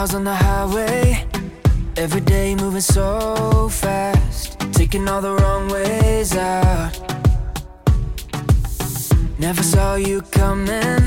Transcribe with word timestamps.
miles 0.00 0.14
on 0.14 0.24
the 0.24 0.34
highway 0.34 1.26
Every 1.96 2.22
day 2.22 2.54
moving 2.54 2.80
so 2.80 3.68
fast 3.68 4.58
Taking 4.72 5.06
all 5.08 5.20
the 5.20 5.34
wrong 5.34 5.68
ways 5.68 6.34
out 6.36 6.92
Never 9.38 9.62
saw 9.62 9.96
you 9.96 10.22
coming 10.22 11.02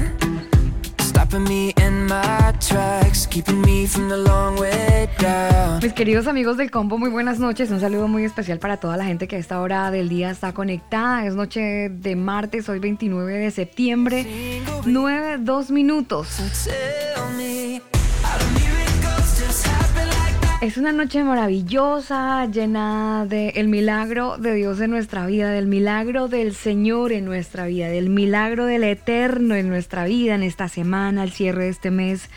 Stopping 0.99 1.43
me 1.45 1.73
in 1.77 2.05
my 2.05 2.53
tracks 2.59 3.25
Keeping 3.25 3.61
me 3.61 3.87
from 3.87 4.09
the 4.09 4.17
long 4.17 4.59
way 4.59 5.09
down 5.17 5.79
Mis 5.81 5.93
queridos 5.93 6.27
amigos 6.27 6.57
del 6.57 6.69
combo, 6.69 6.97
muy 6.97 7.09
buenas 7.09 7.39
noches. 7.39 7.69
Un 7.69 7.81
saludo 7.81 8.07
muy 8.07 8.23
especial 8.23 8.59
para 8.59 8.77
toda 8.77 8.95
la 8.95 9.03
gente 9.03 9.27
que 9.27 9.35
a 9.35 9.39
esta 9.39 9.59
hora 9.59 9.91
del 9.91 10.07
día 10.07 10.29
está 10.29 10.53
conectada. 10.53 11.25
Es 11.25 11.35
noche 11.35 11.89
de 11.89 12.15
martes, 12.15 12.69
hoy 12.69 12.79
29 12.79 13.33
de 13.33 13.51
septiembre, 13.51 14.61
9, 14.85 15.39
2 15.39 15.71
minutos. 15.71 16.27
So 16.53 17.92
Es 20.63 20.77
una 20.77 20.93
noche 20.93 21.25
maravillosa, 21.25 22.45
llena 22.45 23.25
del 23.27 23.67
milagro 23.67 24.37
de 24.37 24.53
Dios 24.53 24.79
en 24.79 24.91
nuestra 24.91 25.25
vida, 25.25 25.51
del 25.51 25.67
milagro 25.67 26.29
del 26.29 26.55
Señor 26.55 27.11
en 27.11 27.25
nuestra 27.25 27.65
vida, 27.65 27.89
del 27.89 28.09
milagro 28.09 28.65
del 28.65 28.85
Eterno 28.85 29.55
en 29.55 29.67
nuestra 29.67 30.05
vida, 30.05 30.35
en 30.35 30.41
esta 30.41 30.69
semana, 30.69 31.23
al 31.23 31.31
cierre 31.31 31.65
de 31.65 31.69
este 31.69 31.91
mes, 31.91 32.29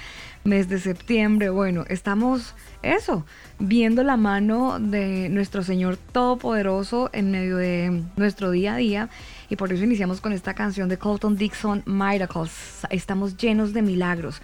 mes 0.43 0.69
de 0.69 0.81
septiembre. 0.81 1.51
Bueno, 1.51 1.85
estamos, 1.89 2.57
eso, 2.83 3.25
viendo 3.61 4.03
la 4.03 4.17
mano 4.17 4.81
de 4.81 5.29
nuestro 5.29 5.63
Señor 5.63 5.97
Todopoderoso 5.97 7.11
en 7.13 7.31
medio 7.31 7.59
de 7.59 8.03
nuestro 8.17 8.51
día 8.51 8.75
a 8.75 8.79
día. 8.79 9.09
Y 9.51 9.55
por 9.55 9.73
eso 9.73 9.85
iniciamos 9.85 10.21
con 10.21 10.33
esta 10.33 10.53
canción 10.55 10.89
de 10.89 10.99
Colton 10.99 11.37
Dixon, 11.37 11.85
Miracles. 11.87 12.89
Estamos 12.91 13.37
llenos 13.37 13.73
de 13.73 13.83
milagros. 13.83 14.43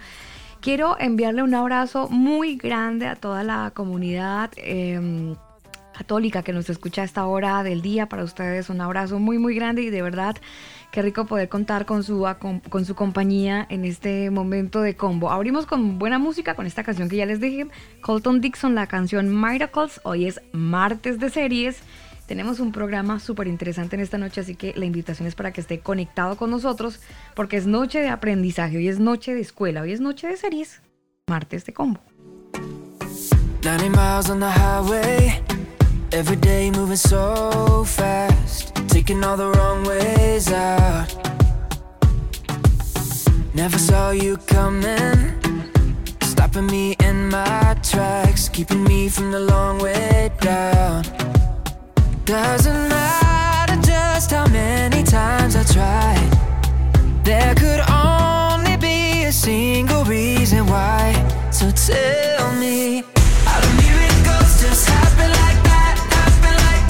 Quiero 0.63 0.95
enviarle 0.97 1.43
un 1.43 1.53
abrazo 1.55 2.07
muy 2.07 2.55
grande 2.55 3.05
a 3.07 3.17
toda 3.17 3.43
la 3.43 3.71
comunidad 3.75 4.49
em, 4.55 5.35
católica 5.93 6.41
que 6.41 6.53
nos 6.53 6.69
escucha 6.69 7.01
a 7.01 7.03
esta 7.03 7.25
hora 7.25 7.63
del 7.63 7.81
día. 7.81 8.07
Para 8.07 8.23
ustedes 8.23 8.69
un 8.69 8.79
abrazo 8.79 9.19
muy, 9.19 9.37
muy 9.39 9.55
grande 9.55 9.81
y 9.81 9.89
de 9.89 10.01
verdad 10.01 10.37
qué 10.93 11.01
rico 11.01 11.25
poder 11.25 11.49
contar 11.49 11.85
con 11.85 12.01
su, 12.01 12.25
con 12.69 12.85
su 12.85 12.95
compañía 12.95 13.67
en 13.69 13.83
este 13.83 14.29
momento 14.29 14.79
de 14.79 14.95
combo. 14.95 15.31
Abrimos 15.31 15.65
con 15.65 15.99
buena 15.99 16.17
música 16.17 16.55
con 16.55 16.65
esta 16.65 16.81
canción 16.81 17.09
que 17.09 17.17
ya 17.17 17.25
les 17.25 17.41
dije. 17.41 17.67
Colton 17.99 18.39
Dixon, 18.39 18.73
la 18.73 18.87
canción 18.87 19.37
Miracles. 19.37 19.99
Hoy 20.05 20.27
es 20.27 20.39
martes 20.53 21.19
de 21.19 21.29
series. 21.29 21.83
Tenemos 22.33 22.59
un 22.59 22.71
programa 22.71 23.19
súper 23.19 23.45
interesante 23.45 23.95
en 23.95 24.01
esta 24.01 24.17
noche, 24.17 24.41
así 24.41 24.55
que 24.55 24.73
la 24.75 24.85
invitación 24.85 25.27
es 25.27 25.35
para 25.35 25.53
que 25.53 25.61
esté 25.61 25.81
conectado 25.81 26.35
con 26.35 26.49
nosotros, 26.49 26.99
porque 27.35 27.57
es 27.57 27.67
noche 27.67 27.99
de 27.99 28.09
aprendizaje, 28.09 28.77
hoy 28.77 28.87
es 28.87 28.97
noche 28.97 29.35
de 29.35 29.41
escuela, 29.41 29.81
hoy 29.83 29.91
es 29.91 30.01
noche 30.01 30.25
de 30.25 30.35
series, 30.35 30.81
martes 31.27 31.63
de 31.63 31.73
combo. 31.73 31.99
90 33.61 33.89
miles 33.89 34.31
on 34.31 34.39
the 34.39 34.49
highway 34.49 35.39
Every 36.11 36.35
day 36.37 36.71
moving 36.71 36.97
so 36.97 37.83
fast 37.85 38.73
Taking 38.87 39.23
all 39.23 39.37
the 39.37 39.51
wrong 39.51 39.85
ways 39.85 40.51
out. 40.51 41.05
Never 43.53 43.77
saw 43.77 44.09
you 44.09 44.37
coming 44.47 45.39
Stopping 46.23 46.65
me 46.65 46.95
in 47.05 47.29
my 47.29 47.75
tracks 47.83 48.49
Keeping 48.49 48.83
me 48.83 49.07
from 49.07 49.31
the 49.31 49.39
long 49.39 49.77
way 49.77 50.31
down 50.41 51.03
Doesn't 52.25 52.87
matter 52.87 53.81
just 53.81 54.31
how 54.31 54.47
many 54.47 55.03
times 55.03 55.57
I 55.57 55.63
tried. 55.63 56.31
There 57.25 57.53
could 57.53 57.81
only 57.91 58.77
be 58.77 59.25
a 59.25 59.31
single 59.31 60.05
reason 60.05 60.65
why. 60.65 61.11
So 61.51 61.69
tell 61.71 62.53
me, 62.53 63.01
do 63.01 63.67
miracles 63.75 64.61
just 64.61 64.87
happen 64.87 65.31
like 65.31 65.63
that? 65.63 65.95
Happen 66.11 66.55
like 66.55 66.83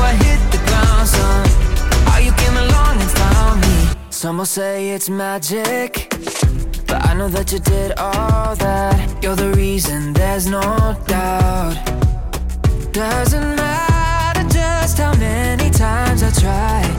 I 0.00 0.12
hit 0.14 0.40
the 0.52 0.58
ground, 0.66 1.08
son. 1.08 1.48
How 2.08 2.18
you 2.18 2.32
came 2.32 2.56
along 2.56 3.00
and 3.00 3.10
found 3.10 3.60
me? 3.60 3.88
Some 4.10 4.38
will 4.38 4.46
say 4.46 4.90
it's 4.90 5.08
magic 5.08 6.08
But 6.86 7.04
I 7.06 7.14
know 7.14 7.28
that 7.28 7.52
you 7.52 7.58
did 7.58 7.92
all 7.98 8.54
that. 8.56 9.22
You're 9.22 9.36
the 9.36 9.52
reason, 9.52 10.12
there's 10.12 10.46
no 10.46 10.62
doubt. 11.06 11.76
Doesn't 12.92 13.56
matter 13.56 14.48
just 14.48 14.98
how 14.98 15.14
many 15.16 15.70
times 15.70 16.22
I 16.22 16.30
tried. 16.30 16.96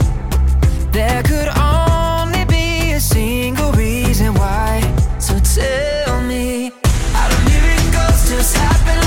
There 0.92 1.24
could 1.24 1.50
only 1.58 2.46
be 2.46 2.92
a 2.92 3.00
single 3.00 3.72
reason 3.74 4.34
why. 4.36 4.82
So 5.20 5.34
tell 5.40 6.22
me 6.22 6.72
How 7.14 7.28
do 7.30 7.38
miracles 7.50 8.30
just 8.30 8.56
happen 8.56 9.07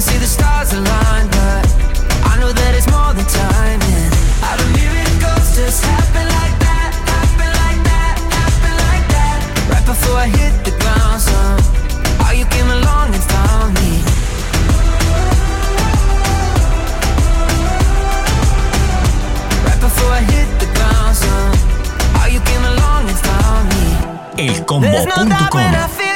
can 0.00 0.08
see 0.08 0.18
the 0.18 0.26
stars 0.26 0.72
align 0.72 1.26
But 1.28 1.64
I 2.24 2.32
know 2.40 2.52
that 2.52 2.72
it's 2.74 2.88
more 2.88 3.12
than 3.12 3.26
timing. 3.28 4.10
How 4.40 4.56
do 4.56 4.64
miracles 4.80 5.48
just 5.56 5.84
happen 5.84 6.24
like 6.40 6.56
that 6.64 6.90
Happen 7.12 7.50
like 7.62 7.80
that, 7.90 8.16
happen 8.40 8.74
like 8.88 9.06
that. 9.16 9.38
Right 9.68 9.86
before 9.92 10.16
I 10.16 10.28
hit 10.28 10.54
the 10.64 10.72
ground, 10.80 11.20
son 11.20 11.56
How 12.22 12.32
you 12.32 12.46
came 12.48 12.70
along 12.78 13.12
and 13.12 13.24
found 13.34 13.70
me? 13.76 13.92
Right 19.68 19.80
before 19.84 20.12
I 20.20 20.22
hit 20.32 20.48
the 20.62 20.68
ground, 20.76 21.12
son 21.16 21.52
How 22.16 22.26
you 22.26 22.40
came 22.48 22.64
along 22.72 23.02
and 23.10 23.18
found 23.28 23.64
me? 23.74 23.86
There's 24.80 25.06
no 25.12 25.28
doubt 25.28 25.52
when 25.52 25.74
I 25.74 25.90
Elcombo.com 25.90 26.09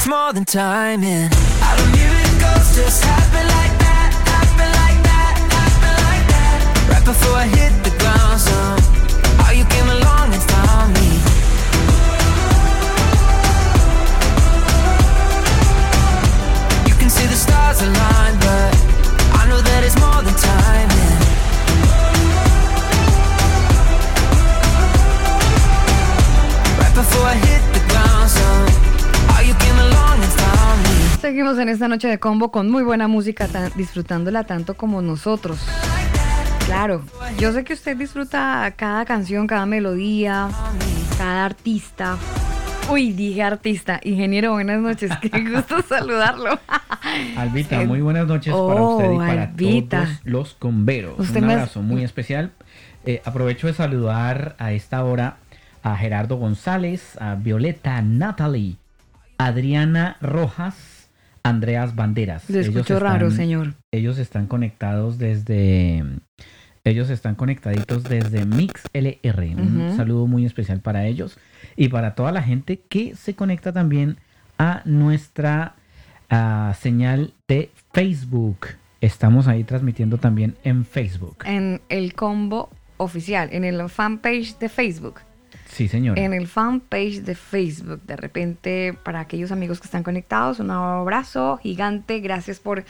it's 0.00 0.08
more 0.08 0.32
than 0.32 0.46
timing. 0.46 1.28
How 1.60 1.76
do 1.76 1.84
miracles 1.92 2.74
just 2.74 3.04
happen 3.04 3.44
like 3.44 3.74
that? 3.84 4.08
Happen 4.32 4.70
like 4.80 5.00
that? 5.04 5.34
Happen 5.52 5.94
like 6.08 6.26
that? 6.32 6.58
Right 6.88 7.04
before 7.04 7.36
I 7.36 7.44
hit 7.44 7.72
the 7.84 7.92
ground, 8.00 8.40
son. 8.40 8.80
How 9.44 9.52
you 9.52 9.66
came 9.68 9.88
along 9.92 10.32
and 10.32 10.42
found 10.54 10.96
me. 10.96 11.10
You 16.88 16.94
can 16.96 17.10
see 17.10 17.26
the 17.28 17.36
stars 17.36 17.82
align, 17.84 18.34
but 18.40 18.72
I 19.36 19.44
know 19.52 19.60
that 19.60 19.84
it's 19.84 20.00
more 20.00 20.22
than 20.24 20.32
timing. 20.32 21.16
Right 26.80 26.94
before 26.96 27.26
I 27.26 27.36
hit 27.44 27.59
Seguimos 31.20 31.58
en 31.58 31.68
esta 31.68 31.86
noche 31.88 32.08
de 32.08 32.18
combo 32.18 32.50
con 32.50 32.70
muy 32.70 32.82
buena 32.82 33.06
música, 33.06 33.46
tan- 33.46 33.70
disfrutándola 33.76 34.44
tanto 34.44 34.74
como 34.74 35.02
nosotros. 35.02 35.58
Claro, 36.64 37.02
yo 37.38 37.52
sé 37.52 37.64
que 37.64 37.74
usted 37.74 37.96
disfruta 37.96 38.72
cada 38.76 39.04
canción, 39.04 39.46
cada 39.46 39.66
melodía, 39.66 40.48
cada 41.18 41.44
artista. 41.44 42.16
Uy, 42.90 43.12
dije 43.12 43.42
artista. 43.42 44.00
Ingeniero, 44.02 44.52
buenas 44.52 44.80
noches. 44.80 45.10
Qué 45.20 45.28
gusto 45.54 45.82
saludarlo. 45.82 46.58
Albita, 47.36 47.80
muy 47.84 48.00
buenas 48.00 48.26
noches 48.26 48.52
para 48.52 48.64
Oh, 48.80 48.96
usted 48.96 49.12
y 49.12 49.16
para 49.18 49.42
Albita. 49.44 50.04
todos 50.04 50.20
los 50.24 50.54
converos. 50.54 51.18
Usted 51.18 51.42
Un 51.42 51.50
abrazo 51.50 51.82
muy 51.82 52.02
especial. 52.02 52.52
Eh, 53.04 53.20
aprovecho 53.24 53.66
de 53.66 53.74
saludar 53.74 54.56
a 54.58 54.72
esta 54.72 55.04
hora 55.04 55.36
a 55.82 55.96
Gerardo 55.96 56.36
González, 56.36 57.16
a 57.20 57.34
Violeta 57.34 58.00
Natalie, 58.02 58.76
Adriana 59.38 60.16
Rojas, 60.20 60.74
Andreas 61.42 61.94
Banderas. 61.94 62.48
Ellos 62.50 62.66
escucho 62.68 62.98
raro, 63.00 63.30
señor. 63.30 63.74
Ellos 63.92 64.18
están 64.18 64.46
conectados 64.46 65.18
desde. 65.18 66.04
Ellos 66.84 67.10
están 67.10 67.34
conectaditos 67.34 68.04
desde 68.04 68.46
MixLR. 68.46 69.54
Un 69.56 69.88
Ujú. 69.88 69.96
saludo 69.96 70.26
muy 70.26 70.46
especial 70.46 70.80
para 70.80 71.06
ellos 71.06 71.38
y 71.76 71.88
para 71.88 72.14
toda 72.14 72.32
la 72.32 72.42
gente 72.42 72.80
que 72.88 73.14
se 73.16 73.34
conecta 73.34 73.72
también 73.72 74.16
a 74.58 74.80
nuestra 74.86 75.74
ah, 76.30 76.74
señal 76.80 77.34
de 77.48 77.70
Facebook. 77.92 78.66
Estamos 79.02 79.46
ahí 79.48 79.64
transmitiendo 79.64 80.18
también 80.18 80.56
en 80.64 80.84
Facebook. 80.84 81.38
En 81.44 81.80
el 81.88 82.14
combo 82.14 82.70
oficial, 82.96 83.48
en 83.52 83.64
el 83.64 83.88
fanpage 83.88 84.58
de 84.58 84.68
Facebook. 84.68 85.20
Sí, 85.72 85.88
señor. 85.88 86.18
En 86.18 86.34
el 86.34 86.46
fanpage 86.46 87.22
de 87.22 87.34
Facebook. 87.34 88.02
De 88.06 88.16
repente, 88.16 88.94
para 89.04 89.20
aquellos 89.20 89.52
amigos 89.52 89.80
que 89.80 89.86
están 89.86 90.02
conectados, 90.02 90.58
un 90.60 90.70
abrazo 90.70 91.58
gigante. 91.62 92.20
Gracias 92.20 92.58
por 92.58 92.84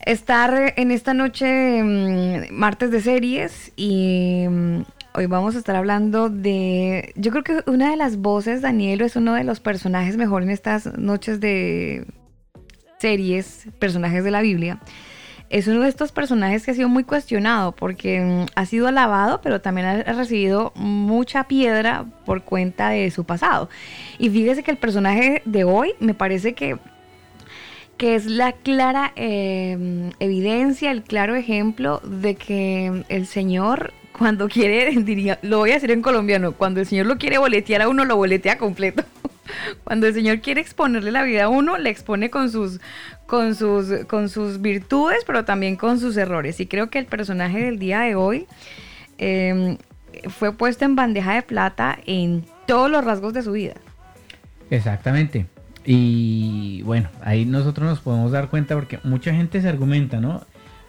estar 0.00 0.74
en 0.76 0.90
esta 0.90 1.14
noche, 1.14 1.82
mm, 1.82 2.52
martes 2.54 2.90
de 2.90 3.00
series. 3.00 3.72
Y 3.76 4.46
mm, 4.48 4.82
hoy 5.14 5.26
vamos 5.26 5.54
a 5.54 5.58
estar 5.58 5.76
hablando 5.76 6.30
de. 6.30 7.12
Yo 7.14 7.30
creo 7.30 7.44
que 7.44 7.70
una 7.70 7.90
de 7.90 7.96
las 7.96 8.16
voces, 8.16 8.62
Daniel, 8.62 9.02
es 9.02 9.16
uno 9.16 9.34
de 9.34 9.44
los 9.44 9.60
personajes 9.60 10.16
mejor 10.16 10.42
en 10.42 10.50
estas 10.50 10.96
noches 10.98 11.40
de 11.40 12.06
series, 12.98 13.68
personajes 13.78 14.24
de 14.24 14.30
la 14.30 14.40
Biblia. 14.40 14.80
Es 15.48 15.66
uno 15.68 15.82
de 15.82 15.88
estos 15.88 16.12
personajes 16.12 16.64
que 16.64 16.72
ha 16.72 16.74
sido 16.74 16.88
muy 16.88 17.04
cuestionado 17.04 17.72
porque 17.72 18.20
mm, 18.20 18.46
ha 18.54 18.66
sido 18.66 18.88
alabado, 18.88 19.40
pero 19.42 19.60
también 19.60 19.86
ha 19.86 20.12
recibido 20.12 20.72
mucha 20.74 21.44
piedra 21.44 22.04
por 22.24 22.42
cuenta 22.42 22.90
de 22.90 23.10
su 23.10 23.24
pasado. 23.24 23.68
Y 24.18 24.30
fíjese 24.30 24.62
que 24.62 24.70
el 24.70 24.78
personaje 24.78 25.42
de 25.44 25.64
hoy 25.64 25.94
me 26.00 26.14
parece 26.14 26.54
que, 26.54 26.78
que 27.96 28.14
es 28.16 28.26
la 28.26 28.52
clara 28.52 29.12
eh, 29.16 30.10
evidencia, 30.18 30.90
el 30.90 31.02
claro 31.02 31.36
ejemplo 31.36 32.00
de 32.04 32.34
que 32.34 33.04
el 33.08 33.26
Señor 33.26 33.92
cuando 34.16 34.48
quiere, 34.48 34.90
diría, 35.02 35.38
lo 35.42 35.58
voy 35.58 35.70
a 35.70 35.74
decir 35.74 35.90
en 35.90 36.02
colombiano, 36.02 36.52
cuando 36.52 36.80
el 36.80 36.86
Señor 36.86 37.06
lo 37.06 37.18
quiere 37.18 37.38
boletear 37.38 37.82
a 37.82 37.88
uno, 37.88 38.04
lo 38.04 38.16
boletea 38.16 38.58
completo. 38.58 39.04
Cuando 39.84 40.06
el 40.06 40.14
Señor 40.14 40.40
quiere 40.40 40.60
exponerle 40.60 41.12
la 41.12 41.22
vida 41.22 41.44
a 41.44 41.48
uno, 41.48 41.78
le 41.78 41.90
expone 41.90 42.30
con 42.30 42.50
sus, 42.50 42.80
con 43.26 43.54
sus, 43.54 44.04
con 44.06 44.28
sus 44.28 44.60
virtudes, 44.60 45.18
pero 45.26 45.44
también 45.44 45.76
con 45.76 45.98
sus 45.98 46.16
errores. 46.16 46.60
Y 46.60 46.66
creo 46.66 46.90
que 46.90 46.98
el 46.98 47.06
personaje 47.06 47.64
del 47.64 47.78
día 47.78 48.00
de 48.00 48.14
hoy 48.14 48.46
eh, 49.18 49.78
fue 50.28 50.52
puesto 50.52 50.84
en 50.84 50.96
bandeja 50.96 51.34
de 51.34 51.42
plata 51.42 51.98
en 52.06 52.44
todos 52.66 52.90
los 52.90 53.04
rasgos 53.04 53.32
de 53.32 53.42
su 53.42 53.52
vida. 53.52 53.74
Exactamente. 54.70 55.46
Y 55.84 56.82
bueno, 56.82 57.08
ahí 57.22 57.44
nosotros 57.44 57.88
nos 57.88 58.00
podemos 58.00 58.32
dar 58.32 58.48
cuenta 58.48 58.74
porque 58.74 58.98
mucha 59.04 59.32
gente 59.32 59.60
se 59.62 59.68
argumenta, 59.68 60.20
¿no? 60.20 60.42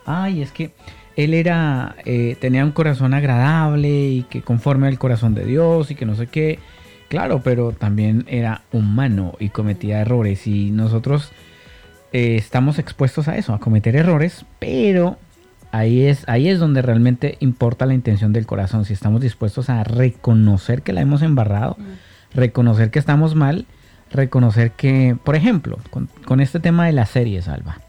Ay, 0.06 0.42
es 0.42 0.52
que 0.52 0.72
él 1.16 1.34
era, 1.34 1.96
eh, 2.06 2.36
tenía 2.40 2.64
un 2.64 2.72
corazón 2.72 3.14
agradable 3.14 3.90
y 3.90 4.24
que 4.24 4.42
conforme 4.42 4.88
al 4.88 4.98
corazón 4.98 5.36
de 5.36 5.46
Dios 5.46 5.92
y 5.92 5.96
que 5.96 6.06
no 6.06 6.16
sé 6.16 6.28
qué. 6.28 6.60
Claro, 7.10 7.42
pero 7.42 7.72
también 7.72 8.26
era 8.28 8.64
humano 8.72 9.36
y 9.40 9.50
cometía 9.50 10.02
errores 10.02 10.46
y 10.46 10.72
nosotros 10.72 11.32
eh, 12.12 12.36
estamos 12.36 12.80
expuestos 12.80 13.28
a 13.28 13.38
eso, 13.38 13.54
a 13.54 13.60
cometer 13.60 13.96
errores, 13.96 14.46
pero 14.60 15.18
ahí 15.72 16.04
es, 16.04 16.28
ahí 16.28 16.50
es 16.50 16.60
donde 16.60 16.82
realmente 16.82 17.38
importa 17.40 17.86
la 17.86 17.94
intención 17.94 18.34
del 18.34 18.46
corazón, 18.46 18.84
si 18.84 18.94
estamos 18.94 19.22
dispuestos 19.22 19.70
a 19.70 19.84
reconocer 19.86 20.82
que 20.82 20.94
la 20.94 21.02
hemos 21.02 21.22
embarrado, 21.22 21.78
reconocer 22.34 22.92
que 22.92 23.00
estamos 23.00 23.36
mal, 23.36 23.66
reconocer 24.12 24.72
que, 24.72 25.18
por 25.24 25.36
ejemplo, 25.36 25.80
con, 25.90 26.10
con 26.26 26.42
este 26.42 26.60
tema 26.60 26.88
de 26.88 26.94
las 26.94 27.10
series, 27.10 27.48
Alba, 27.48 27.80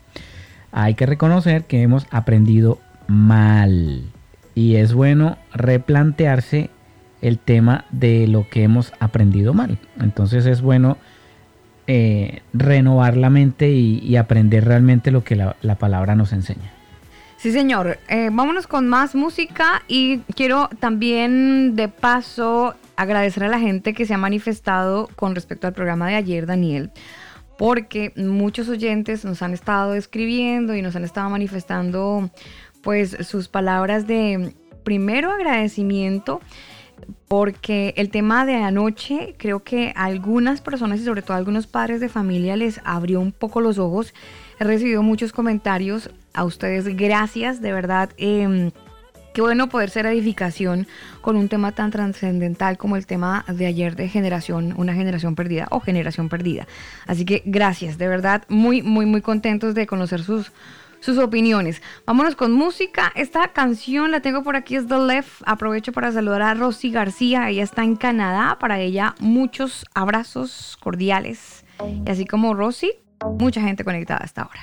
hay 0.71 0.95
que 0.95 1.07
reconocer 1.07 1.65
que 1.65 1.83
hemos 1.83 2.07
aprendido 2.11 2.79
mal 3.09 4.05
y 4.55 4.77
es 4.77 4.93
bueno 4.93 5.39
replantearse 5.55 6.71
el 7.21 7.39
tema 7.39 7.85
de 7.91 8.27
lo 8.27 8.49
que 8.49 8.63
hemos 8.63 8.93
aprendido 9.01 9.55
mal. 9.55 9.79
Entonces 10.01 10.47
es 10.47 10.63
bueno 10.63 10.99
eh, 11.87 12.43
renovar 12.53 13.17
la 13.17 13.31
mente 13.31 13.71
y, 13.71 14.17
aprender 14.17 14.65
realmente 14.65 15.11
lo 15.11 15.25
que 15.25 15.37
la, 15.37 15.57
la 15.63 15.77
palabra 15.77 16.15
nos 16.15 16.33
enseña. 16.33 16.73
Sí, 17.39 17.53
señor. 17.53 17.99
Eh, 18.09 18.31
vámonos 18.33 18.67
con 18.67 18.89
más 18.89 19.15
música 19.15 19.83
y 19.87 20.19
quiero 20.35 20.69
también 20.81 21.77
de 21.77 21.89
paso 21.89 22.75
agradecer 22.97 23.45
a 23.45 23.49
la 23.49 23.61
gente 23.61 23.95
que 23.95 24.07
se 24.07 24.15
ha 24.15 24.19
manifestado 24.19 25.09
con 25.15 25.37
respecto 25.37 25.69
al 25.69 25.73
programa 25.73 26.09
de 26.09 26.17
ayer, 26.17 26.47
Daniel, 26.47 26.91
porque 27.57 28.13
muchos 28.17 28.69
oyentes 28.69 29.25
nos 29.25 29.41
han 29.41 29.55
estado 29.55 29.95
escribiendo 29.95 30.75
y 30.75 30.83
nos 30.83 30.97
han 30.97 31.05
estado 31.05 31.31
manifestando 31.31 32.29
pues 32.83 33.17
sus 33.21 33.49
palabras 33.49 34.09
de 34.09 34.53
primero 34.83 35.31
agradecimiento 35.31 36.41
porque 37.29 37.95
el 37.97 38.11
tema 38.11 38.47
de 38.47 38.57
anoche 38.57 39.35
creo 39.39 39.63
que 39.63 39.93
a 39.97 40.05
algunas 40.05 40.61
personas 40.61 41.01
y 41.01 41.05
sobre 41.05 41.23
todo 41.23 41.35
a 41.35 41.37
algunos 41.37 41.67
padres 41.67 42.01
de 42.01 42.09
familia 42.09 42.57
les 42.57 42.81
abrió 42.85 43.21
un 43.21 43.33
poco 43.33 43.61
los 43.61 43.79
ojos. 43.79 44.15
He 44.59 44.65
recibido 44.65 45.03
muchos 45.03 45.33
comentarios 45.33 46.11
a 46.35 46.45
ustedes. 46.45 46.97
Gracias, 46.97 47.61
de 47.61 47.73
verdad. 47.73 48.11
eh, 48.17 48.71
qué 49.39 49.43
bueno 49.43 49.69
poder 49.69 49.89
ser 49.89 50.05
edificación 50.07 50.89
con 51.21 51.37
un 51.37 51.49
tema 51.49 51.71
tan 51.71 51.93
trascendental 51.93 52.77
como 52.77 52.97
el 52.97 53.07
tema 53.07 53.45
de 53.47 53.67
ayer 53.67 53.95
de 53.95 54.09
generación, 54.09 54.75
una 54.77 54.95
generación 54.95 55.37
perdida 55.37 55.69
o 55.71 55.79
generación 55.79 56.29
perdida. 56.29 56.67
Así 57.07 57.25
que 57.25 57.43
gracias, 57.45 57.99
de 57.99 58.09
verdad, 58.09 58.43
muy, 58.49 58.83
muy, 58.83 59.07
muy 59.07 59.23
contentos 59.23 59.77
de 59.77 59.87
conocer 59.87 60.23
sus, 60.25 60.51
sus 61.01 61.19
opiniones. 61.19 61.83
Vámonos 62.07 62.37
con 62.37 62.53
música. 62.53 63.13
Esta 63.15 63.49
canción 63.49 64.11
la 64.11 64.21
tengo 64.21 64.43
por 64.43 64.57
aquí, 64.57 64.77
es 64.77 64.87
The 64.87 64.99
Left. 64.99 65.43
Aprovecho 65.47 65.93
para 65.93 66.13
saludar 66.13 66.43
a 66.43 66.55
Rosy 66.55 66.91
García. 66.91 67.49
Ella 67.49 67.63
está 67.63 67.85
en 67.85 67.97
Canadá. 67.97 68.59
Para 68.59 68.81
ella, 68.81 69.15
muchos 69.21 69.85
abrazos 69.95 70.77
cordiales. 70.81 71.65
Y 72.05 72.11
así 72.11 72.25
como 72.25 72.55
Rosy, 72.55 72.93
mucha 73.39 73.61
gente 73.61 73.85
conectada 73.85 74.21
hasta 74.25 74.43
ahora. 74.43 74.61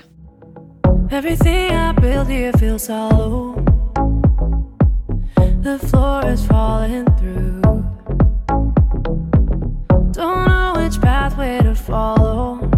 Everything 1.12 1.72
I 1.72 1.94
build 1.94 2.28
here 2.28 2.52
feels 2.54 2.88
hollow. 2.88 3.56
The 5.62 5.80
floor 5.80 6.26
is 6.28 6.46
falling 6.46 7.06
through. 7.18 7.62
Don't 10.12 10.48
know 10.48 10.74
which 10.78 11.00
pathway 11.00 11.60
to 11.62 11.76
follow. 11.76 12.75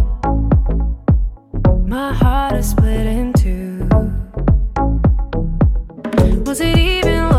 My 1.88 2.12
heart 2.12 2.53
is 2.56 2.72
split 2.72 3.06
in 3.08 3.32
two. 3.32 3.88
Was 6.44 6.60
it 6.60 6.77
even 6.77 7.37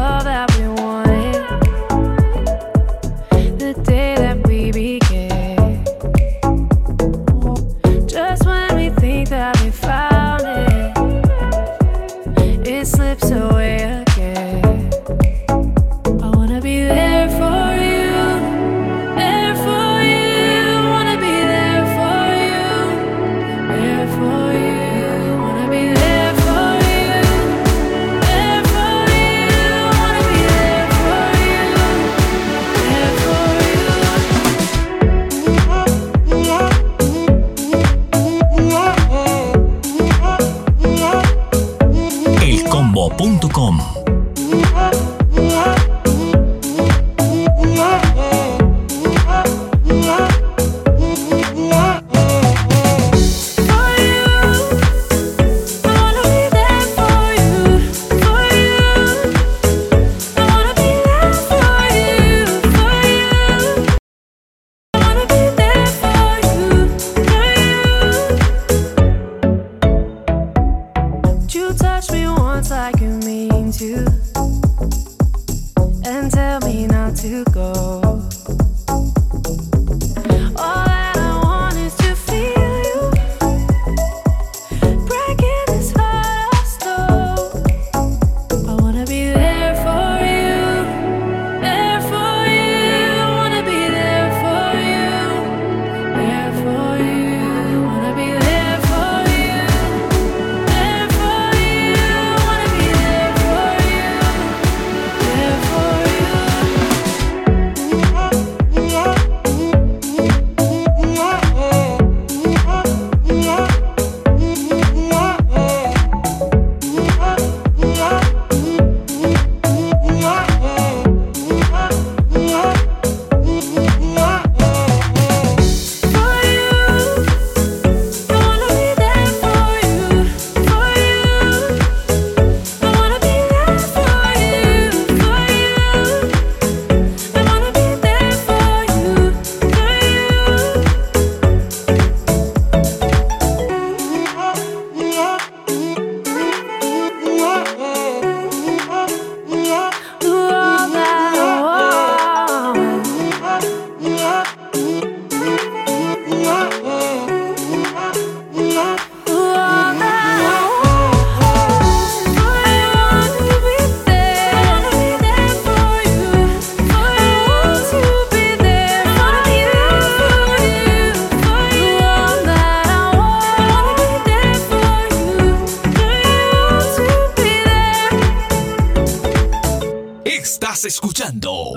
escuchando 180.98 181.74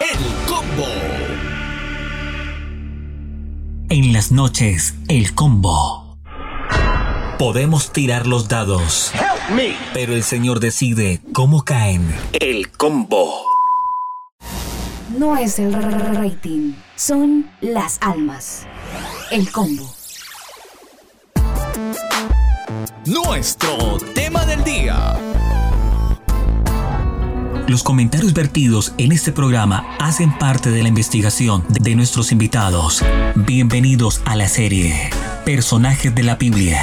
El 0.00 0.18
Combo. 0.48 0.86
En 3.88 4.12
las 4.12 4.32
noches, 4.32 4.96
el 5.06 5.32
combo. 5.36 6.18
Podemos 7.38 7.92
tirar 7.92 8.26
los 8.26 8.48
dados, 8.48 9.12
pero 9.94 10.14
el 10.14 10.24
señor 10.24 10.58
decide 10.58 11.20
cómo 11.32 11.64
caen. 11.64 12.12
El 12.32 12.68
combo. 12.72 13.44
No 15.16 15.36
es 15.36 15.60
el 15.60 15.72
rating, 15.72 16.72
son 16.96 17.48
las 17.60 17.98
almas. 18.00 18.66
El 19.30 19.52
combo. 19.52 19.88
Nuestro 23.06 23.98
tema 24.14 24.44
del 24.46 24.64
día. 24.64 25.31
Los 27.68 27.84
comentarios 27.84 28.34
vertidos 28.34 28.92
en 28.98 29.12
este 29.12 29.30
programa 29.30 29.86
hacen 30.00 30.36
parte 30.36 30.70
de 30.70 30.82
la 30.82 30.88
investigación 30.88 31.64
de 31.68 31.94
nuestros 31.94 32.32
invitados. 32.32 33.04
Bienvenidos 33.36 34.20
a 34.24 34.34
la 34.34 34.48
serie 34.48 35.10
Personajes 35.44 36.14
de 36.14 36.22
la 36.24 36.34
Biblia. 36.34 36.80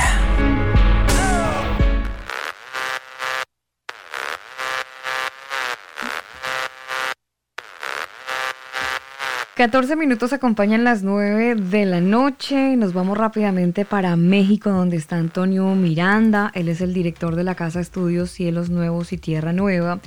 Catorce 9.55 9.97
minutos 9.97 10.31
acompañan 10.31 10.85
las 10.85 11.03
9 11.03 11.55
de 11.55 11.85
la 11.85 11.99
noche. 11.99 12.77
Nos 12.77 12.93
vamos 12.93 13.17
rápidamente 13.17 13.83
para 13.83 14.15
México, 14.15 14.69
donde 14.69 14.95
está 14.95 15.17
Antonio 15.17 15.75
Miranda. 15.75 16.49
Él 16.55 16.69
es 16.69 16.79
el 16.79 16.93
director 16.93 17.35
de 17.35 17.43
la 17.43 17.55
Casa 17.55 17.81
Estudios 17.81 18.31
Cielos 18.31 18.69
Nuevos 18.69 19.11
y 19.11 19.17
Tierra 19.17 19.51
Nueva. 19.51 19.99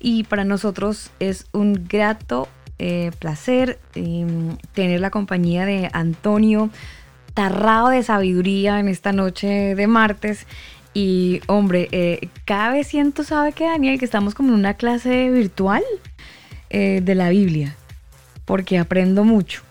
Y 0.00 0.24
para 0.24 0.44
nosotros 0.44 1.10
es 1.18 1.46
un 1.52 1.86
grato 1.88 2.48
eh, 2.78 3.10
placer 3.18 3.78
eh, 3.94 4.26
tener 4.72 5.00
la 5.00 5.10
compañía 5.10 5.66
de 5.66 5.90
Antonio 5.92 6.70
Tarrado 7.34 7.88
de 7.90 8.02
Sabiduría 8.02 8.80
en 8.80 8.88
esta 8.88 9.12
noche 9.12 9.74
de 9.74 9.86
martes. 9.86 10.46
Y 10.94 11.40
hombre, 11.46 11.88
eh, 11.92 12.28
cada 12.44 12.72
vez 12.72 12.88
siento, 12.88 13.22
sabe 13.22 13.52
que 13.52 13.64
Daniel, 13.64 13.98
que 14.00 14.04
estamos 14.04 14.34
como 14.34 14.48
en 14.48 14.56
una 14.56 14.74
clase 14.74 15.30
virtual 15.30 15.84
eh, 16.70 17.00
de 17.02 17.14
la 17.14 17.28
Biblia, 17.28 17.76
porque 18.44 18.78
aprendo 18.78 19.22
mucho. 19.22 19.62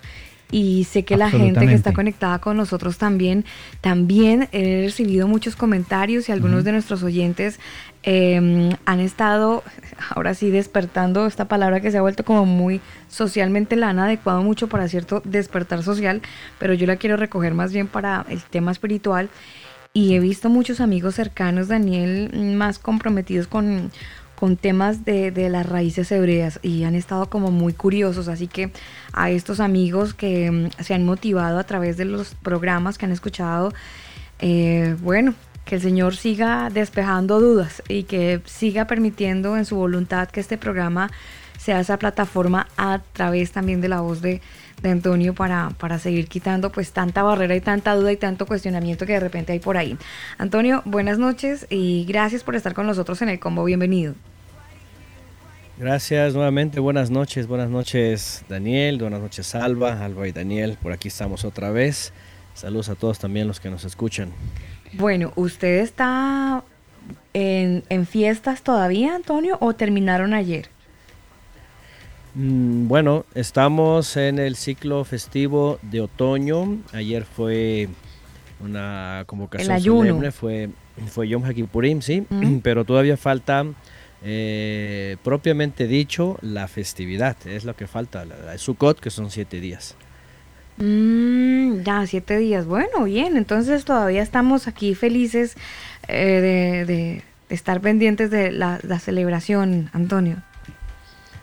Y 0.49 0.85
sé 0.85 1.03
que 1.03 1.17
la 1.17 1.29
gente 1.29 1.67
que 1.67 1.73
está 1.73 1.91
conectada 1.91 2.39
con 2.39 2.55
nosotros 2.55 2.97
también, 2.97 3.43
también 3.81 4.47
he 4.53 4.83
recibido 4.85 5.27
muchos 5.27 5.57
comentarios 5.57 6.29
y 6.29 6.31
algunos 6.31 6.63
de 6.63 6.71
nuestros 6.71 7.03
oyentes 7.03 7.59
eh, 8.03 8.75
han 8.85 8.99
estado, 8.99 9.63
ahora 10.09 10.33
sí, 10.33 10.49
despertando 10.49 11.25
esta 11.25 11.45
palabra 11.45 11.79
que 11.81 11.91
se 11.91 11.97
ha 11.97 12.01
vuelto 12.01 12.23
como 12.23 12.45
muy 12.45 12.81
socialmente 13.07 13.75
la 13.75 13.89
han 13.89 13.99
adecuado 13.99 14.43
mucho 14.43 14.67
para 14.67 14.87
cierto 14.87 15.21
despertar 15.25 15.83
social, 15.83 16.21
pero 16.59 16.73
yo 16.73 16.87
la 16.87 16.97
quiero 16.97 17.17
recoger 17.17 17.53
más 17.53 17.73
bien 17.73 17.87
para 17.87 18.25
el 18.29 18.41
tema 18.43 18.71
espiritual. 18.71 19.29
Y 19.93 20.13
he 20.13 20.19
visto 20.19 20.49
muchos 20.49 20.79
amigos 20.79 21.15
cercanos, 21.15 21.69
Daniel, 21.69 22.29
más 22.55 22.77
comprometidos 22.77 23.47
con, 23.47 23.91
con 24.35 24.55
temas 24.55 25.05
de, 25.05 25.31
de 25.31 25.49
las 25.49 25.65
raíces 25.65 26.11
hebreas 26.11 26.59
y 26.61 26.83
han 26.83 26.93
estado 26.93 27.29
como 27.29 27.49
muy 27.49 27.73
curiosos. 27.73 28.27
Así 28.27 28.47
que 28.47 28.71
a 29.11 29.31
estos 29.31 29.59
amigos 29.59 30.13
que 30.13 30.51
mm, 30.51 30.83
se 30.83 30.93
han 30.93 31.03
motivado 31.03 31.57
a 31.57 31.63
través 31.63 31.97
de 31.97 32.05
los 32.05 32.35
programas 32.35 32.99
que 32.99 33.05
han 33.05 33.11
escuchado, 33.11 33.73
eh, 34.39 34.95
bueno, 35.01 35.33
que 35.67 35.75
el 35.75 35.81
Señor 35.81 36.15
siga 36.15 36.69
despejando 36.73 37.41
dudas 37.41 37.83
y 37.89 38.03
que 38.03 38.41
siga 38.45 38.87
permitiendo 38.87 39.57
en 39.57 39.65
su 39.65 39.75
voluntad 39.75 40.29
que 40.29 40.39
este 40.39 40.57
programa 40.57 41.11
sea 41.59 41.81
esa 41.81 41.97
plataforma 41.99 42.67
a 42.77 43.01
través 43.11 43.51
también 43.51 43.81
de 43.81 43.89
la 43.89 43.99
voz 44.01 44.21
de, 44.21 44.41
Antonio 44.83 45.33
para, 45.33 45.71
para 45.71 45.99
seguir 45.99 46.27
quitando 46.27 46.71
pues 46.71 46.91
tanta 46.91 47.23
barrera 47.23 47.55
y 47.55 47.61
tanta 47.61 47.95
duda 47.95 48.11
y 48.11 48.17
tanto 48.17 48.45
cuestionamiento 48.45 49.05
que 49.05 49.13
de 49.13 49.19
repente 49.19 49.51
hay 49.51 49.59
por 49.59 49.75
ahí. 49.75 49.97
Antonio, 50.37 50.83
buenas 50.85 51.17
noches 51.17 51.65
y 51.69 52.05
gracias 52.05 52.43
por 52.43 52.55
estar 52.55 52.73
con 52.73 52.85
nosotros 52.85 53.21
en 53.21 53.29
el 53.29 53.39
combo. 53.39 53.65
Bienvenido. 53.65 54.13
Gracias 55.77 56.35
nuevamente, 56.35 56.79
buenas 56.79 57.09
noches, 57.09 57.47
buenas 57.47 57.69
noches 57.69 58.45
Daniel, 58.47 58.99
buenas 58.99 59.19
noches 59.19 59.53
Alba, 59.53 60.03
Alba 60.03 60.27
y 60.27 60.31
Daniel, 60.31 60.77
por 60.81 60.93
aquí 60.93 61.09
estamos 61.09 61.43
otra 61.43 61.71
vez. 61.71 62.13
Saludos 62.53 62.89
a 62.89 62.95
todos 62.95 63.19
también 63.19 63.47
los 63.47 63.59
que 63.59 63.69
nos 63.69 63.83
escuchan. 63.83 64.31
Bueno, 64.93 65.33
¿usted 65.35 65.79
está 65.79 66.63
en, 67.33 67.83
en 67.89 68.05
fiestas 68.05 68.61
todavía, 68.63 69.15
Antonio, 69.15 69.57
o 69.61 69.73
terminaron 69.75 70.33
ayer? 70.33 70.69
Mm, 72.35 72.87
Bueno, 72.87 73.25
estamos 73.35 74.15
en 74.17 74.39
el 74.39 74.55
ciclo 74.55 75.03
festivo 75.03 75.79
de 75.81 76.01
otoño. 76.01 76.77
Ayer 76.93 77.25
fue 77.25 77.89
una 78.59 79.23
convocación 79.27 79.69
El 79.71 79.75
ayuno. 79.75 79.99
solemne, 80.09 80.31
fue, 80.31 80.69
fue 81.07 81.27
Yom 81.27 81.43
HaKippurim, 81.43 82.01
sí, 82.01 82.25
Mm. 82.29 82.57
pero 82.63 82.85
todavía 82.85 83.17
falta, 83.17 83.65
eh, 84.23 85.17
propiamente 85.23 85.87
dicho, 85.87 86.37
la 86.41 86.67
festividad. 86.67 87.35
Es 87.45 87.65
lo 87.65 87.75
que 87.75 87.87
falta, 87.87 88.25
la, 88.25 88.37
la 88.37 88.57
Sukkot, 88.57 88.99
que 88.99 89.09
son 89.09 89.29
siete 89.31 89.59
días. 89.59 89.95
Mm, 90.77 91.81
ya, 91.81 92.05
siete 92.05 92.37
días. 92.37 92.65
Bueno, 92.65 93.03
bien, 93.05 93.37
entonces 93.37 93.85
todavía 93.85 94.21
estamos 94.21 94.67
aquí 94.67 94.95
felices 94.95 95.55
eh, 96.07 96.83
de, 96.87 97.23
estar 97.49 97.81
pendientes 97.81 98.29
de 98.29 98.51
la, 98.51 98.79
la 98.83 98.99
celebración, 98.99 99.89
Antonio. 99.93 100.43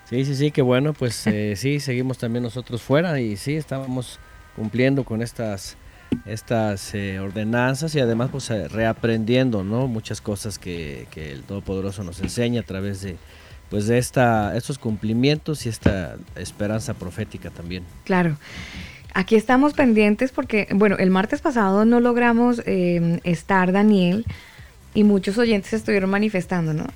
Sí, 0.09 0.25
sí, 0.25 0.35
sí, 0.35 0.51
qué 0.51 0.63
bueno, 0.63 0.93
pues 0.93 1.27
eh, 1.27 1.55
sí, 1.57 1.81
seguimos 1.81 2.19
también 2.19 2.43
nosotros 2.43 2.83
fuera 2.83 3.19
y 3.21 3.37
sí, 3.37 3.57
estábamos 3.57 4.19
cumpliendo 4.57 5.05
con 5.05 5.23
estas 5.23 5.77
estas 6.27 6.95
eh, 6.95 7.19
ordenanzas 7.19 7.93
y 7.97 8.01
además 8.01 8.31
pues 8.31 8.49
eh, 8.51 8.69
reaprendiendo, 8.69 9.65
¿no? 9.65 9.89
Muchas 9.89 10.21
cosas 10.21 10.61
que, 10.61 11.09
que 11.11 11.33
el 11.33 11.43
Todopoderoso 11.43 12.05
nos 12.05 12.21
enseña 12.21 12.61
a 12.61 12.65
través 12.65 13.03
de 13.03 13.17
pues 13.69 13.87
de 13.89 13.99
esta, 13.99 14.57
estos 14.57 14.79
cumplimientos 14.79 15.67
y 15.67 15.69
esta 15.69 16.17
esperanza 16.37 16.95
profética 16.95 17.51
también. 17.51 17.83
Claro. 18.05 18.37
Aquí 19.15 19.37
estamos 19.37 19.75
pendientes 19.75 20.33
porque, 20.33 20.67
bueno, 20.75 20.97
el 20.99 21.11
martes 21.11 21.41
pasado 21.41 21.85
no 21.85 22.01
logramos 22.01 22.61
eh, 22.67 23.21
estar, 23.23 23.71
Daniel, 23.71 24.27
y 24.93 25.05
muchos 25.05 25.39
oyentes 25.39 25.73
estuvieron 25.73 26.11
manifestando, 26.11 26.75
¿no? 26.75 26.87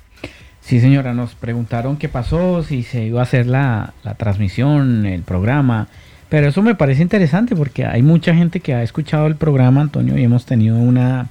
Sí, 0.59 0.81
señora, 0.81 1.13
nos 1.13 1.33
preguntaron 1.35 1.97
qué 1.97 2.09
pasó, 2.09 2.61
si 2.61 2.83
se 2.83 3.05
iba 3.05 3.21
a 3.21 3.23
hacer 3.23 3.47
la, 3.47 3.93
la 4.03 4.15
transmisión, 4.15 5.05
el 5.05 5.23
programa. 5.23 5.87
Pero 6.27 6.49
eso 6.49 6.61
me 6.61 6.75
parece 6.75 7.01
interesante 7.01 7.55
porque 7.55 7.85
hay 7.85 8.03
mucha 8.03 8.35
gente 8.35 8.59
que 8.59 8.73
ha 8.73 8.83
escuchado 8.83 9.25
el 9.25 9.35
programa, 9.35 9.81
Antonio, 9.81 10.17
y 10.17 10.23
hemos 10.23 10.45
tenido 10.45 10.77
una 10.77 11.29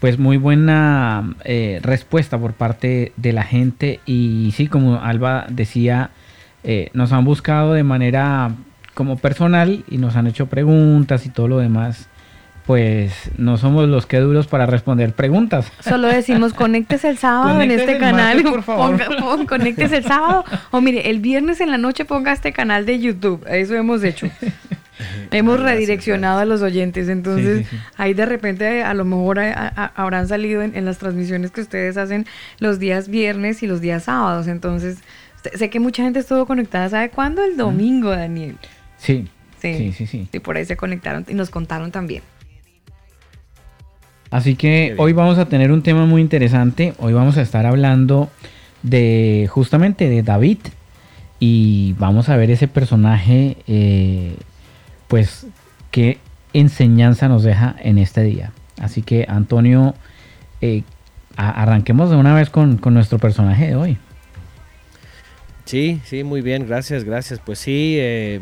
pues 0.00 0.18
muy 0.18 0.38
buena 0.38 1.34
eh, 1.44 1.78
respuesta 1.82 2.38
por 2.38 2.52
parte 2.54 3.12
de 3.16 3.32
la 3.32 3.42
gente. 3.42 4.00
Y 4.06 4.52
sí, 4.56 4.66
como 4.66 5.00
Alba 5.00 5.46
decía, 5.50 6.10
eh, 6.62 6.90
nos 6.94 7.12
han 7.12 7.24
buscado 7.24 7.74
de 7.74 7.82
manera 7.82 8.52
como 9.00 9.16
personal 9.16 9.82
y 9.88 9.96
nos 9.96 10.14
han 10.14 10.26
hecho 10.26 10.44
preguntas 10.44 11.24
y 11.24 11.30
todo 11.30 11.48
lo 11.48 11.56
demás. 11.56 12.06
Pues 12.66 13.30
no 13.38 13.56
somos 13.56 13.88
los 13.88 14.04
que 14.04 14.18
duros 14.18 14.46
para 14.46 14.66
responder 14.66 15.14
preguntas. 15.14 15.72
Solo 15.80 16.08
decimos, 16.08 16.52
conéctese 16.52 17.08
el 17.08 17.16
sábado 17.16 17.62
en 17.62 17.70
este 17.70 17.96
canal. 17.96 18.34
martes, 18.42 18.52
por 18.52 18.62
favor. 18.62 18.96
Ponga- 19.18 19.46
conéctese 19.46 19.96
el 19.96 20.04
sábado. 20.04 20.44
O 20.70 20.82
mire, 20.82 21.08
el 21.08 21.20
viernes 21.20 21.62
en 21.62 21.70
la 21.70 21.78
noche 21.78 22.04
ponga 22.04 22.30
este 22.32 22.52
canal 22.52 22.84
de 22.84 23.00
YouTube. 23.00 23.42
Eso 23.48 23.74
hemos 23.74 24.04
hecho. 24.04 24.28
Hemos 25.30 25.56
Gracias, 25.56 25.72
redireccionado 25.78 26.40
a 26.40 26.44
los 26.44 26.60
oyentes. 26.60 27.08
Entonces, 27.08 27.60
Sí, 27.60 27.64
sí, 27.64 27.76
sí. 27.76 27.82
ahí 27.96 28.12
de 28.12 28.26
repente 28.26 28.82
a 28.82 28.92
lo 28.92 29.06
mejor 29.06 29.38
a- 29.38 29.72
a- 29.74 29.92
habrán 29.96 30.28
salido 30.28 30.60
en, 30.60 30.76
en 30.76 30.84
las 30.84 30.98
transmisiones 30.98 31.50
que 31.52 31.62
ustedes 31.62 31.96
hacen 31.96 32.26
los 32.58 32.78
días 32.78 33.08
viernes 33.08 33.62
y 33.62 33.66
los 33.66 33.80
días 33.80 34.04
sábados. 34.04 34.46
Entonces, 34.46 34.98
sé- 35.42 35.56
sé 35.56 35.70
que 35.70 35.80
mucha 35.80 36.02
gente 36.02 36.18
estuvo 36.18 36.44
conectada. 36.44 36.90
¿Sabe 36.90 37.08
cuándo? 37.08 37.42
El 37.42 37.56
domingo, 37.56 38.10
Daniel. 38.10 38.56
Sí, 39.00 39.26
Sí. 39.60 39.74
sí, 39.74 39.92
sí, 39.92 40.06
sí. 40.06 40.28
Y 40.32 40.38
por 40.38 40.56
ahí 40.56 40.64
se 40.64 40.76
conectaron 40.76 41.26
y 41.28 41.34
nos 41.34 41.50
contaron 41.50 41.90
también. 41.90 42.22
Así 44.30 44.54
que 44.54 44.94
hoy 44.96 45.12
vamos 45.12 45.38
a 45.38 45.46
tener 45.46 45.72
un 45.72 45.82
tema 45.82 46.06
muy 46.06 46.22
interesante. 46.22 46.94
Hoy 46.98 47.12
vamos 47.12 47.36
a 47.36 47.42
estar 47.42 47.66
hablando 47.66 48.30
de 48.82 49.48
justamente 49.50 50.08
de 50.08 50.22
David 50.22 50.58
y 51.40 51.94
vamos 51.98 52.28
a 52.28 52.36
ver 52.36 52.50
ese 52.50 52.68
personaje, 52.68 53.56
eh, 53.66 54.36
pues 55.08 55.46
qué 55.90 56.18
enseñanza 56.52 57.28
nos 57.28 57.42
deja 57.42 57.74
en 57.82 57.98
este 57.98 58.22
día. 58.22 58.52
Así 58.80 59.02
que 59.02 59.26
Antonio, 59.28 59.94
eh, 60.60 60.84
arranquemos 61.36 62.08
de 62.10 62.16
una 62.16 62.34
vez 62.34 62.50
con, 62.50 62.76
con 62.76 62.94
nuestro 62.94 63.18
personaje 63.18 63.66
de 63.66 63.74
hoy. 63.76 63.98
Sí, 65.64 66.00
sí, 66.04 66.24
muy 66.24 66.40
bien, 66.40 66.66
gracias, 66.66 67.04
gracias. 67.04 67.40
Pues 67.44 67.58
sí, 67.58 67.96
eh, 67.98 68.40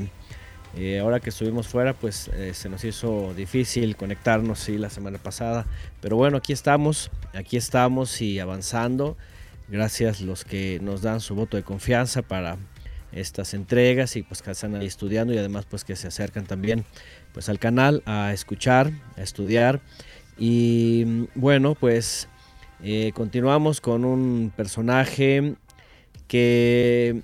eh, 0.76 0.98
ahora 0.98 1.20
que 1.20 1.30
estuvimos 1.30 1.66
fuera, 1.66 1.94
pues 1.94 2.28
eh, 2.34 2.52
se 2.54 2.68
nos 2.68 2.84
hizo 2.84 3.32
difícil 3.34 3.96
conectarnos, 3.96 4.58
sí, 4.58 4.78
la 4.78 4.90
semana 4.90 5.18
pasada. 5.18 5.66
Pero 6.00 6.16
bueno, 6.16 6.36
aquí 6.36 6.52
estamos, 6.52 7.10
aquí 7.34 7.56
estamos 7.56 8.20
y 8.20 8.38
avanzando. 8.38 9.16
Gracias 9.68 10.20
los 10.20 10.44
que 10.44 10.78
nos 10.80 11.02
dan 11.02 11.20
su 11.20 11.34
voto 11.34 11.56
de 11.56 11.62
confianza 11.62 12.22
para 12.22 12.56
estas 13.12 13.54
entregas 13.54 14.16
y 14.16 14.22
pues 14.22 14.42
que 14.42 14.50
están 14.50 14.74
ahí 14.74 14.86
estudiando 14.86 15.32
y 15.32 15.38
además 15.38 15.66
pues 15.68 15.84
que 15.84 15.96
se 15.96 16.08
acercan 16.08 16.44
también 16.44 16.84
pues 17.32 17.48
al 17.48 17.58
canal 17.58 18.02
a 18.06 18.32
escuchar, 18.32 18.92
a 19.16 19.22
estudiar. 19.22 19.80
Y 20.38 21.26
bueno, 21.34 21.74
pues 21.74 22.28
eh, 22.82 23.12
continuamos 23.14 23.80
con 23.80 24.04
un 24.04 24.52
personaje 24.56 25.54
que 26.28 27.22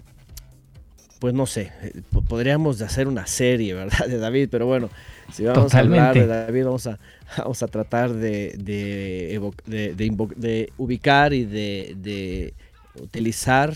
pues 1.24 1.32
no 1.32 1.46
sé, 1.46 1.72
eh, 1.80 2.02
po- 2.12 2.20
podríamos 2.20 2.82
hacer 2.82 3.08
una 3.08 3.26
serie, 3.26 3.72
¿verdad? 3.72 4.06
De 4.08 4.18
David, 4.18 4.48
pero 4.50 4.66
bueno, 4.66 4.90
si 5.32 5.42
vamos 5.42 5.74
a 5.74 5.78
hablar 5.78 6.14
de. 6.14 6.26
David, 6.26 6.64
vamos 6.66 6.87
a, 6.87 6.98
vamos 7.38 7.62
a 7.62 7.66
tratar 7.66 8.12
de, 8.12 8.54
de, 8.58 9.40
de- 10.37 10.70
ubicar 10.76 11.32
y 11.32 11.46
de, 11.46 12.52
utilizar 13.00 13.74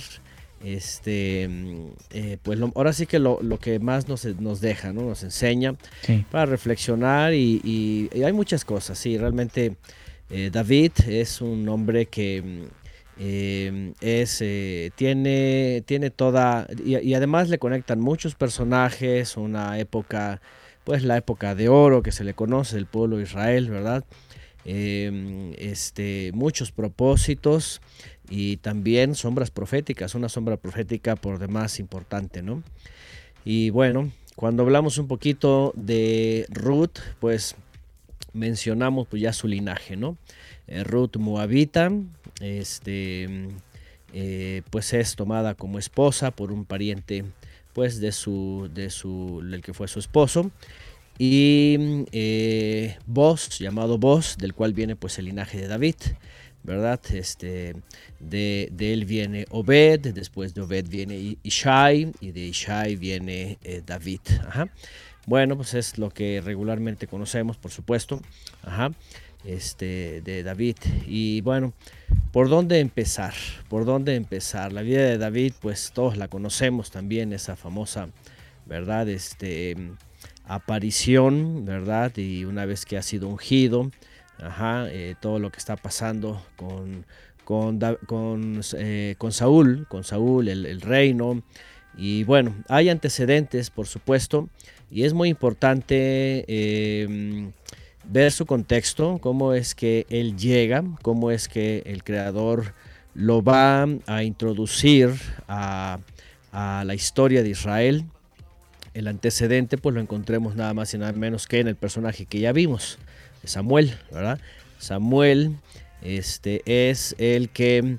este 0.63 1.49
mm, 1.49 1.87
eh, 2.11 2.37
pues 2.43 2.59
lo- 2.59 2.71
ahora 2.75 2.93
sí 2.93 3.07
que 3.07 3.19
lo, 3.19 3.39
lo 3.43 3.59
que 3.59 3.79
más 3.79 4.09
nos, 4.09 4.27
nos 4.27 4.61
deja, 4.61 4.93
¿no? 4.93 5.01
Nos 5.03 5.23
enseña 5.23 5.75
Sí, 6.03 6.27
para 6.31 6.45
reflexionar 6.45 7.33
y, 7.33 7.63
y- 7.65 8.11
y 8.13 8.25
hay 8.25 8.33
muchas 8.35 8.63
cosas, 8.67 8.99
sí, 8.99 9.17
realmente 9.17 9.77
eh, 10.31 10.51
David 10.53 10.93
es 11.07 11.41
un 11.41 11.67
hombre 11.71 12.05
que 12.07 12.43
mm, 12.43 12.78
eh, 13.19 13.93
es, 14.01 14.41
eh, 14.41 14.91
tiene, 14.95 15.83
tiene 15.87 16.11
toda, 16.11 16.69
y, 16.85 17.15
además 17.15 17.49
le 17.49 17.59
conectan 17.59 18.01
muchos 18.01 18.35
personajes, 18.35 19.37
una 19.37 19.79
época, 19.79 20.41
pues 20.85 21.03
la 21.03 21.17
época 21.17 21.55
de 21.55 21.69
oro 21.69 22.03
que 22.03 22.13
se 22.13 22.25
le 22.25 22.35
conoce 22.35 22.77
del 22.77 22.87
pueblo 22.87 23.17
de 23.17 23.25
Israel, 23.25 23.71
¿verdad? 23.71 24.05
Eh, 24.65 25.55
este, 25.59 26.31
muchos 26.35 26.73
propósitos 26.73 27.81
y 28.29 28.59
también 28.59 29.15
sombras 29.15 29.51
proféticas, 29.51 30.15
una 30.15 30.29
sombra 30.29 30.57
profética 30.57 31.17
por 31.17 31.39
demás 31.39 31.81
importante, 31.81 32.43
¿no? 32.43 32.63
Y 33.45 33.71
bueno, 33.71 34.13
cuando 34.37 34.63
hablamos 34.63 34.99
un 34.99 35.09
poquito 35.09 35.73
de 35.75 36.47
Ruth, 36.51 36.99
pues 37.19 37.57
mencionamos 38.33 39.09
pues 39.09 39.23
ya 39.23 39.33
su 39.33 39.49
linaje, 39.49 39.97
¿no? 39.97 40.17
Eh, 40.67 40.85
Ruth 40.85 41.17
Moabita, 41.17 41.91
este, 42.41 43.49
eh, 44.13 44.63
pues 44.71 44.93
es 44.93 45.17
tomada 45.17 45.55
como 45.55 45.79
esposa 45.79 46.31
por 46.31 46.53
un 46.53 46.65
pariente, 46.65 47.25
pues 47.73 48.01
de 48.01 48.13
su, 48.13 48.71
de 48.73 48.91
su, 48.91 49.43
del 49.45 49.63
que 49.63 49.75
fue 49.75 49.89
su 49.89 49.99
esposo. 49.99 50.51
Y 51.19 52.05
eh, 52.13 52.97
llamado 53.59 53.99
Boz, 53.99 54.37
del 54.39 54.55
cual 54.55 54.73
viene 54.73 54.95
pues 54.95 55.19
el 55.19 55.25
linaje 55.25 55.59
de 55.61 55.67
David, 55.67 55.97
¿verdad? 56.63 57.01
Este, 57.13 57.75
de, 58.21 58.69
de 58.71 58.93
él 58.93 59.05
viene 59.05 59.45
Obed, 59.51 60.15
después 60.15 60.55
de 60.55 60.61
Obed 60.61 60.87
viene 60.89 61.37
Ishai 61.43 62.13
y 62.21 62.31
de 62.31 62.41
Ishai 62.47 62.95
viene 62.95 63.59
eh, 63.65 63.83
David. 63.85 64.21
Ajá. 64.47 64.69
Bueno, 65.27 65.57
pues 65.57 65.75
es 65.75 65.99
lo 65.99 66.09
que 66.09 66.41
regularmente 66.41 67.07
conocemos, 67.07 67.59
por 67.59 67.71
supuesto, 67.71 68.23
ajá, 68.63 68.93
este, 69.45 70.21
de 70.23 70.43
David. 70.43 70.77
Y 71.07 71.41
bueno, 71.41 71.73
¿por 72.33 72.49
dónde 72.49 72.81
empezar? 72.81 73.35
¿Por 73.69 73.85
dónde 73.85 74.15
empezar? 74.15 74.73
La 74.73 74.83
vida 74.83 75.03
de 75.03 75.19
David, 75.19 75.53
pues 75.61 75.93
todos 75.95 76.17
la 76.17 76.29
conocemos 76.29 76.91
también, 76.91 77.33
esa 77.33 77.57
famosa, 77.57 78.09
¿verdad? 78.67 79.09
Este, 79.09 79.77
aparición, 80.45 81.65
¿verdad? 81.65 82.17
Y 82.17 82.45
una 82.45 82.67
vez 82.67 82.85
que 82.85 82.97
ha 82.97 83.03
sido 83.03 83.29
ungido, 83.29 83.91
ajá, 84.39 84.87
eh, 84.91 85.15
todo 85.21 85.39
lo 85.39 85.51
que 85.51 85.59
está 85.59 85.77
pasando 85.77 86.43
con, 86.57 87.05
con, 87.45 87.81
eh, 88.77 89.15
con 89.19 89.33
Saúl, 89.33 89.87
con 89.89 90.05
Saúl, 90.05 90.49
el, 90.49 90.81
reino. 90.81 91.43
Y 91.97 92.25
bueno, 92.25 92.55
hay 92.69 92.89
antecedentes, 92.89 93.71
por 93.71 93.87
supuesto, 93.87 94.49
y 94.91 95.05
es 95.05 95.15
muy 95.15 95.29
importante 95.29 96.45
eh, 96.49 97.51
ver 98.09 98.33
su 98.33 98.47
contexto, 98.47 99.19
cómo 99.21 99.53
es 99.53 99.75
que 99.75 100.07
él 100.09 100.37
llega, 100.37 100.83
cómo 101.03 101.31
es 101.31 101.49
que 101.49 101.83
el 101.87 102.03
creador 102.03 102.75
lo 103.15 103.43
va 103.43 103.87
a 104.07 104.23
introducir 104.23 105.15
a, 105.47 105.99
la 106.53 106.95
historia 106.95 107.43
de 107.43 107.51
Israel. 107.51 108.05
El 108.95 109.07
antecedente 109.07 109.79
pues 109.79 109.95
lo 109.95 110.01
encontremos 110.01 110.57
nada 110.57 110.75
más 110.75 110.93
y 110.95 110.99
nada 110.99 111.13
menos 111.13 111.47
que 111.47 111.61
en 111.61 111.69
el 111.69 111.77
personaje 111.77 112.25
que 112.25 112.41
ya 112.41 112.53
vimos, 112.53 112.99
Samuel, 113.45 113.95
¿verdad? 114.11 114.41
Samuel 114.79 115.57
este, 116.03 116.63
es 116.65 117.15
el 117.19 117.51
que 117.51 117.99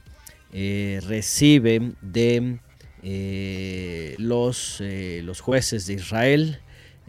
eh, 0.51 0.99
recibe 1.07 1.93
de 2.01 2.59
eh, 3.03 4.15
los, 4.17 4.81
eh, 4.81 5.21
los 5.23 5.39
jueces 5.39 5.85
de 5.85 5.93
Israel 5.93 6.59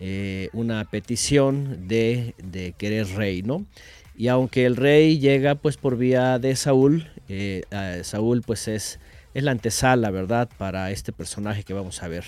eh, 0.03 0.49
una 0.55 0.83
petición 0.87 1.87
de, 1.87 2.35
de 2.43 2.73
querer 2.73 3.07
rey, 3.09 3.43
¿no? 3.43 3.67
Y 4.17 4.29
aunque 4.29 4.65
el 4.65 4.77
rey 4.77 5.19
llega 5.19 5.57
pues 5.57 5.77
por 5.77 5.99
vía 5.99 6.39
de 6.39 6.57
Saúl, 6.57 7.07
eh, 7.29 7.65
Saúl 8.03 8.41
pues 8.41 8.67
es, 8.67 8.99
es 9.35 9.45
la 9.45 9.51
antesala, 9.51 10.11
¿verdad? 10.11 10.49
Para 10.57 10.91
este 10.91 11.13
personaje 11.13 11.65
que 11.65 11.75
vamos 11.75 12.03
a 12.03 12.09
ver. 12.09 12.25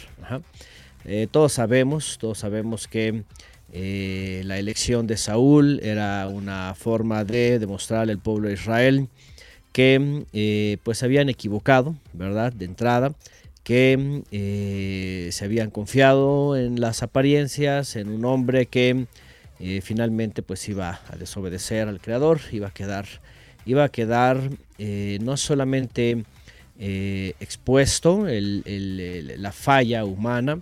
Eh, 1.07 1.29
todos 1.31 1.55
sabemos, 1.55 2.19
todos 2.21 2.39
sabemos 2.39 2.89
que 2.89 3.25
la 3.73 4.59
elección 4.59 5.07
de 5.07 5.17
Saúl 5.17 5.81
era 5.83 6.29
una 6.29 6.75
forma 6.75 7.25
de 7.25 7.59
demostrarle 7.59 8.13
al 8.13 8.19
pueblo 8.19 8.49
de 8.49 8.55
Israel 8.55 9.09
que 9.73 10.79
pues 10.83 11.03
habían 11.03 11.31
equivocado, 11.31 11.97
¿verdad? 12.13 12.53
De 12.53 12.67
entrada, 12.67 13.15
que 13.63 14.23
eh, 14.33 15.29
se 15.31 15.45
habían 15.45 15.71
confiado 15.71 16.57
en 16.57 16.81
las 16.81 17.03
apariencias, 17.03 17.97
en 17.97 18.09
un 18.09 18.25
hombre 18.25 18.67
que 18.67 19.07
eh, 19.61 19.81
finalmente 19.83 20.43
pues 20.43 20.69
iba 20.69 21.01
a 21.09 21.17
desobedecer 21.17 21.89
al 21.89 22.01
creador, 22.01 22.41
iba 22.51 22.69
a 22.69 22.73
quedar, 22.73 23.07
iba 23.65 23.85
a 23.85 23.89
quedar 23.89 24.51
eh, 24.79 25.19
no 25.23 25.37
solamente 25.37 26.25
expuesto 26.79 28.27
la 28.27 29.53
falla 29.53 30.05
humana, 30.05 30.61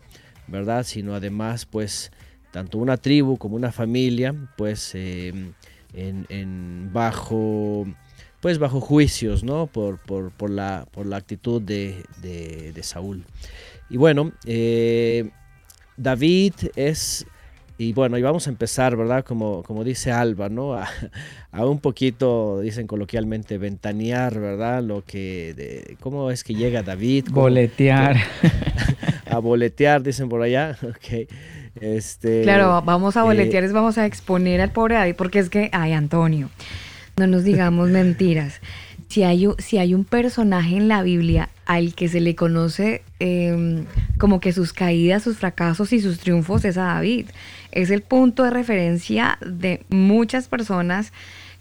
¿verdad? 0.48 0.84
Sino 0.84 1.14
además 1.14 1.64
pues 1.64 2.12
tanto 2.50 2.76
una 2.76 2.98
tribu 2.98 3.38
como 3.38 3.56
una 3.56 3.72
familia 3.72 4.34
pues 4.58 4.94
en 4.94 5.54
bajo 6.92 7.86
pues 8.40 8.58
bajo 8.58 8.80
juicios, 8.80 9.44
¿no? 9.44 9.66
Por, 9.66 9.98
por, 9.98 10.30
por 10.30 10.50
la, 10.50 10.86
por 10.92 11.06
la 11.06 11.16
actitud 11.16 11.60
de, 11.60 12.02
de- 12.22 12.72
de 12.72 12.82
Saúl. 12.82 13.24
Y 13.88 13.96
bueno, 13.96 14.32
eh, 14.46 15.30
David 15.96 16.54
es, 16.76 17.26
y 17.76 17.92
bueno, 17.92 18.16
y 18.18 18.22
vamos 18.22 18.46
a 18.46 18.50
empezar, 18.50 18.96
¿verdad? 18.96 19.24
Como, 19.24 19.62
como 19.64 19.84
dice 19.84 20.10
Alba, 20.12 20.48
¿no? 20.48 20.74
A, 20.74 20.88
a 21.52 21.66
un 21.66 21.80
poquito, 21.80 22.60
dicen 22.60 22.86
coloquialmente, 22.86 23.58
ventanear, 23.58 24.38
¿verdad? 24.38 24.82
Lo 24.82 25.04
que, 25.04 25.52
de, 25.54 25.96
¿cómo 26.00 26.30
es 26.30 26.44
que 26.44 26.54
llega 26.54 26.82
David? 26.82 27.26
¿Cómo- 27.28 27.42
Boletear. 27.42 28.16
a 29.26 29.38
boletear, 29.38 30.02
dicen 30.02 30.28
por 30.28 30.42
allá. 30.42 30.76
Ok. 30.88 31.28
Este, 31.80 32.42
Claro, 32.42 32.82
vamos 32.84 33.16
a 33.16 33.20
eh, 33.20 33.24
boletear, 33.24 33.62
es 33.64 33.72
vamos 33.72 33.96
a 33.96 34.04
exponer 34.06 34.60
al 34.60 34.72
pobre 34.72 34.96
David, 34.96 35.14
porque 35.16 35.38
es 35.38 35.48
que, 35.50 35.68
ay, 35.72 35.92
Antonio, 35.92 36.50
no 37.20 37.26
nos 37.26 37.44
digamos 37.44 37.90
mentiras. 37.90 38.60
Si 39.08 39.24
hay, 39.24 39.46
si 39.58 39.78
hay 39.78 39.94
un 39.94 40.04
personaje 40.04 40.76
en 40.76 40.88
la 40.88 41.02
Biblia 41.02 41.50
al 41.66 41.94
que 41.94 42.08
se 42.08 42.20
le 42.20 42.34
conoce 42.34 43.02
em, 43.18 43.84
como 44.18 44.40
que 44.40 44.52
sus 44.52 44.72
caídas, 44.72 45.22
sus 45.22 45.36
fracasos 45.36 45.92
y 45.92 46.00
sus 46.00 46.18
triunfos 46.18 46.64
es 46.64 46.78
a 46.78 46.84
David. 46.84 47.26
Es 47.72 47.90
el 47.90 48.02
punto 48.02 48.44
de 48.44 48.50
referencia 48.50 49.38
de 49.44 49.84
muchas 49.88 50.48
personas 50.48 51.12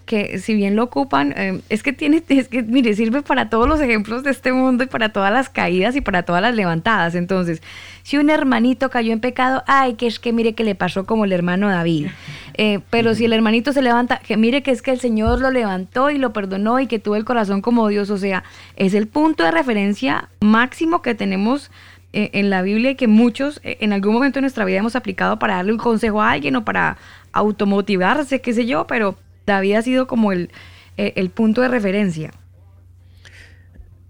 que 0.09 0.39
si 0.39 0.55
bien 0.55 0.75
lo 0.75 0.85
ocupan, 0.85 1.35
em, 1.37 1.61
es 1.69 1.83
que 1.83 1.93
tiene, 1.93 2.23
es 2.29 2.47
que, 2.47 2.63
mire, 2.63 2.95
sirve 2.95 3.21
para 3.21 3.47
todos 3.51 3.69
los 3.69 3.79
ejemplos 3.79 4.23
de 4.23 4.31
este 4.31 4.51
mundo 4.51 4.83
y 4.83 4.87
para 4.87 5.09
todas 5.09 5.31
las 5.31 5.49
caídas 5.49 5.95
y 5.95 6.01
para 6.01 6.23
todas 6.23 6.41
las 6.41 6.55
levantadas. 6.55 7.13
Entonces, 7.13 7.61
si 8.01 8.17
un 8.17 8.31
hermanito 8.31 8.89
cayó 8.89 9.13
en 9.13 9.19
pecado, 9.19 9.63
ay, 9.67 9.93
que 9.93 10.07
es 10.07 10.17
que 10.17 10.33
mire 10.33 10.55
que 10.55 10.63
le 10.63 10.73
pasó 10.73 11.05
como 11.05 11.25
el 11.25 11.31
hermano 11.31 11.69
David. 11.69 12.07
Eh, 12.55 12.79
pero 12.89 13.13
si 13.13 13.25
el 13.25 13.33
hermanito 13.33 13.71
se 13.71 13.83
levanta, 13.83 14.17
que 14.17 14.35
mire 14.35 14.63
que 14.63 14.71
es 14.71 14.81
que 14.81 14.89
el 14.89 14.99
Señor 14.99 15.41
lo 15.41 15.51
levantó 15.51 16.09
y 16.09 16.17
lo 16.17 16.33
perdonó 16.33 16.79
y 16.79 16.87
que 16.87 16.97
tuvo 16.97 17.15
el 17.15 17.23
corazón 17.23 17.61
como 17.61 17.87
Dios. 17.87 18.09
O 18.09 18.17
sea, 18.17 18.43
es 18.77 18.95
el 18.95 19.07
punto 19.07 19.43
de 19.43 19.51
referencia 19.51 20.27
máximo 20.39 21.03
que 21.03 21.13
tenemos 21.13 21.69
eh, 22.13 22.31
en 22.33 22.49
la 22.49 22.63
Biblia 22.63 22.89
y 22.89 22.95
que 22.95 23.07
muchos 23.07 23.61
eh, 23.63 23.77
en 23.81 23.93
algún 23.93 24.15
momento 24.15 24.37
de 24.37 24.41
nuestra 24.41 24.65
vida 24.65 24.79
hemos 24.79 24.95
aplicado 24.95 25.37
para 25.37 25.57
darle 25.57 25.71
un 25.71 25.77
consejo 25.77 26.19
a 26.19 26.31
alguien 26.31 26.55
o 26.55 26.65
para 26.65 26.97
automotivarse, 27.31 28.41
qué 28.41 28.53
sé 28.55 28.65
yo, 28.65 28.87
pero 28.87 29.15
David 29.49 29.75
ha 29.75 29.81
sido 29.81 30.07
como 30.07 30.31
el, 30.31 30.49
eh, 30.97 31.13
el 31.15 31.29
punto 31.29 31.61
de 31.61 31.67
referencia. 31.67 32.31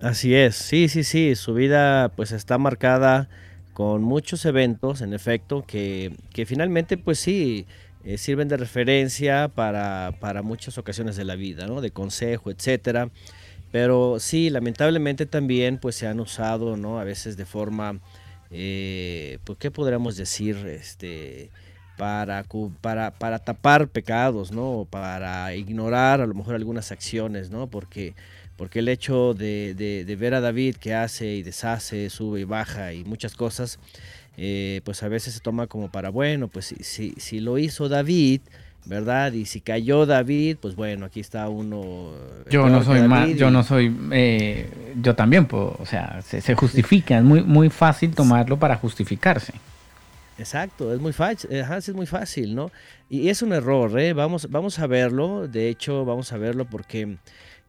Así 0.02 0.34
es, 0.34 0.56
sí, 0.56 0.88
sí, 0.88 1.04
sí, 1.04 1.36
su 1.36 1.54
vida 1.54 2.10
pues 2.16 2.32
está 2.32 2.58
marcada 2.58 3.30
con 3.74 4.02
muchos 4.02 4.46
eventos, 4.46 5.02
en 5.02 5.14
efecto, 5.14 5.64
que, 5.66 6.14
que 6.34 6.46
finalmente 6.46 6.98
pues 6.98 7.20
sí 7.20 7.66
eh, 8.04 8.18
sirven 8.18 8.48
de 8.48 8.58
referencia 8.58 9.50
para, 9.50 10.16
para 10.20 10.42
muchas 10.42 10.78
ocasiones 10.78 11.16
de 11.16 11.26
la 11.26 11.36
vida, 11.36 11.68
¿no? 11.68 11.82
De 11.82 11.92
consejo, 11.92 12.50
etcétera. 12.52 13.10
Pero 13.72 14.18
sí, 14.20 14.50
lamentablemente 14.50 15.26
también 15.26 15.78
pues 15.78 15.96
se 15.96 16.08
han 16.08 16.20
usado, 16.20 16.76
¿no? 16.78 17.00
A 17.00 17.04
veces 17.04 17.38
de 17.38 17.46
forma, 17.46 18.00
eh, 18.52 19.40
pues 19.44 19.60
qué 19.60 19.70
podríamos 19.70 20.18
decir, 20.18 20.56
este, 20.66 21.50
para, 22.00 22.46
para, 22.82 23.12
para 23.12 23.40
tapar 23.40 23.90
pecados, 23.90 24.52
¿no? 24.54 24.88
Para 24.90 25.54
ignorar 25.54 26.22
a 26.22 26.26
lo 26.26 26.34
mejor 26.34 26.56
algunas 26.56 26.92
acciones, 26.94 27.52
¿no? 27.52 27.68
Porque 27.68 28.14
porque 28.56 28.80
el 28.80 28.90
hecho 28.90 29.34
de, 29.34 29.74
de- 29.74 30.04
de 30.06 30.16
ver 30.18 30.34
a 30.34 30.42
David 30.42 30.76
que 30.78 30.94
hace 30.94 31.36
y 31.36 31.44
deshace, 31.44 32.10
sube 32.10 32.42
y 32.42 32.44
baja 32.44 32.92
y 32.94 33.04
muchas 33.06 33.34
cosas, 33.36 33.80
eh, 34.38 34.82
pues 34.84 35.02
a 35.04 35.08
veces 35.08 35.34
se 35.34 35.40
toma 35.40 35.68
como 35.68 35.90
para, 35.90 36.10
bueno, 36.10 36.48
pues 36.50 36.66
si, 36.66 36.76
si, 36.84 37.14
si 37.18 37.40
lo 37.40 37.58
hizo 37.58 37.88
David, 37.88 38.42
¿verdad? 38.86 39.32
Y 39.34 39.46
si 39.46 39.62
cayó 39.62 40.06
David, 40.06 40.58
pues 40.62 40.76
bueno, 40.76 41.06
aquí 41.06 41.20
está 41.22 41.48
uno. 41.48 42.12
eh, 42.46 42.50
Yo 42.50 42.70
no 42.70 42.84
soy 42.84 43.02
más, 43.08 43.30
yo 43.36 43.50
y- 43.50 43.52
no 43.52 43.64
soy, 43.64 43.96
eh, 44.12 44.70
yo 45.02 45.16
también 45.16 45.46
puedo, 45.46 45.78
o 45.80 45.86
sea, 45.86 46.22
se, 46.22 46.42
se 46.42 46.54
justifica, 46.56 47.18
es 47.18 47.24
muy, 47.24 47.42
muy 47.44 47.70
fácil 47.70 48.14
tomarlo 48.14 48.58
para 48.58 48.76
justificarse. 48.76 49.54
Exacto, 50.40 50.94
es 50.94 51.02
muy 51.02 51.12
fácil, 51.12 51.52
es 51.52 51.94
muy 51.94 52.06
fácil, 52.06 52.56
¿no? 52.56 52.72
Y 53.10 53.28
es 53.28 53.42
un 53.42 53.52
error, 53.52 54.00
¿eh? 54.00 54.14
Vamos, 54.14 54.50
vamos 54.50 54.80
a 54.80 54.88
verlo, 54.88 55.50
de 55.50 55.68
hecho, 55.68 56.06
vamos 56.06 56.32
a 56.32 56.38
verlo 56.38 56.64
porque 56.64 57.18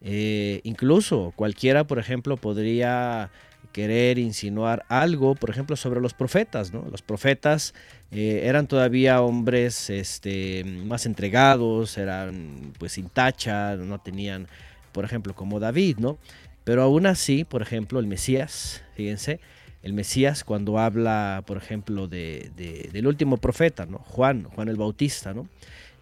eh, 0.01 0.61
incluso 0.63 1.33
cualquiera, 1.35 1.85
por 1.85 1.99
ejemplo, 1.99 2.37
podría 2.37 3.31
querer 3.73 4.21
insinuar 4.21 4.85
algo, 4.89 5.35
por 5.35 5.51
ejemplo, 5.51 5.75
sobre 5.75 6.01
los 6.01 6.15
profetas, 6.15 6.73
¿no? 6.73 6.87
Los 6.93 7.03
profetas 7.03 7.75
eh, 8.13 8.43
eran 8.45 8.69
todavía 8.69 9.21
hombres 9.21 9.91
este, 9.91 10.63
más 10.65 11.07
entregados, 11.07 11.99
eran 11.99 12.73
pues 12.79 12.93
sin 12.93 13.09
tacha, 13.09 13.75
no 13.75 13.99
tenían, 13.99 14.47
por 14.93 15.05
ejemplo, 15.05 15.35
como 15.35 15.59
David, 15.59 15.99
¿no? 15.99 16.19
Pero 16.63 16.83
aún 16.83 17.07
así, 17.07 17.43
por 17.43 17.63
ejemplo, 17.63 17.99
el 17.99 18.07
Mesías, 18.07 18.85
fíjense, 18.95 19.41
el 19.83 19.93
Mesías 19.93 20.45
cuando 20.45 20.79
habla, 20.79 21.43
por 21.47 21.57
ejemplo, 21.57 22.07
de, 22.09 22.51
de- 22.57 22.91
del 22.93 23.07
último 23.07 23.37
profeta, 23.39 23.87
¿no? 23.87 23.99
Juan, 23.99 24.45
Juan 24.45 24.69
el 24.69 24.77
Bautista, 24.77 25.33
¿no? 25.35 25.49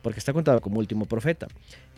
Porque 0.02 0.18
está 0.18 0.32
contado 0.32 0.60
como 0.60 0.78
último 0.78 1.06
profeta. 1.06 1.48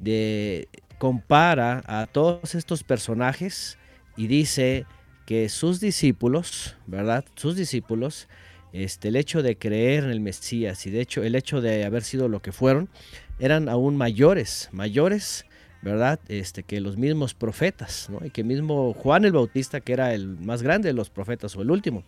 De, 0.01 0.69
compara 0.99 1.83
a 1.87 2.07
todos 2.07 2.55
estos 2.55 2.83
personajes 2.85 3.79
y 4.17 4.27
dice 4.27 4.85
que 5.27 5.49
sus 5.49 5.81
discípulos, 5.81 6.77
¿verdad? 6.87 7.25
Sus 7.37 7.57
discípulos, 7.57 8.29
este, 8.73 9.09
el 9.09 9.17
hecho 9.17 9.43
de 9.43 9.57
creer 9.57 10.05
en 10.05 10.11
el 10.11 10.21
Mesías 10.21 10.87
y 10.87 10.91
de 10.91 11.01
hecho 11.01 11.23
el 11.23 11.35
hecho 11.35 11.61
de 11.61 11.85
haber 11.85 12.03
sido 12.03 12.29
lo 12.29 12.41
que 12.43 12.53
fueron, 12.53 12.89
eran 13.39 13.69
aún 13.69 13.97
mayores, 13.97 14.69
mayores, 14.73 15.47
¿verdad? 15.83 16.21
Este, 16.29 16.63
que 16.63 16.81
los 16.81 16.97
mismos 16.97 17.35
profetas, 17.35 18.09
¿no? 18.11 18.25
Y 18.25 18.31
que 18.31 18.45
mismo 18.45 18.93
Juan 18.93 19.25
el 19.25 19.33
Bautista, 19.33 19.81
que 19.81 19.93
era 19.93 20.15
el 20.15 20.27
más 20.27 20.63
grande 20.63 20.89
de 20.89 20.93
los 20.93 21.11
profetas 21.11 21.57
o 21.57 21.63
el 21.63 21.71
último. 21.71 22.05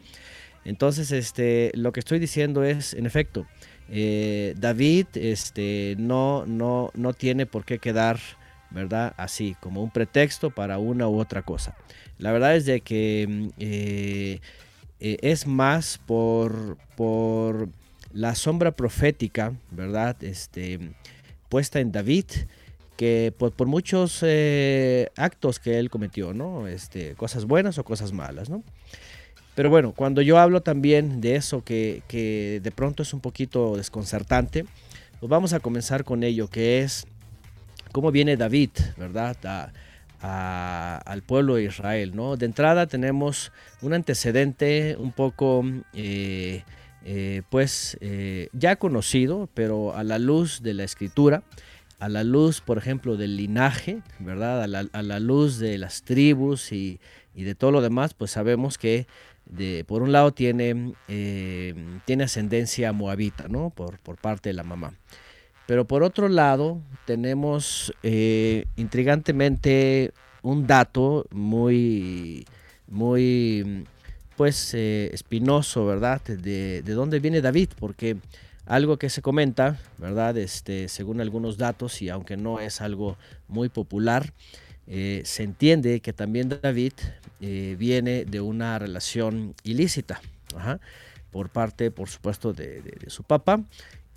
Entonces, 0.65 1.11
este, 1.11 1.73
lo 1.75 1.93
que 1.93 2.01
estoy 2.01 2.19
diciendo 2.19 2.63
es, 2.65 2.95
en 2.95 3.07
efecto, 3.07 3.47
eh, 3.91 4.55
David 4.57 5.07
este, 5.15 5.97
no, 5.99 6.47
no, 6.47 6.91
no 6.95 7.13
tiene 7.13 7.47
por 7.47 7.65
qué 7.65 7.79
quedar, 7.79 8.19
¿verdad? 8.71 9.15
Así, 9.17 9.57
como 9.61 9.83
un 9.83 9.91
pretexto 9.91 10.51
para 10.51 10.79
una 10.79 11.09
u 11.09 11.19
otra 11.19 11.43
cosa. 11.43 11.77
La 12.19 12.33
verdad 12.33 12.55
es 12.57 12.67
de 12.67 12.81
que 12.81 13.51
eh, 13.59 14.41
eh, 15.01 15.17
es 15.23 15.47
más 15.47 15.99
por, 16.07 16.79
por 16.97 17.69
la 18.13 18.35
sombra 18.35 18.71
profética, 18.71 19.53
¿verdad? 19.71 20.23
Este, 20.23 20.79
puesta 21.49 21.81
en 21.81 21.91
David, 21.91 22.27
que 23.03 23.35
por, 23.37 23.67
muchos 23.67 24.21
eh, 24.23 25.09
actos 25.17 25.59
que 25.59 25.81
él 25.81 25.91
cometió, 25.91 26.33
¿no? 26.33 26.69
Este, 26.69 27.17
cosas 27.17 27.47
buenas 27.47 27.77
o 27.79 27.83
cosas 27.83 28.13
malas, 28.13 28.49
¿no? 28.49 28.63
Pero 29.57 29.71
bueno, 29.71 29.91
cuando 29.93 30.23
yo 30.23 30.39
hablo 30.39 30.61
también 30.61 31.21
de 31.21 31.35
eso 31.35 31.65
que, 31.65 32.05
que 32.07 32.61
de 32.63 32.71
pronto 32.71 33.03
es 33.03 33.13
un 33.13 33.19
poquito 33.19 33.77
desconcertante, 33.77 34.67
pues 35.19 35.29
vamos 35.29 35.53
a 35.53 35.59
comenzar 35.59 36.05
con 36.05 36.23
ello, 36.23 36.47
que 36.47 36.83
es 36.83 37.05
cómo 37.91 38.13
viene 38.13 38.37
David, 38.37 38.71
¿verdad? 38.97 39.37
A- 40.21 41.03
al 41.05 41.23
pueblo 41.23 41.57
de 41.57 41.65
Israel, 41.65 42.15
¿no? 42.15 42.37
De 42.37 42.47
entrada 42.47 42.87
tenemos 42.87 43.51
un 43.81 43.95
antecedente 43.95 44.95
un 44.97 45.11
poco, 45.11 45.65
eh, 45.93 46.63
eh, 47.05 47.43
pues, 47.51 47.99
ya 48.53 48.77
conocido, 48.77 49.49
pero 49.55 49.97
a 49.97 50.05
la 50.05 50.21
luz 50.21 50.63
de 50.63 50.75
la 50.75 50.85
escritura, 50.85 51.43
a 52.03 52.09
la 52.09 52.25
luz, 52.25 52.61
por 52.61 52.79
ejemplo, 52.79 53.17
del 53.17 53.37
linaje, 53.37 54.03
¿verdad? 54.19 54.65
A 54.65 54.67
la, 54.67 54.89
a 54.93 55.03
la 55.03 55.21
luz 55.21 55.61
de 55.61 55.79
las 55.79 56.03
tribus 56.03 56.73
y, 56.73 56.99
y 57.33 57.45
de 57.45 57.55
todo 57.55 57.71
lo 57.71 57.81
demás, 57.81 58.13
pues 58.13 58.33
sabemos 58.33 58.77
que 58.77 59.07
de, 59.47 59.85
por 59.87 60.03
un 60.03 60.11
lado 60.11 60.33
tiene, 60.33 60.95
eh, 61.07 61.75
tiene 62.05 62.25
ascendencia 62.25 62.93
moabita, 62.93 63.47
¿no? 63.47 63.71
Por, 63.71 64.01
por 64.01 64.17
parte 64.17 64.49
de 64.49 64.55
la 64.55 64.65
mamá. 64.65 64.95
Pero 65.69 65.87
por 65.87 66.03
otro 66.03 66.29
lado, 66.29 66.81
tenemos 67.07 67.95
eh, 68.03 68.65
intrigantemente 68.75 70.13
un 70.43 70.67
dato 70.67 71.27
muy, 71.31 72.45
muy, 72.89 73.87
pues, 74.37 74.75
eh, 74.75 75.09
espinoso, 75.13 75.87
¿verdad? 75.87 76.21
De, 76.23 76.83
de 76.83 76.93
dónde 76.95 77.21
viene 77.21 77.41
David, 77.41 77.69
porque 77.79 78.17
algo 78.67 78.97
que 78.97 79.11
se 79.11 79.23
comenta, 79.23 79.79
¿verdad? 79.99 80.37
Este, 80.37 80.89
según 80.89 81.21
algunos 81.21 81.59
datos, 81.59 82.01
y 82.03 82.09
aunque 82.09 82.37
no 82.37 82.61
es 82.61 82.81
algo 82.81 83.17
muy 83.49 83.69
popular, 83.69 84.33
eh, 84.87 85.23
se 85.25 85.43
entiende 85.43 86.01
que 86.01 86.13
también 86.13 86.49
David 86.49 86.93
eh, 87.41 87.77
viene 87.79 88.25
de 88.25 88.41
una 88.41 88.79
relación 88.79 89.55
ilícita, 89.65 90.21
por 91.31 91.49
parte, 91.49 91.91
por 91.91 92.09
supuesto, 92.09 92.53
de, 92.53 92.83
su 93.07 93.23
papá. 93.23 93.63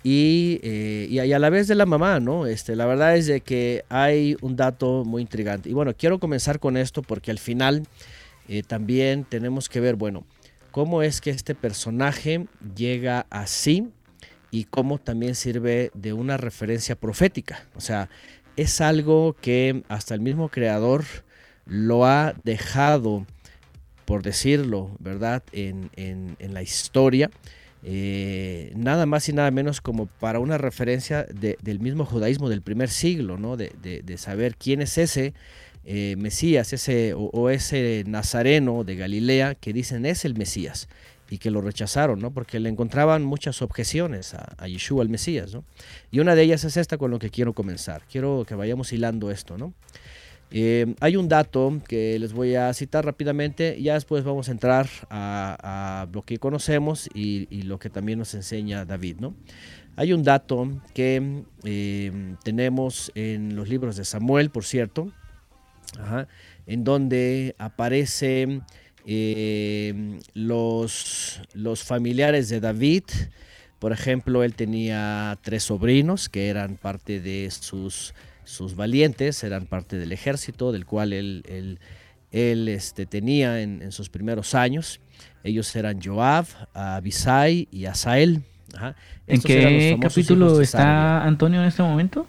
y, 0.02 0.60
eh, 0.62 1.08
y, 1.10 1.18
a 1.18 1.38
la 1.38 1.50
vez 1.50 1.66
de 1.66 1.74
la 1.74 1.86
mamá, 1.86 2.20
¿no? 2.20 2.46
Este, 2.46 2.76
la 2.76 2.86
verdad 2.86 3.16
es 3.16 3.26
de 3.26 3.40
que 3.40 3.84
hay 3.88 4.36
un 4.42 4.54
dato 4.54 5.04
muy 5.04 5.22
intrigante. 5.22 5.70
Y 5.70 5.72
bueno, 5.72 5.94
quiero 5.94 6.20
comenzar 6.20 6.60
con 6.60 6.76
esto 6.76 7.02
porque 7.02 7.30
al 7.30 7.38
final 7.38 7.84
también 8.68 9.24
tenemos 9.24 9.68
que 9.68 9.80
ver, 9.80 9.96
bueno, 9.96 10.24
cómo 10.70 11.02
es 11.02 11.20
que 11.20 11.30
este 11.30 11.56
personaje 11.56 12.46
llega 12.76 13.26
así 13.28 13.90
y 14.50 14.64
cómo 14.64 14.98
también 14.98 15.34
sirve 15.34 15.90
de 15.94 16.12
una 16.12 16.36
referencia 16.36 16.96
profética. 16.96 17.66
O 17.74 17.80
sea, 17.80 18.08
es 18.56 18.80
algo 18.80 19.36
que 19.40 19.82
hasta 19.88 20.14
el 20.14 20.20
mismo 20.20 20.48
creador 20.48 21.04
lo 21.66 22.06
ha 22.06 22.34
dejado, 22.44 23.26
por 24.04 24.22
decirlo, 24.22 24.96
¿verdad?, 24.98 25.42
en, 25.52 25.90
en, 25.96 26.36
la 26.54 26.62
historia 26.62 27.30
eh, 27.82 28.72
nada 28.74 29.06
más 29.06 29.28
y 29.28 29.32
nada 29.32 29.50
menos 29.50 29.80
como 29.80 30.06
para 30.06 30.40
una 30.40 30.58
referencia 30.58 31.24
del 31.24 31.80
mismo 31.80 32.04
judaísmo 32.04 32.48
del 32.48 32.62
primer 32.62 32.88
siglo, 32.88 33.36
¿no? 33.36 33.56
de, 33.56 34.16
saber 34.16 34.56
quién 34.56 34.80
es 34.80 34.98
ese 34.98 35.34
eh, 35.84 36.16
Mesías 36.18 36.72
ese, 36.72 37.14
o, 37.14 37.48
ese 37.48 38.02
Nazareno 38.08 38.82
de 38.82 38.96
Galilea 38.96 39.54
que 39.54 39.72
dicen 39.72 40.04
es 40.04 40.24
el 40.24 40.34
Mesías 40.34 40.88
y 41.28 41.38
que 41.38 41.50
lo 41.50 41.60
rechazaron, 41.60 42.20
¿no? 42.20 42.30
porque 42.32 42.60
le 42.60 42.68
encontraban 42.68 43.24
muchas 43.24 43.62
objeciones 43.62 44.34
a, 44.34 44.54
a 44.58 44.68
Yeshua, 44.68 45.02
el 45.02 45.08
Mesías. 45.08 45.54
¿no? 45.54 45.64
Y 46.10 46.20
una 46.20 46.34
de 46.34 46.42
ellas 46.42 46.64
es 46.64 46.76
esta 46.76 46.98
con 46.98 47.10
lo 47.10 47.18
que 47.18 47.30
quiero 47.30 47.52
comenzar. 47.52 48.02
Quiero 48.10 48.44
que 48.46 48.54
vayamos 48.54 48.92
hilando 48.92 49.30
esto. 49.30 49.58
¿no? 49.58 49.72
Eh, 50.50 50.94
hay 51.00 51.16
un 51.16 51.28
dato 51.28 51.80
que 51.88 52.18
les 52.18 52.32
voy 52.32 52.54
a 52.54 52.72
citar 52.72 53.04
rápidamente, 53.04 53.80
ya 53.82 53.94
después 53.94 54.22
vamos 54.22 54.48
a 54.48 54.52
entrar 54.52 54.88
a, 55.10 56.06
lo 56.12 56.22
que 56.22 56.38
conocemos 56.38 57.08
y, 57.12 57.62
lo 57.62 57.78
que 57.78 57.90
también 57.90 58.18
nos 58.18 58.32
enseña 58.34 58.84
David. 58.84 59.16
¿no? 59.18 59.34
Hay 59.96 60.12
un 60.12 60.22
dato 60.22 60.70
que 60.94 61.42
eh, 61.64 62.36
tenemos 62.44 63.10
en 63.14 63.56
los 63.56 63.68
libros 63.68 63.96
de 63.96 64.04
Samuel, 64.04 64.50
por 64.50 64.64
cierto, 64.64 65.10
en 66.66 66.84
donde 66.84 67.54
aparecen 67.58 68.62
eh, 69.06 70.18
los, 70.34 71.40
los 71.54 71.82
familiares 71.82 72.48
de 72.48 72.60
David. 72.60 73.04
Por 73.78 73.92
ejemplo, 73.92 74.42
él 74.42 74.54
tenía 74.54 75.38
tres 75.42 75.64
sobrinos 75.64 76.28
que 76.28 76.48
eran 76.48 76.76
parte 76.76 77.20
de 77.20 77.50
sus 77.50 78.14
sus 78.46 78.76
valientes 78.76 79.42
eran 79.42 79.66
parte 79.66 79.98
del 79.98 80.12
ejército 80.12 80.72
del 80.72 80.86
cual 80.86 81.12
él, 81.12 81.78
él, 82.30 82.68
este, 82.68 83.04
tenía 83.04 83.60
en, 83.60 83.92
sus 83.92 84.08
primeros 84.08 84.54
años. 84.54 85.00
Ellos 85.42 85.74
eran 85.76 86.00
Joab, 86.00 86.46
Abisai 86.72 87.68
y 87.72 87.86
Asael. 87.86 88.44
¿En 89.26 89.40
qué 89.40 89.98
capítulo 90.00 90.60
está 90.60 91.24
Antonio 91.24 91.60
en 91.60 91.66
este 91.66 91.82
momento? 91.82 92.26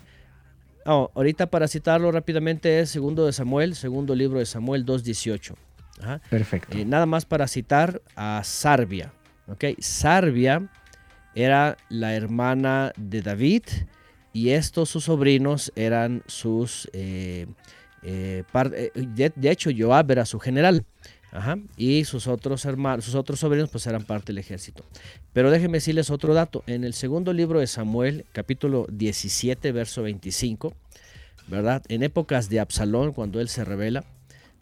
ahorita 0.85 1.47
para 1.47 1.67
citarlo 1.67 2.09
rápidamente 2.13 2.79
es 2.79 2.89
segundo 2.89 3.25
de 3.25 3.33
Samuel, 3.33 3.75
segundo 3.75 4.15
libro 4.15 4.39
de 4.39 4.45
Samuel 4.45 4.85
2.18. 4.85 5.66
Perfecto. 6.29 6.77
Eh, 6.77 6.85
nada 6.85 7.05
más 7.05 7.25
para 7.25 7.47
citar 7.47 8.01
a 8.15 8.41
Sarbia. 8.43 9.11
¿okay? 9.47 9.75
Sarbia 9.79 10.69
era 11.35 11.77
la 11.89 12.15
hermana 12.15 12.93
de 12.97 13.21
David 13.21 13.63
y 14.33 14.51
estos 14.51 14.89
sus 14.89 15.05
sobrinos 15.05 15.71
eran 15.75 16.23
sus... 16.27 16.89
Eh, 16.93 17.47
eh, 18.03 18.43
eh, 18.53 19.31
de, 19.35 19.51
hecho, 19.51 19.69
Joab 19.75 20.11
era 20.11 20.25
su 20.25 20.39
general. 20.39 20.85
y 21.75 22.05
sus 22.05 22.27
otros 22.27 22.65
hermanos, 22.65 23.05
sus 23.05 23.15
otros 23.15 23.39
sobrinos 23.39 23.69
pues 23.69 23.85
eran 23.87 24.03
parte 24.03 24.27
del 24.27 24.37
ejército. 24.37 24.83
Pero 25.33 25.51
déjenme 25.51 25.77
decirles 25.77 26.09
otro 26.09 26.33
dato. 26.33 26.63
En 26.67 26.83
el 26.83 26.93
segundo 26.93 27.33
libro 27.33 27.59
de 27.59 27.67
Samuel, 27.67 28.25
capítulo 28.31 28.87
17, 28.91 29.71
verso 29.71 30.03
25, 30.03 30.73
¿verdad? 31.47 31.83
En 31.89 32.03
épocas 32.03 32.49
de 32.49 32.59
Absalón, 32.59 33.13
cuando 33.13 33.41
él 33.41 33.49
se 33.49 33.65
revela, 33.65 34.05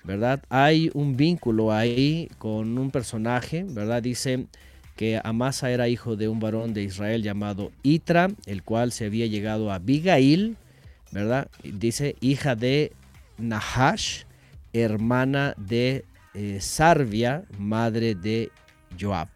¿verdad? 0.06 0.42
Hay 0.50 0.92
un 0.94 1.18
vínculo 1.18 1.74
ahí 1.74 2.30
con 2.38 2.78
un 2.78 2.92
personaje, 2.92 3.66
¿verdad? 3.68 4.04
Dice, 4.04 4.48
que 4.96 5.20
Amasa 5.24 5.70
era 5.72 5.88
hijo 5.90 6.16
de 6.16 6.28
un 6.28 6.40
varón 6.40 6.74
de 6.74 6.84
Israel 6.84 7.22
llamado 7.22 7.72
Itra, 7.84 8.30
el 8.46 8.64
cual 8.64 8.92
se 8.92 9.06
había 9.06 9.28
llegado 9.28 9.72
a 9.72 9.76
Abigail, 9.76 10.56
¿verdad? 11.12 11.50
Dice 11.64 12.16
hija 12.22 12.56
de 12.56 12.94
Nahash, 13.38 14.24
hermana 14.74 15.54
de 15.58 16.06
eh, 16.34 16.60
Sarvia, 16.62 17.44
madre 17.58 18.16
de 18.16 18.52
Joab. 19.00 19.28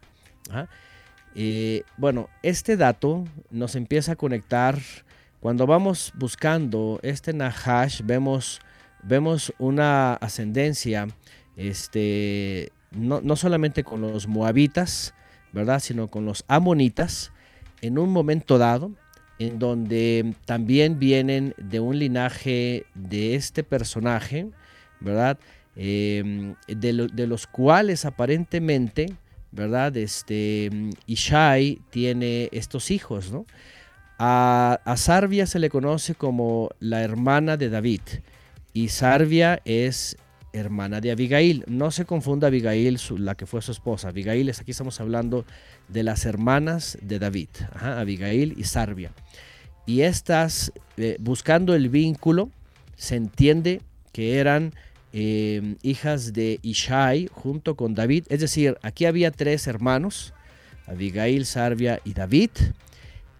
¿ah? 0.50 0.66
Eh, 1.34 1.82
bueno, 1.98 2.28
este 2.42 2.76
dato 2.76 3.24
nos 3.50 3.74
empieza 3.74 4.12
a 4.12 4.16
conectar. 4.16 4.78
Cuando 5.40 5.66
vamos 5.66 6.12
buscando 6.16 7.00
este 7.02 7.32
Nahash, 7.32 8.02
vemos, 8.02 8.60
vemos 9.02 9.52
una 9.58 10.14
ascendencia, 10.14 11.08
este, 11.56 12.72
no, 12.90 13.20
no 13.20 13.36
solamente 13.36 13.84
con 13.84 14.00
los 14.00 14.26
moabitas, 14.26 15.14
¿verdad? 15.52 15.80
Sino 15.80 16.08
con 16.08 16.24
los 16.24 16.44
amonitas 16.48 17.32
en 17.80 17.98
un 17.98 18.10
momento 18.10 18.58
dado, 18.58 18.92
en 19.38 19.58
donde 19.58 20.34
también 20.44 20.98
vienen 20.98 21.54
de 21.56 21.80
un 21.80 21.98
linaje 21.98 22.84
de 22.94 23.34
este 23.34 23.64
personaje, 23.64 24.48
¿verdad? 25.00 25.38
Em, 25.76 26.54
de, 26.68 27.26
los 27.26 27.46
cuales 27.46 28.04
aparentemente, 28.04 29.14
¿verdad? 29.50 29.96
Este, 29.96 30.70
Ishai 31.06 31.80
tiene 31.90 32.50
estos 32.52 32.90
hijos, 32.90 33.32
¿no? 33.32 33.46
A, 34.18 34.78
a 34.84 34.96
Sarvia 34.98 35.46
se 35.46 35.58
le 35.58 35.70
conoce 35.70 36.14
como 36.14 36.68
la 36.78 37.02
hermana 37.02 37.56
de 37.56 37.70
David 37.70 38.02
y 38.72 38.88
Sarvia 38.88 39.60
es 39.64 40.16
hermana 40.52 41.00
de 41.00 41.10
Abigail. 41.10 41.64
No 41.66 41.90
se 41.90 42.04
confunda 42.04 42.48
Abigail, 42.48 42.98
la 43.18 43.34
que 43.34 43.46
fue 43.46 43.62
su 43.62 43.72
esposa. 43.72 44.08
Abigail 44.08 44.48
es 44.48 44.60
aquí 44.60 44.72
estamos 44.72 45.00
hablando 45.00 45.44
de 45.88 46.02
las 46.02 46.24
hermanas 46.24 46.98
de 47.02 47.18
David, 47.18 47.48
Abigail 47.80 48.54
y 48.56 48.64
Sarbia. 48.64 49.12
Y 49.86 50.02
estas, 50.02 50.72
eh, 50.96 51.16
buscando 51.20 51.74
el 51.74 51.88
vínculo, 51.88 52.50
se 52.96 53.16
entiende 53.16 53.80
que 54.12 54.38
eran 54.38 54.72
eh, 55.12 55.76
hijas 55.82 56.32
de 56.32 56.60
Ishai 56.62 57.28
junto 57.32 57.74
con 57.74 57.94
David. 57.94 58.26
Es 58.28 58.40
decir, 58.40 58.78
aquí 58.82 59.06
había 59.06 59.30
tres 59.30 59.66
hermanos, 59.66 60.34
Abigail, 60.86 61.46
Sarbia 61.46 62.00
y 62.04 62.12
David. 62.12 62.50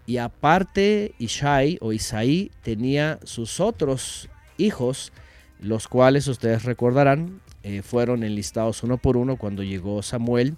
Y 0.06 0.16
aparte, 0.16 1.14
Ishai 1.18 1.78
o 1.80 1.92
Isaí 1.92 2.50
tenía 2.62 3.20
sus 3.22 3.60
otros 3.60 4.28
hijos, 4.60 5.12
los 5.60 5.88
cuales 5.88 6.26
ustedes 6.28 6.64
recordarán 6.64 7.40
eh, 7.62 7.82
fueron 7.82 8.24
enlistados 8.24 8.82
uno 8.82 8.96
por 8.96 9.18
uno 9.18 9.36
cuando 9.36 9.62
llegó 9.62 10.02
Samuel 10.02 10.56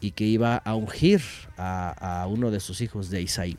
y 0.00 0.12
que 0.12 0.24
iba 0.24 0.56
a 0.56 0.74
ungir 0.74 1.20
a, 1.58 2.26
uno 2.30 2.50
de 2.50 2.60
sus 2.60 2.80
hijos 2.80 3.10
de 3.10 3.20
Isaí. 3.20 3.58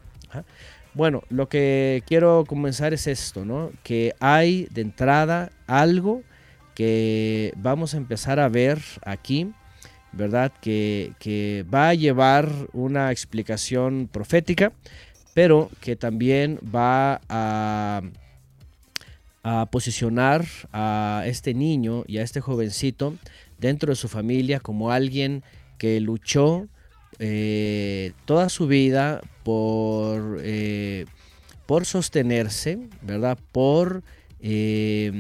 Bueno, 0.93 1.21
lo 1.30 1.49
que 1.49 2.04
quiero 2.08 2.45
comenzar 2.47 2.93
es 2.93 3.06
esto, 3.06 3.45
¿no? 3.45 3.71
Que 3.84 4.15
hay 4.19 4.67
de 4.71 4.82
entrada 4.82 5.52
algo 5.67 6.23
que 6.73 7.54
vamos 7.58 7.93
a 7.93 7.97
empezar 7.97 8.39
a 8.39 8.49
ver 8.49 8.80
aquí, 9.06 9.52
¿verdad? 10.12 10.52
Que, 10.62 11.13
que 11.19 11.65
va 11.71 11.89
a 11.89 11.93
llevar 11.93 12.49
una 12.73 13.12
explicación 13.12 14.10
profética, 14.12 14.71
pero 15.36 15.69
que 15.82 15.95
también 15.95 16.60
va 16.73 17.21
a 17.30 18.02
a 19.51 19.65
posicionar 19.65 20.45
a 20.71 21.23
este 21.25 21.55
niño 21.55 22.03
y 22.05 22.19
a 22.19 22.21
este 22.21 22.39
jovencito 22.39 23.15
dentro 23.57 23.89
de 23.89 23.95
su 23.95 24.07
familia 24.07 24.59
como 24.59 24.91
alguien 24.91 25.41
que 25.79 25.99
luchó 25.99 26.67
eh, 27.17 28.12
toda 28.25 28.49
su 28.49 28.67
vida 28.67 29.21
por, 29.41 30.38
eh, 30.43 31.07
por 31.65 31.88
sostenerse, 31.88 32.77
¿verdad? 33.01 33.39
Por 33.51 34.03
eh, 34.39 35.12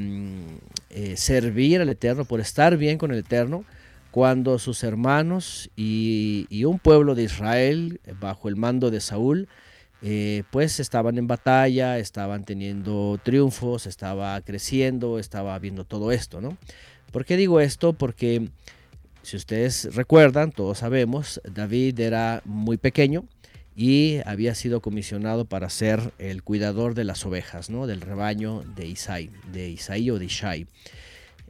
servir 1.15 1.81
al 1.81 1.89
Eterno, 1.89 2.23
por 2.23 2.39
estar 2.39 2.77
bien 2.77 2.99
con 2.99 3.11
el 3.11 3.17
Eterno, 3.17 3.65
cuando 4.11 4.59
sus 4.59 4.83
hermanos 4.83 5.71
y 5.75 6.63
un 6.65 6.77
pueblo 6.77 7.15
de 7.15 7.23
Israel, 7.23 7.99
bajo 8.19 8.47
el 8.47 8.57
mando 8.57 8.91
de 8.91 9.01
Saúl, 9.01 9.47
eh, 10.01 10.43
pues 10.51 10.79
estaban 10.79 11.17
en 11.17 11.27
batalla, 11.27 11.97
estaban 11.97 12.45
teniendo 12.45 13.19
triunfos, 13.21 13.85
estaba 13.85 14.39
creciendo, 14.41 15.19
estaba 15.19 15.57
viendo 15.59 15.83
todo 15.83 16.11
esto, 16.11 16.39
¿no? 16.39 16.57
¿Por 17.11 17.25
qué 17.25 17.35
digo 17.35 17.59
esto? 17.59 17.93
Porque 17.93 18.49
si 19.23 19.35
ustedes 19.35 19.93
recuerdan, 19.95 20.51
todos 20.51 20.79
sabemos, 20.79 21.41
David 21.43 21.99
era 21.99 22.41
muy 22.45 22.77
pequeño 22.77 23.25
y 23.75 24.19
había 24.25 24.55
sido 24.55 24.81
comisionado 24.81 25.45
para 25.45 25.69
ser 25.69 26.13
el 26.17 26.43
cuidador 26.43 26.95
de 26.95 27.03
las 27.03 27.25
ovejas, 27.25 27.69
¿no? 27.69 27.85
Del 27.85 28.01
rebaño 28.01 28.63
de 28.75 28.87
Isaí, 28.87 29.31
de 29.51 29.69
Isaí 29.69 30.09
o 30.11 30.19
de 30.19 30.25
Ishai. 30.25 30.67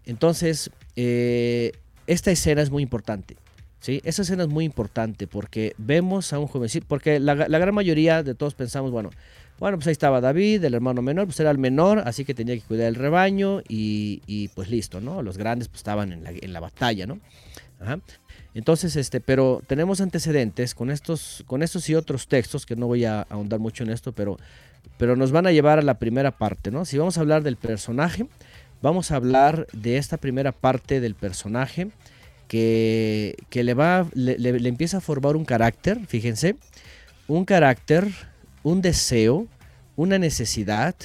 Entonces, 0.06 0.72
eh, 0.96 1.74
esta 2.08 2.32
escena 2.32 2.64
es 2.64 2.72
muy 2.72 2.82
importante 2.82 3.38
¿sí? 3.80 4.02
Esa 4.04 4.22
escena 4.22 4.44
es 4.44 4.50
muy 4.50 4.66
importante 4.66 5.28
porque 5.28 5.74
vemos 5.78 6.34
a 6.34 6.40
un 6.40 6.48
jovencito, 6.48 6.86
porque 6.88 7.20
la, 7.20 7.36
gran 7.36 7.74
mayoría 7.74 8.24
de 8.24 8.36
todos 8.36 8.56
pensamos, 8.56 8.92
bueno, 8.92 9.10
bueno, 9.60 9.78
pues 9.78 9.88
ahí 9.88 9.92
estaba 9.92 10.22
David, 10.22 10.64
el 10.64 10.74
hermano 10.74 11.02
menor, 11.02 11.26
pues 11.26 11.40
era 11.40 11.52
el 11.52 11.58
menor, 11.58 12.00
así 12.06 12.24
que 12.24 12.34
tenía 12.34 12.56
que 12.56 12.62
cuidar 12.62 12.88
el 12.88 12.96
rebaño 12.96 13.62
y, 13.68 14.22
y 14.26 14.48
pues 14.50 14.70
listo, 14.70 15.02
¿no? 15.02 15.22
Los 15.22 15.38
grandes 15.38 15.68
pues 15.68 15.80
estaban 15.80 16.14
en 16.14 16.24
la, 16.24 16.32
en 16.32 16.54
la 16.54 16.60
batalla, 16.62 17.06
¿no? 17.06 17.20
Ajá. 17.80 18.00
Entonces, 18.54 18.96
este, 18.96 19.20
pero 19.22 19.62
tenemos 19.68 20.02
antecedentes 20.02 20.74
con 20.74 20.90
estos, 20.90 21.44
con 21.46 21.62
estos 21.62 21.90
y 21.90 21.96
otros 21.96 22.28
textos, 22.28 22.66
que 22.66 22.76
no 22.76 22.88
voy 22.88 23.06
a 23.06 23.22
ahondar 23.22 23.60
mucho 23.60 23.84
en 23.84 23.90
esto, 23.90 24.12
pero, 24.12 24.38
pero 24.98 25.16
nos 25.16 25.32
van 25.32 25.48
a 25.48 25.52
llevar 25.52 25.80
a 25.80 25.84
la 25.84 26.00
primera 26.00 26.32
parte, 26.32 26.72
¿no? 26.72 26.86
Si 26.86 26.98
vamos 26.98 27.18
a 27.18 27.22
hablar 27.22 27.44
del 27.44 27.58
personaje, 27.58 28.28
vamos 28.82 29.12
a 29.12 29.18
hablar 29.18 29.68
de 29.72 29.98
esta 29.98 30.18
primera 30.18 30.52
parte 30.52 31.00
del 31.00 31.16
personaje 31.16 31.92
que, 32.50 33.36
le 33.54 33.74
va, 33.76 34.08
le, 34.14 34.38
le- 34.38 34.68
empieza 34.68 34.98
a 34.98 35.02
formar 35.02 35.38
un 35.38 35.46
carácter, 35.46 36.06
fíjense, 36.08 36.56
un 37.28 37.46
carácter, 37.46 38.08
un 38.64 38.82
deseo, 38.82 39.48
una 39.96 40.18
necesidad 40.18 40.96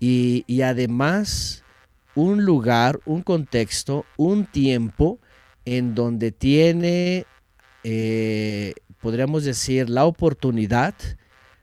y, 0.00 0.44
y 0.48 0.62
además 0.62 1.62
un 2.16 2.44
lugar, 2.44 3.00
un 3.06 3.22
contexto, 3.22 4.04
un 4.16 4.44
tiempo 4.44 5.18
en 5.64 5.94
donde 5.94 6.32
tiene, 6.32 7.24
eh, 7.84 8.74
podríamos 9.00 9.44
decir, 9.44 9.88
la 9.88 10.04
oportunidad, 10.04 10.94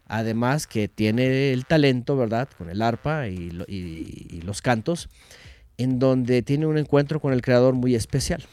además 0.07 0.65
que 0.65 0.87
tiene 0.87 1.51
el 1.51 1.65
talento, 1.65 2.15
¿verdad? 2.15 2.47
Con 2.57 2.69
el 2.69 2.81
arpa 2.81 3.27
y- 3.27 3.51
y 3.67 4.41
los 4.43 4.61
cantos, 4.61 5.09
en 5.77 5.99
donde 5.99 6.41
tiene 6.41 6.65
un 6.67 6.77
encuentro 6.77 7.19
con 7.19 7.33
el 7.33 7.41
creador 7.41 7.73
muy 7.73 7.95
especial. 7.95 8.43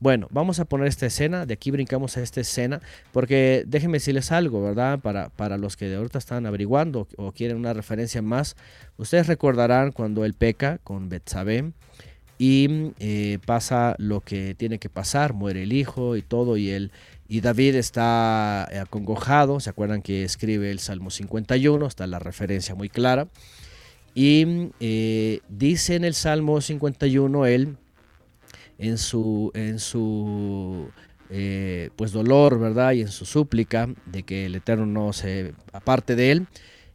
Bueno, 0.00 0.28
vamos 0.30 0.58
a 0.60 0.66
poner 0.66 0.88
esta 0.88 1.06
escena, 1.06 1.46
de 1.46 1.54
aquí 1.54 1.70
brincamos 1.70 2.16
a 2.16 2.22
esta 2.22 2.40
escena, 2.40 2.82
porque 3.12 3.64
déjenme 3.66 3.96
decirles 3.98 4.32
algo, 4.32 4.62
¿verdad? 4.62 4.98
Para, 4.98 5.30
para 5.30 5.56
los 5.56 5.76
que 5.76 5.88
de 5.88 5.96
ahorita 5.96 6.18
están 6.18 6.44
averiguando 6.46 7.08
o 7.16 7.32
quieren 7.32 7.56
una 7.56 7.72
referencia 7.72 8.20
más, 8.20 8.56
ustedes 8.98 9.28
recordarán 9.28 9.92
cuando 9.92 10.24
él 10.24 10.34
peca 10.34 10.78
con 10.84 11.08
Betsabé 11.08 11.72
y 12.38 12.92
eh, 12.98 13.38
pasa 13.46 13.94
lo 13.98 14.20
que 14.20 14.54
tiene 14.54 14.78
que 14.78 14.90
pasar, 14.90 15.32
muere 15.32 15.62
el 15.62 15.72
hijo 15.72 16.16
y 16.16 16.22
todo, 16.22 16.56
y 16.56 16.70
él 16.70 16.90
y 17.28 17.40
David 17.40 17.76
está 17.76 18.68
eh, 18.70 18.80
acongojado, 18.80 19.60
se 19.60 19.70
acuerdan 19.70 20.02
que 20.02 20.24
escribe 20.24 20.70
el 20.70 20.80
Salmo 20.80 21.10
51, 21.10 21.86
está 21.86 22.06
la 22.06 22.18
referencia 22.18 22.74
muy 22.74 22.90
clara, 22.90 23.28
y 24.14 24.70
eh, 24.80 25.40
dice 25.48 25.94
en 25.94 26.04
el 26.04 26.14
Salmo 26.14 26.60
51 26.60 27.46
él, 27.46 27.78
en 28.78 28.98
su, 28.98 29.50
en 29.54 29.78
su 29.78 30.88
eh, 31.30 31.90
pues 31.96 32.12
dolor, 32.12 32.58
¿verdad? 32.58 32.92
Y 32.92 33.00
en 33.00 33.08
su 33.08 33.24
súplica 33.24 33.88
de 34.06 34.22
que 34.22 34.46
el 34.46 34.54
Eterno 34.54 34.86
no 34.86 35.12
se 35.12 35.54
aparte 35.72 36.16
de 36.16 36.32
él, 36.32 36.46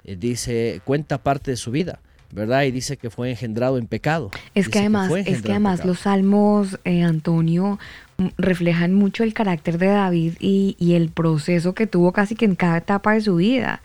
eh, 0.03 0.15
dice, 0.17 0.81
cuenta 0.85 1.17
parte 1.17 1.51
de 1.51 1.57
su 1.57 1.71
vida, 1.71 1.99
¿verdad? 2.31 2.63
Y 2.63 2.71
dice 2.71 2.97
que 2.97 3.09
fue 3.09 3.31
engendrado 3.31 3.77
en 3.77 3.87
pecado. 3.87 4.31
Es 4.53 4.65
Dice 4.65 4.71
que 4.71 4.79
además, 4.79 5.11
es 5.25 5.41
que 5.41 5.51
además 5.51 5.83
los 5.83 5.99
salmos, 5.99 6.79
eh, 6.83 7.03
Antonio, 7.03 7.79
mm, 8.17 8.27
reflejan 8.37 8.93
mucho 8.93 9.23
el 9.23 9.33
carácter 9.33 9.77
de 9.77 9.87
David 9.87 10.33
y, 10.39 10.75
y 10.79 10.93
el 10.93 11.09
proceso 11.09 11.73
que 11.73 11.87
tuvo 11.87 12.11
casi 12.11 12.35
que 12.35 12.45
en 12.45 12.55
cada 12.55 12.77
etapa 12.77 13.13
de 13.13 13.21
su 13.21 13.35
vida. 13.35 13.81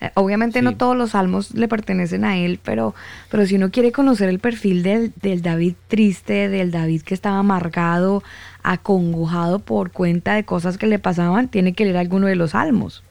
Eh, 0.00 0.10
Obviamente 0.14 0.62
no 0.62 0.76
todos 0.76 0.96
los 0.96 1.10
salmos 1.10 1.52
le 1.54 1.66
pertenecen 1.68 2.24
a 2.24 2.36
él, 2.38 2.60
pero, 2.62 2.94
pero 3.30 3.44
si 3.46 3.56
uno 3.56 3.70
quiere 3.70 3.90
conocer 3.92 4.28
el 4.28 4.38
perfil 4.38 4.82
del, 4.82 5.12
del 5.20 5.42
David 5.42 5.74
triste, 5.88 6.48
del 6.48 6.70
David 6.70 7.02
que 7.02 7.14
estaba 7.14 7.38
amargado, 7.38 8.22
acongojado 8.62 9.58
por 9.58 9.90
cuenta 9.90 10.34
de 10.34 10.44
cosas 10.44 10.78
que 10.78 10.86
le 10.86 10.98
pasaban, 10.98 11.48
tiene 11.48 11.72
que 11.72 11.84
leer 11.84 11.96
alguno 11.96 12.26
de 12.26 12.36
los 12.36 12.50
salmos. 12.52 13.02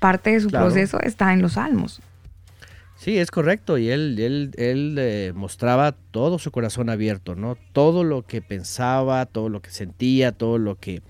Parte 0.00 0.30
de 0.30 0.40
su 0.40 0.48
Claro. 0.48 0.66
proceso 0.66 1.00
está 1.00 1.32
en 1.32 1.42
los 1.42 1.52
salmos. 1.52 2.00
Sí, 2.96 3.16
es 3.16 3.30
correcto. 3.30 3.78
Y 3.78 3.90
él, 3.90 4.18
él, 4.18 4.50
él 4.56 4.96
eh, 4.98 5.32
mostraba 5.34 5.92
todo 5.92 6.40
su 6.40 6.50
corazón 6.50 6.90
abierto, 6.90 7.36
¿no? 7.36 7.56
Todo 7.72 8.02
lo 8.02 8.22
que 8.26 8.42
pensaba, 8.42 9.24
todo 9.26 9.48
lo 9.48 9.60
que 9.62 9.70
sentía, 9.70 10.32
todo 10.32 10.58
lo 10.58 10.74
que 10.74 11.02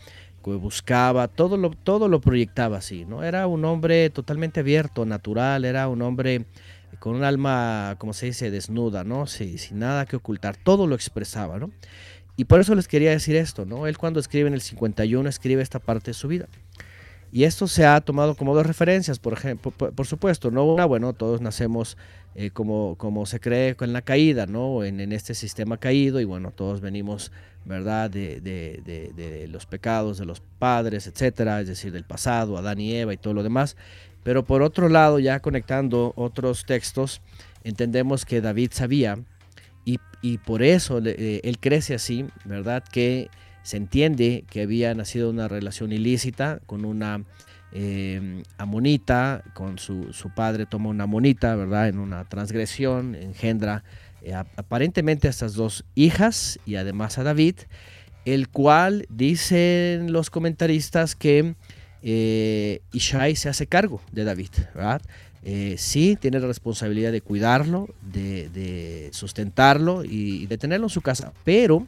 buscaba, 0.56 1.28
todo 1.28 1.56
lo, 1.56 1.70
todo 1.70 2.08
lo 2.08 2.20
proyectaba 2.20 2.78
así, 2.78 3.04
¿no? 3.04 3.22
Era 3.22 3.46
un 3.46 3.64
hombre 3.64 4.11
totalmente 4.11 4.61
abierto, 4.61 5.04
natural, 5.06 5.64
era 5.64 5.88
un 5.88 6.02
hombre 6.02 6.46
con 6.98 7.14
un 7.14 7.24
alma, 7.24 7.96
como 7.98 8.12
se 8.12 8.26
dice, 8.26 8.50
desnuda, 8.50 9.04
¿no? 9.04 9.26
Sin 9.26 9.58
nada 9.78 10.06
que 10.06 10.16
ocultar, 10.16 10.56
todo 10.56 10.87
lo 10.87 10.94
expresaba, 10.94 11.58
¿no? 11.58 11.70
Y 12.37 12.44
por 12.44 12.61
eso 12.61 12.74
les 12.74 12.87
quería 12.87 13.11
decir 13.11 13.34
esto, 13.37 13.66
¿no? 13.66 13.87
Él 13.87 13.98
cuando 13.98 14.20
escribe 14.20 14.46
en 14.46 14.54
el 14.54 14.61
51 14.61 15.28
escribe 15.28 15.61
esta 15.61 15.80
parte 15.80 16.11
de 16.11 16.14
su 16.14 16.28
vida. 16.28 16.46
Y 17.30 17.44
esto 17.44 17.68
se 17.68 17.84
ha 17.84 18.00
tomado 18.00 18.34
como 18.34 18.54
dos 18.54 18.66
referencias, 18.66 19.18
por 19.18 19.34
ejemplo, 19.34 19.70
por, 19.70 20.06
supuesto, 20.06 20.50
no 20.50 20.64
una, 20.64 20.86
bueno, 20.86 21.12
todos 21.12 21.40
nacemos 21.42 21.98
eh, 22.34 22.50
como, 22.50 22.96
como 22.96 23.26
se 23.26 23.38
cree 23.38 23.74
con 23.74 23.92
la 23.92 24.00
caída, 24.00 24.46
¿no? 24.46 24.82
En, 24.82 25.12
este 25.12 25.34
sistema 25.34 25.76
caído 25.76 26.20
y 26.20 26.24
bueno, 26.24 26.52
todos 26.52 26.80
venimos, 26.80 27.30
¿verdad? 27.66 28.10
De, 28.10 28.40
de- 28.40 29.46
los 29.48 29.66
pecados 29.66 30.18
de 30.18 30.24
los 30.24 30.40
padres, 30.58 31.06
etcétera, 31.06 31.60
es 31.60 31.68
decir, 31.68 31.92
del 31.92 32.04
pasado, 32.04 32.56
Adán 32.56 32.80
y 32.80 32.94
Eva 32.94 33.12
y 33.12 33.18
todo 33.18 33.34
lo 33.34 33.42
demás. 33.42 33.76
Pero 34.22 34.44
por 34.44 34.62
otro 34.62 34.88
lado, 34.88 35.18
ya 35.18 35.40
conectando 35.40 36.12
otros 36.16 36.64
textos, 36.64 37.20
entendemos 37.62 38.24
que 38.24 38.40
David 38.40 38.70
sabía 38.72 39.18
y, 39.84 39.98
y 40.22 40.38
por 40.38 40.62
eso 40.62 41.00
eh, 41.04 41.40
él 41.44 41.58
crece 41.58 41.94
así, 41.94 42.26
¿verdad? 42.44 42.82
Que 42.90 43.30
se 43.68 43.76
entiende 43.76 44.44
que 44.48 44.62
había 44.62 44.94
nacido 44.94 45.28
una 45.28 45.46
relación 45.46 45.92
ilícita 45.92 46.61
con 46.64 46.87
una 46.87 47.22
eh, 47.72 48.42
amonita, 48.57 49.42
con 49.52 49.78
su, 49.78 50.14
su 50.14 50.31
padre 50.31 50.64
toma 50.64 50.88
una 50.88 51.04
amonita, 51.04 51.54
¿verdad? 51.54 51.88
En 51.88 51.98
una 51.98 52.24
transgresión, 52.24 53.14
engendra 53.14 53.85
eh, 54.22 54.33
ap- 54.33 54.48
aparentemente 54.57 55.26
a 55.26 55.31
estas 55.31 55.52
dos 55.52 55.85
hijas 55.94 56.59
y 56.64 56.76
además 56.76 57.18
a 57.18 57.24
David, 57.24 57.57
el 58.24 58.48
cual 58.48 59.04
dicen 59.11 60.12
los 60.12 60.31
comentaristas 60.31 61.14
que 61.14 61.54
eh, 62.02 62.81
Ishai 62.94 63.37
se 63.37 63.50
hace 63.50 63.66
cargo 63.66 64.00
de 64.12 64.24
David, 64.24 64.50
¿verdad? 64.74 65.02
Sí, 65.76 66.16
tiene 66.20 66.40
la 66.40 66.46
responsabilidad 66.46 67.12
de 67.12 67.20
cuidarlo, 67.20 67.88
de, 68.02 68.48
de 68.50 69.09
sustentarlo 69.12 70.04
y 70.04 70.46
de 70.46 70.59
tenerlo 70.59 70.87
en 70.87 70.90
su 70.90 71.00
casa, 71.00 71.33
pero 71.44 71.87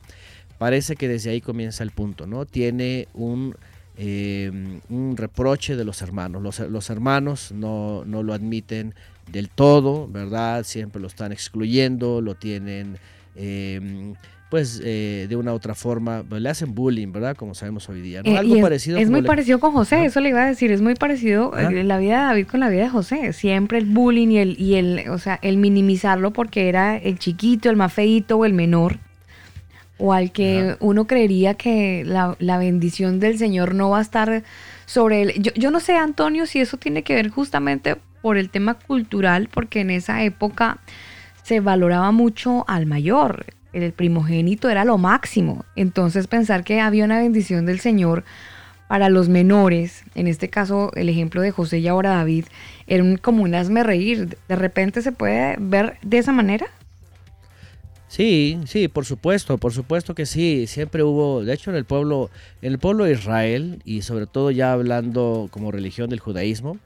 parece 0.60 0.94
que 0.94 1.08
desde 1.08 1.30
ahí 1.30 1.40
comienza 1.40 1.82
el 1.82 1.90
punto, 1.90 2.26
¿no? 2.26 2.44
Tiene 2.44 3.08
un, 3.14 3.56
eh, 3.96 4.52
un 4.90 5.16
reproche 5.16 5.74
de 5.74 5.84
los 5.86 6.02
hermanos. 6.02 6.42
Los, 6.42 6.58
los 6.60 6.90
hermanos 6.90 7.50
no, 7.50 8.04
no 8.04 8.22
lo 8.22 8.34
admiten 8.34 8.94
del 9.32 9.48
todo, 9.48 10.06
¿verdad? 10.06 10.64
Siempre 10.64 11.00
lo 11.00 11.06
están 11.08 11.32
excluyendo, 11.32 12.20
lo 12.20 12.34
tienen, 12.34 12.98
eh, 13.36 14.12
pues, 14.50 14.82
eh, 14.84 15.28
de 15.30 15.36
una 15.36 15.52
u 15.52 15.56
otra 15.56 15.74
forma, 15.74 16.24
pues, 16.28 16.42
le 16.42 16.50
hacen 16.50 16.74
bullying, 16.74 17.10
¿verdad? 17.10 17.36
Como 17.36 17.54
sabemos 17.54 17.88
hoy 17.88 18.02
día, 18.02 18.22
¿no? 18.22 18.30
Eh, 18.30 18.36
Algo 18.36 18.56
es, 18.56 18.60
parecido. 18.62 18.98
Es 18.98 19.08
muy 19.08 19.22
le- 19.22 19.26
parecido 19.28 19.60
con 19.60 19.72
José, 19.72 20.04
eso 20.04 20.20
le 20.20 20.28
iba 20.28 20.42
a 20.42 20.46
decir, 20.46 20.72
es 20.72 20.82
muy 20.82 20.94
parecido 20.94 21.56
eh, 21.56 21.84
la 21.84 21.96
vida 21.96 22.18
de 22.18 22.24
David 22.26 22.46
con 22.48 22.60
la 22.60 22.68
vida 22.68 22.82
de 22.82 22.90
José. 22.90 23.32
Siempre 23.32 23.78
el 23.78 23.86
bullying 23.86 24.28
y 24.28 24.38
el, 24.38 24.60
y 24.60 24.74
el, 24.74 25.08
o 25.08 25.16
sea, 25.18 25.38
el 25.40 25.56
minimizarlo 25.56 26.32
porque 26.34 26.68
era 26.68 26.98
el 26.98 27.18
chiquito, 27.18 27.70
el 27.70 27.76
más 27.76 27.94
feito 27.94 28.36
o 28.36 28.44
el 28.44 28.52
menor. 28.52 28.98
O 30.00 30.12
al 30.12 30.32
que 30.32 30.70
Ajá. 30.70 30.76
uno 30.80 31.06
creería 31.06 31.54
que 31.54 32.02
la, 32.06 32.36
la 32.38 32.58
bendición 32.58 33.20
del 33.20 33.38
Señor 33.38 33.74
no 33.74 33.90
va 33.90 33.98
a 33.98 34.02
estar 34.02 34.42
sobre 34.86 35.22
él. 35.22 35.34
Yo, 35.38 35.52
yo 35.54 35.70
no 35.70 35.78
sé, 35.78 35.96
Antonio, 35.96 36.46
si 36.46 36.60
eso 36.60 36.76
tiene 36.78 37.02
que 37.02 37.14
ver 37.14 37.28
justamente 37.28 37.96
por 38.22 38.36
el 38.36 38.50
tema 38.50 38.74
cultural, 38.74 39.48
porque 39.52 39.80
en 39.80 39.90
esa 39.90 40.22
época 40.24 40.78
se 41.42 41.60
valoraba 41.60 42.12
mucho 42.12 42.64
al 42.68 42.86
mayor. 42.86 43.46
El 43.72 43.92
primogénito 43.92 44.68
era 44.68 44.84
lo 44.84 44.98
máximo. 44.98 45.64
Entonces 45.76 46.26
pensar 46.26 46.64
que 46.64 46.80
había 46.80 47.04
una 47.04 47.18
bendición 47.18 47.66
del 47.66 47.80
Señor 47.80 48.24
para 48.88 49.08
los 49.08 49.28
menores, 49.28 50.02
en 50.16 50.26
este 50.26 50.50
caso 50.50 50.90
el 50.96 51.08
ejemplo 51.08 51.42
de 51.42 51.52
José 51.52 51.78
y 51.78 51.86
ahora 51.86 52.10
David, 52.10 52.46
era 52.88 53.04
un, 53.04 53.16
como 53.16 53.44
un 53.44 53.54
hazme 53.54 53.84
reír. 53.84 54.36
De 54.48 54.56
repente 54.56 55.02
se 55.02 55.12
puede 55.12 55.56
ver 55.60 55.96
de 56.02 56.18
esa 56.18 56.32
manera. 56.32 56.66
Sí, 58.10 58.58
sí, 58.66 58.88
por 58.88 59.04
supuesto, 59.06 59.56
por 59.56 59.72
supuesto 59.72 60.16
que 60.16 60.26
sí. 60.26 60.66
Siempre 60.66 61.04
hubo, 61.04 61.44
de 61.44 61.54
hecho, 61.54 61.70
en 61.70 61.76
el 61.76 61.84
pueblo, 61.84 62.28
en 62.60 62.72
el 62.72 62.78
pueblo 62.80 63.04
de 63.04 63.12
Israel 63.12 63.80
y 63.84 64.02
sobre 64.02 64.26
todo 64.26 64.50
ya 64.50 64.72
hablando 64.72 65.46
como 65.52 65.70
religión 65.70 66.10
del 66.10 66.18
judaísmo, 66.18 66.78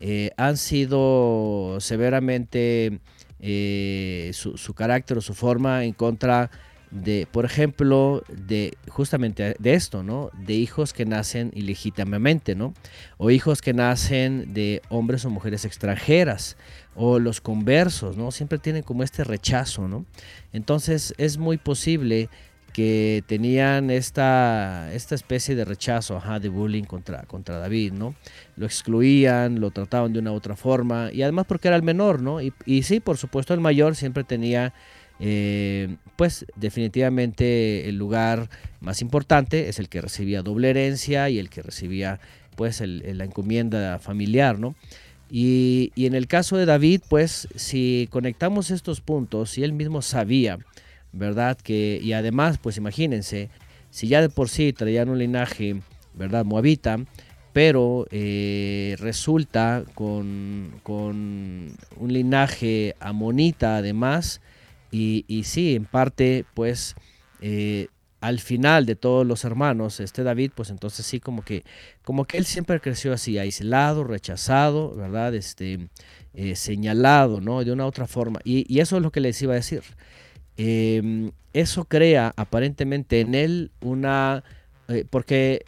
eh, 0.00 0.32
han 0.36 0.56
sido 0.56 1.76
severamente 1.78 2.98
eh, 3.38 4.32
su, 4.34 4.58
su 4.58 4.74
carácter 4.74 5.16
o 5.16 5.20
su 5.20 5.34
forma 5.34 5.84
en 5.84 5.92
contra 5.92 6.50
de, 6.94 7.26
por 7.30 7.44
ejemplo, 7.44 8.22
de 8.28 8.78
justamente 8.88 9.56
de 9.58 9.74
esto, 9.74 10.04
¿no? 10.04 10.30
De 10.46 10.54
hijos 10.54 10.92
que 10.92 11.04
nacen 11.04 11.50
ilegítimamente, 11.52 12.54
¿no? 12.54 12.72
O 13.18 13.32
hijos 13.32 13.60
que 13.60 13.74
nacen 13.74 14.54
de 14.54 14.80
hombres 14.90 15.24
o 15.24 15.30
mujeres 15.30 15.64
extranjeras, 15.64 16.56
o 16.94 17.18
los 17.18 17.40
conversos, 17.40 18.16
¿no? 18.16 18.30
Siempre 18.30 18.58
tienen 18.58 18.84
como 18.84 19.02
este 19.02 19.24
rechazo, 19.24 19.88
¿no? 19.88 20.06
Entonces 20.52 21.14
es 21.18 21.36
muy 21.36 21.56
posible 21.56 22.28
que 22.72 23.22
tenían 23.26 23.90
esta, 23.90 24.92
esta 24.92 25.14
especie 25.14 25.54
de 25.54 25.64
rechazo, 25.64 26.16
ajá, 26.16 26.40
de 26.40 26.48
bullying 26.48 26.82
contra, 26.82 27.22
contra 27.22 27.58
David, 27.58 27.92
¿no? 27.92 28.14
Lo 28.56 28.66
excluían, 28.66 29.60
lo 29.60 29.70
trataban 29.70 30.12
de 30.12 30.18
una 30.20 30.32
u 30.32 30.34
otra 30.34 30.56
forma, 30.56 31.10
y 31.12 31.22
además 31.22 31.46
porque 31.46 31.68
era 31.68 31.76
el 31.76 31.84
menor, 31.84 32.20
¿no? 32.20 32.40
Y, 32.40 32.52
y 32.66 32.82
sí, 32.82 32.98
por 32.98 33.16
supuesto, 33.16 33.54
el 33.54 33.60
mayor 33.60 33.94
siempre 33.94 34.24
tenía, 34.24 34.74
eh, 35.20 35.96
pues 36.16 36.46
definitivamente 36.56 37.88
el 37.88 37.96
lugar 37.96 38.48
más 38.80 39.00
importante, 39.02 39.68
es 39.68 39.78
el 39.78 39.88
que 39.88 40.00
recibía 40.00 40.42
doble 40.42 40.70
herencia 40.70 41.30
y 41.30 41.38
el 41.38 41.50
que 41.50 41.62
recibía, 41.62 42.20
pues, 42.56 42.80
la 42.80 43.24
encomienda 43.24 43.98
familiar, 43.98 44.58
¿no? 44.58 44.74
Y, 45.30 45.90
y 45.94 46.06
en 46.06 46.14
el 46.14 46.26
caso 46.26 46.56
de 46.56 46.66
David, 46.66 47.00
pues, 47.08 47.48
si 47.56 48.08
conectamos 48.10 48.70
estos 48.70 49.00
puntos, 49.00 49.50
si 49.50 49.64
él 49.64 49.72
mismo 49.72 50.02
sabía, 50.02 50.58
¿verdad? 51.12 51.56
Que, 51.56 51.98
y 52.02 52.12
además, 52.12 52.58
pues 52.58 52.76
imagínense, 52.76 53.48
si 53.90 54.08
ya 54.08 54.20
de 54.20 54.28
por 54.28 54.48
sí 54.48 54.72
traían 54.72 55.08
un 55.08 55.18
linaje, 55.18 55.76
¿verdad? 56.14 56.44
Moabita, 56.44 56.98
pero 57.52 58.06
eh, 58.10 58.96
resulta 58.98 59.84
con, 59.94 60.72
con 60.82 61.76
un 61.96 62.12
linaje 62.12 62.96
amonita 62.98 63.76
además, 63.76 64.40
y, 64.96 65.44
sí, 65.44 65.74
en 65.74 65.86
parte, 65.86 66.44
pues, 66.54 66.94
eh, 67.40 67.88
al 68.20 68.40
final 68.40 68.86
de 68.86 68.96
todos 68.96 69.26
los 69.26 69.44
hermanos, 69.44 70.00
este 70.00 70.22
David, 70.22 70.52
pues 70.54 70.70
entonces 70.70 71.04
sí, 71.04 71.20
como 71.20 71.44
que, 71.44 71.64
como 72.04 72.24
que 72.24 72.38
él 72.38 72.46
siempre 72.46 72.80
creció 72.80 73.12
así, 73.12 73.38
aislado, 73.38 74.04
rechazado, 74.04 74.94
¿verdad? 74.94 75.34
Este, 75.34 75.88
eh, 76.32 76.56
señalado, 76.56 77.40
¿no? 77.40 77.62
De 77.64 77.72
una 77.72 77.84
u 77.84 77.88
otra 77.88 78.06
forma. 78.06 78.40
Y, 78.44 78.80
eso 78.80 78.96
es 78.96 79.02
lo 79.02 79.10
que 79.10 79.20
les 79.20 79.40
iba 79.42 79.52
a 79.52 79.56
decir. 79.56 79.82
Eh, 80.56 81.30
eso 81.52 81.84
crea 81.84 82.32
aparentemente 82.36 83.20
en 83.20 83.34
él 83.34 83.72
una... 83.80 84.44
eh, 84.88 85.04
porque 85.10 85.64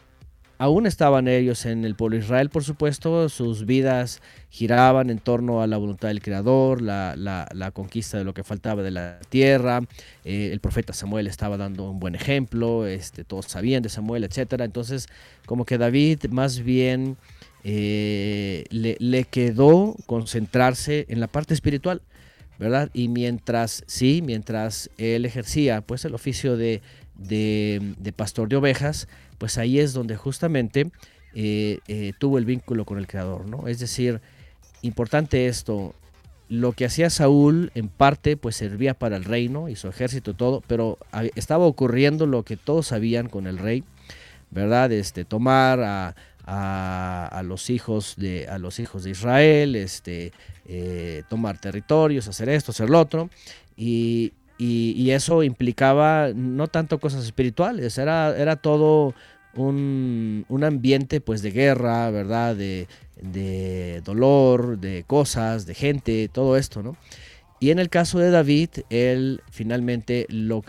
aún 0.59 0.87
estaban 0.87 1.29
ellos 1.29 1.67
en 1.67 1.85
el 1.85 1.95
pueblo 1.95 2.17
de 2.17 2.25
Israel, 2.25 2.49
por 2.51 2.65
supuesto, 2.65 3.29
sus 3.29 3.67
vidas 3.67 4.23
giraban 4.51 5.11
en 5.11 5.19
torno 5.19 5.61
a 5.63 5.67
la 5.67 5.77
voluntad 5.77 6.09
del 6.09 6.23
Creador, 6.23 6.81
la, 6.83 7.15
la- 7.17 7.49
la 7.53 7.71
conquista 7.73 8.19
de 8.19 8.25
lo 8.25 8.33
que 8.35 8.43
faltaba 8.45 8.83
de 8.83 8.91
la 8.91 9.19
tierra, 9.29 9.83
eh, 10.25 10.51
el 10.53 10.61
profeta 10.61 10.93
Samuel 10.93 11.27
estaba 11.27 11.57
dando 11.57 11.91
un 11.91 11.99
buen 12.01 12.15
ejemplo, 12.15 12.87
este, 12.87 13.25
todos 13.25 13.47
sabían 13.47 13.83
de 13.83 13.89
Samuel, 13.89 14.25
etcétera. 14.25 14.65
Entonces, 14.65 15.09
como 15.47 15.65
que 15.65 15.79
David 15.79 16.25
más 16.31 16.61
bien 16.61 17.17
eh, 17.65 18.65
le, 18.71 18.97
le 19.01 19.25
quedó 19.25 19.97
concentrarse 20.07 21.07
en 21.09 21.21
la 21.21 21.27
parte 21.27 21.55
espiritual. 21.55 22.01
¿verdad? 22.59 22.89
Y 22.95 23.09
mientras, 23.09 23.85
sí, 23.87 24.23
mientras 24.25 24.89
él 24.97 25.27
ejercía 25.27 25.83
pues 25.83 26.07
el 26.07 26.15
oficio 26.15 26.57
de, 26.57 26.81
de- 27.19 27.95
de 27.99 28.13
pastor 28.13 28.49
de 28.49 28.57
ovejas, 28.57 29.09
pues 29.39 29.59
ahí 29.59 29.79
es 29.79 29.93
donde 29.93 30.17
justamente 30.17 30.91
eh, 31.35 31.81
eh, 31.89 32.13
tuvo 32.19 32.39
el 32.39 32.45
vínculo 32.47 32.85
con 32.85 32.99
el 32.99 33.07
Creador, 33.07 33.47
¿no? 33.47 33.69
Es 33.69 33.79
decir, 33.79 34.21
importante 34.83 35.47
esto, 35.49 35.95
lo 36.49 36.73
que 36.73 36.85
hacía 36.87 37.11
Saúl 37.11 37.73
en 37.75 37.89
parte 37.89 38.37
pues 38.37 38.57
servía 38.57 38.95
para 38.95 39.17
el 39.17 39.25
reino 39.25 39.69
y 39.69 39.77
su 39.77 39.89
ejército 39.89 40.31
y 40.31 40.35
todo, 40.35 40.63
pero 40.67 40.97
estaba 41.35 41.67
ocurriendo 41.67 42.25
lo 42.27 42.43
que 42.45 42.57
todos 42.57 42.87
sabían 42.87 43.29
con 43.29 43.47
el 43.47 43.59
rey, 43.59 43.85
¿verdad? 44.51 44.93
Este, 44.93 45.25
tomar 45.25 45.81
a, 45.81 46.15
a- 46.47 47.27
a 47.33 47.43
los 47.43 47.69
hijos 47.71 48.15
de 48.17 48.47
a 48.49 48.59
los 48.59 48.79
hijos 48.79 49.03
de 49.05 49.11
Israel, 49.11 49.75
este, 49.75 50.33
eh, 50.67 51.23
tomar 51.29 51.59
territorios, 51.61 52.29
hacer 52.29 52.49
esto, 52.49 52.71
hacer 52.71 52.89
lo 52.89 53.01
otro, 53.01 53.29
y, 53.77 54.33
y- 54.59 55.11
eso 55.11 55.43
implicaba 55.43 56.31
no 56.35 56.69
tanto 56.69 56.99
cosas 56.99 57.25
espirituales, 57.25 57.99
era, 57.99 58.37
era 58.37 58.57
todo 58.57 59.15
un, 59.55 60.45
un 60.49 60.65
ambiente 60.65 61.21
pues 61.21 61.43
de 61.43 61.51
guerra, 61.51 62.11
¿verdad? 62.11 62.57
De, 62.57 62.89
de 63.21 64.03
dolor, 64.05 64.79
de 64.79 65.05
cosas, 65.07 65.67
de 65.67 65.75
gente, 65.75 66.29
todo 66.33 66.57
esto, 66.57 66.83
¿no? 66.83 66.97
Y 67.61 67.71
en 67.71 67.79
el 67.79 67.89
caso 67.89 68.19
de 68.19 68.31
David, 68.31 68.69
él 68.91 69.41
finalmente 69.51 70.27
lo, 70.29 70.63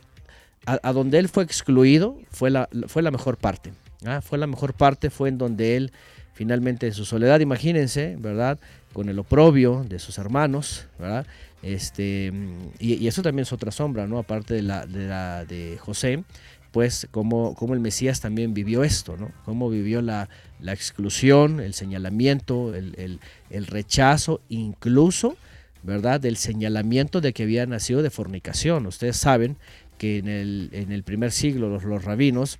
a, 0.65 0.79
a 0.83 0.93
donde 0.93 1.19
él 1.19 1.27
fue 1.27 1.43
excluido 1.43 2.17
fue 2.31 2.49
la, 2.49 2.69
fue 2.87 3.01
la 3.01 3.11
mejor 3.11 3.37
parte. 3.37 3.73
¿ah? 4.05 4.21
Fue 4.21 4.37
la 4.37 4.47
mejor 4.47 4.73
parte, 4.73 5.09
fue 5.09 5.27
en 5.29 5.37
donde 5.37 5.75
él 5.75 5.91
finalmente 6.33 6.87
en 6.87 6.93
su 6.93 7.03
soledad, 7.03 7.39
imagínense, 7.39 8.15
¿verdad? 8.19 8.59
Con 8.93 9.09
el 9.09 9.17
oprobio 9.19 9.83
de 9.89 9.99
sus 9.99 10.17
hermanos, 10.17 10.85
¿verdad? 10.99 11.25
Este, 11.67 12.31
y, 12.79 13.07
eso 13.07 13.21
también 13.21 13.43
es 13.43 13.51
otra 13.51 13.71
sombra, 13.71 14.07
¿no? 14.07 14.19
Aparte 14.19 14.53
de 14.53 14.61
la 14.61 14.85
de, 14.85 15.77
José, 15.79 16.23
pues 16.71 17.07
como 17.11 17.73
el 17.73 17.79
Mesías 17.81 18.21
también 18.21 18.53
vivió 18.53 18.83
esto, 18.83 19.17
¿no? 19.17 19.31
Cómo 19.43 19.69
vivió 19.69 20.01
la, 20.01 20.29
la 20.61 20.73
exclusión, 20.73 21.59
el 21.59 21.73
señalamiento, 21.73 22.73
el, 22.73 22.95
el- 22.97 23.19
el 23.49 23.67
rechazo, 23.67 24.39
incluso, 24.49 25.35
¿verdad? 25.83 26.21
Del 26.21 26.37
señalamiento 26.37 27.19
de 27.19 27.33
que 27.33 27.43
había 27.43 27.65
nacido 27.65 28.01
de 28.01 28.11
fornicación. 28.11 28.85
Ustedes 28.87 29.17
saben 29.17 29.57
que 29.97 30.19
en 30.19 30.27
el, 30.29 30.69
en 30.71 30.91
el 30.91 31.03
primer 31.03 31.31
siglo 31.31 31.69
los, 31.69 31.83
los 31.83 32.03
rabinos 32.05 32.59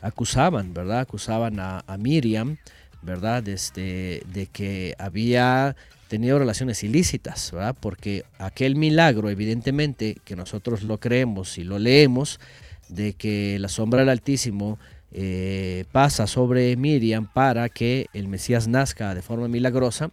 acusaban, 0.00 0.72
¿verdad? 0.74 1.00
Acusaban 1.00 1.60
a, 1.60 1.84
a 1.86 1.96
Miriam, 1.98 2.56
¿verdad? 3.02 3.46
Este, 3.48 4.22
de 4.32 4.46
que 4.46 4.94
había 4.98 5.76
tenido 6.10 6.38
relaciones 6.38 6.82
ilícitas, 6.82 7.52
¿verdad? 7.52 7.76
Porque 7.80 8.24
aquel 8.38 8.76
milagro, 8.76 9.30
evidentemente, 9.30 10.16
que 10.24 10.36
nosotros 10.36 10.82
lo 10.82 10.98
creemos 10.98 11.56
y 11.56 11.64
lo 11.64 11.78
leemos, 11.78 12.40
de 12.88 13.14
que 13.14 13.58
la 13.60 13.68
sombra 13.68 14.00
del 14.00 14.08
Altísimo 14.08 14.78
eh, 15.12 15.84
pasa 15.92 16.26
sobre 16.26 16.76
Miriam 16.76 17.32
para 17.32 17.68
que 17.68 18.06
el 18.12 18.26
Mesías 18.26 18.66
nazca 18.66 19.14
de 19.14 19.22
forma 19.22 19.46
milagrosa, 19.46 20.10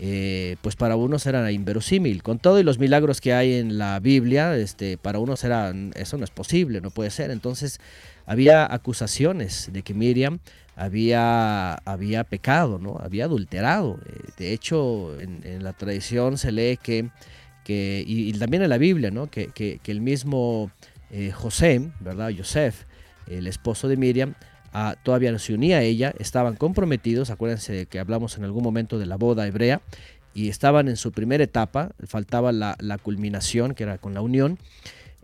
eh, 0.00 0.56
pues 0.60 0.74
para 0.74 0.96
unos 0.96 1.24
era 1.26 1.50
inverosímil. 1.52 2.22
Con 2.24 2.40
todo 2.40 2.58
y 2.58 2.64
los 2.64 2.78
milagros 2.78 3.20
que 3.20 3.32
hay 3.32 3.54
en 3.54 3.78
la 3.78 4.00
Biblia, 4.00 4.56
este, 4.56 4.98
para 4.98 5.20
unos 5.20 5.44
era, 5.44 5.72
eso 5.94 6.18
no 6.18 6.24
es 6.24 6.30
posible, 6.30 6.80
no 6.80 6.90
puede 6.90 7.10
ser. 7.10 7.30
Entonces 7.30 7.80
había 8.28 8.72
acusaciones 8.72 9.70
de 9.72 9.82
que 9.82 9.94
Miriam 9.94 10.38
había, 10.76 11.74
había 11.74 12.24
pecado, 12.24 12.78
¿no? 12.78 12.98
había 13.00 13.24
adulterado. 13.24 13.98
Eh, 14.06 14.20
De 14.36 14.52
hecho, 14.52 15.18
en, 15.20 15.64
la 15.64 15.72
tradición 15.72 16.36
se 16.38 16.52
lee 16.52 16.78
que, 16.80 17.08
que 17.64 18.04
y, 18.06 18.32
también 18.34 18.62
en 18.62 18.68
la 18.68 18.78
Biblia, 18.78 19.10
¿no? 19.10 19.28
que, 19.28 19.48
que- 19.48 19.80
el 19.86 20.00
mismo 20.02 20.70
eh, 21.10 21.32
José, 21.32 21.90
¿verdad? 22.00 22.30
El 23.26 23.46
esposo 23.46 23.88
de 23.88 23.96
Miriam, 23.96 24.34
ah, 24.72 24.94
todavía 25.02 25.32
no 25.32 25.38
se 25.38 25.54
unía 25.54 25.78
a 25.78 25.82
ella, 25.82 26.14
estaban 26.18 26.54
comprometidos, 26.54 27.30
acuérdense 27.30 27.72
de 27.72 27.86
que 27.86 27.98
hablamos 27.98 28.36
en 28.36 28.44
algún 28.44 28.62
momento 28.62 28.98
de 28.98 29.06
la 29.06 29.16
boda 29.16 29.46
hebrea, 29.46 29.80
y 30.34 30.48
estaban 30.50 30.86
en 30.88 30.96
su 30.96 31.10
primera 31.12 31.42
etapa, 31.42 31.90
faltaba 32.06 32.52
la, 32.52 32.76
la 32.78 32.98
culminación, 32.98 33.74
que 33.74 33.82
era 33.84 33.98
con 33.98 34.14
la 34.14 34.20
unión. 34.20 34.58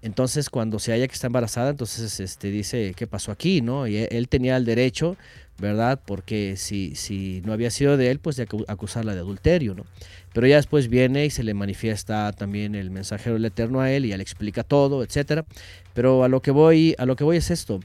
Entonces, 0.04 0.50
cuando 0.50 0.78
se 0.78 0.92
halla 0.92 1.08
que 1.08 1.14
está 1.14 1.28
embarazada, 1.28 1.70
entonces 1.70 2.20
este, 2.20 2.50
dice, 2.50 2.92
¿qué 2.94 3.06
pasó 3.06 3.32
aquí? 3.32 3.62
¿no? 3.62 3.86
Y 3.86 3.96
él, 3.96 4.08
él 4.10 4.28
tenía 4.28 4.56
el 4.58 4.66
derecho, 4.66 5.16
¿verdad? 5.58 5.98
Porque 6.04 6.56
si, 6.58 6.94
si 6.94 7.40
no 7.46 7.54
había 7.54 7.70
sido 7.70 7.96
de 7.96 8.10
él, 8.10 8.18
pues 8.18 8.36
de 8.36 8.46
acu- 8.46 8.66
acusarla 8.68 9.14
de 9.14 9.20
adulterio, 9.20 9.74
¿no? 9.74 9.86
Pero 10.34 10.46
ya 10.46 10.56
después 10.56 10.88
viene 10.88 11.24
y 11.24 11.30
se 11.30 11.42
le 11.42 11.54
manifiesta 11.54 12.32
también 12.32 12.74
el 12.74 12.90
mensajero 12.90 13.34
del 13.36 13.46
Eterno 13.46 13.80
a 13.80 13.90
él 13.90 14.04
y 14.04 14.08
ya 14.08 14.18
le 14.18 14.22
explica 14.22 14.62
todo, 14.62 15.02
etcétera. 15.02 15.46
Pero 15.94 16.22
a 16.22 16.28
lo 16.28 16.42
que 16.42 16.50
voy, 16.50 16.94
a 16.98 17.06
lo 17.06 17.16
que 17.16 17.24
voy 17.24 17.38
es 17.38 17.50
esto, 17.50 17.80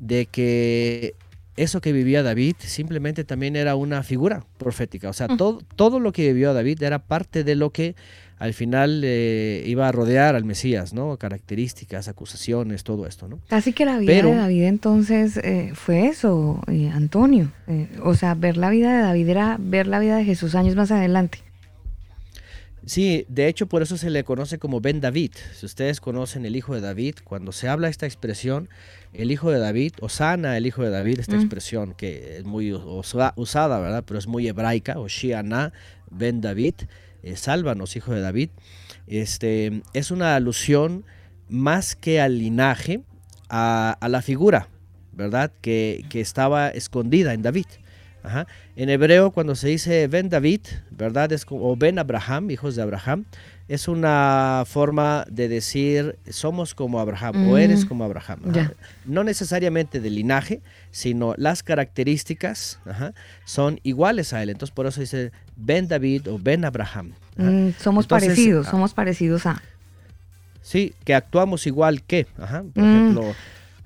de 0.00 0.26
que 0.26 1.14
eso 1.56 1.80
que 1.80 1.92
vivía 1.92 2.22
David 2.24 2.56
simplemente 2.58 3.22
también 3.22 3.54
era 3.54 3.76
una 3.76 4.02
figura 4.02 4.44
profética. 4.58 5.08
O 5.08 5.12
sea, 5.12 5.28
todo, 5.36 5.60
todo 5.76 6.00
lo 6.00 6.10
que 6.10 6.32
vivió 6.32 6.52
David 6.52 6.82
era 6.82 6.98
parte 6.98 7.44
de 7.44 7.54
lo 7.54 7.70
que 7.70 7.94
al 8.40 8.52
final 8.54 9.02
eh, 9.04 9.62
iba 9.66 9.86
a 9.86 9.92
rodear 9.92 10.34
al 10.34 10.44
Mesías, 10.44 10.92
¿no? 10.92 11.16
Características, 11.18 12.08
acusaciones, 12.08 12.82
todo 12.82 13.06
esto, 13.06 13.28
¿no? 13.28 13.38
Casi 13.48 13.72
que 13.72 13.84
la 13.84 13.98
vida 13.98 14.12
Pero- 14.12 14.30
de 14.30 14.36
David 14.36 14.64
entonces 14.64 15.36
eh, 15.36 15.70
fue 15.74 16.06
eso, 16.08 16.60
eh, 16.66 16.90
Antonio. 16.92 17.52
O 18.02 18.14
sea, 18.14 18.34
ver 18.34 18.56
la 18.56 18.70
vida 18.70 18.96
de 18.96 19.02
David 19.02 19.28
era 19.28 19.56
ver 19.60 19.86
la 19.86 20.00
vida 20.00 20.16
de 20.16 20.24
Jesús 20.24 20.56
años 20.56 20.74
más 20.74 20.90
adelante. 20.90 21.38
Sí, 22.86 23.26
de 23.28 23.46
hecho 23.46 23.66
por 23.66 23.82
eso 23.82 23.98
se 23.98 24.08
le 24.08 24.24
conoce 24.24 24.58
como 24.58 24.80
Ben 24.80 25.00
David. 25.02 25.32
Si 25.54 25.66
ustedes 25.66 26.00
conocen 26.00 26.46
el 26.46 26.56
hijo 26.56 26.74
de 26.74 26.80
David, 26.80 27.16
cuando 27.24 27.52
se 27.52 27.68
habla 27.68 27.88
esta 27.88 28.06
expresión, 28.06 28.70
el 29.12 29.30
hijo 29.30 29.50
de 29.50 29.58
David, 29.58 29.92
Osana, 30.00 30.56
el 30.56 30.66
hijo 30.66 30.82
de 30.82 30.88
David, 30.90 31.20
esta 31.20 31.36
Mm. 31.36 31.40
expresión 31.40 31.94
que 31.94 32.38
es 32.38 32.44
muy 32.44 32.72
usa- 32.72 33.34
usada, 33.36 33.78
¿verdad? 33.80 34.02
Pero 34.06 34.18
es 34.18 34.26
muy 34.26 34.48
hebraica, 34.48 34.98
Oshiana, 34.98 35.74
Ben 36.10 36.40
David, 36.40 36.74
eh, 37.22 37.36
sálvanos, 37.36 37.96
hijo 37.96 38.12
de 38.12 38.20
David. 38.20 38.50
Este, 39.06 39.82
es 39.92 40.10
una 40.10 40.36
alusión 40.36 41.04
más 41.48 41.96
que 41.96 42.20
al 42.20 42.38
linaje, 42.38 43.02
a, 43.48 43.96
a 44.00 44.08
la 44.08 44.22
figura, 44.22 44.68
¿verdad? 45.12 45.52
Que, 45.60 46.04
que 46.08 46.20
estaba 46.20 46.68
escondida 46.68 47.34
en 47.34 47.42
David. 47.42 47.66
Ajá. 48.22 48.46
En 48.76 48.90
hebreo, 48.90 49.30
cuando 49.30 49.54
se 49.54 49.68
dice 49.68 50.06
Ben 50.06 50.28
David, 50.28 50.60
¿verdad? 50.90 51.32
Es 51.32 51.44
como, 51.44 51.70
o 51.70 51.76
Ben 51.76 51.98
Abraham, 51.98 52.50
hijos 52.50 52.76
de 52.76 52.82
Abraham, 52.82 53.24
es 53.68 53.86
una 53.88 54.64
forma 54.66 55.24
de 55.30 55.48
decir 55.48 56.18
somos 56.28 56.74
como 56.74 56.98
Abraham 57.00 57.48
o 57.48 57.56
eres 57.56 57.84
Mm. 57.84 57.88
como 57.88 58.04
Abraham. 58.04 58.40
No 59.04 59.22
necesariamente 59.24 60.00
de 60.00 60.10
linaje, 60.10 60.60
sino 60.90 61.34
las 61.36 61.62
características 61.62 62.80
ajá, 62.84 63.14
son 63.44 63.78
iguales 63.84 64.32
a 64.32 64.42
él. 64.42 64.50
Entonces 64.50 64.74
por 64.74 64.86
eso 64.86 65.00
dice 65.00 65.30
Ben 65.56 65.86
David 65.88 66.28
o 66.30 66.38
Ben 66.38 66.64
Abraham. 66.64 67.12
Mm, 67.36 67.70
somos 67.78 68.04
Entonces, 68.06 68.28
parecidos, 68.28 68.66
ah, 68.66 68.70
somos 68.72 68.92
parecidos 68.92 69.46
a. 69.46 69.62
Sí, 70.62 70.92
que 71.04 71.14
actuamos 71.14 71.66
igual 71.66 72.02
que. 72.02 72.26
Ajá, 72.38 72.64
por 72.74 72.82
Mm. 72.82 72.88
ejemplo, 72.96 73.34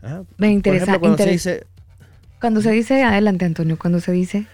ajá, 0.03 0.19
Me 0.39 0.47
por 0.47 0.47
interesa- 0.47 0.83
ejemplo, 0.85 1.01
cuando 1.01 1.19
se 1.25 1.31
dice 1.31 1.67
Cuando 2.45 2.61
se 2.61 2.73
dice, 2.73 3.03
adelante 3.03 3.47
Antonio, 3.47 3.79
cuando 3.79 4.01
se 4.01 4.13
dice, 4.13 4.45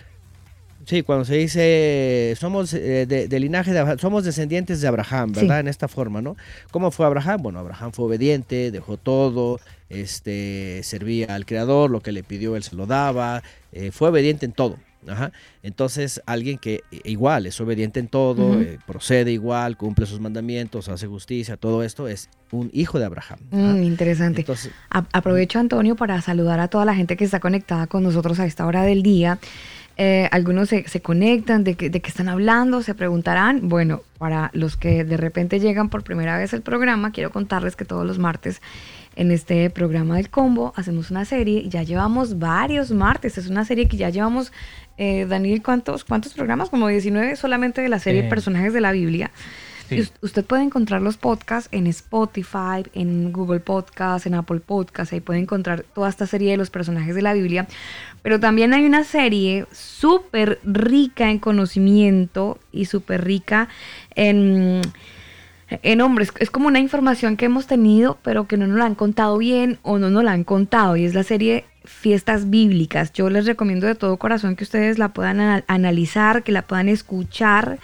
Sí, 0.87 1.03
cuando 1.03 1.25
se 1.25 1.35
dice 1.35 2.37
somos 2.39 2.73
eh, 2.73 3.05
de, 3.05 3.27
de 3.27 3.41
linaje 3.41 3.73
de 3.73 3.81
Abraham, 3.81 3.99
somos 3.99 4.23
descendientes 4.23 4.81
de 4.81 4.87
Abraham, 4.87 5.33
¿verdad? 5.33 5.57
Sí. 5.57 5.61
En 5.63 5.67
esta 5.67 5.89
forma, 5.89 6.23
¿no? 6.23 6.37
¿Cómo 6.71 6.93
fue 6.93 7.05
Abraham? 7.05 7.43
Bueno, 7.43 7.59
Abraham 7.59 7.91
fue 7.91 8.05
obediente, 8.05 8.71
dejó 8.71 8.97
todo, 8.97 9.59
este, 9.89 10.83
servía 10.85 11.35
al 11.35 11.47
Creador, 11.47 11.91
lo 11.91 12.01
que 12.01 12.13
le 12.13 12.23
pidió 12.23 12.55
él 12.55 12.63
se 12.63 12.77
lo 12.77 12.87
daba, 12.87 13.43
eh, 13.73 13.91
fue 13.91 14.11
obediente 14.11 14.47
en 14.47 14.53
todo. 14.53 14.77
Ajá. 15.09 15.33
Entonces, 15.63 16.21
alguien 16.27 16.59
que 16.59 16.83
i- 16.91 17.01
igual 17.11 17.47
es 17.47 17.59
obediente 17.61 18.01
en 18.01 18.09
todo, 18.09 18.61
eh, 18.61 18.79
procede 18.87 19.33
igual, 19.33 19.77
cumple 19.77 20.05
sus 20.07 20.21
mandamientos, 20.21 20.89
hace 20.91 21.07
justicia, 21.07 21.57
todo 21.57 21.83
esto 21.83 22.07
es 22.07 22.29
un 22.51 22.71
hijo 22.75 22.99
de 22.99 23.07
Abraham. 23.07 23.39
mm, 23.51 23.83
interesante. 23.83 24.41
Entonces, 24.43 24.73
A- 24.91 25.07
aprovecho, 25.13 25.59
Antonio, 25.59 25.97
para 25.97 26.21
saludar 26.21 26.61
a 26.61 26.69
toda 26.69 26.85
la 26.85 26.95
gente 26.95 27.17
que 27.17 27.25
está 27.25 27.41
conectada 27.41 27.87
con 27.87 28.03
nosotros 28.03 28.39
a 28.41 28.47
esta 28.47 28.67
hora 28.67 28.83
del 28.83 29.03
día. 29.03 29.39
Eh, 29.97 30.29
algunos 30.33 30.71
se, 30.71 30.89
se 30.89 31.01
conectan, 31.03 31.63
de, 31.65 31.75
que- 31.75 31.91
de 31.91 32.01
qué 32.01 32.09
están 32.09 32.29
hablando, 32.29 32.83
se 32.83 32.95
preguntarán. 32.95 33.69
Bueno, 33.69 34.03
para 34.19 34.51
los 34.55 34.77
que 34.77 35.05
de 35.05 35.17
repente 35.19 35.61
llegan 35.61 35.91
por 35.91 36.05
primera 36.05 36.39
vez 36.39 36.55
al 36.55 36.63
programa, 36.63 37.11
quiero 37.13 37.31
contarles 37.31 37.77
que 37.77 37.85
todos 37.85 38.07
los 38.07 38.19
martes 38.19 38.63
en 39.17 39.31
este 39.31 39.71
programa 39.71 40.17
del 40.17 40.31
combo 40.31 40.73
hacemos 40.77 41.11
una 41.11 41.25
serie. 41.25 41.69
Ya 41.69 41.83
llevamos 41.83 42.39
varios 42.39 42.91
martes. 42.91 43.39
Es 43.39 43.49
una 43.49 43.65
serie 43.65 43.89
que 43.89 43.97
ya 43.97 44.11
llevamos, 44.11 44.53
eh, 44.97 45.27
Daniel, 45.29 45.63
¿cuántos, 45.63 46.05
¿cuántos 46.05 46.35
programas? 46.35 46.71
Como 46.71 46.89
19 46.89 47.37
solamente 47.37 47.81
de 47.81 47.89
la 47.89 47.99
serie 47.99 48.25
Personajes 48.25 48.73
de 48.73 48.81
la 48.81 48.93
Biblia. 48.93 49.31
sí. 49.89 50.09
Usted 50.23 50.45
puede 50.45 50.63
encontrar 50.63 51.03
los 51.03 51.17
podcasts 51.17 51.69
en 51.73 51.89
Spotify, 51.89 52.85
en 52.95 53.33
Google 53.33 53.61
Podcasts, 53.61 54.27
en 54.27 54.35
Apple 54.35 54.61
Podcasts. 54.61 55.13
Ahí 55.13 55.21
puede 55.21 55.41
encontrar 55.41 55.83
toda 55.83 56.09
esta 56.09 56.27
serie 56.27 56.53
de 56.53 56.57
los 56.57 56.71
personajes 56.71 57.15
de 57.15 57.23
la 57.23 57.35
Biblia. 57.35 57.67
Pero 58.23 58.39
también 58.39 58.73
hay 58.73 58.85
una 58.85 59.03
serie 59.03 59.67
súper 59.73 60.61
rica 60.63 61.31
en 61.31 61.39
conocimiento 61.41 62.59
y 62.71 62.85
súper 62.85 63.25
rica 63.25 63.69
en, 64.15 64.83
en 65.83 66.01
hombres. 66.01 66.33
Es 66.39 66.51
como 66.51 66.69
una 66.69 66.81
información 66.81 67.37
que 67.37 67.47
hemos 67.47 67.67
tenido, 67.67 68.19
pero 68.23 68.47
que 68.47 68.57
no 68.57 68.67
nos 68.67 68.79
la 68.79 68.87
han 68.87 68.95
contado 68.95 69.39
bien 69.39 69.79
o 69.83 69.99
no 69.99 70.11
nos 70.11 70.25
la 70.25 70.33
han 70.33 70.45
contado. 70.45 70.97
Y 70.97 71.05
es 71.05 71.15
la 71.15 71.23
serie 71.23 71.65
Fiestas 71.85 72.51
Bíblicas. 72.51 73.13
Yo 73.13 73.31
les 73.31 73.47
recomiendo 73.47 73.87
de 73.87 73.95
todo 73.95 74.17
corazón 74.19 74.57
que 74.57 74.65
ustedes 74.65 74.99
la 74.99 75.09
puedan 75.11 75.41
ana- 75.41 75.65
analizar, 75.67 76.43
que 76.43 76.53
la 76.53 76.63
puedan 76.63 76.89
escuchar 76.89 77.79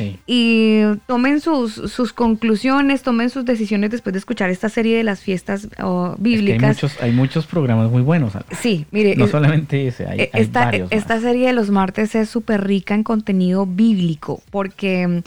Sí. 0.00 0.18
y 0.26 0.80
tomen 1.06 1.40
sus, 1.40 1.74
sus 1.74 2.12
conclusiones, 2.14 3.02
tomen 3.02 3.28
sus 3.28 3.44
decisiones 3.44 3.90
después 3.90 4.12
de 4.14 4.18
escuchar 4.18 4.48
esta 4.48 4.68
serie 4.70 4.96
de 4.96 5.04
las 5.04 5.20
fiestas 5.20 5.68
oh, 5.82 6.12
Es 6.12 6.16
que 6.22 6.28
hay 6.28 6.36
bíblicas. 6.36 6.76
muchos, 6.76 7.02
hay 7.02 7.12
muchos 7.12 7.46
programas 7.46 7.90
muy 7.90 8.00
buenos. 8.02 8.32
Sí, 8.58 8.86
mire, 8.92 9.14
No 9.16 9.26
es- 9.26 9.30
solamente 9.30 9.86
ese, 9.86 10.06
hay, 10.06 10.20
eh, 10.20 10.30
hay 10.32 10.42
esta, 10.42 10.64
varios. 10.64 10.90
esta 10.90 11.14
más. 11.16 11.22
serie 11.22 11.48
de 11.48 11.52
los 11.52 11.70
martes 11.70 12.14
es 12.14 12.30
súper 12.30 12.66
rica 12.66 12.94
en 12.94 13.02
contenido 13.04 13.66
bíblico, 13.66 14.42
porque, 14.50 15.22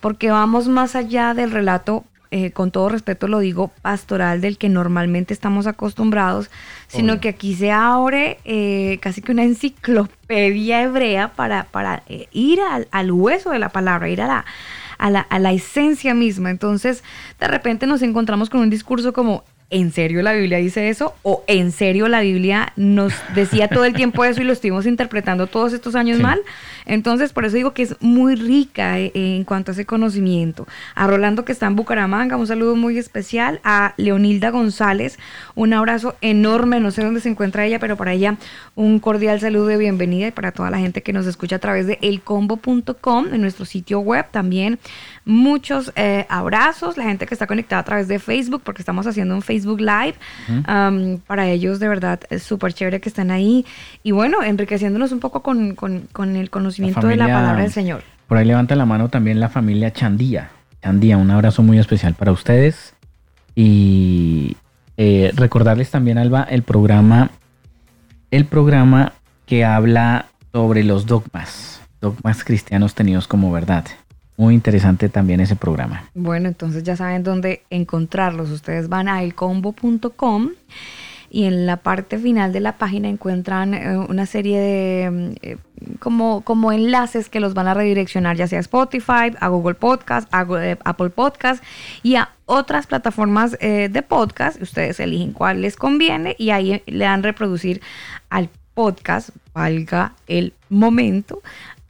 porque 0.00 0.30
vamos 0.30 0.68
más 0.68 0.94
allá 0.94 1.34
del 1.34 1.50
relato, 1.50 2.04
eh, 2.32 2.50
con 2.50 2.70
todo 2.70 2.88
respeto 2.88 3.28
lo 3.28 3.40
digo, 3.40 3.70
pastoral 3.82 4.40
del 4.40 4.56
que 4.56 4.70
normalmente 4.70 5.34
estamos 5.34 5.66
acostumbrados, 5.66 6.50
sino 6.88 7.12
Obvio. 7.12 7.20
que 7.20 7.28
aquí 7.28 7.54
se 7.54 7.70
abre 7.70 8.38
eh, 8.44 8.98
casi 9.02 9.20
que 9.20 9.32
una 9.32 9.44
enciclopedia 9.44 10.82
hebrea 10.82 11.34
para, 11.34 11.64
para 11.64 12.02
eh, 12.08 12.28
ir 12.32 12.60
al, 12.62 12.88
al 12.90 13.12
hueso 13.12 13.50
de 13.50 13.58
la 13.58 13.68
palabra, 13.68 14.08
ir 14.08 14.22
a 14.22 14.26
la, 14.26 14.44
a 14.96 15.10
la, 15.10 15.20
a 15.20 15.38
la 15.38 15.52
esencia 15.52 16.14
misma. 16.14 16.48
Entonces, 16.48 17.04
de 17.38 17.48
repente 17.48 17.86
nos 17.86 18.00
encontramos 18.00 18.48
con 18.48 18.60
un 18.60 18.70
discurso 18.70 19.12
como, 19.12 19.44
¿en 19.72 19.90
serio 19.90 20.22
la 20.22 20.32
Biblia 20.34 20.58
dice 20.58 20.88
eso? 20.88 21.14
¿O 21.22 21.42
en 21.48 21.72
serio 21.72 22.06
la 22.06 22.20
Biblia 22.20 22.72
nos 22.76 23.12
decía 23.34 23.66
todo 23.68 23.84
el 23.84 23.94
tiempo 23.94 24.24
eso 24.24 24.40
y 24.40 24.44
lo 24.44 24.52
estuvimos 24.52 24.86
interpretando 24.86 25.46
todos 25.48 25.72
estos 25.72 25.96
años 25.96 26.18
Sí. 26.18 26.22
mal? 26.22 26.40
Entonces, 26.84 27.32
por 27.32 27.44
eso 27.44 27.56
digo 27.56 27.72
que 27.72 27.82
es 27.82 27.96
muy 28.00 28.34
rica 28.34 28.98
eh, 29.00 29.12
en 29.14 29.44
cuanto 29.44 29.70
a 29.70 29.74
ese 29.74 29.86
conocimiento. 29.86 30.66
A 30.94 31.06
Rolando 31.06 31.44
que 31.44 31.52
está 31.52 31.66
en 31.66 31.76
Bucaramanga, 31.76 32.36
un 32.36 32.46
saludo 32.46 32.76
muy 32.76 32.98
especial. 32.98 33.60
A 33.64 33.94
Leonilda 33.96 34.50
González, 34.50 35.18
un 35.54 35.72
abrazo 35.72 36.16
enorme. 36.20 36.80
No 36.80 36.90
sé 36.90 37.02
dónde 37.02 37.20
se 37.20 37.28
encuentra 37.28 37.64
ella, 37.64 37.78
pero 37.78 37.96
para 37.96 38.12
ella 38.12 38.36
un 38.74 38.98
cordial 38.98 39.40
saludo 39.40 39.66
de 39.66 39.78
bienvenida 39.78 40.26
y 40.28 40.32
para 40.32 40.52
toda 40.52 40.70
la 40.70 40.78
gente 40.78 41.02
que 41.02 41.12
nos 41.12 41.26
escucha 41.26 41.56
a 41.56 41.60
través 41.60 41.86
de 41.86 41.98
elcombo.com, 42.02 43.26
en 43.32 43.40
nuestro 43.40 43.64
sitio 43.64 44.00
web 44.00 44.26
también. 44.30 44.78
Muchos 45.24 45.92
eh, 45.94 46.26
abrazos, 46.28 46.96
la 46.96 47.04
gente 47.04 47.26
que 47.26 47.34
está 47.34 47.46
conectada 47.46 47.80
a 47.80 47.84
través 47.84 48.08
de 48.08 48.18
Facebook, 48.18 48.62
porque 48.64 48.82
estamos 48.82 49.06
haciendo 49.06 49.34
un 49.36 49.42
Facebook 49.42 49.80
Live. 49.80 50.14
Um, 50.48 51.18
para 51.18 51.48
ellos, 51.48 51.78
de 51.78 51.88
verdad, 51.88 52.20
es 52.30 52.42
súper 52.42 52.72
chévere 52.74 53.00
que 53.00 53.08
están 53.08 53.30
ahí. 53.30 53.64
Y 54.02 54.10
bueno, 54.10 54.42
enriqueciéndonos 54.42 55.12
un 55.12 55.20
poco 55.20 55.42
con, 55.42 55.74
con- 55.76 56.08
con 56.12 56.34
el 56.36 56.50
conocimiento 56.50 57.06
de 57.06 57.16
la 57.16 57.26
palabra 57.26 57.62
del 57.62 57.72
Señor. 57.72 58.02
Por 58.26 58.38
ahí 58.38 58.44
levanta 58.46 58.74
la 58.74 58.84
mano 58.86 59.08
también 59.10 59.38
la 59.38 59.48
familia 59.48 59.92
Chandía. 59.92 60.50
Chandía, 60.82 61.16
un 61.18 61.30
abrazo 61.30 61.62
muy 61.62 61.78
especial 61.78 62.14
para 62.14 62.32
ustedes. 62.32 62.94
Y 63.54 64.56
eh, 64.96 65.30
recordarles 65.36 65.90
también, 65.90 66.18
Alba, 66.18 66.42
el 66.42 66.62
programa, 66.62 67.30
el 68.30 68.46
programa 68.46 69.12
que 69.46 69.64
habla 69.64 70.26
sobre 70.52 70.82
los 70.84 71.06
dogmas, 71.06 71.80
dogmas 72.00 72.42
cristianos 72.44 72.94
tenidos 72.94 73.28
como 73.28 73.52
verdad. 73.52 73.84
Muy 74.42 74.54
interesante 74.54 75.08
también 75.08 75.38
ese 75.38 75.54
programa. 75.54 76.10
Bueno, 76.14 76.48
entonces 76.48 76.82
ya 76.82 76.96
saben 76.96 77.22
dónde 77.22 77.62
encontrarlos. 77.70 78.50
Ustedes 78.50 78.88
van 78.88 79.06
a 79.06 79.22
elcombo.com 79.22 80.50
y 81.30 81.44
en 81.44 81.64
la 81.64 81.76
parte 81.76 82.18
final 82.18 82.52
de 82.52 82.58
la 82.58 82.76
página 82.76 83.08
encuentran 83.08 83.72
eh, 83.72 83.96
una 83.96 84.26
serie 84.26 84.58
de 84.58 85.10
mm, 85.12 85.32
eh, 85.42 85.56
como, 86.00 86.40
como 86.40 86.72
enlaces 86.72 87.28
que 87.28 87.38
los 87.38 87.54
van 87.54 87.68
a 87.68 87.74
redireccionar 87.74 88.36
ya 88.36 88.48
sea 88.48 88.58
a 88.58 88.62
Spotify, 88.62 89.32
a 89.38 89.46
Google 89.46 89.74
Podcast, 89.74 90.28
a 90.34 90.44
eh, 90.60 90.76
Apple 90.82 91.10
Podcast 91.10 91.62
y 92.02 92.16
a 92.16 92.30
otras 92.46 92.88
plataformas 92.88 93.52
de 93.52 94.04
podcast. 94.08 94.60
Ustedes 94.60 94.98
eligen 94.98 95.32
cuál 95.32 95.62
les 95.62 95.76
conviene 95.76 96.34
y 96.36 96.50
ahí 96.50 96.82
le 96.84 97.04
dan 97.04 97.22
reproducir 97.22 97.80
al 98.28 98.50
podcast, 98.74 99.30
valga 99.54 100.14
el 100.26 100.52
momento, 100.68 101.42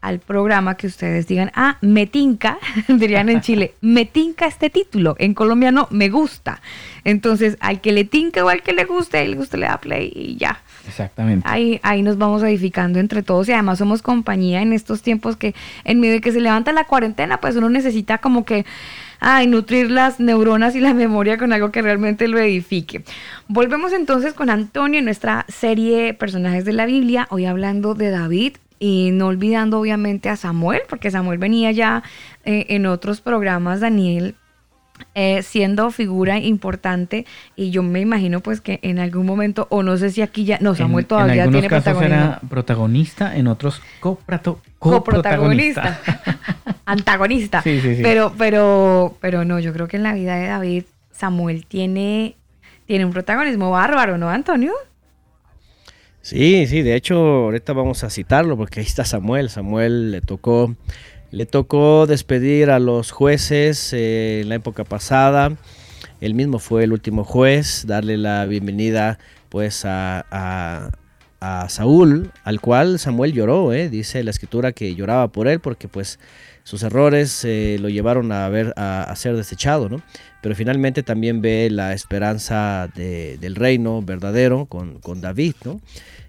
al 0.03 0.19
programa 0.19 0.77
que 0.77 0.89
ustedes 0.89 1.27
digan, 1.29 1.51
ah, 1.55 1.79
me 1.81 2.07
tinca, 2.07 2.59
dirían 2.89 3.29
en 3.29 3.41
Chile, 3.41 3.75
me 3.81 4.05
tinca 4.05 4.47
este 4.47 4.69
título, 4.69 5.15
en 5.19 5.33
Colombia 5.33 5.71
no, 5.71 5.87
me 5.91 6.11
gusta. 6.11 6.61
Entonces, 7.05 7.57
al 7.61 7.81
que 7.81 7.93
le 7.93 8.05
tinca 8.05 8.45
o 8.45 8.49
al 8.49 8.63
que 8.63 8.73
le 8.73 8.85
guste, 8.85 9.23
el 9.23 9.37
gusto 9.37 9.57
le 9.57 9.67
da 9.67 9.79
play 9.79 10.13
y 10.15 10.37
ya. 10.37 10.61
Exactamente. 10.87 11.47
Ahí, 11.49 11.81
ahí 11.85 12.03
nos 12.03 12.19
vamos 12.19 12.43
edificando 12.43 12.99
entre 12.99 13.23
todos 13.23 13.49
y 13.49 13.53
además 13.53 13.79
somos 13.79 14.03
compañía 14.03 14.61
en 14.61 14.73
estos 14.73 15.03
tiempos 15.03 15.37
que 15.37 15.55
en 15.85 16.01
medio 16.01 16.15
de 16.15 16.21
que 16.21 16.33
se 16.33 16.41
levanta 16.41 16.73
la 16.73 16.85
cuarentena, 16.85 17.39
pues 17.41 17.55
uno 17.57 17.71
necesita 17.71 18.19
como 18.19 18.45
que 18.45 18.67
ay, 19.21 19.47
nutrir 19.47 19.89
las 19.89 20.19
neuronas 20.19 20.75
y 20.75 20.81
la 20.81 20.95
memoria 20.95 21.39
con 21.39 21.53
algo 21.53 21.71
que 21.71 21.81
realmente 21.81 22.27
lo 22.27 22.39
edifique. 22.41 23.05
Volvemos 23.47 23.93
entonces 23.93 24.35
con 24.35 24.51
Antonio 24.51 24.99
en 24.99 25.05
nuestra 25.05 25.47
serie 25.49 26.13
Personajes 26.13 26.65
de 26.65 26.73
la 26.73 26.87
Biblia, 26.87 27.29
hoy 27.31 27.47
hablando 27.47 27.95
de 27.95 28.11
David 28.11 28.55
y 28.85 29.11
no 29.13 29.29
olvidando 29.29 29.79
obviamente 29.79 30.29
a 30.29 30.35
Samuel, 30.35 30.81
porque 30.89 31.13
Samuel 31.13 31.39
venía 31.39 31.71
ya 31.71 32.03
eh, 32.45 32.67
en 32.71 32.87
otros 32.87 33.21
programas, 33.21 33.79
Daniel, 33.79 34.35
eh, 35.15 35.43
siendo 35.43 35.91
figura 35.93 36.39
importante 36.41 37.25
y 37.55 37.71
yo 37.71 37.85
me 37.85 38.01
imagino 38.01 38.41
pues 38.41 38.61
que 38.61 38.81
en 38.83 38.99
algún 38.99 39.25
momento, 39.25 39.69
o 39.71 39.85
no 39.85 39.97
sé 39.99 40.11
si 40.11 40.21
aquí 40.21 40.45
ya, 40.45 40.59
no, 40.61 40.75
Samuel 40.75 41.05
en, 41.05 41.09
todavía 41.09 41.35
en 41.35 41.41
algunos 41.43 41.61
tiene 41.61 41.69
casos 41.69 41.85
protagonismo. 41.93 42.25
era 42.27 42.41
protagonista, 42.49 43.37
en 43.37 43.47
otros 43.47 43.81
coprato- 44.01 44.59
coprotagonista, 44.81 46.01
antagonista. 46.85 47.63
Sí, 47.63 47.81
sí, 47.81 47.97
sí. 47.97 48.03
Pero, 48.03 48.33
pero, 48.37 49.17
pero 49.21 49.45
no, 49.45 49.59
yo 49.61 49.73
creo 49.73 49.87
que 49.87 49.97
en 49.97 50.03
la 50.03 50.15
vida 50.15 50.35
de 50.37 50.47
David, 50.49 50.85
Samuel 51.13 51.67
tiene, 51.67 52.35
tiene 52.87 53.05
un 53.05 53.13
protagonismo 53.13 53.71
bárbaro, 53.71 54.19
¿no, 54.19 54.29
Antonio? 54.29 54.73
Sí, 56.23 56.69
sí, 56.69 56.83
de 56.83 56.95
hecho 56.95 57.17
ahorita 57.17 57.73
vamos 57.73 58.05
a 58.05 58.11
citarlo 58.11 58.57
porque 58.57 58.79
ahí 58.79 58.87
está 58.87 59.05
Samuel. 59.05 59.51
Samuel 59.51 60.13
le 60.13 60.21
tocó, 60.21 60.77
le 61.33 61.47
tocó 61.47 62.07
despedir 62.07 62.71
a 62.71 62.79
los 62.79 63.11
jueces 63.11 63.93
eh, 63.93 64.43
en 64.43 64.49
la 64.49 64.55
época 64.55 64.85
pasada. 64.85 65.57
Él 66.21 66.35
mismo 66.35 66.61
fue 66.61 66.85
el 66.85 66.93
último 66.93 67.25
juez, 67.25 67.87
darle 67.89 68.17
la 68.19 68.47
bienvenida 68.47 69.19
pues 69.49 69.83
a, 69.85 70.93
Saúl, 71.69 72.31
al 72.45 72.61
cual 72.61 73.01
Samuel 73.01 73.33
lloró, 73.33 73.73
¿eh? 73.73 73.89
dice 73.89 74.23
la 74.23 74.31
escritura 74.31 74.71
que 74.71 74.95
lloraba 74.95 75.27
por 75.27 75.49
él 75.49 75.59
porque 75.59 75.89
pues 75.89 76.21
sus 76.63 76.85
errores 76.85 77.45
eh, 77.45 77.79
lo 77.81 77.89
llevaron 77.89 78.31
a, 78.31 78.49
ver, 78.49 78.73
a, 78.77 79.03
a, 79.03 79.17
ser 79.17 79.35
desechado, 79.37 79.89
¿no? 79.89 80.01
Pero 80.41 80.55
finalmente 80.55 81.03
también 81.03 81.41
ve 81.41 81.69
la 81.71 81.93
esperanza 81.93 82.89
de, 82.95 83.39
del 83.39 83.57
reino 83.57 84.03
verdadero 84.03 84.67
con, 84.67 85.01
con, 85.01 85.21
David, 85.21 85.55
¿no? 85.65 85.81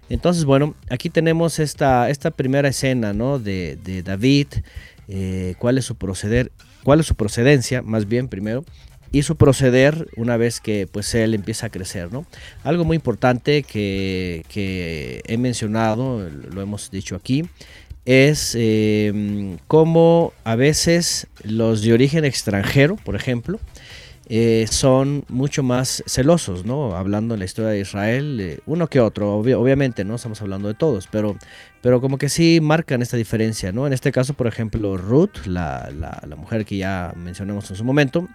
Entonces, 0.08 0.44
bueno, 0.44 0.74
aquí 0.90 1.10
tenemos 1.10 1.58
esta, 1.58 2.10
esta 2.10 2.30
primera 2.30 2.68
escena, 2.68 3.12
¿no? 3.12 3.38
De, 3.38 3.76
de 3.82 4.02
David, 4.02 4.48
eh, 5.08 5.54
cuál 5.58 5.78
es 5.78 5.84
su 5.84 5.96
proceder, 5.96 6.52
cuál 6.82 7.00
es 7.00 7.06
su 7.06 7.14
procedencia, 7.14 7.82
más 7.82 8.06
bien 8.06 8.28
primero, 8.28 8.64
y 9.10 9.22
su 9.22 9.36
proceder 9.36 10.08
una 10.16 10.36
vez 10.36 10.60
que 10.60 10.88
pues 10.90 11.14
él 11.14 11.34
empieza 11.34 11.66
a 11.66 11.70
crecer, 11.70 12.12
¿no? 12.12 12.26
Algo 12.64 12.84
muy 12.84 12.96
importante 12.96 13.62
que, 13.62 14.44
que 14.48 15.22
he 15.26 15.38
mencionado, 15.38 16.28
lo 16.28 16.60
hemos 16.60 16.90
dicho 16.90 17.14
aquí, 17.14 17.44
es 18.04 18.54
eh, 18.58 19.56
cómo 19.66 20.32
a 20.44 20.56
veces 20.56 21.26
los 21.42 21.82
de 21.82 21.92
origen 21.92 22.24
extranjero, 22.24 22.96
por 22.96 23.16
ejemplo, 23.16 23.58
eh, 24.28 24.66
son 24.70 25.24
mucho 25.28 25.62
más 25.62 26.02
celosos, 26.06 26.64
¿no? 26.64 26.96
Hablando 26.96 27.34
en 27.34 27.40
la 27.40 27.44
historia 27.44 27.70
de 27.70 27.80
Israel, 27.80 28.38
eh, 28.40 28.60
uno 28.66 28.88
que 28.88 29.00
otro, 29.00 29.34
obvi 29.34 29.52
obviamente, 29.52 30.04
no 30.04 30.14
estamos 30.14 30.40
hablando 30.40 30.68
de 30.68 30.74
todos, 30.74 31.08
pero, 31.10 31.36
pero 31.82 32.00
como 32.00 32.16
que 32.18 32.28
sí 32.28 32.60
marcan 32.62 33.02
esta 33.02 33.16
diferencia, 33.16 33.72
¿no? 33.72 33.86
En 33.86 33.92
este 33.92 34.12
caso, 34.12 34.34
por 34.34 34.46
ejemplo, 34.46 34.96
Ruth, 34.96 35.46
la, 35.46 35.90
la, 35.94 36.22
la 36.26 36.36
mujer 36.36 36.64
que 36.64 36.78
ya 36.78 37.12
mencionamos 37.16 37.70
en 37.70 37.76
su 37.76 37.84
momento, 37.84 38.28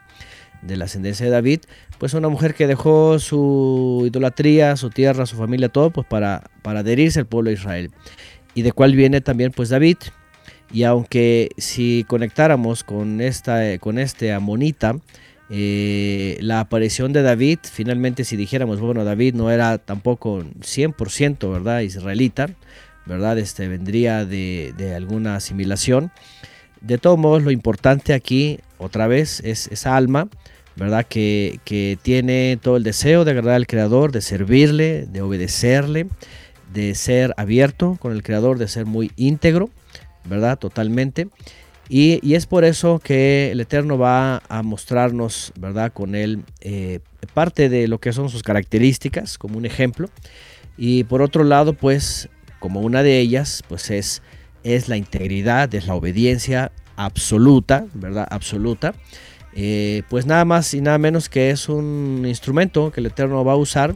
de 0.61 0.77
la 0.77 0.85
ascendencia 0.85 1.25
de 1.25 1.31
David, 1.31 1.61
pues 1.97 2.13
una 2.13 2.29
mujer 2.29 2.53
que 2.53 2.67
dejó 2.67 3.19
su 3.19 4.03
idolatría, 4.05 4.75
su 4.75 4.89
tierra, 4.89 5.25
su 5.25 5.35
familia, 5.35 5.69
todo, 5.69 5.91
pues 5.91 6.07
para, 6.07 6.49
para 6.61 6.81
adherirse 6.81 7.19
al 7.19 7.25
pueblo 7.25 7.49
de 7.49 7.55
Israel. 7.55 7.91
Y 8.55 8.63
de 8.63 8.71
cuál 8.71 8.95
viene 8.95 9.21
también 9.21 9.51
pues 9.51 9.69
David. 9.69 9.97
Y 10.71 10.83
aunque 10.83 11.49
si 11.57 12.05
conectáramos 12.07 12.83
con, 12.83 13.21
esta, 13.21 13.77
con 13.79 13.97
este 13.97 14.33
amonita, 14.33 14.95
eh, 15.51 16.37
la 16.41 16.59
aparición 16.59 17.11
de 17.11 17.23
David, 17.23 17.59
finalmente 17.63 18.23
si 18.23 18.35
dijéramos, 18.37 18.79
bueno, 18.79 19.03
David 19.03 19.33
no 19.33 19.49
era 19.49 19.79
tampoco 19.79 20.43
100%, 20.43 21.51
¿verdad? 21.51 21.79
Israelita, 21.81 22.49
¿verdad? 23.07 23.39
Este 23.39 23.67
vendría 23.67 24.25
de, 24.25 24.93
alguna 24.95 25.35
asimilación. 25.35 26.11
De 26.81 26.97
todos 26.99 27.17
modos, 27.17 27.41
lo 27.41 27.51
importante 27.51 28.13
aquí, 28.13 28.59
otra 28.77 29.07
vez, 29.07 29.41
es 29.43 29.67
esa 29.67 29.97
alma, 29.97 30.29
¿verdad? 30.75 31.05
Que, 31.09 31.59
que, 31.65 31.97
tiene 32.01 32.59
todo 32.61 32.77
el 32.77 32.83
deseo 32.83 33.25
de 33.25 33.31
agradar 33.31 33.55
al 33.55 33.67
Creador, 33.67 34.11
de 34.11 34.21
servirle, 34.21 35.07
de 35.07 35.21
obedecerle, 35.21 36.07
de 36.71 36.93
ser 36.93 37.33
abierto 37.37 37.97
con 37.99 38.11
el 38.11 38.21
Creador, 38.21 38.59
de 38.59 38.67
ser 38.67 38.85
muy 38.85 39.11
íntegro, 39.15 39.71
¿verdad? 40.25 40.59
Totalmente. 40.59 41.27
Y, 41.89 42.35
es 42.35 42.45
por 42.45 42.63
eso 42.63 42.99
que 42.99 43.51
el 43.51 43.59
Eterno 43.59 43.97
va 43.97 44.43
a 44.47 44.61
mostrarnos, 44.61 45.51
¿verdad? 45.59 45.91
Con 45.91 46.13
él 46.13 46.43
eh, 46.61 46.99
parte 47.33 47.67
de 47.67 47.87
lo 47.87 47.99
que 47.99 48.13
son 48.13 48.29
sus 48.29 48.43
características, 48.43 49.37
como 49.37 49.57
un 49.57 49.65
ejemplo. 49.65 50.07
Y 50.77 51.03
por 51.05 51.21
otro 51.21 51.43
lado, 51.43 51.73
pues, 51.73 52.29
como 52.59 52.81
una 52.81 53.01
de 53.01 53.19
ellas, 53.19 53.63
pues 53.67 53.89
es 53.89 54.21
es 54.63 54.89
la 54.89 54.97
integridad, 54.97 55.73
es 55.73 55.87
la 55.87 55.95
obediencia 55.95 56.71
absoluta, 56.95 57.85
¿verdad? 57.93 58.27
Absoluta. 58.29 58.93
Eh, 59.53 60.03
pues 60.09 60.25
nada 60.25 60.45
más 60.45 60.73
y 60.73 60.81
nada 60.81 60.97
menos 60.97 61.27
que 61.27 61.49
es 61.49 61.69
un 61.69 62.23
instrumento 62.27 62.91
que 62.91 62.99
el 62.99 63.07
Eterno 63.07 63.43
va 63.43 63.53
a 63.53 63.57
usar 63.57 63.95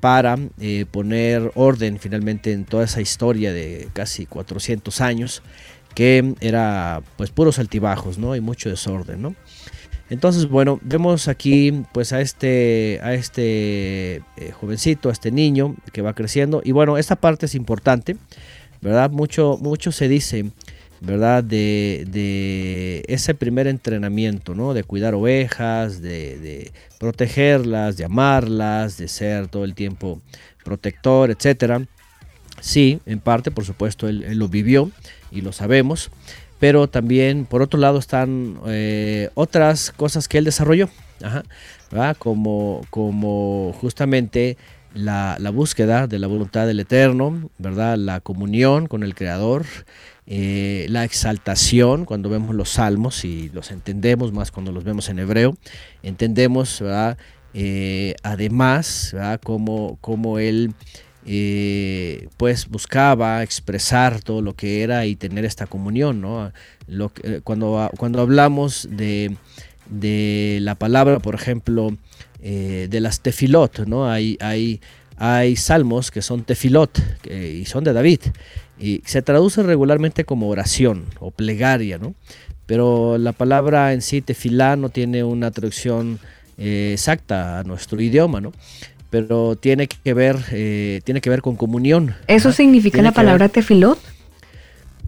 para 0.00 0.36
eh, 0.60 0.84
poner 0.90 1.50
orden 1.54 1.98
finalmente 1.98 2.52
en 2.52 2.64
toda 2.64 2.84
esa 2.84 3.00
historia 3.00 3.52
de 3.52 3.88
casi 3.94 4.26
400 4.26 5.00
años 5.00 5.42
que 5.94 6.34
era 6.40 7.02
pues 7.16 7.30
puros 7.30 7.58
altibajos, 7.58 8.18
¿no? 8.18 8.36
Y 8.36 8.40
mucho 8.40 8.68
desorden, 8.68 9.22
¿no? 9.22 9.34
Entonces, 10.10 10.48
bueno, 10.48 10.78
vemos 10.82 11.28
aquí 11.28 11.84
pues 11.92 12.12
a 12.12 12.20
este, 12.20 13.00
a 13.02 13.14
este 13.14 14.16
eh, 14.36 14.52
jovencito, 14.52 15.08
a 15.08 15.12
este 15.12 15.30
niño 15.30 15.74
que 15.92 16.02
va 16.02 16.14
creciendo. 16.14 16.60
Y 16.64 16.72
bueno, 16.72 16.98
esta 16.98 17.16
parte 17.16 17.46
es 17.46 17.54
importante 17.54 18.16
¿verdad? 18.82 19.10
Mucho, 19.10 19.56
mucho 19.60 19.92
se 19.92 20.08
dice, 20.08 20.50
¿verdad? 21.00 21.42
De, 21.42 23.04
ese 23.08 23.34
primer 23.34 23.68
entrenamiento, 23.68 24.54
¿no? 24.54 24.74
De 24.74 24.84
cuidar 24.84 25.14
ovejas, 25.14 26.02
de, 26.02 26.70
protegerlas, 26.98 27.96
de 27.96 28.04
amarlas, 28.04 28.98
de 28.98 29.08
ser 29.08 29.48
todo 29.48 29.64
el 29.64 29.74
tiempo 29.74 30.20
protector, 30.64 31.30
etcétera. 31.30 31.86
Sí, 32.60 33.00
en 33.06 33.20
parte, 33.20 33.50
por 33.50 33.64
supuesto, 33.64 34.08
él 34.08 34.36
lo 34.36 34.48
vivió 34.48 34.90
y 35.32 35.40
lo 35.40 35.52
sabemos, 35.52 36.10
pero 36.58 36.88
también, 36.88 37.44
por 37.44 37.62
otro 37.62 37.80
lado, 37.80 37.98
están 37.98 38.58
eh, 38.66 39.30
otras 39.34 39.90
cosas 39.90 40.28
que 40.28 40.38
él 40.38 40.44
desarrolló. 40.44 40.88
Como, 42.18 42.80
como 42.90 43.74
justamente 43.80 44.56
la, 44.94 45.36
búsqueda 45.52 46.06
de 46.06 46.18
la 46.18 46.26
voluntad 46.26 46.66
del 46.66 46.80
Eterno, 46.80 47.50
¿verdad? 47.58 47.98
La 47.98 48.20
comunión 48.20 48.86
con 48.86 49.02
el 49.02 49.14
Creador, 49.14 49.66
eh, 50.26 50.86
la 50.88 51.04
exaltación 51.04 52.04
cuando 52.04 52.30
vemos 52.30 52.54
los 52.54 52.70
salmos 52.70 53.24
y 53.24 53.50
los 53.50 53.70
entendemos 53.70 54.32
más 54.32 54.50
cuando 54.50 54.72
los 54.72 54.84
vemos 54.84 55.08
en 55.08 55.18
hebreo, 55.18 55.56
entendemos. 56.02 56.82
Eh, 57.54 58.14
además, 58.22 59.10
¿verdad? 59.12 59.40
Cómo, 59.42 59.98
cómo 60.00 60.38
él 60.38 60.74
eh, 61.26 62.28
pues 62.36 62.68
buscaba 62.68 63.42
expresar 63.42 64.20
todo 64.20 64.42
lo 64.42 64.54
que 64.54 64.82
era 64.82 65.06
y 65.06 65.16
tener 65.16 65.44
esta 65.44 65.66
comunión, 65.66 66.20
¿no? 66.20 66.52
Lo, 66.86 67.12
cuando, 67.44 67.90
cuando 67.96 68.20
hablamos 68.20 68.88
de, 68.90 69.36
de 69.88 70.58
la 70.62 70.74
palabra, 70.74 71.20
por 71.20 71.34
ejemplo, 71.34 71.96
eh, 72.40 72.88
de 72.90 73.00
las 73.00 73.20
tefilot, 73.20 73.86
¿no? 73.86 74.10
Hay, 74.10 74.36
hay, 74.40 74.80
hay 75.16 75.56
salmos 75.56 76.10
que 76.10 76.22
son 76.22 76.44
tefilot 76.44 76.98
y 77.30 77.64
son 77.66 77.84
de 77.84 77.92
David 77.92 78.20
y 78.82 79.00
se 79.04 79.22
traduce 79.22 79.62
regularmente 79.62 80.24
como 80.24 80.48
oración 80.48 81.04
o 81.20 81.30
plegaria, 81.30 81.98
¿no? 81.98 82.14
Pero 82.66 83.16
la 83.18 83.32
palabra 83.32 83.92
en 83.92 84.02
sí, 84.02 84.22
tefilá, 84.22 84.76
no 84.76 84.88
tiene 84.88 85.22
una 85.22 85.50
traducción 85.50 86.18
eh, 86.58 86.90
exacta 86.94 87.60
a 87.60 87.64
nuestro 87.64 88.00
idioma, 88.00 88.40
¿no? 88.40 88.52
Pero 89.12 89.56
tiene 89.56 89.88
que 89.88 90.14
ver, 90.14 90.38
eh, 90.52 91.02
tiene 91.04 91.20
que 91.20 91.28
ver 91.28 91.42
con 91.42 91.54
comunión. 91.54 92.14
¿Eso 92.28 92.50
significa 92.50 92.94
tiene 92.94 93.10
la 93.10 93.12
palabra 93.12 93.44
ver, 93.44 93.50
tefilot? 93.50 93.98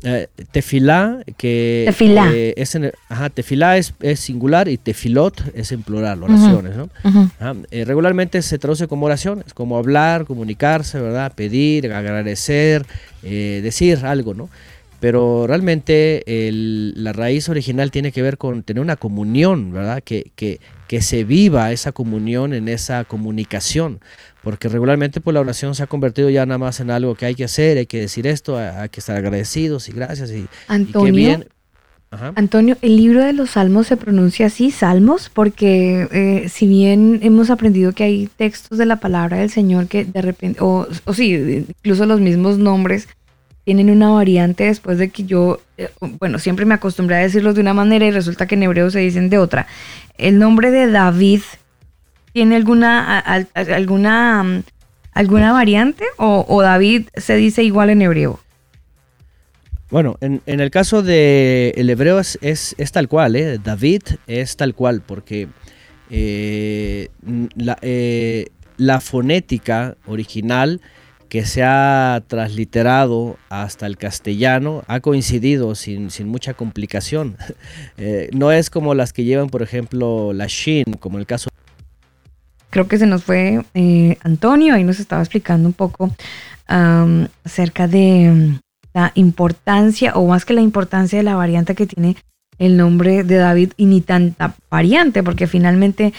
Eh, 0.02 0.28
tefilá, 0.52 1.22
que 1.38 1.84
tefilá. 1.86 2.30
Eh, 2.30 2.52
es, 2.59 2.74
en, 2.74 2.92
ajá, 3.09 3.30
tefilá 3.30 3.78
es, 3.78 3.94
es, 4.00 4.20
singular 4.20 4.68
y 4.68 4.76
tefilot 4.76 5.57
es 5.57 5.72
en 5.72 5.82
plural, 5.82 6.22
oraciones. 6.22 6.76
Uh 6.76 6.80
-huh. 6.80 7.12
¿no? 7.14 7.30
ajá, 7.40 7.55
eh, 7.70 7.86
regularmente 7.86 8.42
se 8.42 8.59
traduce 8.59 8.86
como 8.88 9.07
oraciones, 9.07 9.55
como 9.55 9.78
hablar, 9.78 10.26
comunicarse, 10.26 11.00
¿verdad? 11.00 11.32
pedir, 11.34 11.90
agradecer, 11.90 12.84
decir 13.22 14.05
algo, 14.05 14.34
¿no? 14.34 14.50
Pero 15.05 15.46
realmente 15.46 16.48
el, 16.48 16.94
la 16.96 17.12
raíz 17.12 17.50
original 17.50 17.90
tiene 17.90 18.11
que 18.11 18.22
ver 18.22 18.38
con 18.38 18.62
tener 18.62 18.80
una 18.80 18.96
comunión, 18.96 19.70
¿verdad? 19.70 20.02
Que, 20.02 20.32
que, 20.34 20.61
que 20.88 21.02
se 21.02 21.24
viva 21.24 21.72
esa 21.72 21.92
comunión 21.92 22.55
en 22.55 22.68
esa 22.68 23.05
comunicación 23.05 24.00
porque 24.42 24.70
regularmente 24.70 25.20
pues 25.20 25.34
la 25.34 25.40
oración 25.40 25.74
se 25.74 25.82
ha 25.82 25.88
convertido 25.88 26.30
ya 26.30 26.46
nada 26.46 26.57
más 26.57 26.80
en 26.80 26.90
algo 26.90 27.16
que 27.16 27.26
hay 27.26 27.34
que 27.34 27.44
hacer, 27.44 27.76
hay 27.76 27.84
que 27.84 28.00
decir 28.00 28.26
esto, 28.26 28.57
hay 28.57 28.88
que 28.88 29.00
estar 29.00 29.14
agradecidos 29.14 29.90
y 29.90 29.92
gracias 29.92 30.30
y, 30.30 30.46
Antonio, 30.68 31.09
y 31.09 31.11
qué 31.11 31.12
bien. 31.12 31.48
Ajá. 32.11 32.32
Antonio, 32.34 32.78
el 32.80 32.96
libro 32.96 33.22
de 33.22 33.34
los 33.34 33.50
salmos 33.50 33.88
se 33.88 33.98
pronuncia 33.98 34.46
así, 34.46 34.70
salmos, 34.70 35.30
porque 35.34 36.09
eh, 36.12 36.48
si 36.48 36.66
bien 36.66 37.20
hemos 37.22 37.50
aprendido 37.50 37.92
que 37.92 38.05
hay 38.05 38.30
textos 38.38 38.78
de 38.78 38.86
la 38.86 39.00
palabra 39.00 39.36
del 39.36 39.50
Señor 39.50 39.86
que 39.86 40.07
de 40.07 40.22
repente, 40.22 40.61
o, 40.62 40.86
o 41.05 41.12
sí, 41.12 41.66
incluso 41.68 42.07
los 42.07 42.20
mismos 42.20 42.57
nombres 42.57 43.07
tienen 43.64 43.90
una 43.90 44.10
variante 44.10 44.64
después 44.64 44.98
de 44.98 45.08
que 45.08 45.24
yo, 45.24 45.60
eh, 45.78 45.90
bueno, 46.20 46.38
siempre 46.38 46.66
me 46.66 46.74
acostumbré 46.74 47.16
a 47.16 47.20
decirlos 47.20 47.54
de 47.54 47.62
una 47.62 47.74
manera 47.74 48.06
y 48.06 48.10
resulta 48.10 48.46
que 48.46 48.54
en 48.54 48.62
hebreo 48.62 48.90
se 48.90 49.00
dicen 49.00 49.30
de 49.30 49.38
otra. 49.38 49.66
El 50.18 50.38
nombre 50.38 50.70
de 50.70 50.90
David 50.90 51.40
tiene 52.34 52.56
alguna, 52.56 53.20
alguna, 53.54 54.42
um, 54.42 54.62
alguna 55.12 55.52
variante 55.52 56.04
o, 56.16 56.60
David 56.62 57.08
se 57.16 57.36
dice 57.36 57.62
igual 57.62 57.90
en 57.90 58.02
hebreo? 58.02 58.40
Bueno, 59.90 60.18
en, 60.20 60.42
el 60.46 60.70
caso 60.70 61.02
del 61.02 61.72
el 61.76 61.90
hebreo 61.90 62.18
es, 62.18 62.36
es, 62.42 62.74
es, 62.76 62.90
tal 62.90 63.08
cual, 63.08 63.36
¿eh? 63.36 63.58
David 63.62 64.02
es 64.26 64.56
tal 64.56 64.74
cual, 64.74 65.00
porque 65.00 65.46
eh, 66.10 67.08
la, 67.54 67.78
eh, 67.82 68.46
la, 68.76 69.00
fonética 69.00 69.96
original 70.06 70.80
que 71.35 71.45
se 71.45 71.64
ha 71.64 72.22
transliterado 72.28 73.39
hasta 73.49 73.87
el 73.87 73.97
castellano 73.97 74.85
ha 74.87 75.01
coincidido 75.01 75.74
sin, 75.74 76.12
sin 76.12 76.28
mucha 76.28 76.55
complicación. 76.55 77.37
no 78.32 78.53
es 78.53 78.70
como 78.70 78.95
las 78.95 79.12
que 79.12 79.24
llevan, 79.24 79.49
por 79.49 79.61
ejemplo, 79.61 80.32
la 80.32 80.47
shin, 80.47 80.85
como 81.01 81.18
el 81.18 81.26
caso 81.26 81.51
creo 82.70 82.87
que 82.87 82.99
se 82.99 83.07
nos 83.07 83.24
fue 83.24 83.64
eh, 83.74 84.16
Antonio, 84.22 84.74
ahí 84.74 84.85
nos 84.85 85.01
estaba 85.01 85.22
explicando 85.22 85.68
un 85.68 85.72
poco 85.72 86.12
acerca 86.68 87.89
de 87.89 88.30
mm, 88.30 88.59
la 88.95 89.11
importancia, 89.16 90.12
o 90.14 90.28
más 90.28 90.45
que 90.45 90.55
la 90.55 90.61
importancia 90.61 91.18
de 91.18 91.24
la 91.24 91.35
variante 91.35 91.74
que 91.74 91.87
tiene 91.87 92.16
el 92.59 92.76
nombre 92.76 93.24
de 93.24 93.39
David 93.39 93.72
y 93.76 93.87
ni 93.87 94.03
tanta 94.03 94.55
variante, 94.70 95.24
porque 95.24 95.49
finalmente 95.49 96.12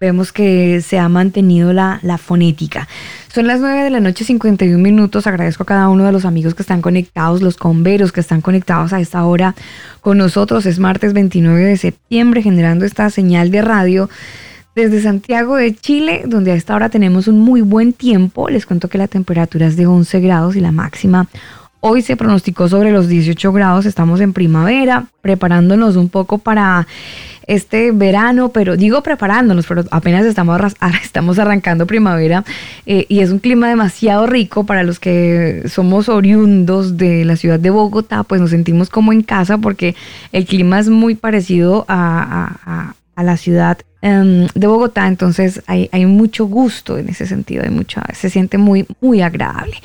vemos 0.00 0.32
que 0.32 0.80
se 0.80 1.00
ha 1.00 1.08
mantenido 1.08 1.72
la, 1.72 1.98
la 2.02 2.18
fonética. 2.18 2.86
Son 3.32 3.46
las 3.46 3.60
9 3.60 3.84
de 3.84 3.90
la 3.90 4.00
noche, 4.00 4.24
51 4.24 4.76
minutos. 4.82 5.28
Agradezco 5.28 5.62
a 5.62 5.66
cada 5.66 5.88
uno 5.88 6.04
de 6.04 6.10
los 6.10 6.24
amigos 6.24 6.56
que 6.56 6.62
están 6.62 6.82
conectados, 6.82 7.42
los 7.42 7.56
converos 7.56 8.10
que 8.10 8.18
están 8.18 8.40
conectados 8.40 8.92
a 8.92 8.98
esta 8.98 9.24
hora 9.24 9.54
con 10.00 10.18
nosotros. 10.18 10.66
Es 10.66 10.80
martes 10.80 11.12
29 11.12 11.62
de 11.62 11.76
septiembre, 11.76 12.42
generando 12.42 12.84
esta 12.84 13.08
señal 13.08 13.52
de 13.52 13.62
radio 13.62 14.10
desde 14.74 15.00
Santiago 15.00 15.54
de 15.54 15.76
Chile, 15.76 16.22
donde 16.26 16.50
a 16.50 16.56
esta 16.56 16.74
hora 16.74 16.88
tenemos 16.88 17.28
un 17.28 17.38
muy 17.38 17.60
buen 17.60 17.92
tiempo. 17.92 18.48
Les 18.48 18.66
cuento 18.66 18.88
que 18.88 18.98
la 18.98 19.06
temperatura 19.06 19.68
es 19.68 19.76
de 19.76 19.86
11 19.86 20.18
grados 20.18 20.56
y 20.56 20.60
la 20.60 20.72
máxima 20.72 21.28
Hoy 21.82 22.02
se 22.02 22.14
pronosticó 22.14 22.68
sobre 22.68 22.92
los 22.92 23.08
18 23.08 23.52
grados, 23.54 23.86
estamos 23.86 24.20
en 24.20 24.34
primavera, 24.34 25.06
preparándonos 25.22 25.96
un 25.96 26.10
poco 26.10 26.36
para 26.36 26.86
este 27.54 27.90
verano, 27.92 28.50
pero 28.50 28.76
digo 28.76 29.02
preparándonos, 29.02 29.66
pero 29.66 29.84
apenas 29.90 30.24
estamos, 30.24 30.60
estamos 31.02 31.38
arrancando 31.38 31.86
primavera 31.86 32.44
eh, 32.86 33.06
y 33.08 33.20
es 33.20 33.30
un 33.30 33.38
clima 33.40 33.68
demasiado 33.68 34.26
rico 34.26 34.64
para 34.64 34.82
los 34.82 34.98
que 35.00 35.64
somos 35.66 36.08
oriundos 36.08 36.96
de 36.96 37.24
la 37.24 37.36
ciudad 37.36 37.58
de 37.58 37.70
Bogotá, 37.70 38.22
pues 38.22 38.40
nos 38.40 38.50
sentimos 38.50 38.88
como 38.88 39.12
en 39.12 39.22
casa 39.22 39.58
porque 39.58 39.94
el 40.32 40.46
clima 40.46 40.78
es 40.78 40.88
muy 40.88 41.14
parecido 41.16 41.84
a- 41.88 42.94
a 43.20 43.22
la 43.22 43.36
ciudad 43.36 43.78
em, 44.00 44.46
de 44.54 44.66
Bogotá, 44.66 45.06
entonces 45.06 45.62
hay, 45.66 45.90
hay 45.92 46.06
mucho 46.06 46.46
gusto 46.46 46.96
en 46.96 47.10
ese 47.10 47.26
sentido, 47.26 47.62
hay 47.62 47.70
mucha, 47.70 48.02
se 48.14 48.30
siente 48.30 48.56
muy, 48.56 48.86
muy 49.00 49.20
agradable. 49.20 49.76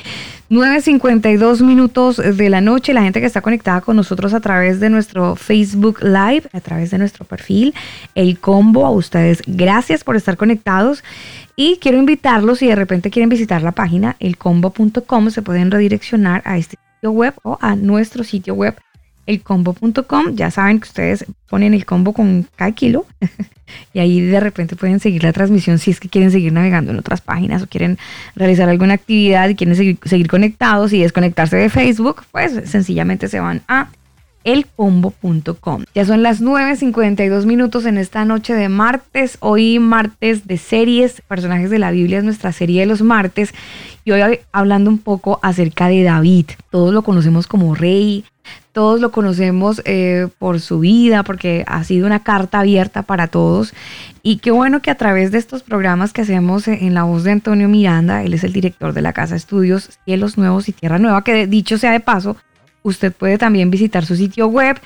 9.52 0.49 1.61
minutos 1.61 2.17
de 2.17 2.49
la 2.49 2.61
noche, 2.61 2.93
la 2.93 3.01
gente 3.01 3.19
que 3.19 3.25
está 3.25 3.41
conectada 3.41 3.81
con 3.81 3.97
nosotros 3.97 4.33
a 4.33 4.39
través 4.39 4.79
de 4.79 4.89
nuestro 4.89 5.35
Facebook 5.35 6.01
Live, 6.01 6.43
a 6.53 6.61
través 6.61 6.91
de 6.91 6.97
nuestro 6.97 7.25
perfil, 7.25 7.73
el 8.13 8.39
combo, 8.39 8.85
a 8.85 8.91
ustedes, 8.91 9.41
gracias 9.47 10.05
por 10.05 10.15
estar 10.15 10.37
conectados 10.37 11.03
y 11.57 11.77
quiero 11.81 11.97
invitarlos 11.97 12.59
si 12.59 12.67
de 12.67 12.75
repente 12.75 13.09
quieren 13.09 13.27
visitar 13.27 13.63
la 13.63 13.73
página 13.73 14.15
elcombo.com, 14.19 15.29
se 15.29 15.41
pueden 15.41 15.71
redireccionar 15.71 16.41
a 16.45 16.57
este 16.57 16.77
sitio 16.95 17.11
web 17.11 17.33
o 17.43 17.57
a 17.59 17.75
nuestro 17.75 18.23
sitio 18.23 18.53
web 18.53 18.75
elcombo.com, 19.25 20.35
ya 20.35 20.51
saben 20.51 20.79
que 20.79 20.87
ustedes 20.87 21.25
ponen 21.49 21.73
el 21.73 21.85
combo 21.85 22.13
con 22.13 22.47
cada 22.55 22.71
kilo 22.71 23.05
y 23.93 23.99
ahí 23.99 24.21
de 24.21 24.39
repente 24.39 24.75
pueden 24.75 24.99
seguir 24.99 25.23
la 25.23 25.33
transmisión 25.33 25.79
si 25.79 25.91
es 25.91 25.99
que 25.99 26.09
quieren 26.09 26.31
seguir 26.31 26.53
navegando 26.53 26.91
en 26.91 26.99
otras 26.99 27.21
páginas 27.21 27.63
o 27.63 27.67
quieren 27.67 27.97
realizar 28.35 28.69
alguna 28.69 28.93
actividad 28.93 29.49
y 29.49 29.55
quieren 29.55 29.75
seguir, 29.75 29.97
seguir 30.05 30.27
conectados 30.27 30.93
y 30.93 30.99
desconectarse 30.99 31.57
de 31.57 31.69
Facebook, 31.69 32.23
pues 32.31 32.69
sencillamente 32.69 33.27
se 33.27 33.39
van 33.39 33.61
a 33.67 33.89
elcombo.com. 34.45 35.83
Ya 35.93 36.05
son 36.05 36.23
las 36.23 36.41
9.52 36.41 37.45
minutos 37.45 37.85
en 37.85 37.97
esta 37.97 38.23
noche 38.25 38.53
de 38.53 38.69
martes. 38.69 39.37
Hoy 39.41 39.79
martes 39.79 40.47
de 40.47 40.57
series, 40.57 41.21
personajes 41.21 41.69
de 41.69 41.79
la 41.79 41.91
Biblia 41.91 42.19
es 42.19 42.23
nuestra 42.23 42.53
serie 42.53 42.81
de 42.81 42.85
los 42.85 43.01
martes. 43.01 43.53
Y 44.05 44.11
hoy 44.11 44.39
hablando 44.51 44.89
un 44.89 44.99
poco 44.99 45.39
acerca 45.41 45.87
de 45.87 46.03
David. 46.03 46.45
Todos 46.69 46.93
lo 46.93 47.01
conocemos 47.01 47.47
como 47.47 47.73
rey, 47.73 48.23
todos 48.71 49.01
lo 49.01 49.11
conocemos 49.11 49.81
eh, 49.85 50.27
por 50.37 50.59
su 50.59 50.79
vida, 50.79 51.23
porque 51.23 51.63
ha 51.67 51.83
sido 51.83 52.05
una 52.05 52.23
carta 52.23 52.59
abierta 52.59 53.01
para 53.01 53.27
todos. 53.27 53.73
Y 54.21 54.37
qué 54.37 54.51
bueno 54.51 54.81
que 54.81 54.91
a 54.91 54.95
través 54.95 55.31
de 55.31 55.39
estos 55.39 55.63
programas 55.63 56.13
que 56.13 56.21
hacemos 56.21 56.67
en 56.67 56.93
la 56.93 57.03
voz 57.03 57.23
de 57.23 57.31
Antonio 57.31 57.67
Miranda, 57.67 58.23
él 58.23 58.35
es 58.35 58.43
el 58.43 58.53
director 58.53 58.93
de 58.93 59.01
la 59.01 59.11
Casa 59.11 59.35
Estudios 59.35 59.97
Cielos 60.05 60.37
Nuevos 60.37 60.69
y 60.69 60.71
Tierra 60.71 60.99
Nueva, 60.99 61.23
que 61.23 61.47
dicho 61.47 61.77
sea 61.77 61.91
de 61.91 61.99
paso, 61.99 62.37
usted 62.83 63.11
puede 63.11 63.39
también 63.39 63.71
visitar 63.71 64.05
su 64.05 64.15
sitio 64.15 64.47
web 64.47 64.79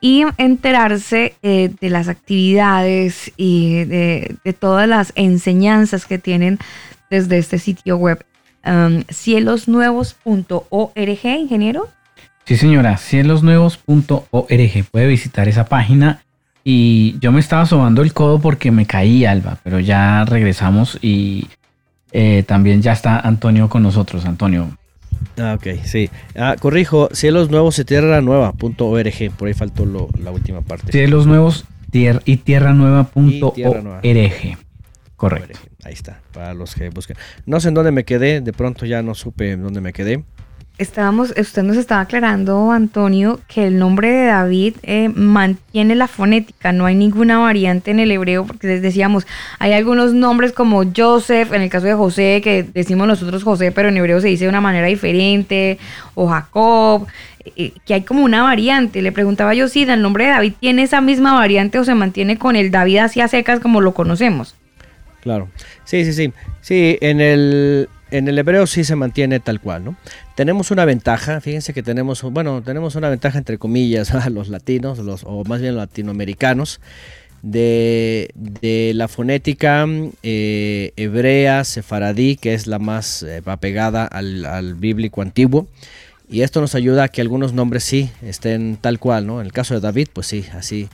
y 0.00 0.24
enterarse 0.36 1.34
eh, 1.42 1.72
de 1.80 1.90
las 1.90 2.08
actividades 2.08 3.32
y 3.36 3.84
de, 3.84 4.36
todas 4.58 4.88
las 4.88 5.12
enseñanzas 5.14 6.04
que 6.04 6.18
tienen 6.18 6.58
desde 7.10 7.38
este 7.38 7.58
sitio 7.58 7.96
web. 7.96 8.24
Um, 8.66 9.04
cielosnuevos.org, 9.08 11.24
ingeniero. 11.24 11.88
Sí, 12.44 12.56
señora, 12.56 12.96
cielosnuevos.org. 12.96 14.84
Puede 14.90 15.06
visitar 15.06 15.48
esa 15.48 15.66
página. 15.66 16.22
Y 16.64 17.16
yo 17.20 17.30
me 17.30 17.38
estaba 17.40 17.64
sobando 17.66 18.02
el 18.02 18.12
codo 18.12 18.40
porque 18.40 18.72
me 18.72 18.86
caí, 18.86 19.24
Alba, 19.24 19.58
pero 19.62 19.78
ya 19.78 20.24
regresamos 20.24 20.98
y 21.00 21.46
eh, 22.10 22.42
también 22.44 22.82
ya 22.82 22.92
está 22.92 23.20
Antonio 23.20 23.68
con 23.68 23.84
nosotros. 23.84 24.24
Antonio. 24.26 24.76
Ah, 25.38 25.54
ok, 25.56 25.84
sí. 25.84 26.10
Ah, 26.36 26.56
corrijo, 26.58 27.08
cielos 27.12 27.50
nuevos 27.50 27.78
y 27.78 27.84
tierra 27.84 28.20
nueva 28.20 28.50
punto 28.52 28.88
org. 28.88 29.30
Por 29.38 29.46
ahí 29.48 29.54
faltó 29.54 29.86
lo- 29.86 30.08
la 30.20 30.32
última 30.32 30.60
parte. 30.62 30.90
Cielos 30.90 31.26
nuevos 31.26 31.66
tier- 31.92 32.22
y 32.24 32.38
tierra 32.38 32.72
nueva 32.72 33.04
punto 33.04 33.52
Y 33.52 33.62
tierra 33.62 33.80
nueva. 33.82 34.00
Correcto. 35.16 35.58
Ahí 35.84 35.94
está, 35.94 36.20
para 36.32 36.54
los 36.54 36.74
que 36.74 36.90
busquen. 36.90 37.16
No 37.46 37.58
sé 37.60 37.68
en 37.68 37.74
dónde 37.74 37.90
me 37.90 38.04
quedé, 38.04 38.40
de 38.40 38.52
pronto 38.52 38.86
ya 38.86 39.02
no 39.02 39.14
supe 39.14 39.52
en 39.52 39.62
dónde 39.62 39.80
me 39.80 39.92
quedé. 39.92 40.24
Estábamos, 40.78 41.32
usted 41.38 41.62
nos 41.62 41.78
estaba 41.78 42.02
aclarando, 42.02 42.70
Antonio, 42.70 43.40
que 43.48 43.68
el 43.68 43.78
nombre 43.78 44.10
de 44.10 44.26
David 44.26 44.74
eh, 44.82 45.08
mantiene 45.08 45.94
la 45.94 46.06
fonética, 46.06 46.70
no 46.70 46.84
hay 46.84 46.94
ninguna 46.94 47.38
variante 47.38 47.92
en 47.92 47.98
el 47.98 48.12
hebreo, 48.12 48.44
porque 48.44 48.66
les 48.66 48.82
decíamos, 48.82 49.26
hay 49.58 49.72
algunos 49.72 50.12
nombres 50.12 50.52
como 50.52 50.82
Joseph, 50.94 51.54
en 51.54 51.62
el 51.62 51.70
caso 51.70 51.86
de 51.86 51.94
José, 51.94 52.42
que 52.44 52.62
decimos 52.62 53.08
nosotros 53.08 53.42
José, 53.42 53.72
pero 53.72 53.88
en 53.88 53.96
hebreo 53.96 54.20
se 54.20 54.28
dice 54.28 54.44
de 54.44 54.50
una 54.50 54.60
manera 54.60 54.86
diferente, 54.86 55.78
o 56.14 56.28
Jacob, 56.28 57.06
eh, 57.56 57.72
que 57.86 57.94
hay 57.94 58.02
como 58.02 58.22
una 58.22 58.42
variante. 58.42 59.00
Le 59.00 59.12
preguntaba 59.12 59.54
yo 59.54 59.68
si 59.68 59.84
el 59.84 60.02
nombre 60.02 60.24
de 60.24 60.30
David 60.32 60.52
tiene 60.60 60.82
esa 60.82 61.00
misma 61.00 61.32
variante 61.32 61.78
o 61.78 61.84
se 61.84 61.94
mantiene 61.94 62.36
con 62.36 62.54
el 62.54 62.70
David 62.70 62.98
así 62.98 63.22
a 63.22 63.28
secas 63.28 63.60
como 63.60 63.80
lo 63.80 63.94
conocemos. 63.94 64.54
Claro. 65.26 65.48
Sí, 65.82 66.04
sí, 66.04 66.12
sí. 66.12 66.32
Sí, 66.60 66.98
en 67.00 67.20
el, 67.20 67.88
en 68.12 68.28
el 68.28 68.38
hebreo 68.38 68.64
sí 68.68 68.84
se 68.84 68.94
mantiene 68.94 69.40
tal 69.40 69.60
cual, 69.60 69.84
¿no? 69.84 69.96
Tenemos 70.36 70.70
una 70.70 70.84
ventaja, 70.84 71.40
fíjense 71.40 71.74
que 71.74 71.82
tenemos, 71.82 72.22
bueno, 72.22 72.62
tenemos 72.62 72.94
una 72.94 73.08
ventaja 73.08 73.36
entre 73.36 73.58
comillas 73.58 74.14
a 74.14 74.30
los 74.30 74.50
latinos, 74.50 75.00
los, 75.00 75.24
o 75.24 75.42
más 75.42 75.60
bien 75.60 75.74
latinoamericanos, 75.74 76.80
de, 77.42 78.30
de 78.36 78.92
la 78.94 79.08
fonética 79.08 79.84
eh, 80.22 80.92
hebrea, 80.94 81.64
sefaradí, 81.64 82.36
que 82.36 82.54
es 82.54 82.68
la 82.68 82.78
más 82.78 83.24
eh, 83.24 83.42
apegada 83.46 84.04
al, 84.04 84.44
al 84.44 84.76
bíblico 84.76 85.22
antiguo. 85.22 85.66
Y 86.30 86.42
esto 86.42 86.60
nos 86.60 86.76
ayuda 86.76 87.02
a 87.02 87.08
que 87.08 87.20
algunos 87.20 87.52
nombres 87.52 87.82
sí 87.82 88.12
estén 88.22 88.78
tal 88.80 89.00
cual, 89.00 89.26
¿no? 89.26 89.40
En 89.40 89.46
el 89.46 89.52
caso 89.52 89.74
de 89.74 89.80
David, 89.80 90.06
pues 90.12 90.28
sí, 90.28 90.44
así, 90.52 90.88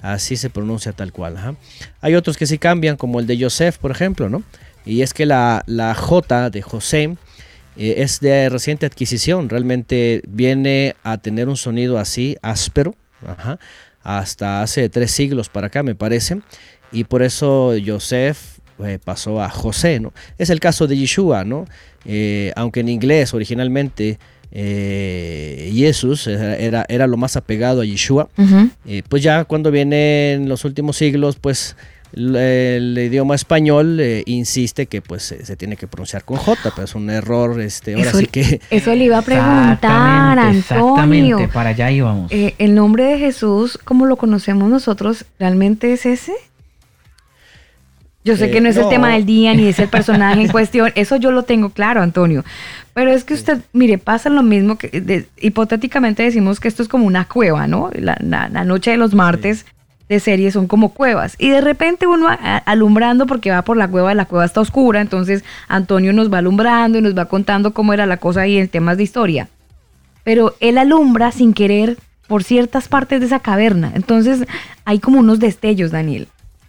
así 0.00 0.36
se 0.36 0.50
pronuncia 0.50 0.92
tal 0.92 1.12
cual. 1.12 1.56
Hay 2.00 2.14
otros 2.14 2.36
que 2.36 2.46
sí 2.46 2.58
cambian, 2.58 2.96
como 2.96 3.20
el 3.20 3.26
de 3.26 3.40
Joseph, 3.40 3.78
por 3.78 3.90
ejemplo, 3.90 4.28
¿no? 4.28 4.42
Y 4.84 5.02
es 5.02 5.12
que 5.12 5.26
la, 5.26 5.62
la 5.66 5.94
J 5.94 6.50
de 6.50 6.62
José 6.62 7.16
eh, 7.76 7.96
es 7.98 8.20
de 8.20 8.48
reciente 8.48 8.86
adquisición, 8.86 9.48
realmente 9.48 10.22
viene 10.26 10.96
a 11.04 11.18
tener 11.18 11.48
un 11.48 11.56
sonido 11.56 11.98
así, 11.98 12.36
áspero, 12.42 12.94
hasta 14.02 14.62
hace 14.62 14.88
tres 14.88 15.10
siglos 15.10 15.48
para 15.48 15.68
acá, 15.68 15.82
me 15.82 15.94
parece. 15.94 16.40
Y 16.90 17.04
por 17.04 17.22
eso 17.22 17.74
Joseph 17.84 18.38
eh, 18.84 18.98
pasó 19.04 19.42
a 19.42 19.48
José, 19.48 20.00
¿no? 20.00 20.12
Es 20.38 20.50
el 20.50 20.60
caso 20.60 20.86
de 20.86 20.96
Yeshua, 20.96 21.44
¿no? 21.44 21.66
Eh, 22.04 22.52
aunque 22.56 22.80
en 22.80 22.88
inglés 22.88 23.34
originalmente 23.34 24.18
eh, 24.50 25.70
Jesús 25.74 26.26
era, 26.26 26.84
era, 26.88 27.06
lo 27.06 27.16
más 27.16 27.36
apegado 27.36 27.80
a 27.82 27.84
Yeshua, 27.84 28.28
eh, 28.86 29.02
pues 29.08 29.22
ya 29.22 29.44
cuando 29.44 29.70
viene 29.70 30.32
en 30.32 30.48
los 30.48 30.64
últimos 30.64 30.96
siglos, 30.96 31.36
pues 31.40 31.76
el, 32.14 32.34
el 32.36 32.98
idioma 32.98 33.34
español 33.34 33.98
eh, 34.00 34.22
insiste 34.24 34.86
que 34.86 35.02
pues 35.02 35.22
se, 35.24 35.44
se 35.44 35.56
tiene 35.56 35.76
que 35.76 35.86
pronunciar 35.86 36.24
con 36.24 36.38
J, 36.38 36.72
pero 36.74 36.84
es 36.86 36.94
un 36.94 37.10
error, 37.10 37.60
este, 37.60 37.94
ahora 37.94 38.08
Eso- 38.08 38.18
sí 38.18 38.26
que... 38.26 38.60
Eso 38.70 38.94
le 38.94 39.04
iba 39.04 39.18
a 39.18 39.22
preguntar, 39.22 39.74
Exactamente, 39.74 40.74
Antonio. 40.74 41.36
exactamente, 41.36 41.48
para 41.52 41.68
allá 41.70 41.90
íbamos. 41.90 42.32
Eh, 42.32 42.54
¿El 42.58 42.74
nombre 42.74 43.04
de 43.04 43.18
Jesús, 43.18 43.78
como 43.84 44.06
lo 44.06 44.16
conocemos 44.16 44.70
nosotros, 44.70 45.26
realmente 45.38 45.92
es 45.92 46.06
ese? 46.06 46.32
Yo 48.24 48.36
sé 48.36 48.46
Eh, 48.46 48.50
que 48.50 48.60
no 48.60 48.68
es 48.68 48.76
el 48.76 48.88
tema 48.88 49.12
del 49.12 49.24
día 49.24 49.54
ni 49.54 49.68
es 49.68 49.78
el 49.78 49.88
personaje 49.90 50.40
en 50.40 50.48
cuestión, 50.48 50.92
eso 50.96 51.16
yo 51.16 51.30
lo 51.30 51.44
tengo 51.44 51.70
claro, 51.70 52.02
Antonio. 52.02 52.44
Pero 52.98 53.12
es 53.12 53.22
que 53.22 53.34
usted, 53.34 53.60
mire, 53.72 53.96
pasa 53.98 54.28
lo 54.28 54.42
mismo 54.42 54.76
que 54.76 54.88
de- 55.00 55.28
hipotéticamente 55.40 56.24
decimos 56.24 56.58
que 56.58 56.66
esto 56.66 56.82
es 56.82 56.88
como 56.88 57.06
una 57.06 57.26
cueva, 57.26 57.68
¿no? 57.68 57.90
La, 57.94 58.16
la- 58.20 58.48
la 58.48 58.64
noche 58.64 58.90
de 58.90 58.96
los 58.96 59.14
martes 59.14 59.66
de 60.08 60.18
serie 60.18 60.50
son 60.50 60.66
como 60.66 60.88
cuevas. 60.94 61.36
Y 61.38 61.50
de 61.50 61.60
repente 61.60 62.08
uno 62.08 62.26
a- 62.28 62.56
alumbrando 62.66 63.26
porque 63.26 63.52
va 63.52 63.62
por 63.62 63.76
la 63.76 63.86
cueva, 63.86 64.14
la 64.14 64.24
cueva 64.24 64.44
está 64.46 64.60
oscura, 64.60 65.00
entonces 65.00 65.44
Antonio 65.68 66.12
nos 66.12 66.32
va 66.32 66.38
alumbrando 66.38 66.98
y 66.98 67.02
nos 67.02 67.16
va 67.16 67.26
contando 67.26 67.72
cómo 67.72 67.92
era 67.92 68.04
la 68.04 68.16
cosa 68.16 68.40
ahí 68.40 68.56
en 68.58 68.66
temas 68.68 68.96
de 68.96 69.04
historia 69.04 69.48
pero 70.24 70.54
él 70.60 70.76
alumbra 70.76 71.30
sin 71.32 71.54
querer 71.54 71.96
por 72.26 72.42
ciertas 72.42 72.88
partes 72.88 73.20
de 73.20 73.26
esa 73.26 73.38
caverna. 73.38 73.92
Entonces 73.94 74.44
hay 74.84 74.98
como 74.98 75.20
unos 75.20 75.38
destellos, 75.38 75.90
Daniel. 75.92 76.28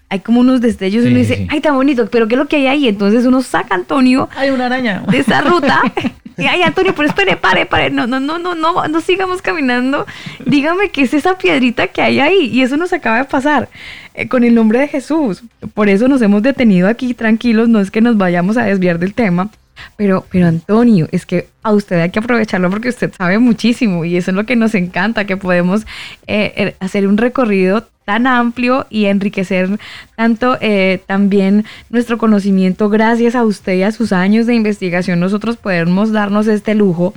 Hay 0.10 0.20
como 0.20 0.42
unos 0.42 0.60
destellos 0.60 1.06
y 1.06 1.08
uno 1.08 1.18
dice, 1.18 1.36
sí. 1.36 1.48
ay, 1.50 1.62
tan 1.62 1.76
bonito, 1.76 2.08
pero 2.10 2.28
¿qué 2.28 2.36
es 2.36 2.40
lo 2.40 2.48
que 2.48 2.58
hay 2.58 2.68
ahí? 2.68 2.88
Entonces 2.88 3.26
uno 3.26 3.42
saca 3.42 3.76
a 3.76 3.78
Antonio 3.78 4.28
Hay 4.36 4.50
una 4.50 4.66
araña. 4.66 5.04
de 5.10 5.20
esa 5.20 5.42
ruta. 5.42 5.82
Y, 6.38 6.46
ay, 6.48 6.62
Antonio, 6.62 6.94
pero 6.96 7.10
espere, 7.10 7.36
pare, 7.36 7.66
pare. 7.66 7.90
No, 7.90 8.08
no, 8.08 8.22
no, 8.22 8.40
no, 8.40 8.56
no, 8.56 8.88
no 8.88 9.02
sigamos 9.02 9.42
caminando. 9.42 10.06
Dígame 10.46 10.90
qué 10.90 11.02
es 11.02 11.14
esa 11.14 11.38
piedrita 11.38 11.88
que 11.88 12.02
hay 12.02 12.22
ahí. 12.22 12.46
Y 12.46 12.62
eso 12.62 12.78
nos 12.78 12.94
acaba 12.94 13.18
de 13.18 13.26
pasar 13.26 13.68
eh, 14.14 14.30
con 14.30 14.46
el 14.46 14.56
nombre 14.56 14.80
de 14.80 14.88
Jesús. 14.88 15.44
Por 15.74 15.90
eso 15.90 16.08
nos 16.08 16.22
hemos 16.22 16.42
detenido 16.42 16.88
aquí 16.88 17.14
tranquilos. 17.14 17.68
No 17.68 17.82
es 17.82 17.92
que 17.92 18.00
nos 18.00 18.18
vayamos 18.18 18.56
a 18.56 18.64
desviar 18.64 19.00
del 19.00 19.14
tema. 19.14 19.50
Pero, 19.98 20.26
pero 20.32 20.48
Antonio, 20.48 21.10
es 21.12 21.26
que 21.26 21.50
a 21.62 21.74
usted 21.74 22.00
hay 22.00 22.10
que 22.10 22.20
aprovecharlo 22.20 22.70
porque 22.70 22.90
usted 22.90 23.12
sabe 23.18 23.38
muchísimo 23.40 24.06
y 24.06 24.16
eso 24.18 24.32
es 24.32 24.36
lo 24.36 24.46
que 24.46 24.56
nos 24.56 24.76
encanta, 24.76 25.26
que 25.26 25.38
podemos 25.38 25.84
eh, 26.28 26.54
eh, 26.56 26.76
hacer 26.80 27.08
un 27.08 27.18
recorrido 27.18 27.88
tan 28.10 28.26
amplio 28.26 28.88
y 28.90 29.06
enriquecer 29.06 29.80
tanto 30.16 30.58
eh, 30.62 31.00
también 31.06 31.64
nuestro 31.92 32.18
conocimiento 32.18 32.90
gracias 32.90 33.36
a 33.36 33.44
usted 33.44 33.74
y 33.76 33.84
a 33.84 33.92
sus 33.92 34.12
años 34.14 34.48
de 34.48 34.56
investigación. 34.56 35.20
Nosotros 35.20 35.58
podemos 35.58 36.12
darnos 36.12 36.48
este 36.48 36.74
lujo, 36.74 37.14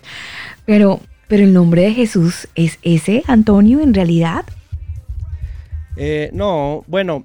pero, 0.67 1.01
pero 1.29 1.45
el 1.45 1.55
nombre 1.55 1.81
de 1.81 1.95
Jesús 1.95 2.47
es 2.57 2.79
ese, 2.83 3.23
Antonio, 3.27 3.81
en 3.81 3.95
realidad. 3.95 4.45
Eh, 5.97 6.29
no, 6.35 6.85
bueno, 6.87 7.25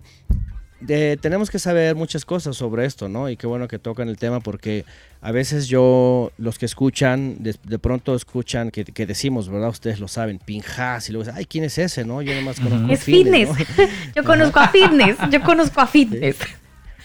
de- 0.79 1.17
tenemos 1.21 1.49
que 1.51 1.59
saber 1.59 1.93
muchas 1.93 2.23
cosas 2.23 2.55
sobre 2.55 2.85
esto, 2.85 3.09
¿no? 3.09 3.29
Y 3.29 3.35
qué 3.35 3.47
bueno 3.47 3.67
que 3.67 3.79
tocan 3.79 4.07
el 4.07 4.15
tema 4.15 4.39
porque 4.39 4.85
a 5.21 5.31
veces 5.31 5.67
yo, 5.67 6.31
los 6.37 6.59
que 6.59 6.65
escuchan, 6.65 7.37
de, 7.39 7.55
de 7.63 7.79
pronto 7.79 8.15
escuchan 8.15 8.71
que, 8.71 8.85
que 8.85 9.05
decimos, 9.05 9.49
¿verdad? 9.49 9.69
Ustedes 9.69 9.99
lo 9.99 10.07
saben, 10.07 10.39
Pinjas, 10.39 11.09
y 11.09 11.11
luego 11.11 11.25
dicen, 11.25 11.37
ay, 11.37 11.45
¿quién 11.45 11.63
es 11.63 11.77
ese, 11.77 12.05
no? 12.05 12.21
Yo 12.21 12.35
nomás 12.35 12.59
conozco 12.59 12.87
a 12.87 12.93
Es 12.93 13.03
fitness. 13.03 13.49
¿no? 13.49 13.55
Yo 14.15 14.23
conozco 14.23 14.59
a 14.59 14.67
fitness, 14.69 15.17
yo 15.31 15.41
conozco 15.41 15.81
a 15.81 15.87
fitness. 15.87 16.37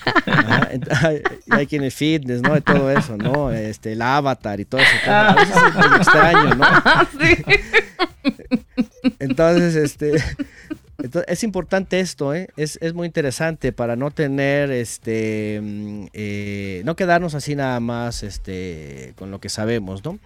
Ajá, 0.26 0.68
hay, 1.02 1.22
hay 1.50 1.66
quien 1.66 1.84
es 1.84 1.94
fitness, 1.94 2.42
¿no? 2.42 2.54
De 2.54 2.60
todo 2.60 2.90
eso, 2.90 3.16
¿no? 3.16 3.52
Este, 3.52 3.92
el 3.92 4.02
avatar 4.02 4.58
y 4.58 4.64
todo 4.64 4.80
eso. 4.80 5.10
A 5.10 5.34
veces 5.34 5.56
es 5.56 5.96
extraño, 5.96 6.54
¿no? 6.56 6.66
Entonces, 9.20 9.76
este, 9.76 10.22
entonces, 11.02 11.24
es 11.32 11.42
importante 11.42 12.00
esto, 12.00 12.34
¿eh? 12.34 12.48
Es, 12.56 12.78
es 12.80 12.94
muy 12.94 13.06
interesante 13.06 13.72
para 13.72 13.96
no 13.96 14.10
tener, 14.10 14.70
este, 14.70 15.60
mm, 15.62 16.06
eh, 16.12 16.82
no 16.84 16.96
quedarnos 16.96 17.34
así 17.34 17.54
nada 17.56 17.80
más, 17.80 18.22
este, 18.22 19.12
con 19.16 19.30
lo 19.30 19.40
que 19.40 19.48
sabemos, 19.48 20.04
¿no? 20.04 20.18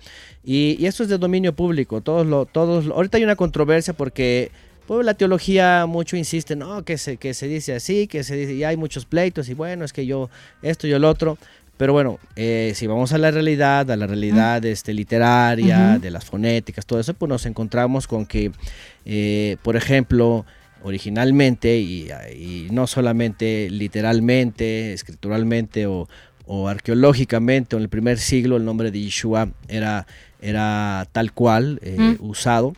Y, 0.44 0.76
y 0.78 0.86
esto 0.86 1.02
es 1.02 1.08
de 1.08 1.18
dominio 1.18 1.54
público, 1.54 2.00
todos 2.00 2.26
lo, 2.26 2.44
todos, 2.44 2.86
ahorita 2.86 3.18
hay 3.18 3.24
una 3.24 3.36
controversia 3.36 3.94
porque 3.94 4.50
pues, 4.86 5.04
la 5.04 5.14
teología 5.14 5.86
mucho 5.86 6.16
insiste, 6.16 6.56
no, 6.56 6.84
que 6.84 6.98
se, 6.98 7.16
que 7.16 7.34
se 7.34 7.48
dice 7.48 7.74
así, 7.74 8.06
que 8.06 8.22
se 8.22 8.36
dice, 8.36 8.54
y 8.54 8.64
hay 8.64 8.76
muchos 8.76 9.04
pleitos, 9.04 9.48
y 9.48 9.54
bueno, 9.54 9.84
es 9.84 9.92
que 9.92 10.06
yo, 10.06 10.30
esto 10.62 10.86
y 10.86 10.92
el 10.92 11.04
otro. 11.04 11.38
Pero 11.76 11.92
bueno, 11.92 12.18
eh, 12.36 12.72
si 12.74 12.86
vamos 12.86 13.12
a 13.12 13.18
la 13.18 13.30
realidad, 13.30 13.90
a 13.90 13.96
la 13.96 14.06
realidad 14.06 14.64
este, 14.64 14.94
literaria, 14.94 15.98
de 15.98 16.10
las 16.10 16.24
fonéticas, 16.24 16.86
todo 16.86 16.98
eso, 17.00 17.12
pues 17.12 17.28
nos 17.28 17.44
encontramos 17.44 18.06
con 18.06 18.24
que, 18.24 18.50
eh, 19.04 19.58
por 19.62 19.76
ejemplo, 19.76 20.46
originalmente, 20.86 21.78
y, 21.78 22.08
y 22.32 22.68
no 22.70 22.86
solamente 22.86 23.68
literalmente, 23.70 24.92
escrituralmente 24.92 25.86
o, 25.86 26.08
o 26.46 26.68
arqueológicamente, 26.68 27.74
o 27.74 27.78
en 27.78 27.82
el 27.82 27.88
primer 27.88 28.18
siglo 28.18 28.56
el 28.56 28.64
nombre 28.64 28.92
de 28.92 29.00
Yeshua 29.00 29.50
era, 29.68 30.06
era 30.40 31.08
tal 31.10 31.32
cual 31.32 31.80
eh, 31.82 31.96
Mm. 31.98 32.16
usado. 32.20 32.72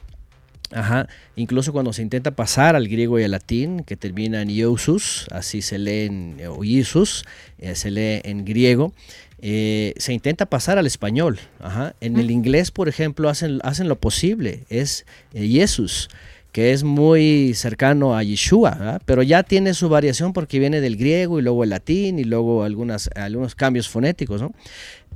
Ajá. 0.70 1.06
Incluso 1.36 1.72
cuando 1.72 1.92
se 1.92 2.02
intenta 2.02 2.30
pasar 2.30 2.76
al 2.76 2.88
griego 2.88 3.18
y 3.18 3.24
al 3.24 3.30
latín, 3.30 3.84
que 3.84 3.96
termina 3.96 4.42
en 4.42 4.50
Iousus, 4.50 5.26
así 5.30 5.62
se 5.62 5.78
lee 5.78 6.06
en 6.06 6.36
o 6.48 6.62
Isus, 6.64 7.24
eh, 7.58 7.74
se 7.74 7.90
lee 7.90 8.20
en 8.24 8.44
griego, 8.44 8.92
eh, 9.40 9.94
se 9.96 10.12
intenta 10.12 10.44
pasar 10.46 10.76
al 10.78 10.86
español. 10.86 11.38
Ajá. 11.60 11.94
En 12.00 12.18
el 12.18 12.30
inglés, 12.30 12.70
por 12.70 12.88
ejemplo, 12.88 13.30
hacen, 13.30 13.60
hacen 13.64 13.88
lo 13.88 13.96
posible, 13.96 14.64
es 14.68 15.06
Jesus, 15.32 16.08
que 16.52 16.72
es 16.72 16.82
muy 16.82 17.52
cercano 17.54 18.16
a 18.16 18.22
Yeshua, 18.22 18.70
¿verdad? 18.70 19.02
pero 19.04 19.22
ya 19.22 19.42
tiene 19.42 19.74
su 19.74 19.88
variación 19.88 20.32
porque 20.32 20.58
viene 20.58 20.80
del 20.80 20.96
griego 20.96 21.38
y 21.38 21.42
luego 21.42 21.64
el 21.64 21.70
latín 21.70 22.18
y 22.18 22.24
luego 22.24 22.64
algunas, 22.64 23.10
algunos 23.14 23.54
cambios 23.54 23.88
fonéticos. 23.88 24.40
¿no? 24.40 24.52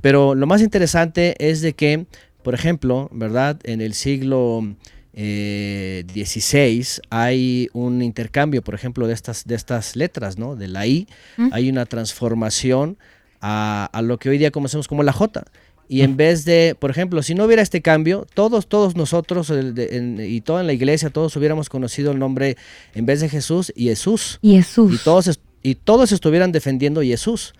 Pero 0.01 0.35
lo 0.35 0.45
más 0.45 0.61
interesante 0.61 1.35
es 1.39 1.61
de 1.61 1.73
que, 1.73 2.05
por 2.43 2.53
ejemplo, 2.53 3.09
¿verdad? 3.11 3.59
En 3.63 3.81
el 3.81 3.93
siglo 3.93 4.75
eh, 5.13 6.03
16 6.13 7.01
hay 7.09 7.69
un 7.73 8.01
intercambio, 8.01 8.61
por 8.61 8.75
ejemplo, 8.75 9.07
de 9.07 9.13
estas, 9.13 9.45
de 9.45 9.55
estas 9.55 9.95
letras, 9.95 10.37
¿no? 10.37 10.55
De 10.55 10.67
la 10.67 10.85
I, 10.85 11.07
¿Mm? 11.37 11.49
hay 11.51 11.69
una 11.69 11.85
transformación 11.85 12.97
a, 13.39 13.89
a 13.91 14.01
lo 14.01 14.17
que 14.17 14.29
hoy 14.29 14.37
día 14.37 14.51
conocemos 14.51 14.87
como 14.87 15.03
la 15.03 15.13
J. 15.13 15.45
Y 15.93 16.01
en 16.01 16.17
vez 16.17 16.43
de, 16.45 16.75
por 16.79 16.89
ejemplo, 16.91 17.21
si 17.21 17.35
no 17.35 17.45
hubiera 17.45 17.61
este 17.61 17.81
cambio, 17.81 18.25
todos, 18.33 18.67
todos 18.67 18.95
nosotros 18.95 19.49
el 19.49 19.73
de- 19.75 19.97
en- 19.97 20.19
y 20.19 20.41
toda 20.41 20.61
en 20.61 20.67
la 20.67 20.73
iglesia, 20.73 21.09
todos 21.09 21.35
hubiéramos 21.35 21.69
conocido 21.69 22.11
el 22.11 22.19
nombre 22.19 22.57
en 22.95 23.05
vez 23.05 23.19
de 23.21 23.29
Jesús, 23.29 23.71
Jesús. 23.75 24.39
Y 24.41 24.55
Jesús. 24.55 24.93
Y 24.93 24.97
todos, 25.03 25.39
y 25.61 25.75
todos 25.75 26.11
estuvieran 26.11 26.51
defendiendo 26.51 27.01
Jesús. 27.01 27.53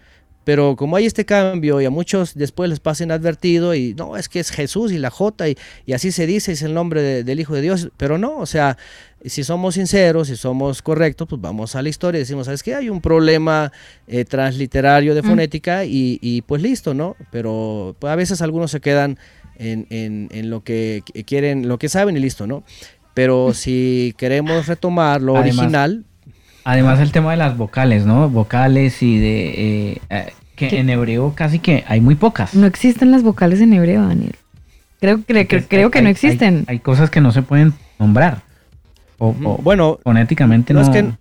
Pero 0.44 0.76
como 0.76 0.96
hay 0.98 1.06
este 1.06 1.26
cambio 1.26 1.80
y 1.80 1.86
a 1.86 1.90
muchos 1.90 2.34
después 2.36 2.70
les 2.70 2.80
pasa 2.82 3.04
inadvertido 3.06 3.74
y 3.76 3.94
no, 3.94 4.18
es 4.18 4.28
que 4.28 4.40
es 4.42 4.52
Jesús 4.52 4.92
y 4.92 4.98
la 4.98 5.10
J 5.10 5.48
y, 5.50 5.58
y 5.86 5.94
así 5.94 6.12
se 6.12 6.28
dice, 6.28 6.52
es 6.52 6.62
el 6.64 6.74
nombre 6.74 7.02
de- 7.02 7.24
del 7.24 7.40
Hijo 7.40 7.54
de 7.56 7.62
Dios. 7.62 7.90
Pero 7.96 8.18
no, 8.18 8.38
o 8.38 8.46
sea, 8.46 8.78
si 9.24 9.44
somos 9.46 9.76
sinceros, 9.76 10.28
si 10.28 10.36
somos 10.36 10.82
correctos, 10.82 11.28
pues 11.30 11.40
vamos 11.42 11.76
a 11.78 11.82
la 11.82 11.88
historia 11.88 12.18
y 12.20 12.24
decimos, 12.24 12.46
¿sabes 12.46 12.62
qué? 12.62 12.76
Hay 12.76 12.90
un 12.90 13.00
problema 13.00 13.72
eh, 14.08 14.26
transliterario 14.26 15.16
de 15.16 15.22
Mm. 15.22 15.26
fonética 15.26 15.86
y, 15.86 16.20
y 16.22 16.42
pues 16.42 16.62
listo, 16.62 16.94
¿no? 16.94 17.16
Pero 17.32 17.96
pues, 18.00 18.12
a 18.12 18.16
veces 18.18 18.42
algunos 18.42 18.70
se 18.72 18.82
quedan 18.82 19.18
en, 19.58 19.88
en- 19.92 20.28
en 20.32 20.50
lo 20.50 20.62
que 20.64 21.04
qu- 21.06 21.24
quieren, 21.26 21.68
lo 21.70 21.78
que 21.80 21.88
saben 21.88 22.18
y 22.18 22.20
listo, 22.20 22.48
¿no? 22.48 22.64
Pero 23.14 23.54
si 23.54 24.14
queremos 24.18 24.68
retomar 24.68 25.22
lo 25.22 25.38
Además- 25.38 25.60
original, 25.60 26.04
Además 26.66 27.00
el 27.00 27.12
tema 27.12 27.32
de 27.32 27.38
las 27.38 27.58
vocales, 27.58 28.06
¿no? 28.06 28.30
Vocales 28.30 29.02
y 29.04 29.20
de... 29.20 29.50
eh, 29.92 29.98
eh, 30.10 30.34
que 30.56 30.68
¿Qué? 30.68 30.80
en 30.80 30.90
hebreo 30.90 31.34
casi 31.36 31.58
que 31.60 31.84
hay 31.88 32.00
muy 32.00 32.16
pocas. 32.16 32.54
No 32.54 32.68
existen 32.68 33.10
las 33.12 33.24
vocales 33.24 33.60
en 33.60 33.74
hebreo, 33.74 34.06
Daniel. 34.08 34.36
Creo, 35.02 35.18
cre- 35.18 35.26
cre- 35.26 35.48
Porque 35.48 35.68
creo 35.68 35.86
hay- 35.88 35.92
que 35.92 36.02
no 36.04 36.10
existen. 36.10 36.58
Hay, 36.68 36.76
hay 36.76 36.80
cosas 36.80 37.10
que 37.10 37.22
no 37.22 37.32
se 37.32 37.42
pueden 37.42 37.74
nombrar. 38.00 38.44
O, 39.18 39.30
o 39.30 39.58
bueno, 39.58 40.00
fonéticamente 40.04 40.74
no 40.74 40.82
no. 40.82 40.86
es 40.86 40.92
que 40.92 41.12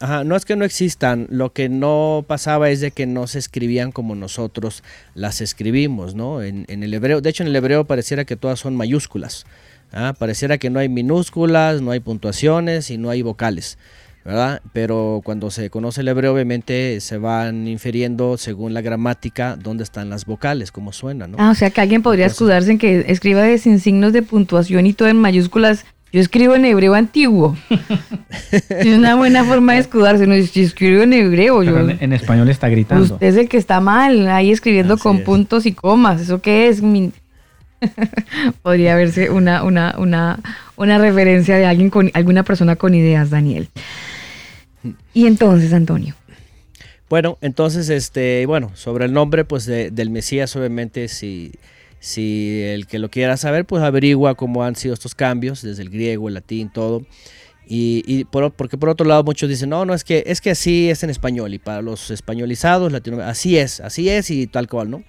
Ajá, 0.00 0.24
no 0.24 0.34
es 0.34 0.44
que 0.44 0.56
no 0.56 0.64
existan, 0.64 1.26
lo 1.30 1.52
que 1.52 1.68
no 1.68 2.24
pasaba 2.26 2.68
es 2.68 2.80
de 2.80 2.90
que 2.90 3.06
no 3.06 3.26
se 3.28 3.38
escribían 3.38 3.92
como 3.92 4.16
nosotros 4.16 4.82
las 5.14 5.40
escribimos, 5.40 6.14
¿no? 6.16 6.42
En, 6.42 6.64
en 6.68 6.82
el 6.82 6.92
hebreo, 6.92 7.20
de 7.20 7.30
hecho 7.30 7.44
en 7.44 7.48
el 7.48 7.56
hebreo 7.56 7.84
pareciera 7.84 8.24
que 8.24 8.34
todas 8.36 8.58
son 8.58 8.76
mayúsculas, 8.76 9.46
¿ah? 9.92 10.12
pareciera 10.18 10.58
que 10.58 10.68
no 10.68 10.80
hay 10.80 10.88
minúsculas, 10.88 11.80
no 11.80 11.92
hay 11.92 12.00
puntuaciones 12.00 12.90
y 12.90 12.98
no 12.98 13.08
hay 13.08 13.22
vocales, 13.22 13.78
¿verdad? 14.24 14.62
Pero 14.72 15.20
cuando 15.24 15.50
se 15.50 15.68
conoce 15.70 16.00
el 16.00 16.08
hebreo 16.08 16.32
obviamente 16.32 17.00
se 17.00 17.18
van 17.18 17.68
infiriendo 17.68 18.36
según 18.38 18.72
la 18.74 18.80
gramática 18.80 19.56
dónde 19.56 19.84
están 19.84 20.08
las 20.10 20.24
vocales, 20.24 20.72
cómo 20.72 20.92
suenan, 20.92 21.32
¿no? 21.32 21.36
Ah, 21.40 21.50
o 21.50 21.54
sea 21.54 21.70
que 21.70 21.80
alguien 21.80 22.02
podría 22.02 22.24
Entonces- 22.24 22.36
escudarse 22.40 22.70
en 22.70 22.78
que 22.78 23.04
escriba 23.08 23.42
de 23.42 23.58
sin 23.58 23.80
signos 23.80 24.12
de 24.12 24.22
puntuación 24.22 24.86
y 24.86 24.92
todo 24.94 25.08
en 25.08 25.18
mayúsculas. 25.18 25.84
Yo 26.12 26.20
escribo 26.20 26.54
en 26.54 26.64
hebreo 26.64 26.94
antiguo. 26.94 27.56
es 28.52 28.86
una 28.86 29.16
buena 29.16 29.42
forma 29.44 29.72
de 29.74 29.80
escudarse. 29.80 30.28
No, 30.28 30.34
si 30.46 30.62
escribo 30.62 31.02
en 31.02 31.12
hebreo, 31.12 31.62
yo. 31.64 31.76
En, 31.76 31.98
en 32.00 32.12
español 32.12 32.48
está 32.48 32.68
gritando. 32.68 33.02
Usted 33.14 33.26
es 33.26 33.36
el 33.36 33.48
que 33.48 33.56
está 33.56 33.80
mal, 33.80 34.28
ahí 34.28 34.52
escribiendo 34.52 34.94
Así 34.94 35.02
con 35.02 35.16
es. 35.16 35.22
puntos 35.22 35.66
y 35.66 35.72
comas. 35.72 36.20
¿Eso 36.20 36.40
qué 36.40 36.68
es? 36.68 36.82
Mi- 36.82 37.10
Podría 38.62 38.94
verse 38.94 39.28
una, 39.30 39.64
una, 39.64 39.96
una, 39.98 40.38
una 40.76 40.98
referencia 40.98 41.56
de 41.56 41.66
alguien 41.66 41.90
con 41.90 42.10
alguna 42.14 42.42
persona 42.44 42.76
con 42.76 42.94
ideas, 42.94 43.30
Daniel. 43.30 43.68
Y 45.12 45.26
entonces, 45.26 45.72
Antonio. 45.72 46.14
Bueno, 47.08 47.38
entonces, 47.40 47.88
este, 47.90 48.46
bueno, 48.46 48.70
sobre 48.74 49.04
el 49.04 49.12
nombre, 49.12 49.44
pues, 49.44 49.66
de- 49.66 49.90
del 49.90 50.10
Mesías, 50.10 50.54
obviamente, 50.56 51.08
si, 51.08 51.52
si 52.00 52.62
el 52.62 52.86
que 52.86 52.98
lo 52.98 53.10
quiera 53.10 53.36
saber, 53.36 53.64
pues 53.66 53.82
averigua 53.82 54.34
cómo 54.34 54.64
han 54.64 54.74
sido 54.74 54.94
estos 54.94 55.14
cambios, 55.14 55.62
desde 55.62 55.82
el 55.82 55.90
griego, 55.90 56.28
el 56.28 56.34
latín, 56.34 56.70
todo. 56.72 57.04
Y, 57.66 58.02
y 58.06 58.24
por, 58.24 58.52
porque 58.52 58.76
por 58.76 58.90
otro 58.90 59.06
lado 59.06 59.24
muchos 59.24 59.48
dicen, 59.48 59.70
no, 59.70 59.84
no, 59.86 59.94
es 59.94 60.04
que, 60.04 60.24
es 60.26 60.40
que 60.42 60.50
así 60.50 60.90
es 60.90 61.02
en 61.02 61.10
español, 61.10 61.54
y 61.54 61.58
para 61.58 61.80
los 61.82 62.10
españolizados, 62.10 62.92
latino, 62.92 63.22
así 63.22 63.56
es, 63.58 63.80
así 63.80 64.08
es 64.10 64.30
y 64.30 64.46
tal 64.46 64.68
cual, 64.68 64.90
¿no? 64.90 65.02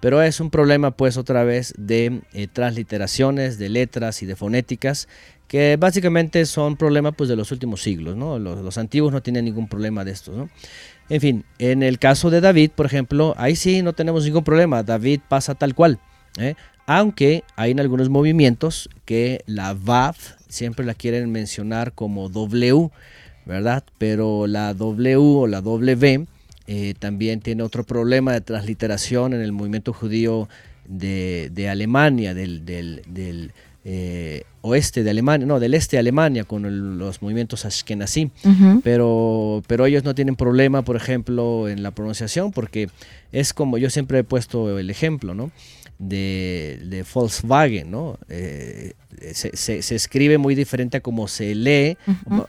Pero 0.00 0.22
es 0.22 0.40
un 0.40 0.50
problema, 0.50 0.90
pues, 0.92 1.16
otra 1.16 1.42
vez 1.42 1.72
de 1.78 2.20
eh, 2.32 2.48
transliteraciones, 2.52 3.58
de 3.58 3.68
letras 3.70 4.22
y 4.22 4.26
de 4.26 4.36
fonéticas, 4.36 5.08
que 5.48 5.76
básicamente 5.78 6.44
son 6.46 6.76
problemas, 6.76 7.14
pues, 7.16 7.28
de 7.28 7.36
los 7.36 7.52
últimos 7.52 7.82
siglos, 7.82 8.16
¿no? 8.16 8.38
Los, 8.38 8.78
antiguos 8.78 9.12
no 9.12 9.22
tienen 9.22 9.44
ningún 9.44 9.68
problema 9.68 10.04
de 10.04 10.12
estos, 10.12 10.36
¿no? 10.36 10.48
En 11.08 11.20
fin, 11.20 11.44
en 11.58 11.82
el 11.82 11.98
caso 11.98 12.30
de 12.30 12.40
David, 12.40 12.72
por 12.74 12.86
ejemplo, 12.86 13.34
ahí 13.38 13.54
sí 13.54 13.82
no 13.82 13.92
tenemos 13.92 14.24
ningún 14.24 14.42
problema. 14.42 14.82
David 14.82 15.20
pasa 15.28 15.54
tal 15.54 15.74
cual. 15.74 16.00
¿eh? 16.36 16.56
Aunque 16.86 17.44
hay 17.54 17.70
en 17.70 17.78
algunos 17.78 18.08
movimientos 18.08 18.90
que 19.04 19.42
la 19.46 19.74
Vav 19.74 20.16
siempre 20.48 20.84
la 20.84 20.94
quieren 20.94 21.30
mencionar 21.30 21.92
como 21.92 22.28
W, 22.28 22.90
¿verdad? 23.44 23.84
Pero 23.98 24.48
la 24.48 24.74
W 24.74 25.16
o 25.16 25.46
la 25.46 25.60
W 25.60 26.26
eh, 26.66 26.94
también 26.98 27.40
tiene 27.40 27.62
otro 27.62 27.84
problema 27.84 28.32
de 28.32 28.40
transliteración 28.40 29.32
en 29.32 29.42
el 29.42 29.52
movimiento 29.52 29.92
judío 29.92 30.48
de, 30.88 31.68
Alemania, 31.70 32.34
del 32.34 33.52
eh, 33.88 34.42
oeste 34.66 35.02
de 35.04 35.10
Alemania, 35.10 35.46
no, 35.46 35.60
del 35.60 35.74
este 35.74 35.96
de 35.96 36.00
Alemania 36.00 36.44
con 36.44 36.64
el- 36.66 36.98
los 36.98 37.22
movimientos 37.22 37.64
Ashkenazí. 37.64 38.30
Ujú. 38.44 38.80
pero, 38.82 39.62
pero 39.66 39.86
ellos 39.86 40.04
no 40.04 40.14
tienen 40.14 40.36
problema, 40.36 40.82
por 40.82 40.96
ejemplo, 40.96 41.68
en 41.68 41.82
la 41.82 41.90
pronunciación, 41.92 42.52
porque 42.52 42.88
es 43.32 43.52
como 43.52 43.78
yo 43.78 43.90
siempre 43.90 44.18
he 44.20 44.24
puesto 44.24 44.78
el 44.78 44.90
ejemplo, 44.90 45.34
¿no? 45.34 45.50
De, 45.98 46.78
de 46.84 47.04
Volkswagen, 47.14 47.90
¿no? 47.90 48.18
Eh, 48.28 48.92
se, 49.32 49.56
se- 49.56 49.80
se 49.80 49.94
escribe 49.94 50.36
muy 50.36 50.54
diferente 50.54 50.98
a 50.98 51.00
como 51.00 51.26
se 51.26 51.54
lee 51.54 51.96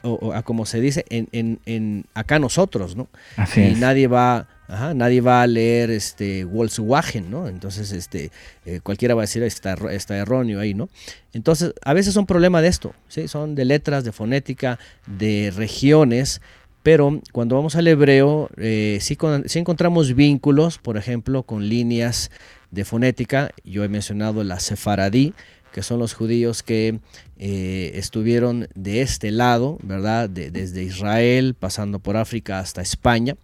o, 0.04 0.12
o 0.12 0.34
a 0.34 0.44
como 0.44 0.66
se 0.66 0.82
dice 0.82 1.06
en, 1.10 1.30
en- 1.32 1.60
en 1.66 2.06
acá 2.14 2.40
nosotros, 2.40 2.96
¿no? 2.98 3.08
Así 3.38 3.62
y 3.62 3.64
es. 3.68 3.78
nadie 3.80 4.08
va 4.08 4.48
nadie 4.68 5.22
va 5.22 5.42
a 5.42 5.48
leer 5.48 5.90
este 5.92 6.44
Volkswagen, 6.44 7.32
¿no? 7.32 7.48
Entonces, 7.48 7.92
este, 7.92 8.32
eh, 8.66 8.80
cualquiera 8.84 9.16
va 9.16 9.22
a 9.22 9.26
decir 9.26 9.44
está, 9.44 9.76
está 9.92 10.18
erróneo 10.18 10.60
ahí, 10.60 10.74
¿no? 10.74 10.90
Entonces, 11.34 11.74
a 11.84 11.94
veces 11.94 12.14
son 12.14 12.26
problema 12.26 12.62
de 12.62 12.68
esto, 12.68 12.94
¿sí? 13.08 13.28
Son 13.28 13.56
de 13.56 13.66
letras, 13.66 14.04
de 14.04 14.12
fonética, 14.12 14.80
de 15.06 15.54
regiones, 15.56 16.42
pero 16.84 17.22
cuando 17.32 17.56
vamos 17.56 17.76
al 17.76 17.88
hebreo, 17.88 18.50
eh, 18.58 18.98
sí, 19.02 19.16
con- 19.16 19.44
encontramos 19.54 20.14
vínculos, 20.16 20.78
por 20.78 20.98
ejemplo, 20.98 21.44
con 21.44 21.68
líneas 21.68 22.32
de 22.72 22.86
fonética. 22.86 23.52
Yo 23.64 23.84
he 23.84 23.90
mencionado 23.90 24.44
la 24.44 24.60
sefaradí, 24.60 25.34
que 25.74 25.84
son 25.84 26.00
los 26.00 26.14
judíos 26.14 26.64
que 26.64 27.00
eh, 27.38 27.92
estuvieron 27.96 28.68
de 28.74 29.02
este 29.02 29.32
lado, 29.32 29.78
¿verdad? 29.84 30.30
De- 30.30 30.50
desde 30.50 30.82
Israel, 30.84 31.56
pasando 31.60 32.00
por 32.00 32.16
África 32.18 32.60
hasta 32.60 32.82
España, 32.82 33.36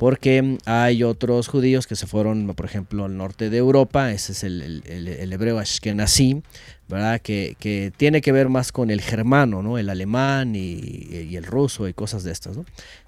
porque 0.00 0.56
hay 0.64 1.02
otros 1.02 1.46
judíos 1.48 1.86
que 1.86 1.94
se 1.94 2.06
fueron, 2.06 2.46
por 2.54 2.64
ejemplo, 2.64 3.04
al 3.04 3.18
norte 3.18 3.50
de 3.50 3.58
Europa, 3.58 4.10
ese 4.12 4.32
es 4.32 4.44
el, 4.44 4.62
el- 4.62 4.82
el- 4.86 5.08
el 5.08 5.30
hebreo 5.34 5.58
ashkenazí, 5.58 6.40
¿verdad? 6.88 7.20
Que, 7.20 7.54
que 7.60 7.92
tiene 7.94 8.22
que 8.22 8.32
ver 8.32 8.48
más 8.48 8.72
con 8.72 8.90
el 8.90 9.02
germano, 9.02 9.62
¿no? 9.62 9.76
El 9.76 9.90
alemán 9.90 10.56
y, 10.56 11.06
y 11.28 11.36
el 11.36 11.44
ruso 11.44 11.86
y 11.86 11.92
cosas 11.92 12.24
de 12.24 12.32
estas, 12.32 12.56
¿no? 12.56 12.64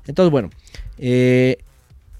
Entonces, 0.07 0.30
bueno, 0.30 0.51
eh, 0.99 1.57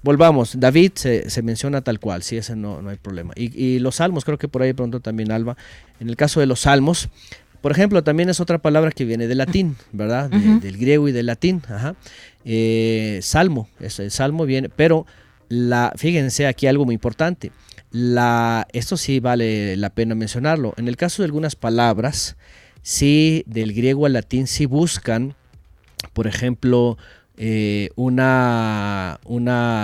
volvamos. 0.01 0.59
David 0.59 0.93
se, 0.95 1.29
se 1.29 1.43
menciona 1.43 1.81
tal 1.81 1.99
cual, 1.99 2.23
sí, 2.23 2.37
ese 2.37 2.55
no, 2.55 2.81
no 2.81 2.89
hay 2.89 2.97
problema. 2.97 3.33
Y, 3.35 3.55
y 3.55 3.77
los 3.77 3.97
salmos, 3.97 4.25
creo 4.25 4.39
que 4.39 4.47
por 4.47 4.63
ahí 4.63 4.73
pronto 4.73 5.01
también 5.01 5.31
Alba. 5.31 5.55
En 5.99 6.09
el 6.09 6.15
caso 6.15 6.39
de 6.39 6.47
los 6.47 6.61
salmos, 6.61 7.09
por 7.61 7.71
ejemplo, 7.71 8.03
también 8.03 8.27
es 8.27 8.41
otra 8.41 8.57
palabra 8.57 8.91
que 8.91 9.05
viene 9.05 9.27
del 9.27 9.37
latín, 9.37 9.77
¿verdad? 9.93 10.29
De-. 10.31 10.37
Del 10.59 10.77
griego 10.77 11.07
y 11.07 11.11
del 11.13 11.27
latín, 11.27 11.61
ajá. 11.69 11.95
Eh, 12.45 13.19
salmo, 13.21 13.69
el 13.79 14.11
salmo 14.11 14.45
viene, 14.45 14.69
pero 14.69 15.05
la, 15.49 15.93
fíjense 15.95 16.47
aquí 16.47 16.67
algo 16.67 16.85
muy 16.85 16.95
importante. 16.95 17.51
Esto 18.73 18.97
sí 18.97 19.19
vale 19.19 19.77
la 19.77 19.91
pena 19.91 20.15
mencionarlo. 20.15 20.73
En 20.77 20.87
el 20.87 20.97
caso 20.97 21.21
de 21.21 21.25
algunas 21.25 21.55
palabras, 21.55 22.35
sí, 22.81 23.43
del 23.45 23.73
griego 23.73 24.05
al 24.05 24.13
latín, 24.13 24.47
sí 24.47 24.65
buscan, 24.65 25.35
por 26.13 26.27
ejemplo, 26.27 26.97
eh, 27.37 27.89
una, 27.95 29.19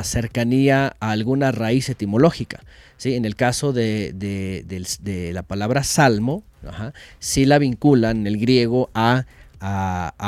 cercanía 0.03 0.95
a 0.99 1.11
alguna 1.11 1.51
raíz 1.51 1.89
etimológica. 1.89 2.61
¿sí? 2.97 3.15
En 3.15 3.25
el 3.25 3.35
caso 3.35 3.73
de, 3.73 5.31
la 5.33 5.43
palabra 5.43 5.83
salmo, 5.83 6.43
ajá, 6.67 6.93
sí 7.19 7.45
la 7.45 7.59
vinculan 7.59 8.21
en 8.21 8.27
el 8.27 8.37
griego 8.37 8.89
a 8.93 9.25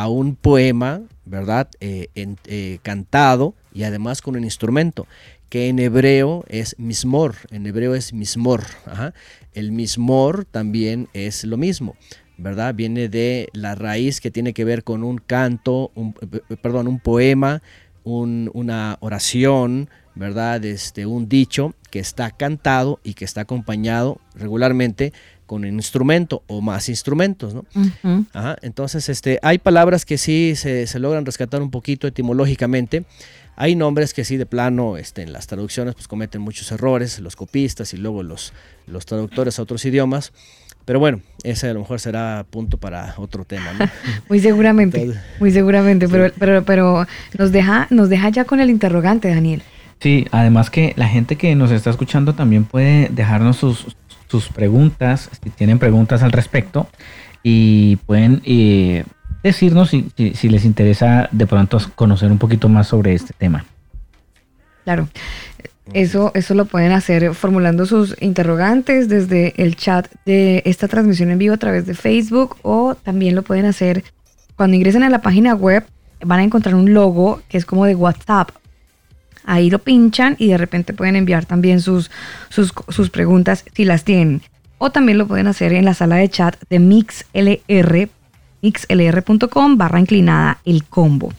un 0.08 0.36
poema, 0.36 1.02
¿verdad? 1.32 1.70
Eh, 1.80 2.10
eh, 2.16 2.80
cantado 2.84 3.56
y 3.74 3.84
además 3.84 4.22
con 4.22 4.36
un 4.36 4.44
instrumento, 4.44 5.08
que 5.50 5.70
en 5.70 5.80
hebreo 5.80 6.44
es 6.50 6.76
mismor, 6.78 7.36
en 7.52 7.66
hebreo 7.66 7.96
es 7.96 8.14
mismor. 8.14 8.64
El 9.54 9.72
mismor 9.72 10.44
también 10.46 11.08
es 11.14 11.44
lo 11.46 11.58
mismo. 11.58 11.96
¿verdad? 12.38 12.74
Viene 12.74 13.08
de 13.08 13.50
la 13.54 13.76
raíz 13.76 14.20
que 14.20 14.32
tiene 14.32 14.54
que 14.54 14.66
ver 14.66 14.84
con 14.84 15.04
un 15.04 15.20
canto, 15.20 15.92
un, 15.94 16.16
eh, 16.50 16.58
perdón, 16.60 16.88
un 16.88 17.00
poema, 17.00 17.62
un- 18.04 18.50
una 18.56 18.98
oración, 19.00 19.90
¿verdad? 20.16 20.66
Este, 20.66 21.06
un 21.06 21.30
dicho 21.30 21.76
que 21.92 22.00
está 22.00 22.32
cantado 22.32 23.00
y 23.04 23.14
que 23.14 23.26
está 23.26 23.42
acompañado 23.42 24.20
regularmente 24.34 25.14
con 25.52 25.66
un 25.66 25.74
instrumento 25.74 26.44
o 26.48 26.62
más 26.62 26.88
instrumentos, 26.88 27.54
¿no? 27.54 27.66
Ajá, 28.32 28.56
entonces, 28.62 29.10
este, 29.10 29.38
hay 29.42 29.58
palabras 29.58 30.06
que 30.06 30.18
sí 30.18 30.54
se, 30.56 30.88
se 30.88 30.98
logran 30.98 31.26
rescatar 31.26 31.62
un 31.62 31.70
poquito 31.70 32.08
etimológicamente. 32.08 33.04
Hay 33.58 33.76
nombres 33.76 34.14
que 34.14 34.24
sí 34.24 34.38
de 34.38 34.46
plano 34.46 34.96
este, 34.96 35.24
en 35.24 35.34
las 35.34 35.48
traducciones 35.48 35.94
pues 35.96 36.08
cometen 36.08 36.40
muchos 36.40 36.72
errores, 36.72 37.20
los 37.20 37.36
copistas 37.36 37.94
y 37.94 37.98
luego 37.98 38.24
los, 38.24 38.54
los 38.88 39.06
traductores 39.06 39.60
a 39.60 39.64
otros 39.64 39.84
idiomas. 39.84 40.32
Pero 40.86 41.02
bueno, 41.02 41.20
ese 41.44 41.68
a 41.68 41.74
lo 41.74 41.82
mejor 41.82 42.00
será 42.00 42.46
punto 42.50 42.78
para 42.78 43.16
otro 43.18 43.44
tema, 43.44 43.74
¿no? 43.74 43.86
Muy 44.30 44.40
seguramente, 44.40 45.02
Entonces, 45.02 45.22
muy 45.38 45.52
seguramente, 45.52 46.08
pero, 46.08 46.34
pero, 46.40 46.64
pero 46.64 47.08
nos 47.38 47.52
deja, 47.52 47.88
nos 47.90 48.08
deja 48.08 48.30
ya 48.30 48.46
con 48.46 48.62
el 48.62 48.70
interrogante, 48.70 49.28
Daniel. 49.28 49.64
Sí, 50.00 50.28
además 50.32 50.70
que 50.70 50.94
la 50.96 51.10
gente 51.10 51.36
que 51.36 51.54
nos 51.56 51.70
está 51.72 51.90
escuchando 51.90 52.34
también 52.34 52.64
puede 52.64 53.10
dejarnos 53.10 53.58
sus, 53.58 53.96
sus 54.32 54.48
preguntas, 54.50 55.30
si 55.44 55.50
tienen 55.50 55.78
preguntas 55.78 56.24
al 56.24 56.32
respecto, 56.32 56.88
y 57.44 57.98
pueden 58.08 58.42
eh, 58.46 59.04
decirnos 59.44 59.90
si, 59.90 60.10
si- 60.16 60.34
si 60.34 60.48
les 60.50 60.64
interesa 60.66 61.28
de 61.32 61.46
pronto 61.46 61.78
conocer 61.96 62.32
un 62.32 62.38
poquito 62.38 62.70
más 62.70 62.88
sobre 62.88 63.14
este 63.14 63.34
tema. 63.38 63.66
Claro. 64.86 65.08
Eso, 65.94 66.32
eso 66.36 66.54
lo 66.54 66.66
pueden 66.66 66.94
hacer 66.94 67.34
formulando 67.36 67.86
sus 67.86 68.16
interrogantes 68.22 69.10
desde 69.10 69.54
el 69.62 69.76
chat 69.76 70.08
de 70.26 70.62
esta 70.66 70.88
transmisión 70.88 71.32
en 71.32 71.38
vivo 71.40 71.54
a 71.54 71.58
través 71.58 71.86
de 71.86 71.94
Facebook 71.96 72.56
o 72.62 72.96
también 72.96 73.36
lo 73.36 73.42
pueden 73.42 73.66
hacer 73.66 74.04
cuando 74.56 74.78
ingresen 74.78 75.04
a 75.04 75.10
la 75.10 75.22
página 75.22 75.54
web 75.54 75.84
van 76.24 76.40
a 76.40 76.44
encontrar 76.44 76.76
un 76.76 76.94
logo 76.94 77.42
que 77.50 77.58
es 77.58 77.66
como 77.66 77.86
de 77.86 77.96
WhatsApp. 77.96 78.52
Ahí 79.46 79.70
lo 79.70 79.80
pinchan 79.80 80.36
y 80.40 80.48
de 80.50 80.58
repente 80.58 80.94
pueden 80.94 81.16
enviar 81.16 81.46
también 81.46 81.82
sus, 81.82 82.12
sus, 82.50 82.74
sus 82.90 83.10
preguntas 83.10 83.66
si 83.74 83.86
las 83.86 84.04
tienen. 84.04 84.42
O 84.78 84.92
también 84.92 85.18
lo 85.18 85.28
pueden 85.28 85.48
hacer 85.48 85.74
en 85.74 85.86
la 85.86 85.94
sala 85.94 86.16
de 86.18 86.30
chat 86.30 86.56
de 86.70 86.80
MixLR, 86.80 88.10
mixlr.com 88.62 89.78
barra 89.78 90.00
inclinada 90.00 90.58
el 90.66 90.84
combo. 90.86 91.34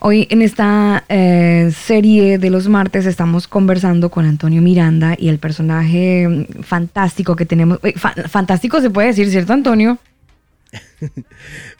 Hoy 0.00 0.28
en 0.30 0.42
esta 0.42 1.02
eh, 1.08 1.72
serie 1.76 2.38
de 2.38 2.50
los 2.50 2.68
martes 2.68 3.04
estamos 3.04 3.48
conversando 3.48 4.10
con 4.10 4.26
Antonio 4.26 4.62
Miranda 4.62 5.16
y 5.18 5.28
el 5.28 5.38
personaje 5.38 6.28
mm, 6.28 6.62
fantástico 6.62 7.34
que 7.34 7.44
tenemos. 7.46 7.80
Fa- 7.96 8.14
fantástico 8.28 8.80
se 8.80 8.90
puede 8.90 9.08
decir, 9.08 9.28
¿cierto, 9.30 9.52
Antonio? 9.54 9.98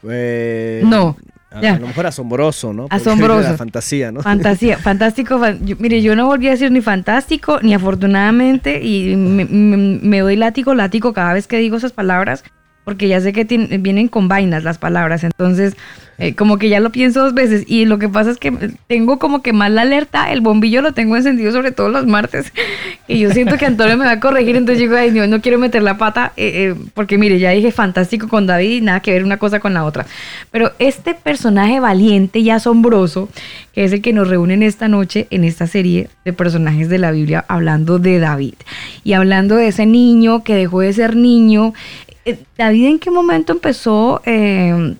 eh, 0.08 0.82
No, 0.84 1.16
A, 1.50 1.78
lo 1.78 1.86
mejor 1.86 2.06
asombroso, 2.06 2.72
¿no? 2.72 2.82
Porque 2.88 2.96
Asombroso. 3.08 3.40
La 3.50 3.56
fantasía, 3.56 4.12
¿no? 4.12 4.22
Fantasía, 4.22 4.76
fantástico. 4.90 5.38
fan- 5.38 5.64
yo- 5.64 5.76
mire, 5.78 6.02
yo 6.02 6.14
no 6.14 6.26
volví 6.26 6.48
a 6.48 6.50
decir 6.52 6.70
ni 6.70 6.80
fantástico 6.82 7.58
ni 7.62 7.72
afortunadamente 7.74 8.82
y 8.84 9.16
me, 9.16 9.44
me- 9.46 9.98
me 10.02 10.18
doy 10.20 10.36
látigo, 10.36 10.74
látigo 10.74 11.12
cada 11.12 11.32
vez 11.32 11.46
que 11.46 11.58
digo 11.58 11.76
esas 11.76 11.92
palabras 11.92 12.44
porque 12.88 13.06
ya 13.06 13.20
sé 13.20 13.34
que 13.34 13.44
vienen 13.44 14.08
con 14.08 14.28
vainas 14.28 14.64
las 14.64 14.78
palabras, 14.78 15.22
entonces 15.22 15.76
eh, 16.16 16.34
como 16.34 16.56
que 16.56 16.70
ya 16.70 16.80
lo 16.80 16.90
pienso 16.90 17.20
dos 17.20 17.34
veces 17.34 17.64
y 17.66 17.84
lo 17.84 17.98
que 17.98 18.08
pasa 18.08 18.30
es 18.30 18.38
que 18.38 18.50
tengo 18.86 19.18
como 19.18 19.42
que 19.42 19.52
mal 19.52 19.78
alerta, 19.78 20.32
el 20.32 20.40
bombillo 20.40 20.80
lo 20.80 20.92
tengo 20.92 21.14
encendido 21.14 21.52
sobre 21.52 21.70
todo 21.70 21.90
los 21.90 22.06
martes 22.06 22.50
y 23.06 23.18
yo 23.18 23.30
siento 23.30 23.58
que 23.58 23.66
Antonio 23.66 23.98
me 23.98 24.06
va 24.06 24.12
a 24.12 24.20
corregir, 24.20 24.56
entonces 24.56 24.78
digo, 24.78 24.96
ay 24.96 25.10
Dios, 25.10 25.28
no 25.28 25.42
quiero 25.42 25.58
meter 25.58 25.82
la 25.82 25.98
pata 25.98 26.32
eh, 26.38 26.70
eh, 26.70 26.74
porque 26.94 27.18
mire, 27.18 27.38
ya 27.38 27.50
dije 27.50 27.72
fantástico 27.72 28.26
con 28.26 28.46
David 28.46 28.78
y 28.78 28.80
nada 28.80 29.00
que 29.00 29.12
ver 29.12 29.22
una 29.22 29.36
cosa 29.36 29.60
con 29.60 29.74
la 29.74 29.84
otra, 29.84 30.06
pero 30.50 30.72
este 30.78 31.12
personaje 31.12 31.80
valiente 31.80 32.38
y 32.38 32.48
asombroso 32.48 33.28
que 33.74 33.84
es 33.84 33.92
el 33.92 34.00
que 34.00 34.14
nos 34.14 34.28
reúne 34.28 34.54
en 34.54 34.62
esta 34.62 34.88
noche 34.88 35.26
en 35.28 35.44
esta 35.44 35.66
serie 35.66 36.08
de 36.24 36.32
personajes 36.32 36.88
de 36.88 36.96
la 36.96 37.10
Biblia 37.10 37.44
hablando 37.48 37.98
de 37.98 38.18
David 38.18 38.54
y 39.04 39.12
hablando 39.12 39.56
de 39.56 39.68
ese 39.68 39.84
niño 39.84 40.42
que 40.42 40.54
dejó 40.54 40.80
de 40.80 40.92
ser 40.94 41.16
niño. 41.16 41.74
Eh, 42.28 42.38
David, 42.58 42.86
¿en 42.86 42.98
qué 42.98 43.10
momento 43.10 43.52
empezó 43.52 44.20
eh, 44.26 44.96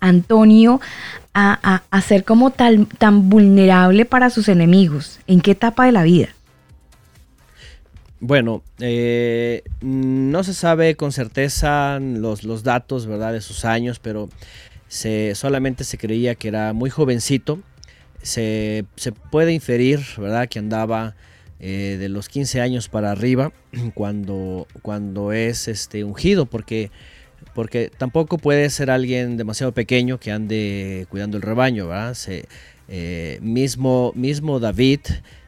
Antonio 0.00 0.80
a, 1.34 1.82
a- 1.90 2.00
ser 2.00 2.24
como 2.24 2.50
tan 2.50 3.28
vulnerable 3.28 4.06
para 4.06 4.30
sus 4.30 4.48
enemigos? 4.48 5.20
¿En 5.26 5.40
qué 5.42 5.50
etapa 5.50 5.84
de 5.84 5.92
la 5.92 6.02
vida? 6.02 6.28
Bueno, 8.20 8.62
eh, 8.78 9.62
no 9.80 10.44
se 10.44 10.54
sabe 10.54 10.94
con 10.94 11.12
certeza 11.12 11.98
los, 12.00 12.44
los 12.44 12.62
datos, 12.62 13.06
¿verdad? 13.06 13.32
De 13.32 13.40
sus 13.40 13.64
años, 13.64 13.98
pero 13.98 14.28
se, 14.88 15.34
solamente 15.34 15.84
se 15.84 15.98
creía 15.98 16.36
que 16.36 16.48
era 16.48 16.72
muy 16.72 16.88
jovencito. 16.88 17.58
Se, 18.22 18.84
se 18.96 19.12
puede 19.12 19.52
inferir, 19.52 20.00
¿verdad? 20.16 20.48
Que 20.48 20.60
andaba 20.60 21.16
eh, 21.62 21.96
de 21.98 22.08
los 22.10 22.28
15 22.28 22.60
años 22.60 22.88
para 22.88 23.10
arriba 23.12 23.52
cuando, 23.94 24.66
cuando 24.82 25.32
es 25.32 25.68
este, 25.68 26.04
ungido, 26.04 26.44
porque 26.46 26.90
porque 27.54 27.90
tampoco 27.96 28.38
puede 28.38 28.70
ser 28.70 28.90
alguien 28.90 29.36
demasiado 29.36 29.72
pequeño 29.72 30.18
que 30.18 30.30
ande 30.32 31.06
cuidando 31.10 31.36
el 31.36 31.42
rebaño, 31.42 31.88
¿verdad? 31.88 32.14
Se, 32.14 32.46
eh, 32.88 33.38
mismo, 33.42 34.12
mismo 34.14 34.58
David, 34.60 35.00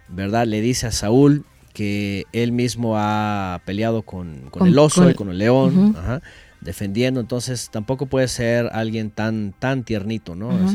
¿verdad? 0.08 0.46
Le 0.46 0.60
dice 0.60 0.86
a 0.88 0.90
Saúl 0.90 1.44
que 1.72 2.24
él 2.32 2.52
mismo 2.52 2.94
ha 2.96 3.62
peleado 3.64 4.02
con, 4.02 4.40
con 4.50 4.60
Con- 4.60 4.68
el 4.68 4.78
oso 4.78 5.02
con- 5.02 5.10
y 5.10 5.14
con 5.14 5.30
el 5.30 5.38
león, 5.38 5.94
ajá, 5.96 6.20
defendiendo, 6.64 7.20
entonces 7.20 7.68
tampoco 7.70 8.06
puede 8.06 8.26
ser 8.26 8.70
alguien 8.72 9.10
tan, 9.10 9.52
tan 9.58 9.84
tiernito, 9.84 10.34
¿no? 10.34 10.64
Es, 10.64 10.74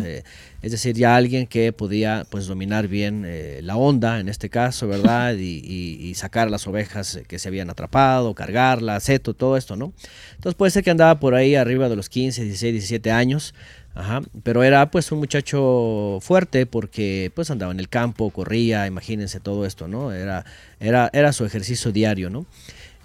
es 0.61 0.71
decir, 0.71 0.95
ya 0.95 1.15
alguien 1.15 1.47
que 1.47 1.73
podía 1.73 2.25
pues 2.29 2.45
dominar 2.47 2.87
bien 2.87 3.23
eh, 3.25 3.59
la 3.63 3.75
onda, 3.75 4.19
en 4.19 4.29
este 4.29 4.49
caso, 4.49 4.87
¿verdad? 4.87 5.33
Y, 5.39 5.61
y- 5.65 6.07
y 6.09 6.13
sacar 6.15 6.49
las 6.51 6.67
ovejas 6.67 7.19
que 7.27 7.39
se 7.39 7.47
habían 7.49 7.69
atrapado, 7.69 8.33
cargarlas, 8.35 9.03
seto, 9.03 9.33
todo 9.33 9.57
esto, 9.57 9.75
¿no? 9.75 9.91
Entonces 10.35 10.55
puede 10.55 10.71
ser 10.71 10.83
que 10.83 10.91
andaba 10.91 11.19
por 11.19 11.33
ahí 11.35 11.55
arriba 11.55 11.89
de 11.89 11.95
los 11.95 12.07
15, 12.09 12.43
16, 12.43 12.73
17 12.73 13.11
años, 13.11 13.53
ajá, 13.95 14.21
pero 14.43 14.63
era 14.63 14.91
pues 14.91 15.11
un 15.11 15.19
muchacho 15.19 16.19
fuerte 16.21 16.65
porque 16.65 17.31
pues 17.33 17.49
andaba 17.51 17.71
en 17.71 17.79
el 17.79 17.89
campo, 17.89 18.29
corría, 18.29 18.85
imagínense 18.87 19.39
todo 19.39 19.65
esto, 19.65 19.87
¿no? 19.87 20.11
Era, 20.13 20.45
era, 20.79 21.09
era 21.13 21.33
su 21.33 21.45
ejercicio 21.45 21.91
diario, 21.91 22.29
¿no? 22.29 22.45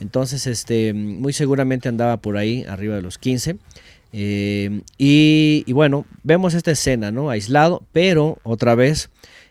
Entonces, 0.04 0.46
este, 0.46 0.92
muy 0.92 1.32
seguramente 1.32 1.88
andaba 1.88 2.18
por 2.18 2.36
ahí 2.36 2.62
arriba 2.68 2.94
de 2.94 3.00
los 3.00 3.16
15. 3.16 3.56
eh, 4.12 4.82
y, 4.98 5.72
bueno, 5.72 6.04
vemos 6.22 6.52
esta 6.52 6.70
escena, 6.70 7.10
¿no? 7.10 7.30
Aislado, 7.30 7.82
pero 7.90 8.36
otra 8.42 8.74
vez, 8.74 9.08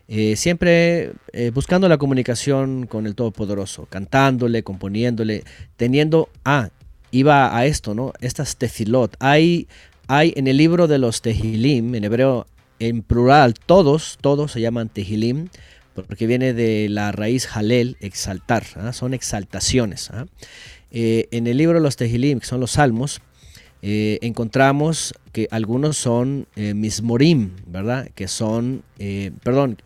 eh, 0.08 0.36
siempre 0.36 1.14
eh, 1.32 1.50
buscando 1.52 1.90
la 1.90 1.98
comunicación 1.98 2.86
con 2.86 3.08
el 3.08 3.16
Todopoderoso, 3.16 3.88
cantándole, 3.90 4.62
componiéndole, 4.62 5.44
teniendo, 5.76 6.30
ah, 6.46 6.70
iba 7.10 7.58
a 7.58 7.66
esto, 7.66 7.96
¿no? 7.96 8.14
Estas 8.22 8.58
tefilot. 8.58 9.16
Hay, 9.20 9.68
hay 10.08 10.34
en 10.36 10.48
el 10.48 10.58
libro 10.58 10.88
de 10.88 11.00
los 11.00 11.24
tehilim, 11.24 11.96
en 11.96 12.04
hebreo, 12.04 12.46
en 12.78 13.02
plural, 13.02 13.56
todos, 13.56 14.20
todos 14.22 14.52
se 14.52 14.62
llaman 14.62 14.90
tehilim, 14.90 15.48
porque 15.94 16.28
viene 16.28 16.54
de 16.54 16.88
la 16.90 17.12
raíz 17.12 17.48
halel, 17.56 17.98
exaltar, 18.00 18.66
¿ah? 18.76 18.94
son 18.94 19.14
exaltaciones. 19.14 20.10
¿ah? 20.12 20.26
Eh, 20.92 21.28
en 21.32 21.48
el 21.48 21.58
libro 21.58 21.78
de 21.78 21.84
los 21.84 21.96
tehilim, 21.96 22.40
que 22.40 22.46
son 22.46 22.60
los 22.60 22.72
salmos, 22.72 23.22
eh, 23.82 24.18
encontramos 24.22 25.14
que 25.34 25.48
algunos 25.52 25.98
son 25.98 26.48
eh, 26.56 26.74
mismorim, 26.74 27.52
¿verdad? 27.68 28.10
Que 28.16 28.30
son, 28.30 28.84
eh, 28.98 29.32
perdón, 29.44 29.78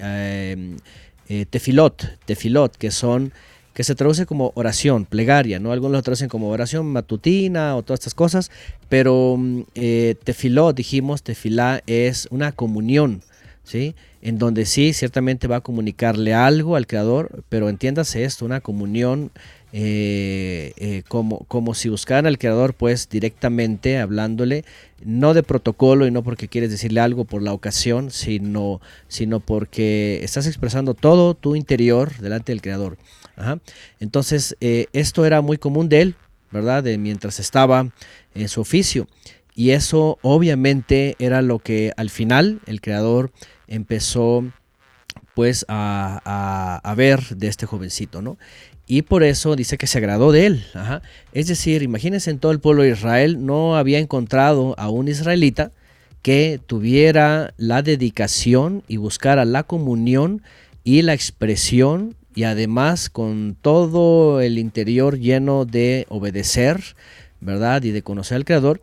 tefilot, 1.49 2.19
tefilot, 2.25 2.77
que 2.77 2.91
son, 2.91 3.33
que 3.73 3.83
se 3.83 3.95
traduce 3.95 4.25
como 4.25 4.51
oración, 4.55 5.05
plegaria, 5.05 5.59
¿no? 5.59 5.71
Algunos 5.71 5.93
lo 5.97 6.01
traducen 6.03 6.29
como 6.29 6.49
oración 6.49 6.85
matutina 6.87 7.75
o 7.75 7.83
todas 7.83 7.99
estas 8.01 8.13
cosas, 8.13 8.51
pero 8.89 9.35
mm, 9.37 9.61
eh, 9.75 10.15
tefilot, 10.23 10.75
dijimos, 10.75 11.23
tefilá 11.23 11.81
es 11.87 12.27
una 12.29 12.51
comunión, 12.51 13.21
¿sí? 13.63 13.95
En 14.27 14.37
donde 14.39 14.65
sí, 14.65 14.91
ciertamente 14.91 15.47
va 15.47 15.55
a 15.55 15.61
comunicarle 15.61 16.33
algo 16.33 16.75
al 16.75 16.85
Creador, 16.85 17.45
pero 17.47 17.69
entiéndase 17.69 18.25
esto, 18.25 18.43
una 18.43 18.59
comunión 18.59 19.31
eh, 19.71 20.73
eh, 20.75 21.03
como, 21.07 21.45
como 21.45 21.73
si 21.73 21.87
buscaran 21.87 22.25
al 22.25 22.37
Creador, 22.37 22.73
pues 22.73 23.07
directamente 23.07 23.99
hablándole, 23.99 24.65
no 25.01 25.33
de 25.33 25.43
protocolo 25.43 26.05
y 26.05 26.11
no 26.11 26.23
porque 26.23 26.49
quieres 26.49 26.71
decirle 26.71 26.99
algo 26.99 27.23
por 27.23 27.41
la 27.41 27.53
ocasión, 27.53 28.11
sino, 28.11 28.81
sino 29.07 29.39
porque 29.39 30.19
estás 30.21 30.45
expresando 30.45 30.93
todo 30.93 31.33
tu 31.33 31.55
interior 31.55 32.11
delante 32.17 32.51
del 32.51 32.61
Creador. 32.61 32.97
Ajá. 33.37 33.61
Entonces, 34.01 34.57
eh, 34.59 34.87
esto 34.91 35.25
era 35.25 35.39
muy 35.39 35.57
común 35.57 35.87
de 35.87 36.01
él, 36.01 36.15
¿verdad? 36.51 36.83
De 36.83 36.97
mientras 36.97 37.39
estaba 37.39 37.93
en 38.35 38.49
su 38.49 38.59
oficio. 38.59 39.07
Y 39.55 39.69
eso 39.69 40.19
obviamente 40.21 41.15
era 41.17 41.41
lo 41.41 41.59
que 41.59 41.93
al 41.95 42.09
final 42.09 42.59
el 42.65 42.81
Creador 42.81 43.31
empezó 43.67 44.43
pues 45.33 45.65
a, 45.67 46.81
a- 46.83 46.95
ver 46.95 47.21
de 47.35 47.47
este 47.47 47.65
jovencito, 47.65 48.21
¿no? 48.21 48.37
Y 48.87 49.03
por 49.03 49.23
eso 49.23 49.55
dice 49.55 49.77
que 49.77 49.85
se 49.85 49.97
agradó 49.99 50.31
de 50.31 50.45
él. 50.47 50.65
ajá. 50.73 51.01
Es 51.33 51.47
decir, 51.47 51.83
imagínense 51.83 52.31
en 52.31 52.39
todo 52.39 52.51
el 52.51 52.59
pueblo 52.59 52.83
de 52.83 52.89
Israel 52.91 53.45
no 53.45 53.75
había 53.77 53.99
encontrado 53.99 54.73
a 54.79 54.89
un 54.89 55.07
israelita 55.09 55.71
que 56.21 56.59
tuviera 56.65 57.53
la 57.57 57.81
dedicación 57.83 58.83
y 58.87 58.97
buscara 58.97 59.45
la 59.45 59.63
comunión 59.63 60.41
y 60.83 61.01
la 61.03 61.13
expresión 61.13 62.15
y 62.33 62.43
además 62.43 63.09
con 63.09 63.57
todo 63.61 64.41
el 64.41 64.57
interior 64.57 65.19
lleno 65.19 65.65
de 65.65 66.05
obedecer, 66.09 66.81
¿verdad? 67.41 67.83
Y 67.83 67.91
de 67.91 68.01
conocer 68.01 68.37
al 68.37 68.45
Creador 68.45 68.81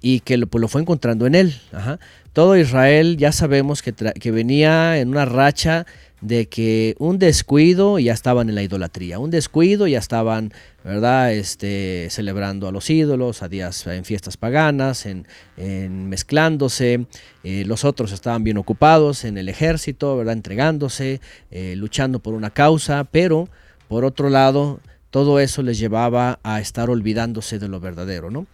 y 0.00 0.20
que 0.20 0.36
lo, 0.36 0.46
pues, 0.46 0.60
lo 0.60 0.68
fue 0.68 0.80
encontrando 0.82 1.26
en 1.26 1.34
él. 1.34 1.60
ajá. 1.72 1.98
Todo 2.32 2.56
Israel 2.56 3.16
ya 3.18 3.30
sabemos 3.30 3.82
que, 3.82 3.92
que 3.92 4.30
venía 4.30 4.98
en 4.98 5.08
una 5.08 5.24
racha 5.24 5.86
de 6.22 6.46
que 6.46 6.94
un 6.98 7.18
descuido 7.18 7.98
ya 7.98 8.12
estaban 8.12 8.48
en 8.48 8.54
la 8.54 8.62
idolatría, 8.62 9.18
un 9.18 9.30
descuido 9.30 9.88
ya 9.88 9.98
estaban, 9.98 10.52
¿verdad? 10.84 11.32
Este, 11.32 12.06
celebrando 12.10 12.68
a 12.68 12.72
los 12.72 12.88
ídolos, 12.88 13.42
a 13.42 13.48
días 13.48 13.86
en 13.88 14.04
fiestas 14.04 14.36
paganas, 14.36 15.04
en, 15.04 15.26
en 15.56 16.08
mezclándose. 16.08 17.06
eh, 17.42 17.64
los 17.66 17.84
otros 17.84 18.12
estaban 18.12 18.44
bien 18.44 18.56
ocupados 18.56 19.24
en 19.24 19.36
el 19.36 19.48
ejército, 19.48 20.16
¿verdad? 20.16 20.34
Entregándose, 20.34 21.20
eh, 21.50 21.74
luchando 21.76 22.20
por 22.20 22.34
una 22.34 22.50
causa, 22.50 23.04
pero 23.04 23.48
por 23.88 24.04
otro 24.04 24.30
lado, 24.30 24.80
todo 25.10 25.40
eso 25.40 25.62
les 25.62 25.78
llevaba 25.78 26.38
a 26.42 26.60
estar 26.60 26.88
olvidándose 26.88 27.58
de 27.58 27.68
lo 27.68 27.80
verdadero, 27.80 28.30
¿no? 28.30 28.46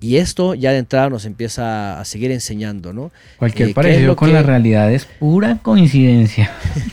Y 0.00 0.16
esto 0.16 0.54
ya 0.54 0.72
de 0.72 0.78
entrada 0.78 1.08
nos 1.08 1.24
empieza 1.24 1.98
a 2.00 2.04
seguir 2.04 2.30
enseñando, 2.30 2.92
¿no? 2.92 3.10
Cualquier 3.38 3.62
Eh, 3.62 3.66
¿qué 3.66 3.70
es 3.70 3.74
parecido 3.74 4.16
con 4.16 4.28
que- 4.28 4.34
la 4.34 4.42
realidad 4.42 4.92
es 4.92 5.06
pura 5.06 5.58
coincidencia. 5.62 6.50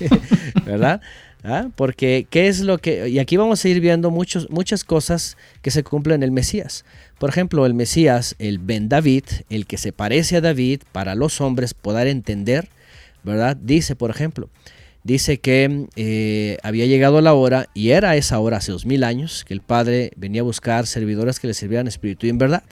¿verdad? 0.66 1.02
¿Ah? 1.44 1.70
Porque, 1.76 2.28
¿qué 2.30 2.48
es 2.48 2.60
lo 2.62 2.78
que...? 2.78 3.10
Y 3.10 3.18
aquí 3.20 3.36
vamos 3.36 3.66
a 3.66 3.70
ir 3.70 3.80
viendo 3.82 4.12
muchos, 4.12 4.50
muchas 4.52 4.84
cosas 4.84 5.38
que 5.64 5.72
se 5.72 5.84
cumplen 5.84 6.18
en 6.18 6.24
el 6.24 6.32
Mesías. 6.32 6.86
Por 7.18 7.30
ejemplo, 7.32 7.66
el 7.66 7.74
Mesías, 7.74 8.36
el 8.38 8.60
Ben 8.60 8.90
David, 8.90 9.24
el 9.50 9.66
que 9.66 9.78
se 9.78 9.92
parece 9.92 10.38
a 10.38 10.42
David, 10.42 10.82
para 10.92 11.16
los 11.16 11.42
hombres 11.42 11.74
poder 11.74 12.08
entender, 12.08 12.70
¿verdad? 13.24 13.58
Dice, 13.60 13.96
por 13.96 14.12
ejemplo, 14.12 14.50
dice 15.04 15.40
que 15.40 15.88
eh, 15.96 16.58
había 16.64 16.86
llegado 16.86 17.22
la 17.22 17.34
hora, 17.34 17.68
y 17.74 17.90
era 17.90 18.16
esa 18.16 18.40
hora 18.40 18.58
hace 18.58 18.72
dos 18.72 18.86
mil 18.86 19.04
años, 19.04 19.44
que 19.46 19.54
el 19.54 19.62
Padre 19.62 20.12
venía 20.16 20.42
a 20.42 20.44
buscar 20.44 20.86
servidores 20.88 21.40
que 21.40 21.48
le 21.48 21.54
sirvieran 21.54 21.88
espíritu 21.88 22.28
y 22.28 22.30
en 22.30 22.38
verdad. 22.38 22.64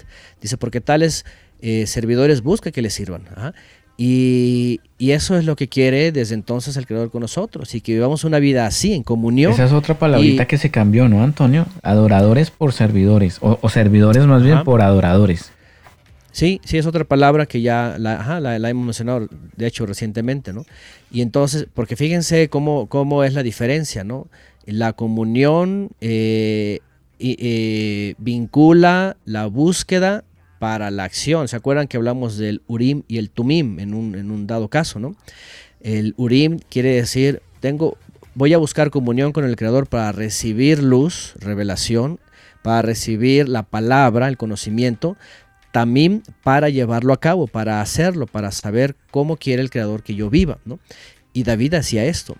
Dice, 0.41 0.57
porque 0.57 0.81
tales 0.81 1.25
eh, 1.61 1.85
servidores 1.87 2.41
busca 2.41 2.71
que 2.71 2.81
le 2.81 2.89
sirvan. 2.89 3.23
Ajá. 3.35 3.53
Y, 4.01 4.79
y 4.97 5.11
eso 5.11 5.37
es 5.37 5.43
lo 5.43 5.57
que 5.57 5.67
quiere 5.67 6.13
desde 6.13 6.33
entonces 6.33 6.77
el 6.77 6.85
Creador 6.87 7.11
con 7.11 7.19
nosotros, 7.19 7.75
y 7.75 7.81
que 7.81 7.91
vivamos 7.91 8.23
una 8.23 8.39
vida 8.39 8.65
así, 8.65 8.93
en 8.93 9.03
comunión. 9.03 9.51
Esa 9.51 9.65
es 9.65 9.73
otra 9.73 9.99
palabrita 9.99 10.43
Y- 10.43 10.45
que 10.45 10.57
se 10.57 10.71
cambió, 10.71 11.09
¿no, 11.09 11.21
Antonio? 11.21 11.65
Adoradores 11.83 12.49
por 12.49 12.71
servidores, 12.71 13.39
o, 13.41 13.59
o 13.61 13.69
servidores 13.69 14.25
más 14.25 14.41
bien 14.41 14.63
por 14.63 14.81
adoradores. 14.81 15.51
Sí, 16.39 16.61
sí, 16.63 16.77
es 16.77 16.85
otra 16.85 17.03
palabra 17.03 17.47
que 17.47 17.59
ya 17.59 17.97
la, 17.99 18.69
hemos 18.69 18.85
mencionado, 18.85 19.27
de 19.57 19.67
hecho, 19.67 19.85
recientemente, 19.85 20.53
¿no? 20.53 20.65
Y 21.11 21.21
entonces, 21.21 21.67
porque 21.73 21.97
fíjense 21.97 22.47
cómo, 22.47 22.87
cómo 22.87 23.25
es 23.25 23.33
la 23.33 23.43
diferencia, 23.43 24.05
¿no? 24.05 24.29
La 24.65 24.93
comunión 24.93 25.89
eh, 25.99 26.79
eh, 27.19 28.15
vincula 28.19 29.17
la 29.25 29.47
búsqueda 29.47 30.23
para 30.59 30.91
la 30.91 31.03
acción. 31.03 31.49
¿Se 31.49 31.57
acuerdan 31.57 31.89
que 31.89 31.97
hablamos 31.97 32.37
del 32.37 32.61
Urim 32.67 33.03
y 33.09 33.17
el 33.17 33.31
Tumim 33.31 33.77
en 33.81 33.93
un, 33.93 34.15
en 34.15 34.31
un 34.31 34.47
dado 34.47 34.69
caso, 34.69 34.97
¿no? 34.97 35.17
El 35.81 36.13
Urim 36.15 36.59
quiere 36.69 36.95
decir, 36.95 37.41
tengo, 37.59 37.97
voy 38.33 38.53
a 38.53 38.57
buscar 38.59 38.91
comunión 38.91 39.33
con 39.33 39.43
el 39.43 39.57
Creador 39.57 39.87
para 39.87 40.13
recibir 40.13 40.83
luz, 40.83 41.33
revelación, 41.41 42.17
para 42.61 42.81
recibir 42.81 43.49
la 43.49 43.63
palabra, 43.63 44.29
el 44.29 44.37
conocimiento, 44.37 45.17
también 45.71 46.23
para 46.43 46.69
llevarlo 46.69 47.13
a 47.13 47.19
cabo, 47.19 47.47
para 47.47 47.81
hacerlo, 47.81 48.25
para 48.25 48.51
saber 48.51 48.95
cómo 49.11 49.37
quiere 49.37 49.61
el 49.61 49.69
Creador 49.69 50.03
que 50.03 50.15
yo 50.15 50.29
viva, 50.29 50.59
¿no? 50.65 50.79
Y 51.33 51.43
David 51.43 51.75
hacía 51.75 52.05
esto. 52.05 52.35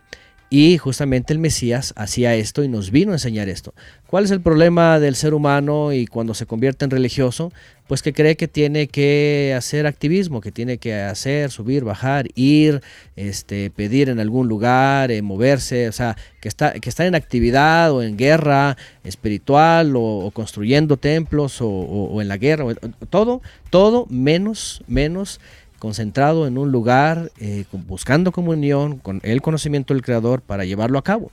Y 0.51 0.80
justamente 0.80 1.31
el 1.31 1.38
Mesías 1.39 1.93
hacía 1.95 2.34
esto 2.34 2.63
y 2.63 2.67
nos 2.67 2.89
vino 2.89 3.11
a 3.11 3.15
enseñar 3.15 3.49
esto. 3.49 3.73
¿Cuál 4.07 4.23
es 4.26 4.31
el 4.31 4.41
problema 4.41 4.99
del 4.99 5.15
ser 5.15 5.35
humano 5.35 5.93
y 5.93 6.07
cuando 6.07 6.34
se 6.34 6.47
convierte 6.47 6.85
en 6.85 6.91
religioso? 6.91 7.51
Pues 7.88 8.01
que 8.01 8.13
cree 8.13 8.35
que 8.35 8.47
tiene 8.47 8.88
que 8.88 9.53
hacer 9.55 9.85
activismo, 9.85 10.41
que 10.41 10.51
tiene 10.51 10.77
que 10.80 10.95
hacer, 10.95 11.51
subir, 11.51 11.84
bajar, 11.84 12.27
ir, 12.35 12.81
este, 13.15 13.69
pedir 13.69 14.09
en 14.09 14.19
algún 14.19 14.47
lugar, 14.47 15.11
eh, 15.11 15.21
moverse, 15.21 15.88
o 15.88 15.91
sea, 15.91 16.15
que 16.41 16.47
está, 16.47 16.73
que 16.73 16.89
está 16.89 17.05
en 17.05 17.13
actividad 17.15 17.91
o 17.91 18.01
en 18.01 18.17
guerra 18.17 18.76
espiritual 19.03 19.95
o, 19.95 20.01
o 20.26 20.31
construyendo 20.31 20.97
templos 20.97 21.61
o, 21.61 21.67
o- 21.67 22.13
o 22.13 22.21
en 22.21 22.27
la 22.27 22.38
guerra, 22.38 22.65
todo, 23.09 23.41
todo 23.69 24.05
menos, 24.09 24.84
menos 24.88 25.39
concentrado 25.80 26.47
en 26.47 26.57
un 26.57 26.72
lugar, 26.72 27.31
eh, 27.39 27.65
buscando 27.88 28.31
comunión 28.31 28.97
con 28.97 29.19
el 29.23 29.41
conocimiento 29.41 29.93
del 29.93 30.03
Creador 30.03 30.41
para 30.41 30.65
llevarlo 30.65 30.99
a 30.99 31.03
cabo. 31.03 31.31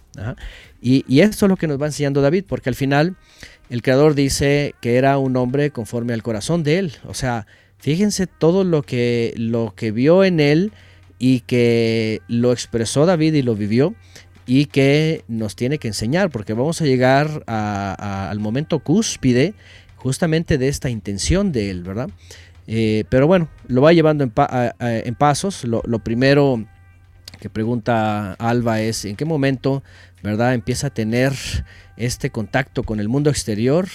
Y, 0.80 1.20
esto 1.20 1.46
es 1.46 1.50
lo 1.50 1.56
que 1.56 1.66
nos 1.66 1.80
va 1.80 1.86
enseñando 1.86 2.22
David, 2.22 2.44
porque 2.48 2.68
al 2.68 2.74
final 2.74 3.16
el 3.68 3.82
Creador 3.82 4.14
dice 4.14 4.74
que 4.80 4.96
era 4.96 5.18
un 5.18 5.36
hombre 5.36 5.70
conforme 5.70 6.14
al 6.14 6.22
corazón 6.22 6.62
de 6.62 6.78
él. 6.78 6.92
O 7.06 7.14
sea, 7.14 7.46
fíjense 7.78 8.26
todo 8.26 8.64
lo 8.64 8.82
que, 8.82 9.34
lo 9.36 9.74
que 9.76 9.90
vio 9.90 10.24
en 10.24 10.40
él 10.40 10.72
y 11.18 11.40
que 11.40 12.22
lo 12.28 12.52
expresó 12.52 13.06
David 13.06 13.34
y 13.34 13.42
lo 13.42 13.54
vivió 13.54 13.94
y 14.46 14.66
que 14.66 15.24
nos 15.26 15.56
tiene 15.56 15.78
que 15.78 15.88
enseñar, 15.88 16.30
porque 16.30 16.52
vamos 16.52 16.80
a 16.80 16.84
llegar 16.84 17.42
al 17.46 18.38
momento 18.38 18.78
cúspide 18.78 19.54
justamente 19.96 20.56
de 20.56 20.68
esta 20.68 20.88
intención 20.88 21.50
de 21.50 21.70
él, 21.70 21.82
¿verdad? 21.82 22.10
Eh, 22.66 23.04
pero 23.08 23.26
bueno, 23.26 23.48
lo 23.68 23.80
va 23.82 23.92
llevando 23.92 24.24
en, 24.24 24.30
pa- 24.30 24.74
en 24.78 25.14
pasos. 25.14 25.64
Lo, 25.64 25.82
lo 25.86 25.98
primero 26.00 26.64
que 27.40 27.50
pregunta 27.50 28.32
Alba 28.34 28.80
es 28.80 29.04
en 29.04 29.14
qué 29.16 29.24
momento, 29.24 29.82
¿verdad? 30.22 30.54
Empieza 30.54 30.88
a 30.88 30.90
tener 30.90 31.32
este 31.96 32.30
contacto 32.30 32.82
con 32.82 32.98
el 33.00 33.08
mundo 33.08 33.30
exterior 33.30 33.86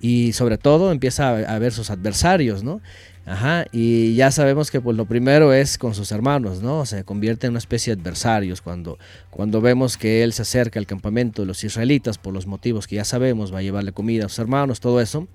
y 0.00 0.32
sobre 0.32 0.58
todo 0.58 0.92
empieza 0.92 1.28
a, 1.30 1.54
a 1.54 1.58
ver 1.58 1.72
sus 1.72 1.90
adversarios, 1.90 2.62
¿no? 2.62 2.80
Ajá, 3.26 3.64
y 3.72 4.14
ya 4.14 4.30
sabemos 4.30 4.70
que 4.70 4.82
pues 4.82 4.98
lo 4.98 5.06
primero 5.06 5.54
es 5.54 5.78
con 5.78 5.94
sus 5.94 6.12
hermanos, 6.12 6.62
¿no? 6.62 6.84
Se 6.84 7.04
convierte 7.04 7.46
en 7.46 7.52
una 7.52 7.58
especie 7.58 7.94
de 7.94 8.02
adversarios 8.02 8.60
cuando, 8.60 8.98
cuando 9.30 9.62
vemos 9.62 9.96
que 9.96 10.22
él 10.22 10.34
se 10.34 10.42
acerca 10.42 10.78
al 10.78 10.86
campamento 10.86 11.40
de 11.40 11.46
los 11.46 11.64
israelitas 11.64 12.18
por 12.18 12.34
los 12.34 12.46
motivos 12.46 12.86
que 12.86 12.96
ya 12.96 13.04
sabemos, 13.04 13.52
va 13.52 13.60
a 13.60 13.62
llevarle 13.62 13.92
comida 13.92 14.26
a 14.26 14.28
sus 14.28 14.40
hermanos, 14.40 14.80
todo 14.80 15.00
eso, 15.00 15.26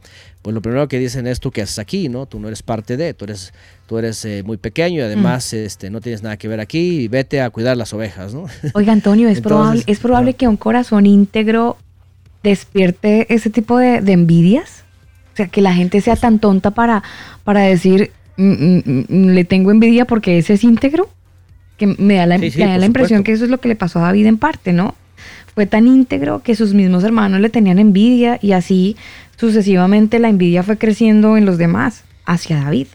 pues 0.43 0.53
lo 0.53 0.61
primero 0.61 0.87
que 0.87 0.99
dicen 0.99 1.25
es 1.25 1.39
tú 1.39 1.49
qué 1.49 1.63
haces 1.63 1.79
aquí, 1.79 2.09
¿no? 2.09 2.27
Tú 2.27 2.39
no 2.39 2.47
eres 2.47 2.61
parte 2.61 2.95
de, 2.95 3.15
tú 3.15 3.25
eres, 3.25 3.53
tú 3.87 3.97
eres 3.97 4.23
eh, 4.23 4.43
muy 4.45 4.57
pequeño 4.57 4.97
y 4.97 5.01
además 5.01 5.51
este, 5.53 5.89
no 5.89 5.99
tienes 5.99 6.21
nada 6.21 6.37
que 6.37 6.47
ver 6.47 6.59
aquí 6.59 7.01
y 7.01 7.07
vete 7.07 7.41
a 7.41 7.49
cuidar 7.49 7.75
las 7.75 7.91
ovejas, 7.93 8.35
¿no? 8.35 8.45
Oiga, 8.75 8.93
Antonio, 8.93 9.29
es 9.29 9.37
Entonces, 9.37 9.41
probable, 9.41 9.83
es 9.87 9.99
probable 9.99 10.33
que 10.35 10.47
un 10.47 10.57
corazón 10.57 11.07
íntegro 11.07 11.75
despierte 12.43 13.33
ese 13.33 13.49
tipo 13.49 13.79
de, 13.79 14.01
de 14.01 14.11
envidias. 14.11 14.83
O 15.39 15.41
sea, 15.41 15.47
que 15.47 15.61
la 15.61 15.73
gente 15.73 16.01
sea 16.01 16.17
tan 16.17 16.39
tonta 16.39 16.71
para, 16.71 17.01
para 17.45 17.61
decir, 17.61 18.11
"Mm, 18.35 18.51
mm, 18.51 19.05
mm, 19.07 19.25
le 19.29 19.45
tengo 19.45 19.71
envidia 19.71 20.03
porque 20.03 20.37
ese 20.37 20.55
es 20.55 20.65
íntegro. 20.65 21.07
Que 21.77 21.87
me 21.87 22.15
da 22.15 22.25
la, 22.25 22.37
Sí, 22.39 22.51
sí, 22.51 22.59
me 22.59 22.65
da 22.65 22.77
la 22.77 22.85
impresión 22.85 23.23
que 23.23 23.31
eso 23.31 23.45
es 23.45 23.49
lo 23.49 23.61
que 23.61 23.69
le 23.69 23.77
pasó 23.77 23.99
a 23.99 24.01
David 24.01 24.25
en 24.25 24.37
parte, 24.37 24.73
¿no? 24.73 24.95
Fue 25.55 25.65
tan 25.65 25.87
íntegro 25.87 26.43
que 26.43 26.55
sus 26.55 26.73
mismos 26.73 27.05
hermanos 27.05 27.39
le 27.39 27.49
tenían 27.49 27.79
envidia 27.79 28.37
y 28.41 28.51
así 28.51 28.97
sucesivamente 29.37 30.19
la 30.19 30.27
envidia 30.27 30.61
fue 30.61 30.77
creciendo 30.77 31.37
en 31.37 31.45
los 31.45 31.57
demás 31.57 32.03
hacia 32.25 32.57
David. 32.61 32.87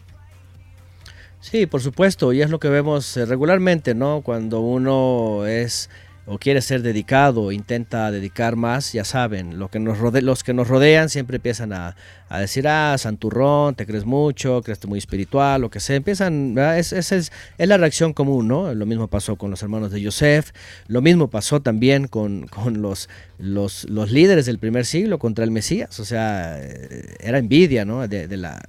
Sí, 1.41 1.65
por 1.65 1.81
supuesto, 1.81 2.31
y 2.31 2.43
es 2.43 2.51
lo 2.51 2.59
que 2.59 2.69
vemos 2.69 3.17
eh, 3.17 3.25
regularmente, 3.25 3.95
¿no? 3.95 4.21
Cuando 4.21 4.59
uno 4.59 5.47
es 5.47 5.89
o 6.27 6.39
quiere 6.39 6.61
ser 6.61 6.81
dedicado, 6.81 7.51
intenta 7.51 8.09
dedicar 8.11 8.55
más, 8.55 8.93
ya 8.93 9.03
saben, 9.03 9.59
lo 9.59 9.69
que 9.69 9.79
nos 9.79 9.99
rode- 9.99 10.21
los 10.21 10.43
que 10.43 10.53
nos 10.53 10.67
rodean 10.67 11.09
siempre 11.09 11.35
empiezan 11.35 11.71
a, 11.73 11.95
decir, 12.39 12.67
ah, 12.67 12.97
santurrón, 12.97 13.75
te 13.75 13.85
crees 13.85 14.03
mucho, 14.05 14.61
crees 14.63 14.83
muy 14.87 14.97
espiritual, 14.97 15.61
lo 15.61 15.69
que 15.69 15.79
sea, 15.79 15.95
empiezan, 15.95 16.57
es, 16.57 16.91
es, 16.91 17.11
es, 17.11 17.31
es 17.57 17.67
la 17.67 17.77
reacción 17.77 18.13
común, 18.13 18.47
¿no? 18.47 18.73
Lo 18.73 18.85
mismo 18.85 19.07
pasó 19.07 19.35
con 19.35 19.51
los 19.51 19.61
hermanos 19.61 19.91
de 19.91 20.03
Joseph, 20.03 20.49
lo 20.87 21.01
mismo 21.01 21.29
pasó 21.29 21.61
también 21.61 22.07
con, 22.07 22.47
con 22.47 22.81
los, 22.81 23.07
los, 23.37 23.87
los 23.89 24.11
líderes 24.11 24.47
del 24.47 24.57
primer 24.59 24.85
siglo 24.85 25.19
contra 25.19 25.45
el 25.45 25.51
Mesías, 25.51 25.99
o 25.99 26.05
sea, 26.05 26.57
eh, 26.59 27.15
era 27.19 27.37
envidia, 27.37 27.85
¿no? 27.85 28.07
De 28.07 28.35
la, 28.35 28.61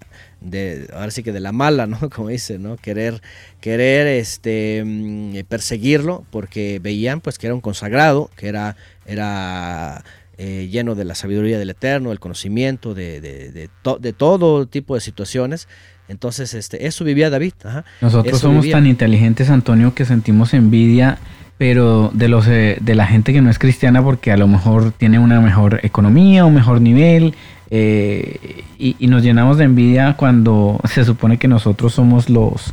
de, 0.51 0.89
ahora 0.95 1.11
sí 1.11 1.23
que 1.23 1.33
de 1.33 1.41
la 1.41 1.53
mala, 1.53 1.87
¿no? 1.87 1.99
Como 2.15 2.29
dice, 2.29 2.59
¿no? 2.59 2.77
Querer, 2.77 3.21
querer 3.61 4.07
este, 4.07 4.83
mm, 4.85 5.37
perseguirlo 5.49 6.25
porque 6.31 6.81
veían 6.83 7.21
pues 7.21 7.39
que 7.39 7.47
era 7.47 7.55
un 7.55 7.61
consagrado, 7.61 8.31
que 8.37 8.49
era, 8.49 8.77
era 9.07 10.03
eh, 10.39 10.69
lleno 10.71 10.95
de 10.95 11.05
la 11.05 11.15
sabiduría 11.15 11.59
del 11.59 11.71
Eterno, 11.71 12.13
el 12.13 12.21
conocimiento 12.21 12.95
de, 12.95 13.21
de, 13.21 13.51
de 13.53 13.69
to- 13.83 13.99
de 13.99 14.13
todo 14.13 14.67
tipo 14.67 14.95
de 14.95 15.01
situaciones. 15.01 15.69
Entonces, 16.09 16.55
este, 16.55 16.87
eso 16.87 17.05
vivía 17.05 17.31
David. 17.31 17.55
ajá. 17.65 17.85
Nosotros 18.01 18.35
Eso 18.37 18.47
somos 18.49 18.63
vivía. 18.63 18.77
tan 18.77 18.87
inteligentes, 18.87 19.51
Antonio, 19.51 19.95
que 19.95 20.05
sentimos 20.05 20.55
envidia, 20.55 21.19
pero 21.59 22.11
de 22.15 22.29
los 22.29 22.47
eh, 22.49 22.77
de 22.81 22.95
la 22.95 23.07
gente 23.07 23.33
que 23.33 23.41
no 23.41 23.51
es 23.51 23.59
cristiana 23.59 24.03
porque 24.05 24.31
a 24.31 24.37
lo 24.37 24.47
mejor 24.47 24.93
tiene 24.93 25.19
una 25.19 25.41
mejor 25.41 25.81
economía, 25.83 26.45
un 26.45 26.55
mejor 26.55 26.81
nivel, 26.83 27.35
eh, 27.71 28.65
y, 28.79 29.07
nos 29.09 29.23
llenamos 29.23 29.59
de 29.59 29.65
envidia 29.65 30.17
cuando 30.17 30.81
se 30.93 31.05
supone 31.05 31.39
que 31.39 31.49
nosotros 31.49 31.95
somos 31.95 32.29
los, 32.31 32.73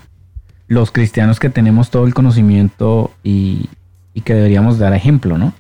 los 0.67 0.91
cristianos 0.91 1.39
que 1.39 1.49
tenemos 1.49 1.89
todo 1.89 2.05
el 2.05 2.13
conocimiento 2.13 3.11
y, 3.23 3.69
y 4.13 4.21
que 4.21 4.33
deberíamos 4.33 4.77
dar 4.77 4.93
ejemplo, 4.93 5.37
¿no? 5.37 5.53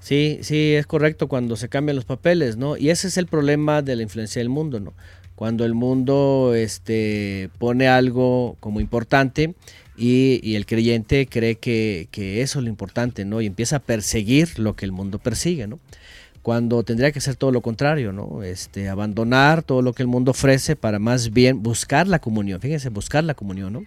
Sí, 0.00 0.38
sí, 0.42 0.74
es 0.74 0.86
correcto 0.86 1.28
cuando 1.28 1.56
se 1.56 1.70
cambian 1.70 1.96
los 1.96 2.04
papeles, 2.04 2.58
¿no? 2.58 2.76
Y 2.76 2.90
ese 2.90 3.08
es 3.08 3.16
el 3.16 3.26
problema 3.26 3.80
de 3.80 3.96
la 3.96 4.02
influencia 4.02 4.40
del 4.40 4.50
mundo, 4.50 4.78
¿no? 4.78 4.92
Cuando 5.34 5.64
el 5.64 5.74
mundo 5.74 6.52
este, 6.54 7.48
pone 7.58 7.88
algo 7.88 8.56
como 8.60 8.80
importante 8.80 9.54
y, 9.96 10.40
y 10.42 10.56
el 10.56 10.66
creyente 10.66 11.26
cree 11.26 11.56
que, 11.56 12.08
que 12.10 12.42
eso 12.42 12.58
es 12.58 12.64
lo 12.64 12.68
importante, 12.68 13.24
¿no? 13.24 13.40
Y 13.40 13.46
empieza 13.46 13.76
a 13.76 13.80
perseguir 13.80 14.58
lo 14.58 14.76
que 14.76 14.84
el 14.84 14.92
mundo 14.92 15.18
persigue, 15.18 15.66
¿no? 15.66 15.80
Cuando 16.44 16.84
tendría 16.84 17.10
que 17.10 17.20
ser 17.20 17.36
todo 17.36 17.50
lo 17.50 17.62
contrario, 17.62 18.12
¿no? 18.12 18.44
Este, 18.44 18.88
abandonar 18.88 19.62
todo 19.62 19.82
lo 19.82 19.94
que 19.94 20.02
el 20.02 20.08
mundo 20.08 20.30
ofrece 20.30 20.76
para 20.76 21.00
más 21.00 21.32
bien 21.32 21.62
buscar 21.62 22.06
la 22.06 22.20
comunión. 22.20 22.60
Fíjense, 22.60 22.90
buscar 22.90 23.24
la 23.24 23.32
comunión, 23.34 23.72
¿no? 23.72 23.82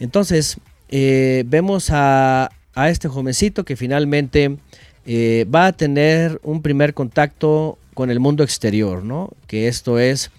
Entonces, 0.00 0.56
eh, 0.88 1.44
vemos 1.46 1.90
a, 1.90 2.50
a 2.74 2.88
este 2.88 3.06
jovencito 3.08 3.64
que 3.64 3.76
finalmente 3.76 4.56
eh, 5.04 5.46
va 5.54 5.66
a 5.66 5.72
tener 5.72 6.40
un 6.42 6.62
primer 6.62 6.94
contacto 6.94 7.78
con 7.94 8.10
el 8.10 8.18
mundo 8.18 8.42
exterior, 8.42 9.04
¿no? 9.04 9.30
Que 9.46 9.68
esto 9.68 9.98
es 9.98 10.30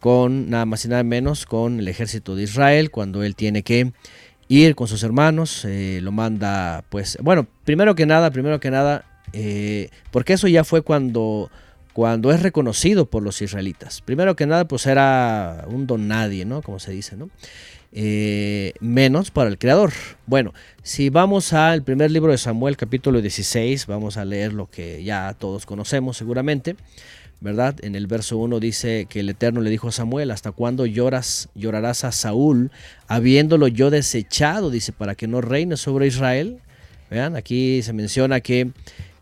con 0.00 0.50
nada 0.50 0.64
más 0.64 0.84
y 0.84 0.88
nada 0.88 1.02
menos 1.02 1.44
con 1.44 1.80
el 1.80 1.86
ejército 1.86 2.34
de 2.34 2.44
Israel, 2.44 2.90
cuando 2.90 3.22
él 3.22 3.36
tiene 3.36 3.62
que 3.62 3.92
ir 4.48 4.74
con 4.74 4.88
sus 4.88 5.02
hermanos, 5.02 5.64
eh, 5.64 6.00
lo 6.02 6.12
manda, 6.12 6.82
pues, 6.88 7.18
bueno, 7.22 7.46
primero 7.64 7.94
que 7.94 8.06
nada, 8.06 8.30
primero 8.30 8.58
que 8.58 8.70
nada, 8.70 9.04
eh, 9.32 9.90
porque 10.10 10.34
eso 10.34 10.48
ya 10.48 10.64
fue 10.64 10.82
cuando, 10.82 11.50
cuando 11.92 12.32
es 12.32 12.42
reconocido 12.42 13.06
por 13.06 13.22
los 13.22 13.40
israelitas. 13.42 14.00
Primero 14.00 14.36
que 14.36 14.46
nada, 14.46 14.66
pues 14.66 14.86
era 14.86 15.64
un 15.68 15.86
don 15.86 16.08
nadie, 16.08 16.44
¿no? 16.44 16.62
Como 16.62 16.78
se 16.78 16.92
dice, 16.92 17.16
¿no? 17.16 17.30
Eh, 17.94 18.72
menos 18.80 19.30
para 19.30 19.50
el 19.50 19.58
creador. 19.58 19.92
Bueno, 20.26 20.54
si 20.82 21.10
vamos 21.10 21.52
al 21.52 21.82
primer 21.82 22.10
libro 22.10 22.32
de 22.32 22.38
Samuel, 22.38 22.78
capítulo 22.78 23.20
16, 23.20 23.86
vamos 23.86 24.16
a 24.16 24.24
leer 24.24 24.54
lo 24.54 24.70
que 24.70 25.04
ya 25.04 25.34
todos 25.38 25.66
conocemos 25.66 26.16
seguramente, 26.16 26.74
¿verdad? 27.42 27.76
En 27.82 27.94
el 27.94 28.06
verso 28.06 28.38
1 28.38 28.60
dice 28.60 29.06
que 29.10 29.20
el 29.20 29.28
Eterno 29.28 29.60
le 29.60 29.68
dijo 29.68 29.88
a 29.88 29.92
Samuel, 29.92 30.30
¿hasta 30.30 30.52
cuándo 30.52 30.86
lloras, 30.86 31.50
llorarás 31.54 32.04
a 32.04 32.12
Saúl, 32.12 32.70
habiéndolo 33.08 33.68
yo 33.68 33.90
desechado? 33.90 34.70
Dice, 34.70 34.92
para 34.92 35.14
que 35.14 35.26
no 35.26 35.42
reine 35.42 35.76
sobre 35.76 36.06
Israel. 36.06 36.60
Vean, 37.10 37.36
aquí 37.36 37.82
se 37.82 37.92
menciona 37.92 38.40
que 38.40 38.70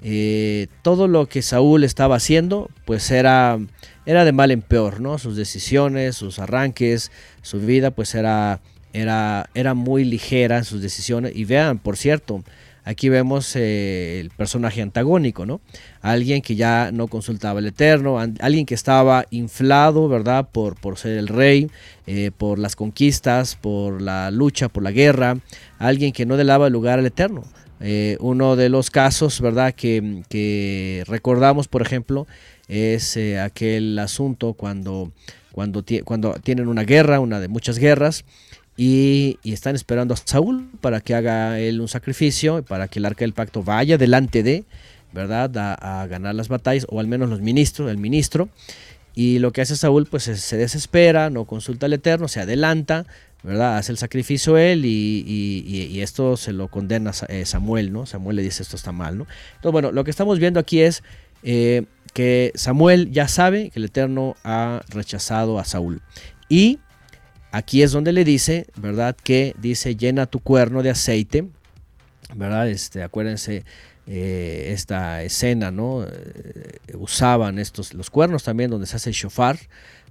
eh, 0.03 0.69
todo 0.83 1.09
lo 1.09 1.27
que 1.27 1.43
Saúl 1.43 1.85
estaba 1.85 2.17
haciendo, 2.17 2.71
pues 2.85 3.11
era, 3.11 3.59
era 4.07 4.25
de 4.25 4.33
mal 4.33 4.51
en 4.51 4.63
peor, 4.63 5.01
¿no? 5.01 5.19
Sus 5.19 5.37
decisiones, 5.37 6.17
sus 6.17 6.39
arranques, 6.39 7.11
su 7.43 7.61
vida, 7.61 7.91
pues 7.91 8.15
era, 8.15 8.61
era, 8.93 9.51
era 9.55 9.75
muy 9.75 10.05
ligera 10.05 10.59
en 10.59 10.65
sus 10.65 10.81
decisiones. 10.81 11.33
Y 11.37 11.45
vean, 11.45 11.79
por 11.79 11.99
cierto, 11.99 12.43
aquí 12.85 13.11
vemos 13.11 13.55
eh, 13.57 14.21
el 14.21 14.31
personaje 14.31 14.81
antagónico, 14.81 15.45
¿no? 15.45 15.61
Alguien 16.01 16.41
que 16.41 16.57
ya 16.57 16.91
no 16.93 17.09
consultaba 17.09 17.59
al 17.59 17.67
Eterno, 17.67 18.19
alguien 18.19 18.65
que 18.65 18.75
estaba 18.75 19.27
inflado, 19.31 20.09
¿verdad? 20.09 20.49
Por, 20.51 20.81
por 20.81 20.97
ser 20.97 21.19
el 21.19 21.29
rey, 21.29 21.71
eh, 22.07 22.31
por 22.37 22.59
las 22.59 22.75
conquistas, 22.75 23.55
por 23.55 24.01
la 24.01 24.31
lucha, 24.31 24.71
por 24.71 24.83
la 24.83 24.93
guerra, 24.93 25.37
alguien 25.79 26.13
que 26.13 26.25
no 26.25 26.37
le 26.37 26.45
daba 26.45 26.71
lugar 26.71 26.99
al 26.99 27.07
Eterno. 27.07 27.45
Eh, 27.81 28.17
uno 28.21 28.57
de 28.57 28.69
los 28.69 28.91
casos, 28.91 29.41
¿verdad? 29.41 29.75
Que, 29.75 31.05
recordamos, 31.07 31.67
por 31.69 31.83
ejemplo, 31.83 32.27
es 32.69 33.17
eh, 33.17 33.41
aquel 33.41 33.99
asunto 33.99 34.53
cuando, 34.53 35.13
cuando, 35.53 35.83
ti- 35.83 36.01
cuando 36.01 36.35
tienen 36.35 36.69
una 36.69 36.85
guerra, 36.85 37.21
una 37.21 37.41
de 37.41 37.49
muchas 37.49 37.79
guerras, 37.79 38.25
y, 38.77 39.39
están 39.45 39.75
esperando 39.75 40.15
a 40.15 40.17
Saúl 40.17 40.69
para 40.81 41.01
que 41.01 41.15
haga 41.15 41.59
él 41.59 41.81
un 41.81 41.89
sacrificio, 41.89 42.63
para 42.63 42.89
que 42.89 42.99
el 42.99 43.07
arca 43.07 43.21
del 43.25 43.33
pacto 43.33 43.63
vaya 43.63 43.99
delante 43.99 44.43
de, 44.43 44.65
¿verdad? 45.13 45.51
A, 45.81 46.07
ganar 46.07 46.35
las 46.35 46.49
batallas, 46.49 46.87
o 46.89 47.01
al 47.01 47.07
menos 47.07 47.29
los 47.29 47.41
ministros, 47.41 47.91
el 47.91 47.99
ministro. 47.99 48.49
Y 49.15 49.39
lo 49.39 49.53
que 49.53 49.61
hace 49.61 49.77
Saúl, 49.77 50.07
pues 50.07 50.23
se 50.23 50.57
desespera, 50.57 51.31
no 51.31 51.45
consulta 51.45 51.87
al 51.87 51.93
Eterno, 51.93 52.29
se 52.29 52.41
adelanta, 52.41 53.07
Hace 53.43 53.93
el 53.93 53.99
sacrificio 53.99 54.59
él 54.59 54.85
y, 54.85 56.01
esto 56.03 56.37
se 56.37 56.53
lo 56.53 56.69
condena 56.69 57.13
eh, 57.29 57.47
Samuel, 57.47 57.93
¿no? 57.93 58.05
Samuel 58.05 58.37
le 58.37 58.43
dice 58.43 58.63
esto 58.63 58.77
está 58.77 58.93
mal, 58.93 59.17
¿no? 59.17 59.27
Entonces, 59.57 59.73
bueno, 59.73 59.93
lo 59.93 60.05
que 60.05 60.11
estamos 60.11 60.39
viendo 60.39 60.61
aquí 60.61 60.81
es 60.81 61.03
eh, 61.43 61.85
que 62.13 62.53
Samuel 62.55 63.11
ya 63.13 63.29
sabe 63.29 63.71
que 63.71 63.79
el 63.79 63.87
Eterno 63.87 64.37
ha 64.45 64.83
rechazado 64.89 65.59
a 65.59 65.65
Saúl. 65.65 66.03
Y 66.51 66.81
aquí 67.51 67.83
es 67.83 67.93
donde 67.93 68.13
le 68.13 68.25
dice, 68.25 68.67
¿verdad? 68.77 69.17
Que 69.17 69.55
dice, 69.59 69.97
llena 69.97 70.27
tu 70.27 70.41
cuerno 70.41 70.83
de 70.83 70.91
aceite, 70.91 71.49
¿verdad? 72.35 72.69
Este, 72.69 73.03
acuérdense 73.03 73.65
eh, 74.07 74.71
esta 74.75 75.23
escena, 75.23 75.71
¿no? 75.71 76.07
Usaban 76.99 77.59
estos, 77.59 77.95
los 77.95 78.11
cuernos 78.11 78.43
también 78.43 78.71
donde 78.71 78.87
se 78.87 78.97
hace 78.97 79.13
shofar, 79.13 79.59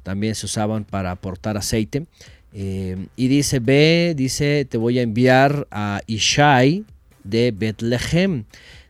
también 0.01 0.33
se 0.33 0.47
usaban 0.47 0.83
para 0.83 1.11
aportar 1.11 1.57
aceite. 1.57 2.07
Eh, 2.53 3.07
y 3.15 3.27
dice, 3.27 3.59
ve, 3.59 4.13
dice, 4.15 4.65
te 4.65 4.77
voy 4.77 4.99
a 4.99 5.01
enviar 5.01 5.67
a 5.71 6.01
Ishai 6.07 6.83
de 7.23 7.51
Betlehem. 7.51 8.45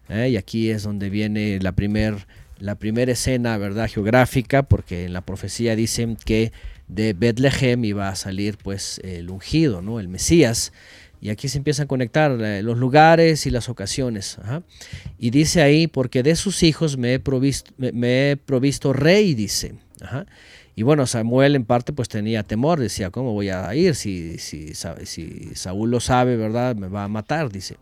y 0.09 0.37
aquí 0.37 0.69
es 0.69 0.83
donde 0.83 1.09
viene 1.09 1.59
la 1.61 1.73
primera 1.73 2.17
la 2.59 2.77
escena, 3.11 3.57
¿verdad? 3.57 3.89
Geográfica, 3.89 4.63
porque 4.63 5.05
en 5.05 5.13
la 5.13 5.21
profecía 5.21 5.75
dicen 5.75 6.17
que 6.17 6.51
de 6.87 7.13
Betlehem 7.13 7.85
iba 7.85 8.09
a 8.09 8.15
salir 8.15 8.57
pues 8.57 8.99
el 9.03 9.29
ungido, 9.29 9.81
¿no? 9.81 9.99
El 9.99 10.07
Mesías. 10.07 10.73
Y 11.21 11.29
aquí 11.29 11.49
se 11.49 11.57
empiezan 11.57 11.85
a 11.85 11.87
conectar 11.87 12.39
eh, 12.41 12.63
los 12.63 12.77
lugares 12.77 13.45
y 13.45 13.49
las 13.49 13.67
ocasiones. 13.67 14.37
Y 15.17 15.31
dice 15.31 15.61
ahí, 15.61 15.87
porque 15.87 16.23
de 16.23 16.35
sus 16.35 16.63
hijos 16.63 16.97
me 16.97 17.15
he 17.15 17.19
provisto, 17.19 17.71
me, 17.77 18.31
he 18.31 18.37
provisto 18.37 18.93
rey, 18.93 19.35
dice. 19.35 19.73
Y 20.79 20.83
bueno, 20.83 21.05
Samuel 21.07 21.57
en 21.57 21.65
parte 21.65 21.91
pues 21.91 22.07
tenía 22.07 22.43
temor, 22.43 22.79
decía, 22.79 23.09
¿cómo 23.09 23.33
voy 23.33 23.49
a 23.49 23.75
ir? 23.75 23.95
Si, 23.95 24.37
si, 24.37 24.71
si 25.03 25.49
Saúl 25.53 25.91
lo 25.91 25.99
sabe, 25.99 26.37
¿verdad? 26.37 26.77
Me 26.77 26.87
va 26.87 27.03
a 27.03 27.09
matar, 27.09 27.51
dice. 27.51 27.75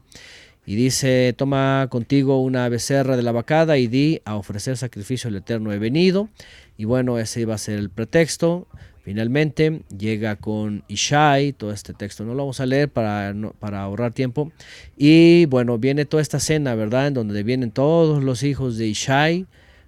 Y 0.65 0.75
dice, 0.75 1.35
toma 1.37 1.89
contigo 1.91 2.41
una 2.41 2.67
becerra 2.69 3.15
de 3.15 3.21
la 3.21 3.31
vacada 3.31 3.77
y 3.77 3.85
di 3.85 4.19
a 4.25 4.35
ofrecer 4.35 4.77
sacrificio 4.77 5.27
al 5.27 5.35
Eterno 5.35 5.71
he 5.71 5.77
venido. 5.77 6.29
Y 6.75 6.85
bueno, 6.85 7.19
ese 7.19 7.41
iba 7.41 7.53
a 7.53 7.59
ser 7.59 7.77
el 7.77 7.91
pretexto. 7.91 8.67
Finalmente 9.03 9.83
llega 9.95 10.35
con 10.35 10.83
Ishai, 10.87 11.53
todo 11.53 11.73
este 11.73 11.93
texto 11.93 12.23
no 12.23 12.33
lo 12.33 12.39
vamos 12.39 12.59
a 12.61 12.65
leer 12.65 12.89
para, 12.89 13.31
para 13.59 13.83
ahorrar 13.83 14.11
tiempo. 14.11 14.51
Y 14.97 15.45
bueno, 15.45 15.77
viene 15.77 16.05
toda 16.05 16.23
esta 16.23 16.37
escena, 16.37 16.73
¿verdad? 16.73 17.09
En 17.09 17.13
donde 17.13 17.43
vienen 17.43 17.69
todos 17.69 18.23
los 18.23 18.41
hijos 18.41 18.75
de 18.79 18.87
Ishai, 18.87 19.45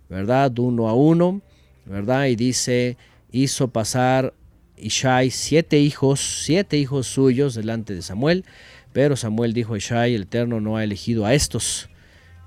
¿verdad? 0.10 0.60
Uno 0.60 0.90
a 0.90 0.94
uno, 0.94 1.41
¿verdad? 1.90 2.28
Y 2.28 2.36
dice, 2.36 2.98
hizo 3.32 3.70
pasar 3.70 4.34
Ishai 4.78 5.32
siete 5.32 5.80
hijos, 5.80 6.44
siete 6.45 6.78
hijos 6.78 7.07
suyos 7.07 7.56
delante 7.56 7.94
de 7.94 8.02
Samuel. 8.02 8.45
Pero 8.94 9.16
Samuel 9.16 9.53
dijo 9.53 9.74
a 9.74 9.78
Ishai, 9.78 10.16
el 10.16 10.24
Eterno 10.24 10.61
no 10.61 10.78
ha 10.78 10.84
elegido 10.84 11.26
a 11.26 11.34
estos. 11.34 11.90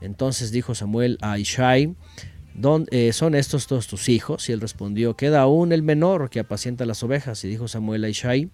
Entonces 0.00 0.50
dijo 0.50 0.74
Samuel 0.74 1.18
a 1.20 1.38
Ishai, 1.38 1.94
eh, 2.90 3.12
¿son 3.12 3.34
estos 3.34 3.66
todos 3.66 3.86
tus 3.86 4.08
hijos? 4.08 4.48
Y 4.48 4.52
él 4.52 4.60
respondió, 4.60 5.16
queda 5.16 5.42
aún 5.42 5.72
el 5.72 5.82
menor 5.82 6.30
que 6.30 6.40
apacienta 6.40 6.86
las 6.86 7.02
ovejas. 7.02 7.44
Y 7.44 7.48
dijo 7.48 7.68
Samuel 7.68 8.04
a 8.04 8.08
Ishai, 8.08 8.48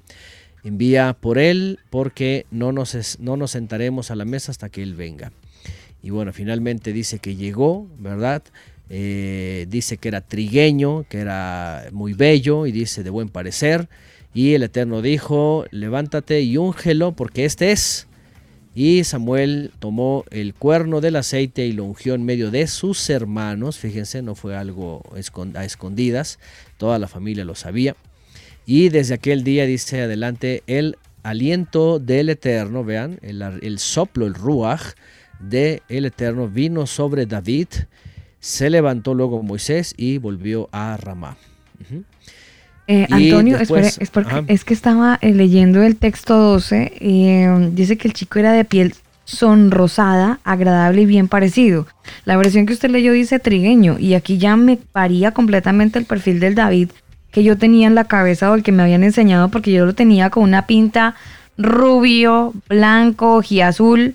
envía 0.65 1.17
por 1.19 1.39
él 1.39 1.79
porque 1.91 2.47
no 2.51 2.73
nos, 2.73 3.19
no 3.21 3.37
nos 3.37 3.53
sentaremos 3.53 4.11
a 4.11 4.17
la 4.17 4.25
mesa 4.25 4.51
hasta 4.51 4.69
que 4.71 4.83
él 4.83 4.95
venga. 4.95 5.33
Y 6.03 6.11
bueno, 6.11 6.33
finalmente 6.33 6.93
dice 6.93 7.19
que 7.19 7.37
llegó, 7.37 7.89
¿verdad? 7.99 8.43
Eh, 8.91 9.67
dice 9.69 9.99
que 9.99 10.09
era 10.09 10.21
trigueño, 10.21 11.05
que 11.09 11.19
era 11.19 11.89
muy 11.93 12.15
bello 12.15 12.67
y 12.67 12.73
dice 12.73 13.03
de 13.03 13.11
buen 13.11 13.29
parecer. 13.29 13.89
Y 14.35 14.55
el 14.55 14.63
Eterno 14.63 15.03
dijo, 15.03 15.65
levántate 15.71 16.43
y 16.43 16.57
úngelo 16.57 17.13
porque 17.13 17.45
este 17.45 17.73
es. 17.73 18.07
Y 18.75 19.03
Samuel 19.03 19.73
tomó 19.81 20.25
el 20.31 20.55
cuerno 20.55 21.01
del 21.01 21.17
aceite 21.17 21.67
y 21.67 21.73
lo 21.73 21.85
ungió 21.85 22.15
en 22.15 22.25
medio 22.25 22.51
de 22.51 22.67
sus 22.69 23.11
hermanos. 23.11 23.79
Fíjense, 23.79 24.23
no 24.23 24.35
fue 24.37 24.57
algo 24.57 25.03
a 25.55 25.65
escondidas, 25.65 26.39
toda 26.77 26.99
la 26.99 27.09
familia 27.09 27.45
lo 27.45 27.57
sabía. 27.57 27.97
Y 28.67 28.91
desde 28.91 29.15
aquel 29.15 29.43
día 29.45 29.67
dice 29.67 30.03
adelante 30.03 30.63
el 30.67 30.97
aliento 31.23 31.99
del 31.99 32.29
Eterno, 32.29 32.85
vean, 32.85 33.19
el, 33.23 33.79
soplo, 33.79 34.27
el 34.27 34.35
ruach 34.35 34.93
del 35.41 35.83
el 35.89 36.05
Eterno 36.05 36.49
vino 36.49 36.87
sobre 36.87 37.27
David. 37.27 37.69
Se 38.41 38.71
levantó 38.71 39.15
luego 39.15 39.43
Moisés 39.43 39.95
y 39.97 40.19
volvió 40.19 40.69
a 40.73 40.97
Ramá. 40.97 41.37
Eh, 42.87 43.07
Antonio, 43.11 43.59
es, 43.59 43.69
porque, 44.11 44.45
es 44.47 44.65
que 44.65 44.73
estaba 44.73 45.19
eh, 45.21 45.35
leyendo 45.35 45.83
el 45.83 45.97
texto 45.97 46.39
12 46.39 46.95
y 47.01 47.29
em, 47.29 47.75
dice 47.75 47.99
que 47.99 48.09
el 48.09 48.15
chico 48.15 48.39
era 48.39 48.53
de 48.53 48.65
piel 48.65 48.95
sonrosada, 49.25 50.41
agradable 50.43 51.03
y 51.03 51.07
bien 51.07 51.29
parecido. 51.29 51.87
La 52.25 52.39
versión 52.39 52.65
que 52.65 52.73
usted 52.73 52.91
leyó 52.91 53.13
dice 53.13 53.39
trigueño 53.39 53.99
y 53.99 54.15
aquí 54.15 54.39
ya 54.39 54.57
me 54.57 54.79
paría 54.79 55.33
completamente 55.33 55.99
el 55.99 56.07
perfil 56.07 56.41
del 56.41 56.55
David 56.55 56.91
que 57.31 57.45
yo 57.45 57.59
tenía 57.59 57.87
en 57.87 57.95
la 57.95 58.05
cabeza 58.05 58.51
o 58.51 58.55
el 58.55 58.63
que 58.63 58.73
me 58.73 58.83
habían 58.83 59.05
enseñado 59.05 59.51
porque 59.51 59.71
yo 59.71 59.85
lo 59.85 59.95
tenía 59.95 60.31
con 60.31 60.45
una 60.45 60.67
pinta 60.67 61.15
rubio, 61.59 62.55
blanco, 62.71 63.43
y 63.47 63.61
azul 63.61 64.15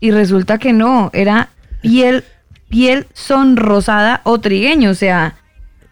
y 0.00 0.10
resulta 0.10 0.56
que 0.56 0.72
no, 0.72 1.10
era 1.12 1.50
piel 1.82 2.24
piel 2.68 3.06
sonrosada 3.14 4.20
o 4.24 4.40
trigueño, 4.40 4.90
o 4.90 4.94
sea, 4.94 5.36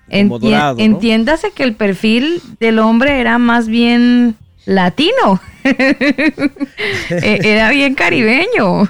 Entiéndase 0.08 1.50
que 1.52 1.62
el 1.62 1.74
perfil 1.74 2.42
del 2.60 2.78
hombre 2.78 3.20
era 3.20 3.38
más 3.38 3.68
bien 3.68 4.36
latino. 4.66 5.40
E-, 5.64 7.40
era 7.42 7.70
bien 7.70 7.94
caribeño. 7.94 8.86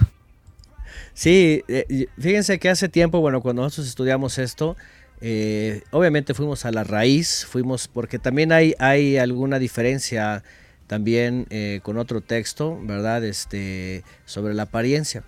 Sí, 1.12 1.62
eh, 1.68 2.06
fíjense 2.18 2.58
que 2.58 2.68
hace 2.68 2.88
tiempo, 2.88 3.20
bueno, 3.20 3.40
cuando 3.40 3.62
nosotros 3.62 3.86
estudiamos 3.86 4.38
esto, 4.38 4.76
eh, 5.20 5.82
obviamente 5.92 6.34
fuimos 6.34 6.64
a 6.64 6.72
la 6.72 6.82
raíz, 6.82 7.46
fuimos 7.48 7.86
porque 7.86 8.18
también 8.18 8.50
hay, 8.50 8.74
hay 8.80 9.16
alguna 9.16 9.60
diferencia 9.60 10.42
también 10.88 11.46
eh, 11.50 11.78
con 11.84 11.98
otro 11.98 12.20
texto, 12.20 12.78
¿verdad? 12.82 13.24
Este, 13.24 14.02
sobre 14.24 14.54
la 14.54 14.64
apariencia. 14.64 15.22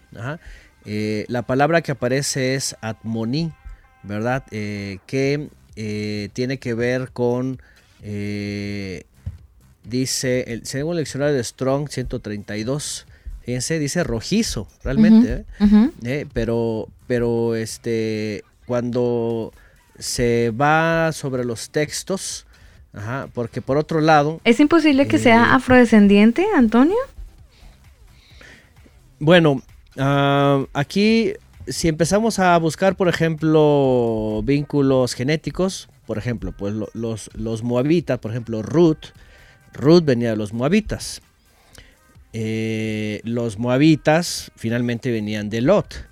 La 0.87 1.43
palabra 1.43 1.83
que 1.83 1.93
aparece 1.93 2.55
es 2.55 2.77
atmoní, 2.81 3.53
¿verdad? 4.03 4.45
que 4.49 5.49
eh, 5.79 6.31
tiene 6.33 6.59
que 6.59 6.73
ver 6.73 7.11
con, 7.13 7.61
eh, 8.03 9.05
dice, 9.85 10.45
el, 10.49 10.65
según 10.65 10.97
el 10.97 11.05
diccionario 11.05 11.35
de 11.35 11.45
Strong 11.45 11.91
132, 11.91 13.07
fíjense, 13.43 13.79
dice 13.79 14.03
rojizo, 14.03 14.69
realmente, 14.83 15.45
¿eh? 16.03 16.27
pero, 16.33 16.89
pero 17.07 17.55
este, 17.57 18.43
cuando 18.65 19.53
se 19.99 20.51
va 20.51 21.13
sobre 21.13 21.45
los 21.45 21.69
textos, 21.69 22.47
porque 23.35 23.61
por 23.61 23.77
otro 23.77 24.01
lado... 24.01 24.41
¿Es 24.45 24.61
imposible 24.61 25.07
que 25.07 25.19
sea 25.19 25.55
afrodescendiente, 25.55 26.47
Antonio? 26.57 26.97
Bueno, 29.19 29.63
ah, 29.99 30.65
aquí 30.73 31.35
si 31.69 31.89
empezamos 31.89 32.39
a 32.39 32.57
buscar, 32.59 32.97
por 32.97 33.09
ejemplo, 33.09 34.41
vínculos 34.45 35.15
genéticos, 35.15 35.89
por 36.07 36.19
ejemplo, 36.19 36.53
pues 36.57 36.75
los, 36.95 37.31
los 37.35 37.63
moabitas, 37.63 38.19
por 38.19 38.31
ejemplo, 38.31 38.63
Ruth, 38.63 39.07
Ruth 39.73 40.05
venía 40.05 40.31
de 40.31 40.37
los 40.37 40.53
moabitas. 40.53 41.21
Eh, 42.33 43.21
los 43.25 43.59
moabitas 43.59 44.53
finalmente 44.57 45.11
venían 45.11 45.51
de 45.51 45.61
Lot. 45.61 46.07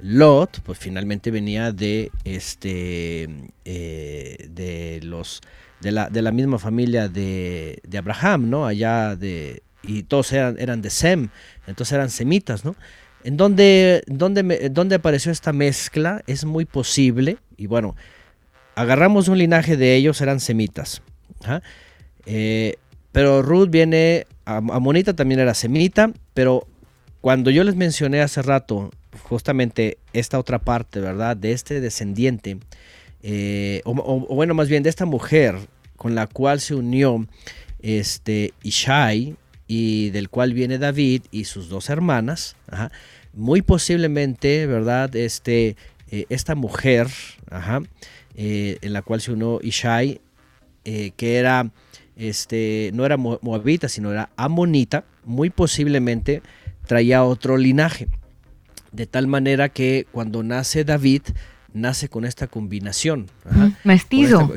Lot, 0.00 0.60
pues 0.62 0.78
finalmente 0.78 1.30
venía 1.30 1.72
de 1.72 2.10
este 2.24 3.28
eh, 3.64 4.48
de 4.50 5.00
los 5.02 5.40
de 5.80 5.92
la, 5.92 6.08
de 6.10 6.22
la, 6.22 6.30
misma 6.30 6.58
familia 6.58 7.08
de, 7.08 7.80
de, 7.86 7.98
Abraham, 7.98 8.50
¿no? 8.50 8.66
Allá 8.66 9.16
de 9.16 9.62
y 9.82 10.04
todos 10.04 10.32
eran, 10.32 10.56
eran 10.58 10.80
de 10.80 10.90
Sem, 10.90 11.28
entonces 11.66 11.92
eran 11.92 12.10
semitas, 12.10 12.64
¿no? 12.64 12.76
En 13.24 13.36
donde, 13.36 14.02
donde, 14.06 14.94
apareció 14.94 15.30
esta 15.30 15.52
mezcla 15.52 16.22
es 16.26 16.44
muy 16.44 16.64
posible, 16.64 17.38
y 17.56 17.66
bueno, 17.66 17.94
agarramos 18.74 19.28
un 19.28 19.38
linaje 19.38 19.76
de 19.76 19.94
ellos, 19.94 20.20
eran 20.20 20.40
semitas. 20.40 21.02
Eh, 22.26 22.76
pero 23.12 23.42
Ruth 23.42 23.70
viene, 23.70 24.26
Amonita 24.44 25.14
también 25.14 25.40
era 25.40 25.54
semita, 25.54 26.12
pero 26.34 26.66
cuando 27.20 27.50
yo 27.50 27.62
les 27.62 27.76
mencioné 27.76 28.20
hace 28.20 28.42
rato 28.42 28.90
justamente 29.22 29.98
esta 30.12 30.38
otra 30.38 30.58
parte, 30.58 30.98
¿verdad? 30.98 31.36
De 31.36 31.52
este 31.52 31.80
descendiente, 31.80 32.58
eh, 33.22 33.82
o, 33.84 33.94
bueno, 34.34 34.54
más 34.54 34.68
bien 34.68 34.82
de 34.82 34.90
esta 34.90 35.04
mujer 35.04 35.56
con 35.96 36.14
la 36.14 36.26
cual 36.26 36.60
se 36.60 36.74
unió 36.74 37.24
este 37.80 38.52
Ishai, 38.62 39.36
y 39.74 40.10
del 40.10 40.28
cual 40.28 40.52
viene 40.52 40.76
David 40.76 41.22
y 41.30 41.44
sus 41.44 41.70
dos 41.70 41.88
hermanas, 41.88 42.56
muy 43.32 43.62
posiblemente, 43.62 44.66
¿verdad? 44.66 45.16
Este, 45.16 45.76
eh, 46.10 46.26
esta 46.28 46.54
mujer, 46.54 47.08
eh, 48.34 48.76
en 48.82 48.92
la 48.92 49.00
cual 49.00 49.22
se 49.22 49.32
unió 49.32 49.60
Ishai, 49.62 50.20
eh, 50.84 51.12
que 51.16 51.36
era, 51.36 51.70
este, 52.16 52.90
no 52.92 53.06
era 53.06 53.16
moabita, 53.16 53.88
sino 53.88 54.12
era 54.12 54.28
amonita, 54.36 55.06
muy 55.24 55.48
posiblemente 55.48 56.42
traía 56.86 57.24
otro 57.24 57.56
linaje. 57.56 58.08
De 58.90 59.06
tal 59.06 59.26
manera 59.26 59.70
que 59.70 60.06
cuando 60.12 60.42
nace 60.42 60.84
David, 60.84 61.22
nace 61.72 62.10
con 62.10 62.26
esta 62.26 62.46
combinación. 62.46 63.30
Mestizo 63.84 64.52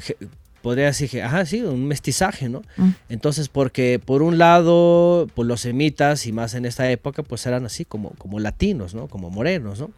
podría 0.65 0.87
decir 0.87 1.11
que, 1.11 1.21
ajá, 1.21 1.45
sí, 1.45 1.61
un 1.61 1.85
mestizaje, 1.85 2.49
¿no? 2.49 2.63
Mm. 2.77 2.89
Entonces, 3.09 3.49
porque 3.49 4.01
por 4.03 4.23
un 4.23 4.39
lado, 4.39 5.27
pues 5.35 5.47
los 5.47 5.61
semitas, 5.61 6.25
y 6.25 6.31
más 6.31 6.55
en 6.55 6.65
esta 6.65 6.89
época, 6.89 7.21
pues 7.21 7.45
eran 7.45 7.67
así 7.67 7.85
como, 7.85 8.13
como 8.17 8.39
latinos, 8.39 8.95
¿no? 8.95 9.07
Como 9.07 9.29
morenos, 9.29 9.79
¿no? 9.79 9.91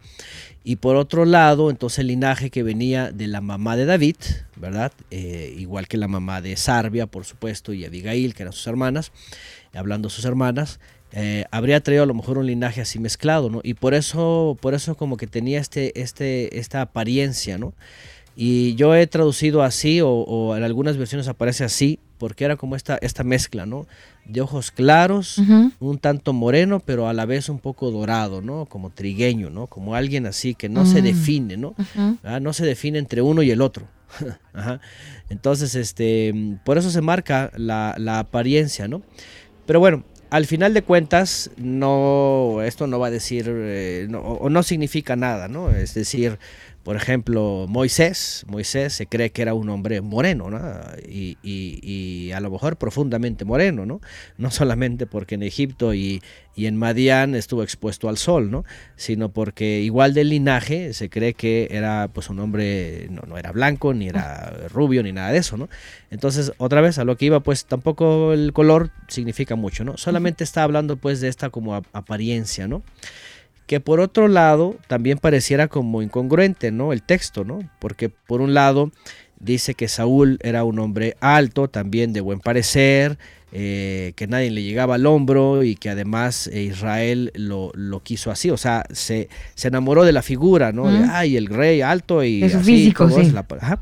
Y 0.65 0.76
por 0.76 0.98
otro 0.98 1.23
lado, 1.23 1.69
entonces 1.69 1.99
el 1.99 2.07
linaje 2.07 2.49
que 2.49 2.64
venía 2.64 3.14
de 3.14 3.27
la 3.27 3.39
mamá 3.39 3.77
de 3.77 3.85
David, 3.85 4.18
¿verdad? 4.57 4.91
Eh, 5.10 5.56
igual 5.57 5.88
que 5.88 5.95
la 5.95 6.10
mamá 6.10 6.41
de 6.41 6.57
Sarbia, 6.57 7.07
por 7.07 7.23
supuesto, 7.23 7.72
y 7.72 7.85
Abigail, 7.85 8.34
que 8.34 8.44
eran 8.44 8.52
sus 8.52 8.68
hermanas, 8.68 9.14
hablando 9.73 10.10
de 10.10 10.15
sus 10.15 10.26
hermanas, 10.26 10.81
eh, 11.14 11.45
habría 11.49 11.80
traído 11.80 12.03
a 12.03 12.07
lo 12.07 12.14
mejor 12.14 12.38
un 12.38 12.45
linaje 12.45 12.81
así 12.81 12.99
mezclado, 12.99 13.49
¿no? 13.49 13.61
Y 13.64 13.76
por 13.76 13.94
eso, 13.94 14.57
por 14.60 14.73
eso 14.73 14.95
como 14.98 15.15
que 15.15 15.27
tenía 15.27 15.61
este, 15.61 16.02
este, 16.02 16.60
esta 16.60 16.81
apariencia, 16.81 17.57
¿no? 17.57 17.73
Y 18.39 18.76
yo 18.76 18.93
he 18.93 19.07
traducido 19.07 19.64
así, 19.64 19.99
o, 19.99 20.09
o 20.11 20.55
en 20.55 20.61
algunas 20.64 20.95
versiones 20.95 21.27
aparece 21.27 21.64
así, 21.64 21.97
porque 22.19 22.45
era 22.45 22.55
como 22.55 22.76
esta, 22.76 22.97
esta 23.01 23.23
mezcla, 23.23 23.65
¿no? 23.65 23.88
De 24.26 24.41
ojos 24.41 24.69
claros, 24.69 25.39
un 25.80 25.97
tanto 25.97 26.34
moreno, 26.34 26.80
pero 26.80 27.07
a 27.07 27.14
la 27.14 27.26
vez 27.26 27.49
un 27.49 27.57
poco 27.57 27.89
dorado, 27.89 28.43
¿no? 28.43 28.68
Como 28.68 28.91
trigueño, 28.91 29.49
¿no? 29.49 29.65
Como 29.65 29.95
alguien 29.95 30.27
así 30.27 30.53
que 30.53 30.69
no 30.69 30.85
se 30.85 31.01
Mm. 31.01 31.03
define, 31.03 31.57
¿no? 31.57 31.73
Ah, 32.23 32.39
No 32.39 32.53
se 32.53 32.64
define 32.64 32.99
entre 32.99 33.23
uno 33.23 33.41
y 33.41 33.49
el 33.49 33.59
otro. 33.61 33.88
Ajá. 34.53 34.81
Entonces, 35.30 35.73
este, 35.73 36.31
por 36.64 36.77
eso 36.77 36.91
se 36.91 37.01
marca 37.01 37.51
la, 37.57 37.95
la 37.97 38.19
apariencia, 38.19 38.88
¿no? 38.88 39.01
Pero 39.65 39.80
bueno, 39.80 40.03
al 40.30 40.45
final 40.45 40.73
de 40.73 40.81
cuentas, 40.84 41.49
no, 41.57 42.61
esto 42.64 42.85
no 42.85 42.99
va 42.99 43.07
a 43.07 43.11
decir, 43.11 43.45
eh, 43.49 44.07
no- 44.09 44.19
o 44.22 44.49
no 44.49 44.61
significa 44.61 45.15
nada, 45.15 45.47
¿no? 45.47 45.69
Es 45.72 45.93
decir, 45.93 46.38
por 46.83 46.95
ejemplo, 46.95 47.65
Moisés, 47.67 48.45
Moisés 48.47 48.93
se 48.93 49.07
cree 49.07 49.31
que 49.31 49.41
era 49.41 49.53
un 49.53 49.69
hombre 49.69 49.99
moreno, 50.01 50.49
¿no? 50.49 50.59
Y, 51.07 51.37
y- 51.43 51.79
y 51.83 52.31
a 52.31 52.39
lo 52.39 52.49
mejor 52.49 52.77
profundamente 52.77 53.43
moreno, 53.43 53.85
¿no? 53.85 53.99
No 54.37 54.51
solamente 54.51 55.05
porque 55.05 55.35
en 55.35 55.43
Egipto 55.43 55.93
y, 55.93 56.21
y 56.55 56.65
en 56.67 56.77
Madián 56.77 57.35
estuvo 57.35 57.61
expuesto 57.61 58.07
al 58.07 58.17
sol, 58.17 58.49
¿no? 58.51 58.63
Sino 58.95 59.29
porque 59.29 59.81
igual 59.81 60.13
del 60.13 60.29
linaje 60.29 60.93
se 60.93 61.09
cree 61.09 61.33
que 61.33 61.67
era 61.71 62.07
pues 62.13 62.29
un 62.29 62.39
hombre, 62.39 63.07
no, 63.09 63.21
no 63.27 63.37
era 63.37 63.51
blanco, 63.51 63.93
ni 63.93 64.07
era 64.07 64.51
rubio, 64.69 65.03
ni 65.03 65.11
nada 65.11 65.31
de 65.33 65.39
eso, 65.39 65.57
¿no? 65.57 65.67
Entonces, 66.09 66.53
otra 66.57 66.79
vez, 66.79 66.97
a 66.99 67.03
lo 67.03 67.17
que 67.17 67.25
iba, 67.25 67.41
pues 67.41 67.65
tampoco 67.65 68.31
el 68.31 68.53
color 68.53 68.91
significa 69.09 69.55
mucho, 69.55 69.83
¿no? 69.83 69.97
Solamente 69.97 70.45
está 70.45 70.63
hablando 70.63 70.95
pues 70.95 71.19
de 71.19 71.27
esta 71.27 71.49
como 71.49 71.75
ap- 71.75 71.85
apariencia, 71.91 72.67
¿no? 72.67 72.81
Que 73.68 73.80
por 73.80 73.99
otro 73.99 74.27
lado 74.27 74.76
también 74.88 75.18
pareciera 75.19 75.68
como 75.68 76.02
incongruente, 76.02 76.72
¿no? 76.72 76.94
El 76.94 77.03
texto, 77.03 77.44
¿no? 77.44 77.60
Porque 77.80 78.10
por 78.10 78.41
un 78.41 78.53
lado 78.53 78.91
dice 79.39 79.76
que 79.76 79.88
Saúl 79.88 80.39
era 80.41 80.64
un 80.64 80.80
hombre 80.80 81.15
alto, 81.19 81.68
también 81.68 82.11
de 82.14 82.22
buen 82.22 82.39
parecer, 82.39 83.19
eh, 83.52 84.14
que 84.15 84.26
nadie 84.27 84.49
le 84.52 84.64
llegaba 84.64 84.95
al 84.95 85.06
hombro 85.06 85.64
y 85.64 85.76
que 85.76 85.89
además 85.89 86.48
eh, 86.48 86.64
Israel 86.64 87.31
lo, 87.35 87.72
lo 87.76 88.02
quiso 88.02 88.31
así, 88.31 88.49
o 88.49 88.57
sea, 88.57 88.84
se, 88.91 89.30
se 89.56 89.68
enamoró 89.68 90.03
de 90.06 90.11
la 90.11 90.22
figura, 90.23 90.72
¿no? 90.72 90.89
De, 90.91 91.06
ay, 91.10 91.38
el 91.38 91.45
rey 91.48 91.81
alto 91.81 92.23
y 92.23 92.39
De 92.41 92.49
su 92.49 92.57
así, 92.57 92.76
físico, 92.77 93.10
sí. 93.10 93.22
es 93.22 93.34
la- 93.34 93.45
ajá. 93.61 93.80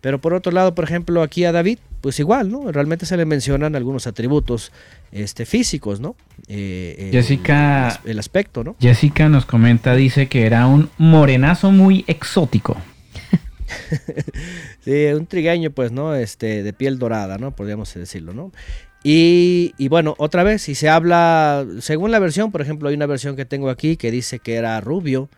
Pero 0.00 0.20
por 0.20 0.34
otro 0.34 0.52
lado, 0.52 0.74
por 0.74 0.84
ejemplo, 0.84 1.22
aquí 1.22 1.44
a 1.44 1.52
David, 1.52 1.78
pues 2.02 2.18
igual, 2.20 2.50
¿no? 2.50 2.70
Realmente 2.70 3.06
se 3.06 3.16
le 3.16 3.24
mencionan 3.24 3.74
algunos 3.76 4.06
atributos 4.06 4.72
este, 5.12 5.46
físicos, 5.46 6.00
¿no? 6.00 6.14
Eh, 6.48 6.96
el- 6.98 7.12
Jessica- 7.12 7.98
el 8.04 8.18
aspecto, 8.18 8.62
¿no? 8.64 8.76
Jessica 8.78 9.30
nos 9.30 9.46
comenta, 9.46 9.94
dice 9.96 10.26
que 10.28 10.44
era 10.44 10.66
un 10.66 10.90
morenazo 10.98 11.70
muy 11.70 12.04
exótico. 12.08 12.76
Sí, 14.84 15.06
un 15.14 15.26
trigueño, 15.26 15.70
pues, 15.70 15.92
¿no? 15.92 16.14
Este, 16.14 16.62
de 16.62 16.72
piel 16.72 16.98
dorada, 16.98 17.38
¿no? 17.38 17.52
Podríamos 17.54 17.92
decirlo, 17.94 18.32
¿no? 18.34 18.52
Y, 19.04 19.74
y 19.78 19.88
bueno, 19.88 20.14
otra 20.18 20.42
vez, 20.42 20.62
si 20.62 20.74
se 20.74 20.88
habla, 20.88 21.64
según 21.80 22.10
la 22.10 22.18
versión, 22.18 22.50
por 22.52 22.60
ejemplo, 22.62 22.88
hay 22.88 22.94
una 22.96 23.06
versión 23.06 23.36
que 23.36 23.44
tengo 23.44 23.70
aquí 23.70 23.96
que 23.96 24.10
dice 24.10 24.38
que 24.40 24.54
era 24.56 24.80
rubio, 24.80 25.28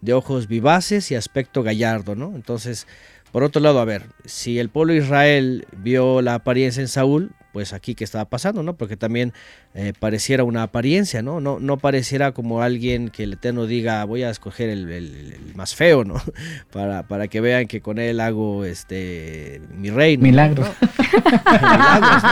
de 0.00 0.12
ojos 0.12 0.48
vivaces 0.48 1.10
y 1.10 1.14
aspecto 1.14 1.62
gallardo, 1.62 2.14
¿no? 2.14 2.32
Entonces, 2.34 2.86
por 3.34 3.42
otro 3.42 3.60
lado, 3.60 3.80
a 3.80 3.84
ver, 3.84 4.02
si 4.24 4.60
el 4.60 4.68
pueblo 4.68 4.92
de 4.92 5.00
Israel 5.00 5.66
vio 5.76 6.22
la 6.22 6.34
apariencia 6.34 6.80
en 6.80 6.86
Saúl, 6.86 7.32
pues 7.52 7.72
aquí 7.72 7.96
qué 7.96 8.04
estaba 8.04 8.26
pasando, 8.26 8.62
¿no? 8.62 8.76
Porque 8.76 8.96
también 8.96 9.32
eh, 9.74 9.92
pareciera 9.98 10.44
una 10.44 10.62
apariencia, 10.62 11.20
¿no? 11.20 11.40
¿no? 11.40 11.58
No 11.58 11.76
pareciera 11.78 12.30
como 12.30 12.62
alguien 12.62 13.08
que 13.08 13.24
el 13.24 13.32
Eterno 13.32 13.66
diga, 13.66 14.04
voy 14.04 14.22
a 14.22 14.30
escoger 14.30 14.68
el, 14.68 14.88
el- 14.88 15.32
el 15.48 15.54
más 15.56 15.74
feo, 15.74 16.04
¿no? 16.04 16.14
Para, 16.72 17.08
para 17.08 17.26
que 17.26 17.40
vean 17.40 17.66
que 17.66 17.80
con 17.80 17.98
él 17.98 18.20
hago 18.20 18.64
este 18.64 19.60
mi 19.76 19.90
reino. 19.90 20.22
¿no? 20.22 20.28
Milagros. 20.28 20.68
Milagros. 21.50 22.22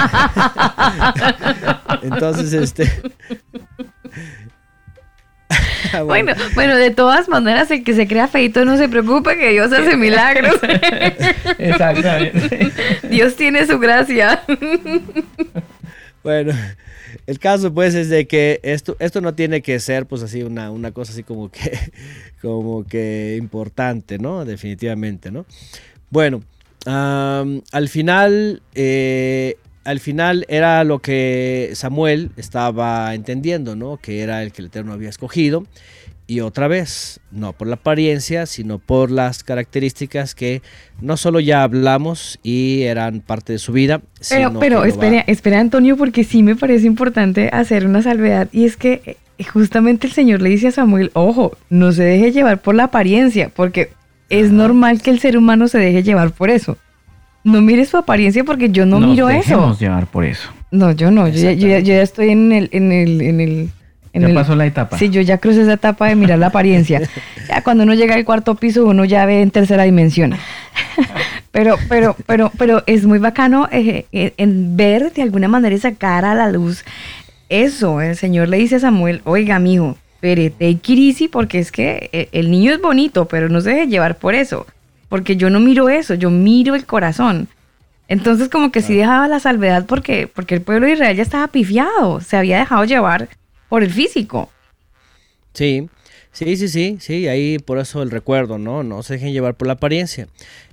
Entonces, 2.03 2.53
este. 2.53 2.89
Ah, 5.93 6.03
Bueno, 6.03 6.33
bueno, 6.55 6.77
de 6.77 6.91
todas 6.91 7.29
maneras, 7.29 7.71
el 7.71 7.85
que 7.85 7.95
se 7.95 8.07
crea 8.07 8.29
feito 8.29 8.65
no 8.65 8.77
se 8.77 8.89
preocupe 8.89 9.37
que 9.37 9.51
Dios 9.51 9.73
hace 9.73 9.97
milagros. 9.97 10.55
Exactamente. 11.59 12.73
Dios 13.09 13.37
tiene 13.37 13.67
su 13.67 13.79
gracia. 13.79 14.43
Bueno, 16.23 16.53
el 17.27 17.39
caso 17.39 17.75
pues 17.75 17.95
es 17.95 18.09
de 18.09 18.27
que 18.27 18.61
esto, 18.63 18.97
esto 19.01 19.21
no 19.21 19.35
tiene 19.35 19.61
que 19.61 19.79
ser 19.81 20.07
pues 20.07 20.23
así 20.23 20.43
una, 20.43 20.71
una 20.71 20.93
cosa 20.93 21.13
así 21.13 21.23
como 21.23 21.51
que, 21.51 21.79
como 22.41 22.85
que 22.85 23.37
importante, 23.39 24.19
¿no? 24.19 24.45
Definitivamente, 24.45 25.31
¿no? 25.31 25.47
Bueno, 26.11 26.43
al 26.87 27.89
final, 27.89 28.63
eh, 28.75 29.57
al 29.85 30.01
final 30.01 30.45
era 30.49 30.85
lo 30.85 31.01
que 31.01 31.71
Samuel 31.75 32.31
estaba 32.37 33.15
entendiendo, 33.15 33.77
¿no? 33.77 33.97
Que 33.97 34.21
era 34.21 34.43
el 34.43 34.53
que 34.53 34.63
el 34.63 34.67
Eterno 34.67 34.93
había 34.93 35.09
escogido. 35.09 35.65
Y 36.27 36.41
otra 36.41 36.69
vez, 36.69 37.21
no 37.31 37.53
por 37.53 37.67
la 37.67 37.75
apariencia, 37.75 38.47
sino 38.47 38.79
por 38.79 39.11
las 39.11 39.43
características 39.43 40.35
que 40.35 40.63
no 41.01 41.17
solo 41.17 41.41
ya 41.41 41.63
hablamos 41.63 42.39
y 42.43 42.83
eran 42.83 43.21
parte 43.21 43.53
de 43.53 43.59
su 43.59 43.73
vida, 43.73 44.01
Pero, 44.29 44.49
sino 44.49 44.61
pero 44.61 44.85
espera, 44.85 45.25
espera, 45.27 45.61
Antonio, 45.61 45.97
porque 45.97 46.25
sí 46.25 46.43
me 46.43 46.57
parece 46.57 46.87
importante 46.87 47.51
hacer 47.53 47.85
una 47.87 48.03
salvedad. 48.03 48.49
Y 48.53 48.65
es 48.65 48.77
que 48.77 49.03
eh, 49.05 49.45
justamente 49.45 50.07
el 50.07 50.13
Señor 50.13 50.41
le 50.41 50.51
dice 50.51 50.69
a 50.69 50.73
Samuel, 50.73 51.11
ojo, 51.15 51.57
no 51.69 51.93
se 51.93 52.05
deje 52.05 52.33
llevar 52.33 52.63
por 52.63 52.77
la 52.77 52.85
apariencia, 52.85 53.51
porque 53.55 53.91
es 54.31 54.53
normal 54.53 55.03
que 55.03 55.11
el 55.11 55.19
ser 55.19 55.37
humano 55.37 55.69
se 55.69 55.79
deje 55.79 56.03
llevar 56.03 56.31
por 56.31 56.51
eso. 56.51 56.79
No 57.45 57.61
mire 57.61 57.85
su 57.85 57.97
apariencia 57.97 58.45
porque 58.45 58.71
yo 58.71 58.87
no 58.87 59.01
Nos 59.01 59.11
miro 59.11 59.29
eso. 59.29 59.39
dejemos 59.39 59.81
llevar 59.81 60.07
por 60.07 60.25
eso. 60.25 60.49
No, 60.71 60.93
yo 60.93 61.11
no, 61.11 61.29
yo 61.29 61.35
ya, 61.43 61.53
yo 61.53 61.69
ya- 61.69 61.79
yo 61.81 61.95
ya 61.95 62.03
estoy 62.03 62.31
en 62.31 62.53
el, 62.53 62.69
en 62.73 62.93
el, 62.93 63.21
en 63.21 63.41
el, 63.41 63.69
en 64.13 64.23
Ya 64.23 64.29
el- 64.29 64.35
pasó 64.35 64.55
la 64.57 64.65
etapa. 64.67 64.97
Sí, 64.99 65.09
yo 65.11 65.21
ya 65.21 65.39
crucé 65.39 65.63
esa 65.63 65.75
etapa 65.75 66.09
de 66.09 66.15
mirar 66.15 66.39
la 66.39 66.47
apariencia. 66.49 67.01
Ya 67.49 67.61
cuando 67.63 67.83
uno 67.85 67.93
llega 67.95 68.15
al 68.15 68.25
cuarto 68.25 68.55
piso, 68.55 68.87
uno 68.87 69.05
ya 69.05 69.27
ve 69.27 69.43
en 69.43 69.51
tercera 69.51 69.83
dimensión. 69.83 70.35
Pero, 71.51 71.77
pero, 71.87 72.17
pero, 72.27 72.51
pero 72.57 72.83
es 72.87 73.05
muy 73.05 73.19
bacano 73.19 73.69
eh, 73.71 74.07
eh, 74.13 74.33
en 74.39 74.75
ver 74.75 75.13
de 75.13 75.21
alguna 75.21 75.49
manera 75.49 75.75
y 75.75 75.79
sacar 75.79 76.25
a 76.25 76.35
la 76.35 76.51
luz 76.51 76.83
eso. 77.51 78.01
El 78.01 78.17
Señor 78.17 78.49
le 78.49 78.57
dice 78.57 78.77
a 78.77 78.81
Samuel, 78.81 79.21
oiga, 79.25 79.59
mijo, 79.59 79.99
it 80.23 80.55
easy 80.89 81.29
porque 81.29 81.59
es 81.59 81.71
que 81.71 82.09
eh, 82.15 82.29
el 82.33 82.51
niño 82.51 82.73
es 82.73 82.81
bonito, 82.81 83.27
pero 83.29 83.51
no 83.51 83.61
se 83.61 83.69
deje 83.71 83.87
llevar 83.89 84.17
por 84.17 84.35
eso. 84.35 84.67
Porque 85.13 85.37
yo 85.37 85.51
no 85.51 85.61
miro 85.61 85.91
eso, 85.91 86.15
yo 86.15 86.31
miro 86.31 86.75
el 86.75 86.87
corazón. 86.87 87.47
Entonces 88.09 88.49
como 88.49 88.73
que 88.73 88.81
sí 88.81 88.97
dejaba 88.97 89.29
la 89.29 89.41
salvedad 89.41 89.85
porque, 89.85 90.27
porque 90.27 90.55
el 90.55 90.63
pueblo 90.63 90.87
de 90.87 90.95
Israel 90.95 91.15
ya 91.15 91.23
estaba 91.23 91.49
pifiado, 91.49 92.23
se 92.23 92.39
había 92.39 92.59
dejado 92.59 92.87
llevar 92.87 93.29
por 93.69 93.83
el 93.83 93.93
físico. 93.93 94.51
Sí, 95.53 95.91
sí, 96.33 96.57
sí, 96.57 96.67
sí, 96.69 96.97
sí, 96.99 97.29
ahí 97.29 97.59
por 97.59 97.77
eso 97.77 98.03
el 98.03 98.11
recuerdo, 98.11 98.57
¿no? 98.57 98.85
No 98.85 99.03
se 99.03 99.13
dejen 99.13 99.35
llevar 99.35 99.55
por 99.55 99.67
la 99.67 99.75
apariencia. 99.75 100.29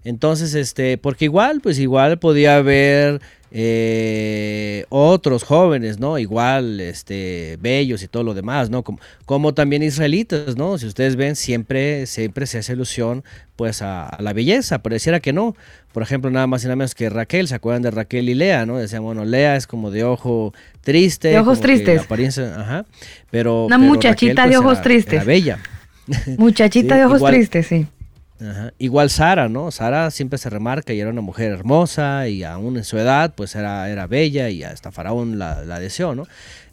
Entonces, 0.05 0.53
este, 0.53 0.97
porque 0.97 1.25
igual, 1.25 1.59
pues 1.59 1.77
igual 1.77 2.17
podía 2.17 2.55
haber 2.55 3.19
eh, 3.51 4.85
otros 4.89 5.43
jóvenes, 5.43 5.99
¿no? 5.99 6.17
Igual, 6.19 6.79
este, 6.79 7.57
bellos 7.61 8.03
y 8.03 8.07
todo 8.07 8.23
lo 8.23 8.33
demás, 8.33 8.69
¿no? 8.69 8.83
Como, 8.83 8.99
como 9.25 9.53
también 9.53 9.83
israelitas, 9.83 10.55
¿no? 10.57 10.77
Si 10.77 10.85
ustedes 10.85 11.15
ven, 11.15 11.35
siempre, 11.35 12.05
siempre 12.05 12.45
se 12.45 12.59
hace 12.59 12.73
alusión, 12.73 13.23
pues, 13.55 13.81
a, 13.81 14.07
a 14.07 14.21
la 14.21 14.33
belleza, 14.33 14.79
pareciera 14.79 15.19
que 15.19 15.33
no. 15.33 15.55
Por 15.93 16.03
ejemplo, 16.03 16.29
nada 16.29 16.45
más 16.47 16.63
y 16.63 16.67
nada 16.67 16.75
menos 16.75 16.93
que 16.95 17.09
Raquel, 17.09 17.47
¿se 17.47 17.55
acuerdan 17.55 17.81
de 17.81 17.91
Raquel 17.91 18.29
y 18.29 18.35
Lea, 18.35 18.65
no? 18.65 18.77
Decían, 18.77 19.03
bueno, 19.03 19.25
Lea 19.25 19.55
es 19.55 19.65
como 19.67 19.89
de 19.91 20.03
ojo 20.03 20.53
triste. 20.81 21.29
De 21.29 21.39
ojos 21.39 21.59
tristes. 21.61 22.01
apariencia, 22.01 22.55
ajá. 22.59 22.85
Pero, 23.31 23.65
Una 23.65 23.77
pero 23.77 23.87
muchachita 23.89 24.43
Raquel, 24.43 24.51
de 24.51 24.55
pues, 24.57 24.65
ojos 24.65 24.73
era- 24.73 24.83
tristes. 24.83 25.13
Era 25.13 25.23
bella. 25.23 25.59
Muchachita 26.37 26.95
Sí, 26.95 26.99
de 26.99 27.05
ojos 27.05 27.17
igual- 27.17 27.33
tristes, 27.33 27.67
sí. 27.67 27.87
Ajá. 28.41 28.73
Igual 28.77 29.09
Sara, 29.09 29.49
¿no? 29.49 29.69
Sara 29.71 30.11
siempre 30.11 30.37
se 30.37 30.49
remarca 30.49 30.93
y 30.93 30.99
era 30.99 31.09
una 31.09 31.21
mujer 31.21 31.51
hermosa 31.51 32.27
y 32.29 32.43
aún 32.43 32.77
en 32.77 32.85
su 32.85 32.97
edad 32.97 33.33
pues 33.35 33.55
era, 33.55 33.89
era 33.89 34.07
bella 34.07 34.49
y 34.49 34.63
hasta 34.63 34.91
Faraón 34.91 35.37
la, 35.37 35.65
la 35.65 35.79
deseó, 35.79 36.15
¿no? 36.15 36.25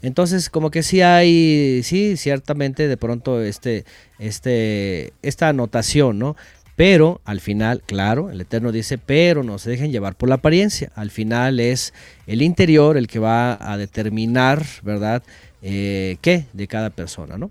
Entonces 0.03 0.49
como 0.49 0.71
que 0.71 0.83
sí 0.83 1.03
hay, 1.03 1.81
sí, 1.83 2.17
ciertamente 2.17 2.87
de 2.87 2.97
pronto 2.97 3.43
este, 3.43 3.85
este, 4.19 5.13
esta 5.23 5.49
anotación, 5.49 6.19
¿no? 6.19 6.37
Pero 6.77 7.23
al 7.25 7.41
final, 7.41 7.83
claro, 7.85 8.31
el 8.31 8.41
Eterno 8.43 8.71
dice, 8.71 8.99
pero 8.99 9.43
no 9.43 9.59
se 9.59 9.71
dejen 9.71 9.91
llevar 9.91 10.15
por 10.15 10.29
la 10.29 10.37
apariencia. 10.37 10.93
Al 10.95 11.11
final 11.11 11.59
es 11.59 11.95
el 12.27 12.43
interior 12.43 12.99
el 12.99 13.09
que 13.09 13.19
va 13.19 13.57
a 13.61 13.79
determinar, 13.79 14.65
¿verdad? 14.83 15.23
Eh, 15.63 16.19
¿Qué? 16.21 16.45
De 16.53 16.69
cada 16.69 16.91
persona, 16.91 17.39
¿no? 17.39 17.51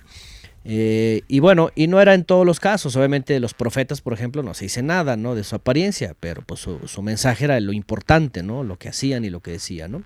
Eh, 0.67 1.21
y 1.27 1.39
bueno, 1.39 1.69
y 1.75 1.85
no 1.85 2.01
era 2.01 2.15
en 2.15 2.23
todos 2.23 2.43
los 2.43 2.59
casos, 2.59 2.95
obviamente 2.95 3.39
los 3.39 3.53
profetas, 3.53 4.01
por 4.01 4.13
ejemplo, 4.13 4.41
no 4.41 4.55
se 4.55 4.65
dice 4.65 4.81
nada, 4.81 5.15
¿no? 5.15 5.35
De 5.35 5.43
su 5.43 5.55
apariencia, 5.55 6.15
pero 6.19 6.41
pues 6.41 6.61
su, 6.61 7.01
mensaje 7.03 7.45
era 7.45 7.59
lo 7.59 7.71
importante, 7.71 8.41
¿no? 8.41 8.63
Lo 8.63 8.77
que 8.77 8.89
hacían 8.89 9.23
y 9.25 9.29
lo 9.29 9.41
que 9.41 9.51
decían, 9.51 9.91
¿no? 9.91 10.03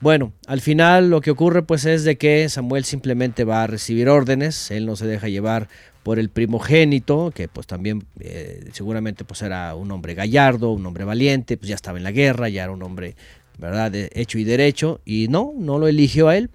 Bueno, 0.00 0.32
al 0.46 0.62
final 0.62 1.10
lo 1.10 1.20
que 1.20 1.30
ocurre 1.30 1.62
pues 1.62 1.84
es 1.84 2.04
de 2.04 2.16
que 2.16 2.48
Samuel 2.48 2.84
simplemente 2.84 3.44
va 3.44 3.62
a 3.62 3.66
recibir 3.66 4.08
órdenes, 4.08 4.70
él 4.70 4.86
no 4.86 4.96
se 4.96 5.06
deja 5.06 5.28
llevar 5.28 5.68
por 6.02 6.18
el 6.18 6.30
primogénito, 6.30 7.30
que 7.34 7.48
pues 7.48 7.66
también 7.66 8.06
eh, 8.20 8.68
seguramente 8.72 9.24
pues 9.24 9.42
era 9.42 9.74
un 9.74 9.90
hombre 9.90 10.14
gallardo, 10.14 10.70
un 10.70 10.86
hombre 10.86 11.04
valiente, 11.04 11.56
pues 11.56 11.68
ya 11.68 11.74
estaba 11.74 11.98
en 11.98 12.04
la 12.04 12.12
guerra, 12.12 12.48
ya 12.48 12.64
era 12.64 12.72
un 12.72 12.82
hombre, 12.82 13.16
¿verdad?, 13.58 13.90
de 13.90 14.10
hecho 14.14 14.38
y 14.38 14.44
derecho, 14.44 15.00
y 15.04 15.28
no, 15.28 15.52
no 15.58 15.78
lo 15.78 15.88
eligió 15.88 16.28
a 16.28 16.36
él. 16.36 16.50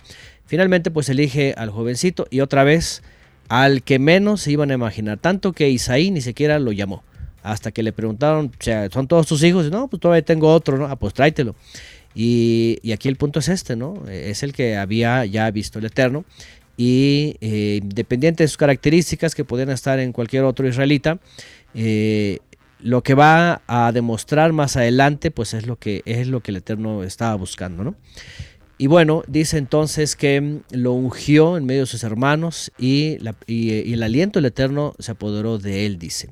Finalmente 0.46 0.92
pues 0.92 1.08
elige 1.08 1.54
al 1.56 1.70
jovencito 1.70 2.28
y 2.30 2.42
otra 2.42 2.64
vez 2.64 3.04
al 3.52 3.84
que 3.84 4.00
menos 4.00 4.44
se 4.44 4.54
iban 4.54 4.72
a 4.72 4.76
imaginar, 4.76 5.18
tanto 5.18 5.52
que 5.52 5.70
Isaí 5.70 6.10
ni 6.10 6.22
siquiera 6.22 6.58
lo 6.58 6.72
llamó, 6.72 7.04
hasta 7.44 7.74
que 7.74 7.84
le 7.84 7.92
preguntaron, 7.92 8.46
o 8.46 8.64
sea, 8.64 8.90
¿son 8.90 9.10
todos 9.10 9.28
tus 9.28 9.44
hijos? 9.44 9.70
No, 9.70 9.90
pues 9.90 10.00
todavía 10.00 10.22
tengo 10.22 10.54
otro, 10.54 10.78
¿no? 10.78 10.86
Ah, 10.86 10.96
pues 10.96 11.14
tráetelo. 11.14 11.54
Y, 12.16 12.80
aquí 12.94 13.10
el 13.10 13.18
punto 13.18 13.40
es 13.40 13.50
este, 13.50 13.76
¿no? 13.76 14.08
Es 14.10 14.44
el 14.44 14.54
que 14.54 14.78
había 14.78 15.26
ya 15.26 15.52
visto 15.52 15.80
el 15.80 15.86
Eterno 15.86 16.24
y 16.78 17.36
eh, 17.42 17.80
independiente 17.82 18.46
de 18.46 18.48
sus 18.48 18.56
características 18.56 19.36
que 19.36 19.44
podían 19.44 19.70
estar 19.70 20.00
en 20.00 20.14
cualquier 20.14 20.46
otro 20.46 20.66
israelita, 20.66 21.20
eh, 21.74 22.40
lo 22.80 23.04
que 23.04 23.16
va 23.16 23.64
a 23.68 23.92
demostrar 23.92 24.54
más 24.54 24.78
adelante, 24.78 25.30
pues 25.30 25.54
es 25.54 25.68
lo 25.68 25.76
que 25.76 26.04
es 26.06 26.30
lo 26.30 26.40
que 26.40 26.52
el 26.52 26.58
Eterno 26.58 27.04
estaba 27.04 27.36
buscando, 27.36 27.84
¿no? 27.84 27.96
Y 28.82 28.88
bueno, 28.88 29.22
dice 29.28 29.60
entonces 29.60 30.16
que 30.16 30.62
lo 30.72 30.94
ungió 30.94 31.56
en 31.56 31.66
medio 31.66 31.82
de 31.82 31.86
sus 31.86 32.04
hermanos 32.04 32.72
y, 32.80 33.20
la, 33.20 33.36
y, 33.46 33.94
el 33.94 34.02
aliento 34.02 34.40
del 34.40 34.48
Eterno 34.48 34.96
se 34.98 35.12
apoderó 35.12 35.60
de 35.60 35.86
él, 35.86 36.00
dice. 36.00 36.32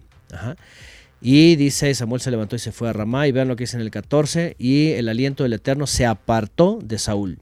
Y 1.22 1.58
dice, 1.58 1.94
Samuel 1.94 2.22
se 2.22 2.32
levantó 2.32 2.56
y 2.56 2.60
se 2.60 2.72
fue 2.72 2.90
a 2.90 2.94
Ramá, 2.94 3.28
y 3.28 3.32
vean 3.32 3.50
lo 3.50 3.56
que 3.56 3.66
dice 3.66 3.78
en 3.78 3.84
el 3.84 3.92
14, 3.92 4.56
y 4.58 4.94
el 4.94 5.10
aliento 5.10 5.44
del 5.44 5.54
Eterno 5.54 5.86
se 5.86 6.08
apartó 6.08 6.80
de 6.82 6.98
Saúl. 6.98 7.38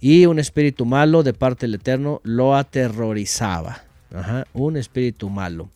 Y 0.00 0.26
un 0.26 0.40
espíritu 0.40 0.86
malo 0.86 1.22
de 1.22 1.32
parte 1.32 1.66
del 1.66 1.76
Eterno 1.76 2.20
lo 2.24 2.56
aterrorizaba. 2.56 3.84
Ajá, 4.12 4.48
un 4.54 4.76
espíritu 4.76 5.30
malo. 5.30 5.70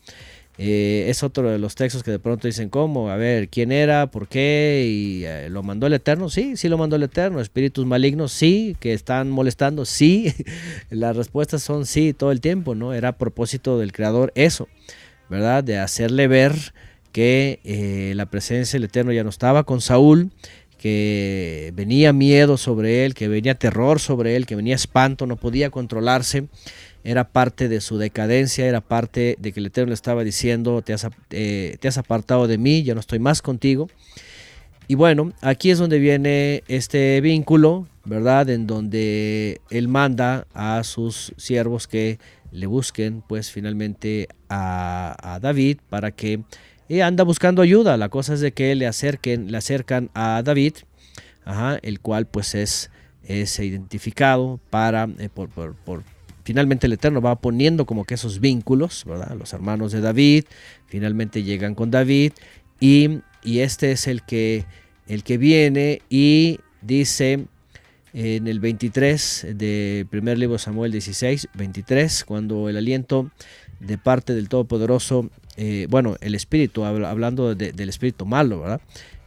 Eh, 0.62 1.08
es 1.08 1.22
otro 1.22 1.50
de 1.50 1.58
los 1.58 1.74
textos 1.74 2.02
que 2.02 2.10
de 2.10 2.18
pronto 2.18 2.46
dicen, 2.46 2.68
¿cómo? 2.68 3.08
A 3.08 3.16
ver, 3.16 3.48
¿quién 3.48 3.72
era? 3.72 4.10
¿Por 4.10 4.28
qué? 4.28 4.84
¿Y 4.86 5.24
eh, 5.24 5.48
lo 5.48 5.62
mandó 5.62 5.86
el 5.86 5.94
Eterno? 5.94 6.28
Sí, 6.28 6.54
sí 6.58 6.68
lo 6.68 6.76
mandó 6.76 6.96
el 6.96 7.02
Eterno. 7.02 7.40
Espíritus 7.40 7.86
malignos, 7.86 8.30
sí, 8.30 8.76
que 8.78 8.92
están 8.92 9.30
molestando, 9.30 9.86
sí. 9.86 10.34
Las 10.90 11.16
respuestas 11.16 11.62
son 11.62 11.86
sí 11.86 12.12
todo 12.12 12.30
el 12.30 12.42
tiempo, 12.42 12.74
¿no? 12.74 12.92
Era 12.92 13.08
a 13.08 13.16
propósito 13.16 13.78
del 13.78 13.92
Creador 13.92 14.32
eso, 14.34 14.68
¿verdad? 15.30 15.64
De 15.64 15.78
hacerle 15.78 16.28
ver 16.28 16.52
que 17.10 17.60
eh, 17.64 18.12
la 18.14 18.26
presencia 18.26 18.76
del 18.76 18.84
Eterno 18.84 19.12
ya 19.12 19.24
no 19.24 19.30
estaba 19.30 19.64
con 19.64 19.80
Saúl, 19.80 20.30
que 20.76 21.72
venía 21.74 22.12
miedo 22.12 22.58
sobre 22.58 23.06
él, 23.06 23.14
que 23.14 23.28
venía 23.28 23.54
terror 23.54 23.98
sobre 23.98 24.36
él, 24.36 24.44
que 24.44 24.56
venía 24.56 24.74
espanto, 24.74 25.26
no 25.26 25.36
podía 25.36 25.70
controlarse, 25.70 26.48
era 27.04 27.32
parte 27.32 27.68
de 27.68 27.80
su 27.80 27.98
decadencia, 27.98 28.66
era 28.66 28.80
parte 28.80 29.36
de 29.38 29.52
que 29.52 29.60
el 29.60 29.66
Eterno 29.66 29.88
le 29.88 29.94
estaba 29.94 30.24
diciendo, 30.24 30.82
te 30.82 30.92
has, 30.92 31.06
eh, 31.30 31.76
te 31.80 31.88
has 31.88 31.98
apartado 31.98 32.46
de 32.46 32.58
mí, 32.58 32.82
ya 32.82 32.94
no 32.94 33.00
estoy 33.00 33.18
más 33.18 33.42
contigo. 33.42 33.88
Y 34.88 34.96
bueno, 34.96 35.32
aquí 35.40 35.70
es 35.70 35.78
donde 35.78 36.00
viene 36.00 36.64
este 36.66 37.20
vínculo, 37.20 37.86
¿verdad? 38.04 38.50
En 38.50 38.66
donde 38.66 39.60
él 39.70 39.86
manda 39.86 40.48
a 40.52 40.82
sus 40.82 41.32
siervos 41.36 41.86
que 41.86 42.18
le 42.50 42.66
busquen, 42.66 43.22
pues 43.26 43.52
finalmente 43.52 44.28
a, 44.48 45.38
David 45.40 45.78
para 45.88 46.10
que 46.10 46.42
y 46.88 47.02
anda 47.02 47.22
buscando 47.22 47.62
ayuda. 47.62 47.96
La 47.96 48.08
cosa 48.08 48.34
es 48.34 48.40
de 48.40 48.50
que 48.50 48.74
le 48.74 48.88
acerquen, 48.88 49.52
le 49.52 49.58
acercan 49.58 50.10
a 50.12 50.42
David, 50.44 50.74
el 51.82 52.00
cual 52.00 52.26
pues 52.26 52.56
es, 52.56 52.90
es 53.22 53.60
identificado 53.60 54.58
para, 54.70 55.08
eh, 55.18 55.28
por, 55.28 56.02
finalmente 56.44 56.86
el 56.86 56.92
Eterno 56.92 57.20
va 57.20 57.40
poniendo 57.40 57.86
como 57.86 58.04
que 58.04 58.14
esos 58.14 58.40
vínculos, 58.40 59.04
¿verdad? 59.06 59.36
Los 59.38 59.52
hermanos 59.52 59.92
de 59.92 60.00
David, 60.00 60.44
finalmente 60.86 61.42
llegan 61.42 61.74
con 61.74 61.90
David 61.90 62.32
y, 62.78 63.20
y 63.42 63.60
este 63.60 63.92
es 63.92 64.06
el 64.06 64.22
que, 64.22 64.64
el 65.06 65.22
que 65.22 65.38
viene 65.38 66.02
y 66.08 66.58
dice 66.82 67.46
en 68.12 68.48
el 68.48 68.58
23 68.60 69.46
del 69.54 70.06
primer 70.06 70.38
libro 70.38 70.54
de 70.54 70.58
Samuel 70.58 70.92
16, 70.92 71.48
23, 71.54 72.24
cuando 72.24 72.68
el 72.68 72.76
aliento 72.76 73.30
de 73.78 73.98
parte 73.98 74.34
del 74.34 74.48
Todopoderoso 74.48 75.30
eh, 75.62 75.86
bueno, 75.90 76.16
el 76.20 76.34
espíritu, 76.34 76.84
hablando 76.84 77.54
de, 77.54 77.72
del 77.72 77.88
espíritu 77.90 78.24
malo, 78.24 78.60
¿verdad? 78.60 78.80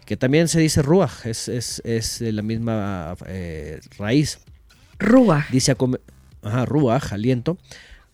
Que 0.05 0.17
también 0.17 0.47
se 0.47 0.59
dice 0.59 0.81
ruach, 0.81 1.25
es, 1.25 1.47
es, 1.47 1.79
es 1.85 2.21
la 2.21 2.41
misma 2.41 3.15
eh, 3.27 3.79
raíz. 3.99 4.39
Ruach. 4.97 5.49
Dice, 5.51 5.75
ajá, 6.43 6.65
ruach, 6.65 7.13
aliento. 7.13 7.57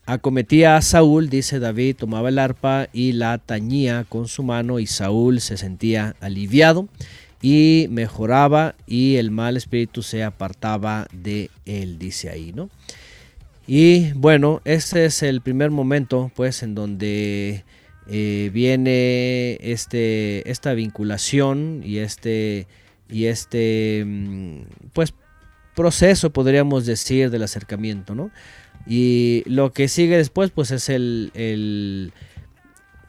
Acometía 0.05 0.75
a 0.75 0.81
Saúl, 0.81 1.29
dice 1.29 1.59
David, 1.59 1.95
tomaba 1.97 2.29
el 2.29 2.39
arpa 2.39 2.87
y 2.93 3.11
la 3.11 3.37
tañía 3.37 4.05
con 4.09 4.27
su 4.27 4.41
mano 4.41 4.79
y 4.79 4.87
Saúl 4.87 5.39
se 5.39 5.55
sentía 5.55 6.15
aliviado 6.19 6.87
y 7.41 7.87
mejoraba 7.89 8.75
y 8.87 9.17
el 9.17 9.31
mal 9.31 9.55
espíritu 9.55 10.01
se 10.01 10.23
apartaba 10.23 11.07
de 11.13 11.49
él, 11.65 11.99
dice 11.99 12.29
ahí, 12.29 12.51
¿no? 12.53 12.69
Y 13.67 14.13
bueno, 14.13 14.61
este 14.65 15.05
es 15.05 15.21
el 15.21 15.41
primer 15.41 15.69
momento, 15.69 16.31
pues, 16.35 16.63
en 16.63 16.73
donde 16.73 17.63
eh, 18.09 18.49
viene 18.51 19.59
este, 19.61 20.49
esta 20.49 20.73
vinculación 20.73 21.81
y 21.85 21.99
este, 21.99 22.65
y 23.07 23.25
este 23.25 24.03
mm, 24.07 24.61
pues, 24.93 25.13
proceso, 25.79 26.29
podríamos 26.31 26.85
decir, 26.85 27.29
del 27.29 27.43
acercamiento, 27.43 28.13
¿no? 28.13 28.31
Y 28.85 29.43
lo 29.45 29.71
que 29.71 29.87
sigue 29.87 30.17
después, 30.17 30.51
pues, 30.51 30.71
es 30.71 30.89
el, 30.89 31.31
el, 31.35 32.11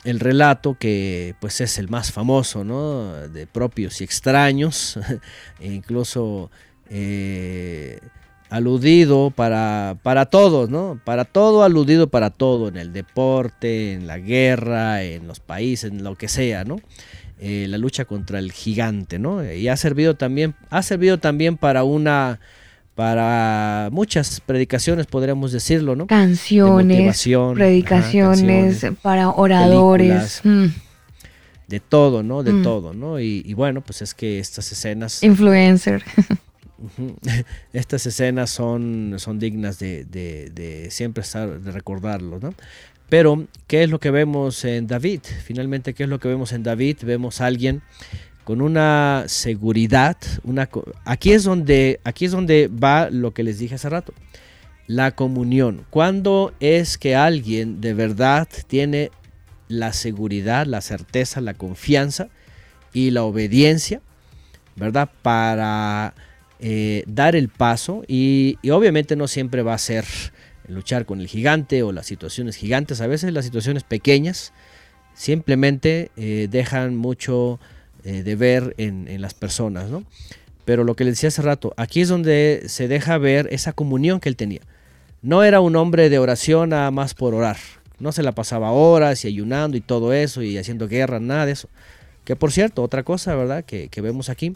el 0.05 0.21
relato 0.21 0.77
que, 0.79 1.35
pues, 1.41 1.61
es 1.61 1.79
el 1.79 1.89
más 1.89 2.13
famoso, 2.13 2.63
¿no? 2.63 3.29
De 3.29 3.49
propios 3.49 4.01
y 4.01 4.05
extraños, 4.05 4.99
e 5.61 5.73
incluso... 5.73 6.51
Eh, 6.89 7.99
aludido 8.51 9.31
para, 9.31 9.97
para 10.03 10.27
todos, 10.27 10.69
¿no? 10.69 11.01
Para 11.05 11.25
todo, 11.25 11.63
aludido 11.63 12.09
para 12.09 12.31
todo, 12.31 12.67
en 12.67 12.77
el 12.77 12.93
deporte, 12.93 13.93
en 13.93 14.09
la 14.09 14.19
guerra, 14.19 15.05
en 15.05 15.29
los 15.29 15.39
países, 15.39 15.93
en 15.93 16.03
lo 16.03 16.17
que 16.17 16.27
sea, 16.27 16.65
¿no? 16.65 16.81
Eh, 17.39 17.67
la 17.69 17.79
lucha 17.79 18.05
contra 18.05 18.41
el 18.41 18.51
gigante, 18.51 19.21
¿no? 19.21 19.43
Y 19.51 19.69
ha 19.69 19.77
servido 19.77 20.15
también, 20.15 20.57
ha 20.69 20.83
servido 20.83 21.19
también 21.19 21.57
para 21.57 21.85
una, 21.85 22.41
para 23.01 23.89
muchas 23.93 24.43
predicaciones, 24.43 25.07
podríamos 25.07 25.53
decirlo, 25.53 25.97
¿no? 25.97 26.07
Canciones, 26.07 27.25
de 27.25 27.55
predicaciones, 27.55 28.85
ajá, 28.85 28.95
para 29.01 29.31
oradores. 29.31 30.43
Mm. 30.45 30.67
De 31.67 31.81
todo, 31.81 32.23
¿no? 32.23 32.43
De 32.43 32.53
mm. 32.53 32.63
todo, 32.63 32.93
¿no? 32.93 33.19
Y, 33.19 33.43
y 33.47 33.55
bueno, 33.55 33.81
pues 33.81 34.03
es 34.03 34.13
que 34.13 34.39
estas 34.39 34.71
escenas... 34.71 35.23
Influencer. 35.23 36.05
Estas 37.73 38.05
escenas 38.05 38.51
son, 38.51 39.15
son 39.17 39.39
dignas 39.39 39.79
de, 39.79 40.05
de, 40.05 40.51
de, 40.51 40.91
siempre 40.91 41.23
estar, 41.23 41.59
de 41.59 41.73
recordarlo, 41.73 42.39
¿no? 42.39 42.53
Pero, 43.09 43.47
¿qué 43.67 43.83
es 43.83 43.89
lo 43.89 43.99
que 43.99 44.11
vemos 44.11 44.63
en 44.67 44.87
David? 44.87 45.23
Finalmente, 45.43 45.95
¿qué 45.95 46.03
es 46.03 46.09
lo 46.11 46.21
que 46.21 46.29
vemos 46.29 46.53
en 46.53 46.65
David? 46.65 46.99
Vemos 47.03 47.41
a 47.41 47.47
alguien 47.47 47.81
con 48.51 48.63
una 48.63 49.27
seguridad, 49.29 50.17
una, 50.43 50.69
aquí, 51.05 51.31
es 51.31 51.45
donde, 51.45 52.01
aquí 52.03 52.25
es 52.25 52.33
donde 52.33 52.67
va 52.67 53.09
lo 53.09 53.33
que 53.33 53.45
les 53.45 53.61
dije 53.61 53.77
hace 53.77 53.89
rato, 53.89 54.13
la 54.89 55.13
comunión. 55.13 55.87
¿Cuándo 55.89 56.53
es 56.59 56.99
que 56.99 57.15
alguien 57.15 57.81
de 57.81 57.95
verdad 57.95 58.49
tiene 58.67 59.13
la 59.69 59.93
seguridad, 59.93 60.67
la 60.67 60.81
certeza, 60.81 61.41
la 61.41 61.55
confianza 61.55 62.29
y 62.93 63.13
la 63.13 63.23
obediencia, 63.23 64.01
¿verdad? 64.75 65.09
Para 65.23 66.15
eh, 66.59 67.05
dar 67.07 67.37
el 67.37 67.51
paso 67.51 68.03
y, 68.09 68.59
obviamente 68.69 69.15
no 69.15 69.29
siempre 69.29 69.63
va 69.63 69.75
a 69.75 69.79
ser 69.79 70.05
luchar 70.67 71.07
con 71.07 71.21
el 71.21 71.29
gigante 71.29 71.85
o 71.85 71.93
las 71.93 72.07
situaciones 72.07 72.57
gigantes, 72.57 73.01
a 73.01 73.07
veces 73.07 73.33
las 73.33 73.45
situaciones 73.45 73.85
pequeñas 73.85 74.53
simplemente 75.15 76.11
eh, 76.17 76.49
dejan 76.51 76.97
mucho 76.97 77.61
eh, 78.05 78.23
de 78.23 78.37
ver 78.37 78.75
en, 78.79 79.09
en, 79.09 79.21
las 79.21 79.35
personas, 79.35 79.91
¿no? 79.91 80.05
Pero 80.65 80.85
lo 80.85 80.95
que 80.95 81.05
les 81.05 81.15
decía 81.15 81.29
hace 81.29 81.43
rato, 81.43 81.75
aquí 81.77 82.01
es 82.01 82.09
donde 82.09 82.65
se 82.67 82.89
deja 82.89 83.19
ver 83.19 83.49
esa 83.51 83.73
comunión 83.73 84.21
que 84.21 84.29
él 84.29 84.37
tenía. 84.37 84.61
No 85.23 85.43
era 85.43 85.61
un 85.61 85.77
hombre 85.77 86.09
de 86.09 86.19
oración 86.19 86.71
nada 86.71 86.91
más 86.91 87.15
por 87.15 87.35
orar, 87.35 87.59
No 87.99 88.13
se 88.13 88.23
la 88.23 88.33
pasaba 88.33 88.71
horas 88.71 89.25
y 89.25 89.29
ayunando 89.29 89.77
y 89.77 89.81
todo 89.81 90.15
eso 90.15 90.43
y 90.43 90.57
haciendo 90.57 90.89
guerra, 90.89 91.21
nada 91.21 91.45
de 91.45 91.53
eso. 91.53 91.69
Que 92.25 92.37
por 92.37 92.53
cierto, 92.53 92.83
otra 92.83 93.03
cosa, 93.03 93.35
¿verdad? 93.35 93.65
Que, 93.65 93.89
que 93.89 94.01
vemos 94.01 94.31
aquí, 94.31 94.55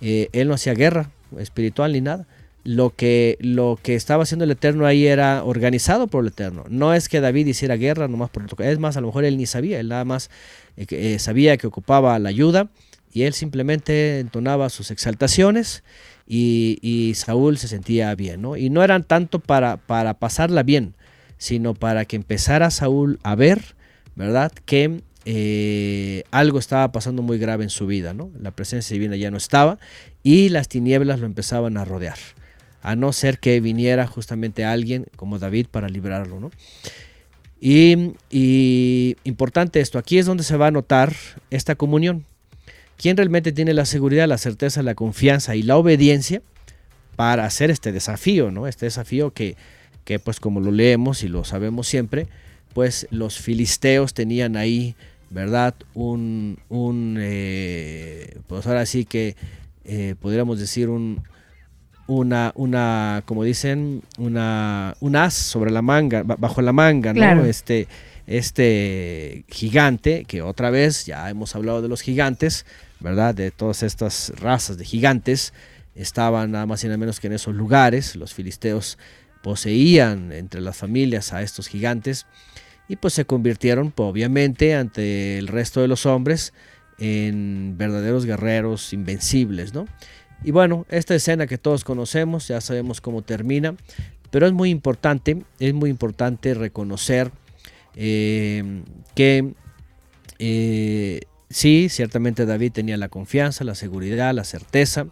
eh, 0.00 0.28
él 0.32 0.48
no 0.48 0.54
hacía 0.54 0.74
guerra 0.74 1.10
espiritual 1.38 1.92
ni 1.92 2.00
nada. 2.00 2.26
Lo 2.64 2.90
que, 2.90 3.36
lo 3.40 3.78
que 3.82 3.94
estaba 3.94 4.22
haciendo 4.22 4.44
el 4.44 4.50
Eterno 4.50 4.86
ahí 4.86 5.06
era 5.06 5.44
organizado 5.44 6.06
por 6.06 6.24
el 6.24 6.28
Eterno. 6.28 6.64
No 6.68 6.94
es 6.94 7.08
que 7.08 7.20
David 7.20 7.46
hiciera 7.46 7.76
guerra 7.76 8.08
nomás 8.08 8.30
por 8.30 8.44
Es 8.62 8.78
más, 8.78 8.96
a 8.96 9.00
lo 9.02 9.08
mejor 9.08 9.24
él 9.24 9.36
ni 9.36 9.46
sabía, 9.46 9.80
él 9.80 9.88
nada 9.88 10.04
más 10.04 10.30
eh, 10.76 10.86
eh, 10.90 11.18
sabía 11.18 11.56
que 11.58 11.66
ocupaba 11.66 12.18
la 12.18 12.30
ayuda 12.30 12.70
y 13.12 13.22
él 13.22 13.34
simplemente 13.34 14.18
entonaba 14.18 14.70
sus 14.70 14.90
exaltaciones 14.90 15.84
y, 16.26 16.78
y 16.80 17.14
Saúl 17.14 17.58
se 17.58 17.68
sentía 17.68 18.14
bien, 18.14 18.40
¿no? 18.42 18.56
Y 18.56 18.70
no 18.70 18.82
eran 18.82 19.04
tanto 19.04 19.40
para, 19.40 19.76
para 19.76 20.14
pasarla 20.14 20.62
bien, 20.62 20.94
sino 21.36 21.74
para 21.74 22.06
que 22.06 22.16
empezara 22.16 22.70
Saúl 22.70 23.18
a 23.22 23.34
ver, 23.34 23.76
¿verdad? 24.16 24.50
Que 24.64 25.02
eh, 25.26 26.24
algo 26.30 26.58
estaba 26.58 26.92
pasando 26.92 27.22
muy 27.22 27.38
grave 27.38 27.64
en 27.64 27.70
su 27.70 27.86
vida, 27.86 28.12
¿no? 28.12 28.30
La 28.38 28.50
presencia 28.50 28.94
divina 28.94 29.16
ya 29.16 29.30
no 29.30 29.38
estaba 29.38 29.78
y 30.22 30.50
las 30.50 30.68
tinieblas 30.68 31.20
lo 31.20 31.26
empezaban 31.26 31.76
a 31.76 31.84
rodear, 31.84 32.18
a 32.84 32.94
no 32.94 33.12
ser 33.12 33.40
que 33.40 33.58
viniera 33.60 34.06
justamente 34.06 34.64
alguien 34.64 35.06
como 35.16 35.40
David 35.40 35.66
para 35.70 35.88
librarlo, 35.88 36.38
¿no? 36.38 36.50
Y, 37.60 39.16
importante 39.24 39.80
esto, 39.80 39.98
aquí 39.98 40.18
es 40.18 40.26
donde 40.26 40.44
se 40.44 40.56
va 40.56 40.66
a 40.66 40.70
notar 40.70 41.14
esta 41.50 41.74
comunión. 41.74 42.24
¿Quién 42.98 43.16
realmente 43.16 43.52
tiene 43.52 43.72
la 43.72 43.86
seguridad, 43.86 44.28
la 44.28 44.38
certeza, 44.38 44.82
la 44.82 44.94
confianza 44.94 45.56
y 45.56 45.62
la 45.62 45.76
obediencia 45.76 46.42
para 47.16 47.46
hacer 47.46 47.70
este 47.70 47.90
desafío, 47.90 48.50
¿no? 48.50 48.66
Este 48.66 48.86
desafío 48.86 49.32
que, 49.32 49.56
que 50.04 50.18
pues 50.18 50.38
como 50.38 50.60
lo 50.60 50.70
leemos 50.70 51.24
y 51.24 51.28
lo 51.28 51.42
sabemos 51.44 51.88
siempre, 51.88 52.28
pues 52.74 53.08
los 53.10 53.38
filisteos 53.38 54.14
tenían 54.14 54.56
ahí 54.56 54.94
¿verdad? 55.30 55.74
Un, 55.94 56.58
un 56.68 57.16
eh, 57.18 58.38
pues 58.46 58.66
ahora 58.66 58.86
sí 58.86 59.04
que 59.04 59.34
eh, 59.84 60.14
podríamos 60.20 60.60
decir 60.60 60.88
un, 60.88 61.22
una, 62.06 62.52
una, 62.54 63.22
como 63.24 63.44
dicen, 63.44 64.02
una, 64.18 64.96
un 65.00 65.16
as 65.16 65.34
sobre 65.34 65.70
la 65.70 65.82
manga, 65.82 66.22
bajo 66.22 66.62
la 66.62 66.72
manga, 66.72 67.12
¿no? 67.12 67.44
Este, 67.44 67.88
este 68.26 69.44
gigante, 69.48 70.24
que 70.26 70.42
otra 70.42 70.70
vez 70.70 71.06
ya 71.06 71.28
hemos 71.30 71.54
hablado 71.54 71.82
de 71.82 71.88
los 71.88 72.02
gigantes, 72.02 72.66
¿verdad? 73.00 73.34
De 73.34 73.50
todas 73.50 73.82
estas 73.82 74.32
razas 74.38 74.76
de 74.78 74.84
gigantes, 74.84 75.52
estaban 75.94 76.52
nada 76.52 76.66
más 76.66 76.82
y 76.84 76.88
nada 76.88 76.98
menos 76.98 77.20
que 77.20 77.28
en 77.28 77.34
esos 77.34 77.54
lugares, 77.54 78.16
los 78.16 78.34
filisteos 78.34 78.98
poseían 79.42 80.32
entre 80.32 80.60
las 80.60 80.76
familias 80.76 81.32
a 81.32 81.42
estos 81.42 81.68
gigantes 81.68 82.26
y 82.88 82.96
pues 82.96 83.14
se 83.14 83.24
convirtieron 83.24 83.90
pues, 83.90 84.08
obviamente 84.08 84.74
ante 84.74 85.38
el 85.38 85.48
resto 85.48 85.80
de 85.80 85.88
los 85.88 86.06
hombres 86.06 86.52
en 86.98 87.74
verdaderos 87.76 88.24
guerreros 88.24 88.92
invencibles, 88.92 89.74
¿no? 89.74 89.86
Y 90.42 90.50
bueno, 90.50 90.86
esta 90.90 91.14
escena 91.14 91.46
que 91.46 91.58
todos 91.58 91.84
conocemos, 91.84 92.48
ya 92.48 92.60
sabemos 92.60 93.00
cómo 93.00 93.22
termina, 93.22 93.74
pero 94.30 94.46
es 94.46 94.52
muy 94.52 94.70
importante, 94.70 95.42
es 95.58 95.74
muy 95.74 95.90
importante 95.90 96.54
reconocer 96.54 97.30
eh, 97.96 98.82
que 99.14 99.52
eh, 100.38 101.20
sí, 101.48 101.88
ciertamente 101.88 102.44
David 102.44 102.72
tenía 102.72 102.96
la 102.96 103.08
confianza, 103.08 103.64
la 103.64 103.74
seguridad, 103.74 104.34
la 104.34 104.44
certeza, 104.44 105.06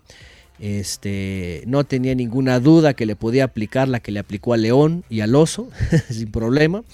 este, 0.59 1.62
no 1.66 1.85
tenía 1.85 2.15
ninguna 2.15 2.61
duda 2.61 2.94
que 2.94 3.07
le 3.07 3.16
podía 3.16 3.44
aplicar 3.44 3.89
la 3.89 4.01
que 4.01 4.12
le 4.12 4.20
aplicó 4.20 4.55
al 4.55 4.62
león 4.62 5.05
y 5.09 5.20
al 5.20 5.35
oso, 5.35 5.70
sin 6.11 6.31
problema 6.31 6.85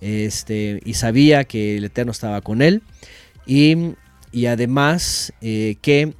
este, 0.00 0.80
y 0.84 0.94
sabía 0.94 1.44
que 1.44 1.76
el 1.76 1.84
Eterno 1.84 2.12
estaba 2.12 2.40
con 2.40 2.62
él 2.62 2.82
y, 3.46 3.94
además 4.46 5.32
eh, 5.40 5.76
que 5.80 6.14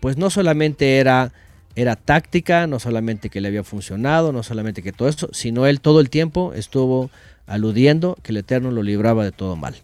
pues 0.00 0.16
no 0.16 0.30
solamente 0.30 0.98
era, 0.98 1.32
era 1.74 1.96
táctica, 1.96 2.66
no 2.66 2.78
solamente 2.78 3.30
que 3.30 3.40
le 3.40 3.48
había 3.48 3.64
funcionado, 3.64 4.32
no 4.32 4.42
solamente 4.42 4.82
que 4.82 4.92
todo 4.92 5.08
esto, 5.08 5.28
sino 5.32 5.66
él 5.66 5.80
todo 5.80 6.00
el 6.00 6.10
tiempo 6.10 6.52
estuvo 6.54 7.10
aludiendo 7.46 8.16
que 8.22 8.32
el 8.32 8.38
Eterno 8.38 8.70
lo 8.70 8.82
libraba 8.82 9.24
de 9.24 9.32
todo 9.32 9.56
mal. 9.56 9.76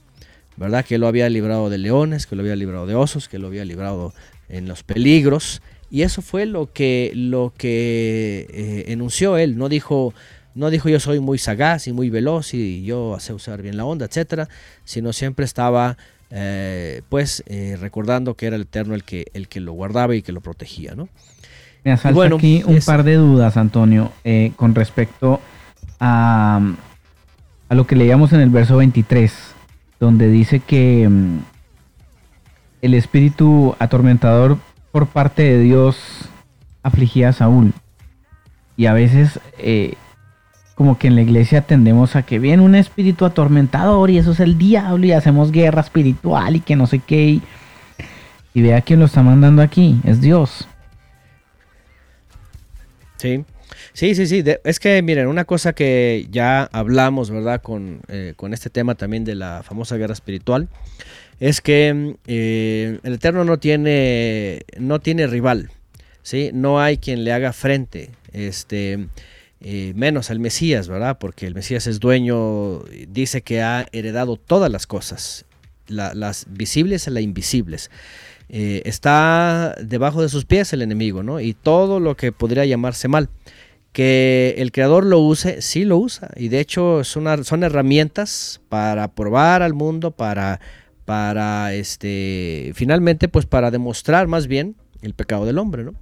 ¿Verdad? 0.57 0.85
Que 0.85 0.99
lo 0.99 1.07
había 1.07 1.29
librado 1.31 1.71
de 1.71 1.79
leones, 1.79 2.27
que 2.27 2.37
lo 2.37 2.43
había 2.43 2.57
librado 2.57 2.87
de 2.87 2.95
osos, 2.95 3.29
que 3.29 3.39
lo 3.39 3.47
había 3.47 3.65
librado 3.65 4.13
en 4.51 4.69
los 4.69 4.83
peligros. 4.83 5.63
Y 5.91 6.03
eso 6.03 6.21
fue 6.21 6.45
lo 6.45 6.73
que, 6.73 7.11
lo 7.15 7.55
que 7.57 8.47
eh, 8.53 8.85
enunció 8.89 9.39
él. 9.39 9.57
No 9.57 9.71
dijo, 9.71 10.13
no 10.55 10.71
dijo 10.71 10.89
yo 10.89 11.01
soy 11.01 11.21
muy 11.21 11.39
sagaz 11.39 11.87
y 11.87 11.93
muy 11.93 12.11
veloz 12.11 12.53
y 12.55 12.85
yo 12.85 13.17
sé 13.19 13.33
usar 13.33 13.63
bien 13.63 13.77
la 13.77 13.87
onda, 13.87 14.07
etcétera, 14.07 14.49
sino 14.85 15.13
siempre 15.13 15.45
estaba 15.45 15.97
eh, 16.35 17.03
pues 17.11 17.45
eh, 17.47 17.77
recordando 17.79 18.35
que 18.35 18.47
era 18.47 18.57
el 18.57 18.63
Eterno 18.63 18.95
el 18.95 19.05
que, 19.05 19.27
el 19.35 19.49
que 19.49 19.61
lo 19.61 19.73
guardaba 19.73 20.17
y 20.17 20.23
que 20.23 20.33
lo 20.33 20.41
protegía, 20.41 20.95
¿no? 20.95 21.11
Me 21.85 21.93
asalta 21.93 22.15
bueno, 22.15 22.37
aquí 22.37 22.63
un 22.65 22.79
par 22.79 23.03
de 23.05 23.17
dudas, 23.17 23.59
Antonio, 23.59 24.13
eh, 24.25 24.53
con 24.57 24.75
respecto 24.75 25.41
a, 26.01 26.61
a 27.69 27.75
lo 27.75 27.87
que 27.87 27.97
leíamos 27.97 28.33
en 28.33 28.41
el 28.41 28.49
verso 28.49 28.79
23, 28.79 29.31
donde 30.01 30.31
dice 30.31 30.61
que 30.61 31.07
um, 31.07 31.41
el 32.81 32.95
espíritu 32.95 33.77
atormentador 33.79 34.57
por 34.91 35.09
parte 35.09 35.43
de 35.43 35.59
Dios 35.59 36.31
afligía 36.83 37.29
a 37.29 37.33
Saúl. 37.33 37.75
Y 38.77 38.87
a 38.87 38.95
veces 38.95 39.39
como 40.75 40.99
que 40.99 41.09
en 41.09 41.17
la 41.17 41.23
iglesia 41.23 41.63
tendemos 41.63 42.17
a 42.17 42.23
que 42.23 42.39
viene 42.39 42.63
un 42.63 42.75
espíritu 42.75 43.25
atormentador 43.25 44.11
y 44.11 44.19
eso 44.19 44.33
es 44.33 44.41
el 44.41 44.59
diablo 44.59 45.07
y 45.07 45.13
hacemos 45.13 45.53
guerra 45.53 45.81
espiritual 45.81 46.57
y 46.57 46.61
que 46.61 46.77
no 46.77 46.87
sé 46.87 46.99
qué. 46.99 47.41
Y, 48.55 48.63
vea 48.63 48.81
quién 48.81 49.01
lo 49.01 49.07
está 49.07 49.23
mandando 49.23 49.63
aquí, 49.63 50.01
es 50.05 50.21
Dios. 50.21 50.69
Sí, 53.17 53.45
sí, 53.93 54.15
sí, 54.15 54.27
sí. 54.27 54.45
es 54.65 54.81
que 54.81 55.01
miren, 55.03 55.29
una 55.29 55.45
cosa 55.45 55.73
que 55.75 56.27
ya 56.31 56.65
hablamos, 56.65 57.31
¿verdad? 57.31 57.63
Con, 57.63 58.01
eh, 58.09 58.35
con 58.37 58.53
este 58.53 58.69
tema 58.69 58.95
también 58.95 59.25
de 59.25 59.37
la 59.37 59.63
famosa 59.63 59.97
guerra 59.97 60.13
espiritual, 60.13 60.69
es 61.39 61.61
que 61.61 62.17
eh, 62.27 62.99
el 63.03 63.15
Eterno 63.15 63.45
no 63.45 63.59
tiene, 63.59 64.63
no 64.79 65.01
tiene 65.01 65.27
rival, 65.27 65.71
¿sí? 66.23 66.51
No 66.53 66.81
hay 66.81 66.99
quien 66.99 67.25
le 67.25 67.33
haga 67.33 67.53
frente. 67.53 68.11
Este, 68.33 69.07
eh, 69.65 69.93
menos 69.95 70.31
al 70.31 70.41
Mesías, 70.41 70.89
¿verdad? 70.89 71.19
Porque 71.21 71.47
el 71.47 71.55
Mesías 71.55 71.87
es 71.87 72.01
dueño, 72.01 72.81
dice 73.09 73.43
que 73.43 73.63
ha 73.63 73.87
heredado 73.93 74.37
todas 74.37 74.73
las 74.73 74.89
cosas, 74.89 75.45
las 75.87 76.47
visibles 76.49 77.07
y 77.07 77.11
las 77.11 77.23
invisibles. 77.23 77.89
Eh, 78.49 78.83
está 78.87 79.77
debajo 79.81 80.21
de 80.21 80.29
sus 80.29 80.47
pies 80.47 80.73
el 80.73 80.83
enemigo, 80.83 81.23
¿no? 81.23 81.41
Y 81.41 81.55
todo 81.55 82.01
lo 82.01 82.17
que 82.17 82.33
podría 82.33 82.65
llamarse 82.65 83.07
mal. 83.07 83.29
Que 83.93 84.57
el 84.59 84.73
creador 84.73 85.07
lo 85.07 85.21
use, 85.21 85.63
sí 85.63 85.85
lo 85.85 85.97
usa. 85.97 86.31
Y 86.35 86.49
de 86.49 86.59
hecho 86.59 87.05
son, 87.05 87.45
son 87.45 87.63
herramientas 87.63 88.61
para 88.69 89.15
probar 89.15 89.63
al 89.63 89.75
mundo, 89.75 90.11
para, 90.11 90.61
para 91.05 91.73
este, 91.73 92.73
finalmente, 92.75 93.29
pues 93.29 93.47
para 93.47 93.71
demostrar 93.71 94.27
más 94.27 94.49
bien 94.49 94.75
el 95.03 95.15
pecado 95.15 95.47
del 95.47 95.59
hombre, 95.59 95.85
¿no? 95.85 95.95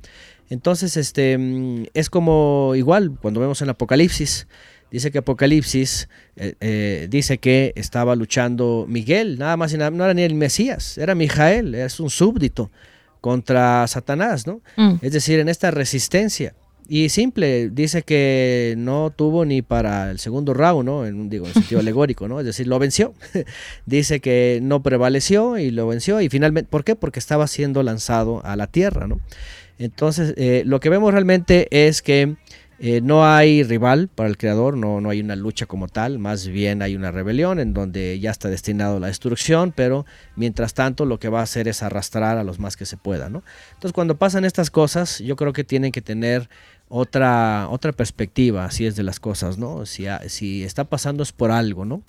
Entonces, 0.50 0.96
este, 0.96 1.38
mm, 1.38 1.86
es 1.94 2.10
como 2.10 2.74
igual 2.74 3.16
cuando 3.22 3.40
vemos 3.40 3.62
en 3.62 3.70
Apocalipsis. 3.70 4.46
Dice 4.90 5.12
que 5.12 5.18
Apocalipsis 5.18 6.08
eh, 6.34 6.54
eh, 6.60 7.06
dice 7.08 7.38
que 7.38 7.72
estaba 7.76 8.16
luchando 8.16 8.86
Miguel, 8.88 9.38
nada 9.38 9.56
más 9.56 9.72
y 9.72 9.78
nada, 9.78 9.90
no 9.92 10.04
era 10.04 10.14
ni 10.14 10.22
el 10.22 10.34
Mesías, 10.34 10.98
era 10.98 11.14
Mijael, 11.14 11.76
es 11.76 12.00
un 12.00 12.10
súbdito 12.10 12.72
contra 13.20 13.86
Satanás, 13.86 14.48
¿no? 14.48 14.62
Mm. 14.76 14.94
Es 15.00 15.12
decir, 15.12 15.38
en 15.38 15.48
esta 15.48 15.70
resistencia. 15.70 16.54
Y 16.88 17.08
simple, 17.10 17.70
dice 17.70 18.02
que 18.02 18.74
no 18.76 19.12
tuvo 19.14 19.44
ni 19.44 19.62
para 19.62 20.10
el 20.10 20.18
segundo 20.18 20.54
round, 20.54 20.84
¿no? 20.86 21.06
En, 21.06 21.30
digo, 21.30 21.46
en 21.46 21.52
sentido 21.52 21.80
alegórico, 21.80 22.26
¿no? 22.26 22.40
Es 22.40 22.46
decir, 22.46 22.66
lo 22.66 22.80
venció. 22.80 23.14
dice 23.86 24.18
que 24.18 24.58
no 24.60 24.82
prevaleció 24.82 25.56
y 25.56 25.70
lo 25.70 25.86
venció. 25.86 26.20
Y 26.20 26.28
finalmente, 26.28 26.68
¿por 26.68 26.82
qué? 26.82 26.96
Porque 26.96 27.20
estaba 27.20 27.46
siendo 27.46 27.84
lanzado 27.84 28.44
a 28.44 28.56
la 28.56 28.66
tierra, 28.66 29.06
¿no? 29.06 29.20
Entonces, 29.80 30.34
eh, 30.36 30.62
lo 30.66 30.78
que 30.78 30.90
vemos 30.90 31.10
realmente 31.10 31.66
es 31.70 32.02
que 32.02 32.36
eh, 32.80 33.00
no 33.02 33.26
hay 33.26 33.62
rival 33.62 34.08
para 34.08 34.28
el 34.28 34.36
creador, 34.36 34.76
no, 34.76 35.00
no 35.00 35.08
hay 35.08 35.20
una 35.20 35.36
lucha 35.36 35.64
como 35.64 35.88
tal, 35.88 36.18
más 36.18 36.46
bien 36.46 36.82
hay 36.82 36.96
una 36.96 37.10
rebelión 37.10 37.58
en 37.58 37.72
donde 37.72 38.20
ya 38.20 38.30
está 38.30 38.50
destinado 38.50 39.00
la 39.00 39.06
destrucción, 39.06 39.72
pero 39.72 40.04
mientras 40.36 40.74
tanto 40.74 41.06
lo 41.06 41.18
que 41.18 41.30
va 41.30 41.40
a 41.40 41.44
hacer 41.44 41.66
es 41.66 41.82
arrastrar 41.82 42.36
a 42.36 42.44
los 42.44 42.58
más 42.58 42.76
que 42.76 42.84
se 42.84 42.98
pueda. 42.98 43.30
¿no? 43.30 43.42
Entonces, 43.72 43.94
cuando 43.94 44.18
pasan 44.18 44.44
estas 44.44 44.70
cosas, 44.70 45.18
yo 45.20 45.34
creo 45.34 45.54
que 45.54 45.64
tienen 45.64 45.92
que 45.92 46.02
tener 46.02 46.50
otra, 46.92 47.68
otra 47.70 47.92
perspectiva, 47.92 48.64
así 48.64 48.84
es 48.84 48.96
de 48.96 49.04
las 49.04 49.20
cosas, 49.20 49.58
¿no? 49.58 49.86
Si, 49.86 50.06
si 50.26 50.64
está 50.64 50.82
pasando 50.82 51.22
es 51.22 51.30
por 51.30 51.52
algo, 51.52 51.84
¿no? 51.84 52.02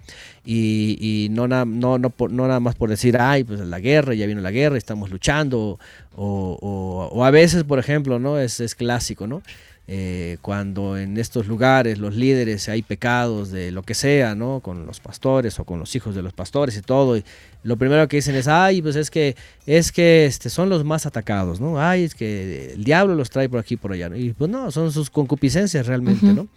Y, 0.43 1.27
no, 1.29 1.47
no, 1.47 1.65
no, 1.65 1.99
no, 1.99 2.11
nada 2.29 2.59
más 2.59 2.73
por 2.73 2.89
decir, 2.89 3.15
ay, 3.19 3.43
pues 3.43 3.59
la 3.59 3.79
guerra, 3.79 4.15
ya 4.15 4.25
vino 4.25 4.41
la 4.41 4.49
guerra, 4.49 4.79
estamos 4.79 5.11
luchando, 5.11 5.77
o, 6.15 7.09
o, 7.13 7.23
a 7.23 7.29
veces, 7.29 7.63
por 7.63 7.77
ejemplo, 7.77 8.17
¿no? 8.17 8.39
Es, 8.39 8.59
es 8.59 8.73
clásico, 8.73 9.27
¿no? 9.27 9.43
Eh, 9.87 10.37
cuando 10.41 10.95
en 10.97 11.17
estos 11.17 11.47
lugares 11.47 11.97
los 11.97 12.15
líderes 12.15 12.69
hay 12.69 12.81
pecados 12.81 13.51
de 13.51 13.71
lo 13.71 13.83
que 13.83 13.93
sea, 13.93 14.35
¿no? 14.35 14.61
Con 14.61 14.85
los 14.85 14.99
pastores 14.99 15.59
o 15.59 15.65
con 15.65 15.79
los 15.79 15.95
hijos 15.95 16.15
de 16.15 16.21
los 16.21 16.33
pastores 16.33 16.77
y 16.77 16.81
todo. 16.81 17.17
Y 17.17 17.25
lo 17.63 17.75
primero 17.77 18.07
que 18.07 18.17
dicen 18.17 18.35
es, 18.35 18.47
ay, 18.47 18.81
pues 18.81 18.95
es 18.95 19.09
que, 19.09 19.35
es 19.65 19.91
que 19.91 20.25
este, 20.25 20.49
son 20.49 20.69
los 20.69 20.85
más 20.85 21.05
atacados, 21.05 21.59
¿no? 21.59 21.81
Ay, 21.81 22.03
es 22.03 22.15
que 22.15 22.73
el 22.73 22.83
diablo 22.83 23.15
los 23.15 23.29
trae 23.29 23.49
por 23.49 23.59
aquí 23.59 23.73
y 23.73 23.77
por 23.77 23.91
allá. 23.91 24.07
¿no? 24.07 24.15
Y 24.15 24.33
pues 24.33 24.49
no, 24.49 24.71
son 24.71 24.91
sus 24.91 25.09
concupiscencias 25.09 25.85
realmente, 25.87 26.27
¿no? 26.27 26.47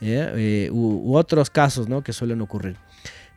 Eh, 0.00 0.66
eh, 0.66 0.70
u, 0.72 1.14
otros 1.14 1.50
casos, 1.50 1.88
¿no? 1.88 2.02
Que 2.02 2.12
suelen 2.12 2.40
ocurrir. 2.40 2.76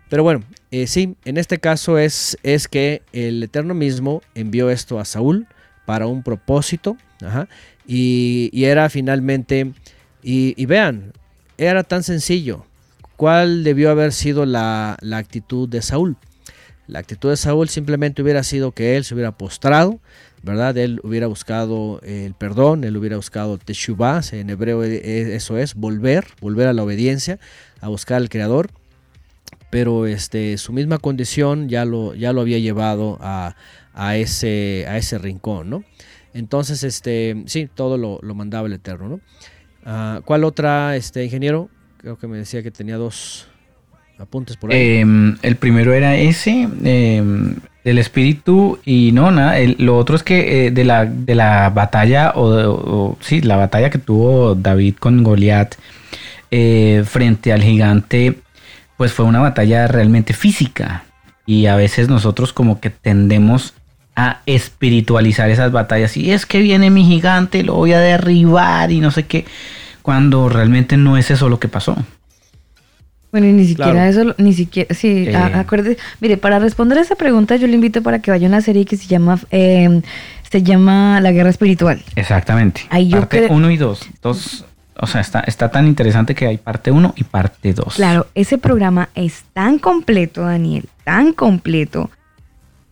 Pero 0.09 0.23
bueno, 0.23 0.43
sí, 0.87 1.15
en 1.25 1.37
este 1.37 1.59
caso 1.59 1.97
es, 1.97 2.37
es 2.43 2.67
que 2.67 3.01
el 3.13 3.43
Eterno 3.43 3.73
mismo 3.73 4.21
envió 4.35 4.69
esto 4.69 4.99
a 4.99 5.05
Saúl 5.05 5.47
para 5.85 6.07
un 6.07 6.23
propósito, 6.23 6.97
ajá, 7.21 7.47
y, 7.87 8.63
era 8.63 8.89
finalmente, 8.89 9.73
y, 10.21 10.65
vean, 10.65 11.13
era 11.57 11.83
tan 11.83 12.03
sencillo. 12.03 12.65
¿Cuál 13.17 13.63
debió 13.63 13.91
haber 13.91 14.11
sido 14.11 14.45
la, 14.45 14.97
actitud 15.13 15.69
de 15.69 15.81
Saúl? 15.81 16.17
La 16.87 16.99
actitud 16.99 17.29
de 17.29 17.37
Saúl 17.37 17.69
simplemente 17.69 18.21
hubiera 18.21 18.43
sido 18.43 18.71
que 18.71 18.97
él 18.97 19.05
se 19.05 19.13
hubiera 19.13 19.37
postrado, 19.37 19.99
¿verdad? 20.41 20.77
Él 20.77 20.99
hubiera 21.03 21.27
buscado 21.27 22.01
el 22.03 22.33
perdón, 22.33 22.83
él 22.83 22.97
hubiera 22.97 23.15
buscado 23.15 23.57
teshuvah, 23.57 24.21
en 24.33 24.49
hebreo 24.49 24.83
e, 24.83 24.95
e, 24.95 25.35
eso 25.35 25.57
es, 25.57 25.75
volver, 25.75 26.25
volver 26.41 26.67
a 26.67 26.73
la 26.73 26.83
obediencia, 26.83 27.39
a 27.79 27.87
buscar 27.87 28.17
al 28.17 28.29
Creador. 28.29 28.69
Pero 29.69 30.05
este, 30.05 30.57
su 30.57 30.73
misma 30.73 30.99
condición 30.99 31.69
ya 31.69 31.85
lo, 31.85 32.13
ya 32.13 32.33
lo 32.33 32.41
había 32.41 32.59
llevado 32.59 33.17
a, 33.21 33.55
a, 33.93 34.17
ese, 34.17 34.85
a 34.87 34.97
ese 34.97 35.17
rincón, 35.17 35.69
¿no? 35.69 35.83
Entonces, 36.33 36.83
este, 36.83 37.43
sí, 37.45 37.69
todo 37.73 37.97
lo, 37.97 38.19
mandaba 38.33 38.67
el 38.67 38.73
Eterno, 38.73 39.09
¿no? 39.09 39.19
Ah, 39.85 40.21
¿Cuál 40.25 40.43
otra, 40.43 40.95
este, 40.95 41.23
ingeniero? 41.23 41.69
Creo 41.97 42.17
que 42.17 42.27
me 42.27 42.37
decía 42.37 42.63
que 42.63 42.71
tenía 42.71 42.97
dos 42.97 43.47
apuntes 44.17 44.57
por 44.57 44.71
ahí. 44.71 44.97
Em, 44.97 45.37
el 45.41 45.55
primero 45.57 45.93
era 45.93 46.15
ese, 46.15 46.67
em, 46.83 47.55
del 47.83 47.97
espíritu, 47.97 48.79
y 48.85 49.11
no, 49.11 49.31
nada, 49.31 49.57
lo 49.77 49.97
otro 49.97 50.15
es 50.15 50.23
que 50.23 50.67
eh, 50.67 50.71
de, 50.71 50.83
la, 50.83 51.05
de 51.05 51.35
la 51.35 51.69
batalla, 51.69 52.33
o, 52.35 53.17
sí, 53.19 53.41
la 53.41 53.57
batalla 53.57 53.89
que 53.89 53.99
tuvo 53.99 54.55
David 54.55 54.95
con 54.99 55.23
Goliat 55.23 55.75
eh, 56.49 57.03
frente 57.05 57.51
al 57.51 57.61
gigante, 57.61 58.39
pues 58.97 59.11
fue 59.11 59.25
una 59.25 59.39
batalla 59.39 59.87
realmente 59.87 60.33
física. 60.33 61.03
Y 61.45 61.65
a 61.65 61.75
veces 61.75 62.07
nosotros 62.07 62.53
como 62.53 62.79
que 62.79 62.89
tendemos 62.89 63.73
a 64.15 64.41
espiritualizar 64.45 65.49
esas 65.49 65.71
batallas. 65.71 66.15
Y 66.17 66.31
es 66.31 66.45
que 66.45 66.59
viene 66.59 66.89
mi 66.89 67.03
gigante, 67.05 67.63
lo 67.63 67.75
voy 67.75 67.93
a 67.93 67.99
derribar 67.99 68.91
y 68.91 68.99
no 68.99 69.11
sé 69.11 69.25
qué, 69.25 69.45
cuando 70.01 70.49
realmente 70.49 70.97
no 70.97 71.17
es 71.17 71.31
eso 71.31 71.49
lo 71.49 71.59
que 71.59 71.67
pasó. 71.67 71.95
Bueno, 73.31 73.47
y 73.47 73.53
ni 73.53 73.65
siquiera 73.65 74.07
eso, 74.07 74.35
ni 74.37 74.53
siquiera, 74.53 74.93
sí, 74.93 75.25
eh. 75.27 75.97
mire, 76.19 76.37
para 76.37 76.59
responder 76.59 76.99
a 76.99 77.01
esa 77.01 77.15
pregunta 77.15 77.55
yo 77.55 77.65
le 77.65 77.73
invito 77.73 78.03
para 78.03 78.19
que 78.19 78.29
vaya 78.29 78.45
a 78.45 78.49
una 78.49 78.61
serie 78.61 78.85
que 78.85 78.95
se 78.95 79.07
llama, 79.07 79.39
em, 79.49 80.03
se 80.51 80.61
llama 80.61 81.19
La 81.19 81.31
Guerra 81.31 81.49
Espiritual. 81.49 82.03
Exactamente. 82.15 82.81
Ahí 82.91 83.09
parte 83.09 83.47
1 83.49 83.71
y 83.71 83.77
2. 83.77 84.09
Dos, 84.21 84.65
o 84.99 85.07
sea, 85.07 85.21
está, 85.21 85.39
está 85.39 85.71
tan 85.71 85.87
interesante 85.87 86.35
que 86.35 86.45
hay 86.45 86.59
parte 86.59 86.91
1 86.91 87.15
y 87.17 87.23
parte 87.23 87.73
2. 87.73 87.95
Claro, 87.95 88.27
ese 88.35 88.59
programa 88.59 89.09
es 89.15 89.45
tan 89.53 89.79
completo, 89.79 90.41
Daniel, 90.41 90.85
tan 91.03 91.33
completo, 91.33 92.11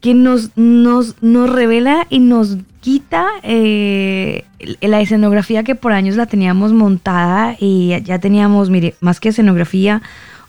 que 0.01 0.15
nos, 0.15 0.57
nos, 0.57 1.21
nos 1.21 1.49
revela 1.49 2.07
y 2.09 2.19
nos 2.19 2.57
quita 2.81 3.27
eh, 3.43 4.45
la 4.81 4.99
escenografía 4.99 5.63
que 5.63 5.75
por 5.75 5.93
años 5.93 6.15
la 6.15 6.25
teníamos 6.25 6.73
montada 6.73 7.55
y 7.59 8.01
ya 8.03 8.19
teníamos, 8.19 8.71
mire, 8.71 8.95
más 8.99 9.19
que 9.19 9.29
escenografía, 9.29 10.01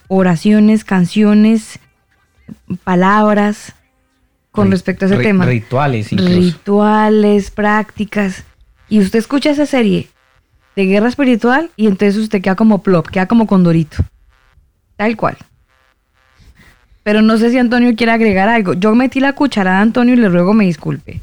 oraciones, 0.09 0.85
canciones, 0.85 1.79
palabras 2.83 3.75
con 4.51 4.71
respecto 4.71 5.05
a 5.05 5.09
ese 5.09 5.19
tema. 5.19 5.45
Rituales, 5.45 6.13
incluso. 6.13 6.41
Rituales, 6.41 7.51
prácticas. 7.51 8.45
Y 8.89 9.01
usted 9.01 9.19
escucha 9.19 9.51
esa 9.51 9.67
serie 9.67 10.09
de 10.77 10.87
guerra 10.87 11.09
espiritual 11.09 11.71
y 11.77 11.87
entonces 11.87 12.17
usted 12.17 12.41
queda 12.41 12.57
como 12.57 12.83
plop, 12.83 13.09
queda 13.09 13.27
como 13.27 13.47
condorito. 13.47 13.99
Tal 14.97 15.17
cual. 15.17 15.37
Pero 17.03 17.23
no 17.23 17.37
sé 17.39 17.51
si 17.51 17.59
Antonio 17.59 17.95
quiere 17.97 18.13
agregar 18.13 18.49
algo. 18.49 18.75
Yo 18.75 18.95
metí 18.95 19.21
la 19.21 19.35
cucharada 19.35 19.79
a 19.79 19.83
Antonio 19.83 20.15
y 20.15 20.19
le 20.19 20.29
ruego 20.29 20.55
me 20.55 20.65
disculpe. 20.65 21.21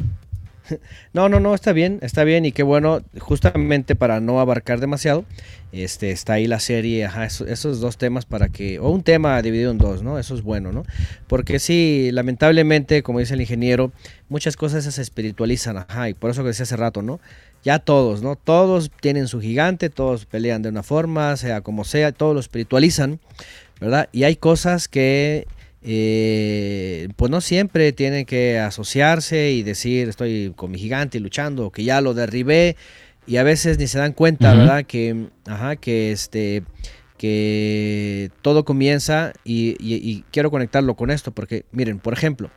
No, 1.13 1.29
no, 1.29 1.39
no, 1.39 1.55
está 1.55 1.73
bien, 1.73 1.99
está 2.01 2.23
bien 2.23 2.45
y 2.45 2.51
qué 2.51 2.63
bueno, 2.63 3.01
justamente 3.19 3.95
para 3.95 4.19
no 4.19 4.39
abarcar 4.39 4.79
demasiado, 4.79 5.25
este, 5.71 6.11
está 6.11 6.33
ahí 6.33 6.47
la 6.47 6.59
serie, 6.59 7.05
ajá, 7.05 7.25
esos, 7.25 7.79
dos 7.79 7.97
temas 7.97 8.25
para 8.25 8.49
que, 8.49 8.79
o 8.79 8.89
un 8.89 9.03
tema 9.03 9.41
dividido 9.41 9.71
en 9.71 9.77
dos, 9.77 10.03
¿no? 10.03 10.19
Eso 10.19 10.35
es 10.35 10.43
bueno, 10.43 10.71
¿no? 10.71 10.83
Porque 11.27 11.59
sí, 11.59 12.09
lamentablemente, 12.11 13.03
como 13.03 13.19
dice 13.19 13.33
el 13.33 13.41
ingeniero, 13.41 13.91
muchas 14.29 14.55
cosas 14.55 14.83
se 14.83 15.01
espiritualizan, 15.01 15.77
ajá, 15.77 16.09
y 16.09 16.13
por 16.13 16.29
eso 16.29 16.43
que 16.43 16.49
decía 16.49 16.63
hace 16.63 16.77
rato, 16.77 17.01
¿no? 17.01 17.19
Ya 17.63 17.79
todos, 17.79 18.21
¿no? 18.21 18.35
Todos 18.35 18.91
tienen 19.01 19.27
su 19.27 19.41
gigante, 19.41 19.89
todos 19.89 20.25
pelean 20.25 20.61
de 20.61 20.69
una 20.69 20.83
forma, 20.83 21.35
sea 21.37 21.61
como 21.61 21.83
sea, 21.83 22.11
todos 22.11 22.33
lo 22.33 22.39
espiritualizan, 22.39 23.19
¿verdad? 23.81 24.09
Y 24.11 24.23
hay 24.23 24.35
cosas 24.35 24.87
que 24.87 25.47
eh, 25.81 27.07
pues 27.15 27.31
no 27.31 27.39
siempre 27.39 27.93
tienen 27.93 28.25
que 28.25 28.59
asociarse 28.59 29.51
y 29.51 29.63
decir 29.63 30.09
estoy 30.09 30.53
con 30.55 30.71
mi 30.71 30.77
gigante 30.77 31.19
luchando 31.19 31.67
o 31.67 31.71
que 31.71 31.83
ya 31.83 32.01
lo 32.01 32.13
derribé 32.13 32.75
y 33.25 33.37
a 33.37 33.43
veces 33.43 33.77
ni 33.77 33.87
se 33.87 33.99
dan 33.99 34.13
cuenta, 34.13 34.53
¿verdad? 34.55 34.85
Que, 34.85 35.27
ajá, 35.45 35.75
que 35.75 36.11
este 36.11 36.63
que 37.17 38.31
todo 38.41 38.63
comienza 38.63 39.33
y, 39.43 40.23
quiero 40.31 40.49
conectarlo 40.51 40.95
con 40.95 41.11
esto 41.11 41.31
porque 41.31 41.65
miren, 41.71 41.99
por 41.99 42.13
ejemplo, 42.13 42.49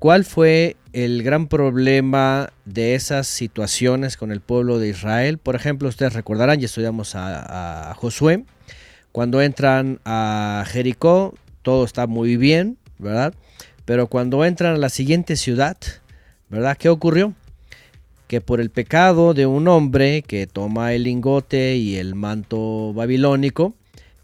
¿cuál 0.00 0.24
fue 0.24 0.76
el 0.92 1.22
gran 1.22 1.46
problema 1.46 2.52
de 2.64 2.94
esas 2.96 3.28
situaciones 3.28 4.16
con 4.16 4.32
el 4.32 4.40
pueblo 4.40 4.78
de 4.78 4.88
Israel? 4.88 5.38
Por 5.38 5.54
ejemplo, 5.54 5.88
ustedes 5.88 6.14
recordarán, 6.14 6.58
ya 6.60 6.66
estudiamos 6.66 7.14
a, 7.14 7.90
a 7.90 7.94
Josué, 7.94 8.44
cuando 9.12 9.40
entran 9.40 10.00
a 10.04 10.64
Jericó, 10.66 11.34
todo 11.64 11.84
está 11.84 12.06
muy 12.06 12.36
bien, 12.36 12.78
¿verdad? 12.98 13.34
Pero 13.84 14.06
cuando 14.06 14.44
entran 14.44 14.74
a 14.74 14.78
la 14.78 14.90
siguiente 14.90 15.34
ciudad, 15.34 15.76
¿verdad? 16.48 16.76
¿Qué 16.76 16.88
ocurrió? 16.88 17.34
Que 18.28 18.40
por 18.40 18.60
el 18.60 18.70
pecado 18.70 19.34
de 19.34 19.46
un 19.46 19.66
hombre 19.66 20.22
que 20.22 20.46
toma 20.46 20.92
el 20.92 21.02
lingote 21.04 21.76
y 21.76 21.96
el 21.96 22.14
manto 22.14 22.92
babilónico, 22.94 23.74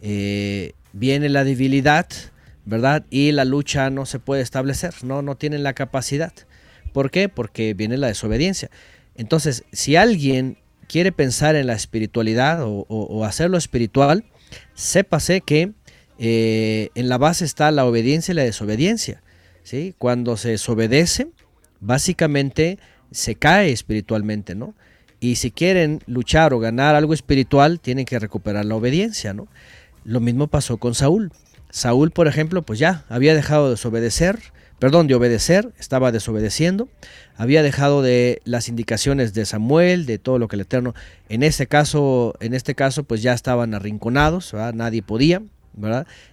eh, 0.00 0.72
viene 0.92 1.28
la 1.28 1.44
debilidad, 1.44 2.06
¿verdad? 2.64 3.04
Y 3.10 3.32
la 3.32 3.44
lucha 3.44 3.90
no 3.90 4.06
se 4.06 4.18
puede 4.18 4.42
establecer, 4.42 4.94
no, 5.02 5.22
no 5.22 5.36
tienen 5.36 5.62
la 5.62 5.72
capacidad. 5.72 6.32
¿Por 6.92 7.10
qué? 7.10 7.28
Porque 7.28 7.74
viene 7.74 7.96
la 7.96 8.08
desobediencia. 8.08 8.70
Entonces, 9.14 9.64
si 9.72 9.96
alguien 9.96 10.58
quiere 10.88 11.10
pensar 11.10 11.56
en 11.56 11.66
la 11.66 11.74
espiritualidad 11.74 12.62
o, 12.62 12.86
o 12.88 13.24
hacerlo 13.24 13.56
espiritual, 13.56 14.24
sépase 14.74 15.40
que 15.40 15.72
eh, 16.22 16.90
en 16.94 17.08
la 17.08 17.16
base 17.16 17.46
está 17.46 17.70
la 17.70 17.86
obediencia 17.86 18.32
y 18.32 18.34
la 18.34 18.42
desobediencia. 18.42 19.22
¿sí? 19.62 19.94
Cuando 19.96 20.36
se 20.36 20.50
desobedece, 20.50 21.28
básicamente 21.80 22.78
se 23.10 23.34
cae 23.34 23.72
espiritualmente, 23.72 24.54
¿no? 24.54 24.74
Y 25.18 25.36
si 25.36 25.50
quieren 25.50 26.00
luchar 26.06 26.52
o 26.52 26.58
ganar 26.58 26.94
algo 26.94 27.14
espiritual, 27.14 27.80
tienen 27.80 28.04
que 28.04 28.18
recuperar 28.18 28.64
la 28.66 28.76
obediencia, 28.76 29.32
¿no? 29.32 29.48
Lo 30.04 30.20
mismo 30.20 30.46
pasó 30.46 30.76
con 30.76 30.94
Saúl. 30.94 31.32
Saúl, 31.70 32.10
por 32.10 32.28
ejemplo, 32.28 32.62
pues 32.62 32.78
ya 32.78 33.04
había 33.08 33.34
dejado 33.34 33.64
de 33.64 33.70
desobedecer, 33.70 34.38
perdón, 34.78 35.06
de 35.06 35.14
obedecer, 35.14 35.72
estaba 35.78 36.12
desobedeciendo, 36.12 36.88
había 37.36 37.62
dejado 37.62 38.02
de 38.02 38.40
las 38.44 38.68
indicaciones 38.68 39.34
de 39.34 39.46
Samuel, 39.46 40.04
de 40.04 40.18
todo 40.18 40.38
lo 40.38 40.48
que 40.48 40.56
el 40.56 40.62
Eterno, 40.62 40.94
en 41.28 41.42
este 41.42 41.66
caso, 41.66 42.34
en 42.40 42.54
este 42.54 42.74
caso, 42.74 43.04
pues 43.04 43.22
ya 43.22 43.32
estaban 43.32 43.74
arrinconados, 43.74 44.54
nadie 44.74 45.02
podía, 45.02 45.42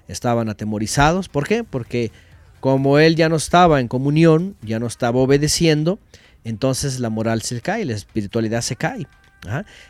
Estaban 0.08 0.50
atemorizados. 0.50 1.30
¿Por 1.30 1.48
qué? 1.48 1.64
Porque 1.64 2.12
como 2.60 3.00
él 3.00 3.16
ya 3.16 3.30
no 3.30 3.36
estaba 3.36 3.80
en 3.80 3.88
comunión, 3.88 4.56
ya 4.62 4.80
no 4.80 4.88
estaba 4.88 5.20
obedeciendo, 5.20 6.00
entonces 6.44 7.00
la 7.00 7.10
moral 7.10 7.42
se 7.42 7.62
cae, 7.62 7.86
la 7.86 7.94
espiritualidad 7.94 8.62
se 8.62 8.76
cae. 8.76 9.08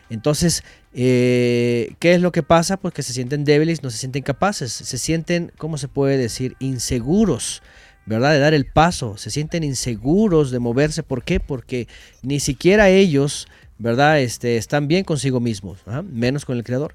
Entonces, 0.09 0.63
eh, 0.93 1.95
¿qué 1.99 2.13
es 2.13 2.21
lo 2.21 2.31
que 2.31 2.43
pasa? 2.43 2.77
Pues 2.77 2.93
que 2.93 3.03
se 3.03 3.13
sienten 3.13 3.43
débiles, 3.43 3.83
no 3.83 3.89
se 3.89 3.97
sienten 3.97 4.23
capaces, 4.23 4.71
se 4.71 4.97
sienten, 4.97 5.51
¿cómo 5.57 5.77
se 5.77 5.87
puede 5.87 6.17
decir? 6.17 6.55
Inseguros, 6.59 7.63
¿verdad? 8.05 8.33
De 8.33 8.39
dar 8.39 8.53
el 8.53 8.65
paso, 8.65 9.17
se 9.17 9.31
sienten 9.31 9.63
inseguros 9.63 10.51
de 10.51 10.59
moverse. 10.59 11.03
¿Por 11.03 11.23
qué? 11.23 11.39
Porque 11.39 11.87
ni 12.21 12.39
siquiera 12.39 12.89
ellos, 12.89 13.47
¿verdad? 13.77 14.19
Este, 14.19 14.57
están 14.57 14.87
bien 14.87 15.03
consigo 15.03 15.39
mismos, 15.39 15.79
menos 16.11 16.45
con 16.45 16.57
el 16.57 16.63
Creador. 16.63 16.93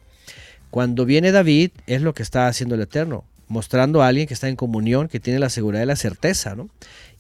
Cuando 0.72 1.04
viene 1.04 1.30
David, 1.32 1.70
es 1.86 2.00
lo 2.02 2.14
que 2.14 2.22
está 2.24 2.48
haciendo 2.48 2.74
el 2.74 2.80
Eterno, 2.80 3.24
mostrando 3.46 4.00
a 4.02 4.08
alguien 4.08 4.26
que 4.26 4.32
está 4.34 4.48
en 4.48 4.56
comunión, 4.56 5.06
que 5.06 5.20
tiene 5.20 5.38
la 5.38 5.50
seguridad 5.50 5.82
y 5.82 5.86
la 5.86 5.96
certeza, 5.96 6.56
¿no? 6.56 6.68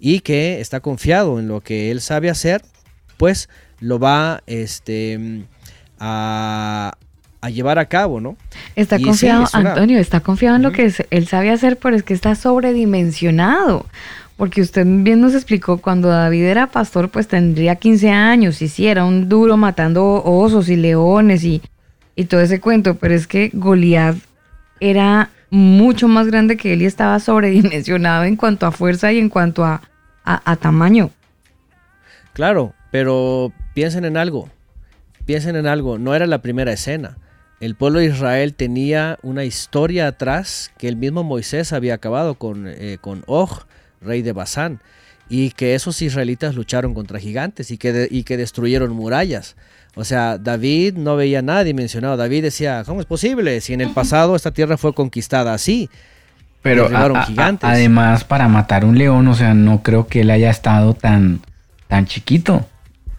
Y 0.00 0.20
que 0.20 0.60
está 0.60 0.80
confiado 0.80 1.38
en 1.38 1.46
lo 1.48 1.60
que 1.60 1.90
él 1.90 2.00
sabe 2.00 2.30
hacer, 2.30 2.62
pues 3.18 3.50
lo 3.78 3.98
va 3.98 4.42
este, 4.46 5.44
a, 6.00 6.94
a 7.42 7.50
llevar 7.50 7.78
a 7.78 7.84
cabo, 7.86 8.20
¿no? 8.20 8.36
Está 8.74 8.96
Y 8.96 9.00
sí, 9.00 9.04
confiado, 9.04 9.44
es 9.44 9.54
una- 9.54 9.70
Antonio, 9.72 9.98
está 9.98 10.20
confiado 10.20 10.56
en 10.56 10.62
lo 10.62 10.72
que 10.72 10.90
él 11.10 11.28
sabe 11.28 11.50
hacer, 11.50 11.76
pero 11.76 11.94
es 11.94 12.02
que 12.02 12.14
está 12.14 12.34
sobredimensionado. 12.34 13.86
Porque 14.38 14.62
usted 14.62 14.84
bien 14.86 15.20
nos 15.20 15.34
explicó, 15.34 15.76
cuando 15.78 16.08
David 16.08 16.44
era 16.44 16.66
pastor, 16.66 17.10
pues 17.10 17.28
tendría 17.28 17.76
15 17.76 18.10
años, 18.10 18.62
y 18.62 18.68
sí, 18.68 18.86
era 18.86 19.04
un 19.04 19.28
duro 19.28 19.56
matando 19.58 20.22
osos 20.24 20.68
y 20.70 20.76
leones 20.76 21.44
y, 21.44 21.60
y 22.16 22.24
todo 22.24 22.40
ese 22.40 22.60
cuento, 22.60 22.96
pero 22.96 23.14
es 23.14 23.26
que 23.26 23.50
Goliat 23.52 24.16
era 24.80 25.30
mucho 25.50 26.08
más 26.08 26.26
grande 26.26 26.56
que 26.56 26.72
él 26.72 26.82
y 26.82 26.86
estaba 26.86 27.20
sobredimensionado 27.20 28.24
en 28.24 28.36
cuanto 28.36 28.66
a 28.66 28.72
fuerza 28.72 29.12
y 29.12 29.18
en 29.18 29.28
cuanto 29.28 29.64
a, 29.64 29.82
a- 30.24 30.56
tamaño. 30.56 31.10
Claro, 32.32 32.74
pero 32.90 33.52
piensen 33.74 34.04
en 34.04 34.16
algo. 34.16 34.48
Piensen 35.26 35.56
en 35.56 35.66
algo. 35.66 35.98
No 35.98 36.14
era 36.14 36.26
la 36.26 36.42
primera 36.42 36.72
escena. 36.72 37.18
El 37.60 37.74
pueblo 37.76 38.00
de 38.00 38.06
Israel 38.06 38.54
tenía 38.54 39.18
una 39.22 39.44
historia 39.44 40.08
atrás 40.08 40.72
que 40.78 40.88
el 40.88 40.96
mismo 40.96 41.22
Moisés 41.22 41.72
había 41.72 41.94
acabado 41.94 42.34
con, 42.34 42.66
eh, 42.66 42.98
con 43.00 43.22
Og, 43.26 43.50
rey 44.00 44.22
de 44.22 44.32
Basán, 44.32 44.80
y 45.28 45.50
que 45.50 45.74
esos 45.74 46.02
israelitas 46.02 46.56
lucharon 46.56 46.92
contra 46.92 47.20
gigantes 47.20 47.70
y 47.70 47.78
que, 47.78 48.08
y 48.10 48.24
que 48.24 48.36
destruyeron 48.36 48.90
murallas. 48.92 49.54
O 49.94 50.04
sea, 50.04 50.38
David 50.38 50.94
no 50.94 51.16
veía 51.16 51.42
nada 51.42 51.64
dimensionado. 51.64 52.16
David 52.16 52.42
decía, 52.44 52.82
¿cómo 52.86 53.00
es 53.00 53.06
posible? 53.06 53.60
Si 53.60 53.74
en 53.74 53.80
el 53.82 53.90
pasado 53.90 54.34
esta 54.36 54.50
tierra 54.50 54.76
fue 54.78 54.94
conquistada 54.94 55.52
así. 55.52 55.90
Pero 56.62 56.86
a- 56.96 57.20
a- 57.20 57.24
gigantes. 57.26 57.68
además, 57.68 58.24
para 58.24 58.48
matar 58.48 58.84
un 58.84 58.96
león, 58.96 59.26
o 59.28 59.34
sea, 59.34 59.52
no 59.52 59.82
creo 59.82 60.06
que 60.06 60.20
él 60.22 60.30
haya 60.30 60.48
estado 60.48 60.94
tan, 60.94 61.40
tan 61.88 62.06
chiquito. 62.06 62.66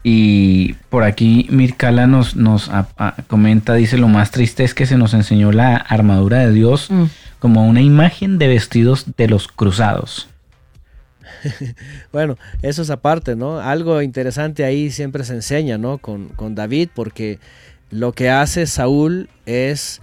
Y 0.01 0.73
por 0.89 1.03
aquí 1.03 1.47
Mirkala 1.49 2.07
nos, 2.07 2.35
nos 2.35 2.69
a- 2.69 2.87
a- 2.97 3.15
comenta, 3.27 3.73
dice, 3.75 3.97
lo 3.97 4.07
más 4.07 4.31
triste 4.31 4.63
es 4.63 4.73
que 4.73 4.85
se 4.85 4.97
nos 4.97 5.13
enseñó 5.13 5.51
la 5.51 5.75
armadura 5.77 6.39
de 6.39 6.51
Dios 6.51 6.89
Mm. 6.89 7.03
como 7.39 7.67
una 7.67 7.81
imagen 7.81 8.37
de 8.37 8.47
vestidos 8.47 9.05
de 9.15 9.27
los 9.27 9.47
cruzados. 9.47 10.27
Bueno, 12.11 12.37
eso 12.61 12.81
es 12.81 12.89
aparte, 12.89 13.35
¿no? 13.35 13.59
Algo 13.59 14.01
interesante 14.01 14.63
ahí 14.63 14.91
siempre 14.91 15.23
se 15.23 15.33
enseña, 15.33 15.77
¿no? 15.77 15.97
Con, 15.97 16.29
con 16.29 16.55
David, 16.55 16.89
porque 16.93 17.39
lo 17.89 18.11
que 18.11 18.29
hace 18.29 18.65
Saúl 18.65 19.29
es 19.45 20.01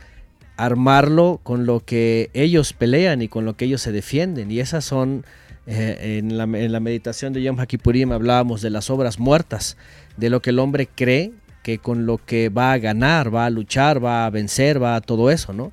armarlo 0.57 1.41
con 1.43 1.67
lo 1.67 1.81
que 1.81 2.31
ellos 2.35 2.73
pelean 2.73 3.23
y 3.23 3.29
con 3.29 3.45
lo 3.45 3.57
que 3.57 3.65
ellos 3.65 3.81
se 3.81 3.93
defienden. 3.93 4.51
Y 4.51 4.61
esas 4.61 4.85
son, 4.85 5.25
eh, 5.67 6.19
en, 6.19 6.37
la, 6.37 6.45
en 6.45 6.73
la 6.73 6.81
meditación 6.81 7.33
de 7.33 7.43
Yom 7.43 7.59
HaKippurim 7.59 8.13
hablábamos 8.13 8.61
de 8.61 8.71
las 8.71 8.91
obras 8.91 9.19
muertas, 9.19 9.77
de 10.17 10.31
lo 10.31 10.43
que 10.43 10.51
el 10.51 10.59
hombre 10.59 10.87
cree 10.87 11.33
que 11.63 11.79
con 11.79 12.07
lo 12.07 12.19
que 12.19 12.49
va 12.49 12.73
a 12.73 12.79
ganar, 12.79 13.35
va 13.35 13.47
a 13.47 13.51
luchar, 13.51 14.03
va 14.05 14.27
a 14.27 14.31
vencer, 14.31 14.83
va 14.83 14.97
a 14.97 15.01
todo 15.01 15.31
eso, 15.31 15.53
¿no? 15.53 15.73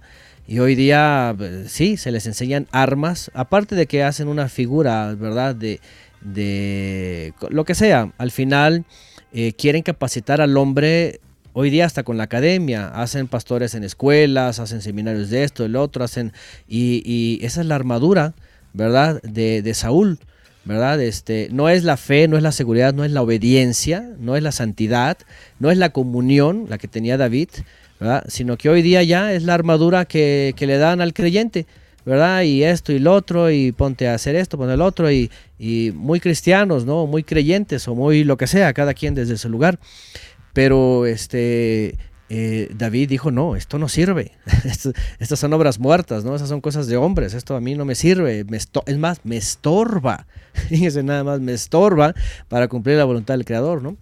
Y 0.49 0.59
hoy 0.59 0.75
día, 0.75 1.35
eh, 1.37 1.65
sí, 1.67 1.97
se 1.97 2.09
les 2.09 2.25
enseñan 2.25 2.67
armas, 2.71 3.29
aparte 3.33 3.75
de 3.75 3.85
que 3.85 4.03
hacen 4.03 4.29
una 4.29 4.47
figura, 4.47 5.13
¿verdad? 5.13 5.53
De, 5.53 5.81
de 6.21 7.33
lo 7.49 7.65
que 7.65 7.75
sea. 7.75 8.13
Al 8.17 8.31
final 8.31 8.85
eh, 9.33 9.51
quieren 9.51 9.83
capacitar 9.83 10.39
al 10.39 10.55
hombre, 10.55 11.19
hoy 11.51 11.69
día 11.69 11.85
hasta 11.85 12.03
con 12.03 12.15
la 12.15 12.23
academia, 12.23 12.87
hacen 12.87 13.27
pastores 13.27 13.75
en 13.75 13.83
escuelas, 13.83 14.59
hacen 14.59 14.81
seminarios 14.81 15.29
de 15.29 15.43
esto, 15.43 15.65
el 15.65 15.75
otro, 15.75 16.05
hacen... 16.05 16.31
Y, 16.65 17.03
y 17.05 17.43
esa 17.45 17.59
es 17.59 17.67
la 17.67 17.75
armadura, 17.75 18.33
¿verdad? 18.71 19.21
De, 19.23 19.61
de 19.61 19.73
Saúl, 19.73 20.17
¿verdad? 20.63 21.01
Este, 21.01 21.49
no 21.51 21.67
es 21.67 21.83
la 21.83 21.97
fe, 21.97 22.29
no 22.29 22.37
es 22.37 22.43
la 22.43 22.53
seguridad, 22.53 22.93
no 22.93 23.03
es 23.03 23.11
la 23.11 23.21
obediencia, 23.21 24.11
no 24.17 24.37
es 24.37 24.43
la 24.43 24.53
santidad, 24.53 25.17
no 25.59 25.71
es 25.71 25.77
la 25.77 25.89
comunión, 25.89 26.67
la 26.69 26.77
que 26.77 26.87
tenía 26.87 27.17
David, 27.17 27.49
¿verdad? 27.99 28.23
Sino 28.27 28.57
que 28.57 28.69
hoy 28.69 28.81
día 28.81 29.03
ya 29.03 29.33
es 29.33 29.43
la 29.43 29.53
armadura 29.53 30.05
que, 30.05 30.53
que 30.55 30.67
le 30.67 30.77
dan 30.77 31.01
al 31.01 31.13
creyente, 31.13 31.65
¿verdad? 32.05 32.43
Y 32.43 32.63
esto 32.63 32.91
y 32.91 32.99
lo 32.99 33.13
otro, 33.13 33.51
y 33.51 33.71
ponte 33.71 34.07
a 34.07 34.13
hacer 34.13 34.35
esto, 34.35 34.57
ponte 34.57 34.73
el 34.73 34.81
otro, 34.81 35.11
y, 35.11 35.31
y 35.59 35.91
muy 35.95 36.19
cristianos, 36.19 36.85
¿no? 36.85 37.07
Muy 37.07 37.23
creyentes 37.23 37.87
o 37.87 37.95
muy 37.95 38.23
lo 38.23 38.37
que 38.37 38.47
sea, 38.47 38.73
cada 38.73 38.93
quien 38.93 39.15
desde 39.15 39.37
su 39.37 39.49
lugar. 39.49 39.79
Pero 40.53 41.05
este 41.05 41.97
eh, 42.29 42.67
David 42.75 43.09
dijo, 43.09 43.31
no, 43.31 43.55
esto 43.55 43.79
no 43.79 43.87
sirve. 43.87 44.33
Estas 45.19 45.39
son 45.39 45.53
obras 45.53 45.79
muertas, 45.79 46.25
¿no? 46.25 46.35
Esas 46.35 46.49
son 46.49 46.61
cosas 46.61 46.87
de 46.87 46.97
hombres. 46.97 47.33
Esto 47.33 47.55
a 47.55 47.61
mí 47.61 47.75
no 47.75 47.85
me 47.85 47.95
sirve. 47.95 48.43
Me 48.45 48.57
es 48.57 48.97
más, 48.97 49.21
me 49.23 49.37
estorba. 49.37 50.27
Fíjense 50.69 51.03
nada 51.03 51.23
más, 51.23 51.39
me 51.39 51.53
estorba 51.53 52.13
para 52.49 52.67
cumplir 52.67 52.97
la 52.97 53.05
voluntad 53.05 53.35
del 53.35 53.45
Creador, 53.45 53.81
¿no? 53.81 53.97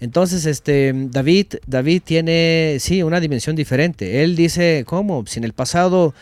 Entonces, 0.00 0.46
este, 0.46 0.92
David, 0.94 1.54
David 1.66 2.02
tiene, 2.04 2.78
sí, 2.80 3.02
una 3.02 3.20
dimensión 3.20 3.54
diferente. 3.54 4.22
Él 4.24 4.34
dice, 4.34 4.84
¿cómo? 4.86 5.24
Si 5.26 5.38
en 5.38 5.44
el 5.44 5.52
pasado 5.52 6.14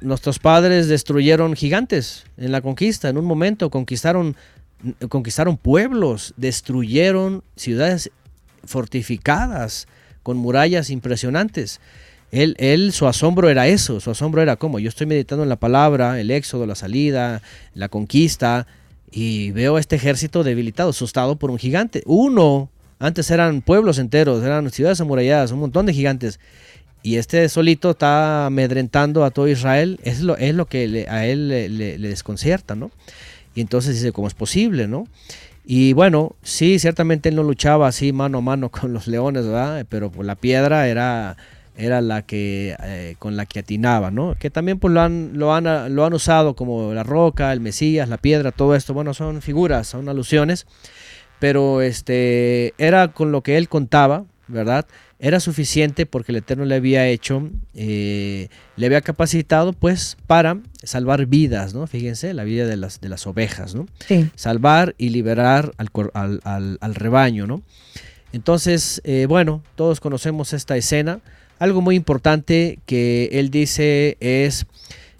nuestros 0.00 0.38
padres 0.38 0.86
destruyeron 0.86 1.56
gigantes 1.56 2.24
en 2.36 2.52
la 2.52 2.60
conquista, 2.60 3.08
en 3.08 3.18
un 3.18 3.24
momento 3.24 3.70
conquistaron, 3.70 4.36
conquistaron 5.08 5.56
pueblos, 5.56 6.32
destruyeron 6.36 7.42
ciudades 7.56 8.10
fortificadas 8.64 9.88
con 10.22 10.36
murallas 10.36 10.90
impresionantes. 10.90 11.80
Él, 12.30 12.54
él, 12.58 12.92
su 12.92 13.08
asombro 13.08 13.48
era 13.48 13.66
eso, 13.66 14.00
su 14.00 14.10
asombro 14.10 14.42
era 14.42 14.56
como, 14.56 14.78
yo 14.78 14.88
estoy 14.88 15.06
meditando 15.06 15.42
en 15.42 15.48
la 15.48 15.56
palabra, 15.56 16.20
el 16.20 16.30
éxodo, 16.30 16.66
la 16.66 16.74
salida, 16.74 17.42
la 17.74 17.88
conquista, 17.88 18.66
y 19.10 19.50
veo 19.52 19.78
este 19.78 19.96
ejército 19.96 20.44
debilitado, 20.44 20.90
asustado 20.90 21.36
por 21.36 21.50
un 21.50 21.58
gigante. 21.58 22.02
Uno, 22.06 22.70
antes 22.98 23.30
eran 23.30 23.62
pueblos 23.62 23.98
enteros, 23.98 24.42
eran 24.44 24.70
ciudades 24.70 25.00
amuralladas, 25.00 25.52
un 25.52 25.60
montón 25.60 25.86
de 25.86 25.94
gigantes. 25.94 26.40
Y 27.02 27.16
este 27.16 27.48
solito 27.48 27.90
está 27.92 28.46
amedrentando 28.46 29.24
a 29.24 29.30
todo 29.30 29.46
Israel, 29.48 30.00
es 30.02 30.20
lo, 30.20 30.36
es 30.36 30.54
lo 30.54 30.66
que 30.66 31.06
a 31.08 31.26
él 31.26 31.48
le, 31.48 31.68
le- 31.68 31.98
le 31.98 32.08
desconcierta, 32.08 32.74
¿no? 32.74 32.90
Y 33.54 33.60
entonces 33.60 33.94
dice, 33.94 34.12
¿cómo 34.12 34.26
es 34.28 34.34
posible, 34.34 34.88
no? 34.88 35.06
Y 35.64 35.92
bueno, 35.92 36.34
sí, 36.42 36.78
ciertamente 36.78 37.28
él 37.28 37.36
no 37.36 37.42
luchaba 37.42 37.86
así 37.88 38.12
mano 38.12 38.38
a 38.38 38.40
mano 38.40 38.68
con 38.70 38.92
los 38.92 39.06
leones, 39.06 39.46
¿verdad? 39.46 39.86
Pero 39.88 40.10
pues, 40.10 40.26
la 40.26 40.34
piedra 40.34 40.88
era, 40.88 41.36
era 41.78 42.00
la 42.02 42.22
que 42.22 42.76
eh, 42.82 43.14
con 43.18 43.36
la 43.36 43.46
que 43.46 43.60
atinaba, 43.60 44.10
¿no? 44.10 44.34
Que 44.38 44.50
también 44.50 44.78
pues 44.78 44.92
lo 44.92 45.00
han, 45.00 45.30
lo 45.34 45.54
han 45.54 45.94
lo 45.94 46.04
han 46.04 46.12
usado 46.12 46.54
como 46.54 46.92
la 46.92 47.04
roca, 47.04 47.52
el 47.52 47.60
Mesías, 47.60 48.08
la 48.08 48.18
piedra, 48.18 48.52
todo 48.52 48.74
esto. 48.74 48.92
Bueno, 48.92 49.14
son 49.14 49.40
figuras, 49.40 49.86
son 49.86 50.08
alusiones, 50.08 50.66
pero 51.38 51.80
este 51.80 52.74
era 52.78 53.08
con 53.12 53.32
lo 53.32 53.42
que 53.42 53.56
él 53.56 53.68
contaba, 53.68 54.24
¿verdad? 54.48 54.86
Era 55.20 55.40
suficiente 55.40 56.06
porque 56.06 56.30
el 56.32 56.36
Eterno 56.36 56.64
le 56.64 56.74
había 56.76 57.06
hecho, 57.08 57.48
eh, 57.74 58.48
le 58.76 58.86
había 58.86 59.00
capacitado, 59.00 59.72
pues, 59.72 60.16
para 60.28 60.58
salvar 60.84 61.26
vidas, 61.26 61.74
¿no? 61.74 61.86
Fíjense, 61.88 62.34
la 62.34 62.44
vida 62.44 62.66
de 62.66 62.76
las, 62.76 63.00
de 63.00 63.08
las 63.08 63.26
ovejas, 63.26 63.74
¿no? 63.74 63.86
Sí. 64.06 64.30
salvar 64.36 64.94
y 64.96 65.08
liberar 65.10 65.72
al, 65.76 65.88
al- 66.44 66.78
al 66.80 66.94
rebaño, 66.94 67.46
¿no? 67.48 67.62
Entonces, 68.32 69.00
eh, 69.04 69.26
bueno, 69.28 69.62
todos 69.74 70.00
conocemos 70.00 70.52
esta 70.52 70.76
escena. 70.76 71.20
Algo 71.58 71.80
muy 71.80 71.96
importante 71.96 72.78
que 72.86 73.30
él 73.32 73.50
dice 73.50 74.16
es, 74.20 74.66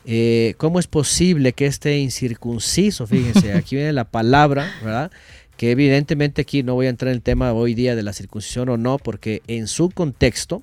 eh, 0.05 0.55
¿cómo 0.57 0.79
es 0.79 0.87
posible 0.87 1.53
que 1.53 1.67
este 1.67 1.99
incircunciso, 1.99 3.07
fíjense, 3.07 3.53
aquí 3.55 3.77
viene 3.77 3.93
la 3.93 4.05
palabra, 4.05 4.71
¿verdad? 4.83 5.11
Que 5.57 5.73
evidentemente 5.73 6.43
aquí 6.43 6.63
no 6.63 6.75
voy 6.75 6.87
a 6.87 6.91
entrar 6.91 7.11
en 7.11 7.17
el 7.17 7.23
tema 7.23 7.53
hoy 7.53 7.75
día 7.75 7.97
de 7.97 8.05
la 8.05 8.13
circuncisión 8.13 8.69
o 8.69 8.77
no, 8.77 8.99
porque 8.99 9.43
en 9.49 9.67
su 9.67 9.91
contexto 9.91 10.63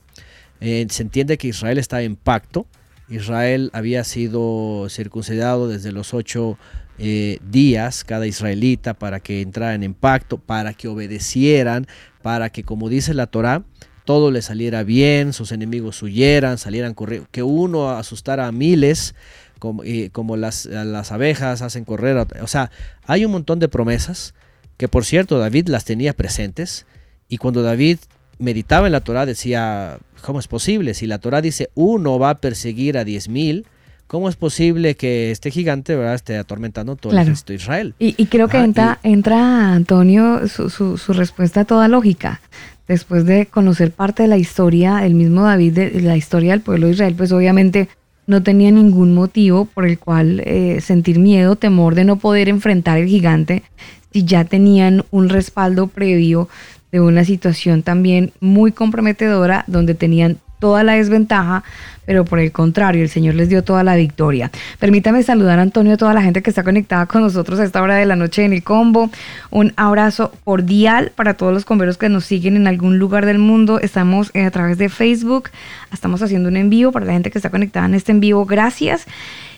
eh, 0.62 0.88
se 0.90 1.04
entiende 1.04 1.38
que 1.38 1.50
Israel 1.50 1.78
está 1.78 2.02
en 2.02 2.16
pacto. 2.16 2.66
Israel 3.10 3.70
había 3.74 4.04
sido 4.04 4.88
circuncidado 4.90 5.68
desde 5.68 5.92
los 5.92 6.14
ocho 6.14 6.58
eh, 6.98 7.40
días 7.52 8.06
cada 8.06 8.26
israelita 8.26 8.94
para 8.94 9.20
que 9.20 9.42
entraran 9.42 9.84
en 9.84 9.94
pacto, 9.94 10.38
para 10.38 10.74
que 10.74 10.88
obedecieran, 10.88 11.88
para 12.22 12.50
que 12.50 12.64
como 12.64 12.88
dice 12.88 13.14
la 13.14 13.28
Torá, 13.28 13.64
todo 14.06 14.32
le 14.32 14.42
saliera 14.42 14.84
bien, 14.84 15.34
sus 15.34 15.52
enemigos 15.52 16.02
huyeran, 16.04 16.58
salieran 16.58 16.94
corriendo, 16.94 17.28
que 17.32 17.44
uno 17.44 17.90
asustara 17.90 18.48
a 18.48 18.52
miles, 18.52 19.16
como, 19.60 19.84
eh, 19.84 20.10
como 20.12 20.38
las, 20.38 20.66
las 20.66 21.12
abejas 21.12 21.62
hacen 21.62 21.86
correr. 21.86 22.16
O 22.42 22.48
sea, 22.48 22.72
hay 23.08 23.26
un 23.26 23.32
montón 23.32 23.60
de 23.60 23.68
promesas 23.68 24.34
que 24.78 24.88
por 24.88 25.06
cierto 25.06 25.40
David 25.40 25.68
las 25.70 25.86
tenía 25.86 26.14
presentes 26.14 26.86
y 27.30 27.38
cuando 27.38 27.64
David 27.64 27.98
meditaba 28.38 28.86
en 28.88 28.92
la 28.94 29.00
Torá 29.02 29.26
decía, 29.26 29.98
¿cómo 30.22 30.40
es 30.40 30.48
posible? 30.48 30.94
Si 30.94 31.08
la 31.08 31.18
Torá 31.20 31.42
dice 31.42 31.70
uno 31.74 32.20
va 32.20 32.32
a 32.32 32.36
perseguir 32.42 32.98
a 32.98 33.06
diez 33.06 33.30
mil, 33.30 33.66
¿cómo 34.08 34.28
es 34.28 34.36
posible 34.36 34.96
que 34.96 35.32
este 35.32 35.50
gigante 35.50 35.96
¿verdad? 35.96 36.16
esté 36.16 36.38
atormentando 36.38 36.98
todo 36.98 37.12
Claro. 37.12 37.24
el 37.24 37.28
ejército 37.30 37.54
de 37.54 37.56
Israel? 37.58 37.96
Y, 37.98 38.14
y 38.22 38.26
creo 38.28 38.50
que 38.50 38.58
entra, 38.58 39.00
entra 39.04 39.74
Antonio, 39.74 40.48
su, 40.50 40.70
su, 40.70 40.98
su 40.98 41.14
respuesta 41.14 41.64
toda 41.64 41.88
lógica. 41.88 42.42
Después 42.88 43.26
de 43.26 43.48
conocer 43.48 43.92
parte 43.92 44.24
de 44.24 44.30
la 44.30 44.38
historia, 44.38 45.06
el 45.06 45.16
mismo 45.16 45.44
David, 45.44 45.74
de 45.74 46.02
la 46.02 46.18
historia 46.18 46.52
del 46.52 46.62
pueblo 46.62 46.88
de 46.88 46.94
Israel, 46.94 47.16
pues 47.18 47.32
obviamente 47.32 47.90
no 48.28 48.44
tenía 48.44 48.72
ningún 48.72 49.14
motivo 49.14 49.66
por 49.66 49.86
el 49.86 50.00
cual 50.00 50.42
eh, 50.46 50.80
sentir 50.82 51.20
miedo, 51.20 51.56
temor 51.56 51.96
de 51.96 52.06
no 52.06 52.18
poder 52.18 52.50
enfrentar 52.50 52.98
el 52.98 53.08
gigante, 53.08 53.64
si 54.12 54.24
ya 54.24 54.46
tenían 54.46 55.04
un 55.12 55.30
respaldo 55.30 55.88
previo 55.88 56.48
de 56.92 57.02
una 57.02 57.26
situación 57.26 57.84
también 57.84 58.32
muy 58.40 58.72
comprometedora 58.72 59.64
donde 59.68 59.96
tenían 59.96 60.38
toda 60.66 60.84
la 60.84 60.94
desventaja, 60.94 61.64
pero 62.08 62.26
por 62.26 62.40
el 62.40 62.52
contrario, 62.52 63.04
el 63.04 63.10
Señor 63.10 63.36
les 63.36 63.50
dio 63.50 63.64
toda 63.64 63.84
la 63.84 63.96
victoria. 63.96 64.50
Permítame 64.80 65.22
saludar 65.22 65.60
a 65.60 65.62
Antonio, 65.62 65.94
a 65.94 65.98
toda 65.98 66.12
la 66.16 66.24
gente 66.24 66.42
que 66.42 66.50
está 66.50 66.64
conectada 66.64 67.06
con 67.06 67.22
nosotros 67.22 67.60
a 67.60 67.66
esta 67.66 67.84
hora 67.84 67.98
de 67.98 68.08
la 68.08 68.16
noche 68.16 68.44
en 68.44 68.52
el 68.52 68.64
combo. 68.64 69.12
Un 69.52 69.74
abrazo 69.76 70.32
cordial 70.44 71.12
para 71.16 71.36
todos 71.36 71.54
los 71.54 71.66
converos 71.66 72.00
que 72.00 72.10
nos 72.10 72.26
siguen 72.26 72.56
en 72.56 72.66
algún 72.66 72.98
lugar 72.98 73.28
del 73.28 73.38
mundo. 73.38 73.80
Estamos 73.80 74.32
eh, 74.34 74.44
a 74.44 74.50
través 74.50 74.80
de 74.80 74.90
Facebook, 74.90 75.52
estamos 75.94 76.24
haciendo 76.24 76.50
un 76.50 76.58
en 76.58 76.72
vivo 76.72 76.92
para 76.92 77.06
la 77.06 77.14
gente 77.14 77.30
que 77.30 77.38
está 77.38 77.52
conectada 77.52 77.86
en 77.86 77.94
este 77.94 78.12
en 78.12 78.22
vivo. 78.22 78.48
Gracias 78.48 79.06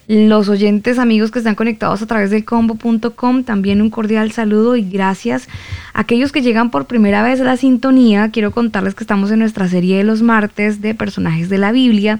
los 0.07 0.47
oyentes 0.47 0.99
amigos 0.99 1.31
que 1.31 1.39
están 1.39 1.55
conectados 1.55 2.01
a 2.01 2.05
través 2.07 2.31
del 2.31 2.45
combo.com, 2.45 3.43
también 3.43 3.81
un 3.81 3.89
cordial 3.89 4.31
saludo 4.31 4.77
y 4.77 4.89
gracias. 4.89 5.49
Aquellos 5.93 6.31
que 6.31 6.41
llegan 6.41 6.71
por 6.71 6.85
primera 6.85 7.23
vez 7.23 7.41
a 7.41 7.43
la 7.43 7.57
sintonía, 7.57 8.31
quiero 8.31 8.51
contarles 8.51 8.95
que 8.95 9.03
estamos 9.03 9.31
en 9.31 9.39
nuestra 9.39 9.67
serie 9.67 9.97
de 9.97 10.03
los 10.05 10.21
martes 10.21 10.81
de 10.81 10.95
personajes 10.95 11.49
de 11.49 11.57
la 11.57 11.73
Biblia 11.73 12.19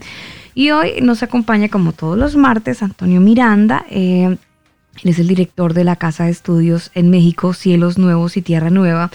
y 0.54 0.72
hoy 0.72 1.02
nos 1.02 1.24
acompaña 1.24 1.70
como 1.70 1.94
todos 1.94 2.18
los 2.18 2.36
martes 2.36 2.84
Antonio 2.84 3.22
Miranda. 3.22 3.86
Eh, 3.90 4.36
él 5.04 5.10
es 5.10 5.20
el 5.20 5.28
director 5.28 5.74
de 5.74 5.84
la 5.84 5.96
Casa 5.96 6.26
de 6.26 6.32
Estudios 6.32 6.92
en 6.94 7.10
México, 7.10 7.54
Cielos 7.54 7.98
Nuevos 7.98 8.36
y 8.36 8.42
Tierra 8.42 8.70
Nueva. 8.70 9.12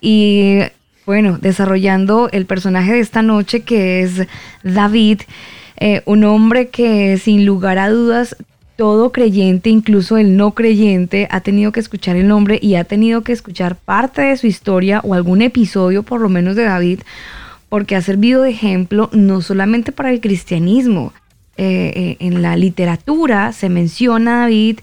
Y 0.00 0.60
bueno, 1.04 1.36
desarrollando 1.38 2.30
el 2.32 2.46
personaje 2.46 2.92
de 2.92 3.00
esta 3.00 3.22
noche 3.22 3.62
que 3.62 4.02
es 4.02 4.26
David. 4.62 5.22
Eh, 5.76 6.02
un 6.06 6.24
hombre 6.24 6.68
que 6.68 7.18
sin 7.18 7.44
lugar 7.44 7.78
a 7.78 7.90
dudas 7.90 8.36
todo 8.76 9.12
creyente, 9.12 9.70
incluso 9.70 10.16
el 10.16 10.36
no 10.36 10.52
creyente, 10.52 11.28
ha 11.30 11.40
tenido 11.40 11.72
que 11.72 11.80
escuchar 11.80 12.16
el 12.16 12.26
nombre 12.26 12.58
y 12.60 12.74
ha 12.74 12.84
tenido 12.84 13.22
que 13.22 13.32
escuchar 13.32 13.76
parte 13.76 14.22
de 14.22 14.36
su 14.36 14.46
historia 14.46 15.00
o 15.04 15.14
algún 15.14 15.42
episodio 15.42 16.02
por 16.02 16.20
lo 16.20 16.28
menos 16.28 16.56
de 16.56 16.64
David, 16.64 17.00
porque 17.68 17.96
ha 17.96 18.02
servido 18.02 18.42
de 18.42 18.50
ejemplo 18.50 19.10
no 19.12 19.42
solamente 19.42 19.92
para 19.92 20.10
el 20.10 20.20
cristianismo. 20.20 21.12
Eh, 21.56 21.92
eh, 21.94 22.16
en 22.18 22.42
la 22.42 22.56
literatura 22.56 23.52
se 23.52 23.68
menciona 23.68 24.38
a 24.38 24.40
David 24.40 24.80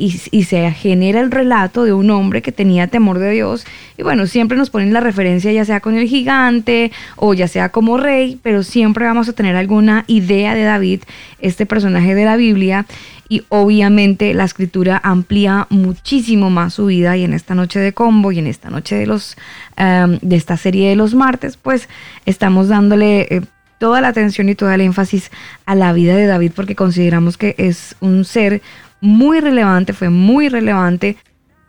y, 0.00 0.44
se 0.44 0.70
genera 0.72 1.20
el 1.20 1.30
relato 1.30 1.84
de 1.84 1.92
un 1.92 2.10
hombre 2.10 2.40
que 2.40 2.52
tenía 2.52 2.86
temor 2.86 3.18
de 3.18 3.30
Dios. 3.30 3.66
Y 3.98 4.02
bueno, 4.02 4.26
siempre 4.26 4.56
nos 4.56 4.70
ponen 4.70 4.92
la 4.94 5.00
referencia 5.00 5.52
ya 5.52 5.64
sea 5.64 5.80
con 5.80 5.96
el 5.96 6.08
gigante 6.08 6.90
o 7.16 7.34
ya 7.34 7.48
sea 7.48 7.68
como 7.68 7.98
rey, 7.98 8.38
pero 8.42 8.62
siempre 8.62 9.04
vamos 9.04 9.28
a 9.28 9.34
tener 9.34 9.56
alguna 9.56 10.04
idea 10.06 10.54
de 10.54 10.62
David, 10.62 11.02
este 11.40 11.66
personaje 11.66 12.14
de 12.14 12.24
la 12.24 12.36
Biblia. 12.36 12.86
Y 13.28 13.44
obviamente 13.48 14.32
la 14.34 14.44
escritura 14.44 15.00
amplía 15.04 15.66
muchísimo 15.68 16.50
más 16.50 16.74
su 16.74 16.86
vida 16.86 17.16
y 17.16 17.24
en 17.24 17.34
esta 17.34 17.54
noche 17.54 17.78
de 17.78 17.92
combo 17.92 18.32
y 18.32 18.38
en 18.38 18.46
esta 18.46 18.70
noche 18.70 18.96
de, 18.96 19.06
los, 19.06 19.36
em, 19.76 20.18
de 20.22 20.36
esta 20.36 20.56
serie 20.56 20.88
de 20.88 20.96
los 20.96 21.14
martes, 21.14 21.56
pues 21.56 21.88
estamos 22.24 22.68
dándole... 22.68 23.26
Eh, 23.30 23.42
toda 23.78 24.02
la 24.02 24.08
atención 24.08 24.50
y 24.50 24.54
todo 24.54 24.70
el 24.70 24.82
énfasis 24.82 25.30
a 25.64 25.74
la 25.74 25.94
vida 25.94 26.14
de 26.14 26.26
David 26.26 26.52
porque 26.54 26.76
consideramos 26.76 27.38
que 27.38 27.54
es 27.56 27.96
un 28.00 28.26
ser 28.26 28.60
muy 29.00 29.40
relevante, 29.40 29.92
fue 29.92 30.10
muy 30.10 30.48
relevante 30.48 31.16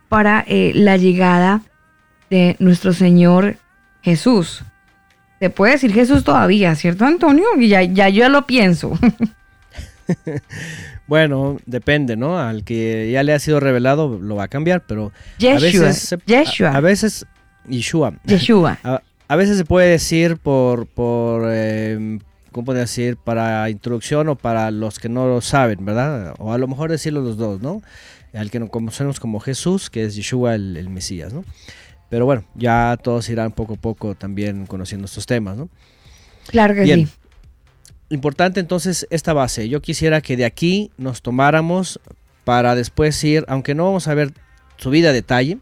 para 0.09 0.43
eh, 0.47 0.71
la 0.75 0.97
llegada 0.97 1.61
de 2.29 2.55
nuestro 2.59 2.93
Señor 2.93 3.57
Jesús. 4.01 4.63
Se 5.39 5.49
puede 5.49 5.73
decir 5.73 5.93
Jesús 5.93 6.23
todavía, 6.23 6.75
¿cierto, 6.75 7.05
Antonio? 7.05 7.45
Y 7.57 7.67
ya, 7.67 7.83
ya 7.83 8.09
yo 8.09 8.29
lo 8.29 8.45
pienso. 8.45 8.97
bueno, 11.07 11.57
depende, 11.65 12.15
¿no? 12.15 12.37
Al 12.37 12.63
que 12.63 13.09
ya 13.11 13.23
le 13.23 13.33
ha 13.33 13.39
sido 13.39 13.59
revelado 13.59 14.19
lo 14.19 14.35
va 14.35 14.43
a 14.43 14.47
cambiar, 14.47 14.83
pero 14.85 15.11
Yeshua, 15.37 15.57
a 15.57 15.61
veces, 15.61 16.15
Yeshua. 16.25 16.69
A, 16.75 16.79
veces, 16.79 17.25
Yeshua. 17.67 18.13
Yeshua. 18.25 18.77
A, 19.27 19.35
veces 19.37 19.57
se 19.57 19.63
puede 19.63 19.89
decir 19.89 20.35
por, 20.35 20.87
por 20.87 21.43
eh, 21.47 22.19
¿cómo 22.51 22.73
decir? 22.73 23.17
Para 23.17 23.69
introducción 23.69 24.29
o 24.29 24.35
para 24.35 24.71
los 24.71 24.99
que 24.99 25.09
no 25.09 25.27
lo 25.27 25.41
saben, 25.41 25.83
¿verdad? 25.85 26.35
O 26.37 26.53
a 26.53 26.57
lo 26.57 26.67
mejor 26.67 26.91
decirlo 26.91 27.21
los 27.21 27.37
dos, 27.37 27.61
¿no? 27.61 27.81
Al 28.33 28.51
que 28.51 28.59
nos 28.59 28.69
conocemos 28.69 29.19
como 29.19 29.39
Jesús, 29.39 29.89
que 29.89 30.05
es 30.05 30.15
Yeshua 30.15 30.55
el, 30.55 30.89
Mesías, 30.89 31.33
¿no? 31.33 31.43
Pero 32.09 32.25
bueno, 32.25 32.43
ya 32.55 32.97
todos 33.01 33.29
irán 33.29 33.51
poco 33.51 33.75
a 33.75 33.77
poco 33.77 34.15
también 34.15 34.65
conociendo 34.65 35.05
estos 35.05 35.25
temas, 35.25 35.57
¿no? 35.57 35.69
Claro 36.47 36.75
que 36.75 36.85
sí. 36.85 37.07
Importante 38.09 38.59
entonces 38.59 39.07
esta 39.09 39.31
base. 39.31 39.69
Yo 39.69 39.81
quisiera 39.81 40.19
que 40.19 40.35
de 40.35 40.43
aquí 40.43 40.91
nos 40.97 41.21
tomáramos 41.21 42.01
para 42.43 42.75
después 42.75 43.23
ir, 43.23 43.45
aunque 43.47 43.73
no 43.73 43.85
vamos 43.85 44.09
a 44.09 44.13
ver 44.13 44.33
su 44.75 44.89
vida 44.89 45.09
a 45.09 45.13
detalle, 45.13 45.59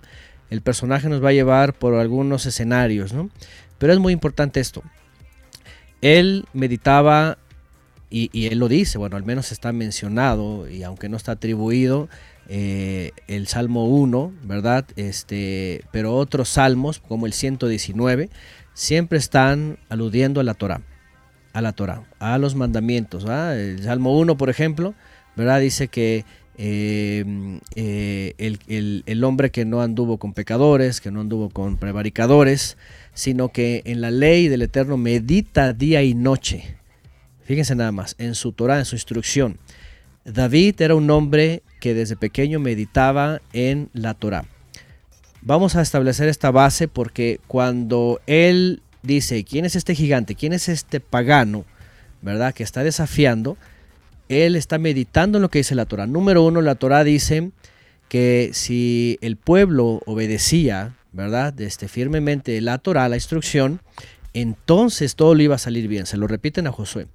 el 0.49 0.61
personaje 0.61 1.09
nos 1.09 1.23
va 1.23 1.29
a 1.29 1.33
llevar 1.33 1.73
por 1.73 1.93
algunos 1.93 2.47
escenarios, 2.47 3.13
¿no? 3.13 3.29
Pero 3.77 3.93
es 3.93 3.99
muy 3.99 4.13
importante 4.13 4.59
esto 4.59 4.81
él 6.01 6.45
meditaba, 6.53 7.37
y, 8.09 8.47
él 8.47 8.59
lo 8.59 8.67
dice, 8.67 8.97
bueno, 8.97 9.17
al 9.17 9.23
menos 9.23 9.51
está 9.51 9.71
mencionado, 9.71 10.69
y 10.69 10.83
aunque 10.83 11.09
no 11.09 11.17
está 11.17 11.33
atribuido, 11.33 12.09
eh, 12.47 13.11
el 13.27 13.47
Salmo 13.47 13.85
1, 13.85 14.33
¿verdad? 14.43 14.85
Este, 14.95 15.83
pero 15.91 16.15
otros 16.15 16.49
salmos, 16.49 16.99
como 16.99 17.27
el 17.27 17.33
119, 17.33 18.29
siempre 18.73 19.19
están 19.19 19.77
aludiendo 19.89 20.39
a 20.39 20.43
la 20.43 20.55
Torah, 20.55 20.81
a 21.53 21.61
la 21.61 21.73
Torah, 21.73 22.03
a 22.17 22.39
los 22.39 22.55
mandamientos. 22.55 23.25
El 23.25 23.83
Salmo 23.83 24.17
1, 24.17 24.37
por 24.37 24.49
ejemplo, 24.49 24.95
¿verdad? 25.35 25.59
Dice 25.59 25.89
que 25.89 26.25
eh, 26.57 27.59
eh, 27.75 28.33
el, 28.37 29.03
el, 29.05 29.23
hombre 29.23 29.49
que 29.49 29.63
no 29.63 29.81
anduvo 29.81 30.17
con 30.17 30.33
pecadores, 30.33 30.99
que 30.99 31.11
no 31.11 31.21
anduvo 31.21 31.49
con 31.49 31.77
prevaricadores, 31.77 32.77
sino 33.19 33.49
que 33.49 33.81
en 33.83 33.99
la 33.99 34.11
ley 34.11 34.47
del 34.47 34.61
Eterno 34.61 34.95
medita 34.95 35.73
día 35.73 36.03
y 36.03 36.13
noche. 36.13 36.77
Fíjense 37.43 37.75
nada 37.75 37.91
más, 37.91 38.15
en 38.17 38.33
su 38.33 38.53
Torah, 38.53 38.79
en 38.79 38.85
su 38.85 38.95
instrucción. 38.95 39.57
David 40.23 40.79
era 40.79 40.95
un 40.95 41.09
hombre 41.11 41.61
que 41.81 41.93
desde 41.93 42.15
pequeño 42.15 42.61
meditaba 42.61 43.41
en 43.51 43.89
la 43.91 44.13
Torah. 44.13 44.45
Vamos 45.41 45.75
a 45.75 45.81
establecer 45.81 46.29
esta 46.29 46.49
base 46.51 46.87
porque 46.87 47.41
cuando 47.47 48.21
él 48.25 48.81
dice, 49.03 49.43
¿quién 49.43 49.65
es 49.65 49.75
este 49.75 49.95
gigante? 49.95 50.35
¿Quién 50.35 50.53
es 50.53 50.69
este 50.69 51.01
pagano? 51.01 51.65
¿Verdad? 52.21 52.53
Que 52.53 52.63
está 52.63 52.85
desafiando. 52.85 53.57
Él 54.29 54.55
está 54.55 54.77
meditando 54.77 55.39
en 55.39 55.41
lo 55.41 55.49
que 55.49 55.59
dice 55.59 55.75
la 55.75 55.85
Torah. 55.85 56.07
Número 56.07 56.41
uno, 56.45 56.61
la 56.61 56.75
Torah 56.75 57.03
dice 57.03 57.51
que 58.07 58.51
si 58.53 59.17
el 59.19 59.35
pueblo 59.35 60.01
obedecía 60.05 60.95
¿verdad? 61.11 61.59
Este, 61.61 61.87
firmemente 61.87 62.59
la 62.61 62.77
Torah, 62.77 63.09
la 63.09 63.15
instrucción, 63.15 63.81
entonces 64.33 65.15
todo 65.15 65.35
le 65.35 65.45
iba 65.45 65.55
a 65.55 65.59
salir 65.59 65.87
bien. 65.87 66.05
Se 66.05 66.17
lo 66.17 66.27
repiten 66.27 66.67
a 66.67 66.71
Josué. 66.71 67.07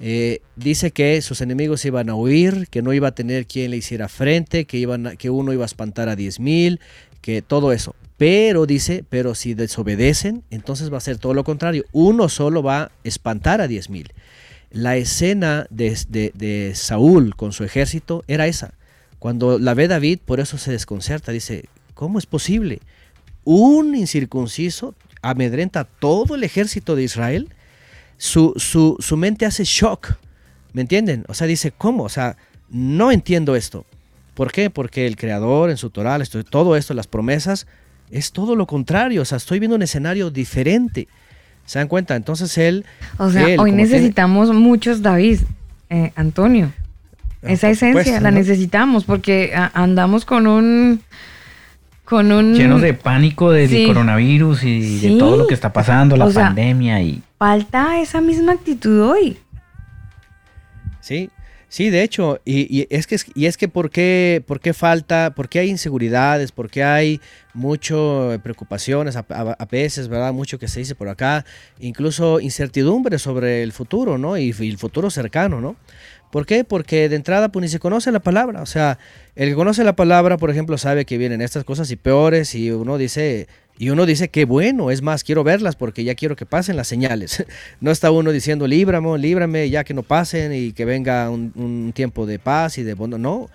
Eh, 0.00 0.40
dice 0.56 0.90
que 0.90 1.20
sus 1.22 1.40
enemigos 1.40 1.84
iban 1.84 2.10
a 2.10 2.14
huir, 2.14 2.66
que 2.68 2.82
no 2.82 2.92
iba 2.92 3.08
a 3.08 3.14
tener 3.14 3.46
quien 3.46 3.70
le 3.70 3.76
hiciera 3.76 4.08
frente, 4.08 4.64
que, 4.64 4.78
iban 4.78 5.16
que 5.16 5.30
uno 5.30 5.52
iba 5.52 5.64
a 5.64 5.66
espantar 5.66 6.08
a 6.08 6.16
diez 6.16 6.40
mil, 6.40 6.80
que 7.20 7.42
todo 7.42 7.72
eso. 7.72 7.94
Pero 8.16 8.66
dice, 8.66 9.04
pero 9.08 9.34
si 9.34 9.54
desobedecen, 9.54 10.44
entonces 10.50 10.92
va 10.92 10.98
a 10.98 11.00
ser 11.00 11.18
todo 11.18 11.34
lo 11.34 11.44
contrario. 11.44 11.84
Uno 11.92 12.28
solo 12.28 12.62
va 12.62 12.82
a 12.82 12.90
espantar 13.04 13.60
a 13.60 13.68
diez 13.68 13.88
mil. 13.90 14.12
La 14.70 14.96
escena 14.96 15.66
de, 15.70 15.96
de 16.08 16.72
Saúl 16.74 17.36
con 17.36 17.52
su 17.52 17.64
ejército 17.64 18.24
era 18.26 18.46
esa. 18.46 18.74
Cuando 19.18 19.58
la 19.58 19.74
ve 19.74 19.88
David, 19.88 20.18
por 20.24 20.40
eso 20.40 20.58
se 20.58 20.72
desconcerta. 20.72 21.32
Dice, 21.32 21.66
¿cómo 21.94 22.18
es 22.18 22.26
posible? 22.26 22.80
Un 23.44 23.94
incircunciso 23.94 24.94
amedrenta 25.22 25.84
todo 25.84 26.34
el 26.34 26.44
ejército 26.44 26.94
de 26.96 27.02
Israel, 27.02 27.48
su, 28.16 28.54
su, 28.56 29.16
mente 29.16 29.46
hace 29.46 29.64
shock. 29.64 30.16
¿Me 30.72 30.82
entienden? 30.82 31.24
O 31.28 31.34
sea, 31.34 31.46
dice, 31.46 31.72
¿cómo? 31.72 32.04
O 32.04 32.08
sea, 32.08 32.36
no 32.68 33.10
entiendo 33.10 33.56
esto. 33.56 33.86
¿Por 34.34 34.50
qué? 34.50 34.70
Porque 34.70 35.06
el 35.06 35.16
creador 35.16 35.70
en 35.70 35.76
su 35.76 35.90
Torah, 35.90 36.18
todo 36.50 36.76
esto, 36.76 36.94
las 36.94 37.06
promesas, 37.06 37.66
es 38.10 38.32
todo 38.32 38.56
lo 38.56 38.66
contrario. 38.66 39.22
O 39.22 39.24
sea, 39.24 39.36
estoy 39.36 39.60
viendo 39.60 39.76
un 39.76 39.82
escenario 39.82 40.30
diferente. 40.30 41.08
¿Se 41.64 41.78
dan 41.78 41.88
cuenta? 41.88 42.16
Entonces 42.16 42.58
él... 42.58 42.84
O 43.18 43.30
sea, 43.30 43.46
hoy 43.58 43.72
necesitamos 43.72 44.52
muchos 44.52 45.00
David, 45.00 45.40
eh, 45.88 46.12
Antonio. 46.16 46.72
Ah, 47.42 47.52
Esa 47.52 47.70
esencia 47.70 48.20
la 48.20 48.30
necesitamos 48.30 49.04
porque 49.04 49.52
andamos 49.54 50.24
con 50.24 50.46
un 50.46 51.00
con 52.14 52.30
un... 52.30 52.54
Llenos 52.54 52.80
de 52.80 52.94
pánico 52.94 53.50
del 53.50 53.88
coronavirus 53.88 54.62
y 54.62 55.00
de 55.00 55.18
todo 55.18 55.36
lo 55.36 55.48
que 55.48 55.54
está 55.54 55.72
pasando, 55.72 56.16
la 56.16 56.28
pandemia 56.28 57.02
y... 57.02 57.20
Falta 57.38 58.00
esa 58.00 58.20
misma 58.20 58.52
actitud 58.52 59.02
hoy. 59.02 59.36
Sí, 61.00 61.28
sí, 61.68 61.90
de 61.90 62.04
hecho, 62.04 62.40
y, 62.44 62.86
es 62.88 63.08
que 63.08 63.16
y 63.34 63.46
es 63.46 63.56
que 63.56 63.66
por 63.66 63.90
qué, 63.90 64.44
por 64.46 64.60
qué 64.60 64.72
falta, 64.72 65.32
por 65.34 65.48
qué 65.48 65.58
hay 65.58 65.70
inseguridades, 65.70 66.52
por 66.52 66.70
qué 66.70 66.84
hay 66.84 67.20
mucho 67.52 68.38
preocupaciones 68.44 69.16
a, 69.16 69.66
veces, 69.68 70.06
¿verdad? 70.06 70.32
Mucho 70.32 70.60
que 70.60 70.68
se 70.68 70.78
dice 70.78 70.94
por 70.94 71.08
acá, 71.08 71.44
incluso 71.80 72.38
incertidumbre 72.38 73.18
sobre 73.18 73.64
el 73.64 73.72
futuro, 73.72 74.18
¿no? 74.18 74.38
Y, 74.38 74.54
y 74.56 74.70
el 74.70 74.78
futuro 74.78 75.10
cercano, 75.10 75.60
¿no? 75.60 75.74
¿Por 76.34 76.46
qué? 76.46 76.64
Porque 76.64 77.08
de 77.08 77.14
entrada 77.14 77.50
pues 77.50 77.62
ni 77.62 77.68
se 77.68 77.78
conoce 77.78 78.10
la 78.10 78.18
palabra. 78.18 78.60
O 78.60 78.66
sea, 78.66 78.98
el 79.36 79.50
que 79.50 79.54
conoce 79.54 79.84
la 79.84 79.94
palabra, 79.94 80.36
por 80.36 80.50
ejemplo, 80.50 80.76
sabe 80.78 81.04
que 81.04 81.16
vienen 81.16 81.40
estas 81.40 81.62
cosas 81.62 81.92
y 81.92 81.96
peores 81.96 82.56
y 82.56 82.72
uno 82.72 82.98
dice, 82.98 83.46
Y 83.78 83.90
uno 83.90 84.04
dice, 84.04 84.30
qué 84.30 84.44
bueno, 84.44 84.90
es 84.90 85.00
más, 85.00 85.22
quiero 85.22 85.44
verlas 85.44 85.76
porque 85.76 86.02
ya 86.02 86.16
quiero 86.16 86.34
que 86.34 86.44
pasen 86.44 86.76
las 86.76 86.88
señales. 86.88 87.46
No 87.80 87.92
está 87.92 88.10
uno 88.10 88.32
diciendo, 88.32 88.66
líbrame, 88.66 89.16
líbrame, 89.16 89.70
ya 89.70 89.84
que 89.84 89.94
no 89.94 90.02
pasen 90.02 90.52
y 90.52 90.72
que 90.72 90.84
venga 90.84 91.30
un, 91.30 91.92
tiempo 91.94 92.26
de 92.26 92.40
paz 92.40 92.78
y 92.78 92.82
de 92.82 92.94
bono. 92.94 93.16
No, 93.16 93.48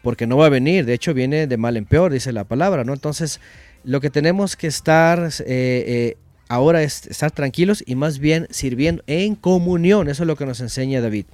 porque 0.00 0.28
no 0.28 0.36
va 0.36 0.46
a 0.46 0.50
venir. 0.50 0.84
De 0.86 0.94
hecho, 0.94 1.12
viene 1.12 1.48
de 1.48 1.56
mal 1.56 1.76
en 1.76 1.84
peor, 1.84 2.12
dice 2.12 2.32
la 2.32 2.44
palabra, 2.44 2.84
¿no? 2.84 2.92
Entonces, 2.92 3.40
lo 3.82 4.00
que 4.00 4.08
tenemos 4.08 4.54
que 4.54 4.68
estar 4.68 5.18
eh, 5.18 5.34
eh, 5.46 6.16
ahora 6.46 6.84
es 6.84 7.08
estar 7.08 7.32
tranquilos 7.32 7.82
y 7.84 7.96
más 7.96 8.20
bien 8.20 8.46
sirviendo 8.50 9.02
en 9.08 9.34
comunión. 9.34 10.08
Eso 10.08 10.22
es 10.22 10.28
lo 10.28 10.36
que 10.36 10.46
nos 10.46 10.60
enseña 10.60 11.00
David. 11.00 11.24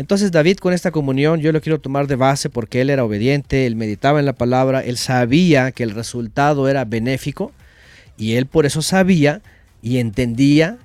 Entonces 0.00 0.32
David 0.32 0.56
con 0.56 0.72
esta 0.72 0.92
comunión 0.92 1.40
yo 1.42 1.52
lo 1.52 1.60
quiero 1.60 1.78
tomar 1.78 2.06
de 2.06 2.16
base 2.16 2.48
porque 2.48 2.80
él 2.80 2.88
era 2.88 3.04
obediente, 3.04 3.66
él 3.66 3.76
meditaba 3.76 4.18
en 4.18 4.24
la 4.24 4.32
palabra, 4.32 4.80
él 4.80 4.96
sabía 4.96 5.72
que 5.72 5.82
el 5.82 5.90
resultado 5.90 6.70
era 6.70 6.86
benéfico 6.86 7.52
y 8.16 8.36
él 8.36 8.46
por 8.46 8.64
eso 8.64 8.80
sabía 8.80 9.42
y 9.82 9.98
entendía 9.98 10.78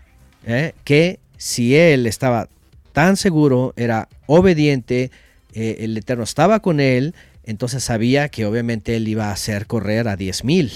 eh, 0.46 0.74
que 0.84 1.20
si 1.38 1.78
él 1.78 2.08
estaba 2.08 2.50
tan 2.92 3.16
seguro, 3.16 3.74
era 3.78 4.10
obediente, 4.26 5.12
eh, 5.54 5.78
el 5.80 5.96
Eterno 5.96 6.26
estaba 6.26 6.60
con 6.60 6.82
él, 6.82 7.16
entonces 7.46 7.86
sabía 7.86 8.28
que 8.28 8.46
obviamente 8.46 8.98
él 8.98 9.08
iba 9.08 9.30
a 9.30 9.32
hacer 9.32 9.66
correr 9.66 10.10
a 10.10 10.18
10 10.18 10.44
mil. 10.44 10.74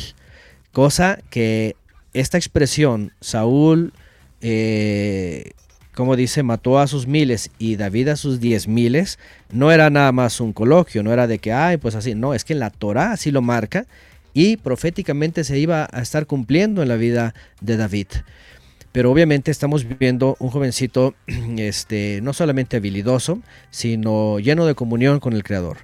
Cosa 0.71 1.19
que 1.29 1.75
esta 2.13 2.37
expresión, 2.37 3.11
Saúl, 3.19 3.91
eh, 4.39 5.51
como 5.99 6.15
dice, 6.15 6.43
mató 6.43 6.79
a 6.79 6.87
sus 6.87 7.07
miles 7.07 7.51
y 7.59 7.75
David 7.75 8.07
a 8.07 8.15
sus 8.15 8.39
diez 8.39 8.69
miles, 8.69 9.19
no 9.51 9.69
era 9.69 9.89
nada 9.89 10.13
más 10.13 10.39
un 10.39 10.53
coloquio, 10.53 11.03
no 11.03 11.11
era 11.11 11.27
de 11.27 11.39
que, 11.39 11.51
ay, 11.51 11.75
pues 11.75 11.93
así, 11.93 12.15
no, 12.15 12.33
es 12.33 12.45
que 12.45 12.53
en 12.53 12.59
la 12.59 12.69
Torah 12.69 13.11
así 13.11 13.31
lo 13.31 13.41
marca 13.41 13.85
y 14.33 14.55
proféticamente 14.55 15.43
se 15.43 15.59
iba 15.59 15.89
a 15.91 16.01
estar 16.01 16.25
cumpliendo 16.25 16.81
en 16.81 16.87
la 16.87 16.95
vida 16.95 17.33
de 17.59 17.75
David. 17.75 18.07
Pero 18.93 19.11
obviamente 19.11 19.51
estamos 19.51 19.83
viviendo 19.83 20.37
un 20.39 20.51
jovencito 20.51 21.15
este, 21.57 22.21
no 22.23 22.31
solamente 22.31 22.77
habilidoso, 22.77 23.41
sino 23.69 24.39
lleno 24.39 24.65
de 24.65 24.75
comunión 24.75 25.19
con 25.19 25.33
el 25.33 25.43
Creador 25.43 25.79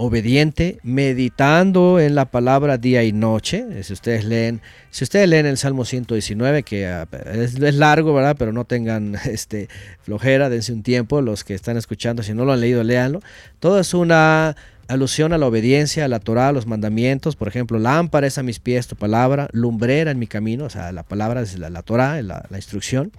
obediente, 0.00 0.78
meditando 0.84 1.98
en 1.98 2.14
la 2.14 2.26
palabra 2.26 2.78
día 2.78 3.02
y 3.02 3.12
noche. 3.12 3.82
Si 3.82 3.92
ustedes 3.92 4.24
leen, 4.24 4.62
si 4.90 5.02
ustedes 5.02 5.28
leen 5.28 5.44
el 5.44 5.58
Salmo 5.58 5.84
119, 5.84 6.62
que 6.62 6.86
ah, 6.86 7.08
es, 7.34 7.58
largo, 7.58 8.14
¿verdad? 8.14 8.36
Pero 8.38 8.52
no 8.52 8.64
tengan 8.64 9.16
este, 9.24 9.68
flojera, 10.02 10.48
dense 10.48 10.72
un 10.72 10.84
tiempo, 10.84 11.20
los 11.20 11.42
que 11.42 11.54
están 11.54 11.76
escuchando, 11.76 12.22
si 12.22 12.32
no 12.32 12.44
lo 12.44 12.52
han 12.52 12.60
leído, 12.60 12.84
léanlo. 12.84 13.20
Todo 13.58 13.80
es 13.80 13.92
una 13.92 14.54
alusión 14.86 15.32
a 15.32 15.38
la 15.38 15.46
obediencia, 15.46 16.04
a 16.04 16.08
la 16.08 16.20
Torah, 16.20 16.48
a 16.48 16.52
los 16.52 16.68
mandamientos. 16.68 17.34
Por 17.34 17.48
ejemplo, 17.48 17.80
lámpara 17.80 18.28
es 18.28 18.38
a 18.38 18.44
mis 18.44 18.60
pies 18.60 18.86
tu 18.86 18.94
palabra, 18.94 19.48
lumbrera 19.52 20.12
en 20.12 20.20
mi 20.20 20.28
camino, 20.28 20.66
o 20.66 20.70
sea, 20.70 20.92
la 20.92 21.02
palabra 21.02 21.42
es 21.42 21.58
la, 21.58 21.70
la 21.70 21.82
Torah, 21.82 22.22
la, 22.22 22.46
instrucción. 22.54 23.10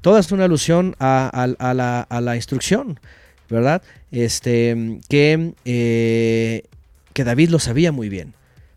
Todo 0.00 0.18
es 0.18 0.32
una 0.32 0.46
alusión 0.46 0.96
a 0.98 2.18
la 2.20 2.34
instrucción. 2.34 2.98
¿Verdad? 3.48 3.82
Este, 4.10 5.00
que, 5.08 5.52
eh, 5.64 6.62
que 7.12 7.24
David 7.24 7.50
lo 7.50 7.58
sabía 7.58 7.92
muy 7.92 8.08
bien. 8.08 8.34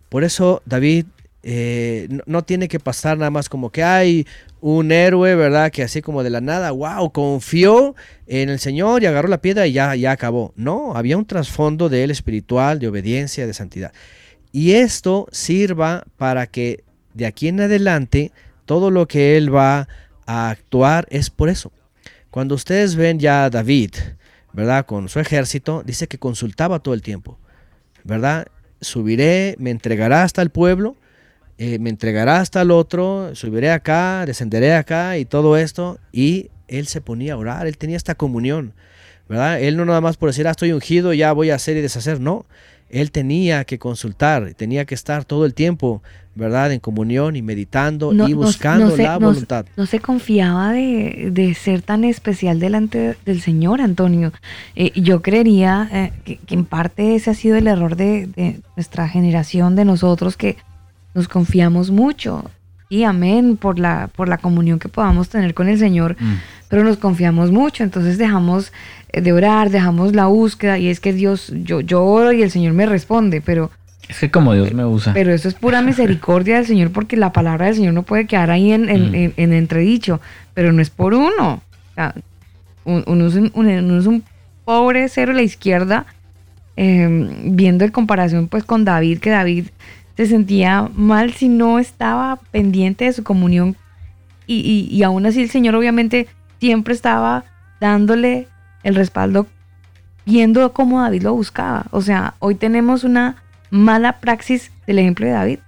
Por 0.09 0.23
eso 0.23 0.61
David 0.65 1.05
eh, 1.43 2.07
no, 2.25 2.43
tiene 2.43 2.67
que 2.67 2.79
pasar 2.79 3.17
nada 3.17 3.31
más 3.31 3.49
como 3.49 3.71
que 3.71 3.83
hay 3.83 4.27
un 4.59 4.91
héroe, 4.91 5.35
¿verdad? 5.35 5.71
Que 5.71 5.83
así 5.83 6.01
como 6.01 6.23
de 6.23 6.29
la 6.29 6.41
nada, 6.41 6.71
wow, 6.71 7.11
confió 7.11 7.95
en 8.27 8.49
el 8.49 8.59
Señor 8.59 9.01
y 9.01 9.07
agarró 9.07 9.27
la 9.27 9.41
piedra 9.41 9.65
y 9.65 9.73
ya, 9.73 9.95
ya 9.95 10.11
acabó. 10.11 10.53
No, 10.55 10.95
había 10.95 11.17
un 11.17 11.25
trasfondo 11.25 11.89
de 11.89 12.03
él 12.03 12.11
espiritual, 12.11 12.79
de 12.79 12.87
obediencia, 12.87 13.47
de 13.47 13.53
santidad. 13.53 13.91
Y 14.51 14.73
esto 14.73 15.27
sirva 15.31 16.03
para 16.17 16.45
que 16.45 16.83
de 17.13 17.25
aquí 17.25 17.47
en 17.47 17.61
adelante 17.61 18.31
todo 18.65 18.91
lo 18.91 19.07
que 19.07 19.37
él 19.37 19.53
va 19.53 19.87
a 20.25 20.49
actuar 20.49 21.07
es 21.09 21.29
por 21.29 21.49
eso. 21.49 21.71
Cuando 22.29 22.55
ustedes 22.55 22.95
ven 22.95 23.19
ya 23.19 23.45
a 23.45 23.49
David, 23.49 23.95
¿verdad? 24.53 24.85
Con 24.85 25.09
su 25.09 25.19
ejército, 25.19 25.83
dice 25.85 26.07
que 26.07 26.17
consultaba 26.17 26.79
todo 26.79 26.93
el 26.93 27.01
tiempo, 27.01 27.37
¿verdad? 28.03 28.47
Subiré, 28.81 29.55
me 29.59 29.69
entregará 29.69 30.23
hasta 30.23 30.41
el 30.41 30.49
pueblo, 30.49 30.95
eh, 31.57 31.77
me 31.79 31.89
entregará 31.89 32.39
hasta 32.39 32.61
el 32.61 32.71
otro, 32.71 33.35
subiré 33.35 33.71
acá, 33.71 34.25
descenderé 34.25 34.73
acá 34.73 35.17
y 35.17 35.25
todo 35.25 35.57
esto. 35.57 35.99
Y 36.11 36.49
él 36.67 36.87
se 36.87 37.01
ponía 37.01 37.33
a 37.33 37.37
orar, 37.37 37.67
él 37.67 37.77
tenía 37.77 37.97
esta 37.97 38.15
comunión, 38.15 38.73
¿verdad? 39.29 39.61
Él 39.61 39.77
no 39.77 39.85
nada 39.85 40.01
más 40.01 40.17
por 40.17 40.29
decir, 40.29 40.47
ah, 40.47 40.51
estoy 40.51 40.71
ungido, 40.71 41.13
ya 41.13 41.31
voy 41.33 41.51
a 41.51 41.55
hacer 41.55 41.77
y 41.77 41.81
deshacer, 41.81 42.19
no. 42.19 42.45
Él 42.91 43.11
tenía 43.11 43.63
que 43.65 43.79
consultar, 43.79 44.53
tenía 44.55 44.85
que 44.85 44.95
estar 44.95 45.25
todo 45.25 45.45
el 45.45 45.53
tiempo 45.53 46.01
¿verdad? 46.33 46.71
En 46.71 46.79
comunión 46.79 47.35
y 47.35 47.41
meditando 47.41 48.13
y 48.13 48.33
buscando 48.33 48.95
la 48.95 49.17
voluntad. 49.17 49.65
No, 49.75 49.85
se 49.85 49.99
confiaba 49.99 50.71
de, 50.71 51.55
ser 51.59 51.81
tan 51.81 52.03
especial 52.03 52.59
delante 52.59 53.17
del 53.25 53.41
Señor, 53.41 53.81
Antonio. 53.81 54.31
Eh, 54.75 54.91
yo 54.99 55.21
creería 55.21 55.89
eh, 55.91 56.13
que, 56.23 56.55
en 56.55 56.65
parte 56.65 57.15
ese 57.15 57.31
ha 57.31 57.33
sido 57.33 57.57
el 57.57 57.67
error 57.67 57.95
de, 57.95 58.61
nuestra 58.75 59.09
generación, 59.09 59.75
de 59.75 59.85
nosotros, 59.85 60.37
que 60.37 60.57
nos 61.13 61.27
confiamos 61.27 61.91
mucho. 61.91 62.49
Y 62.91 63.05
amén 63.05 63.55
por 63.55 63.79
la, 63.79 64.09
por 64.13 64.27
la 64.27 64.37
comunión 64.37 64.77
que 64.77 64.89
podamos 64.89 65.29
tener 65.29 65.53
con 65.53 65.69
el 65.69 65.79
Señor, 65.79 66.17
mm. 66.19 66.33
pero 66.67 66.83
nos 66.83 66.97
confiamos 66.97 67.49
mucho, 67.49 67.85
entonces 67.85 68.17
dejamos 68.17 68.73
eh, 69.13 69.21
de 69.21 69.31
orar, 69.31 69.69
dejamos 69.69 70.13
la 70.13 70.25
búsqueda 70.25 70.77
y 70.77 70.89
es 70.89 70.99
que 70.99 71.13
Dios, 71.13 71.53
yo, 71.63 71.79
yo 71.79 72.03
oro 72.03 72.33
y 72.33 72.43
el 72.43 72.51
Señor 72.51 72.73
me 72.73 72.85
responde, 72.85 73.39
pero 73.39 73.71
es 74.09 74.19
que 74.19 74.29
como 74.29 74.53
Dios 74.53 74.73
me 74.73 74.83
usa. 74.83 75.13
Pero 75.13 75.31
eso 75.31 75.47
es 75.47 75.53
pura 75.53 75.81
misericordia 75.91 76.57
del 76.57 76.65
Señor 76.65 76.91
porque 76.91 77.15
la 77.15 77.31
palabra 77.31 77.67
del 77.67 77.75
Señor 77.75 77.93
no 77.93 78.03
puede 78.03 78.27
quedar 78.27 78.51
ahí 78.51 78.73
en, 78.73 78.89
en, 78.89 79.29
mm. 79.37 79.53
entredicho, 79.53 80.19
pero 80.53 80.73
no 80.73 80.81
es 80.81 80.89
por 80.89 81.13
uno. 81.13 81.63
uno, 82.83 83.27
es 83.27 84.05
un, 84.05 84.23
pobre 84.65 85.07
cero 85.07 85.31
a 85.31 85.35
la 85.35 85.43
izquierda, 85.43 86.07
em, 86.75 87.55
viendo 87.55 87.85
en 87.85 87.91
comparación 87.91 88.49
pues 88.49 88.65
con 88.65 88.83
David, 88.83 89.19
que 89.19 89.29
David 89.29 89.67
se 90.21 90.27
sentía 90.27 90.89
mal 90.93 91.33
si 91.33 91.49
no 91.49 91.79
estaba 91.79 92.37
pendiente 92.51 93.05
de 93.05 93.13
su 93.13 93.23
comunión 93.23 93.75
y, 94.45 94.87
y 94.91 95.03
aún 95.03 95.25
así 95.25 95.41
el 95.41 95.49
Señor 95.49 95.75
obviamente 95.75 96.27
siempre 96.59 96.93
estaba 96.93 97.45
dándole 97.79 98.47
el 98.83 98.95
respaldo 98.95 99.47
viendo 100.25 100.73
cómo 100.73 101.01
David 101.01 101.23
lo 101.23 101.33
buscaba. 101.33 101.87
O 101.91 102.01
sea, 102.01 102.35
hoy 102.39 102.55
tenemos 102.55 103.03
una 103.03 103.43
mala 103.69 104.19
praxis 104.19 104.71
del 104.85 104.99
ejemplo 104.99 105.25
de 105.25 105.31
David. 105.31 105.59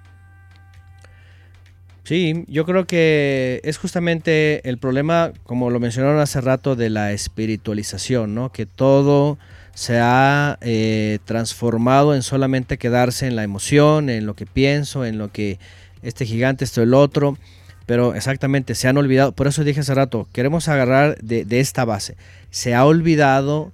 Sí, 2.03 2.43
yo 2.47 2.65
creo 2.65 2.85
que 2.85 3.61
es 3.63 3.77
justamente 3.77 4.67
el 4.67 4.77
problema, 4.77 5.31
como 5.43 5.69
lo 5.69 5.79
mencionaron 5.79 6.19
hace 6.19 6.41
rato, 6.41 6.75
de 6.75 6.89
la 6.89 7.13
espiritualización, 7.13 8.35
¿no? 8.35 8.51
Que 8.51 8.65
todo 8.65 9.37
se 9.73 9.99
ha 9.99 10.57
eh, 10.61 11.19
transformado 11.25 12.15
en 12.15 12.21
solamente 12.21 12.77
quedarse 12.77 13.27
en 13.27 13.35
la 13.35 13.43
emoción, 13.43 14.09
en 14.09 14.25
lo 14.25 14.35
que 14.35 14.45
pienso, 14.45 15.05
en 15.05 15.17
lo 15.17 15.31
que 15.31 15.59
este 16.01 16.25
gigante, 16.25 16.63
esto, 16.63 16.81
el 16.81 16.93
otro, 16.93 17.37
pero 17.85 18.15
exactamente 18.15 18.75
se 18.75 18.87
han 18.87 18.97
olvidado, 18.97 19.31
por 19.31 19.47
eso 19.47 19.63
dije 19.63 19.79
hace 19.79 19.95
rato, 19.95 20.27
queremos 20.31 20.67
agarrar 20.67 21.17
de, 21.21 21.45
de 21.45 21.59
esta 21.59 21.85
base, 21.85 22.15
se 22.49 22.75
ha 22.75 22.85
olvidado, 22.85 23.71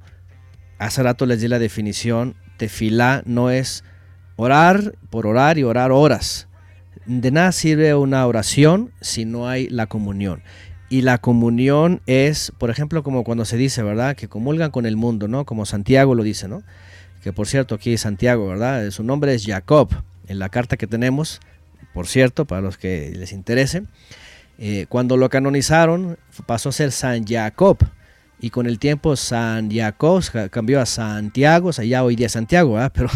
hace 0.77 1.03
rato 1.03 1.25
les 1.25 1.41
di 1.41 1.47
la 1.47 1.59
definición, 1.59 2.35
tefilá 2.57 3.21
no 3.25 3.49
es 3.49 3.83
Orar 4.41 4.93
por 5.09 5.27
orar 5.27 5.57
y 5.57 5.63
orar 5.63 5.91
horas. 5.91 6.47
De 7.05 7.29
nada 7.29 7.51
sirve 7.51 7.93
una 7.93 8.25
oración 8.25 8.93
si 9.01 9.25
no 9.25 9.49
hay 9.49 9.67
la 9.67 9.87
comunión. 9.87 10.43
Y 10.89 11.01
la 11.01 11.19
comunión 11.19 12.01
es, 12.07 12.51
por 12.57 12.69
ejemplo, 12.69 13.03
como 13.03 13.23
cuando 13.23 13.45
se 13.45 13.57
dice, 13.57 13.83
¿verdad? 13.83 14.15
Que 14.15 14.27
comulgan 14.27 14.71
con 14.71 14.85
el 14.85 14.95
mundo, 14.95 15.27
¿no? 15.27 15.45
Como 15.45 15.65
Santiago 15.65 16.15
lo 16.15 16.23
dice, 16.23 16.47
¿no? 16.47 16.63
Que 17.23 17.31
por 17.31 17.47
cierto, 17.47 17.75
aquí 17.75 17.97
Santiago, 17.97 18.47
¿verdad? 18.47 18.89
Su 18.91 19.03
nombre 19.03 19.33
es 19.33 19.45
Jacob. 19.45 19.89
En 20.27 20.39
la 20.39 20.49
carta 20.49 20.77
que 20.77 20.87
tenemos, 20.87 21.39
por 21.93 22.07
cierto, 22.07 22.45
para 22.45 22.61
los 22.61 22.77
que 22.77 23.11
les 23.15 23.33
interese, 23.33 23.83
eh, 24.57 24.85
cuando 24.89 25.17
lo 25.17 25.29
canonizaron, 25.29 26.17
pasó 26.45 26.69
a 26.69 26.71
ser 26.71 26.91
San 26.91 27.25
Jacob 27.25 27.77
y 28.41 28.49
con 28.49 28.67
el 28.67 28.79
tiempo 28.79 29.15
San 29.15 29.69
Jacob 29.69 30.23
cambió 30.49 30.79
a 30.81 30.85
Santiago, 30.85 31.69
o 31.69 31.73
sea, 31.73 31.85
ya 31.85 32.03
hoy 32.03 32.15
día 32.15 32.29
Santiago, 32.29 32.77
pero, 32.93 33.09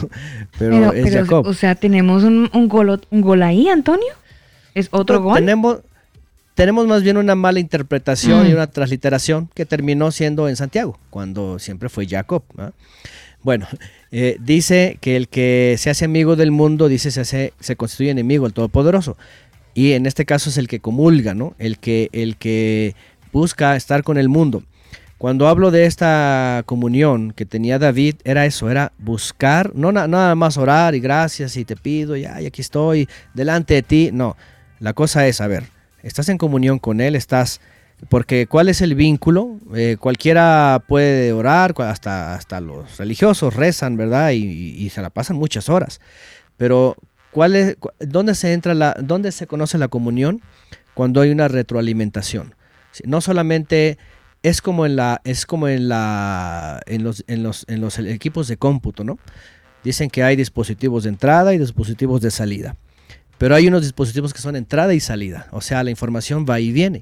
pero, 0.58 0.94
es 0.94 1.14
Jacob. 1.14 1.46
O 1.48 1.54
sea, 1.54 1.76
tenemos 1.76 2.24
un, 2.24 2.50
un, 2.54 2.68
gol, 2.68 3.02
un 3.10 3.22
gol 3.22 3.44
ahí, 3.44 3.68
Antonio. 3.68 4.14
¿Es 4.74 4.90
otro 4.92 5.22
gol? 5.22 5.36
Tenemos, 5.36 5.80
tenemos 6.56 6.88
más 6.88 7.04
bien 7.04 7.18
una 7.18 7.36
mala 7.36 7.60
interpretación 7.60 8.46
y 8.48 8.50
mm. 8.50 8.54
una 8.54 8.68
transliteración 8.68 9.50
que 9.54 9.66
terminó 9.66 10.12
siendo 10.12 10.48
en 10.50 10.56
Santiago, 10.56 10.98
cuando 11.10 11.60
siempre 11.60 11.90
fue 11.90 12.08
Jacob. 12.08 12.44
Bueno, 13.42 13.68
eh, 14.12 14.38
dice 14.40 14.98
que 15.02 15.18
el 15.18 15.28
que 15.28 15.76
se 15.78 15.90
hace 15.90 16.06
amigo 16.06 16.36
del 16.36 16.52
mundo, 16.52 16.88
dice, 16.88 17.12
se, 17.12 17.22
hace, 17.22 17.54
se 17.60 17.76
constituye 17.76 18.10
enemigo 18.12 18.46
del 18.46 18.54
Todopoderoso. 18.54 19.18
Y 19.74 19.94
en 19.94 20.06
este 20.06 20.26
caso 20.26 20.50
es 20.50 20.58
el 20.58 20.68
que 20.68 20.80
comulga, 20.80 21.34
¿no? 21.34 21.56
El 21.58 21.78
que, 21.80 22.10
el 22.14 22.38
que 22.38 22.96
busca 23.34 23.76
estar 23.76 24.04
con 24.04 24.18
el 24.18 24.30
mundo. 24.30 24.64
Cuando 25.18 25.48
hablo 25.48 25.72
de 25.72 25.86
esta 25.86 26.64
comunión 26.66 27.32
que 27.32 27.46
tenía 27.46 27.80
David, 27.80 28.16
era 28.24 28.46
eso, 28.46 28.70
era 28.70 28.92
buscar, 28.98 29.74
no 29.74 29.92
na- 29.92 30.08
nada 30.08 30.36
más 30.36 30.58
orar 30.58 30.96
y 30.96 31.00
gracias 31.00 31.58
y 31.58 31.66
te 31.66 31.76
pido, 31.76 32.16
ya, 32.16 32.42
y 32.42 32.46
aquí 32.46 32.62
estoy, 32.62 33.10
delante 33.34 33.74
de 33.74 33.84
ti. 33.84 34.10
No, 34.14 34.38
la 34.80 34.94
cosa 34.94 35.26
es, 35.28 35.42
a 35.42 35.48
ver, 35.48 35.64
estás 36.04 36.30
en 36.30 36.38
comunión 36.38 36.78
con 36.78 37.02
Él, 37.02 37.16
estás, 37.16 37.62
porque 38.10 38.46
¿cuál 38.48 38.70
es 38.70 38.82
el 38.82 38.94
vínculo? 38.94 39.58
Eh, 39.74 39.98
cualquiera 40.00 40.84
puede 40.88 41.32
orar, 41.32 41.74
hasta, 41.80 42.36
hasta 42.36 42.62
los 42.62 42.98
religiosos 42.98 43.56
rezan, 43.56 43.98
¿verdad? 43.98 44.32
Y, 44.32 44.90
se 44.90 45.02
la 45.02 45.10
pasan 45.10 45.38
muchas 45.38 45.70
horas. 45.70 46.02
Pero, 46.58 46.96
¿cuál 47.32 47.56
es, 47.56 47.78
¿dónde 48.00 48.36
se 48.36 48.54
entra 48.54 48.74
la, 48.74 48.96
dónde 49.00 49.32
se 49.32 49.48
conoce 49.48 49.78
la 49.78 49.88
comunión? 49.88 50.42
Cuando 50.94 51.22
hay 51.22 51.32
una 51.32 51.48
retroalimentación. 51.48 52.54
No 53.06 53.22
solamente 53.22 53.98
es 54.44 54.62
como 54.62 54.86
en 54.86 54.96
la, 54.98 55.22
es 55.24 55.46
como 55.48 55.68
en 55.68 55.88
la, 55.88 56.82
en 56.86 57.04
los, 57.04 57.24
en 57.28 57.42
los, 57.42 57.66
en 57.68 57.82
los 57.82 57.98
equipos 57.98 58.48
de 58.48 58.58
cómputo, 58.58 59.04
¿no? 59.04 59.18
Dicen 59.84 60.10
que 60.10 60.24
hay 60.24 60.36
dispositivos 60.36 61.04
de 61.04 61.10
entrada 61.10 61.54
y 61.54 61.58
dispositivos 61.58 62.22
de 62.22 62.30
salida. 62.30 62.76
Pero 63.44 63.56
hay 63.56 63.68
unos 63.68 63.82
dispositivos 63.82 64.34
que 64.34 64.40
son 64.40 64.56
entrada 64.56 64.94
y 64.94 65.02
salida. 65.02 65.48
O 65.52 65.60
sea, 65.60 65.84
la 65.84 65.90
información 65.90 66.46
va 66.50 66.62
y 66.62 66.72
viene. 66.72 67.02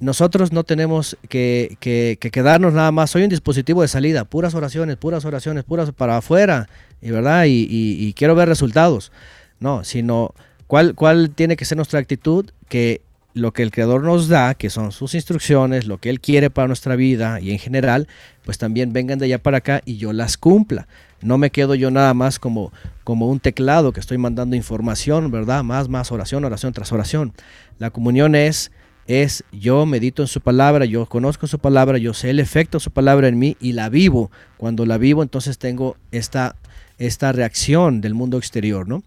Nosotros 0.00 0.50
no 0.50 0.64
tenemos 0.64 1.16
que, 1.28 1.76
que- 1.78 2.18
que 2.20 2.32
quedarnos 2.32 2.74
nada 2.74 2.90
más. 2.90 3.12
Soy 3.12 3.22
un 3.22 3.28
dispositivo 3.28 3.80
de 3.82 3.86
salida, 3.86 4.24
puras 4.24 4.56
oraciones, 4.56 4.96
puras 4.96 5.24
oraciones, 5.24 5.62
puras 5.62 5.92
para 5.92 6.16
afuera, 6.16 6.68
y 7.00 7.12
verdad, 7.12 7.44
y- 7.44 7.68
y 7.70 8.12
quiero 8.14 8.34
ver 8.34 8.48
resultados. 8.48 9.12
No, 9.60 9.84
sino 9.84 10.34
cuál, 10.66 10.96
cuál 10.96 11.30
tiene 11.30 11.54
que 11.54 11.64
ser 11.64 11.76
nuestra 11.76 12.00
actitud, 12.00 12.50
que 12.68 13.00
lo 13.34 13.52
que 13.52 13.62
el 13.62 13.70
Creador 13.70 14.02
nos 14.02 14.26
da, 14.26 14.54
que 14.54 14.70
son 14.70 14.90
sus 14.90 15.14
instrucciones, 15.14 15.86
lo 15.86 15.98
que 15.98 16.10
Él 16.10 16.18
quiere 16.18 16.50
para 16.50 16.66
nuestra 16.66 16.96
vida 16.96 17.38
y 17.40 17.52
en 17.52 17.60
general, 17.60 18.08
pues 18.44 18.58
también 18.58 18.92
vengan 18.92 19.20
de 19.20 19.26
allá 19.26 19.38
para 19.40 19.58
acá 19.58 19.82
y 19.84 19.98
yo 19.98 20.12
las 20.12 20.36
cumpla. 20.36 20.88
No 21.22 21.38
me 21.38 21.50
quedo 21.50 21.74
yo 21.74 21.90
nada 21.90 22.14
más 22.14 22.38
como, 22.38 22.72
como 23.04 23.28
un 23.28 23.40
teclado 23.40 23.92
que 23.92 24.00
estoy 24.00 24.18
mandando 24.18 24.56
información, 24.56 25.30
¿verdad? 25.30 25.62
Más, 25.62 25.88
más 25.88 26.10
oración, 26.12 26.44
oración 26.44 26.72
tras 26.72 26.92
oración. 26.92 27.32
La 27.78 27.90
comunión 27.90 28.34
es, 28.34 28.72
es 29.06 29.44
yo 29.52 29.84
medito 29.86 30.22
en 30.22 30.28
su 30.28 30.40
palabra, 30.40 30.84
yo 30.84 31.06
conozco 31.06 31.46
su 31.46 31.58
palabra, 31.58 31.98
yo 31.98 32.14
sé 32.14 32.30
el 32.30 32.40
efecto 32.40 32.78
de 32.78 32.84
su 32.84 32.90
palabra 32.90 33.28
en 33.28 33.38
mí 33.38 33.56
y 33.60 33.72
la 33.72 33.88
vivo. 33.88 34.30
Cuando 34.56 34.86
la 34.86 34.98
vivo, 34.98 35.22
entonces 35.22 35.58
tengo 35.58 35.96
esta, 36.10 36.56
esta 36.98 37.32
reacción 37.32 38.00
del 38.00 38.14
mundo 38.14 38.38
exterior, 38.38 38.88
¿no? 38.88 39.02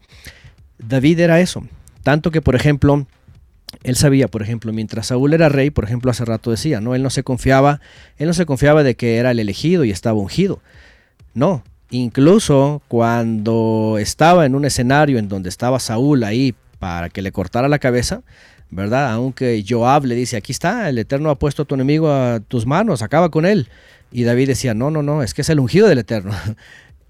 David 0.78 1.20
era 1.20 1.40
eso. 1.40 1.64
Tanto 2.04 2.32
que, 2.32 2.42
por 2.42 2.56
ejemplo, 2.56 3.08
él 3.84 3.96
sabía, 3.96 4.28
por 4.28 4.44
ejemplo, 4.44 4.72
mientras 4.72 5.08
Saúl 5.08 5.34
era 5.34 5.50
rey, 5.50 5.70
por 5.70 5.86
ejemplo, 5.86 6.12
hace 6.12 6.26
rato 6.26 6.52
decía, 6.52 6.82
no, 6.82 6.96
él 6.96 7.02
no 7.02 7.10
se 7.10 7.24
confiaba, 7.24 7.80
él 8.18 8.28
no 8.28 8.34
se 8.34 8.46
confiaba 8.46 8.84
de 8.84 8.96
que 8.96 9.18
era 9.18 9.32
el 9.32 9.40
elegido 9.40 9.84
y 9.84 9.92
estaba 9.92 10.20
ungido. 10.20 10.62
No, 11.34 11.64
incluso 11.94 12.82
cuando 12.88 13.98
estaba 14.00 14.46
en 14.46 14.56
un 14.56 14.66
escenario 14.66 15.20
en 15.20 15.30
donde 15.30 15.50
estaba 15.50 15.80
Saúl 15.80 16.24
ahí 16.24 16.56
para 16.80 17.10
que 17.10 17.22
le 17.22 17.32
cortara 17.32 17.68
la 17.68 17.80
cabeza, 17.80 18.24
¿verdad? 18.72 19.12
Aunque 19.12 19.64
Joab 19.68 20.06
le 20.06 20.16
dice, 20.16 20.36
aquí 20.36 20.52
está, 20.52 20.90
el 20.90 20.98
Eterno 20.98 21.30
ha 21.30 21.40
puesto 21.40 21.62
a 21.62 21.66
tu 21.66 21.76
enemigo 21.76 22.12
a 22.12 22.40
tus 22.40 22.66
manos, 22.66 23.02
acaba 23.02 23.30
con 23.30 23.46
él. 23.46 23.70
Y 24.12 24.24
David 24.24 24.48
decía, 24.50 24.74
no, 24.74 24.92
no, 24.92 25.04
no, 25.04 25.24
es 25.24 25.34
que 25.34 25.42
es 25.42 25.50
el 25.50 25.60
ungido 25.60 25.88
del 25.88 26.00
Eterno. 26.00 26.34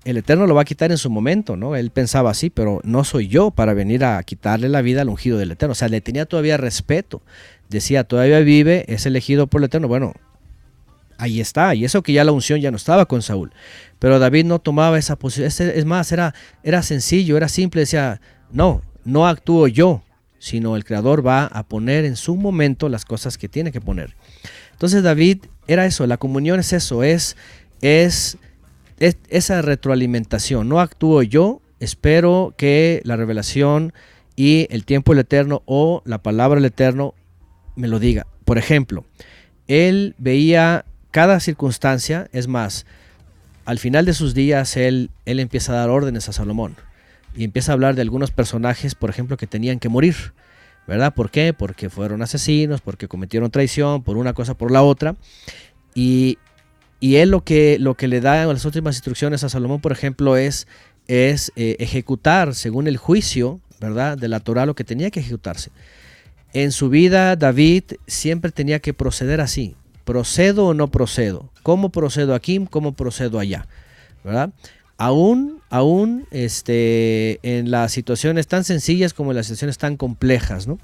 El 0.05 0.17
Eterno 0.17 0.47
lo 0.47 0.53
va 0.53 0.63
a 0.63 0.65
quitar 0.65 0.91
en 0.91 0.97
su 0.97 1.09
momento, 1.09 1.55
¿no? 1.55 1.77
Él 1.77 1.89
pensaba 1.89 2.29
así, 2.29 2.49
pero 2.49 2.81
no 2.83 3.05
soy 3.05 3.29
yo 3.29 3.51
para 3.51 3.73
venir 3.73 4.03
a 4.03 4.21
quitarle 4.23 4.67
la 4.67 4.81
vida 4.81 5.01
al 5.01 5.07
ungido 5.07 5.37
del 5.37 5.51
Eterno. 5.51 5.71
O 5.71 5.75
sea, 5.75 5.87
le 5.87 6.01
tenía 6.01 6.25
todavía 6.25 6.57
respeto. 6.57 7.21
Decía, 7.69 8.03
todavía 8.03 8.41
vive, 8.41 8.83
es 8.89 9.05
elegido 9.05 9.47
por 9.47 9.61
el 9.61 9.65
Eterno. 9.67 9.87
Bueno, 9.87 10.11
ahí 11.23 11.39
está. 11.39 11.73
Y 11.75 11.85
eso 11.85 12.03
que 12.03 12.13
ya 12.13 12.23
la 12.23 12.31
unción 12.31 12.59
ya 12.59 12.71
no 12.71 12.77
estaba 12.77 13.05
con 13.05 13.21
Saúl. 13.21 13.51
Pero 13.99 14.19
David 14.19 14.45
no 14.45 14.59
tomaba 14.59 14.97
esa 14.97 15.15
posición. 15.17 15.47
Es 15.47 15.85
más, 15.85 16.11
era, 16.11 16.33
era 16.63 16.83
sencillo, 16.83 17.37
era 17.37 17.47
simple. 17.47 17.81
Decía, 17.81 18.21
no, 18.51 18.81
no 19.05 19.27
actúo 19.27 19.67
yo, 19.67 20.03
sino 20.39 20.75
el 20.75 20.83
Creador 20.83 21.25
va 21.25 21.45
a 21.45 21.63
poner 21.63 22.05
en 22.05 22.15
su 22.15 22.35
momento 22.35 22.89
las 22.89 23.05
cosas 23.05 23.37
que 23.37 23.49
tiene 23.49 23.71
que 23.71 23.81
poner. 23.81 24.15
Entonces 24.73 25.03
David 25.03 25.45
era 25.67 25.85
eso, 25.85 26.05
la 26.05 26.17
comunión 26.17 26.59
es 26.59 26.73
eso, 26.73 27.03
es, 27.03 27.37
es, 27.81 28.37
es 28.99 29.17
esa 29.29 29.61
retroalimentación. 29.61 30.67
No 30.67 30.81
actúo 30.81 31.23
yo, 31.23 31.61
espero 31.79 32.53
que 32.57 33.01
la 33.05 33.15
revelación 33.15 33.93
y 34.35 34.67
el 34.69 34.83
tiempo 34.83 35.13
del 35.13 35.19
eterno 35.19 35.63
o 35.65 36.01
la 36.05 36.21
palabra 36.21 36.55
del 36.55 36.65
eterno 36.65 37.13
me 37.75 37.87
lo 37.87 37.99
diga. 37.99 38.27
Por 38.43 38.57
ejemplo, 38.57 39.05
él 39.67 40.15
veía 40.17 40.85
cada 41.13 41.39
circunstancia, 41.39 42.27
es 42.33 42.47
más, 42.47 42.87
al 43.65 43.77
final 43.77 44.03
de 44.03 44.15
sus 44.15 44.33
días 44.33 44.75
él, 44.75 45.11
él 45.25 45.39
empieza 45.39 45.71
a 45.71 45.75
dar 45.75 45.91
órdenes 45.91 46.27
a 46.27 46.33
Salomón 46.33 46.75
y 47.35 47.43
empieza 47.43 47.71
a 47.71 47.73
hablar 47.73 47.93
de 47.93 48.01
algunos 48.01 48.31
personajes, 48.31 48.95
por 48.95 49.11
ejemplo, 49.11 49.37
que 49.37 49.45
tenían 49.45 49.77
que 49.77 49.89
morir. 49.89 50.15
¿Verdad? 50.87 51.13
¿Por 51.13 51.29
qué? 51.29 51.53
Porque 51.53 51.89
fueron 51.89 52.23
asesinos, 52.23 52.81
porque 52.81 53.07
cometieron 53.07 53.51
traición, 53.51 54.03
por 54.03 54.17
una 54.17 54.33
cosa, 54.33 54.55
por 54.55 54.71
la 54.71 54.81
otra. 54.81 55.15
Y, 55.93 56.39
y 56.99 57.17
él 57.17 57.29
lo 57.29 57.43
que, 57.43 57.77
lo 57.79 57.93
que 57.93 58.07
le 58.07 58.19
da 58.19 58.45
las 58.47 58.65
últimas 58.65 58.95
instrucciones 58.95 59.43
a 59.43 59.49
Salomón, 59.49 59.81
por 59.81 59.91
ejemplo, 59.91 60.35
es, 60.35 60.67
es 61.07 61.53
eh, 61.55 61.77
ejecutar 61.79 62.55
según 62.55 62.87
el 62.87 62.97
juicio, 62.97 63.61
¿verdad? 63.79 64.17
De 64.17 64.27
la 64.27 64.39
Torah 64.39 64.65
lo 64.65 64.75
que 64.75 64.83
tenía 64.83 65.11
que 65.11 65.19
ejecutarse. 65.19 65.69
En 66.53 66.71
su 66.71 66.89
vida, 66.89 67.35
David 67.35 67.83
siempre 68.07 68.51
tenía 68.51 68.79
que 68.79 68.95
proceder 68.95 69.41
así. 69.41 69.75
¿Procedo 70.03 70.67
o 70.67 70.73
no 70.73 70.89
procedo? 70.89 71.49
¿Cómo 71.63 71.89
procedo 71.89 72.35
aquí? 72.35 72.65
¿Cómo 72.69 72.93
procedo 72.93 73.39
allá? 73.39 73.67
¿Verdad? 74.23 74.51
Aún, 74.97 75.61
aún 75.69 76.27
este, 76.31 77.39
en 77.43 77.71
las 77.71 77.91
situaciones 77.91 78.47
tan 78.47 78.63
sencillas 78.63 79.13
como 79.13 79.31
en 79.31 79.37
las 79.37 79.47
situaciones 79.47 79.77
tan 79.77 79.97
complejas, 79.97 80.67
¿no? 80.67 80.79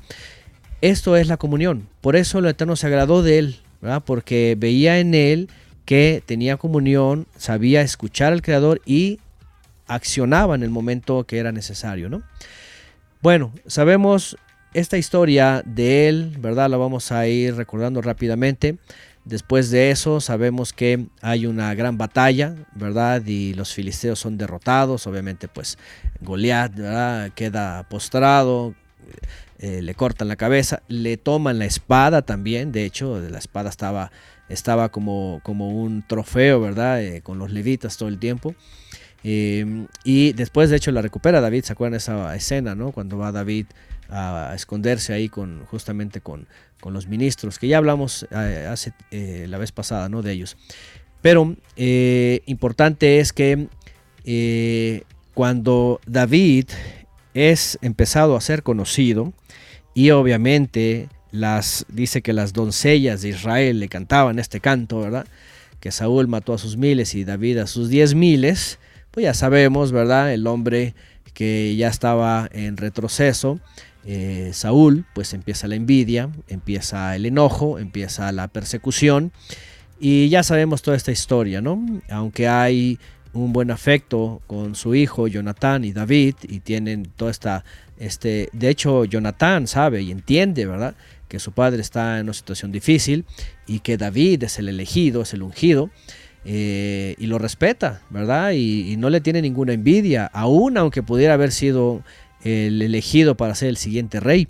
Esto 0.82 1.18
es 1.18 1.28
la 1.28 1.38
comunión. 1.38 1.88
Por 2.02 2.16
eso 2.16 2.40
el 2.40 2.46
Eterno 2.46 2.76
se 2.76 2.88
agradó 2.88 3.22
de 3.22 3.40
él, 3.40 3.60
¿verdad? 3.82 4.04
Porque 4.06 4.56
veía 4.58 5.00
en 5.00 5.14
él 5.14 5.50
que 5.86 6.24
tenía 6.26 6.58
comunión, 6.58 7.28
sabía 7.38 7.82
escuchar 7.82 8.34
al 8.34 8.42
Creador 8.42 8.82
y 8.86 9.20
accionaba 9.88 10.56
en 10.56 10.64
el 10.64 10.70
momento 10.70 11.26
que 11.26 11.40
era 11.40 11.52
necesario, 11.52 12.10
¿no? 12.10 12.22
Bueno, 13.22 13.52
sabemos 13.66 14.38
esta 14.74 14.98
historia 14.98 15.64
de 15.66 16.08
él, 16.08 16.36
¿verdad? 16.40 16.70
La 16.70 16.78
vamos 16.78 17.12
a 17.12 17.28
ir 17.28 17.56
recordando 17.56 18.02
rápidamente. 18.02 18.78
Después 19.30 19.70
de 19.70 19.92
eso 19.92 20.22
sabemos 20.22 20.74
que 20.74 21.06
hay 21.22 21.46
una 21.46 21.76
gran 21.76 22.00
batalla, 22.00 22.56
¿verdad? 22.74 23.24
Y 23.28 23.54
los 23.54 23.72
filisteos 23.72 24.18
son 24.18 24.40
derrotados. 24.40 25.06
Obviamente, 25.06 25.48
pues 25.48 25.78
Goliat, 26.22 26.74
¿verdad? 26.74 27.32
Queda 27.36 27.84
postrado, 27.90 28.74
eh, 29.60 29.84
le 29.84 29.94
cortan 29.94 30.30
la 30.30 30.36
cabeza, 30.36 30.82
le 30.88 31.18
toman 31.18 31.60
la 31.60 31.66
espada 31.66 32.24
también. 32.24 32.72
De 32.72 32.86
hecho, 32.86 33.20
la 33.20 33.38
espada 33.38 33.70
estaba, 33.70 34.12
estaba 34.50 34.90
como, 34.90 35.42
como 35.44 35.70
un 35.70 36.02
trofeo, 36.08 36.60
¿verdad? 36.60 37.04
Eh, 37.04 37.22
con 37.22 37.38
los 37.38 37.52
levitas 37.52 37.98
todo 37.98 38.10
el 38.10 38.18
tiempo. 38.18 38.56
Eh, 39.24 39.86
y 40.04 40.34
después, 40.34 40.72
de 40.72 40.78
hecho, 40.78 40.92
la 40.92 41.04
recupera 41.04 41.40
David. 41.40 41.66
¿Se 41.66 41.74
acuerdan 41.74 41.98
esa 41.98 42.36
escena, 42.36 42.74
no? 42.74 42.92
Cuando 42.92 43.20
va 43.20 43.32
David 43.32 43.68
a 44.10 44.54
esconderse 44.56 45.14
ahí 45.14 45.30
con 45.30 45.66
justamente 45.68 46.20
con, 46.20 46.48
con 46.80 46.94
los 46.94 47.08
ministros, 47.08 47.60
que 47.60 47.68
ya 47.68 47.78
hablamos 47.78 48.28
eh, 48.32 48.68
hace 48.70 48.94
eh, 49.12 49.46
la 49.48 49.58
vez 49.58 49.72
pasada, 49.72 50.10
¿no? 50.10 50.22
De 50.22 50.32
ellos. 50.32 50.58
Pero 51.22 51.56
eh, 51.76 52.42
importante 52.46 53.20
es 53.20 53.34
que 53.34 53.68
cuando 55.34 56.00
David 56.06 56.66
es 57.34 57.80
empezado 57.82 58.36
a 58.36 58.42
ser 58.42 58.64
conocido 58.64 59.34
y 59.94 60.12
obviamente 60.12 61.10
las 61.32 61.86
dice 61.90 62.22
que 62.22 62.34
las 62.34 62.54
doncellas 62.54 63.22
de 63.22 63.30
Israel 63.30 63.80
le 63.80 63.90
cantaban 63.90 64.40
este 64.40 64.60
canto, 64.60 65.02
¿verdad? 65.02 65.26
Que 65.80 65.92
Saúl 65.92 66.28
mató 66.28 66.54
a 66.54 66.58
sus 66.58 66.78
miles 66.78 67.16
y 67.16 67.24
David 67.24 67.60
a 67.60 67.68
sus 67.68 67.90
diez 67.90 68.16
miles, 68.16 68.80
pues 69.12 69.24
ya 69.24 69.34
sabemos, 69.34 69.92
¿verdad? 69.92 70.34
El 70.34 70.46
hombre 70.48 70.94
que 71.34 71.76
ya 71.76 71.88
estaba 71.88 72.50
en 72.52 72.78
retroceso, 72.78 73.60
eh, 74.06 74.52
Saúl, 74.54 75.06
pues 75.14 75.34
empieza 75.34 75.68
la 75.68 75.76
envidia, 75.76 76.30
empieza 76.48 77.16
el 77.16 77.26
enojo, 77.26 77.80
empieza 77.80 78.32
la 78.32 78.48
persecución 78.48 79.32
y 80.00 80.30
ya 80.30 80.44
sabemos 80.44 80.82
toda 80.82 80.96
esta 80.96 81.12
historia, 81.12 81.62
¿no? 81.62 81.86
Aunque 82.10 82.48
hay 82.48 82.98
un 83.34 83.52
buen 83.54 83.70
afecto 83.70 84.42
con 84.48 84.76
su 84.76 84.96
hijo 84.96 85.28
Jonatán 85.28 85.84
y 85.84 85.92
David 85.92 86.36
y 86.48 86.62
tienen 86.62 87.06
toda 87.16 87.32
esta, 87.32 87.66
este, 87.98 88.50
de 88.54 88.70
hecho 88.70 89.06
Jonatán 89.06 89.68
sabe 89.68 90.02
y 90.02 90.12
entiende, 90.12 90.66
¿verdad? 90.66 90.96
Que 91.28 91.40
su 91.40 91.52
padre 91.52 91.82
está 91.82 92.18
en 92.20 92.24
una 92.24 92.34
situación 92.34 92.72
difícil 92.72 93.26
y 93.68 93.80
que 93.80 93.98
David 93.98 94.44
es 94.44 94.58
el 94.58 94.70
elegido, 94.70 95.22
es 95.22 95.34
el 95.34 95.44
ungido. 95.44 95.90
Eh, 96.46 97.16
y 97.18 97.28
lo 97.28 97.38
respeta, 97.38 98.02
¿verdad? 98.10 98.52
Y, 98.52 98.94
y 98.94 98.96
no 98.96 99.10
le 99.10 99.20
tiene 99.20 99.42
ninguna 99.42 99.74
envidia, 99.74 100.26
aún 100.26 100.78
aunque 100.78 101.04
pudiera 101.04 101.34
haber 101.34 101.52
sido 101.52 102.02
el 102.44 102.82
elegido 102.82 103.36
para 103.36 103.56
ser 103.56 103.70
el 103.70 103.78
siguiente 103.78 104.20
rey. 104.20 104.48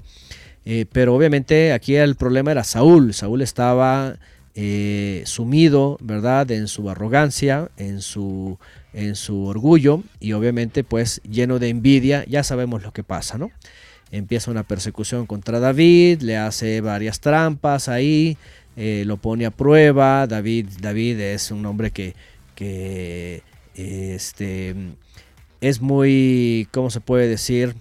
Eh, 0.66 0.86
pero 0.92 1.16
obviamente 1.16 1.74
aquí 1.74 1.96
el 1.96 2.16
problema 2.16 2.52
era 2.52 2.64
Saúl. 2.64 3.14
Saúl 3.14 3.42
estaba 3.42 4.18
eh, 4.56 5.24
sumido, 5.26 5.98
¿verdad? 6.02 6.52
En 6.52 6.68
su 6.68 6.90
arrogancia, 6.90 7.70
en 7.78 8.02
su, 8.02 8.58
en 8.94 9.16
su 9.16 9.46
orgullo 9.46 10.04
y 10.20 10.34
obviamente 10.34 10.84
pues 10.84 11.22
lleno 11.30 11.60
de 11.60 11.70
envidia, 11.70 12.26
ya 12.26 12.44
sabemos 12.44 12.84
lo 12.84 12.92
que 12.92 13.04
pasa, 13.04 13.38
¿no? 13.38 13.52
Empieza 14.12 14.52
una 14.52 14.64
persecución 14.64 15.28
contra 15.28 15.60
David, 15.60 16.22
le 16.22 16.36
hace 16.36 16.82
varias 16.82 17.20
trampas 17.20 17.90
ahí, 17.90 18.38
eh, 18.76 19.04
lo 19.06 19.18
pone 19.18 19.46
a 19.46 19.52
prueba, 19.52 20.26
David, 20.28 20.68
David 20.82 21.20
es 21.20 21.52
un 21.52 21.66
hombre 21.66 21.92
que, 21.92 22.16
que 22.56 23.44
este, 23.76 24.76
es 25.62 25.82
muy, 25.82 26.68
¿cómo 26.72 26.90
se 26.90 27.02
puede 27.02 27.28
decir? 27.28 27.76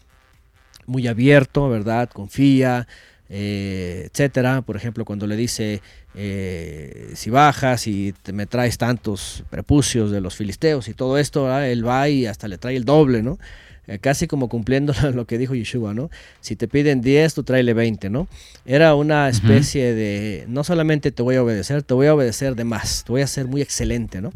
Muy 0.87 1.07
abierto, 1.07 1.69
¿verdad? 1.69 2.09
Confía, 2.11 2.87
eh, 3.29 4.09
etcétera. 4.11 4.63
Por 4.63 4.77
ejemplo, 4.77 5.05
cuando 5.05 5.27
le 5.27 5.37
dice, 5.37 5.83
eh, 6.15 7.13
si 7.15 7.31
bajas 7.31 7.87
y 7.87 8.13
te, 8.23 8.33
me 8.33 8.47
traes 8.47 8.79
tantos 8.79 9.45
prepucios 9.51 10.11
de 10.11 10.21
los 10.21 10.35
filisteos 10.35 10.89
y 10.89 10.95
todo 10.95 11.19
esto, 11.19 11.45
¿verdad? 11.45 11.69
él 11.69 11.87
va 11.87 12.09
y 12.09 12.27
hasta 12.27 12.49
le 12.49 12.59
trae 12.59 12.77
el 12.77 12.85
doble, 12.85 13.23
¿no? 13.23 13.39
Eh, 13.87 13.99
casi 13.99 14.27
como 14.27 14.49
cumpliendo 14.51 14.93
lo 15.15 15.27
que 15.27 15.39
dijo 15.39 15.55
Yeshua, 15.55 15.95
¿no? 15.95 16.11
Si 16.41 16.57
te 16.57 16.69
piden 16.69 17.01
10, 17.01 17.35
tú 17.35 17.43
tráele 17.43 17.73
20, 17.73 18.11
¿no? 18.11 18.29
Era 18.67 18.95
una 18.95 19.29
especie 19.31 19.95
de, 19.95 20.45
no 20.47 20.63
solamente 20.63 21.11
te 21.11 21.23
voy 21.23 21.37
a 21.37 21.43
obedecer, 21.43 21.83
te 21.83 21.95
voy 21.95 22.07
a 22.07 22.15
obedecer 22.15 22.55
de 22.55 22.65
más, 22.65 23.05
te 23.05 23.13
voy 23.13 23.23
a 23.23 23.27
ser 23.27 23.47
muy 23.47 23.63
excelente, 23.63 24.21
¿no? 24.21 24.33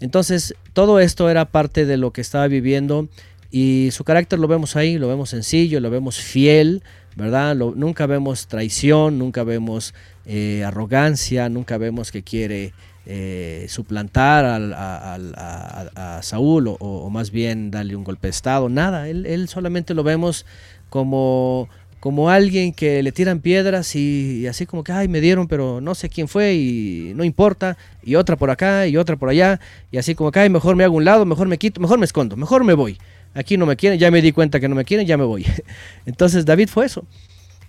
Entonces, 0.00 0.54
todo 0.72 1.00
esto 1.00 1.30
era 1.30 1.46
parte 1.46 1.86
de 1.86 1.96
lo 1.96 2.12
que 2.12 2.20
estaba 2.20 2.46
viviendo 2.48 3.08
y 3.50 3.90
su 3.92 4.04
carácter 4.04 4.38
lo 4.38 4.48
vemos 4.48 4.76
ahí, 4.76 4.98
lo 4.98 5.08
vemos 5.08 5.30
sencillo, 5.30 5.80
lo 5.80 5.90
vemos 5.90 6.18
fiel, 6.18 6.82
¿verdad? 7.16 7.54
Nunca 7.54 8.06
vemos 8.06 8.48
traición, 8.48 9.18
nunca 9.18 9.44
vemos 9.44 9.94
eh, 10.26 10.64
arrogancia, 10.64 11.48
nunca 11.48 11.78
vemos 11.78 12.10
que 12.10 12.22
quiere 12.22 12.72
eh, 13.06 13.66
suplantar 13.68 14.44
al- 14.44 14.74
a, 14.74 16.20
Saúl 16.22 16.74
o, 16.78 17.10
más 17.10 17.30
bien 17.30 17.70
darle 17.70 17.94
un 17.96 18.02
golpe 18.04 18.26
de 18.28 18.30
estado, 18.30 18.68
nada, 18.68 19.08
él 19.08 19.46
solamente 19.48 19.94
lo 19.94 20.02
vemos 20.02 20.46
como, 20.94 21.68
como 22.04 22.28
alguien 22.28 22.74
que 22.74 23.02
le 23.02 23.12
tiran 23.12 23.40
piedras 23.40 23.96
y, 23.96 24.46
así 24.46 24.66
como 24.66 24.84
que, 24.84 24.92
ay, 24.92 25.08
me 25.08 25.22
dieron, 25.22 25.48
pero 25.48 25.80
no 25.80 25.94
sé 25.94 26.10
quién 26.10 26.28
fue 26.28 26.52
y 26.52 27.12
no 27.16 27.24
importa, 27.24 27.78
y 28.02 28.16
otra 28.16 28.36
por 28.36 28.50
acá 28.50 28.86
y 28.86 28.98
otra 28.98 29.16
por 29.16 29.30
allá, 29.30 29.58
y 29.90 29.96
así 29.96 30.14
como 30.14 30.30
que, 30.30 30.40
ay, 30.40 30.50
mejor 30.50 30.76
me 30.76 30.84
hago 30.84 30.96
un 30.96 31.06
lado, 31.06 31.24
mejor 31.24 31.48
me 31.48 31.56
quito, 31.56 31.80
mejor 31.80 31.98
me 31.98 32.04
escondo, 32.04 32.36
mejor 32.36 32.62
me 32.62 32.74
voy. 32.74 32.98
Aquí 33.32 33.56
no 33.56 33.64
me 33.64 33.74
quieren, 33.76 33.98
ya 33.98 34.10
me 34.10 34.20
di 34.20 34.32
cuenta 34.32 34.60
que 34.60 34.68
no 34.68 34.74
me 34.74 34.84
quieren, 34.84 35.06
ya 35.06 35.16
me 35.16 35.24
voy. 35.24 35.46
Entonces 36.04 36.44
David 36.44 36.68
fue 36.68 36.84
eso. 36.84 37.06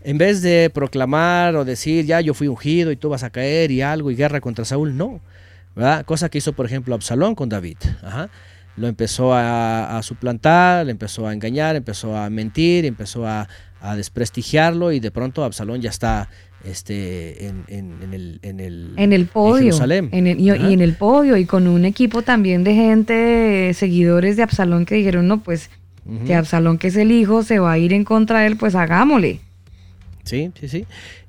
En 0.04 0.18
vez 0.18 0.42
de 0.42 0.70
proclamar 0.70 1.56
o 1.56 1.64
decir, 1.64 2.06
ya 2.06 2.20
yo 2.20 2.34
fui 2.34 2.50
ungido 2.50 2.92
y 2.92 2.98
tú 2.98 3.08
vas 3.08 3.24
a 3.24 3.30
caer 3.30 3.72
y 3.72 3.84
algo 3.84 4.12
y 4.12 4.18
guerra 4.18 4.42
contra 4.42 4.66
Saúl, 4.66 4.98
no. 4.98 5.22
Cosa 6.04 6.28
que 6.28 6.40
hizo, 6.40 6.52
por 6.52 6.66
ejemplo, 6.66 6.94
Absalón 6.94 7.36
con 7.36 7.48
David. 7.48 7.78
Ajá. 8.04 8.30
Lo 8.76 8.90
empezó 8.90 9.34
a, 9.34 9.98
a 9.98 10.04
suplantar, 10.04 10.86
le 10.86 10.92
empezó 10.92 11.26
a 11.26 11.34
engañar, 11.34 11.78
empezó 11.78 12.18
a 12.18 12.30
mentir, 12.30 12.84
empezó 12.84 13.26
a, 13.26 13.48
a 13.92 13.96
desprestigiarlo 13.96 14.92
y 14.92 15.00
de 15.00 15.12
pronto 15.12 15.44
Absalón 15.44 15.82
ya 15.82 15.90
está 15.90 16.30
este, 16.64 17.46
en, 17.48 17.64
en- 17.68 17.96
en 18.02 18.14
el, 18.14 18.40
en 18.42 18.60
el, 18.60 18.94
En 18.98 19.14
el 19.14 19.26
podio. 19.28 19.64
Jerusalén. 19.66 20.10
En 20.12 20.26
el- 20.28 20.40
y, 20.40 20.50
en 20.50 20.82
el 20.82 20.96
podio. 20.96 21.38
Y 21.38 21.46
con 21.46 21.68
un 21.68 21.86
equipo 21.86 22.22
también 22.24 22.64
de 22.64 22.74
gente, 22.74 23.72
seguidores 23.76 24.36
de 24.38 24.44
Absalón, 24.44 24.86
que 24.86 24.96
dijeron, 24.96 25.28
no, 25.28 25.42
pues, 25.44 25.70
Ujú. 26.06 26.26
que 26.26 26.34
Absalón, 26.36 26.78
que 26.78 26.88
es 26.88 26.96
el 26.96 27.12
hijo, 27.12 27.44
se 27.44 27.60
va 27.60 27.74
a 27.74 27.78
ir 27.78 27.94
en 27.94 28.04
contra 28.04 28.40
de 28.42 28.48
él, 28.48 28.58
pues 28.58 28.74
hagámosle. 28.76 29.40
Sí, 30.24 30.52
sí, 30.60 30.68
sí. 30.68 30.86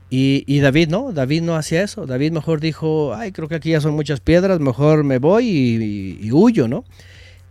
Y, 0.09 0.45
y 0.47 0.61
David 0.61 0.89
no, 0.89 1.12
David 1.12 1.43
no 1.43 1.57
hacía 1.57 1.83
eso. 1.83 2.07
David 2.07 2.33
mejor 2.33 2.61
dijo, 2.61 3.15
ay, 3.15 3.33
creo 3.33 3.49
que 3.49 3.57
aquí 3.57 3.70
ya 3.70 3.81
son 3.81 3.95
muchas 3.95 4.20
piedras, 4.20 4.61
mejor 4.61 5.05
me 5.05 5.19
voy 5.19 5.47
y, 5.49 5.77
y- 5.85 6.19
y 6.28 6.33
huyo, 6.33 6.69
¿no? 6.69 6.85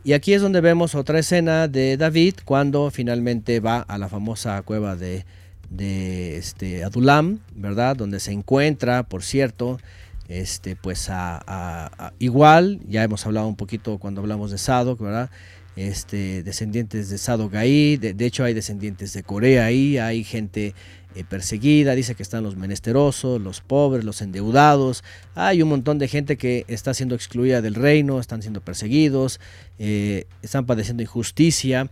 Y 0.05 0.13
aquí 0.13 0.33
es 0.33 0.41
donde 0.43 0.61
vemos 0.61 0.93
otra 0.93 1.17
escena 1.17 1.67
de 1.67 1.97
David 1.97 2.35
cuando 2.45 2.91
finalmente 2.91 3.59
va 3.59 3.79
a 3.79 3.97
la 3.97 4.07
famosa 4.07 4.61
cueva 4.61 4.95
de, 4.95 5.25
de 5.71 6.37
este, 6.37 6.83
Adulam, 6.83 7.39
¿verdad? 7.55 7.95
Donde 7.95 8.19
se 8.19 8.31
encuentra, 8.31 9.01
por 9.01 9.23
cierto, 9.23 9.79
este, 10.27 10.75
pues 10.75 11.07
a, 11.09 12.13
igual, 12.19 12.81
ya 12.87 13.03
hemos 13.03 13.25
hablado 13.25 13.47
un 13.47 13.55
poquito 13.55 13.97
cuando 13.97 14.21
hablamos 14.21 14.51
de 14.51 14.59
Sadok, 14.59 15.01
¿verdad? 15.01 15.31
Este, 15.75 16.43
descendientes 16.43 17.09
de 17.09 17.17
Sadok 17.17 17.55
ahí, 17.55 17.97
de 17.97 18.25
hecho 18.27 18.43
hay 18.43 18.53
descendientes 18.53 19.11
de 19.13 19.23
Corea 19.23 19.65
ahí, 19.65 19.97
hay 19.97 20.23
gente 20.23 20.75
eh, 21.15 21.23
perseguida, 21.23 21.95
dice 21.95 22.13
que 22.13 22.23
están 22.23 22.43
los 22.43 22.57
menesterosos, 22.57 23.41
los 23.41 23.61
pobres, 23.61 24.03
los 24.03 24.21
endeudados, 24.21 25.03
hay 25.33 25.61
un 25.61 25.69
montón 25.69 25.97
de 25.97 26.07
gente 26.07 26.37
que 26.37 26.65
está 26.67 26.93
siendo 26.93 27.15
excluida 27.15 27.61
del 27.61 27.75
reino, 27.75 28.19
están 28.19 28.41
siendo 28.41 28.59
perseguidos, 28.59 29.39
eh, 29.79 30.25
están 30.41 30.65
padeciendo 30.65 31.03
injusticia, 31.03 31.89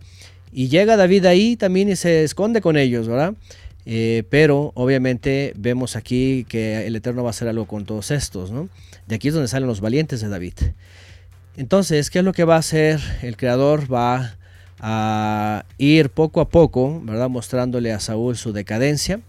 y 0.52 0.68
llega 0.68 0.96
David 0.96 1.24
ahí 1.24 1.56
también 1.56 1.88
y 1.88 1.96
se 1.96 2.22
esconde 2.22 2.60
con 2.60 2.76
ellos, 2.76 3.08
¿verdad? 3.08 3.34
Eh, 3.86 4.24
pero 4.30 4.72
obviamente 4.74 5.52
vemos 5.56 5.96
aquí 5.96 6.46
que 6.48 6.86
el 6.86 6.94
Eterno 6.94 7.22
va 7.22 7.30
a 7.30 7.30
hacer 7.30 7.48
algo 7.48 7.66
con 7.66 7.84
todos 7.84 8.10
estos, 8.10 8.50
¿no? 8.50 8.68
De 9.06 9.16
aquí 9.16 9.28
es 9.28 9.34
donde 9.34 9.48
salen 9.48 9.66
los 9.66 9.80
valientes 9.80 10.20
de 10.20 10.28
David. 10.28 10.54
Entonces, 11.56 12.10
¿qué 12.10 12.20
es 12.20 12.24
lo 12.24 12.32
que 12.32 12.44
va 12.44 12.56
a 12.56 12.58
hacer? 12.58 13.00
El 13.22 13.36
Creador 13.36 13.92
va 13.92 14.36
a 14.80 15.64
ir 15.78 16.10
poco 16.10 16.40
a 16.40 16.48
poco, 16.48 17.00
¿verdad? 17.02 17.28
Mostrándole 17.28 17.92
a 17.92 18.00
Saúl 18.00 18.36
su 18.36 18.52
decadencia, 18.52 19.20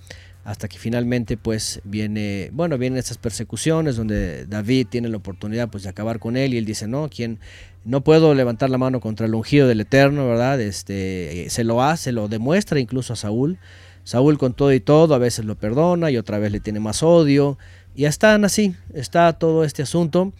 hasta 0.44 0.68
que 0.68 0.78
finalmente 0.78 1.38
pues 1.38 1.82
viene, 1.84 2.50
bueno, 2.54 2.78
vienen 2.78 3.00
estas 3.00 3.18
persecuciones 3.18 3.96
donde 3.96 4.46
David 4.46 4.88
tiene 4.90 5.10
la 5.10 5.18
oportunidad 5.18 5.70
pues 5.70 5.84
de 5.84 5.90
acabar 5.90 6.20
con 6.20 6.38
él 6.38 6.54
y 6.54 6.58
él 6.58 6.66
dice, 6.66 6.88
no, 6.88 7.10
¿quién? 7.10 7.40
No 7.84 8.02
puedo 8.02 8.34
levantar 8.36 8.70
la 8.70 8.78
mano 8.78 9.00
contra 9.00 9.26
el 9.26 9.34
ungido 9.34 9.68
del 9.68 9.82
Eterno, 9.82 10.28
¿verdad? 10.28 10.62
Este, 10.62 11.48
se 11.50 11.64
lo 11.64 11.84
hace, 11.84 12.12
lo 12.12 12.28
demuestra 12.28 12.80
incluso 12.80 13.14
a 13.14 13.16
Saúl. 13.16 13.58
Saúl 14.04 14.38
con 14.38 14.54
todo 14.54 14.72
y 14.72 14.80
todo 14.80 15.16
a 15.16 15.20
veces 15.20 15.46
lo 15.46 15.56
perdona 15.56 16.12
y 16.12 16.18
otra 16.18 16.38
vez 16.38 16.52
le 16.52 16.60
tiene 16.60 16.80
más 16.80 17.02
odio. 17.02 17.58
Y 17.96 18.06
están 18.06 18.46
así, 18.46 18.76
está 18.94 19.34
todo 19.34 19.64
este 19.64 19.84
asunto 19.84 20.34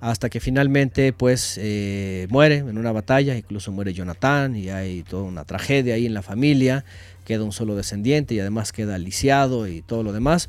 hasta 0.00 0.28
que 0.28 0.40
finalmente 0.40 1.12
pues 1.12 1.58
eh, 1.60 2.26
muere 2.30 2.56
en 2.56 2.78
una 2.78 2.92
batalla, 2.92 3.36
incluso 3.36 3.72
muere 3.72 3.94
Jonatán 3.94 4.56
y 4.56 4.68
hay 4.68 5.02
toda 5.02 5.22
una 5.22 5.44
tragedia 5.44 5.94
ahí 5.94 6.06
en 6.06 6.14
la 6.14 6.22
familia, 6.22 6.84
queda 7.24 7.44
un 7.44 7.52
solo 7.52 7.76
descendiente 7.76 8.34
y 8.34 8.40
además 8.40 8.72
queda 8.72 8.98
lisiado 8.98 9.66
y 9.66 9.82
todo 9.82 10.02
lo 10.02 10.12
demás. 10.12 10.48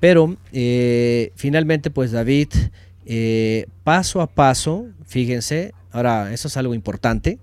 Pero 0.00 0.36
eh, 0.52 1.32
finalmente 1.36 1.90
pues 1.90 2.10
David 2.10 2.48
eh, 3.06 3.66
paso 3.84 4.20
a 4.22 4.26
paso, 4.26 4.86
fíjense, 5.06 5.72
ahora 5.92 6.32
eso 6.32 6.48
es 6.48 6.56
algo 6.56 6.74
importante, 6.74 7.38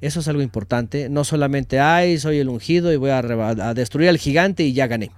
eso 0.00 0.20
es 0.20 0.28
algo 0.28 0.42
importante, 0.42 1.08
no 1.08 1.24
solamente, 1.24 1.78
ay, 1.78 2.18
soy 2.18 2.38
el 2.38 2.48
ungido 2.48 2.92
y 2.92 2.96
voy 2.96 3.10
a, 3.10 3.18
a 3.18 3.74
destruir 3.74 4.08
al 4.08 4.18
gigante 4.18 4.62
y 4.64 4.72
ya 4.72 4.86
gané, 4.86 5.10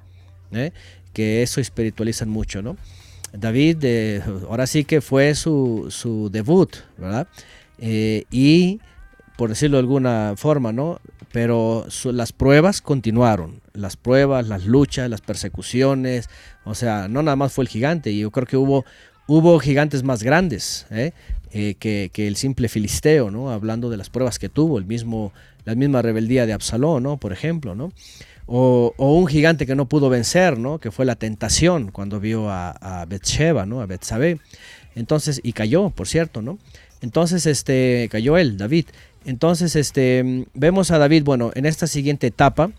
que 1.12 1.42
eso 1.42 1.60
espiritualizan 1.60 2.28
mucho, 2.28 2.62
¿no? 2.62 2.76
David, 3.32 4.20
ahora 4.48 4.66
sí 4.66 4.84
que 4.84 5.00
fue 5.00 5.34
su, 5.34 5.86
su 5.90 6.28
debut, 6.30 6.76
¿verdad? 6.98 7.28
Eh, 7.78 8.24
y, 8.30 8.80
por 9.36 9.48
decirlo 9.48 9.78
de 9.78 9.80
alguna 9.80 10.34
forma, 10.36 10.72
¿no? 10.72 11.00
Pero 11.32 11.86
las 12.04 12.32
pruebas 12.32 12.82
continuaron, 12.82 13.60
las 13.72 13.96
pruebas, 13.96 14.48
las 14.48 14.66
luchas, 14.66 15.08
las 15.08 15.22
persecuciones, 15.22 16.28
o 16.64 16.74
sea, 16.74 17.08
no 17.08 17.22
nada 17.22 17.36
más 17.36 17.52
fue 17.52 17.64
el 17.64 17.68
gigante, 17.68 18.10
y 18.10 18.20
yo 18.20 18.30
creo 18.30 18.46
que 18.46 18.58
hubo, 18.58 18.84
hubo 19.26 19.58
gigantes 19.58 20.02
más 20.02 20.22
grandes, 20.22 20.86
¿eh? 20.90 21.12
Eh, 21.54 21.74
que, 21.78 22.10
que, 22.12 22.28
el 22.28 22.36
simple 22.36 22.68
filisteo, 22.68 23.30
¿no? 23.30 23.50
Hablando 23.50 23.90
de 23.90 23.98
las 23.98 24.08
pruebas 24.08 24.38
que 24.38 24.48
tuvo, 24.48 24.78
el 24.78 24.86
mismo, 24.86 25.32
la 25.64 25.74
misma 25.74 26.00
rebeldía 26.00 26.46
de 26.46 26.52
Absalón, 26.52 27.02
¿no? 27.02 27.16
Por 27.18 27.32
ejemplo, 27.32 27.74
¿no? 27.74 27.92
O, 28.54 28.92
un 28.98 29.26
gigante 29.26 29.64
que 29.64 29.74
no 29.74 29.86
pudo 29.86 30.10
vencer, 30.10 30.58
¿no? 30.58 30.78
Que 30.78 30.90
fue 30.90 31.06
la 31.06 31.14
tentación 31.14 31.90
cuando 31.90 32.20
vio 32.20 32.50
a, 32.50 32.72
a 32.72 33.06
Bethsheba, 33.06 33.64
¿no? 33.64 33.80
A 33.80 33.86
Betsabé. 33.86 34.40
Entonces, 34.94 35.40
y 35.42 35.54
cayó, 35.54 35.88
por 35.88 36.06
cierto, 36.06 36.42
¿no? 36.42 36.58
Entonces, 37.00 37.46
este, 37.46 38.08
cayó 38.12 38.36
él, 38.36 38.58
David. 38.58 38.86
Entonces, 39.24 39.74
este, 39.74 40.46
vemos 40.52 40.90
a 40.90 40.98
David, 40.98 41.24
bueno, 41.24 41.50
en 41.54 41.64
esta 41.64 41.86
siguiente 41.86 42.26
etapa, 42.26 42.70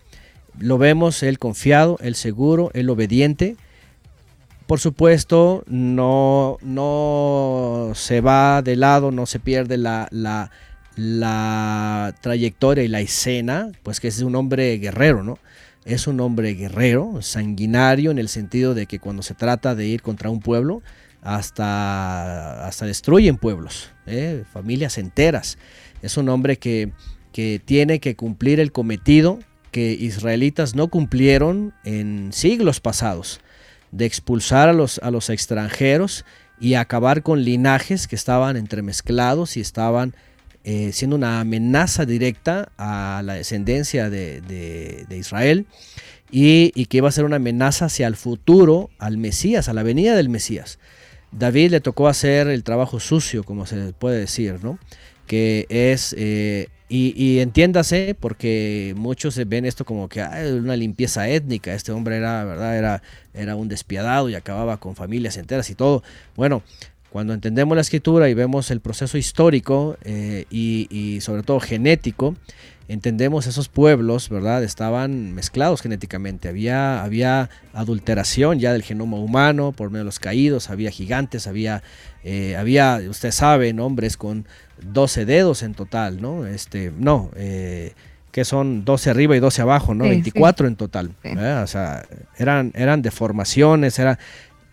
lo 0.60 0.78
vemos 0.78 1.24
él 1.24 1.40
confiado, 1.40 1.98
él 2.00 2.14
seguro, 2.14 2.70
él 2.74 2.88
obediente. 2.88 3.56
Por 4.68 4.78
supuesto, 4.78 5.64
no, 5.66 6.58
no 6.62 7.90
se 7.96 8.20
va 8.20 8.62
de 8.62 8.76
lado, 8.76 9.10
no 9.10 9.26
se 9.26 9.40
pierde 9.40 9.76
la, 9.76 10.06
la, 10.12 10.52
la 10.94 12.14
trayectoria 12.20 12.84
y 12.84 12.88
la 12.88 13.00
escena, 13.00 13.72
pues 13.82 13.98
que 13.98 14.06
es 14.06 14.20
un 14.20 14.36
hombre 14.36 14.78
guerrero, 14.78 15.24
¿no? 15.24 15.40
Es 15.84 16.06
un 16.06 16.20
hombre 16.20 16.54
guerrero, 16.54 17.20
sanguinario, 17.20 18.10
en 18.10 18.18
el 18.18 18.28
sentido 18.28 18.74
de 18.74 18.86
que 18.86 18.98
cuando 18.98 19.22
se 19.22 19.34
trata 19.34 19.74
de 19.74 19.86
ir 19.86 20.02
contra 20.02 20.30
un 20.30 20.40
pueblo, 20.40 20.82
hasta, 21.20 22.66
hasta 22.66 22.86
destruyen 22.86 23.36
pueblos, 23.36 23.90
¿eh? 24.06 24.44
familias 24.52 24.98
enteras. 24.98 25.58
Es 26.02 26.16
un 26.16 26.28
hombre 26.28 26.58
que, 26.58 26.92
que 27.32 27.60
tiene 27.64 27.98
que 27.98 28.14
cumplir 28.14 28.60
el 28.60 28.72
cometido 28.72 29.38
que 29.72 29.92
israelitas 29.92 30.74
no 30.74 30.88
cumplieron 30.88 31.74
en 31.84 32.32
siglos 32.32 32.80
pasados 32.80 33.40
de 33.90 34.06
expulsar 34.06 34.68
a 34.68 34.72
los, 34.72 34.98
a 34.98 35.10
los 35.10 35.30
extranjeros 35.30 36.24
y 36.60 36.74
acabar 36.74 37.22
con 37.22 37.42
linajes 37.42 38.06
que 38.06 38.16
estaban 38.16 38.56
entremezclados 38.56 39.56
y 39.56 39.60
estaban 39.60 40.14
eh, 40.66 40.92
siendo 40.92 41.14
una 41.16 41.40
amenaza 41.40 42.06
directa 42.06 42.72
a 42.78 43.20
la 43.22 43.34
descendencia 43.34 44.08
de, 44.08 45.06
Israel 45.10 45.66
y, 46.30 46.86
que 46.86 46.96
iba 46.96 47.08
a 47.08 47.12
ser 47.12 47.26
una 47.26 47.36
amenaza 47.36 47.84
hacia 47.84 48.06
el 48.06 48.16
futuro, 48.16 48.88
al 48.98 49.18
Mesías, 49.18 49.68
a 49.68 49.74
la 49.74 49.82
venida 49.82 50.16
del 50.16 50.30
Mesías. 50.30 50.78
David 51.32 51.70
le 51.70 51.80
tocó 51.80 52.08
hacer 52.08 52.48
el 52.48 52.64
trabajo 52.64 52.98
sucio, 52.98 53.44
como 53.44 53.66
se 53.66 53.92
puede 53.92 54.20
decir, 54.20 54.60
¿no? 54.62 54.78
Que 55.26 55.66
es, 55.68 56.14
eh, 56.16 56.68
y, 56.88 57.40
entiéndase, 57.40 58.16
porque 58.18 58.94
muchos 58.96 59.36
ven 59.46 59.64
esto 59.66 59.84
como 59.84 60.08
que 60.08 60.22
"Ah, 60.22 60.44
una 60.50 60.76
limpieza 60.76 61.28
étnica, 61.28 61.74
este 61.74 61.92
hombre 61.92 62.16
era, 62.16 62.44
¿verdad? 62.44 62.78
Era, 62.78 63.02
era 63.34 63.56
un 63.56 63.68
despiadado 63.68 64.30
y 64.30 64.34
acababa 64.34 64.78
con 64.78 64.96
familias 64.96 65.36
enteras 65.36 65.68
y 65.70 65.74
todo. 65.74 66.02
Bueno, 66.36 66.62
cuando 67.14 67.32
entendemos 67.32 67.76
la 67.76 67.82
escritura 67.82 68.28
y 68.28 68.34
vemos 68.34 68.72
el 68.72 68.80
proceso 68.80 69.16
histórico 69.16 69.96
eh, 70.02 70.46
y, 70.50 70.88
y 70.90 71.20
sobre 71.20 71.44
todo 71.44 71.60
genético, 71.60 72.34
entendemos 72.88 73.46
esos 73.46 73.68
pueblos, 73.68 74.28
¿verdad? 74.28 74.64
Estaban 74.64 75.32
mezclados 75.32 75.80
genéticamente. 75.80 76.48
Había, 76.48 77.04
había 77.04 77.50
adulteración 77.72 78.58
ya 78.58 78.72
del 78.72 78.82
genoma 78.82 79.16
humano 79.16 79.70
por 79.70 79.90
medio 79.90 80.00
de 80.00 80.06
los 80.06 80.18
caídos, 80.18 80.70
había 80.70 80.90
gigantes, 80.90 81.46
había, 81.46 81.84
eh, 82.24 82.56
había 82.56 83.00
usted 83.08 83.30
sabe, 83.30 83.72
hombres 83.78 84.16
con 84.16 84.44
12 84.82 85.24
dedos 85.24 85.62
en 85.62 85.74
total, 85.74 86.20
¿no? 86.20 86.46
Este, 86.46 86.90
no, 86.98 87.30
eh, 87.36 87.92
que 88.32 88.44
son 88.44 88.84
12 88.84 89.10
arriba 89.10 89.36
y 89.36 89.38
12 89.38 89.62
abajo, 89.62 89.94
¿no? 89.94 90.02
Sí, 90.02 90.10
sí. 90.10 90.14
24 90.16 90.66
en 90.66 90.74
total. 90.74 91.12
O 91.62 91.66
sea, 91.68 92.06
eran, 92.38 92.72
eran 92.74 93.02
deformaciones, 93.02 94.00
era, 94.00 94.18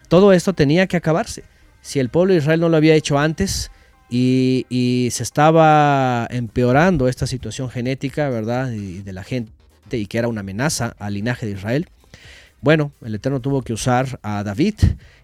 todo 0.07 0.33
esto 0.33 0.53
tenía 0.53 0.87
que 0.87 0.97
acabarse. 0.97 1.43
Si 1.81 1.99
el 1.99 2.09
pueblo 2.09 2.33
de 2.33 2.39
Israel 2.39 2.59
no 2.59 2.69
lo 2.69 2.77
había 2.77 2.95
hecho 2.95 3.17
antes 3.19 3.71
y, 4.09 5.09
se 5.11 5.23
estaba 5.23 6.27
empeorando 6.29 7.07
esta 7.07 7.27
situación 7.27 7.69
genética, 7.69 8.29
¿verdad? 8.29 8.71
Y 8.71 9.01
de 9.01 9.13
la 9.13 9.23
gente 9.23 9.51
y 9.91 10.05
que 10.05 10.17
era 10.17 10.27
una 10.27 10.41
amenaza 10.41 10.95
al 10.99 11.15
linaje 11.15 11.45
de 11.45 11.53
Israel, 11.53 11.87
bueno, 12.61 12.91
el 13.03 13.15
Eterno 13.15 13.41
tuvo 13.41 13.61
que 13.61 13.73
usar 13.73 14.19
a 14.21 14.43
David 14.43 14.75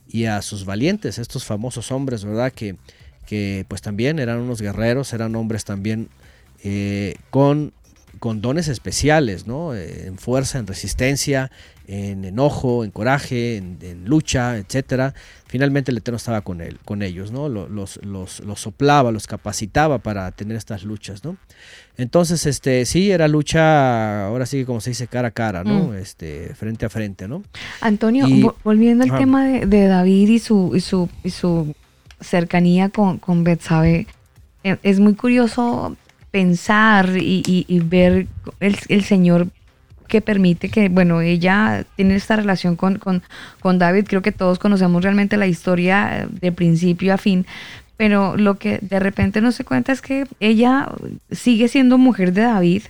y 0.07 0.25
a 0.25 0.41
sus 0.41 0.65
valientes, 0.65 1.19
estos 1.19 1.45
famosos 1.45 1.91
hombres, 1.91 2.25
¿verdad? 2.25 2.51
Que, 2.51 2.75
que 3.25 3.65
pues 3.67 3.81
también 3.81 4.19
eran 4.19 4.39
unos 4.39 4.61
guerreros, 4.61 5.13
eran 5.13 5.35
hombres 5.35 5.63
también 5.63 6.09
eh, 6.63 7.15
con, 7.29 7.73
con 8.19 8.41
dones 8.41 8.67
especiales, 8.67 9.47
¿no? 9.47 9.75
En 9.75 10.17
fuerza, 10.17 10.59
en 10.59 10.67
resistencia, 10.67 11.51
en 11.87 12.25
enojo, 12.25 12.83
en 12.83 12.91
coraje, 12.91 13.57
en, 13.57 13.77
en 13.81 14.05
lucha, 14.05 14.57
etcétera. 14.57 15.13
Finalmente 15.47 15.91
el 15.91 15.97
Eterno 15.97 16.17
estaba 16.17 16.41
con 16.41 16.59
él, 16.61 16.79
con 16.83 17.01
ellos, 17.01 17.31
¿no? 17.31 17.47
Lo- 17.49 17.69
Los, 17.69 17.99
los, 18.03 18.41
los 18.41 18.59
soplaba, 18.59 19.11
los 19.11 19.27
capacitaba 19.27 19.99
para 19.99 20.29
tener 20.31 20.57
estas 20.57 20.83
luchas, 20.83 21.23
¿no? 21.23 21.37
Entonces, 21.97 22.45
este, 22.45 22.85
sí, 22.85 23.09
era 23.11 23.27
lucha, 23.27 24.27
ahora 24.27 24.45
sí 24.45 24.65
como 24.65 24.81
se 24.81 24.91
dice, 24.91 25.07
cara 25.07 25.29
a 25.29 25.31
cara, 25.31 25.63
¿no? 25.63 25.89
Mm. 25.89 25.93
Este, 25.95 26.53
frente 26.55 26.85
a 26.85 26.89
frente, 26.89 27.27
¿no? 27.27 27.43
Antonio, 27.81 28.27
Y- 28.27 28.45
volviendo 28.63 29.03
al 29.05 29.17
tema 29.17 29.45
de, 29.47 29.65
de 29.65 29.87
David 29.87 30.27
y 30.29 30.39
su, 30.39 30.73
y 30.75 30.81
su, 30.81 31.09
y 31.23 31.29
su 31.29 31.73
cercanía 32.19 32.89
con, 32.89 33.17
con 33.19 33.43
Betsabe, 33.43 34.07
eh, 34.63 34.77
es 34.83 34.99
muy 34.99 35.13
curioso 35.15 35.95
pensar 36.37 37.09
y, 37.17 37.81
ver 37.83 38.27
el, 38.59 39.03
Señor 39.03 39.47
que 40.07 40.21
permite 40.21 40.69
que, 40.69 40.87
bueno, 40.87 41.21
ella 41.21 41.83
tiene 41.95 42.15
esta 42.15 42.35
relación 42.35 42.75
con, 42.75 42.99
con, 42.99 43.79
David. 43.79 44.05
Creo 44.07 44.21
que 44.21 44.31
todos 44.31 44.59
conocemos 44.59 45.01
realmente 45.01 45.35
la 45.35 45.47
historia 45.47 45.97
eh, 46.11 46.27
de 46.29 46.51
principio 46.51 47.11
a 47.11 47.17
fin, 47.17 47.47
pero 47.97 48.37
lo 48.37 48.59
que 48.59 48.77
de 48.83 48.99
repente 48.99 49.41
no 49.41 49.51
se 49.51 49.63
cuenta 49.63 49.91
es 49.91 50.03
que 50.03 50.27
ella 50.39 50.89
sigue 51.31 51.67
siendo 51.69 51.97
mujer 51.97 52.33
de 52.33 52.43
David. 52.43 52.83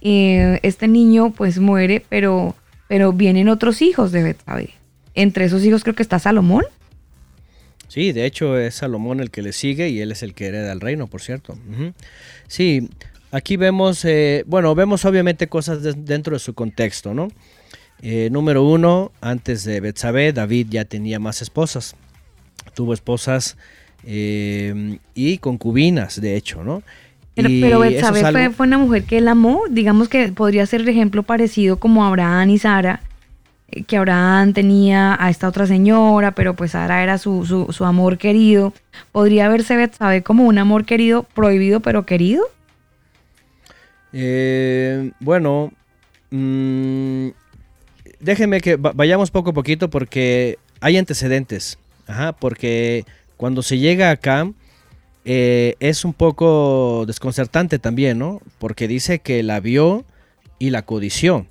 Eh, 0.00 0.58
este 0.64 0.88
niño 0.88 1.30
pues 1.30 1.60
muere, 1.60 2.04
pero, 2.08 2.56
pero 2.88 3.12
vienen 3.12 3.48
otros 3.48 3.82
hijos 3.82 4.10
de 4.10 4.24
Betsabe. 4.24 4.70
Entre 5.14 5.44
esos 5.44 5.64
hijos 5.64 5.84
creo 5.84 5.94
que 5.94 6.02
está 6.02 6.18
Salomón. 6.18 6.64
Sí, 7.88 8.12
de 8.12 8.26
hecho 8.26 8.56
es 8.58 8.76
Salomón 8.76 9.20
el 9.20 9.30
que 9.30 9.42
le 9.42 9.52
sigue 9.52 9.88
y 9.88 10.00
él 10.00 10.12
es 10.12 10.22
el 10.22 10.34
que 10.34 10.46
hereda 10.46 10.72
el 10.72 10.80
reino, 10.80 11.06
por 11.06 11.20
cierto. 11.22 11.58
Sí, 12.46 12.88
aquí 13.30 13.56
vemos, 13.56 14.04
eh, 14.04 14.44
bueno, 14.46 14.74
vemos 14.74 15.04
obviamente 15.04 15.48
cosas 15.48 15.82
de- 15.82 15.94
dentro 15.94 16.34
de 16.34 16.38
su 16.40 16.54
contexto, 16.54 17.14
¿no? 17.14 17.28
Eh, 18.02 18.28
número 18.30 18.62
uno, 18.62 19.10
antes 19.20 19.64
de 19.64 19.80
Betsabé, 19.80 20.32
David 20.32 20.66
ya 20.70 20.84
tenía 20.84 21.18
más 21.18 21.42
esposas. 21.42 21.96
Tuvo 22.74 22.92
esposas 22.94 23.56
eh, 24.04 24.98
y 25.14 25.38
concubinas, 25.38 26.20
de 26.20 26.36
hecho, 26.36 26.62
¿no? 26.62 26.82
Pero, 27.34 27.48
pero 27.60 27.84
es 27.84 28.00
fue, 28.08 28.20
algo- 28.24 28.52
fue 28.52 28.66
una 28.66 28.78
mujer 28.78 29.04
que 29.04 29.18
él 29.18 29.28
amó, 29.28 29.62
digamos 29.70 30.08
que 30.08 30.28
podría 30.28 30.66
ser 30.66 30.80
el 30.82 30.88
ejemplo 30.88 31.22
parecido 31.22 31.78
como 31.78 32.04
Abraham 32.04 32.50
y 32.50 32.58
Sara, 32.58 33.00
que 33.86 33.96
Abraham 33.96 34.52
tenía 34.54 35.16
a 35.22 35.30
esta 35.30 35.48
otra 35.48 35.66
señora, 35.66 36.32
pero 36.32 36.54
pues 36.54 36.72
Sara 36.72 37.02
era 37.02 37.18
su, 37.18 37.44
su, 37.70 37.84
amor 37.84 38.18
querido. 38.18 38.72
¿Podría 39.12 39.48
verse 39.48 39.76
Betsabe 39.76 40.22
como 40.22 40.44
un 40.44 40.58
amor 40.58 40.84
querido, 40.84 41.24
prohibido 41.34 41.80
pero 41.80 42.06
querido? 42.06 42.44
Eh, 44.12 45.10
bueno, 45.20 45.72
mm, 46.30 47.28
déjenme 48.20 48.60
que 48.60 48.76
va- 48.76 48.92
vayamos 48.94 49.30
poco 49.30 49.50
a 49.50 49.54
poquito 49.54 49.90
porque 49.90 50.58
hay 50.80 50.96
antecedentes. 50.96 51.78
Ajá, 52.06 52.32
porque 52.32 53.04
cuando 53.36 53.60
se 53.62 53.78
llega 53.78 54.10
acá 54.10 54.50
eh, 55.26 55.74
es 55.78 56.06
un 56.06 56.14
poco 56.14 57.04
desconcertante 57.06 57.78
también, 57.78 58.18
¿no? 58.18 58.40
Porque 58.58 58.88
dice 58.88 59.18
que 59.18 59.42
la 59.42 59.60
vio 59.60 60.06
y 60.58 60.70
la 60.70 60.82
codició. 60.82 61.46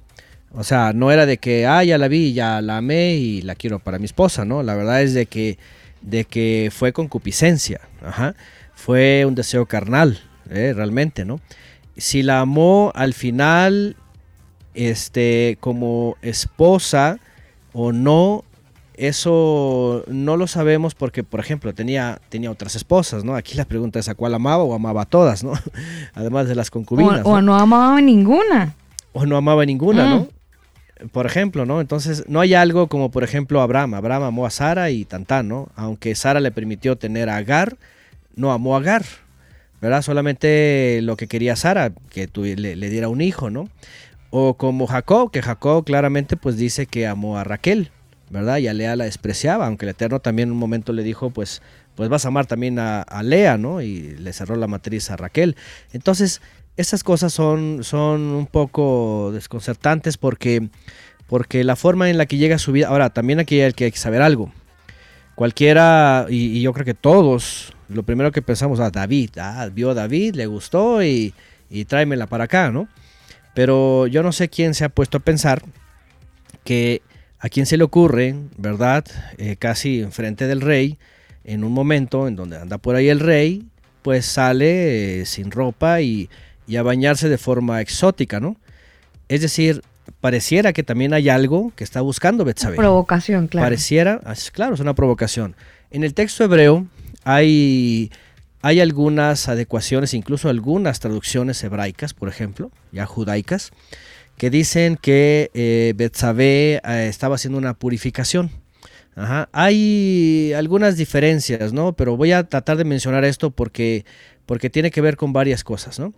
O 0.53 0.63
sea, 0.63 0.93
no 0.93 1.11
era 1.11 1.25
de 1.25 1.37
que, 1.37 1.65
ah, 1.67 1.83
ya 1.83 1.97
la 1.97 2.07
vi, 2.07 2.33
ya 2.33 2.61
la 2.61 2.77
amé 2.77 3.15
y 3.15 3.41
la 3.41 3.55
quiero 3.55 3.79
para 3.79 3.99
mi 3.99 4.05
esposa, 4.05 4.45
¿no? 4.45 4.63
La 4.63 4.75
verdad 4.75 5.01
es 5.01 5.13
de 5.13 5.25
que, 5.25 5.57
de 6.01 6.25
que 6.25 6.71
fue 6.73 6.93
concupiscencia, 6.93 7.81
ajá. 8.05 8.33
Fue 8.73 9.25
un 9.25 9.35
deseo 9.35 9.65
carnal, 9.65 10.19
eh, 10.49 10.73
realmente, 10.75 11.25
¿no? 11.25 11.39
Si 11.97 12.23
la 12.23 12.39
amó 12.41 12.91
al 12.95 13.13
final, 13.13 13.95
este, 14.73 15.57
como 15.59 16.15
esposa 16.21 17.17
o 17.73 17.91
no, 17.91 18.43
eso 18.93 20.03
no 20.07 20.37
lo 20.37 20.47
sabemos 20.47 20.95
porque, 20.95 21.23
por 21.23 21.39
ejemplo, 21.39 21.73
tenía, 21.73 22.19
tenía 22.29 22.49
otras 22.51 22.75
esposas, 22.75 23.23
¿no? 23.23 23.35
Aquí 23.35 23.55
la 23.55 23.65
pregunta 23.65 23.99
es 23.99 24.09
a 24.09 24.15
cuál 24.15 24.33
amaba 24.33 24.63
o 24.63 24.73
amaba 24.73 25.03
a 25.03 25.05
todas, 25.05 25.43
¿no? 25.43 25.53
Además 26.13 26.47
de 26.47 26.55
las 26.55 26.69
O, 26.69 26.71
concubinas. 26.71 27.21
o 27.23 27.41
¿no? 27.41 27.53
no 27.53 27.55
amaba 27.59 27.99
ninguna. 28.01 28.73
o 29.13 29.25
no 29.25 29.37
amaba 29.37 29.65
ninguna, 29.65 30.05
Mm. 30.05 30.09
¿no? 30.09 30.27
Por 31.11 31.25
ejemplo, 31.25 31.65
¿no? 31.65 31.81
Entonces, 31.81 32.23
no 32.27 32.39
hay 32.39 32.53
algo 32.53 32.87
como, 32.87 33.11
por 33.11 33.23
ejemplo, 33.23 33.61
Abraham. 33.61 33.93
Abraham 33.93 34.23
amó 34.23 34.45
a 34.45 34.49
Sara 34.49 34.89
y 34.89 35.05
Tantán, 35.05 35.47
¿no? 35.47 35.69
Aunque 35.75 36.15
Sara 36.15 36.39
le 36.39 36.51
permitió 36.51 36.97
tener 36.97 37.29
a 37.29 37.37
Agar, 37.37 37.77
no 38.35 38.51
amó 38.51 38.75
a 38.75 38.79
Agar, 38.79 39.05
¿verdad? 39.81 40.01
Solamente 40.01 40.99
lo 41.03 41.17
que 41.17 41.27
quería 41.27 41.55
Sara, 41.55 41.91
que 42.09 42.29
le, 42.33 42.75
le 42.75 42.89
diera 42.89 43.09
un 43.09 43.21
hijo, 43.21 43.49
¿no? 43.49 43.69
O 44.29 44.55
como 44.55 44.87
Jacob, 44.87 45.31
que 45.31 45.41
Jacob 45.41 45.85
claramente 45.85 46.35
pues 46.35 46.57
dice 46.57 46.85
que 46.85 47.07
amó 47.07 47.37
a 47.37 47.43
Raquel, 47.43 47.91
¿verdad? 48.29 48.57
Y 48.57 48.67
a 48.67 48.73
Lea 48.73 48.95
la 48.95 49.05
despreciaba, 49.05 49.67
aunque 49.67 49.85
el 49.85 49.91
Eterno 49.91 50.19
también 50.19 50.49
en 50.49 50.53
un 50.53 50.59
momento 50.59 50.93
le 50.93 51.03
dijo, 51.03 51.29
pues, 51.29 51.61
pues 51.95 52.09
vas 52.09 52.25
a 52.25 52.27
amar 52.29 52.45
también 52.45 52.79
a, 52.79 53.01
a 53.01 53.23
Lea, 53.23 53.57
¿no? 53.57 53.81
Y 53.81 54.15
le 54.17 54.33
cerró 54.33 54.55
la 54.55 54.67
matriz 54.67 55.09
a 55.11 55.15
Raquel. 55.15 55.55
Entonces, 55.93 56.41
estas 56.77 57.03
cosas 57.03 57.33
son, 57.33 57.83
son 57.83 58.21
un 58.21 58.47
poco 58.47 59.31
desconcertantes 59.33 60.17
porque, 60.17 60.69
porque 61.27 61.63
la 61.63 61.75
forma 61.75 62.09
en 62.09 62.17
la 62.17 62.27
que 62.27 62.37
llega 62.37 62.59
su 62.59 62.71
vida. 62.71 62.87
Ahora, 62.87 63.09
también 63.09 63.39
aquí 63.39 63.59
hay 63.59 63.73
que, 63.73 63.91
saber 63.91 64.21
algo. 64.21 64.51
Cualquiera, 65.35 66.27
y, 66.29 66.61
yo 66.61 66.73
creo 66.73 66.85
que 66.85 66.93
todos, 66.93 67.73
lo 67.89 68.03
primero 68.03 68.31
que 68.31 68.41
pensamos, 68.41 68.79
a 68.79 68.91
David, 68.91 69.31
ah, 69.39 69.67
vio 69.73 69.89
a 69.89 69.93
David, 69.93 70.35
le 70.35 70.45
gustó 70.45 71.03
y, 71.03 71.33
y 71.69 71.85
tráemela 71.85 72.27
para 72.27 72.45
acá, 72.45 72.71
¿no? 72.71 72.87
Pero 73.53 74.07
yo 74.07 74.21
no 74.21 74.31
sé 74.31 74.49
quién 74.49 74.73
se 74.73 74.85
ha 74.85 74.89
puesto 74.89 75.17
a 75.17 75.21
pensar 75.21 75.63
que 76.63 77.01
a 77.39 77.49
quién 77.49 77.65
se 77.65 77.77
le 77.77 77.83
ocurre, 77.83 78.35
¿verdad? 78.57 79.05
Eh, 79.37 79.55
casi 79.57 80.01
enfrente 80.01 80.47
del 80.47 80.61
rey, 80.61 80.97
en 81.43 81.63
un 81.63 81.71
momento 81.71 82.27
en 82.27 82.35
donde 82.35 82.57
anda 82.57 82.77
por 82.77 82.95
ahí 82.95 83.09
el 83.09 83.19
rey, 83.19 83.65
pues 84.01 84.25
sale 84.25 85.21
eh, 85.21 85.25
sin 85.25 85.51
ropa 85.51 86.01
y, 86.01 86.29
y 86.67 86.75
a 86.75 86.83
bañarse 86.83 87.29
de 87.29 87.37
forma 87.37 87.81
exótica, 87.81 88.39
¿no? 88.39 88.57
Es 89.29 89.41
decir, 89.41 89.81
pareciera 90.21 90.73
que 90.73 90.83
también 90.83 91.13
hay 91.13 91.29
algo 91.29 91.71
que 91.75 91.83
está 91.83 92.01
buscando 92.01 92.45
Betsabé. 92.45 92.75
Provocación, 92.75 93.47
claro. 93.47 93.65
Pareciera, 93.65 94.21
ah, 94.25 94.33
claro, 94.51 94.75
es 94.75 94.79
una 94.79 94.93
provocación. 94.93 95.55
En 95.91 96.03
el 96.03 96.13
texto 96.13 96.43
hebreo 96.43 96.87
hay, 97.23 98.11
hay 98.61 98.79
algunas 98.79 99.47
adecuaciones, 99.47 100.13
incluso 100.13 100.49
algunas 100.49 100.99
traducciones 100.99 101.63
hebraicas, 101.63 102.13
por 102.13 102.29
ejemplo, 102.29 102.71
ya 102.91 103.05
judaicas, 103.05 103.71
que 104.37 104.49
dicen 104.49 104.97
que 104.97 105.49
eh, 105.53 105.93
Betsabé 105.95 106.81
eh, 106.83 107.07
estaba 107.09 107.35
haciendo 107.35 107.57
una 107.57 107.73
purificación. 107.73 108.51
Ajá. 109.15 109.49
Hay 109.51 110.53
algunas 110.55 110.95
diferencias, 110.95 111.73
¿no? 111.73 111.93
Pero 111.93 112.15
voy 112.15 112.33
a 112.33 112.43
tratar 112.43 112.77
de 112.77 112.83
mencionar 112.83 113.25
esto 113.25 113.49
porque, 113.49 114.05
porque 114.45 114.69
tiene 114.69 114.91
que 114.91 115.01
ver 115.01 115.17
con 115.17 115.33
varias 115.33 115.63
cosas, 115.63 115.97
¿no? 115.97 116.13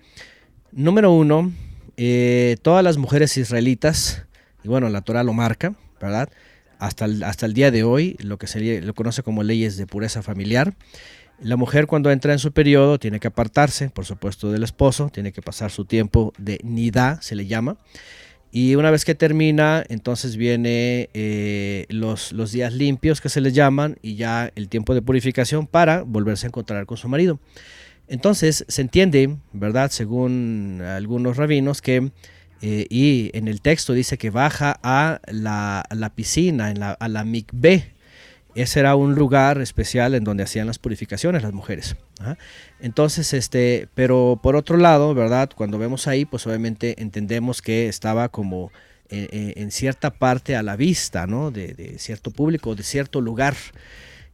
Número 0.71 1.11
uno, 1.11 1.51
eh, 1.97 2.57
todas 2.61 2.83
las 2.83 2.97
mujeres 2.97 3.35
israelitas, 3.37 4.25
y 4.63 4.67
bueno, 4.67 4.87
la 4.89 5.01
Torah 5.01 5.23
lo 5.23 5.33
marca, 5.33 5.73
¿verdad? 5.99 6.29
Hasta 6.77 7.05
el, 7.05 7.23
hasta 7.23 7.47
el 7.47 7.53
día 7.53 7.71
de 7.71 7.83
hoy, 7.83 8.17
lo 8.19 8.37
que 8.37 8.45
se 8.45 8.81
lo 8.81 8.93
conoce 8.93 9.23
como 9.23 9.41
leyes 9.41 9.77
de 9.77 9.87
pureza 9.87 10.21
familiar. 10.21 10.75
La 11.41 11.55
mujer 11.55 11.87
cuando 11.87 12.11
entra 12.11 12.33
en 12.33 12.39
su 12.39 12.51
periodo 12.51 12.99
tiene 12.99 13.19
que 13.19 13.27
apartarse, 13.27 13.89
por 13.89 14.05
supuesto, 14.05 14.51
del 14.51 14.63
esposo, 14.63 15.09
tiene 15.09 15.31
que 15.31 15.41
pasar 15.41 15.71
su 15.71 15.85
tiempo 15.85 16.33
de 16.37 16.59
nidá, 16.63 17.19
se 17.21 17.35
le 17.35 17.47
llama. 17.47 17.77
Y 18.51 18.75
una 18.75 18.91
vez 18.91 19.05
que 19.05 19.15
termina, 19.15 19.83
entonces 19.89 20.35
viene 20.35 21.09
eh, 21.13 21.85
los, 21.89 22.31
los 22.31 22.51
días 22.51 22.73
limpios 22.73 23.21
que 23.21 23.29
se 23.29 23.41
les 23.41 23.53
llaman 23.53 23.97
y 24.01 24.15
ya 24.15 24.51
el 24.55 24.69
tiempo 24.69 24.93
de 24.93 25.01
purificación 25.01 25.65
para 25.65 26.03
volverse 26.03 26.45
a 26.45 26.49
encontrar 26.49 26.85
con 26.85 26.97
su 26.97 27.09
marido. 27.09 27.39
Entonces 28.09 28.65
se 28.67 28.81
entiende, 28.81 29.37
¿verdad? 29.53 29.91
Según 29.91 30.81
algunos 30.81 31.37
rabinos, 31.37 31.81
que 31.81 32.11
eh, 32.61 32.85
y 32.89 33.31
en 33.33 33.47
el 33.47 33.61
texto 33.61 33.93
dice 33.93 34.17
que 34.17 34.29
baja 34.29 34.79
a 34.83 35.21
la, 35.27 36.11
piscina, 36.15 36.71
en 36.71 36.79
la, 36.79 36.91
a 36.91 37.07
la 37.07 37.23
mikveh, 37.23 37.93
ese 38.55 38.79
era 38.79 38.95
un 38.95 39.15
lugar 39.15 39.61
especial 39.61 40.15
en 40.15 40.23
donde 40.23 40.43
hacían 40.43 40.67
las 40.67 40.79
purificaciones 40.79 41.43
las 41.43 41.53
mujeres. 41.53 41.95
Entonces, 42.79 43.33
este, 43.33 43.87
pero 43.93 44.39
por 44.41 44.55
otro 44.55 44.77
lado, 44.77 45.13
¿verdad? 45.13 45.49
Cuando 45.55 45.77
vemos 45.77 46.07
ahí, 46.07 46.25
pues 46.25 46.45
obviamente 46.47 47.01
entendemos 47.01 47.61
que 47.61 47.87
estaba 47.87 48.29
como 48.29 48.71
eh, 49.09 49.27
eh, 49.31 49.53
en, 49.57 49.71
cierta 49.71 50.11
parte 50.11 50.55
a 50.55 50.63
la 50.63 50.75
vista, 50.75 51.27
¿no? 51.27 51.51
De, 51.51 51.95
cierto 51.99 52.31
público, 52.31 52.75
de 52.75 52.83
cierto 52.83 53.21
lugar. 53.21 53.55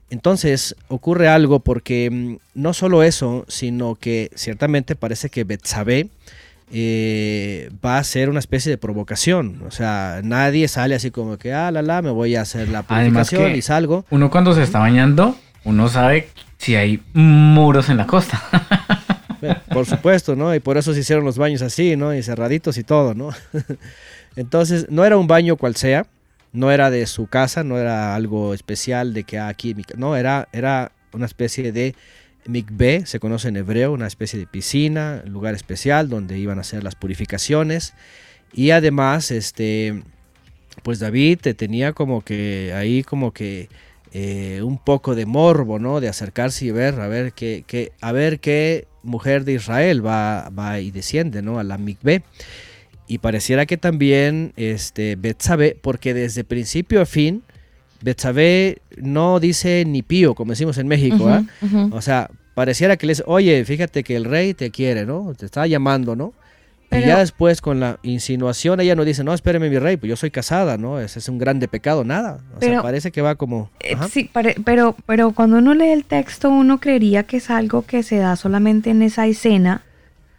Entonces 0.09 0.75
ocurre 0.87 1.27
algo 1.27 1.59
porque 1.59 2.09
mm, 2.11 2.37
no 2.53 2.73
solo 2.73 3.03
eso, 3.03 3.45
sino 3.47 3.95
que 3.95 4.29
ciertamente 4.35 4.95
parece 4.95 5.29
que 5.29 5.43
Betsabé 5.43 6.09
eh, 6.71 7.69
va 7.83 7.97
a 7.97 8.03
ser 8.03 8.29
una 8.29 8.39
especie 8.39 8.69
de 8.69 8.77
provocación. 8.77 9.61
O 9.67 9.71
sea, 9.71 10.21
nadie 10.23 10.67
sale 10.67 10.95
así 10.95 11.11
como 11.11 11.37
que, 11.37 11.53
ah, 11.53 11.71
la, 11.71 11.81
la, 11.81 12.01
me 12.01 12.11
voy 12.11 12.35
a 12.35 12.41
hacer 12.41 12.69
la 12.69 12.83
purificación 12.83 13.55
y 13.55 13.61
salgo. 13.61 14.05
Uno 14.09 14.29
cuando 14.29 14.53
se 14.53 14.63
está 14.63 14.79
bañando, 14.79 15.35
uno 15.63 15.89
sabe 15.89 16.29
si 16.57 16.75
hay 16.75 17.01
muros 17.13 17.89
en 17.89 17.97
la 17.97 18.07
costa. 18.07 18.41
por 19.71 19.85
supuesto, 19.85 20.35
¿no? 20.35 20.53
Y 20.55 20.59
por 20.59 20.77
eso 20.77 20.93
se 20.93 21.01
hicieron 21.01 21.25
los 21.25 21.37
baños 21.37 21.61
así, 21.61 21.95
¿no? 21.95 22.13
Y 22.13 22.23
cerraditos 22.23 22.77
y 22.77 22.83
todo, 22.83 23.13
¿no? 23.13 23.29
Entonces, 24.35 24.87
no 24.89 25.05
era 25.05 25.17
un 25.17 25.27
baño 25.27 25.55
cual 25.55 25.75
sea, 25.75 26.05
no 26.55 26.71
era 26.71 26.89
de 26.89 27.05
su 27.05 27.27
casa, 27.27 27.63
no 27.63 27.77
era 27.77 28.15
algo 28.15 28.53
especial 28.53 29.13
de 29.13 29.23
que 29.23 29.37
ah, 29.37 29.47
aquí, 29.47 29.75
no, 29.97 30.15
era, 30.15 30.47
era 30.51 30.91
una 31.13 31.25
especie 31.25 31.71
de 31.71 31.95
Mikveh 32.47 33.05
se 33.05 33.19
conoce 33.19 33.47
en 33.47 33.57
hebreo, 33.57 33.91
una 33.91 34.07
especie 34.07 34.39
de 34.39 34.47
piscina, 34.47 35.23
lugar 35.25 35.55
especial 35.55 36.09
donde 36.09 36.37
iban 36.37 36.57
a 36.57 36.61
hacer 36.61 36.83
las 36.83 36.95
purificaciones. 36.95 37.93
Y 38.53 38.71
además, 38.71 39.31
este, 39.31 40.03
pues 40.83 40.99
David 40.99 41.39
tenía 41.57 41.93
como 41.93 42.23
que 42.23 42.73
ahí 42.75 43.03
como 43.03 43.33
que 43.33 43.69
eh, 44.13 44.61
un 44.63 44.77
poco 44.77 45.15
de 45.15 45.25
morbo, 45.25 45.79
¿no? 45.79 45.99
De 45.99 46.07
acercarse 46.07 46.65
y 46.65 46.71
ver, 46.71 46.99
a 47.01 47.07
ver 47.07 47.33
qué, 47.33 47.91
a 47.99 48.11
ver 48.11 48.39
qué 48.39 48.87
mujer 49.03 49.43
de 49.43 49.53
Israel 49.53 50.05
va, 50.05 50.79
y 50.79 50.91
desciende, 50.91 51.41
¿no? 51.41 51.59
A 51.59 51.63
la 51.63 51.77
Mikveh. 51.77 52.23
Y 53.07 53.19
pareciera 53.19 53.65
que 53.65 53.77
también 53.77 54.53
este, 54.55 55.15
Betsabe, 55.15 55.77
porque 55.81 56.13
desde 56.13 56.43
principio 56.43 57.01
a 57.01 57.05
fin, 57.05 57.43
Betsabé 58.01 58.79
no 58.97 59.39
dice 59.39 59.83
ni 59.85 60.01
pío, 60.01 60.35
como 60.35 60.51
decimos 60.51 60.77
en 60.77 60.87
México, 60.87 61.27
¿ah? 61.27 61.43
O 61.91 62.01
sea, 62.01 62.29
pareciera 62.53 62.97
que 62.97 63.07
les, 63.07 63.23
oye, 63.25 63.63
fíjate 63.65 64.03
que 64.03 64.15
el 64.15 64.25
rey 64.25 64.53
te 64.53 64.71
quiere, 64.71 65.05
¿no? 65.05 65.33
Te 65.35 65.45
está 65.45 65.65
llamando, 65.67 66.15
¿no? 66.15 66.33
y 66.91 67.01
ya 67.01 67.19
después 67.19 67.61
con 67.61 67.79
la 67.79 67.99
insinuación 68.03 68.79
ella 68.79 68.95
no 68.95 69.03
dice, 69.03 69.23
no, 69.23 69.33
espéreme 69.33 69.69
mi 69.69 69.79
rey, 69.79 69.97
pues 69.97 70.09
yo 70.09 70.15
soy 70.15 70.31
casada, 70.31 70.77
¿no? 70.77 70.99
Ese 70.99 71.19
es 71.19 71.27
un 71.27 71.37
grande 71.37 71.67
pecado, 71.67 72.03
nada. 72.03 72.39
O 72.55 72.61
sea, 72.61 72.81
parece 72.81 73.11
que 73.11 73.21
va 73.21 73.35
como... 73.35 73.69
Eh, 73.81 73.95
sí, 74.09 74.29
pero, 74.63 74.95
pero 75.05 75.31
cuando 75.31 75.57
uno 75.57 75.73
lee 75.73 75.89
el 75.89 76.05
texto 76.05 76.49
uno 76.49 76.79
creería 76.79 77.23
que 77.23 77.37
es 77.37 77.49
algo 77.49 77.81
que 77.81 78.03
se 78.03 78.17
da 78.17 78.35
solamente 78.35 78.91
en 78.91 79.01
esa 79.01 79.27
escena 79.27 79.81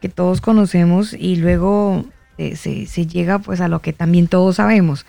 que 0.01 0.09
todos 0.09 0.41
conocemos 0.41 1.13
y 1.13 1.37
luego 1.37 2.07
se, 2.39 3.07
llega 3.07 3.39
pues 3.39 3.61
a 3.61 3.69
lo 3.69 3.81
que 3.81 3.93
también 3.93 4.29
todos 4.29 4.57
sabemos. 4.57 5.07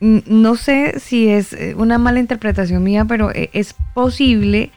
No 0.00 0.56
sé 0.56 0.98
si 0.98 1.28
es 1.28 1.52
eh, 1.52 1.74
una 1.76 1.98
mala 1.98 2.18
interpretación 2.18 2.82
mía, 2.82 3.04
pero 3.04 3.30
eh, 3.30 3.50
es 3.52 3.74
posible 3.94 4.72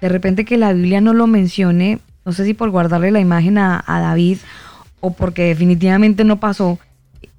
de 0.00 0.08
repente 0.08 0.44
que 0.44 0.58
la 0.58 0.72
Biblia 0.72 1.00
no 1.00 1.14
lo 1.14 1.26
mencione, 1.26 2.00
no 2.24 2.32
sé 2.32 2.44
si 2.44 2.54
por 2.54 2.70
guardarle 2.70 3.10
la 3.10 3.20
imagen 3.20 3.56
a 3.56 3.84
David 3.86 4.38
o 5.00 5.12
porque 5.12 5.44
definitivamente 5.44 6.24
no 6.24 6.38
pasó, 6.38 6.78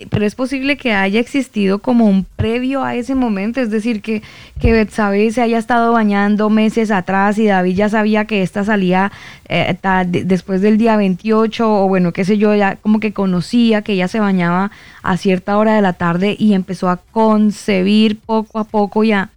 pero 0.10 0.26
es 0.26 0.36
posible 0.36 0.78
que 0.78 0.94
haya 0.94 1.20
existido 1.20 1.80
como 1.80 2.06
un 2.06 2.26
previo 2.26 2.84
a 2.84 2.96
ese 2.96 3.16
momento, 3.16 3.62
es 3.62 3.70
decir, 3.70 4.02
que, 4.02 4.22
que 4.60 4.72
Betsabé 4.72 5.32
se 5.32 5.42
haya 5.42 5.58
estado 5.58 5.92
bañando 5.94 6.50
meses 6.50 6.92
atrás 6.92 7.38
y 7.38 7.46
David 7.46 7.76
ya 7.76 7.90
sabía 7.90 8.26
que 8.26 8.42
esta 8.42 8.64
salía 8.64 9.12
eh, 9.50 9.78
después 10.10 10.62
del 10.62 10.78
día 10.78 10.98
28 10.98 11.84
o 11.84 11.88
bueno, 11.88 12.12
qué 12.12 12.26
sé 12.26 12.38
yo, 12.38 12.56
ya 12.56 12.76
como 12.78 13.00
que 13.00 13.14
conocía 13.14 13.82
que 13.82 13.94
ella 13.94 14.08
se 14.08 14.20
bañaba 14.20 14.72
a 15.02 15.18
cierta 15.18 15.58
hora 15.58 15.76
de 15.76 15.82
la 15.82 15.94
tarde 15.94 16.36
y 16.38 16.54
empezó 16.54 16.90
a 16.90 16.98
concebir 16.98 18.20
poco 18.20 18.60
a 18.60 18.64
poco 18.64 19.04
ya. 19.04 19.30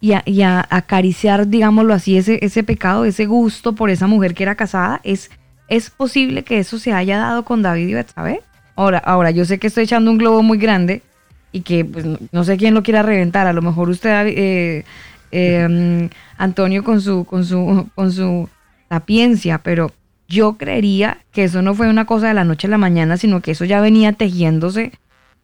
Y 0.00 0.12
a, 0.12 0.22
a 0.60 0.76
acariciar, 0.76 1.48
digámoslo 1.48 1.92
así, 1.92 2.16
ese, 2.16 2.38
ese 2.42 2.62
pecado, 2.62 3.04
ese 3.04 3.26
gusto 3.26 3.74
por 3.74 3.90
esa 3.90 4.06
mujer 4.06 4.32
que 4.32 4.44
era 4.44 4.54
casada, 4.54 5.00
es, 5.02 5.28
es 5.66 5.90
posible 5.90 6.44
que 6.44 6.60
eso 6.60 6.78
se 6.78 6.92
haya 6.92 7.18
dado 7.18 7.44
con 7.44 7.62
David 7.62 7.88
y 7.88 7.94
Betsabé. 7.94 8.42
Ahora, 8.78 8.98
ahora, 8.98 9.32
yo 9.32 9.44
sé 9.44 9.58
que 9.58 9.66
estoy 9.66 9.82
echando 9.82 10.08
un 10.08 10.18
globo 10.18 10.40
muy 10.44 10.56
grande 10.56 11.02
y 11.50 11.62
que 11.62 11.84
pues, 11.84 12.06
no, 12.30 12.44
sé 12.44 12.56
quién 12.56 12.74
lo 12.74 12.84
quiera 12.84 13.02
reventar. 13.02 13.48
A 13.48 13.52
lo 13.52 13.60
mejor 13.60 13.88
usted, 13.88 14.28
eh, 14.28 14.84
em, 15.32 16.08
Antonio, 16.36 16.84
con 16.84 17.00
su, 17.00 17.24
con 17.24 17.44
su, 17.44 17.88
con 17.96 18.12
su 18.12 18.48
sapiencia, 18.88 19.58
pero 19.58 19.90
yo 20.28 20.56
creería 20.58 21.18
que 21.32 21.42
eso 21.42 21.60
no 21.60 21.74
fue 21.74 21.90
una 21.90 22.04
cosa 22.04 22.28
de 22.28 22.34
la 22.34 22.44
noche 22.44 22.68
a 22.68 22.70
la 22.70 22.78
mañana, 22.78 23.16
sino 23.16 23.40
que 23.40 23.50
eso 23.50 23.64
ya 23.64 23.80
venía 23.80 24.12
tejiéndose. 24.12 24.92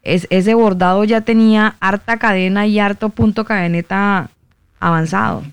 Es, 0.01 0.27
ese 0.29 0.53
bordado 0.53 1.03
ya 1.03 1.19
tenía 1.19 1.75
harta 1.81 2.15
cadena 2.15 2.67
y 2.67 2.79
harto 2.79 3.09
punto 3.09 3.43
cadeneta 3.43 4.29
avanzado. 4.79 5.43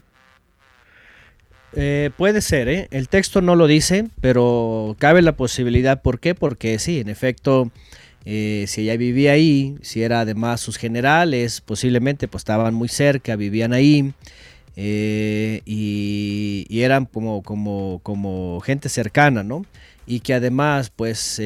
Eh, 1.74 2.11
puede 2.16 2.43
ser, 2.43 2.69
¿eh? 2.69 2.89
el 2.90 3.09
texto 3.09 3.40
no 3.40 3.57
lo 3.57 3.66
dice, 3.66 4.09
pero 4.20 4.94
cabe 4.99 5.23
la 5.23 5.36
posibilidad. 5.36 6.03
¿Por 6.03 6.20
qué? 6.20 6.35
Porque 6.35 6.78
sí, 6.78 7.01
en 7.01 7.09
efecto, 7.09 7.70
eh, 8.24 8.65
si 8.69 8.82
ella 8.82 8.97
vivía 8.97 9.32
ahí, 9.32 9.77
si 9.82 10.03
era 10.03 10.20
además 10.20 10.61
sus 10.61 10.77
generales, 10.77 11.61
posiblemente 11.61 12.28
pues 12.28 12.43
estaban 12.43 12.74
muy 12.74 12.89
cerca, 12.89 13.36
vivían 13.36 13.73
ahí. 13.73 14.12
y, 14.77 16.66
eran 16.82 17.07
como, 17.07 17.43
como, 17.43 18.01
como 18.03 18.61
gente 18.61 18.89
cercana, 18.89 19.43
¿no? 19.43 19.65
Y 20.07 20.20
que 20.20 20.35
además, 20.35 20.90
pues, 20.90 21.40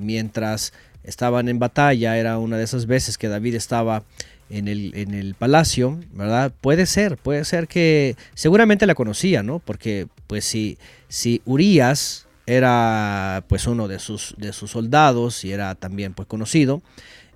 mientras 0.00 0.72
estaban 1.02 1.48
en 1.48 1.58
batalla, 1.58 2.16
era 2.18 2.38
una 2.38 2.56
de 2.58 2.64
esas 2.64 2.86
veces 2.86 3.18
que 3.18 3.28
David 3.28 3.54
estaba 3.54 4.04
en 4.50 4.68
el, 4.68 4.92
en 4.94 5.14
el 5.14 5.34
palacio, 5.34 5.98
¿verdad? 6.12 6.52
Puede 6.60 6.86
ser, 6.86 7.16
puede 7.16 7.44
ser 7.44 7.68
que 7.68 8.16
seguramente 8.34 8.86
la 8.86 8.94
conocía, 8.94 9.42
¿no? 9.42 9.58
Porque 9.58 10.06
pues 10.26 10.44
si, 10.44 10.78
si 11.08 11.42
Urias 11.44 12.26
era 12.46 13.44
pues 13.48 13.66
uno 13.66 13.88
de 13.88 13.98
sus, 13.98 14.34
de 14.38 14.52
sus 14.52 14.70
soldados 14.70 15.44
y 15.44 15.52
era 15.52 15.74
también 15.74 16.14
pues 16.14 16.26
conocido 16.26 16.82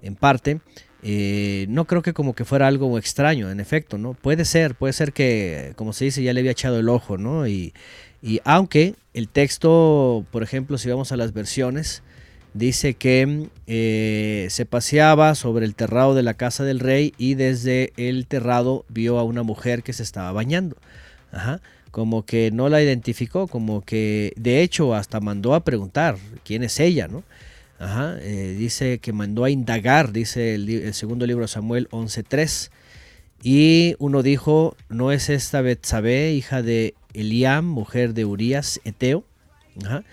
en 0.01 0.15
parte, 0.15 0.61
eh, 1.03 1.67
no 1.69 1.85
creo 1.85 2.03
que 2.03 2.13
como 2.13 2.35
que 2.35 2.45
fuera 2.45 2.69
algo 2.69 2.97
extraño, 2.97 3.51
en 3.51 3.61
efecto, 3.61 3.99
¿no? 3.99 4.15
Puede 4.15 4.45
ser, 4.45 4.75
puede 4.75 4.93
ser 4.93 5.13
que, 5.13 5.73
como 5.77 5.93
se 5.93 6.07
dice, 6.07 6.23
ya 6.23 6.33
le 6.33 6.41
había 6.41 6.53
echado 6.53 6.79
el 6.79 6.89
ojo, 6.89 7.19
¿no? 7.19 7.47
Y, 7.47 7.75
y 8.23 8.41
aunque 8.45 8.95
el 9.15 9.29
texto, 9.29 10.25
por 10.31 10.43
ejemplo, 10.43 10.79
si 10.79 10.89
vamos 10.89 11.11
a 11.13 11.17
las 11.17 11.33
versiones, 11.33 12.03
dice 12.55 12.95
que 12.95 13.49
eh, 13.67 14.47
se 14.51 14.67
paseaba 14.67 15.35
sobre 15.35 15.65
el 15.67 15.75
terrado 15.75 16.15
de 16.15 16.23
la 16.23 16.35
casa 16.35 16.65
del 16.65 16.81
rey 16.81 17.15
y 17.19 17.35
desde 17.35 17.93
el 17.97 18.27
terrado 18.27 18.85
vio 18.89 19.19
a 19.19 19.25
una 19.25 19.43
mujer 19.43 19.83
que 19.83 19.93
se 19.93 20.03
estaba 20.03 20.33
bañando. 20.33 20.77
Como 21.91 22.25
que 22.25 22.51
no 22.51 22.69
la 22.69 22.83
identificó, 22.83 23.47
como 23.47 23.83
que 23.83 24.33
de 24.37 24.63
hecho 24.63 24.95
hasta 24.95 25.21
mandó 25.21 25.55
a 25.55 25.65
preguntar 25.65 26.17
quién 26.45 26.63
es 26.63 26.81
ella, 26.81 27.09
¿no? 27.09 27.23
Eh, 28.21 28.55
dice 28.57 28.99
que 28.99 29.13
mandó 29.13 29.45
a 29.45 29.51
indagar, 29.51 30.13
dice 30.13 30.55
el, 30.55 30.95
segundo 30.95 31.27
libro 31.27 31.43
de 31.43 31.49
Samuel 31.49 31.89
11.3. 31.91 32.71
Y 33.43 33.97
uno 33.99 34.23
dijo, 34.23 34.77
¿no 34.89 35.11
es 35.11 35.29
esta 35.29 35.63
Betsabé, 35.63 36.33
hija 36.33 36.63
de 36.63 36.95
Eliam, 37.13 37.67
mujer 37.67 38.15
de 38.15 38.25
Urías, 38.25 38.81
Eteo? 38.85 39.25
Ajá. 39.85 40.05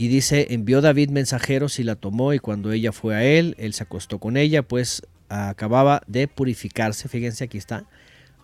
Y 0.00 0.08
dice, 0.08 0.46
envió 0.54 0.80
David 0.80 1.10
mensajeros 1.10 1.78
y 1.78 1.84
la 1.84 1.94
tomó 1.94 2.32
y 2.32 2.38
cuando 2.38 2.72
ella 2.72 2.90
fue 2.90 3.14
a 3.14 3.22
él, 3.22 3.54
él 3.58 3.74
se 3.74 3.82
acostó 3.82 4.18
con 4.18 4.38
ella, 4.38 4.62
pues 4.62 5.02
acababa 5.28 6.00
de 6.06 6.26
purificarse, 6.26 7.06
fíjense 7.08 7.44
aquí 7.44 7.58
está, 7.58 7.84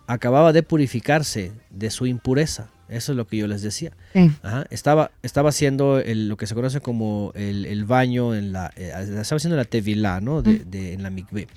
acababa 0.05 0.53
de 0.53 0.61
purificarse 0.61 1.51
de 1.71 1.89
su 1.89 2.05
impureza. 2.05 2.69
Eso 2.89 3.11
es 3.11 3.17
lo 3.17 3.25
que 3.25 3.37
yo 3.37 3.47
les 3.47 3.63
decía. 3.63 3.91
Sí. 4.13 4.31
Ajá, 4.43 4.65
Estaba, 4.69 5.09
estaba 5.23 5.49
haciendo 5.49 5.97
el- 5.99 6.29
lo 6.29 6.37
que 6.37 6.45
se 6.45 6.53
conoce 6.53 6.79
como 6.79 7.31
el, 7.33 7.65
el 7.65 7.85
baño 7.85 8.35
en 8.35 8.53
la, 8.53 8.71
eh, 8.77 8.93
estaba 8.95 9.37
haciendo 9.37 9.57
la 9.57 9.65
tevilá, 9.65 10.21
¿no? 10.21 10.43
De, 10.43 10.59
de- 10.59 10.93
en 10.93 11.01
la 11.01 11.09
mikveh. 11.09 11.47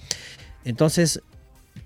Entonces, 0.64 1.20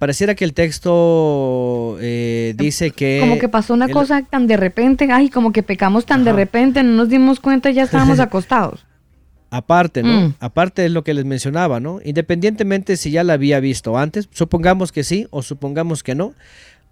pareciera 0.04 0.34
que 0.34 0.44
el 0.44 0.52
texto 0.52 1.96
eh, 1.98 2.52
dice 2.58 2.90
que... 2.90 3.20
Como 3.20 3.38
que 3.38 3.48
pasó 3.48 3.72
una 3.72 3.86
el- 3.86 3.92
cosa 3.92 4.20
tan 4.20 4.46
de 4.46 4.58
repente, 4.58 5.08
ay, 5.10 5.30
como 5.30 5.50
que 5.50 5.62
pecamos 5.62 6.04
tan 6.04 6.24
de 6.24 6.34
repente, 6.34 6.82
no 6.82 6.90
nos 6.90 7.08
dimos 7.08 7.40
cuenta 7.40 7.70
y 7.70 7.74
ya 7.74 7.84
estábamos 7.84 8.20
acostados. 8.20 8.84
Aparte, 9.48 10.02
¿no? 10.02 10.28
Mm. 10.28 10.34
Aparte 10.40 10.84
es 10.84 10.92
lo 10.92 11.04
que 11.04 11.14
les 11.14 11.24
mencionaba, 11.24 11.80
¿no? 11.80 12.00
Independientemente 12.04 12.98
si 12.98 13.12
ya 13.12 13.24
la 13.24 13.32
había 13.32 13.60
visto 13.60 13.96
antes, 13.96 14.28
supongamos 14.30 14.92
que 14.92 15.04
sí 15.04 15.26
o 15.30 15.40
supongamos 15.40 16.02
que 16.02 16.14
no. 16.14 16.34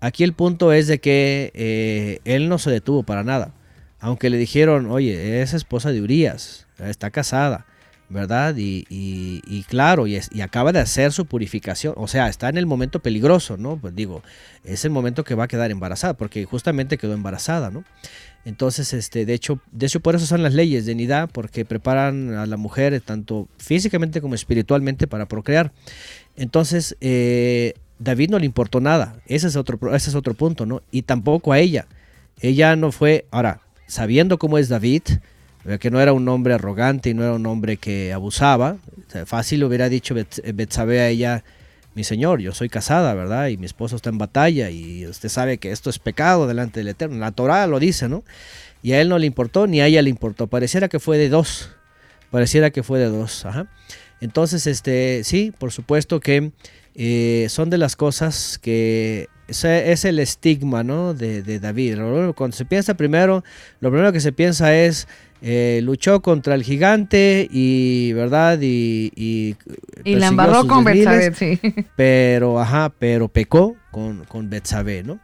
Aquí 0.01 0.25
el 0.25 0.33
punto 0.33 0.73
es 0.73 0.87
de 0.87 0.99
que 0.99 1.53
eh, 1.55 2.21
él 2.25 2.49
no 2.49 2.57
se 2.57 2.71
detuvo 2.71 3.03
para 3.03 3.25
nada. 3.25 3.53
Aunque 4.01 4.31
le 4.31 4.39
dijeron, 4.39 4.91
oye, 4.91 5.43
es 5.43 5.53
esposa 5.53 5.93
de 5.93 6.01
Urias, 6.01 6.67
está 6.79 7.11
casada, 7.11 7.67
¿verdad? 8.13 8.55
Y, 8.57 8.85
y- 8.89 9.63
claro, 9.65 10.07
y, 10.07 10.19
acaba 10.43 10.73
de 10.73 10.81
hacer 10.81 11.13
su 11.13 11.27
purificación. 11.27 11.95
O 11.97 12.07
sea, 12.07 12.29
está 12.29 12.49
en 12.49 12.59
el 12.59 12.67
momento 12.67 13.01
peligroso, 13.01 13.57
¿no? 13.57 13.79
Pues 13.79 13.95
digo, 13.95 14.23
es 14.65 14.85
el 14.85 14.91
momento 14.91 15.25
que 15.25 15.35
va 15.35 15.45
a 15.45 15.49
quedar 15.49 15.71
embarazada, 15.71 16.15
porque 16.15 16.45
justamente 16.45 16.99
quedó 16.99 17.15
embarazada, 17.15 17.71
¿no? 17.71 17.85
Entonces, 18.45 18.93
este, 18.93 19.25
de 19.25 19.35
hecho, 19.35 19.61
de 19.71 19.87
hecho 19.87 20.01
por 20.01 20.15
eso 20.17 20.27
son 20.27 20.43
las 20.43 20.53
leyes 20.53 20.85
de 20.85 20.95
Nidá, 20.95 21.27
porque 21.27 21.65
preparan 21.65 22.35
a 22.35 22.47
la 22.47 22.57
mujer 22.57 23.01
tanto 23.01 23.49
físicamente 23.59 24.21
como 24.21 24.35
espiritualmente 24.35 25.07
para 25.07 25.27
procrear. 25.27 25.73
Entonces, 26.37 26.97
eh, 27.01 27.75
David 27.99 28.31
no 28.31 28.39
le 28.39 28.47
importó 28.47 28.81
nada. 28.81 29.17
Ese 29.27 29.47
es 29.47 29.57
otro, 29.57 29.79
ese 29.95 30.11
es 30.11 30.17
otro 30.17 30.35
punto, 30.35 30.67
¿no? 30.67 30.83
Y 30.91 31.03
tampoco 31.03 31.53
a 31.53 31.61
ella. 31.61 31.87
Ella 32.41 32.75
no 32.75 32.91
fue, 32.91 33.27
ahora, 33.31 33.61
sabiendo 33.87 34.39
cómo 34.39 34.59
es 34.59 34.69
David, 34.69 35.03
que 35.81 35.91
no 35.91 36.01
era 36.01 36.13
un 36.13 36.29
hombre 36.29 36.55
arrogante 36.55 37.11
y 37.11 37.15
no 37.15 37.23
era 37.23 37.35
un 37.35 37.47
hombre 37.47 37.77
que 37.77 38.13
abusaba, 38.13 38.79
fácil 39.27 39.65
hubiera 39.65 39.89
dicho 39.89 40.17
eh, 40.17 40.27
Betsabé 40.53 41.01
a 41.01 41.09
ella, 41.09 41.45
mi 41.95 42.05
señor, 42.05 42.41
yo 42.41 42.53
soy 42.53 42.69
casada, 42.69 43.15
¿verdad? 43.15 43.49
Y 43.49 43.59
mi 43.59 43.67
esposo 43.67 43.97
está 43.97 44.11
en 44.11 44.19
batalla 44.19 44.71
y 44.71 45.07
usted 45.07 45.29
sabe 45.29 45.59
que 45.59 45.73
esto 45.73 45.91
es 45.91 45.99
pecado 45.99 46.47
delante 46.47 46.81
del 46.81 46.89
Eterno. 46.89 47.19
La 47.19 47.33
Torah 47.33 47.67
lo 47.67 47.79
dice, 47.79 48.09
¿no? 48.09 48.25
Y 48.83 48.93
a 48.93 49.01
él 49.01 49.09
no 49.09 49.19
le 49.19 49.27
importó 49.27 49.67
ni 49.67 49.81
a 49.81 49.87
ella 49.87 50.03
le 50.03 50.11
importó. 50.11 50.47
Pareciera 50.47 50.89
que 50.89 50.99
fue 50.99 51.19
de 51.19 51.29
dos. 51.29 51.71
Pareciera 52.31 52.71
que 52.71 52.83
fue 52.83 52.99
de 52.99 53.11
dos. 53.11 53.47
Entonces, 54.21 54.67
este, 54.67 55.23
sí, 55.23 55.53
por 55.57 55.71
supuesto 55.71 56.19
que 56.19 56.53
eh, 56.95 57.47
son 57.51 57.69
de 57.69 57.79
las 57.79 57.95
cosas 57.95 58.59
que 58.59 59.29
es 59.49 60.05
el 60.05 60.19
estigma, 60.19 60.83
¿no? 60.83 61.13
De, 61.13 61.43
David. 61.61 61.99
Cuando 62.35 62.57
se 62.57 62.65
piensa 62.65 62.95
primero, 62.95 63.45
lo 63.81 63.91
primero 63.91 64.13
que 64.13 64.21
se 64.21 64.33
piensa 64.33 64.75
es 64.75 65.07
eh, 65.45 65.81
luchó 65.83 66.23
contra 66.23 66.55
el 66.55 66.63
gigante 66.63 67.49
y, 67.51 68.13
¿verdad? 68.13 68.61
Y, 68.63 69.13
y, 69.17 69.57
Y 70.05 70.15
la 70.15 70.29
embarró 70.29 70.69
con 70.69 70.85
Betsabé, 70.85 71.35
sí. 71.35 71.59
pero, 71.97 72.61
ajá, 72.61 72.93
pero 72.97 73.27
pecó 73.27 73.77
con, 73.91 74.25
con 74.25 74.49
Betsabé, 74.49 75.03
¿no? 75.03 75.19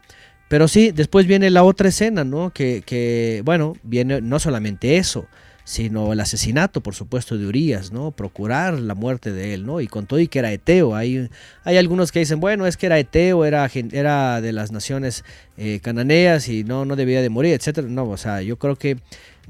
Pero 0.48 0.66
sí, 0.66 0.90
después 0.90 1.26
viene 1.26 1.50
la 1.50 1.62
otra 1.62 1.88
escena, 1.88 2.24
¿no? 2.24 2.50
Que, 2.50 2.82
que, 2.84 3.42
bueno, 3.44 3.74
viene 3.84 4.20
no 4.20 4.40
solamente 4.40 4.96
eso, 4.96 5.28
sino 5.62 6.12
el 6.12 6.18
asesinato, 6.18 6.80
por 6.80 6.94
supuesto, 6.94 7.38
de 7.38 7.46
Urias, 7.46 7.92
¿no? 7.92 8.10
Procurar 8.10 8.80
la 8.80 8.94
muerte 8.94 9.30
de 9.30 9.54
él, 9.54 9.66
¿no? 9.66 9.80
Y 9.80 9.86
con 9.86 10.06
todo 10.06 10.18
y 10.18 10.26
que 10.26 10.40
era 10.40 10.50
Eteo, 10.50 10.96
hay, 10.96 11.28
hay 11.62 11.76
algunos 11.76 12.10
que 12.10 12.18
dicen, 12.18 12.40
bueno, 12.40 12.66
es 12.66 12.76
que 12.76 12.86
era 12.86 12.98
Eteo, 12.98 13.44
era, 13.44 13.70
era 13.92 14.40
de 14.40 14.52
las 14.52 14.72
naciones 14.72 15.24
eh, 15.58 15.78
cananeas 15.80 16.48
y 16.48 16.64
no, 16.64 16.86
no 16.86 16.96
debía 16.96 17.22
de 17.22 17.28
morir, 17.28 17.52
etcétera. 17.52 17.86
No, 17.86 18.08
o 18.08 18.16
sea, 18.16 18.40
yo 18.40 18.58
creo 18.58 18.76
que, 18.76 18.96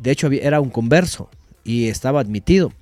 de 0.00 0.10
hecho, 0.10 0.28
era 0.30 0.60
un 0.60 0.70
converso 0.70 1.28
y 1.64 1.88
estaba 1.88 2.20
admitido. 2.20 2.72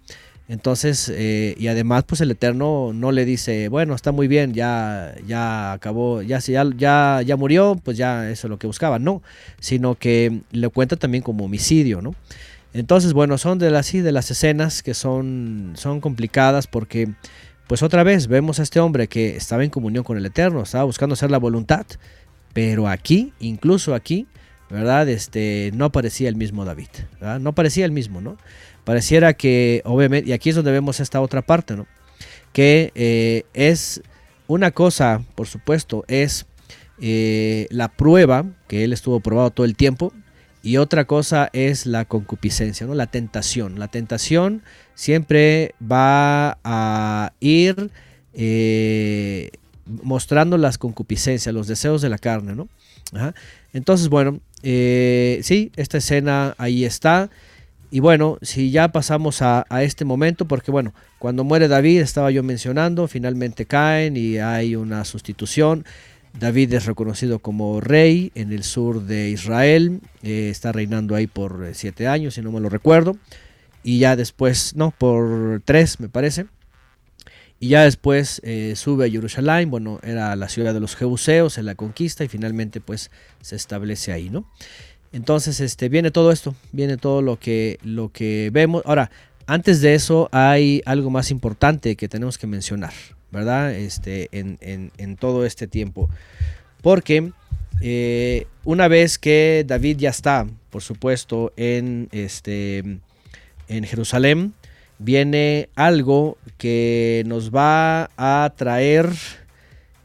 Entonces, 0.48 1.10
eh, 1.12 1.56
y 1.58 1.66
además, 1.66 2.04
pues 2.06 2.20
el 2.20 2.30
Eterno 2.30 2.92
no 2.94 3.10
le 3.10 3.24
dice, 3.24 3.68
bueno, 3.68 3.94
está 3.94 4.12
muy 4.12 4.28
bien, 4.28 4.54
ya, 4.54 5.14
ya 5.26 5.72
acabó, 5.72 6.22
ya, 6.22 6.38
ya, 6.38 7.22
ya 7.22 7.36
murió, 7.36 7.80
pues 7.82 7.96
ya 7.96 8.30
eso 8.30 8.46
es 8.46 8.50
lo 8.50 8.58
que 8.58 8.68
buscaba. 8.68 9.00
No, 9.00 9.22
sino 9.58 9.96
que 9.96 10.42
le 10.52 10.68
cuenta 10.68 10.96
también 10.96 11.24
como 11.24 11.44
homicidio, 11.44 12.00
¿no? 12.00 12.14
Entonces, 12.74 13.12
bueno, 13.12 13.38
son 13.38 13.58
de 13.58 13.70
las, 13.70 13.86
sí, 13.86 14.02
de 14.02 14.12
las 14.12 14.30
escenas 14.30 14.82
que 14.82 14.94
son, 14.94 15.72
son 15.74 16.00
complicadas 16.00 16.68
porque, 16.68 17.08
pues 17.66 17.82
otra 17.82 18.04
vez, 18.04 18.28
vemos 18.28 18.60
a 18.60 18.62
este 18.62 18.78
hombre 18.78 19.08
que 19.08 19.34
estaba 19.34 19.64
en 19.64 19.70
comunión 19.70 20.04
con 20.04 20.16
el 20.16 20.26
Eterno, 20.26 20.62
estaba 20.62 20.84
buscando 20.84 21.14
hacer 21.14 21.30
la 21.30 21.38
voluntad, 21.38 21.86
pero 22.52 22.86
aquí, 22.86 23.32
incluso 23.40 23.94
aquí, 23.94 24.26
¿verdad? 24.70 25.08
Este, 25.08 25.70
no 25.74 25.92
parecía 25.92 26.28
el 26.28 26.36
mismo 26.36 26.64
David. 26.64 26.88
No 27.40 27.54
parecía 27.54 27.84
el 27.84 27.92
mismo, 27.92 28.20
¿no? 28.20 28.36
Pareciera 28.84 29.34
que, 29.34 29.82
obviamente, 29.84 30.30
y 30.30 30.32
aquí 30.32 30.50
es 30.50 30.56
donde 30.56 30.72
vemos 30.72 31.00
esta 31.00 31.20
otra 31.20 31.42
parte, 31.42 31.76
¿no? 31.76 31.86
Que 32.52 32.92
eh, 32.94 33.44
es 33.52 34.02
una 34.46 34.70
cosa, 34.70 35.22
por 35.34 35.46
supuesto, 35.46 36.04
es 36.08 36.46
eh, 37.00 37.66
la 37.70 37.88
prueba, 37.88 38.46
que 38.68 38.84
él 38.84 38.92
estuvo 38.92 39.20
probado 39.20 39.50
todo 39.50 39.66
el 39.66 39.76
tiempo, 39.76 40.12
y 40.62 40.78
otra 40.78 41.04
cosa 41.04 41.48
es 41.52 41.86
la 41.86 42.04
concupiscencia, 42.04 42.86
¿no? 42.86 42.94
La 42.94 43.06
tentación. 43.06 43.78
La 43.78 43.88
tentación 43.88 44.62
siempre 44.94 45.74
va 45.80 46.58
a 46.64 47.32
ir 47.38 47.90
eh, 48.34 49.50
mostrando 49.84 50.58
las 50.58 50.78
concupiscencias, 50.78 51.54
los 51.54 51.68
deseos 51.68 52.02
de 52.02 52.08
la 52.08 52.18
carne, 52.18 52.54
¿no? 52.54 52.68
Entonces, 53.72 54.08
bueno, 54.08 54.40
eh, 54.62 55.40
sí, 55.42 55.72
esta 55.76 55.98
escena 55.98 56.54
ahí 56.58 56.84
está. 56.84 57.30
Y 57.90 58.00
bueno, 58.00 58.38
si 58.42 58.70
ya 58.70 58.88
pasamos 58.88 59.42
a, 59.42 59.64
este 59.80 60.04
momento, 60.04 60.46
porque 60.46 60.70
bueno, 60.70 60.92
cuando 61.18 61.44
muere 61.44 61.68
David, 61.68 62.00
estaba 62.00 62.30
yo 62.30 62.42
mencionando, 62.42 63.06
finalmente 63.08 63.66
caen 63.66 64.16
y 64.16 64.38
hay 64.38 64.76
una 64.76 65.04
sustitución. 65.04 65.84
David 66.38 66.74
es 66.74 66.84
reconocido 66.84 67.38
como 67.38 67.80
rey 67.80 68.32
en 68.34 68.52
el 68.52 68.64
sur 68.64 69.02
de 69.04 69.30
Israel, 69.30 70.00
eh, 70.22 70.48
está 70.50 70.72
reinando 70.72 71.14
ahí 71.14 71.26
por 71.26 71.64
eh, 71.64 71.74
siete 71.74 72.08
años, 72.08 72.34
si 72.34 72.42
no 72.42 72.52
me 72.52 72.60
lo 72.60 72.68
recuerdo, 72.68 73.16
y 73.82 74.00
ya 74.00 74.16
después, 74.16 74.74
no, 74.76 74.90
por 74.90 75.62
tres 75.64 75.98
me 75.98 76.10
parece, 76.10 76.46
y 77.60 77.68
ya 77.68 77.82
después 77.84 78.40
eh, 78.44 78.74
sube 78.76 79.06
a 79.06 79.10
Jerusalén, 79.10 79.70
bueno, 79.70 79.98
era 80.02 80.36
la 80.36 80.48
ciudad 80.48 80.74
de 80.74 80.80
los 80.80 80.94
Jebuseos, 80.96 81.58
en 81.58 81.66
la 81.66 81.74
conquista, 81.74 82.24
y 82.24 82.28
finalmente 82.28 82.80
pues 82.80 83.10
se 83.40 83.56
establece 83.56 84.12
ahí, 84.12 84.28
¿no? 84.30 84.50
Entonces, 85.12 85.60
este, 85.60 85.88
viene 85.88 86.10
todo 86.10 86.30
esto, 86.32 86.54
viene 86.72 86.96
todo 86.98 87.22
lo 87.22 87.38
que, 87.38 87.78
lo 87.82 88.10
que 88.12 88.50
vemos. 88.52 88.82
Ahora, 88.84 89.10
antes 89.46 89.80
de 89.80 89.94
eso 89.94 90.28
hay 90.32 90.82
algo 90.84 91.08
más 91.10 91.30
importante 91.30 91.96
que 91.96 92.08
tenemos 92.08 92.36
que 92.36 92.46
mencionar, 92.46 92.92
¿verdad? 93.30 93.72
Este, 93.72 94.28
en, 94.32 94.58
en- 94.60 94.92
en 94.98 95.16
todo 95.16 95.46
este 95.46 95.66
tiempo. 95.68 96.10
Porque 96.82 97.32
eh, 97.80 98.46
una 98.64 98.88
vez 98.88 99.18
que 99.18 99.64
David 99.66 99.96
ya 99.98 100.10
está, 100.10 100.46
por 100.70 100.82
supuesto, 100.82 101.52
en, 101.56 102.08
este, 102.12 102.78
en 103.68 103.84
Jerusalén, 103.84 104.52
viene 104.98 105.68
algo 105.74 106.38
que 106.58 107.22
nos 107.26 107.50
va 107.54 108.10
a 108.16 108.52
traer, 108.56 109.10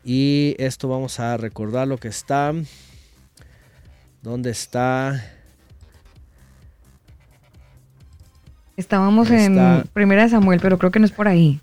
y 0.03 0.55
esto 0.57 0.87
vamos 0.87 1.19
a 1.19 1.37
recordar 1.37 1.87
lo 1.87 1.97
que 1.97 2.07
está. 2.07 2.53
¿Dónde 4.21 4.51
está? 4.51 5.23
Estábamos 8.77 9.29
en. 9.29 9.83
Primera 9.93 10.23
de 10.23 10.29
Samuel, 10.29 10.59
pero 10.61 10.77
creo 10.77 10.91
que 10.91 10.99
no 10.99 11.05
es 11.05 11.11
por 11.11 11.27
ahí. 11.27 11.59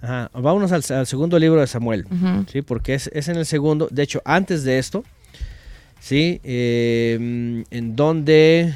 Ajá, 0.00 0.30
vámonos 0.32 0.72
al, 0.72 0.82
al 0.96 1.06
segundo 1.06 1.38
libro 1.38 1.60
de 1.60 1.66
Samuel. 1.66 2.06
¿sí? 2.50 2.62
Porque 2.62 2.94
es, 2.94 3.10
es 3.12 3.28
en 3.28 3.36
el 3.36 3.46
segundo, 3.46 3.88
de 3.90 4.02
hecho, 4.02 4.22
antes 4.24 4.62
de 4.62 4.78
esto, 4.78 5.04
¿sí? 6.00 6.40
Eh, 6.44 7.64
en 7.70 7.96
donde 7.96 8.74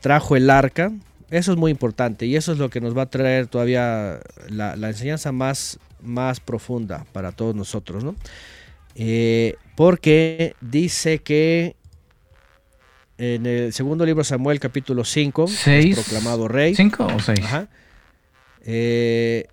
trajo 0.00 0.36
el 0.36 0.50
arca, 0.50 0.92
eso 1.30 1.52
es 1.52 1.58
muy 1.58 1.70
importante 1.70 2.26
y 2.26 2.36
eso 2.36 2.52
es 2.52 2.58
lo 2.58 2.70
que 2.70 2.80
nos 2.80 2.96
va 2.96 3.02
a 3.02 3.10
traer 3.10 3.46
todavía 3.46 4.20
la, 4.48 4.76
la 4.76 4.88
enseñanza 4.88 5.32
más, 5.32 5.78
más 6.02 6.40
profunda 6.40 7.06
para 7.12 7.32
todos 7.32 7.54
nosotros, 7.54 8.04
¿no? 8.04 8.14
Eh, 8.96 9.56
porque 9.76 10.54
dice 10.60 11.20
que 11.20 11.76
en 13.18 13.46
el 13.46 13.72
segundo 13.72 14.04
libro 14.06 14.22
de 14.22 14.24
Samuel, 14.24 14.58
capítulo 14.60 15.04
5, 15.04 15.44
es 15.66 15.94
proclamado 15.94 16.48
rey. 16.48 16.74
¿Cinco 16.74 17.06
o 17.06 17.20
seis? 17.20 17.40
Ajá. 17.44 17.68
Eh, 18.64 19.46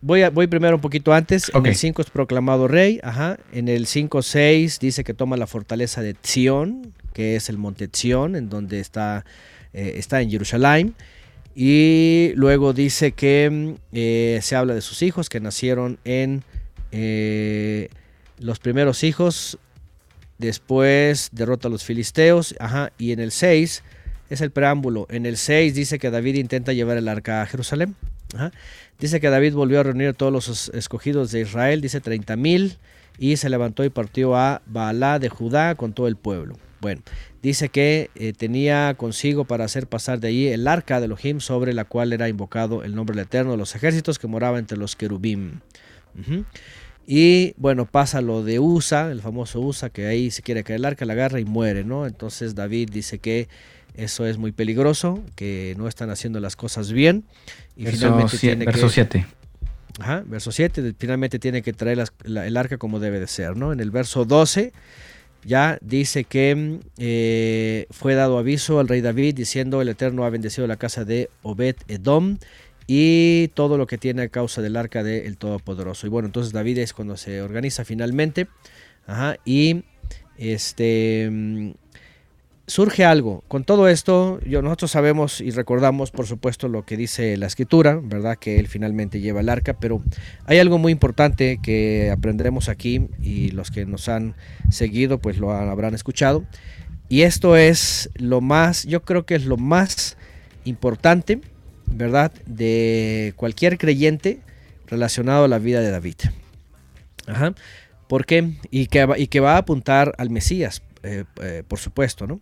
voy, 0.00 0.22
a, 0.22 0.30
voy 0.30 0.46
primero 0.46 0.76
un 0.76 0.82
poquito 0.82 1.12
antes. 1.12 1.50
En 1.54 1.64
el 1.66 1.74
5 1.74 2.02
es 2.02 2.10
proclamado 2.10 2.68
rey. 2.68 3.00
Ajá. 3.02 3.38
En 3.52 3.68
el 3.68 3.86
5-6 3.86 4.78
dice 4.78 5.04
que 5.04 5.14
toma 5.14 5.36
la 5.36 5.46
fortaleza 5.46 6.02
de 6.02 6.14
Sion, 6.22 6.92
que 7.12 7.36
es 7.36 7.48
el 7.48 7.58
monte 7.58 7.88
Sion, 7.92 8.36
en 8.36 8.48
donde 8.48 8.80
está, 8.80 9.24
eh, 9.72 9.94
está 9.96 10.20
en 10.20 10.30
Jerusalén. 10.30 10.94
Y 11.58 12.32
luego 12.34 12.74
dice 12.74 13.12
que 13.12 13.48
mm, 13.50 13.74
eh, 13.92 14.40
se 14.42 14.56
habla 14.56 14.74
de 14.74 14.82
sus 14.82 15.00
hijos 15.00 15.30
que 15.30 15.40
nacieron 15.40 15.98
en 16.04 16.44
eh, 16.92 17.88
los 18.38 18.58
primeros 18.58 19.02
hijos. 19.02 19.58
Después 20.36 21.30
derrota 21.32 21.68
a 21.68 21.70
los 21.70 21.82
filisteos. 21.82 22.54
Ajá. 22.60 22.92
Y 22.98 23.12
en 23.12 23.20
el 23.20 23.30
6 23.32 23.82
es 24.28 24.40
el 24.42 24.50
preámbulo. 24.50 25.06
En 25.08 25.24
el 25.24 25.38
6 25.38 25.74
dice 25.74 25.98
que 25.98 26.10
David 26.10 26.34
intenta 26.34 26.74
llevar 26.74 26.98
el 26.98 27.08
arca 27.08 27.40
a 27.40 27.46
Jerusalén. 27.46 27.96
Ajá. 28.34 28.52
Dice 29.00 29.18
que 29.18 29.30
David 29.30 29.54
volvió 29.54 29.80
a 29.80 29.82
reunir 29.82 30.08
a 30.08 30.12
todos 30.12 30.32
los 30.32 30.48
es- 30.48 30.70
escogidos 30.74 31.30
de 31.32 31.40
Israel, 31.40 31.80
dice 31.80 32.00
30 32.02 32.36
mil, 32.36 32.76
y 33.18 33.38
se 33.38 33.48
levantó 33.48 33.82
y 33.82 33.88
partió 33.88 34.36
a 34.36 34.60
Baalá 34.66 35.18
de 35.18 35.30
Judá 35.30 35.74
con 35.74 35.94
todo 35.94 36.06
el 36.06 36.16
pueblo. 36.16 36.58
Bueno, 36.80 37.00
dice 37.42 37.68
que 37.70 38.10
eh, 38.14 38.32
tenía 38.36 38.94
consigo 38.98 39.44
para 39.44 39.64
hacer 39.64 39.86
pasar 39.86 40.20
de 40.20 40.28
allí 40.28 40.48
el 40.48 40.68
arca 40.68 41.00
de 41.00 41.06
Elohim 41.06 41.40
sobre 41.40 41.72
la 41.72 41.84
cual 41.84 42.12
era 42.12 42.28
invocado 42.28 42.82
el 42.84 42.94
nombre 42.94 43.16
del 43.16 43.24
Eterno 43.24 43.52
de 43.52 43.56
los 43.56 43.74
ejércitos 43.74 44.18
que 44.18 44.26
moraba 44.26 44.58
entre 44.58 44.76
los 44.76 44.94
querubim. 44.96 45.60
Y 47.06 47.54
bueno, 47.56 47.86
pasa 47.86 48.20
lo 48.20 48.42
de 48.42 48.58
Usa, 48.58 49.10
el 49.12 49.20
famoso 49.22 49.60
Usa, 49.60 49.90
que 49.90 50.06
ahí 50.06 50.30
se 50.30 50.42
quiere 50.42 50.64
caer 50.64 50.78
el 50.80 50.84
arca, 50.84 51.04
la 51.04 51.12
agarra 51.12 51.38
y 51.38 51.44
muere, 51.44 51.84
¿no? 51.84 52.06
Entonces 52.06 52.54
David 52.56 52.90
dice 52.92 53.20
que 53.20 53.48
eso 53.94 54.26
es 54.26 54.38
muy 54.38 54.50
peligroso, 54.52 55.22
que 55.36 55.74
no 55.78 55.86
están 55.88 56.10
haciendo 56.10 56.40
las 56.40 56.56
cosas 56.56 56.90
bien. 56.90 57.24
Y 57.76 57.84
Verso 57.84 57.98
finalmente 58.06 58.38
tiene 58.38 58.64
verso 58.64 58.88
que... 58.88 58.92
7. 58.92 59.26
Ajá, 60.00 60.24
verso 60.26 60.50
7, 60.52 60.94
finalmente 60.98 61.38
tiene 61.38 61.62
que 61.62 61.72
traer 61.72 61.96
las- 61.98 62.12
la- 62.24 62.46
el 62.46 62.56
arca 62.56 62.76
como 62.76 62.98
debe 62.98 63.20
de 63.20 63.26
ser, 63.28 63.56
¿no? 63.56 63.72
En 63.72 63.80
el 63.80 63.90
verso 63.90 64.24
12 64.24 64.72
ya 65.46 65.78
dice 65.80 66.24
que 66.24 66.54
mm, 66.54 66.80
eh, 66.98 67.86
fue 67.90 68.14
dado 68.14 68.38
aviso 68.38 68.80
al 68.80 68.88
rey 68.88 69.00
David 69.00 69.34
diciendo 69.34 69.80
el 69.80 69.88
Eterno 69.88 70.24
ha 70.24 70.30
bendecido 70.30 70.66
la 70.66 70.76
casa 70.76 71.04
de 71.04 71.30
Obed 71.42 71.76
Edom 71.86 72.38
y 72.88 73.48
todo 73.54 73.78
lo 73.78 73.86
que 73.86 73.96
tiene 73.96 74.22
a 74.22 74.28
causa 74.28 74.60
del 74.60 74.76
arca 74.76 75.02
del 75.02 75.36
Todopoderoso. 75.38 76.06
Y 76.06 76.10
bueno, 76.10 76.26
entonces 76.26 76.52
David 76.52 76.78
es 76.78 76.92
cuando 76.92 77.16
se 77.16 77.40
organiza 77.42 77.84
finalmente, 77.84 78.48
ajá, 79.06 79.38
y 79.44 79.84
este... 80.36 81.74
surge 82.66 83.04
algo. 83.04 83.44
Con 83.48 83.64
todo 83.64 83.88
esto, 83.88 84.40
yo, 84.44 84.62
nosotros 84.62 84.90
sabemos 84.90 85.40
y 85.40 85.50
recordamos, 85.50 86.10
por 86.10 86.26
supuesto, 86.26 86.68
lo 86.68 86.84
que 86.84 86.96
dice 86.96 87.36
la 87.36 87.46
escritura, 87.46 88.00
¿verdad? 88.02 88.36
Que 88.38 88.58
él 88.58 88.66
finalmente 88.66 89.20
lleva 89.20 89.40
el 89.40 89.48
arca, 89.48 89.74
pero 89.74 90.02
hay 90.44 90.58
algo 90.58 90.78
muy 90.78 90.92
importante 90.92 91.58
que 91.62 92.10
aprenderemos 92.10 92.68
aquí 92.68 93.08
y 93.22 93.50
los 93.50 93.70
que 93.70 93.86
nos 93.86 94.08
han 94.08 94.34
seguido, 94.70 95.18
pues 95.18 95.38
lo 95.38 95.52
habrán 95.52 95.94
escuchado. 95.94 96.44
Y 97.08 97.22
esto 97.22 97.56
es 97.56 98.10
lo 98.14 98.40
más, 98.40 98.84
yo 98.84 99.02
creo 99.02 99.24
que 99.26 99.36
es 99.36 99.46
lo 99.46 99.56
más 99.56 100.16
importante, 100.64 101.40
¿verdad? 101.86 102.32
De 102.46 103.32
cualquier 103.36 103.78
creyente 103.78 104.40
relacionado 104.88 105.44
a 105.44 105.48
la 105.48 105.58
vida 105.58 105.80
de 105.80 105.90
David. 105.90 106.16
Ajá. 107.28 107.54
¿Por 108.08 108.24
qué? 108.24 108.52
Y 108.70 108.86
que, 108.86 109.06
y 109.16 109.26
que 109.28 109.40
va 109.40 109.54
a 109.54 109.58
apuntar 109.58 110.14
al 110.18 110.30
Mesías, 110.30 110.82
eh, 111.06 111.24
eh, 111.42 111.62
por 111.66 111.78
supuesto, 111.78 112.26
¿no? 112.26 112.40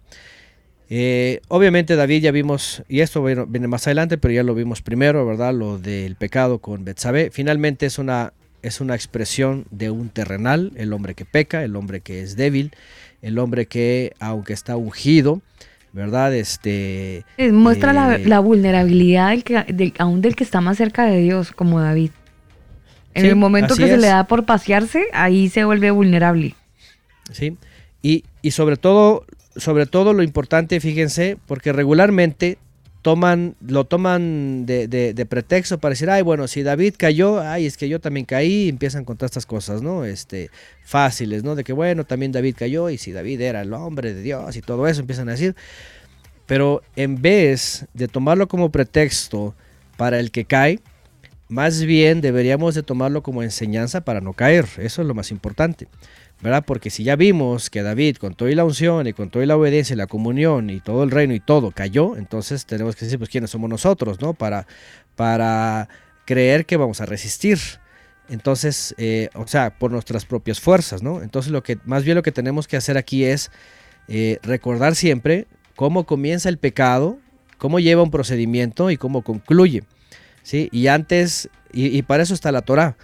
Eh, 0.91 1.41
obviamente 1.49 1.97
David 1.97 2.23
ya 2.23 2.31
vimos, 2.31 2.83
y 2.89 3.01
esto 3.01 3.23
viene, 3.25 3.45
viene 3.49 3.69
más 3.69 3.87
adelante, 3.87 4.19
pero 4.19 4.35
ya 4.35 4.43
lo 4.43 4.55
vimos 4.55 4.83
primero, 4.83 5.25
¿verdad? 5.27 5.55
Lo 5.55 5.79
del 5.79 6.15
pecado 6.17 6.59
con 6.59 6.85
Betsabé. 6.85 7.31
Finalmente 7.31 7.87
es 7.87 7.99
una, 7.99 8.33
es 8.63 8.81
una 8.81 8.95
expresión 8.95 9.65
de 9.71 9.91
un 9.91 10.11
terrenal, 10.11 10.73
el 10.77 10.93
hombre 10.93 11.15
que 11.15 11.25
peca, 11.25 11.65
el 11.65 11.75
hombre 11.77 12.01
que 12.01 12.23
es 12.23 12.37
débil, 12.37 12.73
el 13.23 13.39
hombre 13.39 13.67
que, 13.67 14.13
aunque 14.21 14.53
está 14.53 14.77
ungido, 14.77 15.41
¿verdad? 15.95 16.35
Este, 16.35 17.25
Muestra 17.51 17.93
la, 17.95 18.17
Eh, 18.17 18.27
la 18.27 18.41
vulnerabilidad 18.41 19.31
del 19.31 19.43
que, 19.45 19.65
del- 19.73 19.95
aún 19.99 20.21
del 20.21 20.37
que 20.37 20.45
está 20.45 20.61
más 20.61 20.77
cerca 20.77 21.07
de 21.07 21.19
Dios, 21.21 21.53
como 21.53 21.81
David. 21.81 22.11
En 23.15 23.23
Sí, 23.23 23.29
el 23.29 23.37
momento 23.37 23.77
que 23.77 23.87
se 23.89 23.97
le 23.97 24.09
da 24.09 24.27
por 24.27 24.45
pasearse, 24.45 25.05
ahí 25.13 25.49
se 25.49 25.65
vuelve 25.65 25.91
vulnerable. 25.93 26.55
¿sí? 27.33 27.57
Y, 28.05 28.23
sobre 28.51 28.77
todo, 28.77 29.25
sobre 29.57 29.87
todo 29.87 30.13
lo 30.13 30.23
importante, 30.23 30.79
fíjense, 30.79 31.39
porque 31.47 31.73
regularmente 31.73 32.59
toman, 33.01 33.55
lo 33.67 33.87
toman 33.87 34.67
de 34.67 35.27
pretexto 35.27 35.79
para 35.79 35.95
decir, 35.95 36.11
ay, 36.11 36.21
bueno, 36.21 36.47
si 36.47 36.63
David 36.63 36.97
cayó, 36.99 37.41
ay, 37.41 37.65
es 37.65 37.79
que 37.79 37.89
yo 37.89 38.01
también 38.03 38.27
caí, 38.27 38.65
y 38.65 38.69
empiezan 38.69 39.07
con 39.07 39.17
todas 39.17 39.31
estas 39.31 39.47
cosas, 39.47 39.81
¿no? 39.81 40.05
Este, 40.05 40.51
fáciles, 40.85 41.45
¿no? 41.45 41.55
De 41.55 41.65
que, 41.65 41.73
bueno, 41.73 42.05
también 42.05 42.31
David 42.31 42.57
cayó, 42.59 42.91
y 42.91 42.99
si 42.99 43.11
David 43.11 43.41
era 43.41 43.63
el 43.63 43.73
hombre 43.73 44.13
de 44.13 44.21
Dios 44.21 44.55
y 44.55 44.61
todo 44.61 44.87
eso, 44.87 45.01
empiezan 45.01 45.31
a 45.31 45.33
decir. 45.33 45.57
Pero 46.45 46.83
en 46.97 47.23
vez 47.23 47.87
de 47.95 48.07
tomarlo 48.07 48.49
como 48.49 48.71
pretexto 48.71 49.55
para 49.97 50.21
el 50.21 50.31
que 50.31 50.45
cae, 50.45 50.79
más 51.49 51.83
bien 51.83 52.21
deberíamos 52.21 52.75
de 52.75 52.83
tomarlo 52.83 53.23
como 53.23 53.43
enseñanza 53.43 54.03
para 54.03 54.21
no 54.21 54.35
caer. 54.35 54.67
Eso 54.77 55.01
es 55.01 55.09
lo 55.09 55.15
más 55.15 55.31
importante. 55.31 55.89
¿Verdad? 56.45 56.63
Porque 56.67 56.91
si 56.91 57.05
ya 57.05 57.17
vimos 57.17 57.71
que 57.71 57.83
David 57.83 58.19
con 58.19 58.35
toda 58.35 58.51
la 58.51 58.67
unción 58.67 59.07
y 59.07 59.15
con 59.15 59.31
toda 59.31 59.47
la 59.47 59.57
obediencia 59.57 59.95
y 59.95 59.97
la 59.97 60.07
comunión 60.07 60.69
y 60.69 60.79
todo 60.79 61.03
el 61.03 61.11
reino 61.11 61.33
y 61.33 61.41
todo 61.41 61.71
cayó, 61.71 62.19
entonces 62.19 62.67
tenemos 62.67 62.97
que 62.97 63.07
decir, 63.07 63.19
pues 63.19 63.31
quiénes 63.31 63.49
somos 63.49 63.71
nosotros, 63.71 64.21
¿no? 64.21 64.35
Para, 64.35 64.67
para 65.17 65.89
creer 66.27 66.67
que 66.67 66.77
vamos 66.77 67.01
a 67.01 67.07
resistir. 67.07 67.59
Entonces, 68.29 68.95
eh, 68.99 69.31
o 69.33 69.47
sea, 69.47 69.79
por 69.79 69.91
nuestras 69.91 70.27
propias 70.27 70.61
fuerzas, 70.61 71.03
¿no? 71.03 71.23
Entonces, 71.23 71.51
lo 71.51 71.63
que 71.63 71.79
más 71.87 72.05
bien 72.05 72.15
lo 72.15 72.23
que 72.23 72.31
tenemos 72.31 72.69
que 72.69 72.77
hacer 72.77 72.99
aquí 72.99 73.25
es 73.25 73.51
eh, 74.09 74.39
recordar 74.43 74.97
siempre 74.97 75.47
cómo 75.77 76.05
comienza 76.05 76.51
el 76.51 76.59
pecado, 76.59 77.19
cómo 77.57 77.81
lleva 77.81 78.03
un 78.03 78.11
procedimiento 78.11 78.91
y 78.91 78.99
cómo 78.99 79.23
concluye, 79.23 79.85
¿sí? 80.43 80.69
Y 80.73 80.89
antes, 80.89 81.49
y, 81.73 81.87
y 81.87 82.03
para 82.03 82.23
eso 82.23 82.35
está 82.35 82.53
la 82.53 82.61
Torah, 82.61 82.99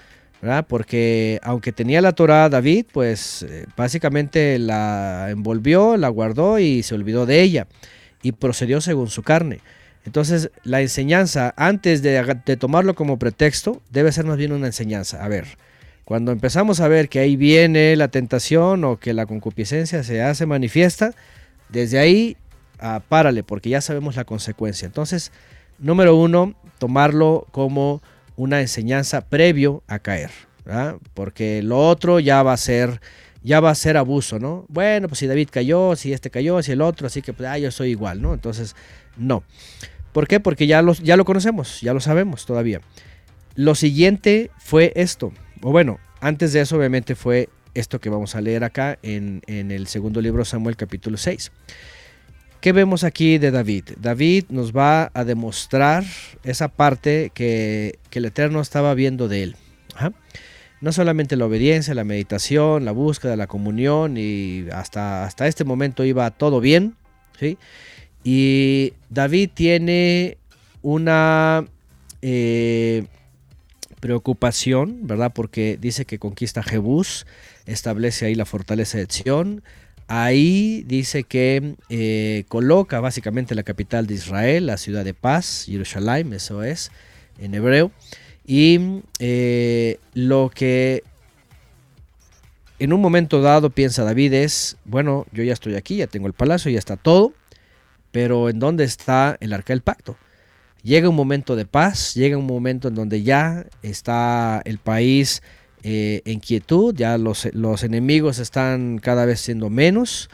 Porque 0.69 1.39
aunque 1.43 1.73
tenía 1.73 2.01
la 2.01 2.13
Torah 2.13 2.49
David, 2.49 2.87
pues 2.93 3.43
eh, 3.43 3.67
básicamente 3.77 4.59
la 4.59 5.29
envolvió, 5.31 5.97
la 5.97 6.09
guardó 6.09 6.59
y 6.59 6.83
se 6.83 6.95
olvidó 6.95 7.27
de 7.27 7.43
ella 7.43 7.67
y 8.23 8.33
procedió 8.33 8.81
según 8.81 9.09
su 9.09 9.23
carne. 9.23 9.61
Entonces, 10.07 10.51
la 10.65 10.81
enseñanza, 10.81 11.53
antes 11.57 12.03
de 12.03 12.57
tomarlo 12.57 12.95
como 12.95 13.19
pretexto, 13.19 13.83
debe 13.91 14.13
ser 14.13 14.25
más 14.25 14.39
bien 14.39 14.53
una 14.53 14.67
enseñanza. 14.67 15.23
A 15.23 15.29
ver, 15.29 15.47
cuando 16.11 16.33
empezamos 16.33 16.81
a 16.81 16.89
ver 16.89 17.09
que 17.09 17.21
ahí 17.21 17.37
viene 17.37 17.95
la 17.97 18.09
tentación 18.09 18.83
o 18.85 18.99
que 18.99 19.13
la 19.13 19.27
concupiscencia 19.27 20.03
se 20.03 20.23
hace 20.23 20.47
manifiesta, 20.47 21.13
desde 21.69 21.99
ahí, 21.99 22.37
ah, 22.81 23.03
párale, 23.09 23.43
porque 23.43 23.69
ya 23.69 23.81
sabemos 23.81 24.17
la 24.17 24.25
consecuencia. 24.25 24.87
Entonces, 24.87 25.33
número 25.79 26.17
uno, 26.17 26.55
tomarlo 26.79 27.47
como 27.53 28.03
una 28.41 28.63
enseñanza 28.63 29.21
previo 29.21 29.83
a 29.87 29.99
caer, 29.99 30.31
porque 31.13 31.63
lo 31.63 31.79
otro 31.87 32.21
ya 32.21 32.43
va 32.43 32.55
a 32.55 32.57
ser 32.57 33.01
ya 33.43 33.61
va 33.61 33.71
a 33.71 33.75
ser 33.75 33.97
abuso, 33.97 34.39
¿no? 34.39 34.67
Bueno, 34.69 35.09
pues 35.09 35.19
si 35.19 35.27
David 35.27 35.49
cayó, 35.51 35.97
si 35.97 36.13
este 36.13 36.31
cayó, 36.31 36.63
si 36.63 36.73
el 36.73 36.83
otro, 36.83 37.07
así 37.07 37.23
que 37.23 37.33
pues, 37.33 37.49
ah, 37.49 37.59
yo 37.59 37.71
soy 37.71 37.91
igual, 37.91 38.21
¿no? 38.21 38.35
Entonces, 38.35 38.77
no. 39.17 39.43
¿Por 40.13 40.29
qué? 40.29 40.41
Porque 40.41 40.67
ya, 40.67 40.83
los, 40.83 41.01
ya 41.01 41.17
lo 41.17 41.25
conocemos, 41.25 41.81
ya 41.81 41.95
lo 41.95 42.01
sabemos 42.01 42.45
todavía. 42.45 42.83
Lo 43.55 43.75
siguiente 43.75 44.51
fue 44.59 44.93
esto, 44.95 45.33
o 45.63 45.71
bueno, 45.71 45.99
antes 46.21 46.53
de 46.53 46.61
eso 46.61 46.77
obviamente 46.77 47.15
fue 47.15 47.49
esto 47.73 47.99
que 47.99 48.11
vamos 48.11 48.35
a 48.35 48.43
leer 48.43 48.65
acá 48.65 48.99
en, 49.03 49.43
en 49.47 49.71
el 49.71 49.87
segundo 49.87 50.21
libro 50.21 50.45
Samuel 50.45 50.77
capítulo 50.77 51.17
6. 51.17 51.51
¿Qué 52.61 52.73
vemos 52.73 53.05
aquí 53.05 53.39
de 53.39 53.51
David? 53.51 53.85
David 53.99 54.45
nos 54.51 54.77
va 54.77 55.11
a 55.15 55.25
demostrar 55.25 56.05
esa 56.45 56.69
parte 56.69 57.31
que, 57.33 57.99
el 58.13 58.25
Eterno 58.27 58.61
estaba 58.61 58.93
viendo 58.93 59.29
de 59.29 59.45
él. 59.45 59.57
No 60.83 60.93
solamente 60.93 61.37
la 61.37 61.47
obediencia, 61.47 61.95
la 61.95 62.05
meditación, 62.05 62.85
la 62.85 62.93
búsqueda, 62.93 63.37
la 63.37 63.47
comunión 63.47 64.17
y 64.19 64.67
hasta, 64.73 65.25
hasta 65.25 65.47
este 65.47 65.65
momento 65.65 66.05
iba 66.05 66.31
todo 66.31 66.61
bien. 66.61 66.97
¿sí? 67.39 67.57
Y 68.25 68.93
David 69.09 69.51
tiene 69.55 70.37
una 70.83 71.65
eh, 72.21 73.05
preocupación, 74.01 75.07
¿verdad? 75.07 75.33
Porque 75.35 75.79
dice 75.81 76.05
que 76.05 76.19
conquista 76.19 76.63
Jebús, 76.63 77.27
establece 77.65 78.27
ahí 78.27 78.35
la 78.35 78.45
fortaleza 78.45 78.99
de 78.99 79.07
Sión. 79.09 79.63
Ahí 80.13 80.83
dice 80.89 81.23
que 81.23 81.77
eh, 81.89 82.45
coloca 82.49 82.99
básicamente 82.99 83.55
la 83.55 83.63
capital 83.63 84.09
de 84.09 84.15
Israel, 84.15 84.67
la 84.67 84.77
ciudad 84.77 85.05
de 85.05 85.15
paz, 85.15 85.67
Jerusalén, 85.67 86.33
eso 86.33 86.65
es, 86.65 86.91
en 87.39 87.55
hebreo. 87.55 87.93
Y 88.45 89.03
eh, 89.21 89.99
lo 90.15 90.51
que 90.53 91.05
en 92.81 92.93
un 92.93 93.01
momento 93.01 93.41
dado 93.41 93.71
piensa 93.71 94.03
David 94.03 94.35
es, 94.35 94.77
bueno, 94.85 95.27
yo 95.33 95.45
ya 95.45 95.53
estoy 95.53 95.77
aquí, 95.77 95.97
ya 95.97 96.09
tengo 96.09 96.27
el 96.27 96.33
palacio, 96.33 96.73
ya 96.73 96.81
está 96.81 96.97
todo, 96.97 97.33
pero 98.11 98.49
¿en 98.49 98.59
dónde 98.59 98.83
está 98.83 99.37
el 99.41 99.53
arca 99.53 99.73
del 99.73 99.83
pacto? 99.83 100.17
llega 100.83 101.09
un 101.09 101.17
momento 101.17 101.57
de 101.57 101.67
paz, 101.67 102.15
llega 102.15 102.37
un 102.37 102.47
momento 102.47 102.89
en 102.89 102.95
donde 102.95 103.23
ya 103.23 103.67
está 103.83 104.63
el 104.65 104.79
país 104.79 105.43
eh, 105.83 106.23
en 106.25 106.41
quietud, 106.41 106.95
ya 106.95 107.17
los, 107.17 107.45
enemigos 107.85 108.39
están 108.39 108.99
cada 108.99 109.25
vez 109.25 109.41
siendo 109.41 109.71
menos, 109.71 110.29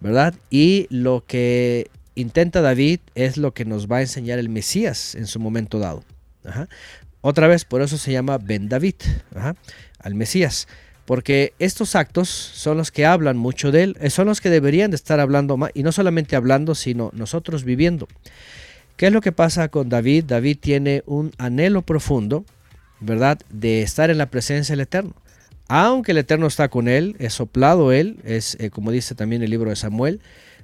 ¿verdad? 0.00 0.34
Y 0.50 0.86
lo 0.90 1.24
que 1.26 1.88
intenta 2.14 2.60
David 2.60 3.00
es 3.14 3.36
lo 3.36 3.52
que 3.52 3.64
nos 3.64 3.90
va 3.90 3.98
a 3.98 4.00
enseñar 4.02 4.38
el 4.38 4.48
Mesías 4.48 5.14
en 5.14 5.26
su 5.26 5.40
momento 5.40 5.78
dado. 5.78 6.04
Otra 7.20 7.48
vez, 7.48 7.64
por 7.64 7.82
eso 7.82 7.98
se 7.98 8.12
llama 8.12 8.38
Ben 8.38 8.68
David, 8.68 8.94
al 9.98 10.14
Mesías. 10.14 10.68
Porque 11.04 11.52
estos 11.58 11.96
actos 11.96 12.28
son 12.28 12.76
los 12.76 12.92
que 12.92 13.04
hablan 13.04 13.36
mucho 13.36 13.72
de 13.72 13.82
él, 13.82 13.96
eh, 14.00 14.08
son 14.08 14.26
los 14.28 14.40
que 14.40 14.50
deberían 14.50 14.92
de 14.92 14.96
estar 14.96 15.18
hablando 15.18 15.56
más, 15.56 15.72
y 15.74 15.82
no 15.82 15.90
solamente 15.90 16.36
hablando, 16.36 16.76
sino 16.76 17.10
nosotros 17.12 17.64
viviendo. 17.64 18.06
¿Qué 18.96 19.06
es 19.08 19.12
lo 19.12 19.20
que 19.20 19.32
pasa 19.32 19.68
con 19.68 19.88
David? 19.88 20.24
David 20.26 20.58
tiene 20.60 21.02
un 21.06 21.32
anhelo 21.38 21.82
profundo, 21.82 22.44
¿verdad? 23.02 23.38
De 23.50 23.82
estar 23.82 24.10
en 24.10 24.18
la 24.18 24.26
presencia 24.26 24.72
del 24.72 24.80
Eterno. 24.80 25.14
Aunque 25.68 26.12
el 26.12 26.18
Eterno 26.18 26.46
está 26.46 26.68
con 26.68 26.88
él, 26.88 27.16
es 27.18 27.34
soplado 27.34 27.92
él, 27.92 28.18
es 28.24 28.56
eh, 28.60 28.70
como 28.70 28.90
dice 28.90 29.14
también 29.14 29.42
el 29.42 29.50
libro 29.50 29.70
de 29.70 29.76
Samuel, 29.76 30.20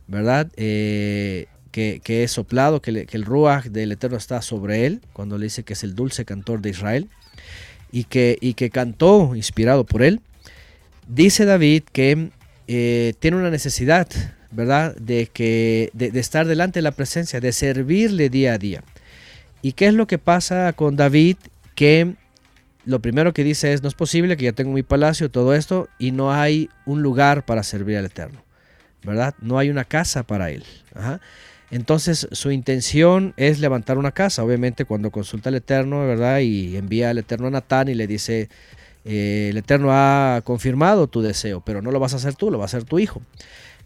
¿verdad? 0.07 0.49
Eh, 0.57 1.47
que, 1.71 2.25
es 2.25 2.33
soplado, 2.33 2.83
que, 2.83 3.07
el 3.09 3.25
Ruach 3.25 3.67
del 3.67 3.93
Eterno 3.93 4.17
está 4.17 4.43
sobre 4.43 4.85
él, 4.87 5.01
cuando 5.13 5.39
le 5.39 5.45
dice 5.45 5.63
que 5.63 5.75
es 5.75 5.85
el 5.85 5.95
dulce 5.95 6.25
cantor 6.25 6.61
de 6.61 6.71
Israel, 6.71 7.09
y 7.93 8.05
que, 8.05 8.37
y 8.41 8.55
que 8.55 8.71
cantó 8.71 9.37
inspirado 9.37 9.85
por 9.85 10.03
él. 10.03 10.21
Dice 11.07 11.45
David 11.45 11.85
que 11.93 12.31
eh, 12.67 13.15
tiene 13.21 13.37
una 13.37 13.51
necesidad, 13.51 14.09
¿verdad? 14.51 14.97
De, 14.97 15.29
que, 15.33 15.91
de 15.93 16.19
estar 16.19 16.47
delante 16.47 16.81
de 16.81 16.83
la 16.83 16.91
presencia, 16.91 17.41
de 17.41 17.53
servirle 17.53 18.29
día 18.29 18.55
a 18.55 18.59
día. 18.59 18.83
¿Y 19.63 19.73
qué 19.73 19.87
es 19.87 19.95
lo 19.95 20.07
que 20.07 20.19
pasa 20.19 20.73
con 20.73 20.97
David? 20.97 21.37
Que 21.75 22.17
lo 22.89 23.03
primero 23.03 23.35
que 23.35 23.45
dice 23.45 23.75
es, 23.75 23.83
no 23.83 23.89
es 23.89 23.95
posible 23.95 24.39
que 24.39 24.45
ya 24.45 24.53
tengo 24.53 24.73
mi 24.73 24.83
palacio, 24.83 25.31
todo 25.31 25.53
esto, 25.55 25.91
y 25.99 26.11
no 26.11 26.33
hay 26.33 26.71
un 26.87 27.03
lugar 27.03 27.45
para 27.45 27.63
servir 27.63 27.99
al 27.99 28.07
Eterno, 28.07 28.43
¿verdad? 29.05 29.35
No 29.43 29.59
hay 29.59 29.69
una 29.69 29.85
casa 29.85 30.23
para 30.23 30.51
él. 30.51 30.65
Entonces 31.71 32.29
su 32.33 32.51
intención 32.51 33.35
es 33.37 33.61
levantar 33.61 33.99
una 33.99 34.13
casa, 34.13 34.43
obviamente 34.43 34.87
cuando 34.87 35.11
consulta 35.11 35.51
al 35.51 35.57
Eterno, 35.57 36.07
¿verdad? 36.07 36.39
Y 36.39 36.79
envía 36.79 37.11
al 37.11 37.19
Eterno 37.19 37.49
a 37.49 37.51
Natán 37.51 37.89
y 37.89 37.95
le 37.95 38.07
dice, 38.07 38.49
eh, 39.05 39.49
el 39.51 39.59
Eterno 39.59 39.89
ha 39.93 40.41
confirmado 40.43 41.09
tu 41.09 41.21
deseo, 41.21 41.61
pero 41.61 41.83
no 41.83 41.91
lo 41.91 42.01
vas 42.01 42.15
a 42.15 42.17
hacer 42.17 42.37
tú, 42.37 42.51
lo 42.51 42.57
va 42.57 42.65
a 42.65 42.73
hacer 42.73 42.85
tu 42.85 42.99
hijo. 42.99 43.21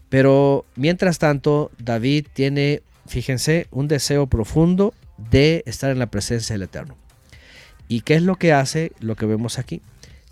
Pero 0.07 0.63
mientras 0.77 1.19
tanto, 1.19 1.71
David 1.77 2.27
tiene, 2.31 2.83
fíjense, 3.05 3.67
un 3.69 3.89
deseo 3.89 4.27
profundo 4.27 4.93
de 5.17 5.61
estar 5.65 5.91
en 5.91 5.99
la 5.99 6.07
presencia 6.07 6.53
del 6.53 6.63
Eterno. 6.63 7.02
¿Y 7.87 8.01
qué 8.01 8.15
es 8.15 8.21
lo 8.21 8.35
que 8.35 8.53
hace? 8.53 8.91
Lo 8.99 9.15
que 9.15 9.25
vemos 9.25 9.59
aquí. 9.59 9.81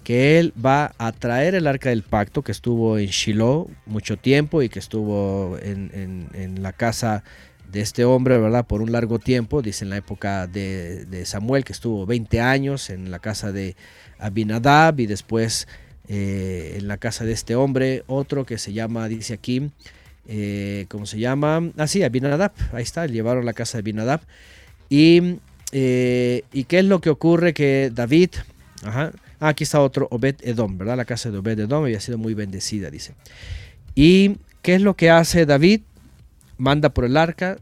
Que 0.04 0.40
él 0.40 0.54
va 0.64 0.94
a 0.98 1.12
traer 1.12 1.54
el 1.56 1.68
arca 1.68 1.90
del 1.90 2.04
pacto 2.04 2.42
que 2.42 2.52
estuvo 2.52 2.98
en 2.98 3.08
Shiloh 3.08 3.70
mucho 3.86 4.18
tiempo 4.18 4.62
y 4.62 4.70
que 4.70 4.80
estuvo 4.80 5.58
en, 5.62 6.58
la 6.62 6.74
casa 6.74 7.24
de 7.72 7.82
este 7.82 8.04
hombre, 8.04 8.38
¿verdad? 8.38 8.66
Por 8.66 8.82
un 8.82 8.92
largo 8.92 9.20
tiempo, 9.20 9.62
dice 9.62 9.86
en 9.86 9.92
la 9.92 9.98
época 9.98 10.48
de, 10.48 11.06
de, 11.06 11.26
Samuel, 11.26 11.64
que 11.64 11.72
estuvo 11.72 12.06
20 12.06 12.42
años 12.42 12.90
en 12.90 13.12
la 13.12 13.20
casa 13.20 13.52
de 13.52 13.76
Abinadab 14.18 15.00
y 15.00 15.06
después 15.06 15.68
eh, 16.14 16.76
en 16.78 16.90
la 16.90 16.98
casa 16.98 17.24
de 17.24 17.32
este 17.32 17.56
hombre, 17.56 18.04
otro 18.08 18.46
que 18.46 18.58
se 18.58 18.74
llama, 18.74 19.08
dice 19.08 19.34
aquí, 19.34 19.72
eh, 20.28 20.86
¿cómo 20.90 21.06
se 21.06 21.20
llama? 21.20 21.72
Ah, 21.78 21.88
sí, 21.88 22.04
Abinadab, 22.04 22.52
ahí 22.74 22.84
está, 22.84 23.06
llevaron 23.06 23.46
la 23.46 23.54
casa 23.54 23.78
de 23.78 23.80
Abinadab. 23.84 24.20
Y, 24.90 25.40
eh, 25.72 26.44
¿Y 26.52 26.66
qué 26.66 26.80
es 26.80 26.86
lo 26.86 27.02
que 27.02 27.10
ocurre? 27.10 27.54
Que 27.54 27.92
David, 27.94 28.32
ajá, 28.84 29.12
ah, 29.40 29.50
aquí 29.50 29.64
está 29.64 29.82
otro, 29.82 30.08
Obed 30.12 30.36
Edom, 30.42 30.78
¿verdad? 30.78 30.98
La 30.98 31.06
casa 31.06 31.32
de 31.32 31.38
Obed 31.38 31.60
Edom 31.60 31.84
había 31.84 32.00
sido 32.00 32.18
muy 32.18 32.34
bendecida, 32.34 32.90
dice. 32.90 33.14
¿Y 33.96 34.38
qué 34.62 34.76
es 34.76 34.82
lo 34.82 34.96
que 34.96 35.10
hace 35.10 35.46
David? 35.46 35.82
Manda 36.58 36.90
por 36.90 37.06
el 37.06 37.18
arca, 37.18 37.58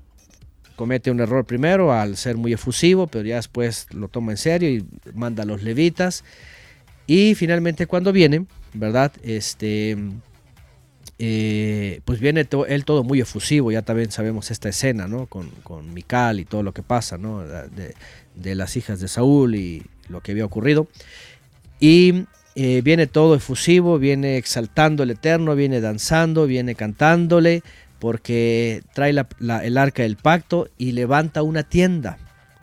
comete 0.75 1.11
un 1.11 1.19
error 1.19 1.45
primero 1.45 1.93
al 1.93 2.17
ser 2.17 2.37
muy 2.37 2.53
efusivo, 2.53 3.07
pero 3.07 3.25
ya 3.25 3.35
después 3.35 3.87
lo 3.91 4.07
toma 4.07 4.31
en 4.31 4.37
serio 4.37 4.69
y 4.69 4.85
manda 5.13 5.43
a 5.43 5.45
los 5.45 5.63
levitas. 5.63 6.23
Y 7.07 7.35
finalmente 7.35 7.87
cuando 7.87 8.11
viene, 8.11 8.45
¿verdad? 8.73 9.11
Este, 9.23 9.97
eh, 11.21 11.99
pues 12.05 12.21
viene 12.21 12.45
to 12.45 12.65
él 12.65 12.85
todo 12.85 13.03
muy 13.03 13.19
efusivo, 13.19 13.73
ya 13.73 13.81
también 13.81 14.09
sabemos 14.09 14.51
esta 14.51 14.69
escena, 14.69 15.05
¿no? 15.09 15.25
Con, 15.25 15.49
con 15.63 15.93
Mical 15.93 16.39
y 16.39 16.45
todo 16.45 16.63
lo 16.63 16.73
que 16.73 16.81
pasa, 16.81 17.17
¿no? 17.17 17.43
De, 17.43 18.55
las 18.55 18.77
hijas 18.77 19.01
de 19.01 19.09
Saúl 19.09 19.55
y 19.55 19.85
lo 20.07 20.21
que 20.21 20.31
había 20.31 20.45
ocurrido. 20.45 20.87
Y 21.81 22.23
eh, 22.55 22.81
viene 22.81 23.05
todo 23.05 23.35
efusivo, 23.35 23.99
viene 23.99 24.37
exaltando 24.37 25.03
el 25.03 25.11
Eterno, 25.11 25.55
viene 25.55 25.81
danzando, 25.81 26.47
viene 26.47 26.73
cantándole, 26.73 27.63
porque 27.99 28.81
trae 28.93 29.11
el 29.11 29.77
arca 29.77 30.03
del 30.03 30.15
pacto 30.15 30.69
y 30.77 30.93
levanta 30.93 31.43
una 31.43 31.63
tienda, 31.63 32.17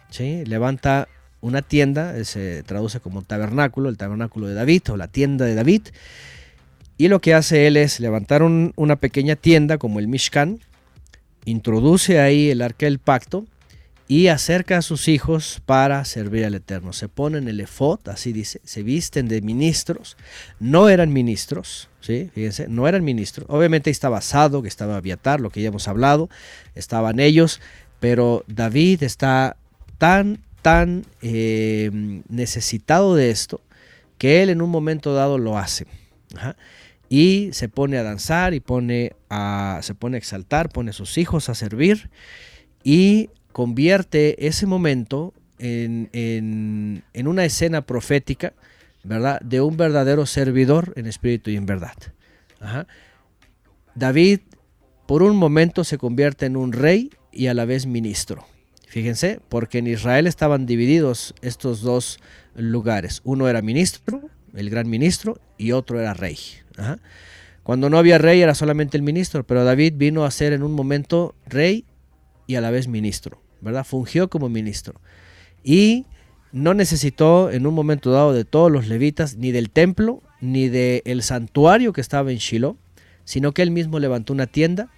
¿sí? 0.08 0.46
Levanta 0.46 1.08
una 1.42 1.60
tienda, 1.60 2.24
se 2.24 2.62
traduce 2.62 3.00
como 3.00 3.20
tabernáculo, 3.20 3.90
el 3.90 3.98
tabernáculo 3.98 4.46
de 4.46 4.54
David 4.54 4.82
o 4.92 4.96
la 4.96 5.08
tienda 5.08 5.44
de 5.44 5.54
David. 5.54 5.82
Y 6.98 7.08
lo 7.08 7.20
que 7.20 7.34
hace 7.34 7.66
él 7.66 7.76
es 7.76 8.00
levantar 8.00 8.42
un, 8.42 8.72
una 8.76 8.96
pequeña 8.96 9.36
tienda 9.36 9.78
como 9.78 9.98
el 9.98 10.08
Mishkan, 10.08 10.60
introduce 11.44 12.20
ahí 12.20 12.50
el 12.50 12.62
arca 12.62 12.86
del 12.86 12.98
pacto 12.98 13.46
y 14.08 14.28
acerca 14.28 14.78
a 14.78 14.82
sus 14.82 15.08
hijos 15.08 15.60
para 15.66 16.04
servir 16.04 16.44
al 16.44 16.54
Eterno. 16.54 16.92
Se 16.92 17.08
ponen 17.08 17.48
el 17.48 17.60
efod, 17.60 18.00
así 18.08 18.32
dice, 18.32 18.60
se 18.64 18.82
visten 18.82 19.26
de 19.28 19.42
ministros, 19.42 20.16
no 20.60 20.88
eran 20.88 21.12
ministros, 21.12 21.88
¿sí? 22.00 22.30
fíjense, 22.34 22.68
no 22.68 22.86
eran 22.86 23.04
ministros. 23.04 23.46
Obviamente 23.50 23.90
estaba 23.90 24.20
Sado, 24.20 24.62
que 24.62 24.68
estaba 24.68 24.96
Abiatar, 24.96 25.40
lo 25.40 25.50
que 25.50 25.60
ya 25.60 25.68
hemos 25.68 25.88
hablado, 25.88 26.30
estaban 26.74 27.18
ellos, 27.18 27.60
pero 27.98 28.44
David 28.46 29.02
está 29.02 29.56
tan, 29.98 30.38
tan 30.62 31.04
eh, 31.22 31.90
necesitado 32.28 33.16
de 33.16 33.30
esto 33.30 33.60
que 34.18 34.42
él 34.42 34.50
en 34.50 34.62
un 34.62 34.70
momento 34.70 35.14
dado 35.14 35.36
lo 35.36 35.58
hace. 35.58 35.86
Ajá. 36.36 36.56
Y 37.08 37.50
se 37.52 37.68
pone 37.68 37.98
a 37.98 38.02
danzar 38.02 38.54
y 38.54 38.60
pone 38.60 39.12
a, 39.30 39.80
se 39.82 39.94
pone 39.94 40.16
a 40.16 40.18
exaltar, 40.18 40.68
pone 40.68 40.90
a 40.90 40.92
sus 40.92 41.18
hijos 41.18 41.48
a 41.48 41.54
servir 41.54 42.10
y 42.82 43.30
convierte 43.52 44.46
ese 44.46 44.66
momento 44.66 45.32
en, 45.58 46.10
en, 46.12 47.04
en, 47.14 47.28
una 47.28 47.44
escena 47.44 47.82
profética, 47.82 48.52
¿verdad? 49.04 49.40
De 49.40 49.60
un 49.60 49.76
verdadero 49.76 50.26
servidor 50.26 50.92
en 50.96 51.06
espíritu 51.06 51.50
y 51.50 51.56
en 51.56 51.66
verdad. 51.66 51.94
David 53.94 54.40
por 55.06 55.22
un 55.22 55.36
momento 55.36 55.84
se 55.84 55.98
convierte 55.98 56.46
en 56.46 56.56
un 56.56 56.72
rey 56.72 57.10
y 57.32 57.46
a 57.46 57.54
la 57.54 57.64
vez 57.64 57.86
ministro. 57.86 58.44
Fíjense, 58.88 59.40
porque 59.48 59.78
en 59.78 59.86
Israel 59.86 60.26
estaban 60.26 60.66
divididos 60.66 61.34
estos 61.42 61.80
dos 61.80 62.18
lugares. 62.54 63.20
Uno 63.24 63.48
era 63.48 63.62
ministro, 63.62 64.22
el 64.54 64.70
gran 64.70 64.88
ministro, 64.88 65.38
y 65.58 65.72
otro 65.72 66.00
era 66.00 66.14
rey. 66.14 66.38
Cuando 67.62 67.90
no 67.90 67.98
había 67.98 68.18
rey 68.18 68.40
era 68.42 68.54
solamente 68.54 68.96
el 68.96 69.02
ministro, 69.02 69.44
pero 69.44 69.64
David 69.64 69.94
vino 69.96 70.24
a 70.24 70.30
ser 70.30 70.52
en 70.52 70.62
un 70.62 70.72
momento 70.72 71.34
rey 71.46 71.84
y 72.46 72.54
a 72.54 72.60
la 72.60 72.70
vez 72.70 72.86
ministro. 72.86 73.40
¿verdad? 73.60 73.84
Fungió 73.84 74.28
como 74.28 74.48
ministro. 74.48 75.00
Y 75.62 76.06
no 76.52 76.74
necesitó 76.74 77.50
en 77.50 77.66
un 77.66 77.74
momento 77.74 78.10
dado 78.10 78.32
de 78.32 78.44
todos 78.44 78.70
los 78.70 78.86
levitas, 78.86 79.36
ni 79.36 79.50
del 79.50 79.70
templo, 79.70 80.22
ni 80.40 80.68
del 80.68 81.02
el 81.04 81.22
santuario 81.22 81.92
que 81.92 82.00
estaba 82.00 82.30
en 82.30 82.38
Shiloh, 82.38 82.76
sino 83.24 83.52
que 83.52 83.62
él 83.62 83.70
mismo 83.70 83.98
levantó 83.98 84.32
una 84.32 84.46
tienda 84.46 84.88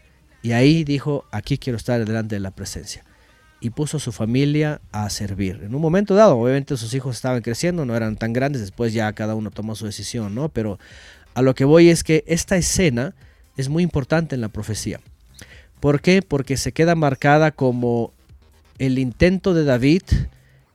y 0.42 0.52
ahí 0.52 0.84
dijo, 0.84 1.24
aquí 1.32 1.58
quiero 1.58 1.76
estar 1.76 2.04
delante 2.04 2.36
de 2.36 2.40
la 2.40 2.50
presencia. 2.50 3.04
Y 3.60 3.70
puso 3.70 3.96
a 3.96 4.00
su 4.00 4.12
familia 4.12 4.80
a 4.92 5.10
servir. 5.10 5.62
En 5.64 5.74
un 5.74 5.80
momento 5.80 6.14
dado, 6.14 6.38
obviamente 6.38 6.76
sus 6.76 6.94
hijos 6.94 7.16
estaban 7.16 7.42
creciendo, 7.42 7.84
no 7.84 7.96
eran 7.96 8.16
tan 8.16 8.32
grandes, 8.32 8.60
después 8.60 8.92
ya 8.92 9.12
cada 9.14 9.34
uno 9.34 9.50
tomó 9.50 9.74
su 9.74 9.86
decisión, 9.86 10.34
¿no? 10.34 10.48
Pero 10.48 10.78
a 11.38 11.42
lo 11.42 11.54
que 11.54 11.64
voy 11.64 11.88
es 11.88 12.02
que 12.02 12.24
esta 12.26 12.56
escena 12.56 13.14
es 13.56 13.68
muy 13.68 13.84
importante 13.84 14.34
en 14.34 14.40
la 14.40 14.48
profecía. 14.48 14.98
¿Por 15.78 16.00
qué? 16.00 16.20
Porque 16.20 16.56
se 16.56 16.72
queda 16.72 16.96
marcada 16.96 17.52
como 17.52 18.12
el 18.80 18.98
intento 18.98 19.54
de 19.54 19.62
David 19.62 20.02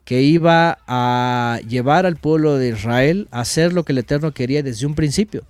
que 0.06 0.22
iba 0.22 0.80
a 0.88 1.60
llevar 1.68 2.06
al 2.06 2.16
pueblo 2.16 2.58
de 2.58 2.70
Israel 2.70 3.28
a 3.32 3.42
hacer 3.42 3.74
lo 3.74 3.84
que 3.84 3.92
el 3.92 3.98
Eterno 3.98 4.32
quería 4.32 4.64
desde 4.64 4.86
un 4.86 4.96
principio, 4.96 5.44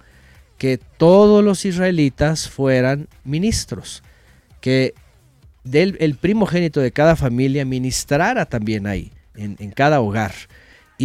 que 0.57 0.79
todos 0.97 1.43
los 1.43 1.63
israelitas 1.63 2.49
fueran 2.49 3.07
ministros, 3.23 4.01
que 4.61 4.95
del, 5.63 5.95
el 5.99 6.15
primogénito 6.15 6.79
de 6.79 6.91
cada 6.91 7.15
familia 7.15 7.65
ministrara 7.65 8.47
también 8.47 8.87
ahí, 8.87 9.11
en, 9.35 9.57
en 9.59 9.69
cada 9.69 10.01
hogar, 10.01 10.33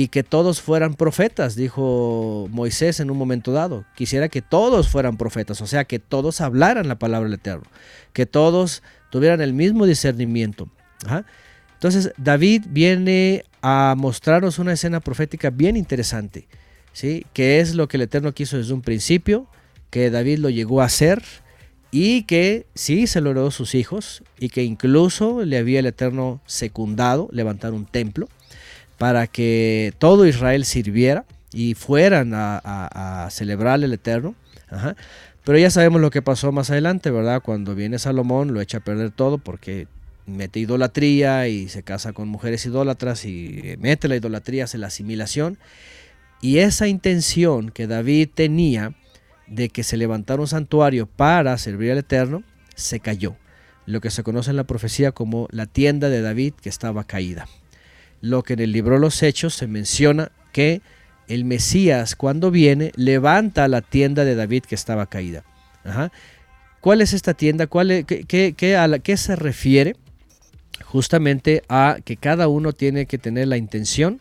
y 0.00 0.06
que 0.06 0.22
todos 0.22 0.60
fueran 0.60 0.94
profetas, 0.94 1.56
dijo 1.56 2.46
Moisés 2.52 3.00
en 3.00 3.10
un 3.10 3.18
momento 3.18 3.50
dado. 3.50 3.84
Quisiera 3.96 4.28
que 4.28 4.42
todos 4.42 4.88
fueran 4.88 5.16
profetas, 5.16 5.60
o 5.60 5.66
sea, 5.66 5.86
que 5.86 5.98
todos 5.98 6.40
hablaran 6.40 6.86
la 6.86 7.00
palabra 7.00 7.28
del 7.28 7.40
Eterno, 7.40 7.64
que 8.12 8.24
todos 8.24 8.84
tuvieran 9.10 9.40
el 9.40 9.54
mismo 9.54 9.86
discernimiento. 9.86 10.68
Entonces 11.72 12.12
David 12.16 12.66
viene 12.68 13.44
a 13.60 13.96
mostrarnos 13.98 14.60
una 14.60 14.74
escena 14.74 15.00
profética 15.00 15.50
bien 15.50 15.76
interesante, 15.76 16.46
¿sí? 16.92 17.26
que 17.32 17.58
es 17.58 17.74
lo 17.74 17.88
que 17.88 17.96
el 17.96 18.02
Eterno 18.02 18.32
quiso 18.32 18.56
desde 18.56 18.74
un 18.74 18.82
principio, 18.82 19.48
que 19.90 20.10
David 20.10 20.38
lo 20.38 20.48
llegó 20.48 20.80
a 20.80 20.84
hacer 20.84 21.24
y 21.90 22.22
que 22.22 22.66
sí 22.76 23.08
se 23.08 23.20
lo 23.20 23.32
heredó 23.32 23.50
sus 23.50 23.74
hijos 23.74 24.22
y 24.38 24.50
que 24.50 24.62
incluso 24.62 25.44
le 25.44 25.58
había 25.58 25.80
el 25.80 25.86
Eterno 25.86 26.40
secundado 26.46 27.28
levantar 27.32 27.72
un 27.72 27.84
templo 27.84 28.28
para 28.98 29.26
que 29.26 29.94
todo 29.98 30.26
Israel 30.26 30.64
sirviera 30.64 31.24
y 31.52 31.74
fueran 31.74 32.32
a, 32.34 33.28
celebrar 33.30 33.82
el 33.82 33.92
Eterno. 33.92 34.34
Pero 35.44 35.58
ya 35.58 35.70
sabemos 35.70 36.00
lo 36.00 36.10
que 36.10 36.20
pasó 36.20 36.52
más 36.52 36.70
adelante, 36.70 37.10
¿verdad? 37.10 37.40
Cuando 37.42 37.74
viene 37.74 37.98
Salomón 37.98 38.52
lo 38.52 38.60
echa 38.60 38.78
a 38.78 38.84
perder 38.84 39.12
todo 39.12 39.38
porque 39.38 39.86
mete 40.26 40.60
idolatría 40.60 41.48
y 41.48 41.68
se 41.68 41.82
casa 41.82 42.12
con 42.12 42.28
mujeres 42.28 42.66
idólatras 42.66 43.24
y 43.24 43.76
mete 43.78 44.08
la 44.08 44.16
idolatría, 44.16 44.64
hace 44.64 44.76
la 44.76 44.88
asimilación. 44.88 45.58
Y 46.40 46.58
esa 46.58 46.86
intención 46.86 47.70
que 47.70 47.86
David 47.86 48.28
tenía 48.34 48.94
de 49.46 49.70
que 49.70 49.82
se 49.82 49.96
levantara 49.96 50.40
un 50.40 50.48
santuario 50.48 51.06
para 51.06 51.56
servir 51.56 51.92
al 51.92 51.98
Eterno, 51.98 52.42
se 52.74 53.00
cayó. 53.00 53.36
Lo 53.86 54.02
que 54.02 54.10
se 54.10 54.22
conoce 54.22 54.50
en 54.50 54.56
la 54.56 54.64
profecía 54.64 55.12
como 55.12 55.48
la 55.50 55.64
tienda 55.64 56.10
de 56.10 56.20
David 56.20 56.52
que 56.60 56.68
estaba 56.68 57.04
caída. 57.04 57.48
Lo 58.20 58.42
que 58.42 58.54
en 58.54 58.60
el 58.60 58.72
libro 58.72 58.94
de 58.94 59.00
los 59.00 59.22
Hechos 59.22 59.54
se 59.54 59.66
menciona 59.66 60.32
que 60.52 60.82
el 61.28 61.44
Mesías 61.44 62.16
cuando 62.16 62.50
viene 62.50 62.92
levanta 62.96 63.68
la 63.68 63.82
tienda 63.82 64.24
de 64.24 64.34
David 64.34 64.64
que 64.64 64.74
estaba 64.74 65.06
caída. 65.06 65.44
¿Cuál 66.80 67.00
es 67.00 67.12
esta 67.12 67.34
tienda? 67.34 67.66
¿Cuál 67.66 67.90
es, 67.90 68.04
qué, 68.04 68.76
a 68.76 68.98
¿Qué 68.98 69.16
se 69.16 69.36
refiere? 69.36 69.96
Justamente 70.84 71.62
a 71.68 71.98
que 72.04 72.16
cada 72.16 72.48
uno 72.48 72.72
tiene 72.72 73.06
que 73.06 73.18
tener 73.18 73.48
la 73.48 73.56
intención 73.56 74.20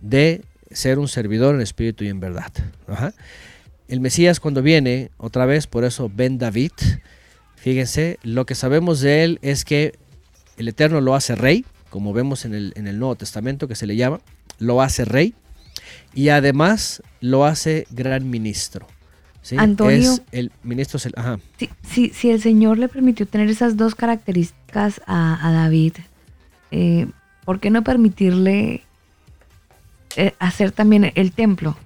de 0.00 0.42
ser 0.70 0.98
un 0.98 1.08
servidor 1.08 1.54
en 1.54 1.60
espíritu 1.60 2.04
y 2.04 2.08
en 2.08 2.20
verdad. 2.20 2.52
El 3.88 4.00
Mesías 4.00 4.40
cuando 4.40 4.62
viene, 4.62 5.10
otra 5.16 5.46
vez, 5.46 5.66
por 5.66 5.84
eso 5.84 6.10
Ben 6.12 6.38
David, 6.38 6.72
fíjense, 7.56 8.18
lo 8.22 8.46
que 8.46 8.54
sabemos 8.54 9.00
de 9.00 9.24
él 9.24 9.38
es 9.42 9.64
que 9.64 9.94
el 10.56 10.68
Eterno 10.68 11.00
lo 11.00 11.14
hace 11.14 11.34
rey, 11.34 11.64
como 11.90 12.12
vemos 12.12 12.44
en 12.44 12.54
el, 12.54 12.72
en 12.76 12.86
el 12.86 12.98
Nuevo 12.98 13.16
Testamento 13.16 13.68
que 13.68 13.74
se 13.74 13.86
le 13.86 13.96
llama, 13.96 14.20
lo 14.58 14.82
hace 14.82 15.04
rey 15.04 15.34
y 16.14 16.28
además 16.30 17.02
lo 17.20 17.44
hace 17.44 17.86
gran 17.90 18.28
ministro. 18.28 18.86
¿sí? 19.42 19.56
Antonio. 19.58 20.12
Es 20.12 20.22
el 20.32 20.52
ministro, 20.62 20.98
ajá. 21.16 21.38
Si, 21.58 21.70
si, 21.82 22.08
si, 22.10 22.30
el 22.30 22.40
Señor 22.40 22.78
le 22.78 22.88
permitió 22.88 23.26
tener 23.26 23.48
esas 23.48 23.76
dos 23.76 23.94
características 23.94 25.00
a, 25.06 25.46
a 25.46 25.52
David, 25.52 25.94
eh, 26.70 27.06
¿por 27.44 27.60
qué 27.60 27.70
no 27.70 27.82
permitirle 27.82 28.82
eh, 30.16 30.34
hacer 30.38 30.72
también 30.72 31.12
el 31.14 31.32
templo? 31.32 31.76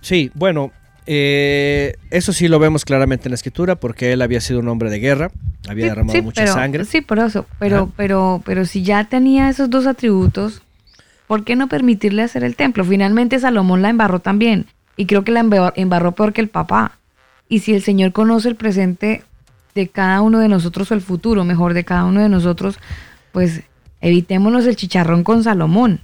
Sí, 0.00 0.30
bueno, 0.34 0.72
eh, 1.06 1.96
eso 2.10 2.32
sí 2.32 2.48
lo 2.48 2.58
vemos 2.58 2.84
claramente 2.84 3.28
en 3.28 3.32
la 3.32 3.36
escritura 3.36 3.76
porque 3.76 4.12
él 4.12 4.22
había 4.22 4.40
sido 4.40 4.60
un 4.60 4.68
hombre 4.68 4.90
de 4.90 4.98
guerra, 5.00 5.30
había 5.68 5.84
Sí, 5.84 5.88
derramado 5.90 6.12
sí, 6.18 6.22
mucha 6.22 6.42
pero- 6.42 6.54
sangre. 6.54 6.84
Sí, 6.84 7.00
por 7.00 7.18
eso. 7.18 7.46
Pero, 7.58 7.76
Ajá. 7.76 7.86
pero, 7.96 8.42
pero 8.44 8.64
si 8.66 8.82
ya 8.82 9.04
tenía 9.04 9.48
esos 9.48 9.68
dos 9.70 9.86
atributos, 9.86 10.62
¿por 11.26 11.44
qué 11.44 11.56
no 11.56 11.68
permitirle 11.68 12.22
hacer 12.22 12.44
el 12.44 12.56
templo? 12.56 12.84
Finalmente 12.84 13.38
Salomón 13.38 13.82
la 13.82 13.90
embarró 13.90 14.20
también. 14.20 14.66
Y 14.96 15.06
creo 15.06 15.24
que 15.24 15.32
la 15.32 15.40
emba- 15.42 15.72
embarró 15.76 16.12
peor 16.12 16.32
que 16.32 16.40
el 16.42 16.48
papá. 16.48 16.98
Y 17.48 17.60
si 17.60 17.74
el 17.74 17.82
Señor 17.82 18.12
conoce 18.12 18.48
el 18.48 18.56
presente 18.56 19.22
de 19.74 19.88
cada 19.88 20.20
uno 20.20 20.38
de 20.38 20.48
nosotros 20.48 20.90
o 20.90 20.94
el 20.94 21.00
futuro, 21.00 21.44
mejor 21.44 21.72
de 21.74 21.84
cada 21.84 22.04
uno 22.04 22.20
de 22.20 22.28
nosotros, 22.28 22.78
pues 23.32 23.62
evitémonos 24.02 24.66
el 24.66 24.76
chicharrón 24.76 25.24
con 25.24 25.42
Salomón. 25.44 26.00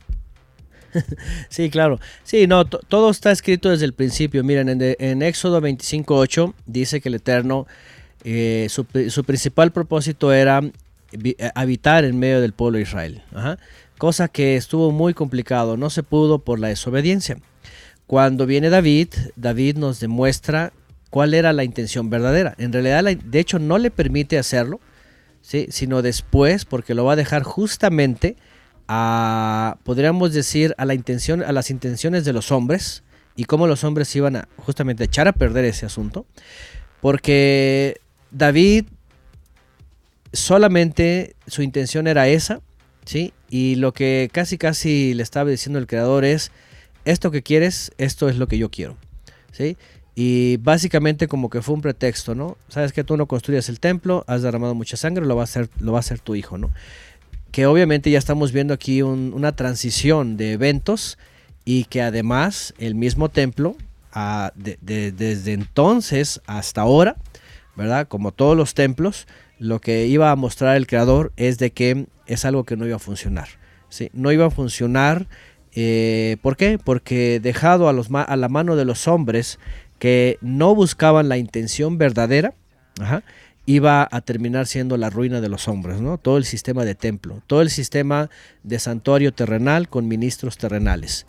Sí, 1.48 1.70
claro. 1.70 1.98
Sí, 2.24 2.46
no, 2.46 2.64
to- 2.66 2.80
todo 2.88 3.10
está 3.10 3.30
escrito 3.32 3.70
desde 3.70 3.84
el 3.84 3.92
principio. 3.92 4.42
Miren, 4.44 4.68
en, 4.68 4.96
en 4.98 5.22
Éxodo 5.22 5.60
25.8 5.60 6.54
dice 6.66 7.00
que 7.00 7.08
el 7.08 7.16
Eterno, 7.16 7.66
eh, 8.24 8.66
su, 8.70 8.84
pri- 8.84 9.10
su 9.10 9.24
principal 9.24 9.72
propósito 9.72 10.32
era 10.32 10.62
eh, 11.12 11.34
habitar 11.54 12.04
en 12.04 12.18
medio 12.18 12.40
del 12.40 12.52
pueblo 12.52 12.76
de 12.78 12.82
Israel. 12.82 13.22
Ajá. 13.34 13.58
Cosa 13.98 14.28
que 14.28 14.56
estuvo 14.56 14.92
muy 14.92 15.14
complicado, 15.14 15.76
no 15.76 15.90
se 15.90 16.02
pudo 16.02 16.38
por 16.38 16.58
la 16.60 16.68
desobediencia. 16.68 17.38
Cuando 18.06 18.46
viene 18.46 18.70
David, 18.70 19.08
David 19.36 19.76
nos 19.76 20.00
demuestra 20.00 20.72
cuál 21.10 21.34
era 21.34 21.52
la 21.52 21.64
intención 21.64 22.08
verdadera. 22.10 22.54
En 22.58 22.72
realidad, 22.72 23.02
de 23.04 23.38
hecho, 23.40 23.58
no 23.58 23.76
le 23.78 23.90
permite 23.90 24.38
hacerlo, 24.38 24.80
¿sí? 25.42 25.66
sino 25.70 26.00
después, 26.00 26.64
porque 26.64 26.94
lo 26.94 27.04
va 27.04 27.14
a 27.14 27.16
dejar 27.16 27.42
justamente 27.42 28.36
a, 28.88 29.78
podríamos 29.84 30.32
decir, 30.32 30.74
a 30.78 30.84
la 30.84 30.94
intención, 30.94 31.42
a 31.42 31.52
las 31.52 31.70
intenciones 31.70 32.24
de 32.24 32.32
los 32.32 32.50
hombres 32.50 33.04
y 33.36 33.44
cómo 33.44 33.66
los 33.66 33.84
hombres 33.84 34.14
iban 34.16 34.36
a 34.36 34.48
justamente 34.56 35.04
echar 35.04 35.28
a 35.28 35.32
perder 35.32 35.66
ese 35.66 35.86
asunto, 35.86 36.26
porque 37.00 38.00
David 38.30 38.86
solamente 40.32 41.36
su 41.46 41.62
intención 41.62 42.06
era 42.06 42.28
esa, 42.28 42.60
¿sí? 43.04 43.32
Y 43.48 43.76
lo 43.76 43.92
que 43.92 44.28
casi 44.32 44.58
casi 44.58 45.14
le 45.14 45.22
estaba 45.22 45.50
diciendo 45.50 45.78
el 45.78 45.86
creador 45.86 46.24
es, 46.24 46.50
esto 47.04 47.30
que 47.30 47.42
quieres, 47.42 47.92
esto 47.98 48.28
es 48.28 48.36
lo 48.36 48.48
que 48.48 48.58
yo 48.58 48.70
quiero, 48.70 48.96
¿sí? 49.52 49.76
Y 50.14 50.56
básicamente 50.56 51.28
como 51.28 51.48
que 51.48 51.62
fue 51.62 51.76
un 51.76 51.80
pretexto, 51.80 52.34
¿no? 52.34 52.58
Sabes 52.68 52.92
que 52.92 53.04
tú 53.04 53.16
no 53.16 53.26
construyes 53.26 53.68
el 53.68 53.78
templo, 53.78 54.24
has 54.26 54.42
derramado 54.42 54.74
mucha 54.74 54.96
sangre, 54.96 55.24
lo 55.24 55.36
va 55.36 55.42
a 55.42 55.44
hacer, 55.44 55.70
lo 55.78 55.92
va 55.92 55.98
a 55.98 56.00
hacer 56.00 56.18
tu 56.18 56.34
hijo, 56.34 56.58
¿no? 56.58 56.72
Que 57.58 57.66
obviamente 57.66 58.08
ya 58.12 58.20
estamos 58.20 58.52
viendo 58.52 58.72
aquí 58.72 59.02
un- 59.02 59.32
una 59.34 59.50
transición 59.50 60.36
de 60.36 60.52
eventos 60.52 61.18
y 61.64 61.86
que 61.86 62.02
además 62.02 62.72
el 62.78 62.94
mismo 62.94 63.30
templo, 63.30 63.74
ah, 64.12 64.52
de- 64.54 64.78
de- 64.80 65.10
desde 65.10 65.54
entonces 65.54 66.40
hasta 66.46 66.82
ahora, 66.82 67.16
¿verdad? 67.74 68.06
Como 68.06 68.30
todos 68.30 68.56
los 68.56 68.74
templos, 68.74 69.26
lo 69.58 69.80
que 69.80 70.06
iba 70.06 70.30
a 70.30 70.36
mostrar 70.36 70.76
el 70.76 70.86
creador 70.86 71.32
es 71.36 71.58
de 71.58 71.72
que 71.72 72.06
es 72.28 72.44
algo 72.44 72.62
que 72.62 72.76
no 72.76 72.86
iba 72.86 72.94
a 72.94 73.00
funcionar. 73.00 73.48
¿sí? 73.88 74.08
No 74.12 74.30
iba 74.30 74.46
a 74.46 74.50
funcionar. 74.50 75.26
eh, 75.74 76.36
¿Por 76.42 76.56
qué? 76.56 76.78
Porque 76.78 77.40
dejado 77.42 77.88
a, 77.88 77.92
los 77.92 78.06
a 78.14 78.36
la 78.36 78.48
mano 78.48 78.76
de 78.76 78.84
los 78.84 79.08
hombres 79.08 79.58
que 79.98 80.38
no 80.42 80.76
buscaban 80.76 81.28
la 81.28 81.38
intención 81.38 81.98
verdadera, 81.98 82.54
ajá, 83.00 83.24
iba 83.68 84.08
a 84.10 84.22
terminar 84.22 84.66
siendo 84.66 84.96
la 84.96 85.10
ruina 85.10 85.42
de 85.42 85.50
los 85.50 85.68
hombres, 85.68 86.00
¿no? 86.00 86.16
Todo 86.16 86.38
el 86.38 86.46
sistema 86.46 86.86
de 86.86 86.94
templo, 86.94 87.42
todo 87.46 87.60
el 87.60 87.68
sistema 87.68 88.30
de 88.62 88.78
santuario 88.78 89.34
terrenal 89.34 89.90
con 89.90 90.08
ministros 90.08 90.56
terrenales 90.56 91.26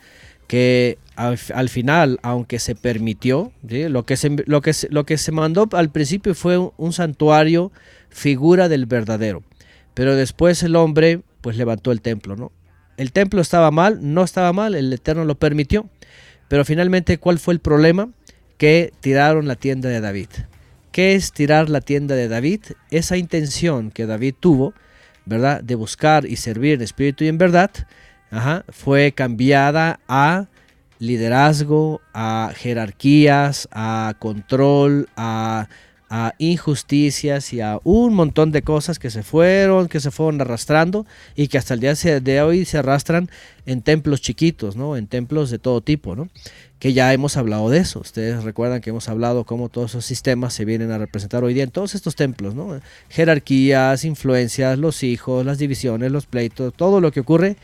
que 0.47 0.97
al, 1.17 1.37
al 1.53 1.67
final, 1.67 2.17
aunque 2.23 2.59
se 2.59 2.75
permitió, 2.75 3.51
lo 3.61 4.05
que 4.05 4.15
se 5.17 5.31
mandó 5.31 5.67
al 5.73 5.91
principio 5.91 6.33
fue 6.33 6.57
un, 6.57 6.71
un 6.77 6.93
santuario 6.93 7.73
figura 8.09 8.69
del 8.69 8.85
verdadero, 8.85 9.43
pero 9.93 10.15
después 10.15 10.63
el 10.63 10.77
hombre 10.77 11.21
pues 11.41 11.57
levantó 11.57 11.91
el 11.91 12.01
templo, 12.01 12.37
¿no? 12.37 12.53
El 12.95 13.11
templo 13.11 13.41
estaba 13.41 13.69
mal, 13.69 13.99
no 14.01 14.23
estaba 14.23 14.53
mal, 14.53 14.75
el 14.75 14.93
Eterno 14.93 15.25
lo 15.25 15.35
permitió, 15.35 15.89
pero 16.47 16.63
finalmente 16.63 17.17
¿cuál 17.17 17.37
fue 17.37 17.53
el 17.53 17.59
problema? 17.59 18.09
Que 18.57 18.93
tiraron 19.01 19.45
la 19.45 19.55
tienda 19.55 19.89
de 19.89 19.99
David. 19.99 20.29
¿Qué 20.91 21.15
es 21.15 21.31
tirar 21.31 21.69
la 21.69 21.81
tienda 21.81 22.15
de 22.15 22.27
David? 22.27 22.61
Esa 22.91 23.17
intención 23.17 23.91
que 23.91 24.05
David 24.05 24.35
tuvo, 24.39 24.73
¿verdad? 25.25 25.61
De 25.61 25.75
buscar 25.75 26.25
y 26.25 26.35
servir 26.35 26.75
en 26.75 26.81
espíritu 26.81 27.23
y 27.23 27.27
en 27.27 27.37
verdad, 27.37 27.71
Ajá, 28.31 28.63
fue 28.69 29.11
cambiada 29.11 29.99
a 30.07 30.45
liderazgo, 30.99 32.01
a 32.13 32.51
jerarquías, 32.55 33.67
a 33.71 34.13
control, 34.19 35.09
a, 35.15 35.67
a 36.09 36.33
injusticias 36.37 37.53
y 37.53 37.61
a 37.61 37.79
un 37.83 38.13
montón 38.13 38.51
de 38.51 38.61
cosas 38.61 38.99
que 38.99 39.09
se 39.09 39.23
fueron, 39.23 39.87
que 39.87 39.99
se 39.99 40.11
fueron 40.11 40.41
arrastrando 40.41 41.07
y 41.35 41.47
que 41.47 41.57
hasta 41.57 41.73
el 41.73 41.79
día 41.79 41.93
de 41.95 42.41
hoy 42.41 42.65
se 42.65 42.77
arrastran 42.77 43.29
en 43.65 43.81
templos 43.81 44.21
chiquitos, 44.21 44.75
¿no? 44.75 44.95
En 44.95 45.07
templos 45.07 45.49
de 45.49 45.57
todo 45.57 45.81
tipo, 45.81 46.15
¿no? 46.15 46.29
Que 46.79 46.93
ya 46.93 47.13
hemos 47.13 47.35
hablado 47.35 47.69
de 47.69 47.79
eso. 47.79 47.99
Ustedes 47.99 48.43
recuerdan 48.43 48.79
que 48.81 48.89
hemos 48.89 49.09
hablado 49.09 49.43
cómo 49.43 49.67
todos 49.67 49.91
esos 49.91 50.05
sistemas 50.05 50.53
se 50.53 50.63
vienen 50.65 50.91
a 50.91 50.97
representar 50.97 51.43
hoy 51.43 51.53
día 51.53 51.63
en 51.63 51.71
todos 51.71 51.93
estos 51.93 52.15
templos, 52.15 52.55
¿no? 52.55 52.79
Jerarquías, 53.09 54.05
influencias, 54.05 54.79
los 54.79 55.03
hijos, 55.03 55.45
las 55.45 55.57
divisiones, 55.57 56.11
los 56.11 56.25
pleitos, 56.25 56.73
todo 56.73 57.01
lo 57.01 57.11
que 57.11 57.19
ocurre 57.19 57.57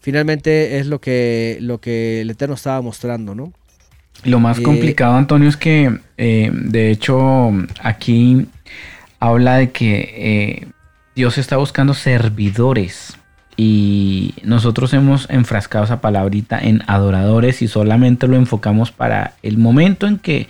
finalmente 0.00 0.78
es 0.78 0.86
lo 0.86 1.00
que, 1.00 1.58
lo 1.60 1.80
que 1.80 2.20
el 2.20 2.30
Eterno 2.30 2.54
estaba 2.54 2.80
mostrando, 2.80 3.34
¿no? 3.34 3.52
Lo 4.22 4.38
más 4.38 4.58
Eh, 4.58 4.62
complicado, 4.62 5.16
Antonio, 5.16 5.48
es 5.48 5.56
que, 5.56 5.98
eh, 6.16 6.50
de 6.52 6.90
hecho, 6.92 7.52
aquí 7.82 8.46
habla 9.18 9.56
de 9.56 9.70
que 9.72 10.14
eh, 10.16 10.68
Dios 11.16 11.38
está 11.38 11.56
buscando 11.56 11.92
servidores 11.92 13.16
y 13.56 14.34
nosotros 14.42 14.92
hemos 14.92 15.28
enfrascado 15.30 15.84
esa 15.84 16.00
palabrita 16.00 16.58
en 16.58 16.82
adoradores 16.86 17.62
y 17.62 17.68
solamente 17.68 18.26
lo 18.28 18.36
enfocamos 18.36 18.90
para 18.92 19.34
el 19.42 19.56
momento 19.58 20.06
en 20.06 20.18
que 20.18 20.46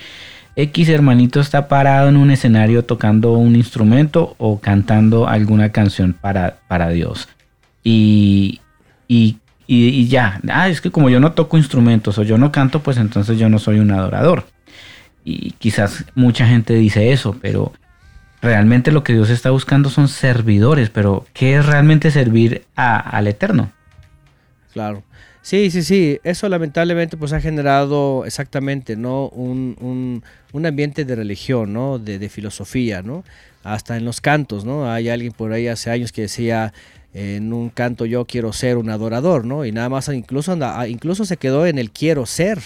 X 0.56 0.88
hermanito 0.88 1.38
está 1.40 1.68
parado 1.68 2.08
en 2.08 2.16
un 2.16 2.30
escenario 2.30 2.84
tocando 2.84 3.32
un 3.34 3.54
instrumento 3.56 4.34
o 4.38 4.58
cantando 4.58 5.28
alguna 5.28 5.70
canción 5.70 6.14
para, 6.14 6.58
para 6.66 6.88
Dios. 6.88 7.28
Y, 7.84 8.60
y, 9.06 9.36
y- 9.66 9.88
y 9.88 10.08
ya, 10.08 10.40
ah, 10.48 10.68
es 10.68 10.80
que 10.80 10.90
como 10.90 11.10
yo 11.10 11.20
no 11.20 11.32
toco 11.32 11.56
instrumentos 11.58 12.18
o 12.18 12.22
yo 12.22 12.38
no 12.38 12.50
canto, 12.52 12.80
pues 12.80 12.96
entonces 12.96 13.38
yo 13.38 13.48
no 13.48 13.58
soy 13.58 13.78
un 13.78 13.90
adorador. 13.92 14.46
Y 15.24 15.50
quizás 15.52 16.04
mucha 16.14 16.46
gente 16.46 16.74
dice 16.74 17.12
eso, 17.12 17.36
pero 17.40 17.72
realmente 18.42 18.92
lo 18.92 19.02
que 19.04 19.12
Dios 19.12 19.30
está 19.30 19.50
buscando 19.50 19.90
son 19.90 20.08
servidores. 20.08 20.90
Pero, 20.90 21.26
¿qué 21.32 21.56
es 21.56 21.66
realmente 21.66 22.10
servir 22.10 22.64
a- 22.76 22.98
al 22.98 23.26
Eterno? 23.28 23.72
Claro. 24.72 25.02
Sí, 25.42 25.70
sí, 25.70 25.82
sí. 25.82 26.18
Eso 26.24 26.48
lamentablemente 26.48 27.16
pues 27.16 27.32
ha 27.32 27.40
generado 27.40 28.24
exactamente, 28.26 28.96
¿no? 28.96 29.28
Un, 29.28 29.76
un- 29.80 30.24
un 30.52 30.66
ambiente 30.66 31.04
de 31.04 31.14
religión, 31.14 31.72
¿no? 31.72 31.98
De, 32.00 32.28
filosofía, 32.28 33.00
¿no? 33.02 33.22
Hasta 33.62 33.96
en 33.96 34.04
los 34.04 34.20
cantos, 34.20 34.64
¿no? 34.64 34.90
Hay 34.90 35.08
alguien 35.08 35.32
por 35.32 35.52
ahí 35.52 35.68
hace 35.68 35.90
años 35.90 36.10
que 36.12 36.22
decía 36.22 36.72
en 37.14 37.52
un 37.52 37.70
canto 37.70 38.04
yo 38.06 38.24
quiero 38.26 38.52
ser 38.52 38.76
un 38.76 38.90
adorador, 38.90 39.44
¿no? 39.46 39.64
Y 39.64 39.72
nada 39.72 39.88
más 39.88 40.08
incluso, 40.08 40.52
anda- 40.52 40.78
ah, 40.80 40.88
incluso 40.88 41.24
se 41.24 41.36
quedó 41.36 41.64
en 41.66 41.78
el 41.78 41.90
quiero 41.92 42.26
ser, 42.26 42.58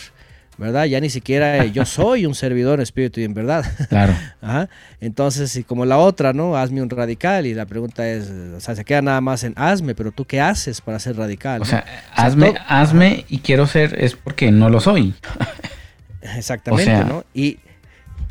¿verdad? 0.60 0.84
Ya 0.84 1.00
ni 1.00 1.10
siquiera 1.10 1.64
eh, 1.64 1.72
yo 1.72 1.84
soy 1.86 2.26
un 2.26 2.34
servidor 2.36 2.78
en 2.78 2.82
espíritu 2.82 3.18
y 3.20 3.24
en 3.24 3.34
verdad. 3.34 3.64
Claro. 3.88 4.14
Ajá. 4.40 4.68
Entonces, 5.00 5.56
y 5.56 5.64
como 5.64 5.84
la 5.86 5.98
otra, 5.98 6.32
¿no? 6.32 6.56
Hazme 6.56 6.82
un 6.82 6.90
radical. 6.90 7.46
Y 7.46 7.54
la 7.54 7.66
pregunta 7.66 8.08
es, 8.08 8.30
o 8.30 8.60
sea, 8.60 8.76
se 8.76 8.84
queda 8.84 9.02
nada 9.02 9.20
más 9.20 9.42
en 9.42 9.54
hazme, 9.56 9.94
pero 9.96 10.12
tú 10.12 10.24
qué 10.26 10.40
haces 10.40 10.80
para 10.80 10.98
ser 11.00 11.16
radical. 11.16 11.62
O 11.62 11.64
¿no? 11.64 11.70
sea, 11.70 11.84
hazme, 12.14 12.52
todo- 12.52 12.58
hazme 12.68 13.24
y 13.28 13.38
quiero 13.38 13.66
ser 13.66 13.96
es 13.98 14.14
porque 14.14 14.52
no 14.52 14.68
lo 14.70 14.78
soy. 14.80 15.14
Exactamente, 16.36 16.82
O 16.92 16.96
sea- 16.96 17.04
¿no? 17.04 17.24
Y 17.34 17.58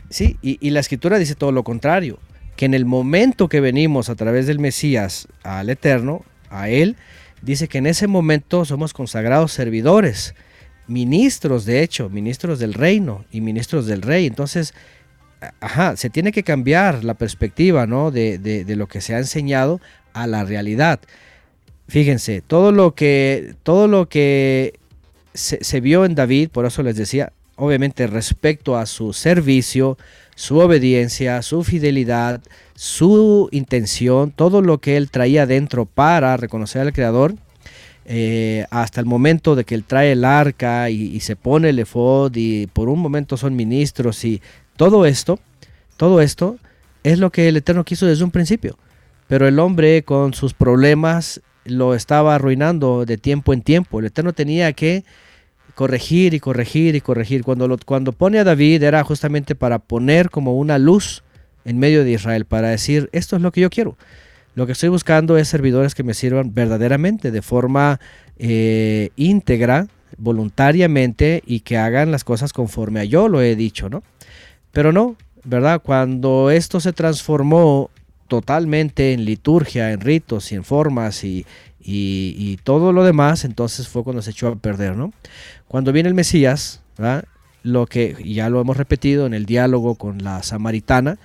sí, 0.09 0.37
y, 0.41 0.57
y 0.65 0.69
la 0.69 0.79
escritura 0.79 1.17
dice 1.17 1.35
todo 1.35 1.51
lo 1.51 1.63
contrario, 1.63 2.19
que 2.55 2.65
en 2.65 2.73
el 2.73 2.85
momento 2.85 3.47
que 3.49 3.59
venimos 3.61 4.09
a 4.09 4.15
través 4.15 4.45
del 4.47 4.59
Mesías 4.59 5.27
al 5.43 5.69
Eterno, 5.69 6.23
a 6.49 6.69
Él, 6.69 6.95
dice 7.41 7.67
que 7.67 7.77
en 7.77 7.87
ese 7.87 8.07
momento 8.07 8.65
somos 8.65 8.93
consagrados 8.93 9.51
servidores, 9.53 10.35
ministros, 10.89 11.65
de 11.65 11.81
hecho, 11.83 12.09
ministros 12.09 12.59
del 12.59 12.73
reino 12.73 13.23
y 13.31 13.39
ministros 13.41 13.85
del 13.85 14.01
rey. 14.01 14.25
Entonces, 14.25 14.73
ajá, 15.61 15.95
se 15.95 16.09
tiene 16.09 16.31
que 16.33 16.43
cambiar 16.43 17.03
la 17.03 17.13
perspectiva, 17.13 17.87
¿no? 17.87 18.11
De, 18.11 18.37
de- 18.37 18.65
de 18.65 18.75
lo 18.75 18.87
que 18.87 18.99
se 18.99 19.15
ha 19.15 19.19
enseñado 19.19 19.79
a 20.13 20.27
la 20.27 20.43
realidad. 20.43 20.99
Fíjense, 21.87 22.41
todo 22.41 22.71
lo 22.71 22.93
que, 22.93 23.55
todo 23.63 23.87
lo 23.87 24.09
que 24.09 24.73
se, 25.33 25.63
se 25.63 25.79
vio 25.79 26.05
en 26.05 26.15
David, 26.15 26.49
por 26.49 26.65
eso 26.65 26.83
les 26.83 26.95
decía, 26.95 27.31
obviamente 27.55 28.05
respecto 28.07 28.77
a 28.77 28.85
su 28.85 29.13
servicio, 29.13 29.97
su 30.35 30.57
obediencia, 30.59 31.41
su 31.41 31.63
fidelidad, 31.63 32.41
su 32.75 33.49
intención, 33.51 34.31
todo 34.31 34.61
lo 34.61 34.79
que 34.79 34.97
él 34.97 35.09
traía 35.09 35.45
dentro 35.45 35.85
para 35.85 36.37
reconocer 36.37 36.81
al 36.81 36.93
Creador, 36.93 37.35
eh, 38.11 38.65
hasta 38.71 38.99
el 38.99 39.05
momento 39.05 39.55
de 39.55 39.65
que 39.65 39.75
él 39.75 39.83
trae 39.83 40.13
el 40.13 40.25
arca 40.25 40.89
y, 40.89 41.19
se 41.19 41.35
pone 41.35 41.69
el 41.69 41.77
efod 41.77 42.35
y 42.35 42.65
por 42.65 42.89
un 42.89 42.97
momento 42.97 43.37
son 43.37 43.55
ministros 43.55 44.25
y 44.25 44.41
todo 44.75 45.05
esto, 45.05 45.39
todo 45.95 46.19
esto 46.19 46.57
es 47.03 47.19
lo 47.19 47.29
que 47.29 47.47
el 47.47 47.57
Eterno 47.57 47.83
quiso 47.83 48.07
desde 48.07 48.23
un 48.23 48.31
principio. 48.31 48.79
Pero 49.27 49.47
el 49.47 49.59
hombre 49.59 50.01
con 50.01 50.33
sus 50.33 50.55
problemas 50.55 51.39
lo 51.65 51.93
estaba 51.93 52.33
arruinando 52.33 53.05
de 53.05 53.17
tiempo 53.17 53.53
en 53.53 53.61
tiempo. 53.61 53.99
El 53.99 54.07
Eterno 54.07 54.33
tenía 54.33 54.73
que 54.73 55.03
corregir 55.75 56.33
y 56.33 56.39
corregir 56.39 56.95
y 56.95 57.01
corregir. 57.01 57.43
Cuando, 57.43 57.77
cuando 57.85 58.11
pone 58.11 58.39
a 58.39 58.43
David 58.43 58.81
era 58.81 59.03
justamente 59.03 59.53
para 59.53 59.77
poner 59.77 60.31
como 60.31 60.57
una 60.57 60.79
luz 60.79 61.21
en 61.63 61.77
medio 61.77 62.03
de 62.03 62.13
Israel, 62.13 62.45
para 62.45 62.69
decir, 62.69 63.07
esto 63.11 63.35
es 63.35 63.43
lo 63.43 63.51
que 63.51 63.61
yo 63.61 63.69
quiero. 63.69 63.97
Lo 64.55 64.65
que 64.65 64.73
estoy 64.73 64.89
buscando 64.89 65.37
es 65.37 65.47
servidores 65.47 65.95
que 65.95 66.03
me 66.03 66.13
sirvan 66.13 66.53
verdaderamente, 66.53 67.31
de 67.31 67.41
forma 67.41 67.99
eh, 68.37 69.09
íntegra, 69.15 69.87
voluntariamente 70.17 71.43
y 71.45 71.61
que 71.61 71.77
hagan 71.77 72.11
las 72.11 72.23
cosas 72.23 72.51
conforme 72.53 72.99
a 72.99 73.03
yo 73.03 73.27
lo 73.29 73.41
he 73.41 73.55
dicho, 73.55 73.89
¿no? 73.89 74.03
Pero 74.71 74.91
no, 74.91 75.15
¿verdad? 75.43 75.81
Cuando 75.81 76.49
esto 76.51 76.79
se 76.79 76.93
transformó 76.93 77.89
totalmente 78.27 79.13
en 79.13 79.25
liturgia, 79.25 79.91
en 79.91 80.01
ritos 80.01 80.51
y 80.51 80.55
en 80.55 80.63
formas 80.63 81.23
y, 81.23 81.45
y- 81.81 82.57
todo 82.63 82.91
lo 82.91 83.03
demás, 83.03 83.45
entonces 83.45 83.87
fue 83.87 84.03
cuando 84.03 84.21
se 84.21 84.31
echó 84.31 84.47
a 84.49 84.55
perder, 84.55 84.95
¿no? 84.95 85.13
Cuando 85.67 85.91
viene 85.91 86.09
el 86.09 86.15
Mesías, 86.15 86.81
¿verdad? 86.97 87.25
lo 87.61 87.87
que 87.87 88.15
ya 88.25 88.49
lo 88.49 88.61
hemos 88.61 88.77
repetido 88.77 89.25
en 89.25 89.33
el 89.33 89.45
diálogo 89.45 89.95
con 89.95 90.23
la 90.23 90.43
samaritana, 90.43 91.17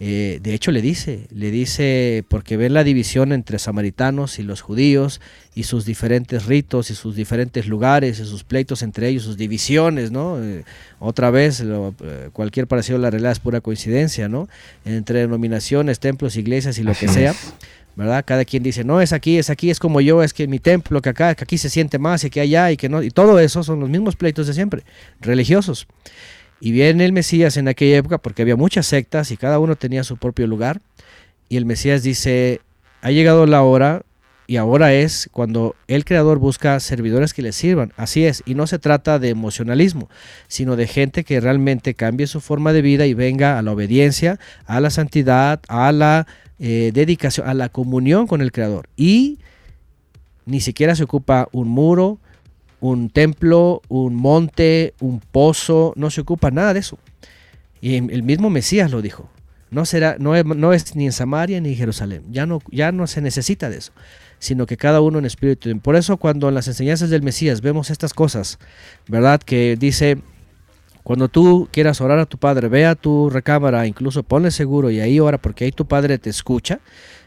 eh, 0.00 0.40
de 0.42 0.54
hecho 0.54 0.72
le 0.72 0.82
dice, 0.82 1.26
le 1.30 1.50
dice, 1.52 2.24
porque 2.28 2.56
ven 2.56 2.74
la 2.74 2.82
división 2.82 3.32
entre 3.32 3.58
samaritanos 3.60 4.38
y 4.38 4.42
los 4.42 4.60
judíos 4.60 5.20
y 5.54 5.62
sus 5.64 5.84
diferentes 5.84 6.46
ritos 6.46 6.90
y 6.90 6.94
sus 6.96 7.14
diferentes 7.14 7.66
lugares 7.68 8.18
y 8.18 8.24
sus 8.24 8.42
pleitos 8.42 8.82
entre 8.82 9.08
ellos, 9.08 9.22
sus 9.22 9.36
divisiones, 9.36 10.10
¿no? 10.10 10.42
Eh, 10.42 10.64
otra 10.98 11.30
vez, 11.30 11.60
lo- 11.60 11.94
eh, 12.02 12.30
cualquier 12.32 12.66
parecido 12.66 12.96
a 12.98 13.00
la 13.02 13.10
realidad 13.10 13.32
es 13.32 13.38
pura 13.40 13.60
coincidencia, 13.60 14.28
¿no? 14.28 14.48
Entre 14.84 15.20
denominaciones, 15.20 16.00
templos, 16.00 16.36
iglesias 16.36 16.76
y 16.78 16.82
lo 16.82 16.90
Así 16.90 17.06
que 17.06 17.12
sea. 17.12 17.30
es. 17.30 17.54
¿verdad? 17.96 18.24
Cada 18.26 18.44
quien 18.44 18.64
dice, 18.64 18.82
no, 18.82 19.00
es 19.00 19.12
aquí, 19.12 19.38
es 19.38 19.50
aquí, 19.50 19.70
es 19.70 19.78
como 19.78 20.00
yo, 20.00 20.24
es 20.24 20.32
que 20.32 20.48
mi 20.48 20.58
templo, 20.58 21.00
que 21.00 21.10
acá, 21.10 21.32
que 21.36 21.44
aquí 21.44 21.56
se 21.58 21.70
siente 21.70 22.00
más 22.00 22.24
y 22.24 22.30
que 22.30 22.40
allá 22.40 22.72
y 22.72 22.76
que 22.76 22.88
no. 22.88 23.00
Y 23.04 23.10
todo 23.12 23.38
eso 23.38 23.62
son 23.62 23.78
los 23.78 23.88
mismos 23.88 24.16
pleitos 24.16 24.48
de 24.48 24.52
siempre, 24.52 24.82
religiosos. 25.20 25.86
Y 26.64 26.72
viene 26.72 27.04
el 27.04 27.12
Mesías 27.12 27.58
en 27.58 27.68
aquella 27.68 27.98
época 27.98 28.16
porque 28.16 28.40
había 28.40 28.56
muchas 28.56 28.86
sectas 28.86 29.30
y 29.30 29.36
cada 29.36 29.58
uno 29.58 29.76
tenía 29.76 30.02
su 30.02 30.16
propio 30.16 30.46
lugar. 30.46 30.80
Y 31.50 31.58
el 31.58 31.66
Mesías 31.66 32.02
dice, 32.02 32.62
ha 33.02 33.10
llegado 33.10 33.44
la 33.44 33.62
hora 33.62 34.00
y 34.46 34.56
ahora 34.56 34.94
es 34.94 35.28
cuando 35.30 35.76
el 35.88 36.06
Creador 36.06 36.38
busca 36.38 36.80
servidores 36.80 37.34
que 37.34 37.42
le 37.42 37.52
sirvan. 37.52 37.92
Así 37.98 38.24
es, 38.24 38.42
y 38.46 38.54
no 38.54 38.66
se 38.66 38.78
trata 38.78 39.18
de 39.18 39.28
emocionalismo, 39.28 40.08
sino 40.48 40.74
de 40.74 40.86
gente 40.86 41.22
que 41.22 41.38
realmente 41.38 41.92
cambie 41.92 42.26
su 42.26 42.40
forma 42.40 42.72
de 42.72 42.80
vida 42.80 43.04
y 43.04 43.12
venga 43.12 43.58
a 43.58 43.62
la 43.62 43.72
obediencia, 43.72 44.40
a 44.64 44.80
la 44.80 44.88
santidad, 44.88 45.60
a 45.68 45.92
la 45.92 46.26
eh, 46.58 46.92
dedicación, 46.94 47.46
a 47.46 47.52
la 47.52 47.68
comunión 47.68 48.26
con 48.26 48.40
el 48.40 48.52
Creador. 48.52 48.88
Y 48.96 49.38
ni 50.46 50.62
siquiera 50.62 50.94
se 50.94 51.04
ocupa 51.04 51.46
un 51.52 51.68
muro, 51.68 52.20
un 52.90 53.08
templo, 53.08 53.80
un 53.88 54.14
monte, 54.14 54.92
un 55.00 55.20
pozo, 55.20 55.94
no 55.96 56.10
se 56.10 56.20
ocupa 56.20 56.50
nada 56.50 56.74
de 56.74 56.80
eso. 56.80 56.98
Y 57.80 57.96
el 57.96 58.22
mismo 58.22 58.50
Mesías 58.50 58.90
lo 58.90 59.00
dijo. 59.00 59.30
No, 59.70 59.86
será, 59.86 60.16
no, 60.18 60.34
es, 60.34 60.94
ni 60.94 61.06
en 61.06 61.12
Samaria 61.12 61.60
ni 61.62 61.70
en 61.70 61.76
Jerusalén. 61.76 62.24
Ya 62.30 62.44
no, 62.44 62.60
ya 62.70 62.92
no 62.92 63.06
se 63.06 63.22
necesita 63.22 63.70
de 63.70 63.78
eso, 63.78 63.92
sino 64.38 64.66
que 64.66 64.76
cada 64.76 65.00
uno 65.00 65.18
en 65.18 65.24
espíritu. 65.24 65.76
Por 65.80 65.96
eso 65.96 66.18
cuando 66.18 66.48
en 66.48 66.54
las 66.54 66.68
enseñanzas 66.68 67.08
del 67.08 67.22
Mesías 67.22 67.62
vemos 67.62 67.88
estas 67.88 68.12
cosas, 68.12 68.58
¿verdad? 69.08 69.40
Que 69.40 69.76
dice, 69.76 70.18
cuando 71.02 71.28
tú 71.28 71.68
quieras 71.72 72.02
orar 72.02 72.18
a 72.18 72.26
tu 72.26 72.36
padre, 72.36 72.68
ve 72.68 72.84
a 72.84 72.96
tu 72.96 73.30
recámara, 73.30 73.86
incluso 73.86 74.22
ponle 74.22 74.50
seguro 74.50 74.90
y 74.90 75.00
ahí 75.00 75.20
ora 75.20 75.38
porque 75.38 75.64
ahí 75.64 75.72
tu 75.72 75.86
padre 75.86 76.18
te 76.18 76.28
escucha, 76.28 76.80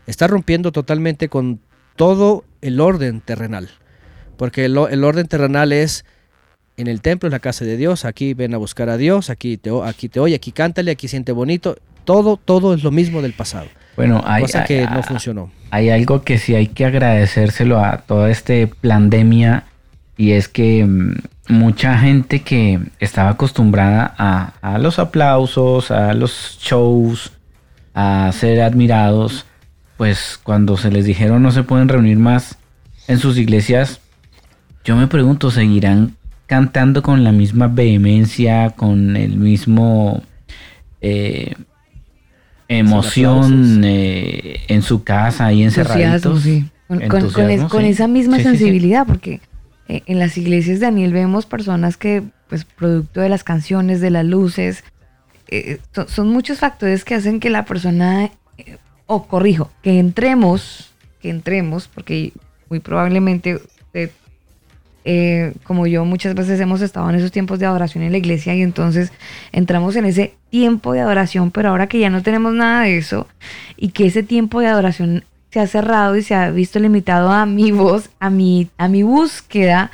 está 0.06 0.28
rompiendo 0.28 0.72
totalmente 0.72 1.30
con 1.30 1.60
todo 1.96 2.46
el 2.62 2.80
orden 2.80 3.22
terrenal. 3.22 3.70
Porque 4.38 4.66
el, 4.66 4.78
el 4.90 5.04
orden 5.04 5.28
terrenal 5.28 5.72
es 5.74 6.06
en 6.78 6.88
el 6.88 7.02
templo, 7.02 7.28
en 7.28 7.32
la 7.34 7.40
casa 7.40 7.66
de 7.66 7.76
Dios, 7.78 8.06
aquí 8.06 8.34
ven 8.34 8.54
a 8.54 8.58
buscar 8.58 8.90
a 8.90 8.98
Dios, 8.98 9.30
aquí 9.30 9.58
te, 9.58 9.72
aquí 9.84 10.10
te 10.10 10.20
oye, 10.20 10.36
aquí 10.36 10.52
cántale, 10.52 10.92
aquí 10.92 11.08
siente 11.08 11.32
bonito. 11.32 11.78
Todo, 12.06 12.38
todo 12.38 12.74
es 12.74 12.84
lo 12.84 12.92
mismo 12.92 13.22
del 13.22 13.34
pasado. 13.34 13.68
Bueno, 13.96 14.22
hay, 14.26 14.44
cosa 14.44 14.64
que 14.64 14.82
hay- 14.82 14.94
no 14.94 15.02
funcionó. 15.04 15.52
hay 15.72 15.90
algo 15.90 16.22
que 16.24 16.38
sí 16.38 16.54
hay 16.56 16.68
que 16.68 16.86
agradecérselo 16.86 17.80
a 17.84 17.98
toda 18.06 18.30
este 18.30 18.68
pandemia 18.68 19.64
y 20.16 20.32
es 20.34 20.48
que 20.48 20.86
mm, 20.86 21.16
mucha 21.50 21.98
gente 21.98 22.44
que 22.44 22.80
estaba 23.00 23.32
acostumbrada 23.32 24.14
a, 24.18 24.54
a 24.62 24.78
los 24.78 25.00
aplausos, 25.00 25.90
a 25.92 26.14
los 26.14 26.60
shows, 26.62 27.32
a 27.96 28.32
ser 28.34 28.62
admirados, 28.62 29.48
pues 29.98 30.40
cuando 30.44 30.78
se 30.78 30.92
les 30.92 31.06
dijeron 31.06 31.42
no 31.42 31.50
se 31.52 31.64
pueden 31.64 31.90
reunir 31.90 32.18
más 32.18 32.58
en 33.08 33.18
sus 33.18 33.38
iglesias, 33.40 34.00
yo 34.88 34.96
me 34.96 35.08
pregunto, 35.08 35.52
¿seguirán 35.52 36.16
cantando 36.46 37.04
con 37.04 37.26
la 37.26 37.34
misma 37.34 37.68
vehemencia, 37.68 38.70
con 38.70 39.18
el 39.18 39.36
mismo 39.36 40.24
eh, 41.02 41.54
emoción 42.70 43.82
eh, 43.84 44.62
en 44.70 44.82
su 44.82 45.04
casa 45.04 45.48
ahí 45.48 45.64
encerraditos? 45.64 46.42
Sí. 46.44 46.66
Con, 46.88 47.00
con- 47.02 47.10
con 47.10 47.18
es- 47.20 47.24
Entusiasmo, 47.26 47.70
con 47.70 47.82
sí. 47.84 47.88
esa 47.90 48.08
misma 48.08 48.38
Sí, 48.38 48.44
sí, 48.44 48.50
sí. 48.50 48.58
sensibilidad, 48.58 49.06
porque 49.06 49.42
eh, 49.90 50.04
en 50.06 50.20
las 50.20 50.38
iglesias 50.38 50.80
de 50.80 50.86
Daniel 50.86 51.12
vemos 51.12 51.46
personas 51.46 51.98
que, 51.98 52.24
pues, 52.48 52.64
producto 52.64 53.20
de 53.20 53.28
las 53.30 53.44
canciones, 53.44 54.00
de 54.00 54.10
las 54.10 54.26
luces, 54.26 54.86
eh, 55.50 55.80
son, 55.94 56.08
son 56.08 56.30
muchos 56.30 56.60
factores 56.60 57.04
que 57.04 57.16
hacen 57.16 57.42
que 57.42 57.50
la 57.50 57.66
persona, 57.66 58.32
eh, 58.58 58.78
o 59.06 59.28
corrijo, 59.28 59.70
que 59.84 60.00
entremos, 60.00 60.92
que 61.22 61.30
entremos, 61.30 61.90
porque 61.94 62.32
muy 62.70 62.80
probablemente 62.80 63.56
usted 63.56 64.12
eh, 65.10 65.54
como 65.64 65.88
yo 65.88 66.04
muchas 66.04 66.36
veces 66.36 66.60
hemos 66.60 66.82
estado 66.82 67.10
en 67.10 67.16
esos 67.16 67.32
tiempos 67.32 67.60
de 67.60 67.66
adoración 67.66 68.04
en 68.04 68.12
la 68.12 68.18
iglesia 68.18 68.54
y 68.56 68.62
entonces 68.62 69.14
entramos 69.54 69.96
en 69.96 70.04
ese 70.04 70.34
tiempo 70.50 70.92
de 70.92 71.00
adoración, 71.00 71.50
pero 71.50 71.70
ahora 71.70 71.88
que 71.88 71.98
ya 71.98 72.10
no 72.10 72.24
tenemos 72.24 72.54
nada 72.54 72.82
de 72.82 72.98
eso 72.98 73.26
y 73.78 73.92
que 73.92 74.08
ese 74.08 74.22
tiempo 74.22 74.60
de 74.60 74.68
adoración 74.68 75.24
se 75.50 75.62
ha 75.62 75.68
cerrado 75.68 76.18
y 76.18 76.24
se 76.24 76.36
ha 76.36 76.52
visto 76.52 76.78
limitado 76.78 77.32
a 77.32 77.46
mi 77.46 77.72
voz, 77.72 78.10
a 78.20 78.30
mi, 78.30 78.70
a 78.78 78.90
mi 78.90 79.04
búsqueda, 79.04 79.92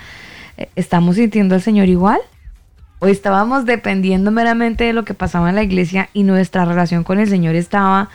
eh, 0.58 0.70
¿estamos 0.76 1.18
sintiendo 1.18 1.54
al 1.54 1.62
Señor 1.62 1.90
igual? 1.90 2.20
¿O 2.98 3.06
estábamos 3.06 3.68
dependiendo 3.68 4.32
meramente 4.32 4.84
de 4.84 4.94
lo 4.94 5.06
que 5.06 5.14
pasaba 5.14 5.48
en 5.50 5.56
la 5.56 5.64
iglesia 5.64 6.10
y 6.14 6.24
nuestra 6.24 6.66
relación 6.66 7.04
con 7.04 7.20
el 7.20 7.30
Señor 7.30 7.54
estaba 7.54 8.10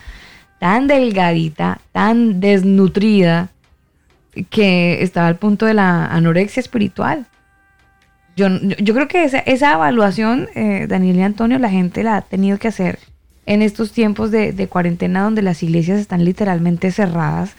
tan 0.58 0.88
delgadita, 0.88 1.80
tan 1.92 2.40
desnutrida, 2.40 3.50
que 4.50 5.02
estaba 5.02 5.26
al 5.28 5.36
punto 5.36 5.66
de 5.66 5.74
la 5.74 6.06
anorexia 6.06 6.60
espiritual? 6.60 7.26
Yo, 8.36 8.46
yo 8.50 8.94
creo 8.94 9.08
que 9.08 9.24
esa, 9.24 9.38
esa 9.40 9.72
evaluación, 9.72 10.48
eh, 10.54 10.86
Daniel 10.88 11.16
y 11.16 11.22
Antonio, 11.22 11.58
la 11.58 11.70
gente 11.70 12.04
la 12.04 12.16
ha 12.18 12.20
tenido 12.22 12.56
que 12.58 12.68
hacer 12.68 12.98
en 13.46 13.62
estos 13.62 13.92
tiempos 13.92 14.30
de, 14.30 14.52
de 14.52 14.68
cuarentena 14.68 15.22
donde 15.22 15.42
las 15.42 15.62
iglesias 15.62 15.98
están 15.98 16.24
literalmente 16.24 16.92
cerradas 16.92 17.54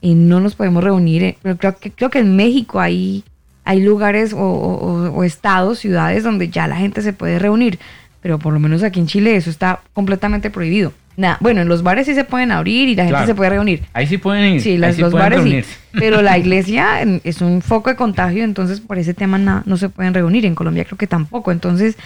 y 0.00 0.14
no 0.14 0.40
nos 0.40 0.54
podemos 0.56 0.82
reunir. 0.82 1.22
eh, 1.22 1.38
Pero 1.42 1.56
creo 1.58 1.76
que, 1.76 1.90
creo 1.92 2.10
que 2.10 2.18
en 2.20 2.34
México 2.34 2.80
hay, 2.80 3.22
hay 3.64 3.82
lugares 3.82 4.32
o, 4.32 4.38
o- 4.40 5.10
o 5.10 5.24
estados, 5.24 5.78
ciudades 5.78 6.24
donde 6.24 6.48
ya 6.48 6.66
la 6.66 6.76
gente 6.76 7.02
se 7.02 7.12
puede 7.12 7.38
reunir. 7.38 7.78
Pero 8.22 8.38
por 8.40 8.52
lo 8.54 8.58
menos 8.58 8.82
aquí 8.82 8.98
en 8.98 9.06
Chile 9.06 9.36
eso 9.36 9.50
está 9.50 9.80
completamente 9.92 10.50
prohibido. 10.50 10.92
Nada, 11.16 11.38
bueno, 11.40 11.62
en 11.62 11.68
los 11.68 11.82
bares 11.82 12.06
sí 12.06 12.14
se 12.14 12.24
pueden 12.24 12.52
abrir 12.52 12.88
y 12.90 12.94
la 12.94 13.04
gente 13.04 13.12
Claro. 13.14 13.26
se 13.26 13.34
puede 13.34 13.50
reunir. 13.50 13.84
Ahí 13.94 14.06
sí 14.06 14.18
pueden 14.18 14.54
ir. 14.56 14.60
Sí, 14.60 14.76
las, 14.76 14.96
sí 14.96 15.00
los 15.00 15.12
bares 15.14 15.38
reunirse. 15.40 15.70
sí. 15.72 15.78
Pero 15.98 16.20
la 16.20 16.36
iglesia 16.42 17.00
es 17.24 17.40
un 17.40 17.62
foco 17.62 17.88
de 17.88 17.96
contagio, 17.96 18.44
entonces 18.44 18.80
por 18.80 18.98
ese 18.98 19.14
tema 19.14 19.38
na- 19.38 19.62
no 19.64 19.76
se 19.78 19.88
pueden 19.88 20.12
reunir. 20.12 20.44
En 20.44 20.54
Colombia 20.54 20.84
creo 20.84 20.98
que 20.98 21.06
tampoco. 21.06 21.52
Entonces, 21.52 21.96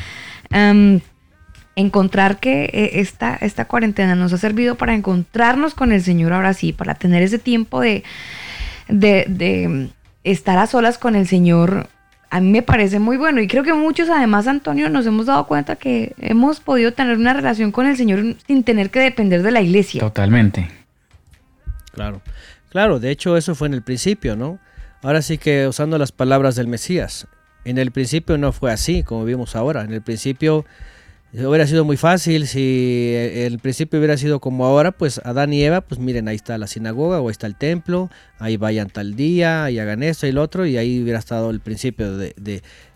em, 0.51 1.01
encontrar 1.77 2.39
que 2.39 2.65
eh, 2.73 2.91
esta, 3.01 3.37
esta 3.41 3.65
cuarentena 3.65 4.15
nos 4.15 4.33
ha 4.33 4.39
servido 4.39 4.75
para 4.77 4.95
encontrarnos 4.95 5.75
con 5.75 5.93
el 5.93 6.03
Señor 6.03 6.33
ahora 6.33 6.53
sí, 6.55 6.73
para 6.73 6.95
tener 6.95 7.23
ese 7.23 7.39
tiempo 7.39 7.81
de, 7.81 8.05
de, 8.89 9.25
de, 9.29 9.89
estar 10.23 10.59
a 10.59 10.67
solas 10.67 10.99
con 10.99 11.17
el 11.17 11.27
Señor. 11.27 11.89
A 12.31 12.41
mí 12.41 12.49
me 12.51 12.63
parece 12.63 13.01
muy 13.01 13.17
bueno 13.17 13.41
y 13.41 13.49
creo 13.49 13.65
que 13.65 13.75
muchos 13.75 14.09
además, 14.09 14.47
Antonio, 14.47 14.89
nos 14.89 15.05
hemos 15.05 15.27
dado 15.27 15.47
cuenta 15.47 15.75
que 15.75 16.15
hemos 16.19 16.61
podido 16.61 16.93
tener 16.93 17.17
una 17.17 17.33
relación 17.33 17.73
con 17.73 17.87
el 17.87 17.97
Señor 17.97 18.37
sin 18.47 18.63
tener 18.63 18.91
que 18.91 19.01
depender 19.01 19.43
de 19.43 19.51
la 19.51 19.61
iglesia. 19.61 20.01
Totalmente. 20.01 20.69
Claro, 21.93 22.23
claro, 22.69 23.01
de 23.01 23.11
hecho 23.11 23.37
eso 23.37 23.57
fue 23.57 23.67
en 23.67 23.75
el 23.75 23.83
principio, 23.83 24.37
¿no? 24.37 24.61
Ahora 25.03 25.23
sí 25.23 25.39
que 25.39 25.67
usando 25.67 25.99
las 25.99 26.13
palabras 26.13 26.55
del 26.55 26.69
Mesías, 26.69 27.27
en 27.65 27.79
el 27.79 27.91
principio 27.91 28.39
no 28.39 28.53
fue 28.53 28.71
así 28.71 29.03
como 29.03 29.25
vimos 29.25 29.57
ahora, 29.57 29.83
en 29.83 29.93
el 29.93 30.03
principio 30.03 30.65
hubiera 31.33 31.67
sido 31.67 31.85
muy 31.85 31.97
fácil, 31.97 32.47
si 32.47 33.13
el 33.15 33.59
principio 33.61 33.99
hubiera 33.99 34.17
sido 34.17 34.41
como 34.41 34.67
ahora, 34.67 34.91
pues 34.93 35.21
Adán 35.25 35.53
y 35.53 35.63
Eva, 35.63 35.81
pues 35.81 36.01
miren, 36.01 36.27
ahí 36.27 36.37
está 36.37 36.59
la 36.59 36.67
sinagoga 36.67 37.21
o 37.21 37.29
ahí 37.29 37.33
está 37.33 37.47
el 37.47 37.57
templo, 37.57 38.11
ahí 38.39 38.57
vayan 38.57 38.89
tal 38.91 39.15
día 39.15 39.71
y 39.71 39.79
hagan 39.79 40.03
esto 40.03 40.27
y 40.27 40.33
lo 40.33 40.43
otro, 40.43 40.67
y 40.67 40.77
ahí 40.77 41.01
hubiera 41.03 41.19
estado 41.21 41.51
el 41.51 41.61
principio 41.61 42.17
de, 42.17 42.35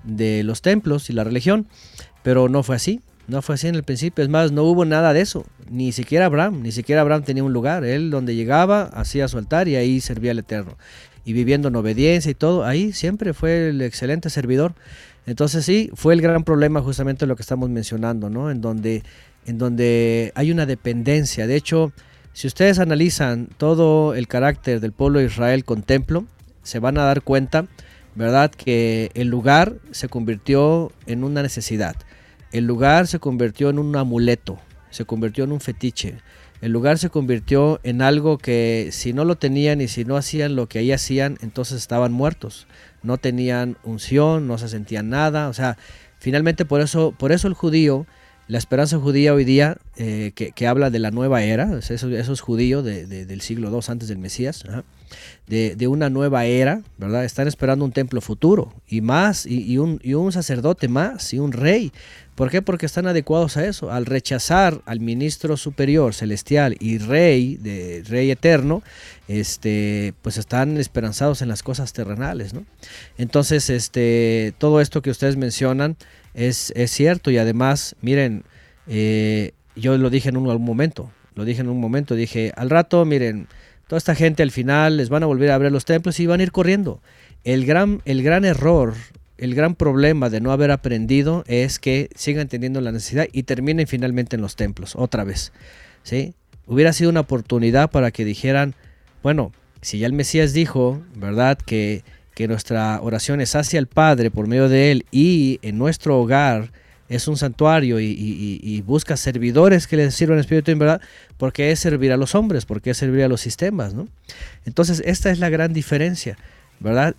de- 0.03 0.43
los 0.43 0.63
templos 0.63 1.11
y 1.11 1.13
la 1.13 1.23
religión, 1.25 1.69
pero 2.23 2.49
no 2.49 2.63
fue 2.63 2.77
así. 2.77 3.01
No 3.27 3.41
fue 3.41 3.55
así 3.55 3.69
en 3.69 3.75
el 3.75 3.85
principio, 3.85 4.23
es 4.23 4.29
más, 4.29 4.53
no 4.53 4.65
hubo 4.65 4.85
nada 4.85 5.15
de 5.15 5.23
eso, 5.23 5.47
ni 5.71 5.93
siquiera 5.93 6.27
Abraham, 6.27 6.61
ni 6.61 6.73
siquiera 6.73 7.01
Abraham 7.01 7.23
tenía 7.23 7.43
un 7.43 7.55
lugar, 7.55 7.83
él 7.83 8.11
donde 8.11 8.35
llegaba 8.35 8.83
hacía 8.83 9.29
su 9.29 9.39
altar 9.39 9.67
y 9.67 9.77
ahí 9.77 10.01
servía 10.03 10.33
al 10.33 10.41
Eterno. 10.41 10.77
Y 11.25 11.33
viviendo 11.33 11.69
en 11.69 11.77
obediencia 11.77 12.31
y 12.31 12.35
todo, 12.35 12.67
ahí 12.67 12.93
siempre 12.93 13.33
fue 13.33 13.71
el 13.71 13.81
excelente 13.81 14.29
servidor. 14.29 14.75
Entonces 15.27 15.65
sí, 15.65 15.91
fue 15.95 16.15
el 16.15 16.21
gran 16.21 16.45
problema 16.45 16.81
justamente 16.83 17.27
lo 17.27 17.37
que 17.37 17.43
estamos 17.43 17.71
mencionando, 17.71 18.29
¿no? 18.29 18.51
En 18.51 18.61
donde, 18.61 19.03
en 19.47 19.59
donde 19.59 20.33
hay 20.35 20.51
una 20.51 20.67
dependencia. 20.67 21.47
De 21.47 21.57
hecho, 21.57 21.93
si 22.33 22.47
ustedes 22.47 22.79
analizan 22.79 23.49
todo 23.57 24.15
el 24.15 24.29
carácter 24.29 24.81
del 24.81 24.93
pueblo 24.93 25.21
de 25.21 25.27
Israel 25.27 25.65
con 25.65 25.83
templo, 25.83 26.27
se 26.63 26.79
van 26.79 26.99
a 26.99 27.05
dar 27.05 27.23
cuenta, 27.23 27.67
¿verdad? 28.15 28.51
Que 28.51 29.11
el 29.15 29.29
lugar 29.29 29.77
se 29.93 30.09
convirtió 30.09 30.93
en 31.07 31.25
una 31.25 31.43
necesidad. 31.43 31.97
El 32.53 32.67
lugar 32.67 33.07
se 33.07 33.19
convirtió 33.19 33.71
en 33.71 33.79
un 33.79 33.97
amuleto, 33.97 34.59
se 34.91 35.05
convirtió 35.05 35.45
en 35.45 35.53
un 35.53 35.61
fetiche. 35.61 36.19
El 36.61 36.73
lugar 36.73 36.99
se 36.99 37.11
convirtió 37.11 37.81
en 37.83 38.01
algo 38.01 38.39
que 38.39 38.89
si 38.91 39.13
no 39.13 39.25
lo 39.25 39.37
tenían 39.37 39.81
y 39.81 39.89
si 39.89 40.05
no 40.05 40.17
hacían 40.17 40.57
lo 40.57 40.69
que 40.69 40.79
ahí 40.79 40.93
hacían, 40.93 41.37
entonces 41.43 41.79
estaban 41.79 42.13
muertos. 42.13 42.67
No 43.05 43.19
tenían 43.19 43.77
unción, 43.85 44.49
no 44.49 44.59
se 44.59 44.69
sentían 44.69 45.09
nada. 45.11 45.49
O 45.49 45.53
sea, 45.53 45.77
finalmente 46.19 46.65
por 46.65 46.81
eso, 46.81 47.15
por 47.17 47.31
eso 47.31 47.47
el 47.47 47.55
judío, 47.55 48.07
la 48.49 48.59
esperanza 48.59 48.99
judía 48.99 49.33
hoy 49.33 49.45
día, 49.45 49.77
eh, 49.97 50.33
que, 50.35 50.51
que 50.53 50.67
habla 50.67 50.91
de 50.91 50.99
la 50.99 51.11
nueva 51.11 51.43
era, 51.43 51.79
esos, 51.79 52.03
esos 52.13 52.41
judíos 52.41 52.85
de- 52.85 53.07
de- 53.07 53.25
del 53.25 53.41
siglo 53.41 53.71
II 53.71 53.81
antes 53.89 54.09
del 54.09 54.19
Mesías, 54.19 54.65
de, 55.47 55.77
de 55.77 55.87
una 55.89 56.11
nueva 56.11 56.45
era, 56.45 56.83
¿verdad? 56.99 57.25
Están 57.25 57.47
esperando 57.49 57.85
un 57.85 57.93
templo 57.93 58.21
futuro 58.21 58.75
y 58.89 59.01
más, 59.01 59.47
y 59.47 59.79
un, 59.79 60.01
y 60.03 60.15
un 60.15 60.33
sacerdote 60.33 60.89
más, 60.89 61.33
y 61.33 61.39
un 61.39 61.53
rey. 61.53 61.93
¿Por 62.35 62.51
qué? 62.51 62.63
Porque 62.63 62.87
están 62.87 63.07
adecuados 63.07 63.57
a 63.57 63.65
eso. 63.65 63.93
Al 63.93 64.07
rechazar 64.07 64.81
al 64.87 65.01
ministro 65.01 65.57
superior, 65.57 66.15
celestial 66.15 66.77
y 66.81 66.99
rey, 66.99 67.57
de 67.57 68.03
rey 68.07 68.31
eterno, 68.31 68.83
este, 69.29 70.15
pues 70.23 70.37
están 70.37 70.77
esperanzados 70.79 71.43
en 71.43 71.49
las 71.49 71.63
cosas 71.63 71.93
terrenales, 71.93 72.53
¿no? 72.53 72.65
Entonces, 73.19 73.71
este, 73.71 74.53
todo 74.59 74.81
esto 74.81 75.01
que 75.01 75.11
ustedes 75.11 75.37
mencionan 75.37 75.97
es, 76.35 76.73
es 76.75 76.91
cierto 76.91 77.31
y 77.31 77.39
además, 77.39 77.95
miren, 78.01 78.45
eh, 78.89 79.53
yo 79.77 79.97
lo 79.97 80.11
dije 80.11 80.29
en 80.29 80.37
un, 80.37 80.51
algún 80.51 80.67
momento, 80.67 81.11
lo 81.37 81.45
dije 81.45 81.61
en 81.61 81.69
un 81.69 81.81
momento, 81.81 82.17
dije, 82.17 82.53
al 82.57 82.69
rato, 82.69 83.05
miren, 83.05 83.47
toda 83.87 83.99
esta 83.99 84.17
gente 84.17 84.43
al 84.43 84.51
final 84.51 84.97
les 84.97 85.09
van 85.09 85.23
a 85.23 85.27
volver 85.27 85.51
a 85.51 85.55
abrir 85.55 85.71
los 85.71 85.85
templos 85.85 86.19
y 86.19 86.27
van 86.27 86.41
a 86.41 86.43
ir 86.43 86.53
corriendo. 86.53 87.01
El 87.45 87.65
gran, 87.65 88.03
el 88.05 88.23
gran 88.23 88.45
error, 88.45 88.95
el 89.39 89.55
gran 89.55 89.75
problema 89.75 90.31
de 90.31 90.41
no 90.41 90.53
haber 90.53 90.71
aprendido 90.71 91.45
es 91.47 91.79
que 91.79 92.09
sigan 92.15 92.49
teniendo 92.49 92.81
la 92.81 92.93
necesidad 92.93 93.27
y 93.33 93.45
terminen 93.45 93.87
finalmente 93.87 94.37
en 94.37 94.43
los 94.43 94.57
templos, 94.57 94.95
otra 94.97 95.25
vez. 95.25 95.53
¿sí? 96.03 96.35
Hubiera 96.67 96.93
sido 96.93 97.11
una 97.11 97.21
oportunidad 97.21 97.91
para 97.91 98.11
que 98.11 98.25
dijeran, 98.25 98.75
bueno, 99.23 99.53
si 99.81 99.99
ya 99.99 100.07
el 100.07 100.13
Mesías 100.13 100.53
dijo, 100.53 101.03
¿verdad? 101.15 101.59
Que, 101.59 102.05
que 102.35 102.49
nuestra 102.49 103.01
oración 103.03 103.41
es 103.41 103.55
hacia 103.55 103.79
el 103.79 103.87
Padre 103.87 104.31
por 104.31 104.47
medio 104.47 104.69
de 104.69 104.93
Él 104.93 105.07
y 105.11 105.59
en 105.63 105.79
nuestro 105.79 106.19
hogar 106.19 106.71
es 107.09 107.29
un 107.29 107.37
santuario 107.37 108.01
y, 108.01 108.83
busca 108.87 109.17
servidores 109.17 109.87
que 109.87 109.97
le 109.97 110.11
sirvan 110.11 110.39
en 110.39 110.41
espíritu 110.41 110.71
en 110.71 110.79
verdad, 110.79 111.01
porque 111.37 111.71
es 111.71 111.81
servir 111.81 112.13
a 112.13 112.17
los 112.17 112.35
hombres, 112.35 112.65
porque 112.65 112.91
es 112.91 112.97
servir 112.97 113.25
a 113.25 113.29
los 113.29 113.41
sistemas, 113.41 113.95
¿no? 113.95 114.09
Entonces, 114.65 115.03
esta 115.05 115.31
es 115.31 115.39
la 115.39 115.49
gran 115.49 115.73
diferencia, 115.73 116.39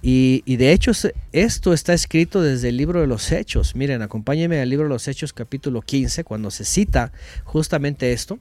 Y, 0.03 0.57
de 0.57 0.71
hecho, 0.71 0.91
esto 1.31 1.73
está 1.73 1.93
escrito 1.93 2.41
desde 2.41 2.69
el 2.69 2.77
libro 2.77 3.01
de 3.01 3.07
los 3.07 3.31
Hechos. 3.31 3.75
Miren, 3.75 4.03
acompáñenme 4.03 4.61
al 4.61 4.69
libro 4.69 4.85
de 4.85 4.93
los 4.93 5.07
Hechos, 5.07 5.33
capítulo 5.33 5.81
15, 5.81 6.23
cuando 6.23 6.51
se 6.51 6.65
cita 6.65 7.11
justamente 7.45 8.13
esto. 8.13 8.37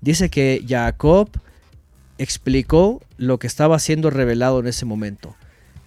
Dice 0.00 0.30
que 0.30 0.64
Jacob 0.68 1.30
explicó 2.16 3.02
lo 3.16 3.38
que 3.38 3.48
estaba 3.48 3.76
siendo 3.80 4.10
revelado 4.10 4.60
en 4.60 4.68
ese 4.68 4.84
momento. 4.84 5.34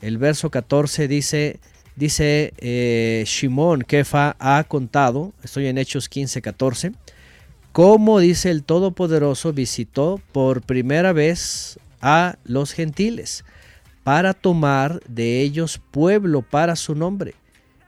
El 0.01 0.17
verso 0.17 0.49
14 0.49 1.07
dice, 1.07 1.59
dice 1.95 2.53
eh, 2.57 3.25
Kefa 3.87 4.35
ha 4.39 4.65
contado, 4.67 5.31
estoy 5.41 5.67
en 5.67 5.77
Hechos 5.77 6.09
15, 6.09 6.41
14, 6.41 6.91
cómo 7.71 8.19
dice 8.19 8.51
el 8.51 8.63
Todopoderoso 8.63 9.53
visitó 9.53 10.19
por 10.33 10.63
primera 10.63 11.13
vez 11.13 11.79
a 12.01 12.37
los 12.43 12.73
gentiles 12.73 13.45
para 14.06 14.35
tomar 14.35 15.01
de 15.08 15.42
ellos 15.42 15.82
pueblo 15.90 16.43
para 16.43 16.75
su 16.75 16.93
nombre. 16.93 17.34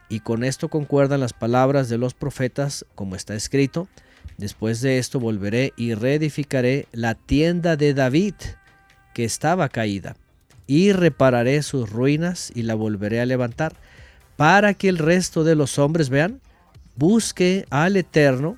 Y 0.10 0.22
con 0.22 0.44
esto 0.44 0.68
concuerdan 0.68 1.20
las 1.20 1.32
palabras 1.32 1.90
de 1.90 2.00
los 2.00 2.16
profetas, 2.16 2.88
como 2.96 3.16
está 3.16 3.36
escrito, 3.36 3.88
después 4.36 4.82
de 4.82 4.98
esto 4.98 5.20
volveré 5.20 5.74
y 5.78 5.94
reedificaré 5.94 6.88
la 6.92 7.14
tienda 7.14 7.78
de 7.78 7.94
David, 7.94 8.34
que 9.14 9.26
estaba 9.26 9.70
caída, 9.70 10.16
y 10.66 10.92
repararé 10.92 11.62
sus 11.62 11.92
ruinas 11.92 12.52
y 12.56 12.64
la 12.64 12.74
volveré 12.74 13.22
a 13.22 13.28
levantar, 13.28 13.76
para 14.38 14.74
que 14.74 14.90
el 14.90 14.98
resto 14.98 15.44
de 15.44 15.54
los 15.54 15.78
hombres 15.78 16.10
vean, 16.10 16.42
busque 16.96 17.68
al 17.70 17.96
Eterno 17.96 18.58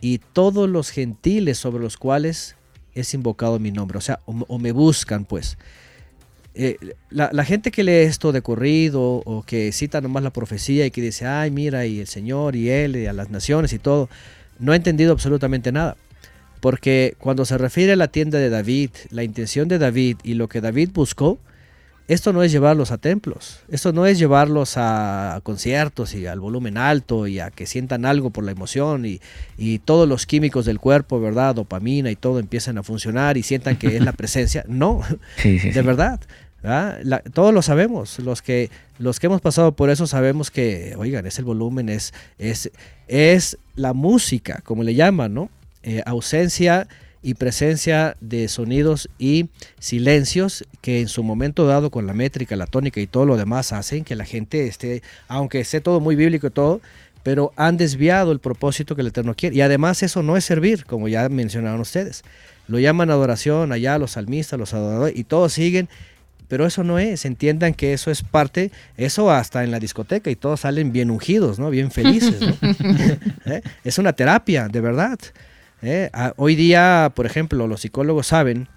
y 0.00 0.18
todos 0.18 0.68
los 0.68 0.90
gentiles 0.90 1.58
sobre 1.58 1.82
los 1.82 1.96
cuales 1.96 2.54
es 2.94 3.14
invocado 3.14 3.58
mi 3.58 3.72
nombre, 3.72 3.98
o 3.98 4.00
sea, 4.00 4.20
o, 4.26 4.44
o 4.46 4.58
me 4.60 4.70
buscan 4.70 5.24
pues. 5.24 5.58
Eh, 6.54 6.76
la, 7.10 7.30
la 7.32 7.44
gente 7.44 7.70
que 7.70 7.84
lee 7.84 7.92
esto 7.92 8.32
de 8.32 8.42
corrido 8.42 9.00
o 9.02 9.42
que 9.46 9.70
cita 9.72 10.00
nomás 10.00 10.22
la 10.22 10.32
profecía 10.32 10.84
y 10.86 10.90
que 10.90 11.00
dice, 11.00 11.26
ay, 11.26 11.50
mira, 11.50 11.86
y 11.86 12.00
el 12.00 12.06
Señor 12.06 12.56
y 12.56 12.70
Él 12.70 12.96
y 12.96 13.06
a 13.06 13.12
las 13.12 13.30
naciones 13.30 13.72
y 13.72 13.78
todo, 13.78 14.08
no 14.58 14.72
ha 14.72 14.76
entendido 14.76 15.12
absolutamente 15.12 15.72
nada. 15.72 15.96
Porque 16.60 17.14
cuando 17.18 17.44
se 17.44 17.56
refiere 17.56 17.92
a 17.92 17.96
la 17.96 18.08
tienda 18.08 18.38
de 18.38 18.50
David, 18.50 18.90
la 19.10 19.24
intención 19.24 19.68
de 19.68 19.78
David 19.78 20.18
y 20.22 20.34
lo 20.34 20.48
que 20.48 20.60
David 20.60 20.90
buscó, 20.92 21.38
esto 22.12 22.32
no 22.32 22.42
es 22.42 22.50
llevarlos 22.52 22.90
a 22.90 22.98
templos, 22.98 23.60
esto 23.70 23.92
no 23.92 24.04
es 24.06 24.18
llevarlos 24.18 24.74
a 24.76 25.40
conciertos 25.42 26.14
y 26.14 26.26
al 26.26 26.40
volumen 26.40 26.76
alto 26.76 27.26
y 27.26 27.38
a 27.40 27.50
que 27.50 27.66
sientan 27.66 28.04
algo 28.04 28.30
por 28.30 28.44
la 28.44 28.50
emoción 28.52 29.06
y, 29.06 29.20
y 29.56 29.78
todos 29.78 30.08
los 30.08 30.26
químicos 30.26 30.64
del 30.66 30.80
cuerpo, 30.80 31.20
¿verdad? 31.20 31.54
Dopamina 31.54 32.10
y 32.10 32.16
todo 32.16 32.38
empiezan 32.38 32.78
a 32.78 32.82
funcionar 32.82 33.36
y 33.36 33.42
sientan 33.42 33.76
que 33.76 33.96
es 33.96 34.02
la 34.04 34.12
presencia. 34.12 34.64
No, 34.68 35.00
Sí, 35.36 35.58
sí, 35.58 35.70
de 35.70 35.82
verdad. 35.82 36.20
¿verdad? 36.62 36.98
La- 37.04 37.20
todos 37.20 37.54
lo 37.54 37.62
sabemos, 37.62 38.18
los 38.18 38.42
que, 38.42 38.70
los 38.98 39.18
que 39.20 39.26
hemos 39.28 39.40
pasado 39.40 39.72
por 39.72 39.88
eso 39.88 40.06
sabemos 40.06 40.50
que, 40.50 40.94
oigan, 40.98 41.24
es 41.26 41.38
el 41.38 41.44
volumen, 41.44 41.88
es, 41.88 42.12
es, 42.38 42.70
es 43.08 43.56
la 43.76 43.92
música, 43.94 44.60
como 44.64 44.82
le 44.82 44.94
llaman, 44.94 45.32
¿no? 45.32 45.48
Eh, 45.82 46.02
ausencia 46.04 46.86
y 47.22 47.34
presencia 47.34 48.16
de 48.20 48.48
sonidos 48.48 49.08
y 49.18 49.48
silencios 49.78 50.64
que 50.80 51.00
en 51.00 51.08
su 51.08 51.22
momento 51.22 51.66
dado 51.66 51.90
con 51.90 52.06
la 52.06 52.14
métrica, 52.14 52.56
la 52.56 52.66
tónica 52.66 53.00
y 53.00 53.06
todo 53.06 53.26
lo 53.26 53.36
demás 53.36 53.72
hacen 53.72 54.04
que 54.04 54.16
la 54.16 54.24
gente 54.24 54.66
esté, 54.66 55.02
aunque 55.28 55.60
esté 55.60 55.80
todo 55.80 56.00
muy 56.00 56.16
bíblico 56.16 56.46
y 56.46 56.50
todo, 56.50 56.80
pero 57.22 57.52
han 57.56 57.76
desviado 57.76 58.32
el 58.32 58.38
propósito 58.38 58.94
que 58.94 59.02
el 59.02 59.08
Eterno 59.08 59.34
quiere. 59.34 59.56
Y 59.56 59.60
además 59.60 60.02
eso 60.02 60.22
no 60.22 60.36
es 60.36 60.44
servir, 60.44 60.86
como 60.86 61.08
ya 61.08 61.28
mencionaron 61.28 61.80
ustedes. 61.80 62.22
Lo 62.66 62.78
llaman 62.78 63.10
adoración 63.10 63.72
allá 63.72 63.98
los 63.98 64.12
salmistas, 64.12 64.58
los 64.58 64.72
adoradores, 64.72 65.18
y 65.18 65.24
todos 65.24 65.52
siguen, 65.52 65.88
pero 66.48 66.66
eso 66.66 66.82
no 66.82 66.98
es. 66.98 67.24
Entiendan 67.24 67.74
que 67.74 67.92
eso 67.92 68.10
es 68.10 68.22
parte, 68.22 68.70
eso 68.96 69.30
hasta 69.30 69.62
en 69.64 69.70
la 69.70 69.78
discoteca 69.78 70.30
y 70.30 70.36
todos 70.36 70.60
salen 70.60 70.92
bien 70.92 71.10
ungidos, 71.10 71.58
¿no? 71.58 71.68
Bien 71.70 71.90
felices. 71.90 72.40
¿Eh? 73.44 73.60
Es 73.84 73.98
una 73.98 74.12
terapia, 74.14 74.68
de 74.68 74.80
verdad. 74.80 75.18
¿Eh? 75.82 76.10
Ah, 76.12 76.32
Hoy 76.36 76.54
día, 76.56 77.12
por 77.14 77.26
ejemplo, 77.26 77.66
los 77.66 77.80
psicólogos 77.82 78.26
saben, 78.28 78.68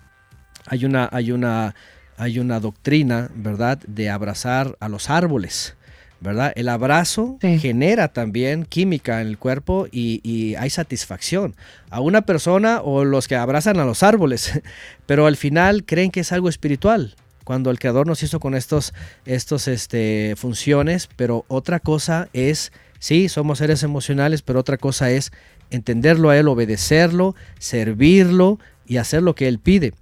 hay 0.66 0.86
una, 0.86 1.10
hay 1.12 1.32
una, 1.32 1.76
hay 2.18 2.40
una 2.40 2.60
doctrina, 2.60 3.30
¿verdad?, 3.36 3.80
de 3.88 4.10
abrazar 4.10 4.76
a 4.80 4.90
los 4.90 5.10
árboles. 5.10 5.76
¿verdad? 6.22 6.54
El 6.56 6.70
abrazo 6.70 7.38
Sí. 7.42 7.60
genera 7.60 8.08
también 8.08 8.64
química 8.64 9.20
en 9.20 9.28
el 9.28 9.38
cuerpo 9.38 9.88
y, 9.92 10.22
y 10.24 10.56
hay 10.56 10.70
satisfacción 10.70 11.54
a 11.90 12.00
una 12.00 12.22
persona 12.22 12.80
o 12.82 13.04
los 13.04 13.28
que 13.28 13.36
abrazan 13.36 13.78
a 13.82 13.84
los 13.84 14.04
árboles, 14.04 14.62
pero 15.06 15.26
al 15.28 15.36
final 15.36 15.84
creen 15.84 16.12
que 16.12 16.22
es 16.22 16.32
algo 16.32 16.48
espiritual. 16.48 17.16
Cuando 17.44 17.72
el 17.72 17.78
creador 17.80 18.08
nos 18.08 18.24
hizo 18.24 18.40
con 18.40 18.56
estos, 18.56 18.94
estos 19.26 19.68
este, 19.68 20.36
funciones, 20.38 21.10
pero 21.18 21.44
otra 21.50 21.82
cosa 21.82 22.30
es, 22.32 22.72
sí, 23.00 23.28
somos 23.28 23.58
seres 23.58 23.84
emocionales, 23.84 24.42
pero 24.44 24.62
otra 24.62 24.78
cosa 24.78 25.12
es 25.12 25.34
entenderlo 25.76 26.30
a 26.30 26.38
él, 26.38 26.48
obedecerlo, 26.48 27.36
servirlo 27.60 28.60
y 28.86 28.98
hacer 28.98 29.24
lo 29.24 29.36
que 29.36 29.48
él 29.48 29.60
pide. 29.60 29.94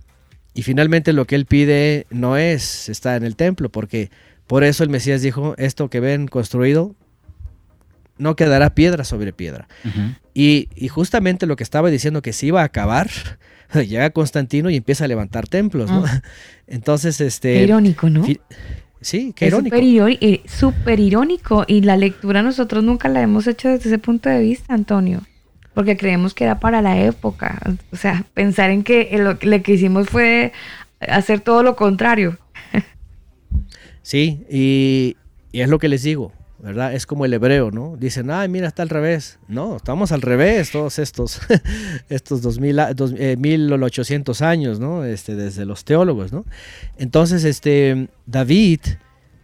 Y 0.54 0.64
finalmente 0.64 1.14
lo 1.14 1.26
que 1.26 1.36
él 1.36 1.46
pide 1.46 2.08
no 2.10 2.38
es 2.38 2.90
estar 2.90 3.16
en 3.16 3.24
el 3.24 3.36
templo, 3.36 3.70
porque 3.70 4.12
por 4.48 4.64
eso 4.64 4.84
el 4.84 4.90
Mesías 4.90 5.22
dijo, 5.22 5.56
esto 5.58 5.90
que 5.90 6.00
ven 6.00 6.28
construido 6.28 6.96
no 8.18 8.36
quedará 8.36 8.76
piedra 8.76 9.04
sobre 9.04 9.34
piedra. 9.34 9.68
Y, 10.34 10.68
y 10.76 10.90
justamente 10.90 11.46
lo 11.46 11.56
que 11.56 11.64
estaba 11.64 11.90
diciendo 11.90 12.22
que 12.22 12.34
se 12.34 12.48
iba 12.48 12.62
a 12.62 12.66
acabar, 12.66 13.10
llega 13.74 14.10
Constantino 14.12 14.70
y 14.70 14.76
empieza 14.76 15.06
a 15.06 15.08
levantar 15.08 15.48
templos, 15.48 15.90
¿no? 15.90 16.04
Entonces, 16.68 17.20
este... 17.22 17.54
Qué 17.54 17.64
irónico, 17.64 18.10
¿no? 18.10 18.26
Sí, 19.02 19.34
qué 19.36 19.48
Es 19.48 19.54
irónico. 19.54 19.76
súper 19.76 20.18
eh, 20.22 20.42
súper 20.46 21.00
irónico 21.00 21.66
y 21.68 21.82
la 21.82 21.98
lectura 21.98 22.44
nosotros 22.44 22.84
nunca 22.84 23.10
la 23.10 23.22
hemos 23.22 23.48
hecho 23.48 23.70
desde 23.70 23.90
ese 23.90 23.98
punto 23.98 24.30
de 24.30 24.40
vista, 24.42 24.76
Antonio, 24.76 25.22
porque 25.74 25.98
creemos 25.98 26.34
que 26.34 26.44
era 26.44 26.60
para 26.60 26.82
la 26.82 27.00
época, 27.00 27.60
o 27.92 27.96
sea, 27.96 28.26
pensar 28.34 28.70
en 28.72 28.84
que 28.84 29.10
lo, 29.18 29.38
lo 29.42 29.64
que 29.64 29.74
hicimos 29.74 30.10
fue 30.10 30.52
hacer 31.00 31.40
todo 31.42 31.64
lo 31.64 31.76
contrario. 31.76 32.38
Sí, 34.04 34.46
y, 34.50 35.16
y 35.52 35.62
es 35.62 35.70
lo 35.70 35.78
que 35.80 35.88
les 35.88 36.02
digo, 36.04 36.32
¿verdad? 36.60 36.94
Es 36.94 37.06
como 37.06 37.24
el 37.26 37.34
hebreo, 37.34 37.70
¿no? 37.72 37.96
Dicen, 37.98 38.32
ay, 38.32 38.50
mira, 38.50 38.68
está 38.68 38.82
al 38.84 38.90
revés. 38.90 39.38
No, 39.48 39.78
estamos 39.78 40.12
al 40.12 40.22
revés 40.22 40.72
todos 40.72 40.98
estos, 41.00 41.40
estos 42.10 42.42
2000, 42.42 42.80
a- 42.80 42.94
dos- 42.94 43.14
eh, 43.18 43.36
1800 43.38 44.42
años, 44.42 44.80
¿no? 44.80 45.06
Este, 45.06 45.36
desde 45.36 45.66
los 45.66 45.86
teólogos, 45.86 46.34
¿no? 46.34 46.46
Entonces, 46.98 47.44
este, 47.44 48.08
David, 48.26 48.80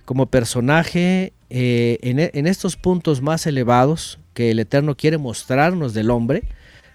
como 0.06 0.25
personaje, 0.25 1.33
eh, 1.49 1.99
en, 2.01 2.19
en 2.19 2.47
estos 2.47 2.75
puntos 2.77 3.22
más 3.22 3.45
elevados 3.45 4.19
que 4.38 4.51
el 4.51 4.59
Eterno 4.59 4.93
quiere 4.95 5.17
mostrarnos 5.17 5.95
del 5.95 6.11
hombre, 6.11 6.43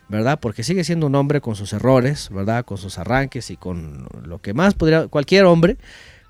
¿verdad? 0.09 0.39
Porque 0.39 0.63
sigue 0.63 0.85
siendo 0.85 1.09
un 1.09 1.17
hombre 1.17 1.41
con 1.41 1.57
sus 1.57 1.73
errores, 1.73 2.29
¿verdad? 2.31 2.65
Con 2.65 2.79
sus 2.79 2.99
arranques 2.99 3.51
y 3.51 3.57
con 3.57 4.07
lo 4.25 4.39
que 4.39 4.55
más 4.55 4.75
podría, 4.75 5.09
cualquier 5.09 5.47
hombre, 5.47 5.77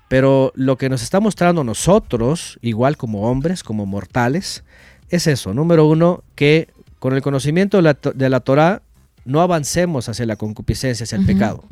pero 0.07 0.51
lo 0.55 0.75
que 0.75 0.89
nos 0.89 1.03
está 1.03 1.19
mostrando 1.19 1.63
nosotros, 1.63 2.57
igual 2.63 2.97
como 2.97 3.29
hombres, 3.29 3.63
como 3.63 3.85
mortales, 3.85 4.63
es 5.09 5.27
eso. 5.27 5.53
Número 5.53 5.85
uno, 5.85 6.23
que 6.33 6.67
con 6.97 7.13
el 7.13 7.21
conocimiento 7.21 7.77
de 7.77 7.83
la, 7.83 7.93
to- 7.93 8.13
de 8.13 8.29
la 8.31 8.39
Torah 8.39 8.81
no 9.25 9.39
avancemos 9.41 10.09
hacia 10.09 10.25
la 10.25 10.35
concupiscencia, 10.35 11.03
hacia 11.03 11.19
el 11.19 11.25
pecado. 11.27 11.63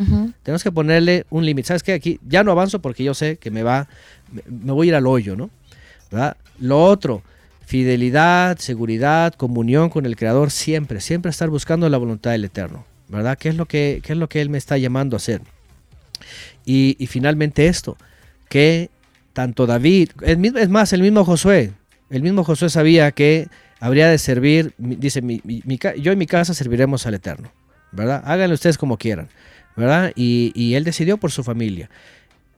Tenemos 0.43 0.63
que 0.63 0.71
ponerle 0.71 1.25
un 1.31 1.45
límite. 1.47 1.69
¿Sabes 1.69 1.81
qué? 1.81 1.93
Aquí 1.93 2.19
ya 2.27 2.43
no 2.43 2.51
avanzo 2.51 2.79
porque 2.79 3.03
yo 3.03 3.15
sé 3.15 3.37
que 3.37 3.49
me 3.49 3.63
va, 3.63 3.87
me, 4.31 4.43
me 4.47 4.71
voy 4.71 4.87
a 4.87 4.89
ir 4.89 4.95
al 4.95 5.07
hoyo, 5.07 5.35
¿no? 5.35 5.49
¿Verdad? 6.11 6.37
Lo 6.59 6.83
otro, 6.83 7.23
fidelidad, 7.71 8.57
seguridad, 8.57 9.33
comunión 9.33 9.89
con 9.89 10.05
el 10.05 10.17
Creador 10.17 10.51
siempre, 10.51 10.99
siempre 10.99 11.29
estar 11.29 11.49
buscando 11.49 11.87
la 11.87 11.97
voluntad 11.97 12.31
del 12.31 12.43
Eterno, 12.43 12.83
¿verdad? 13.07 13.37
¿Qué 13.37 13.47
es 13.47 13.55
lo 13.55 13.65
que, 13.65 14.01
qué 14.03 14.11
es 14.11 14.19
lo 14.19 14.27
que 14.27 14.41
Él 14.41 14.49
me 14.49 14.57
está 14.57 14.77
llamando 14.77 15.15
a 15.15 15.19
hacer? 15.19 15.41
Y, 16.65 16.97
finalmente 17.07 17.67
esto, 17.67 17.95
que 18.49 18.89
tanto 19.31 19.67
David, 19.67 20.09
es 20.21 20.67
más, 20.67 20.91
el 20.91 21.01
mismo 21.01 21.23
Josué, 21.23 21.71
el 22.09 22.21
mismo 22.21 22.43
Josué 22.43 22.69
sabía 22.69 23.09
que 23.13 23.47
habría 23.79 24.09
de 24.09 24.17
servir, 24.17 24.73
dice, 24.77 25.21
yo 25.97 26.11
y 26.11 26.15
mi 26.17 26.27
casa 26.27 26.53
serviremos 26.53 27.07
al 27.07 27.13
Eterno, 27.13 27.53
¿verdad? 27.93 28.21
Háganlo 28.25 28.53
ustedes 28.55 28.77
como 28.77 28.97
quieran, 28.97 29.29
¿verdad? 29.77 30.11
Y 30.17 30.73
él 30.73 30.83
decidió 30.83 31.15
por 31.15 31.31
su 31.31 31.41
familia. 31.41 31.89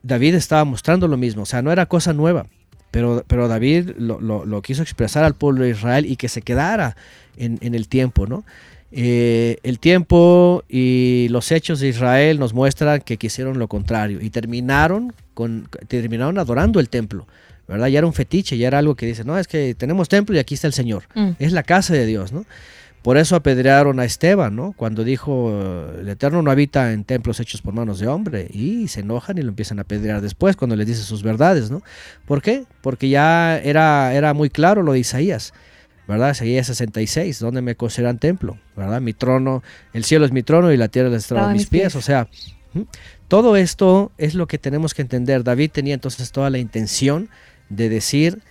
David 0.02 0.34
estaba 0.34 0.66
mostrando 0.66 1.08
lo 1.08 1.18
mismo, 1.18 1.44
o 1.44 1.46
sea, 1.46 1.62
no 1.62 1.72
era 1.72 1.86
cosa 1.86 2.14
nueva, 2.14 2.48
pero, 2.94 3.24
pero 3.28 3.48
David 3.48 3.90
lo, 3.98 4.22
lo- 4.22 4.46
lo 4.46 4.62
quiso 4.62 4.84
expresar 4.84 5.24
al 5.24 5.34
pueblo 5.34 5.64
de 5.64 5.72
Israel 5.72 6.06
y 6.06 6.16
que 6.16 6.30
se 6.30 6.42
quedara 6.44 6.96
en, 7.38 7.58
en 7.62 7.74
el 7.74 7.88
tiempo, 7.88 8.28
¿no? 8.28 8.46
Eh, 8.92 9.58
el 9.64 9.80
tiempo 9.80 10.64
y 10.70 11.26
los 11.32 11.52
hechos 11.52 11.80
de 11.80 11.88
Israel 11.88 12.38
nos 12.40 12.54
muestran 12.54 13.02
que 13.02 13.18
quisieron 13.18 13.58
lo 13.58 13.68
contrario 13.68 14.20
y 14.22 14.30
terminaron, 14.30 15.12
con, 15.34 15.68
terminaron 15.88 16.38
adorando 16.38 16.80
el 16.80 16.90
templo, 16.90 17.26
¿verdad? 17.68 17.88
Ya 17.88 17.98
era 17.98 18.06
un 18.08 18.14
fetiche, 18.14 18.56
ya 18.56 18.68
era 18.68 18.78
algo 18.78 18.94
que 18.94 19.08
dice, 19.08 19.24
no, 19.24 19.40
es 19.40 19.48
que 19.48 19.74
tenemos 19.74 20.10
templo 20.10 20.36
y 20.36 20.40
aquí 20.40 20.54
está 20.54 20.68
el 20.68 20.74
Señor, 20.74 21.04
Mm. 21.16 21.32
es 21.40 21.52
la 21.54 21.64
casa 21.64 21.94
de 21.94 22.06
Dios, 22.06 22.32
¿no? 22.32 22.46
Por 23.04 23.18
eso 23.18 23.36
apedrearon 23.36 24.00
a 24.00 24.06
Esteban, 24.06 24.56
¿no? 24.56 24.72
Cuando 24.72 25.04
dijo, 25.04 25.52
el 26.00 26.08
Eterno 26.08 26.42
no 26.42 26.50
habita 26.50 26.94
en 26.94 27.04
templos 27.04 27.42
hechos 27.42 27.62
por 27.62 27.74
manos 27.74 28.00
de 28.00 28.08
hombre. 28.08 28.48
Y 28.50 28.88
se 28.88 29.02
enojan 29.02 29.38
y 29.38 29.42
lo 29.42 29.50
empiezan 29.50 29.78
a 29.80 29.82
apedrear 29.82 30.22
después 30.22 30.56
cuando 30.56 30.78
les 30.78 30.88
dice 30.88 31.02
sus 31.02 31.22
verdades, 31.22 31.70
¿no? 31.70 31.84
¿Por 32.26 32.42
qué? 32.42 32.64
Porque 32.82 33.10
ya 33.10 33.58
era, 33.58 34.14
era 34.14 34.34
muy 34.34 34.50
claro 34.50 34.84
lo 34.84 34.94
de 34.94 35.00
Isaías, 35.00 35.54
¿verdad? 36.08 36.32
Isaías 36.32 36.68
66, 36.68 37.40
donde 37.40 37.62
me 37.62 37.76
consideran 37.76 38.20
templo, 38.20 38.58
¿verdad? 38.78 39.02
Mi 39.02 39.12
trono, 39.12 39.64
el 39.92 40.06
cielo 40.06 40.24
es 40.24 40.32
mi 40.32 40.42
trono 40.42 40.72
y 40.72 40.78
la 40.78 40.88
tierra 40.88 41.10
es 41.10 41.12
la 41.12 41.18
estrada 41.18 41.48
de 41.50 41.56
mis 41.56 41.68
pies. 41.68 41.98
O 41.98 42.02
sea, 42.02 42.30
todo 43.28 43.58
esto 43.58 44.14
es 44.18 44.34
lo 44.34 44.48
que 44.48 44.58
tenemos 44.58 44.94
que 44.94 45.02
entender. 45.02 45.44
David 45.44 45.72
tenía 45.72 45.94
entonces 45.94 46.32
toda 46.32 46.50
la 46.50 46.58
intención 46.58 47.28
de 47.68 47.90
decir, 47.90 48.42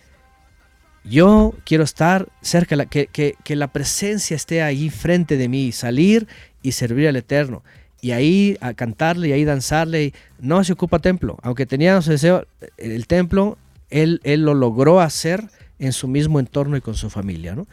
yo 1.04 1.54
quiero 1.64 1.84
estar 1.84 2.28
cerca, 2.42 2.86
que, 2.86 3.06
que- 3.06 3.34
que 3.42 3.56
la 3.56 3.72
presencia 3.72 4.36
esté 4.36 4.62
ahí 4.62 4.88
frente 4.90 5.36
de 5.36 5.48
mí, 5.48 5.72
salir 5.72 6.26
y 6.62 6.72
servir 6.72 7.08
al 7.08 7.16
Eterno. 7.16 7.62
Y 8.00 8.10
ahí 8.12 8.56
a 8.60 8.74
cantarle 8.74 9.28
y 9.28 9.32
ahí 9.32 9.44
danzarle. 9.44 10.04
y 10.06 10.14
no 10.40 10.62
se 10.64 10.72
ocupa 10.72 10.98
templo. 10.98 11.38
Aunque 11.42 11.66
tenía 11.66 12.00
su 12.02 12.10
deseo, 12.10 12.46
el 12.76 13.06
templo, 13.06 13.58
él, 13.90 14.20
él 14.24 14.42
lo 14.42 14.54
logró 14.54 15.00
hacer 15.00 15.44
en 15.78 15.92
su 15.92 16.06
mismo 16.08 16.38
entorno 16.40 16.76
y 16.76 16.80
con 16.80 16.94
su 16.94 17.10
familia. 17.10 17.54
¿no? 17.54 17.66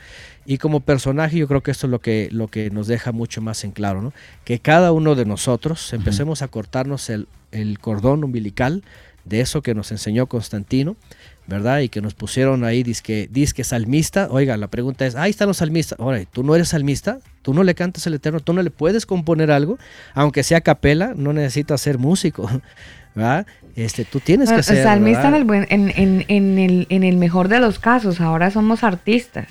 Y 0.46 0.58
como 0.58 0.80
personaje 0.82 1.38
yo 1.38 1.48
creo 1.48 1.62
que 1.62 1.72
esto 1.72 1.88
es 1.88 1.92
lo 1.92 2.00
que, 2.00 2.30
lo 2.32 2.48
que 2.48 2.70
nos 2.72 2.88
deja 2.88 3.12
mucho 3.12 3.42
más 3.42 3.64
en 3.64 3.72
claro. 3.72 4.02
¿no? 4.02 4.14
Que 4.44 4.60
cada 4.60 4.92
uno 4.92 5.16
de 5.16 5.26
nosotros 5.26 5.94
empecemos 5.94 6.42
a 6.42 6.48
cortarnos 6.48 7.10
el, 7.10 7.28
el 7.52 7.80
cordón 7.80 8.24
umbilical 8.24 8.84
de 9.26 9.42
eso 9.42 9.62
que 9.62 9.76
nos 9.76 9.92
enseñó 9.92 10.26
Constantino 10.28 10.96
¿verdad? 11.50 11.80
Y 11.80 11.90
que 11.90 12.00
nos 12.02 12.14
pusieron 12.14 12.64
ahí 12.64 12.84
disque, 12.84 13.28
disque 13.32 13.64
salmista. 13.64 14.28
Oiga, 14.30 14.56
la 14.56 14.68
pregunta 14.68 15.06
es, 15.06 15.16
ahí 15.16 15.32
están 15.32 15.48
los 15.48 15.58
salmistas. 15.58 16.00
Ahora, 16.00 16.24
¿tú 16.32 16.44
no 16.44 16.56
eres 16.56 16.70
salmista? 16.70 17.20
¿Tú 17.42 17.54
no 17.54 17.64
le 17.64 17.74
cantas 17.76 18.06
al 18.08 18.14
Eterno? 18.14 18.40
¿Tú 18.40 18.54
no 18.54 18.62
le 18.62 18.70
puedes 18.70 19.06
componer 19.06 19.50
algo? 19.52 19.78
Aunque 20.14 20.44
sea 20.44 20.60
a 20.60 20.62
capela, 20.62 21.14
no 21.16 21.34
necesitas 21.34 21.82
ser 21.82 21.98
músico, 21.98 22.50
¿verdad? 23.16 23.46
Este, 23.76 24.06
tú 24.06 24.20
tienes 24.20 24.52
que 24.52 24.62
ser, 24.64 24.84
salmista 24.84 25.28
en 25.30 25.36
el, 25.36 25.44
buen- 25.46 25.68
en, 25.70 25.92
en- 25.96 26.26
en 26.28 26.60
el, 26.60 26.86
en 26.90 27.04
el 27.04 27.18
mejor 27.18 27.48
de 27.48 27.60
los 27.60 27.80
casos, 27.80 28.22
ahora 28.22 28.52
somos 28.52 28.84
artistas. 28.84 29.48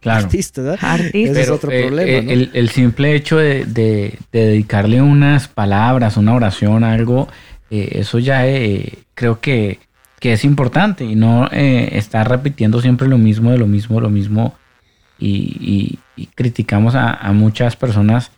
Claro. 0.00 0.24
artista, 0.24 0.62
¿verdad? 0.62 0.78
Artista. 0.82 1.32
Ese 1.32 1.40
es 1.42 1.50
otro 1.50 1.70
eh, 1.70 1.82
problema, 1.82 2.10
eh, 2.10 2.22
¿no? 2.22 2.30
el, 2.30 2.50
el 2.54 2.68
simple 2.70 3.14
hecho 3.14 3.36
de, 3.36 3.66
de- 3.66 4.18
de 4.32 4.46
dedicarle 4.46 5.02
unas 5.02 5.46
palabras, 5.48 6.16
una 6.16 6.32
oración, 6.34 6.84
algo, 6.84 7.28
eh, 7.70 7.90
eso 7.96 8.18
ya 8.18 8.46
eh, 8.46 8.94
creo 9.14 9.40
que, 9.40 9.78
que 10.20 10.32
es 10.32 10.44
importante 10.44 11.04
y 11.04 11.16
no 11.16 11.48
eh, 11.50 11.90
estar 11.92 12.28
repitiendo 12.28 12.80
siempre 12.80 13.08
lo 13.08 13.18
mismo, 13.18 13.50
de 13.50 13.58
lo 13.58 13.66
mismo, 13.66 14.00
lo 14.00 14.10
mismo. 14.10 14.54
Y, 15.18 15.98
criticamos 16.34 16.94
a, 16.94 17.30
muchas 17.32 17.76
personas 17.76 18.30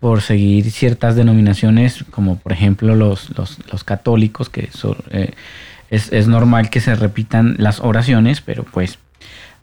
por 0.00 0.20
seguir 0.22 0.70
ciertas 0.70 1.14
denominaciones, 1.14 2.04
como 2.10 2.38
por 2.38 2.52
ejemplo 2.52 2.94
los, 2.96 3.30
los, 3.36 3.84
católicos, 3.84 4.48
que 4.48 4.68
eh, 5.10 5.32
es, 5.90 6.12
es 6.12 6.28
normal 6.28 6.70
que 6.70 6.80
se 6.80 6.94
repitan 6.94 7.56
las 7.58 7.80
oraciones, 7.80 8.40
pero 8.40 8.64
pues 8.64 8.98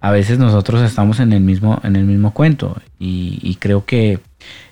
a 0.02 0.12
veces 0.12 0.40
nosotros 0.40 0.82
estamos 0.82 1.20
en 1.20 1.34
el 1.34 1.42
mismo, 1.42 1.80
en 1.84 1.96
el 1.96 2.06
mismo 2.06 2.34
cuento. 2.34 2.80
Y, 3.00 3.40
y 3.42 3.56
creo 3.56 3.86
que 3.86 4.20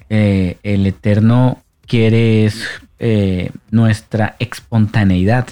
eh, 0.10 0.58
el 0.62 0.86
Eterno 0.86 1.64
quiere 1.88 2.46
es 2.46 2.68
eh, 3.00 3.52
nuestra 3.72 4.36
espontaneidad. 4.40 5.48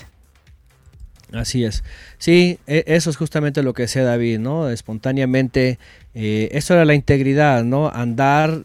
Así 1.32 1.64
es. 1.64 1.84
Sí, 2.18 2.60
e- 2.68 2.84
eso 2.88 3.10
es 3.10 3.18
justamente 3.18 3.64
lo 3.64 3.74
que 3.74 3.84
decía 3.84 4.04
David, 4.04 4.40
¿no? 4.40 4.70
Espontáneamente, 4.70 5.80
eh, 6.14 6.50
eso 6.52 6.74
era 6.74 6.84
la 6.86 6.94
integridad, 6.94 7.64
¿no? 7.64 7.90
Andar, 7.90 8.64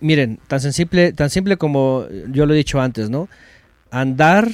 miren, 0.00 0.38
tan 0.48 0.60
simple, 0.60 1.12
tan 1.12 1.30
simple 1.30 1.56
como 1.56 2.06
yo 2.30 2.46
lo 2.46 2.54
he 2.54 2.56
dicho 2.56 2.80
antes, 2.80 3.10
¿no? 3.10 3.28
Andar 3.90 4.48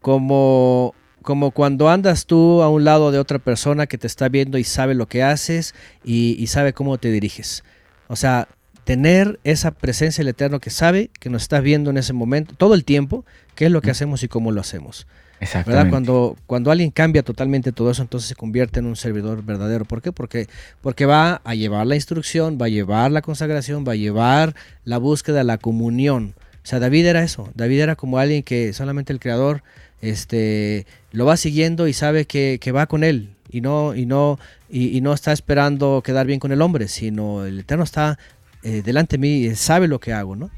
como, 0.00 0.94
como 1.22 1.50
cuando 1.50 1.90
andas 1.90 2.26
tú 2.26 2.62
a 2.62 2.68
un 2.68 2.84
lado 2.84 3.10
de 3.10 3.18
otra 3.18 3.40
persona 3.40 3.86
que 3.86 3.98
te 3.98 4.06
está 4.06 4.28
viendo 4.28 4.56
y 4.56 4.64
sabe 4.64 4.94
lo 4.94 5.06
que 5.06 5.22
haces 5.24 5.74
y, 6.04 6.36
y 6.38 6.46
sabe 6.46 6.72
cómo 6.72 6.98
te 6.98 7.10
diriges. 7.10 7.64
O 8.06 8.14
sea, 8.14 8.48
tener 8.84 9.40
esa 9.44 9.72
presencia 9.72 10.22
del 10.22 10.30
Eterno 10.30 10.60
que 10.60 10.70
sabe 10.70 11.10
que 11.18 11.28
nos 11.28 11.42
está 11.42 11.60
viendo 11.60 11.90
en 11.90 11.98
ese 11.98 12.12
momento, 12.12 12.54
todo 12.56 12.74
el 12.74 12.84
tiempo, 12.84 13.24
qué 13.56 13.66
es 13.66 13.72
lo 13.72 13.82
que 13.82 13.90
hacemos 13.90 14.22
y 14.22 14.28
cómo 14.28 14.52
lo 14.52 14.60
hacemos. 14.60 15.06
¿Verdad? 15.40 15.88
Cuando, 15.90 16.36
cuando 16.46 16.70
alguien 16.70 16.90
cambia 16.90 17.22
totalmente 17.22 17.72
todo 17.72 17.90
eso, 17.90 18.02
entonces 18.02 18.28
se 18.28 18.34
convierte 18.34 18.80
en 18.80 18.86
un 18.86 18.96
servidor 18.96 19.44
verdadero. 19.44 19.84
¿Por 19.84 20.02
qué? 20.02 20.12
Porque, 20.12 20.48
porque 20.80 21.06
va 21.06 21.40
a 21.44 21.54
llevar 21.54 21.86
la 21.86 21.94
instrucción, 21.94 22.58
va 22.60 22.66
a 22.66 22.70
llevar 22.70 23.10
la 23.10 23.22
consagración, 23.22 23.84
va 23.86 23.92
a 23.92 23.96
llevar 23.96 24.54
la 24.84 24.98
búsqueda, 24.98 25.44
la 25.44 25.58
comunión. 25.58 26.34
O 26.62 26.66
sea, 26.66 26.80
David 26.80 27.06
era 27.06 27.22
eso. 27.22 27.50
David 27.54 27.80
era 27.80 27.96
como 27.96 28.18
alguien 28.18 28.42
que 28.42 28.72
solamente 28.72 29.12
el 29.12 29.20
creador 29.20 29.62
este, 30.00 30.86
lo 31.12 31.24
va 31.24 31.36
siguiendo 31.36 31.88
y 31.88 31.92
sabe 31.92 32.26
que, 32.26 32.72
va 32.74 32.86
con 32.86 33.04
él. 33.04 33.30
Y 33.50 33.60
no, 33.60 33.94
y, 33.94 34.06
no, 34.06 34.38
y, 34.68 34.96
y 34.96 35.00
no 35.00 35.14
está 35.14 35.32
esperando 35.32 36.02
quedar 36.04 36.26
bien 36.26 36.40
con 36.40 36.52
el 36.52 36.60
hombre, 36.60 36.88
sino 36.88 37.46
el 37.46 37.60
Eterno 37.60 37.84
está 37.84 38.18
eh, 38.64 38.82
delante 38.84 39.16
de 39.16 39.20
mí 39.20 39.28
y 39.44 39.54
sabe 39.54 39.86
lo 39.86 40.00
que 40.00 40.12
hago, 40.12 40.34
¿no? 40.34 40.50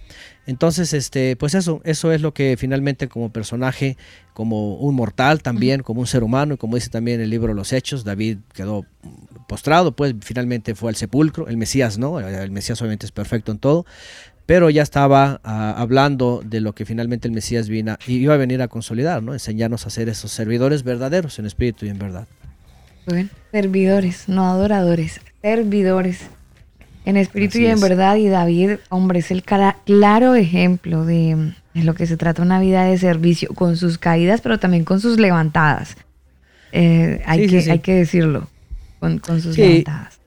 Entonces, 0.47 0.93
este, 0.95 1.37
pues 1.37 1.55
eso, 1.55 1.81
eso 1.85 2.13
es 2.13 2.23
lo 2.23 2.35
que 2.35 2.57
finalmente 2.59 3.09
como 3.09 3.31
personaje, 3.31 3.97
como 4.33 4.75
un 4.77 4.95
mortal 4.95 5.43
también, 5.43 5.83
como 5.83 6.01
un 6.01 6.07
ser 6.07 6.23
humano, 6.23 6.55
y 6.55 6.57
como 6.57 6.77
dice 6.77 6.91
también 6.91 7.21
el 7.21 7.31
libro 7.31 7.55
Los 7.55 7.73
Hechos, 7.73 8.05
David 8.05 8.39
quedó 8.53 8.85
postrado, 9.47 9.93
pues 9.93 10.15
finalmente 10.21 10.75
fue 10.75 10.91
al 10.91 10.97
sepulcro, 10.97 11.49
el 11.49 11.57
Mesías 11.57 11.99
no, 11.99 12.19
el 12.21 12.51
Mesías 12.51 12.81
obviamente 12.81 13.07
es 13.07 13.13
perfecto 13.13 13.53
en 13.53 13.59
todo, 13.59 13.85
pero 14.47 14.71
ya 14.71 14.83
estaba 14.83 15.41
ah, 15.45 15.75
hablando 15.77 16.43
de 16.45 16.61
lo 16.61 16.75
que 16.75 16.85
finalmente 16.85 17.29
el 17.29 17.35
Mesías 17.35 17.69
vino, 17.69 17.97
y 18.07 18.15
iba 18.15 18.35
a 18.35 18.39
venir 18.39 18.63
a 18.63 18.69
consolidar, 18.69 19.23
¿no? 19.23 19.33
Enseñarnos 19.33 19.87
a 19.87 19.91
ser 19.91 20.09
esos 20.09 20.33
servidores 20.33 20.83
verdaderos 20.83 21.39
en 21.39 21.47
espíritu 21.47 21.87
y 21.87 21.91
en 21.91 21.99
verdad. 21.99 22.27
Bueno, 23.07 23.29
servidores, 23.53 24.29
no 24.29 24.51
adoradores, 24.51 25.21
servidores. 25.43 26.23
En 27.05 27.17
espíritu 27.17 27.53
Así 27.59 27.63
y 27.63 27.67
en 27.67 27.73
es. 27.75 27.81
verdad. 27.81 28.17
Y 28.17 28.29
David, 28.29 28.73
hombre, 28.91 29.21
es 29.21 29.31
el 29.31 29.43
cara- 29.43 29.79
claro 29.87 30.35
ejemplo 30.35 31.05
de, 31.05 31.53
de 31.75 31.85
lo 31.85 31.95
que 31.95 32.07
se 32.07 32.17
trata 32.17 32.43
una 32.43 32.61
vida 32.61 32.85
de 32.85 32.99
servicio, 32.99 33.49
con 33.55 33.77
sus 33.77 33.97
caídas, 33.99 34.41
pero 34.43 34.59
también 34.59 34.85
con 34.85 35.01
sus 35.01 35.19
levantadas. 35.19 35.97
Eh, 36.73 37.23
hay, 37.27 37.45
Sí, 37.49 37.51
que, 37.57 37.63
sí. 37.63 37.71
hay 37.71 37.79
que 37.81 37.95
decirlo, 37.95 38.49
con, 39.01 39.19
con 39.19 39.41
sus 39.41 39.55
Sí. 39.57 39.63
levantadas. 39.63 40.21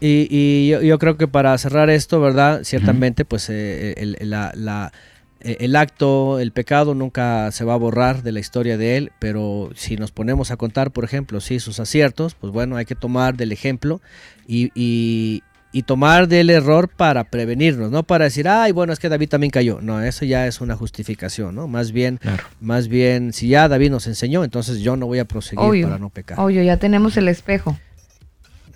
Y, 0.00 0.28
y 0.30 0.68
yo, 0.68 0.80
yo 0.82 0.98
creo 0.98 1.16
que 1.16 1.26
para 1.28 1.56
cerrar 1.58 1.90
esto, 1.90 2.20
¿verdad? 2.20 2.60
Ciertamente, 2.62 3.24
pues 3.24 3.48
eh, 3.50 3.94
el, 3.96 4.16
el- 4.20 4.30
la- 4.30 4.52
la- 4.54 4.92
eh, 5.40 5.56
el 5.60 5.76
acto, 5.76 6.40
el 6.40 6.50
pecado 6.52 6.94
nunca 6.94 7.50
se 7.52 7.64
va 7.64 7.74
a 7.74 7.76
borrar 7.76 8.22
de 8.24 8.32
la 8.32 8.40
historia 8.40 8.76
de 8.76 8.96
él, 8.96 9.12
pero 9.20 9.70
si 9.76 9.96
nos 9.96 10.10
ponemos 10.10 10.50
a 10.50 10.56
contar, 10.56 10.90
por 10.90 11.04
ejemplo, 11.04 11.40
sí, 11.40 11.58
sus 11.60 11.78
aciertos, 11.80 12.34
pues 12.34 12.52
bueno, 12.52 12.76
hay 12.76 12.84
que 12.86 12.96
tomar 12.96 13.36
del 13.36 13.52
ejemplo 13.52 14.00
y, 14.48 14.70
y- 14.74 15.42
y 15.70 15.82
tomar 15.82 16.28
del 16.28 16.48
error 16.50 16.88
para 16.88 17.24
prevenirnos, 17.24 17.90
no 17.90 18.02
para 18.02 18.24
decir, 18.24 18.48
ay, 18.48 18.72
bueno, 18.72 18.92
es 18.92 18.98
que 18.98 19.08
David 19.08 19.28
también 19.28 19.50
cayó. 19.50 19.80
No, 19.82 20.02
eso 20.02 20.24
ya 20.24 20.46
es 20.46 20.60
una 20.62 20.76
justificación, 20.76 21.54
¿no? 21.54 21.68
Más 21.68 21.92
bien, 21.92 22.16
Claro. 22.16 22.42
más 22.60 22.88
bien, 22.88 23.32
si 23.34 23.48
ya 23.48 23.68
David 23.68 23.90
nos 23.90 24.06
enseñó, 24.06 24.44
entonces 24.44 24.80
yo 24.80 24.96
no 24.96 25.06
voy 25.06 25.18
a 25.18 25.26
proseguir 25.26 25.60
Obvio, 25.64 25.86
para 25.88 25.98
no 25.98 26.08
pecar. 26.10 26.40
obvio, 26.40 26.62
ya 26.62 26.78
tenemos 26.78 27.16
el 27.18 27.28
espejo. 27.28 27.78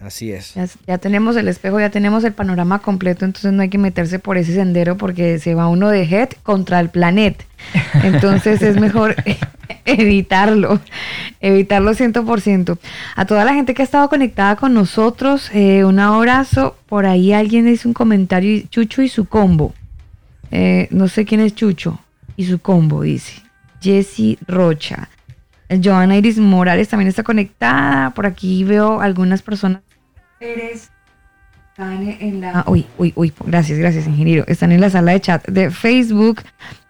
Así 0.03 0.33
es. 0.33 0.55
Ya, 0.55 0.67
ya 0.87 0.99
tenemos 0.99 1.37
el 1.37 1.47
espejo, 1.47 1.79
ya 1.79 1.91
tenemos 1.91 2.25
el 2.25 2.33
panorama 2.33 2.81
completo, 2.81 3.25
entonces 3.25 3.53
no 3.53 3.63
hay 3.63 3.69
que 3.69 3.79
meterse 3.79 4.19
por 4.19 4.37
ese 4.37 4.53
sendero 4.55 4.97
porque 4.97 5.39
se 5.39 5.55
va 5.55 5.69
uno 5.69 5.91
de 5.91 6.03
head 6.03 6.31
contra 6.43 6.81
el 6.81 6.89
planeta. 6.91 7.45
Entonces 8.03 8.61
es 8.61 8.81
mejor 8.81 9.15
evitarlo, 9.85 10.81
evitarlo 11.41 11.93
100%. 11.93 12.79
A 13.15 13.25
toda 13.25 13.45
la 13.45 13.55
gente 13.55 13.73
que 13.73 13.83
ha 13.83 13.85
estado 13.85 14.09
conectada 14.09 14.57
con 14.57 14.75
nosotros, 14.75 15.49
eh, 15.55 15.85
un 15.85 16.01
abrazo. 16.01 16.77
Por 16.87 17.07
ahí 17.07 17.33
alguien 17.33 17.69
hizo 17.69 17.89
un 17.89 17.95
comentario, 17.95 18.65
Chucho 18.69 19.03
y 19.03 19.09
su 19.09 19.27
combo. 19.27 19.73
Eh, 20.51 20.89
no 20.91 21.07
sé 21.07 21.25
quién 21.25 21.41
es 21.41 21.55
Chucho 21.55 22.01
y 22.37 22.47
su 22.47 22.59
combo, 22.59 23.03
dice. 23.03 23.43
Jesse 23.81 24.39
Rocha. 24.49 25.09
Joana 25.83 26.17
Iris 26.17 26.39
Morales 26.39 26.89
también 26.89 27.09
está 27.09 27.23
conectada. 27.23 28.11
Por 28.11 28.27
aquí 28.27 28.65
veo 28.65 29.01
algunas 29.01 29.43
personas. 29.43 29.83
Están 30.43 32.17
en 32.21 32.41
la. 32.41 32.65
Uy, 32.67 32.87
uy, 32.99 33.13
uy. 33.15 33.33
Gracias, 33.47 33.79
gracias, 33.79 34.07
ingeniero. 34.07 34.45
Están 34.49 34.73
en 34.73 34.81
la 34.81 34.91
sala 34.91 35.13
de 35.13 35.21
chat 35.21 35.47
de 35.47 35.71
Facebook. 35.71 36.43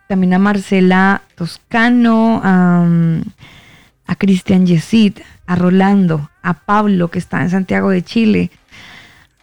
También 0.09 0.33
a 0.35 0.39
Marcela 0.39 1.23
Toscano. 1.35 2.41
a 2.43 4.15
Cristian 4.17 4.67
Yesid. 4.67 5.19
A 5.47 5.57
Rolando. 5.57 6.31
A 6.43 6.55
Pablo, 6.55 7.09
que 7.09 7.19
está 7.19 7.43
en 7.43 7.51
Santiago 7.51 7.91
de 7.91 8.03
Chile. 8.03 8.51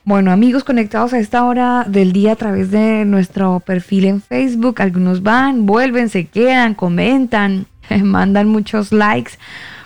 Bueno, 0.06 0.32
amigos 0.32 0.64
conectados 0.64 1.14
a 1.14 1.20
esta 1.20 1.44
hora 1.44 1.86
del 1.88 2.14
día 2.14 2.32
a 2.32 2.36
través 2.36 2.72
de 2.72 3.06
nuestro 3.06 3.60
perfil 3.60 4.06
en 4.06 4.22
Facebook. 4.22 4.82
Algunos 4.82 5.22
van, 5.22 5.68
vuelven, 5.68 6.10
se 6.10 6.26
quedan, 6.26 6.74
comentan, 6.74 7.68
mandan 8.04 8.48
muchos 8.48 8.92
likes. 8.92 9.34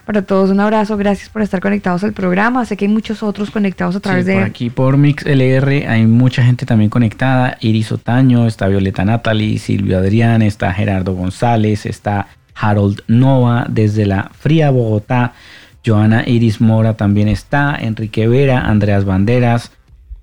Para 0.06 0.22
todos 0.22 0.50
un 0.50 0.60
abrazo, 0.60 0.98
gracias 0.98 1.30
por 1.30 1.42
estar 1.42 1.62
conectados 1.62 2.04
al 2.04 2.12
programa. 2.12 2.66
Sé 2.66 2.76
que 2.76 2.86
hay 2.86 2.92
muchos 2.92 3.24
otros 3.24 3.52
conectados 3.52 3.96
a 3.96 4.00
través 4.02 4.26
Sí, 4.26 4.32
de... 4.32 4.38
por 4.38 4.44
aquí 4.44 4.70
por 4.70 4.98
MixLR 4.98 5.88
hay 5.88 6.06
mucha 6.06 6.44
gente 6.44 6.66
también 6.66 6.90
conectada. 6.90 7.58
Iris 7.62 7.92
Otaño, 7.92 8.46
está 8.46 8.68
Violeta 8.68 9.06
Natalie, 9.06 9.60
Silvio 9.60 9.98
Adrián, 9.98 10.42
está 10.42 10.74
Gerardo 10.74 11.14
González, 11.14 11.86
está 11.86 12.28
Harold 12.54 13.02
Nova 13.08 13.66
desde 13.70 14.06
la 14.06 14.30
fría 14.38 14.72
Bogotá. 14.72 15.34
Joana 15.86 16.24
Iris 16.28 16.60
Mora 16.62 16.96
también 16.96 17.28
está, 17.28 17.76
Enrique 17.80 18.28
Vera, 18.28 18.62
Andreas 18.62 19.04
Banderas, 19.06 19.72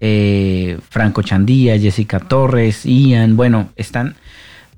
eh, 0.01 0.79
Franco 0.89 1.23
Chandía, 1.23 1.79
Jessica 1.79 2.19
Torres, 2.19 2.85
Ian. 2.85 3.37
Bueno, 3.37 3.69
están 3.77 4.15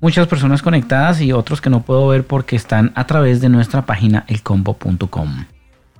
muchas 0.03 0.27
personas 0.27 0.61
conectadas 0.61 1.21
y 1.21 1.31
otros 1.31 1.61
que 1.61 1.69
no 1.69 1.81
puedo 1.81 2.09
ver 2.09 2.25
porque 2.25 2.57
están 2.57 2.91
a 2.93 3.07
través 3.07 3.39
de 3.39 3.47
nuestra 3.47 3.83
página 3.85 4.25
elcombo.com. 4.27 5.45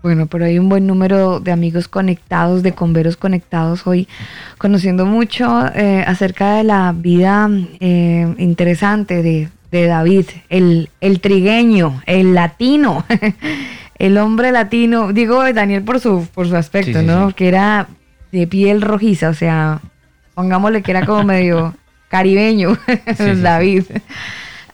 Bueno, 0.01 0.25
pero 0.27 0.43
hay 0.43 0.59
un 0.59 0.67
buen 0.67 0.85
número 0.85 1.39
de 1.39 1.53
amigos 1.53 1.87
conectados, 1.87 2.63
de 2.63 2.73
converos 2.73 3.15
conectados 3.15 3.87
hoy, 3.87 4.09
conociendo 4.57 5.05
mucho 5.05 5.65
eh, 5.73 6.03
acerca 6.05 6.55
de 6.55 6.65
la 6.65 6.93
vida 6.93 7.49
eh, 7.79 8.35
interesante 8.37 9.23
de, 9.23 9.47
de 9.71 9.85
David, 9.87 10.25
el, 10.49 10.89
el 10.99 11.21
trigueño, 11.21 12.01
el 12.05 12.33
latino, 12.33 13.05
el 13.97 14.17
hombre 14.17 14.51
latino. 14.51 15.13
Digo 15.13 15.41
Daniel 15.53 15.83
por 15.83 16.01
su, 16.01 16.27
por 16.33 16.49
su 16.49 16.57
aspecto, 16.57 16.99
Sí, 16.99 17.05
sí, 17.05 17.05
¿no? 17.05 17.29
sí. 17.29 17.35
Que 17.35 17.47
era 17.47 17.87
de 18.33 18.47
piel 18.47 18.81
rojiza, 18.81 19.29
o 19.29 19.33
sea, 19.33 19.79
pongámosle 20.33 20.81
que 20.81 20.91
era 20.91 21.05
como 21.05 21.23
medio 21.23 21.73
caribeño, 22.17 22.77
sí, 23.17 23.41
David. 23.41 23.85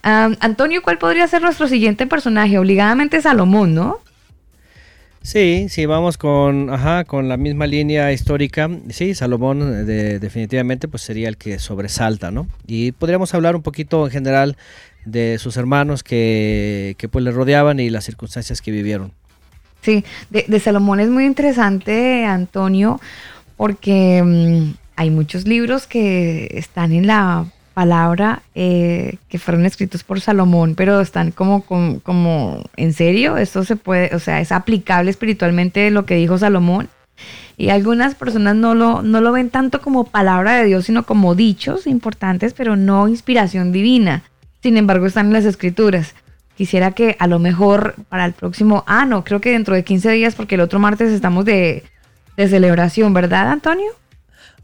Antonio, 0.04 0.82
¿cuál 0.82 0.98
podría 0.98 1.26
ser 1.26 1.42
nuestro 1.42 1.70
siguiente 1.70 2.06
personaje? 2.06 2.58
Obligadamente 2.58 3.22
Salomón, 3.22 3.74
¿no? 3.74 4.00
Sí, 5.22 5.68
sí, 5.70 5.86
vamos 5.86 6.18
con, 6.18 6.70
ajá, 6.70 7.06
con 7.06 7.30
la 7.30 7.38
misma 7.38 7.66
línea 7.66 8.12
histórica. 8.12 8.70
Sí, 8.90 9.16
Salomón 9.16 9.86
de- 9.86 10.20
definitivamente 10.20 10.90
pues 10.90 11.02
sería 11.04 11.30
el 11.30 11.38
que 11.38 11.60
sobresalta, 11.60 12.30
¿no? 12.30 12.46
Y 12.68 12.92
podríamos 12.92 13.34
hablar 13.34 13.56
un 13.56 13.62
poquito 13.62 14.06
en 14.06 14.12
general 14.12 14.58
de 15.06 15.38
sus 15.40 15.56
hermanos 15.56 16.04
que, 16.04 16.96
que 16.98 17.08
pues 17.08 17.24
le 17.24 17.32
rodeaban 17.32 17.80
y 17.80 17.90
las 17.90 18.04
circunstancias 18.04 18.62
que 18.62 18.72
vivieron. 18.72 19.14
Sí, 19.82 20.04
de, 20.30 20.44
de 20.46 20.60
Salomón 20.60 21.00
es 21.00 21.10
muy 21.10 21.26
interesante, 21.26 22.26
Antonio, 22.26 23.00
porque 23.56 24.22
mm, 24.24 24.72
hay 25.00 25.12
muchos 25.12 25.48
libros 25.48 25.88
que 25.88 26.50
están 26.56 26.92
en 26.92 27.08
la 27.08 27.46
palabra 27.74 28.44
eh, 28.54 29.16
que 29.30 29.40
fueron 29.40 29.66
escritos 29.66 30.04
por 30.04 30.20
Salomón, 30.20 30.76
pero 30.76 31.00
están 31.00 31.32
como, 31.32 31.62
como, 31.62 32.02
como, 32.02 32.66
¿en 32.76 32.92
serio? 32.92 33.38
Esto 33.38 33.64
se 33.64 33.78
puede, 33.78 34.14
o 34.14 34.20
sea, 34.20 34.42
es 34.42 34.52
aplicable 34.52 35.10
espiritualmente 35.10 35.90
lo 35.90 36.06
que 36.06 36.16
dijo 36.16 36.38
Salomón. 36.38 36.90
Y 37.56 37.70
algunas 37.70 38.14
personas 38.14 38.58
no 38.58 38.76
lo, 38.76 39.02
no 39.02 39.22
lo 39.22 39.32
ven 39.32 39.50
tanto 39.50 39.82
como 39.82 40.04
palabra 40.04 40.56
de 40.56 40.66
Dios, 40.66 40.84
sino 40.84 41.06
como 41.06 41.34
dichos 41.34 41.88
importantes, 41.88 42.54
pero 42.54 42.76
no 42.76 43.08
inspiración 43.08 43.72
divina. 43.72 44.24
Sin 44.62 44.76
embargo, 44.76 45.06
están 45.06 45.28
en 45.28 45.34
las 45.34 45.46
escrituras. 45.46 46.14
Quisiera 46.58 46.92
que 46.92 47.16
a 47.20 47.28
lo 47.28 47.40
mejor 47.40 47.96
para 48.10 48.26
el 48.26 48.34
próximo, 48.34 48.84
ah, 48.86 49.06
no, 49.06 49.24
creo 49.24 49.40
que 49.40 49.52
dentro 49.52 49.76
de 49.76 49.86
15 49.86 50.12
días, 50.12 50.36
porque 50.36 50.56
el 50.56 50.62
otro 50.62 50.78
martes 50.78 51.14
estamos 51.14 51.46
de, 51.46 51.84
de 52.36 52.50
celebración, 52.50 53.14
¿verdad, 53.14 53.50
Antonio? 53.50 53.99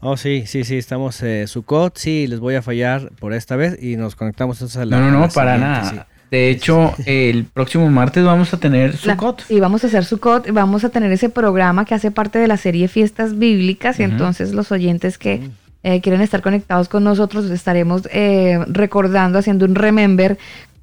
Oh, 0.00 0.16
sí, 0.16 0.44
sí, 0.46 0.64
sí, 0.64 0.76
estamos 0.76 1.22
eh, 1.22 1.46
Sukkot, 1.46 1.96
sí, 1.96 2.26
les 2.26 2.40
voy 2.40 2.54
a 2.54 2.62
fallar 2.62 3.10
por 3.18 3.32
esta 3.32 3.56
vez 3.56 3.82
y 3.82 3.96
nos 3.96 4.14
conectamos 4.16 4.58
entonces 4.58 4.76
a 4.78 4.84
la 4.84 4.98
No, 4.98 5.10
no, 5.10 5.20
no, 5.20 5.28
para 5.28 5.56
nada. 5.56 5.90
sí. 5.90 5.96
De 6.30 6.50
hecho, 6.50 6.94
el 7.06 7.44
próximo 7.44 7.88
martes 7.88 8.24
vamos 8.24 8.52
a 8.52 8.58
tener 8.58 8.96
Sukkot. 8.96 9.44
Y 9.48 9.60
vamos 9.60 9.84
a 9.84 9.86
hacer 9.86 10.04
Sukkot, 10.04 10.48
y 10.48 10.50
vamos 10.50 10.84
a 10.84 10.88
tener 10.88 11.12
ese 11.12 11.28
programa 11.28 11.84
que 11.84 11.94
hace 11.94 12.10
parte 12.10 12.38
de 12.38 12.48
la 12.48 12.56
serie 12.56 12.88
Fiestas 12.88 13.38
Bíblicas. 13.38 14.00
Y 14.00 14.02
entonces 14.02 14.52
los 14.52 14.72
oyentes 14.72 15.18
que 15.18 15.48
eh, 15.82 16.00
quieren 16.00 16.20
estar 16.20 16.42
conectados 16.42 16.88
con 16.88 17.04
nosotros 17.04 17.50
estaremos 17.50 18.08
eh, 18.12 18.58
recordando, 18.66 19.38
haciendo 19.38 19.64
un 19.66 19.74
remember 19.74 20.36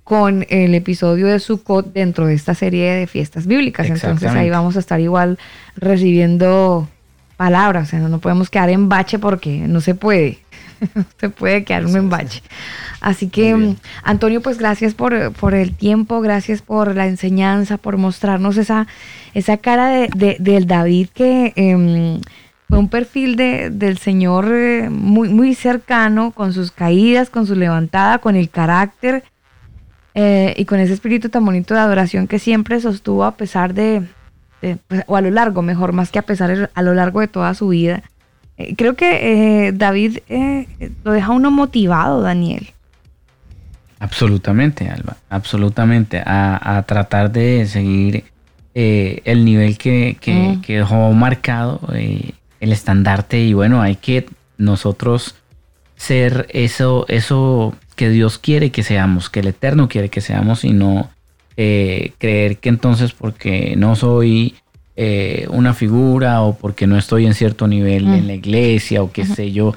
con 0.04 0.46
el 0.50 0.76
episodio 0.76 1.28
de 1.28 1.40
Sukkot 1.40 1.94
dentro 1.94 2.28
de 2.28 2.34
esta 2.34 2.54
serie 2.56 2.92
de 2.92 3.08
Fiestas 3.08 3.48
Bíblicas. 3.48 3.90
Entonces 3.90 4.32
ahí 4.32 4.50
vamos 4.50 4.76
a 4.76 4.80
estar 4.80 5.00
igual 5.00 5.38
recibiendo 5.76 6.88
palabras. 7.38 7.88
O 7.88 7.92
sea, 7.92 8.00
no 8.00 8.20
podemos 8.20 8.50
quedar 8.50 8.70
en 8.70 8.90
bache 8.90 9.20
porque 9.20 9.60
no 9.68 9.82
se 9.82 9.96
puede. 9.96 10.40
no 10.96 11.06
se 11.20 11.30
puede 11.30 11.64
quedar 11.64 11.86
uno 11.86 11.98
en 11.98 12.10
bache. 12.10 12.42
Así 13.02 13.28
que, 13.30 13.56
mm, 13.56 13.76
Antonio, 14.04 14.42
pues 14.42 14.58
gracias 14.58 14.94
por, 14.94 15.32
por 15.34 15.54
el 15.54 15.76
tiempo, 15.76 16.22
gracias 16.22 16.62
por 16.62 16.96
la 16.96 17.08
enseñanza, 17.08 17.78
por 17.78 17.98
mostrarnos 17.98 18.58
esa, 18.58 18.88
esa 19.34 19.58
cara 19.58 19.88
de, 19.90 20.10
de- 20.16 20.38
del 20.40 20.68
David 20.68 21.10
que 21.14 21.54
em, 21.56 22.22
fue 22.70 22.78
un 22.80 22.90
perfil 22.90 23.36
de, 23.36 23.70
del 23.70 23.98
Señor 23.98 24.50
eh, 24.52 24.90
muy, 24.90 25.30
muy 25.30 25.54
cercano, 25.54 26.32
con 26.32 26.54
sus 26.54 26.72
caídas, 26.72 27.30
con 27.30 27.46
su 27.46 27.56
levantada, 27.56 28.18
con 28.20 28.36
el 28.36 28.50
carácter 28.50 29.24
eh, 30.16 30.54
y 30.58 30.66
con 30.66 30.80
ese 30.80 30.94
espíritu 30.94 31.30
tan 31.30 31.44
bonito 31.46 31.74
de 31.74 31.80
adoración 31.82 32.28
que 32.28 32.40
siempre 32.40 32.80
sostuvo 32.80 33.24
a 33.26 33.36
pesar 33.36 33.74
de, 33.74 34.04
de- 34.64 34.78
pues, 34.88 35.04
o 35.08 35.16
a 35.16 35.22
lo 35.22 35.30
largo, 35.30 35.62
mejor, 35.62 35.94
más 35.94 36.10
que 36.10 36.18
a 36.20 36.24
pesar, 36.24 36.72
a 36.74 36.82
lo 36.82 36.94
largo 36.96 37.20
de 37.20 37.28
toda 37.28 37.54
su 37.54 37.68
vida. 37.70 38.02
Eh, 38.58 38.76
creo 38.76 38.96
que 38.96 39.68
eh, 39.68 39.72
David 39.72 40.20
eh, 40.30 40.68
lo 41.04 41.12
deja 41.12 41.32
uno 41.32 41.52
motivado, 41.52 42.22
Daniel. 42.22 42.70
Absolutamente, 44.00 44.90
Alba, 44.90 45.16
absolutamente. 45.30 46.22
A, 46.26 46.78
a 46.78 46.84
tratar 46.84 47.32
de 47.32 47.66
seguir 47.68 48.26
eh, 48.76 49.22
el 49.26 49.46
nivel 49.46 49.78
que, 49.78 50.18
que- 50.20 50.34
Mm. 50.58 50.62
que 50.62 50.78
dejó 50.78 51.12
marcado, 51.14 51.80
eh, 51.94 52.32
el 52.60 52.72
estandarte. 52.72 53.40
Y 53.40 53.54
bueno, 53.54 53.82
hay 53.82 53.96
que 53.96 54.28
nosotros 54.58 55.36
ser 55.96 56.48
eso, 56.50 57.06
eso 57.08 57.76
que 57.96 58.10
Dios 58.10 58.40
quiere 58.40 58.72
que 58.72 58.84
seamos, 58.84 59.30
que 59.30 59.40
el 59.42 59.48
Eterno 59.48 59.88
quiere 59.88 60.10
que 60.10 60.22
seamos, 60.22 60.66
y 60.66 60.74
no 60.74 61.10
eh, 61.58 62.12
creer 62.18 62.58
que 62.58 62.70
entonces 62.70 63.14
porque 63.14 63.76
no 63.78 63.96
soy 63.96 64.56
eh, 64.96 65.48
una 65.50 65.74
figura 65.74 66.42
o 66.42 66.56
porque 66.56 66.86
no 66.88 66.98
estoy 66.98 67.26
en 67.26 67.34
cierto 67.34 67.68
nivel 67.68 68.06
Mm. 68.06 68.14
en 68.14 68.28
la 68.28 68.34
iglesia 68.36 69.02
o 69.02 69.12
qué 69.12 69.26
sé 69.26 69.52
yo. 69.52 69.74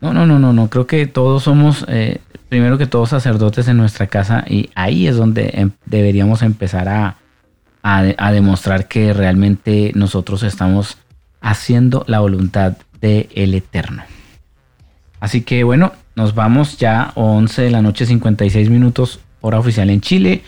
No, 0.00 0.12
no, 0.14 0.26
no, 0.26 0.38
no, 0.38 0.52
no. 0.52 0.68
Creo 0.70 0.86
que 0.86 1.06
todos 1.06 1.42
somos, 1.42 1.84
eh, 1.88 2.18
primero 2.48 2.78
que 2.78 2.86
todos, 2.86 3.08
sacerdotes 3.10 3.66
en 3.68 3.76
nuestra 3.76 4.06
casa 4.06 4.44
y 4.48 4.70
ahí 4.74 5.06
es 5.08 5.16
donde 5.16 5.50
em- 5.54 5.72
deberíamos 5.86 6.42
empezar 6.42 6.88
a, 6.88 7.16
a 7.82 8.02
de- 8.02 8.14
a 8.18 8.30
demostrar 8.32 8.86
que 8.88 9.12
realmente 9.12 9.90
nosotros 9.94 10.42
estamos 10.44 10.98
haciendo 11.40 12.04
la 12.06 12.20
voluntad 12.20 12.76
del 13.00 13.54
Eterno. 13.54 14.02
Así 15.20 15.42
que 15.42 15.64
bueno, 15.64 15.92
nos 16.14 16.34
vamos 16.34 16.78
ya 16.78 17.12
11 17.14 17.62
de 17.62 17.70
la 17.70 17.82
noche 17.82 18.06
56 18.06 18.70
minutos 18.70 19.20
hora 19.40 19.58
oficial 19.58 19.90
en 19.90 20.00
Chile, 20.00 20.42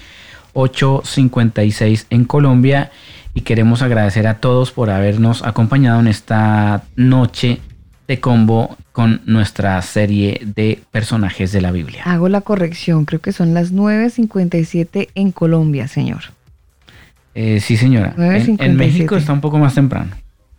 8.56 0.54 2.06
en 2.10 2.24
Colombia 2.24 2.90
y 3.34 3.42
queremos 3.42 3.82
agradecer 3.82 4.26
a 4.26 4.38
todos 4.38 4.72
por 4.72 4.90
habernos 4.90 5.42
acompañado 5.44 6.00
en 6.00 6.06
esta 6.06 6.82
noche 6.96 7.60
de 8.08 8.20
combo 8.20 8.76
con 8.92 9.22
nuestra 9.24 9.80
serie 9.80 10.40
de 10.44 10.82
personajes 10.90 11.52
de 11.52 11.60
la 11.62 11.70
Biblia. 11.70 12.02
Hago 12.04 12.28
la 12.28 12.42
corrección, 12.42 13.04
creo 13.06 13.20
que 13.20 13.32
son 13.32 13.54
las 13.54 13.72
9.57 13.72 15.08
en 15.14 15.32
Colombia, 15.32 15.88
señor. 15.88 16.22
Eh, 17.34 17.60
sí 17.60 17.78
señora, 17.78 18.12
en, 18.18 18.22
en 18.22 18.56
9:57. 18.58 18.72
México 18.74 19.16
está 19.16 19.32
un 19.32 19.40
poco 19.40 19.58
más 19.58 19.74
temprano. 19.74 20.10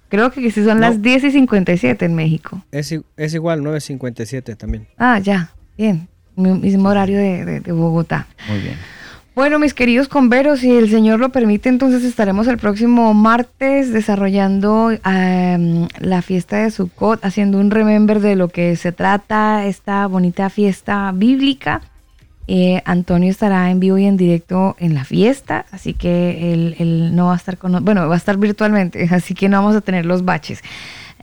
Creo 0.10 0.32
que 0.32 0.50
sí 0.52 0.64
son 0.64 0.76
No. 0.80 0.82
las 0.82 1.02
10 1.02 1.26
y 1.26 1.32
57 1.32 2.06
en 2.06 2.16
México. 2.16 2.64
Es, 2.72 2.96
es 3.18 3.34
igual, 3.36 3.62
9.57 3.62 4.56
también. 4.58 4.88
Ah, 4.98 5.20
ya, 5.20 5.52
bien. 5.78 6.08
Mi- 6.36 6.54
Mismo 6.58 6.90
horario 6.90 7.18
de, 7.20 7.46
de- 7.46 7.60
de 7.60 7.72
Bogotá. 7.72 8.26
Muy 8.50 8.60
bien. 8.60 8.76
Bueno, 9.36 9.58
mis 9.58 9.74
queridos 9.74 10.08
converos, 10.08 10.60
si 10.60 10.70
el 10.72 10.90
Señor 10.92 11.20
lo 11.20 11.30
permite, 11.30 11.68
entonces 11.68 12.04
estaremos 12.04 12.48
el 12.48 12.60
próximo 12.60 13.16
martes 13.16 13.92
desarrollando 13.92 14.92
em, 14.92 15.88
la 16.00 16.22
fiesta 16.22 16.58
de 16.58 16.70
Sukkot, 16.70 17.26
haciendo 17.26 17.58
un 17.58 17.72
remember 17.72 18.20
de 18.20 18.36
lo 18.36 18.50
que 18.50 18.76
se 18.76 18.92
trata 18.92 19.66
esta 19.66 20.06
bonita 20.06 20.52
fiesta 20.52 21.12
bíblica. 21.16 21.82
Eh, 22.48 22.84
Antonio 22.86 23.32
estará 23.32 23.72
en 23.72 23.80
vivo 23.80 23.98
y 23.98 24.06
en 24.06 24.18
directo 24.18 24.76
en 24.78 24.94
la 24.94 25.04
fiesta, 25.06 25.66
así 25.72 25.94
que 25.96 26.54
él, 26.54 26.76
él 26.78 27.16
no 27.16 27.28
va 27.28 27.34
a 27.34 27.38
estar 27.38 27.58
con, 27.58 27.72
no- 27.72 27.82
bueno, 27.82 28.08
va 28.08 28.14
a 28.14 28.18
estar 28.18 28.38
virtualmente, 28.38 29.08
así 29.12 29.34
que 29.34 29.50
no 29.50 29.58
vamos 29.58 29.76
a 29.76 29.82
tener 29.82 30.06
los 30.06 30.26
baches. 30.26 30.62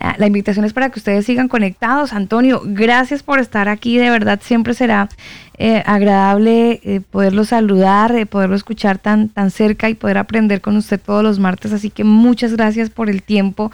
Ah, 0.01 0.15
La 0.19 0.27
invitación 0.27 0.65
es 0.65 0.73
para 0.73 0.89
que 0.89 0.99
ustedes 0.99 1.27
sigan 1.27 1.49
conectados. 1.49 2.15
Antonio, 2.15 2.62
gracias 2.65 3.23
por 3.23 3.39
estar 3.39 3.69
aquí. 3.69 3.99
De 3.99 4.09
verdad, 4.09 4.41
siempre 4.43 4.73
será 4.73 5.11
eh, 5.59 5.83
agradable 5.85 6.81
eh, 6.83 7.03
poderlo 7.03 7.45
saludar, 7.45 8.17
eh, 8.17 8.25
poderlo 8.25 8.57
escuchar 8.57 8.99
tan, 8.99 9.29
tan 9.29 9.51
cerca 9.51 9.91
y 9.91 9.95
poder 9.95 10.17
aprender 10.17 10.62
con 10.62 10.77
usted 10.77 10.99
todos 10.99 11.23
los 11.23 11.39
martes. 11.39 11.73
Así 11.73 11.91
que 11.91 12.03
muchas 12.03 12.55
gracias 12.55 12.89
por 12.89 13.11
el 13.11 13.23
tiempo, 13.23 13.70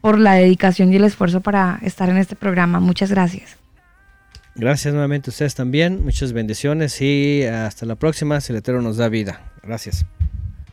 por 0.00 0.18
la 0.18 0.32
dedicación 0.34 0.92
y 0.92 0.96
el 0.96 1.04
esfuerzo 1.04 1.42
para 1.42 1.78
estar 1.82 2.08
en 2.08 2.16
este 2.16 2.36
programa. 2.36 2.80
Muchas 2.80 3.10
gracias. 3.10 3.58
Gracias 4.54 4.94
nuevamente 4.94 5.28
a 5.28 5.32
ustedes 5.32 5.54
también. 5.54 6.02
Muchas 6.02 6.32
bendiciones 6.32 7.02
y 7.02 7.44
hasta 7.44 7.84
la 7.84 7.96
próxima. 7.96 8.40
Si 8.40 8.54
nos 8.54 8.96
da 8.96 9.10
vida. 9.10 9.42
Gracias. 9.62 10.06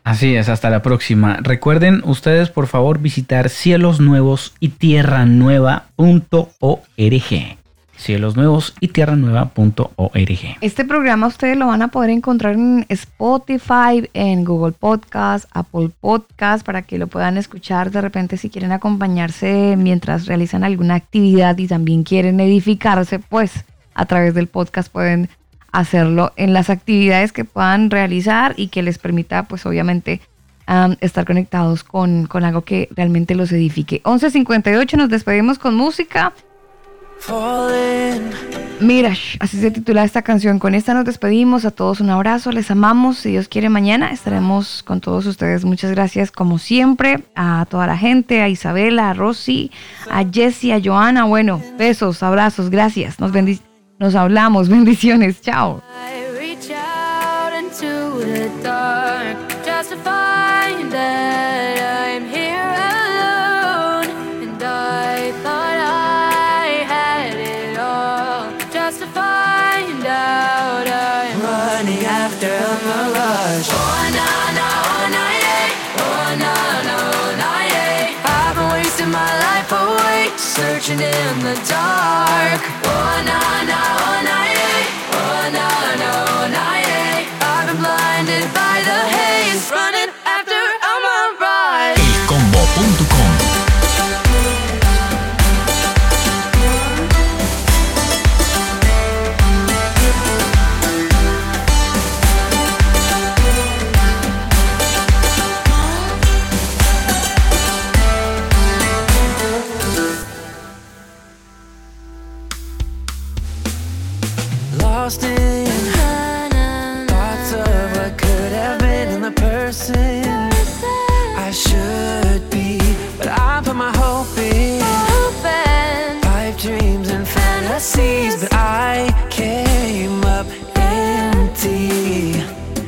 Así 0.03 0.35
es, 0.35 0.49
hasta 0.49 0.69
la 0.69 0.81
próxima. 0.81 1.37
Recuerden 1.41 2.01
ustedes 2.03 2.49
por 2.49 2.67
favor 2.67 2.99
visitar 2.99 3.49
cielosnuevos 3.49 4.53
y 4.59 4.69
tierranueva.org. 4.69 7.57
Cielos 7.95 8.35
Nuevos 8.35 8.73
y 8.81 8.89
tierranueva.org. 8.89 10.57
Este 10.59 10.83
programa 10.83 11.27
ustedes 11.27 11.55
lo 11.55 11.67
van 11.67 11.83
a 11.83 11.87
poder 11.87 12.09
encontrar 12.09 12.55
en 12.55 12.85
Spotify, 12.89 14.09
en 14.13 14.43
Google 14.43 14.73
Podcast, 14.73 15.45
Apple 15.53 15.89
Podcast, 16.01 16.65
para 16.65 16.81
que 16.81 16.97
lo 16.97 17.07
puedan 17.07 17.37
escuchar 17.37 17.91
de 17.91 18.01
repente 18.01 18.35
si 18.35 18.49
quieren 18.49 18.73
acompañarse 18.73 19.75
mientras 19.77 20.25
realizan 20.25 20.65
alguna 20.65 20.95
actividad 20.95 21.57
y 21.57 21.67
también 21.67 22.03
quieren 22.03 22.41
edificarse, 22.41 23.19
pues 23.19 23.63
a 23.93 24.05
través 24.05 24.33
del 24.33 24.47
podcast 24.47 24.91
pueden 24.91 25.29
hacerlo 25.73 26.31
en 26.37 26.53
las 26.53 26.69
actividades 26.69 27.33
que 27.33 27.43
puedan 27.43 27.89
realizar 27.89 28.53
y 28.55 28.67
que 28.69 28.81
les 28.83 28.97
permita, 28.97 29.43
pues 29.43 29.65
obviamente, 29.65 30.21
am, 30.65 30.95
estar 31.01 31.25
conectados 31.25 31.83
con, 31.83 32.27
con 32.27 32.45
algo 32.45 32.61
que 32.61 32.87
realmente 32.95 33.35
los 33.35 33.51
edifique. 33.51 34.01
11.58, 34.03 34.95
nos 34.95 35.09
despedimos 35.09 35.59
con 35.59 35.75
música. 35.75 36.31
Mira, 38.79 39.13
así 39.39 39.59
se 39.61 39.71
titula 39.71 40.03
esta 40.03 40.23
canción. 40.23 40.59
Con 40.59 40.75
esta 40.75 40.93
nos 40.93 41.05
despedimos. 41.05 41.63
A 41.63 41.71
todos 41.71 42.01
un 42.01 42.09
abrazo. 42.09 42.51
Les 42.51 42.69
amamos. 42.69 43.17
Si 43.19 43.31
Dios 43.31 43.47
quiere, 43.47 43.69
mañana 43.69 44.11
estaremos 44.11 44.83
con 44.83 44.99
todos 44.99 45.25
ustedes. 45.25 45.63
Muchas 45.63 45.91
gracias, 45.91 46.31
como 46.31 46.57
siempre, 46.59 47.23
a 47.35 47.65
toda 47.69 47.87
la 47.87 47.97
gente, 47.97 48.41
a 48.41 48.49
Isabela, 48.49 49.09
a 49.09 49.13
Rosy, 49.13 49.71
a 50.11 50.25
Jessie, 50.29 50.73
a 50.73 50.81
Joana. 50.83 51.23
Bueno, 51.25 51.61
besos, 51.77 52.21
abrazos, 52.23 52.69
gracias. 52.69 53.19
Nos, 53.21 53.31
bendi- 53.31 53.61
nos 54.03 54.15
hablamos. 54.15 54.67
Bendiciones. 54.75 55.41
Chao. 55.41 55.81
I 55.89 56.27
reach 56.37 56.69
out 56.71 57.53
into 57.57 58.19
the 58.19 58.49
dark 58.61 59.03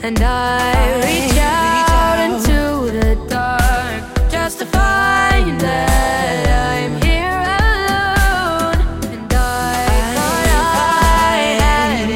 And 0.05 0.21
I 0.21 1.01
reach 1.01 1.35
out 1.39 2.19
into 2.27 2.91
the 2.91 3.15
dark 3.27 4.29
just 4.29 4.59
to 4.59 4.65
find 4.67 5.59
that 5.59 6.45
I'm 6.69 7.01
here 7.01 7.41
alone. 7.65 8.77
And 9.15 9.33
I 9.33 9.41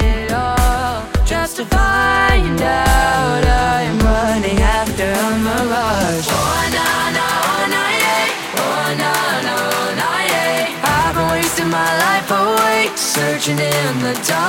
it 0.06 0.32
all 0.32 1.02
just 1.26 1.56
to 1.56 1.66
find 1.66 2.62
out 2.62 3.44
I'm 3.44 3.98
running 4.06 4.60
after 4.60 5.10
a 5.10 5.30
mirage. 5.48 6.28
Oh 6.30 6.70
na 6.78 7.10
na, 7.18 7.28
na 7.74 7.84
yeah, 8.04 8.62
oh 8.66 8.88
na 9.02 9.14
na, 9.48 9.58
na 9.98 10.10
yeah. 10.30 10.94
I've 10.94 11.16
been 11.16 11.30
wasting 11.32 11.72
my 11.72 11.92
life 12.06 12.30
away 12.30 12.96
searching 12.96 13.58
in 13.58 14.00
the 14.06 14.14
dark. 14.28 14.49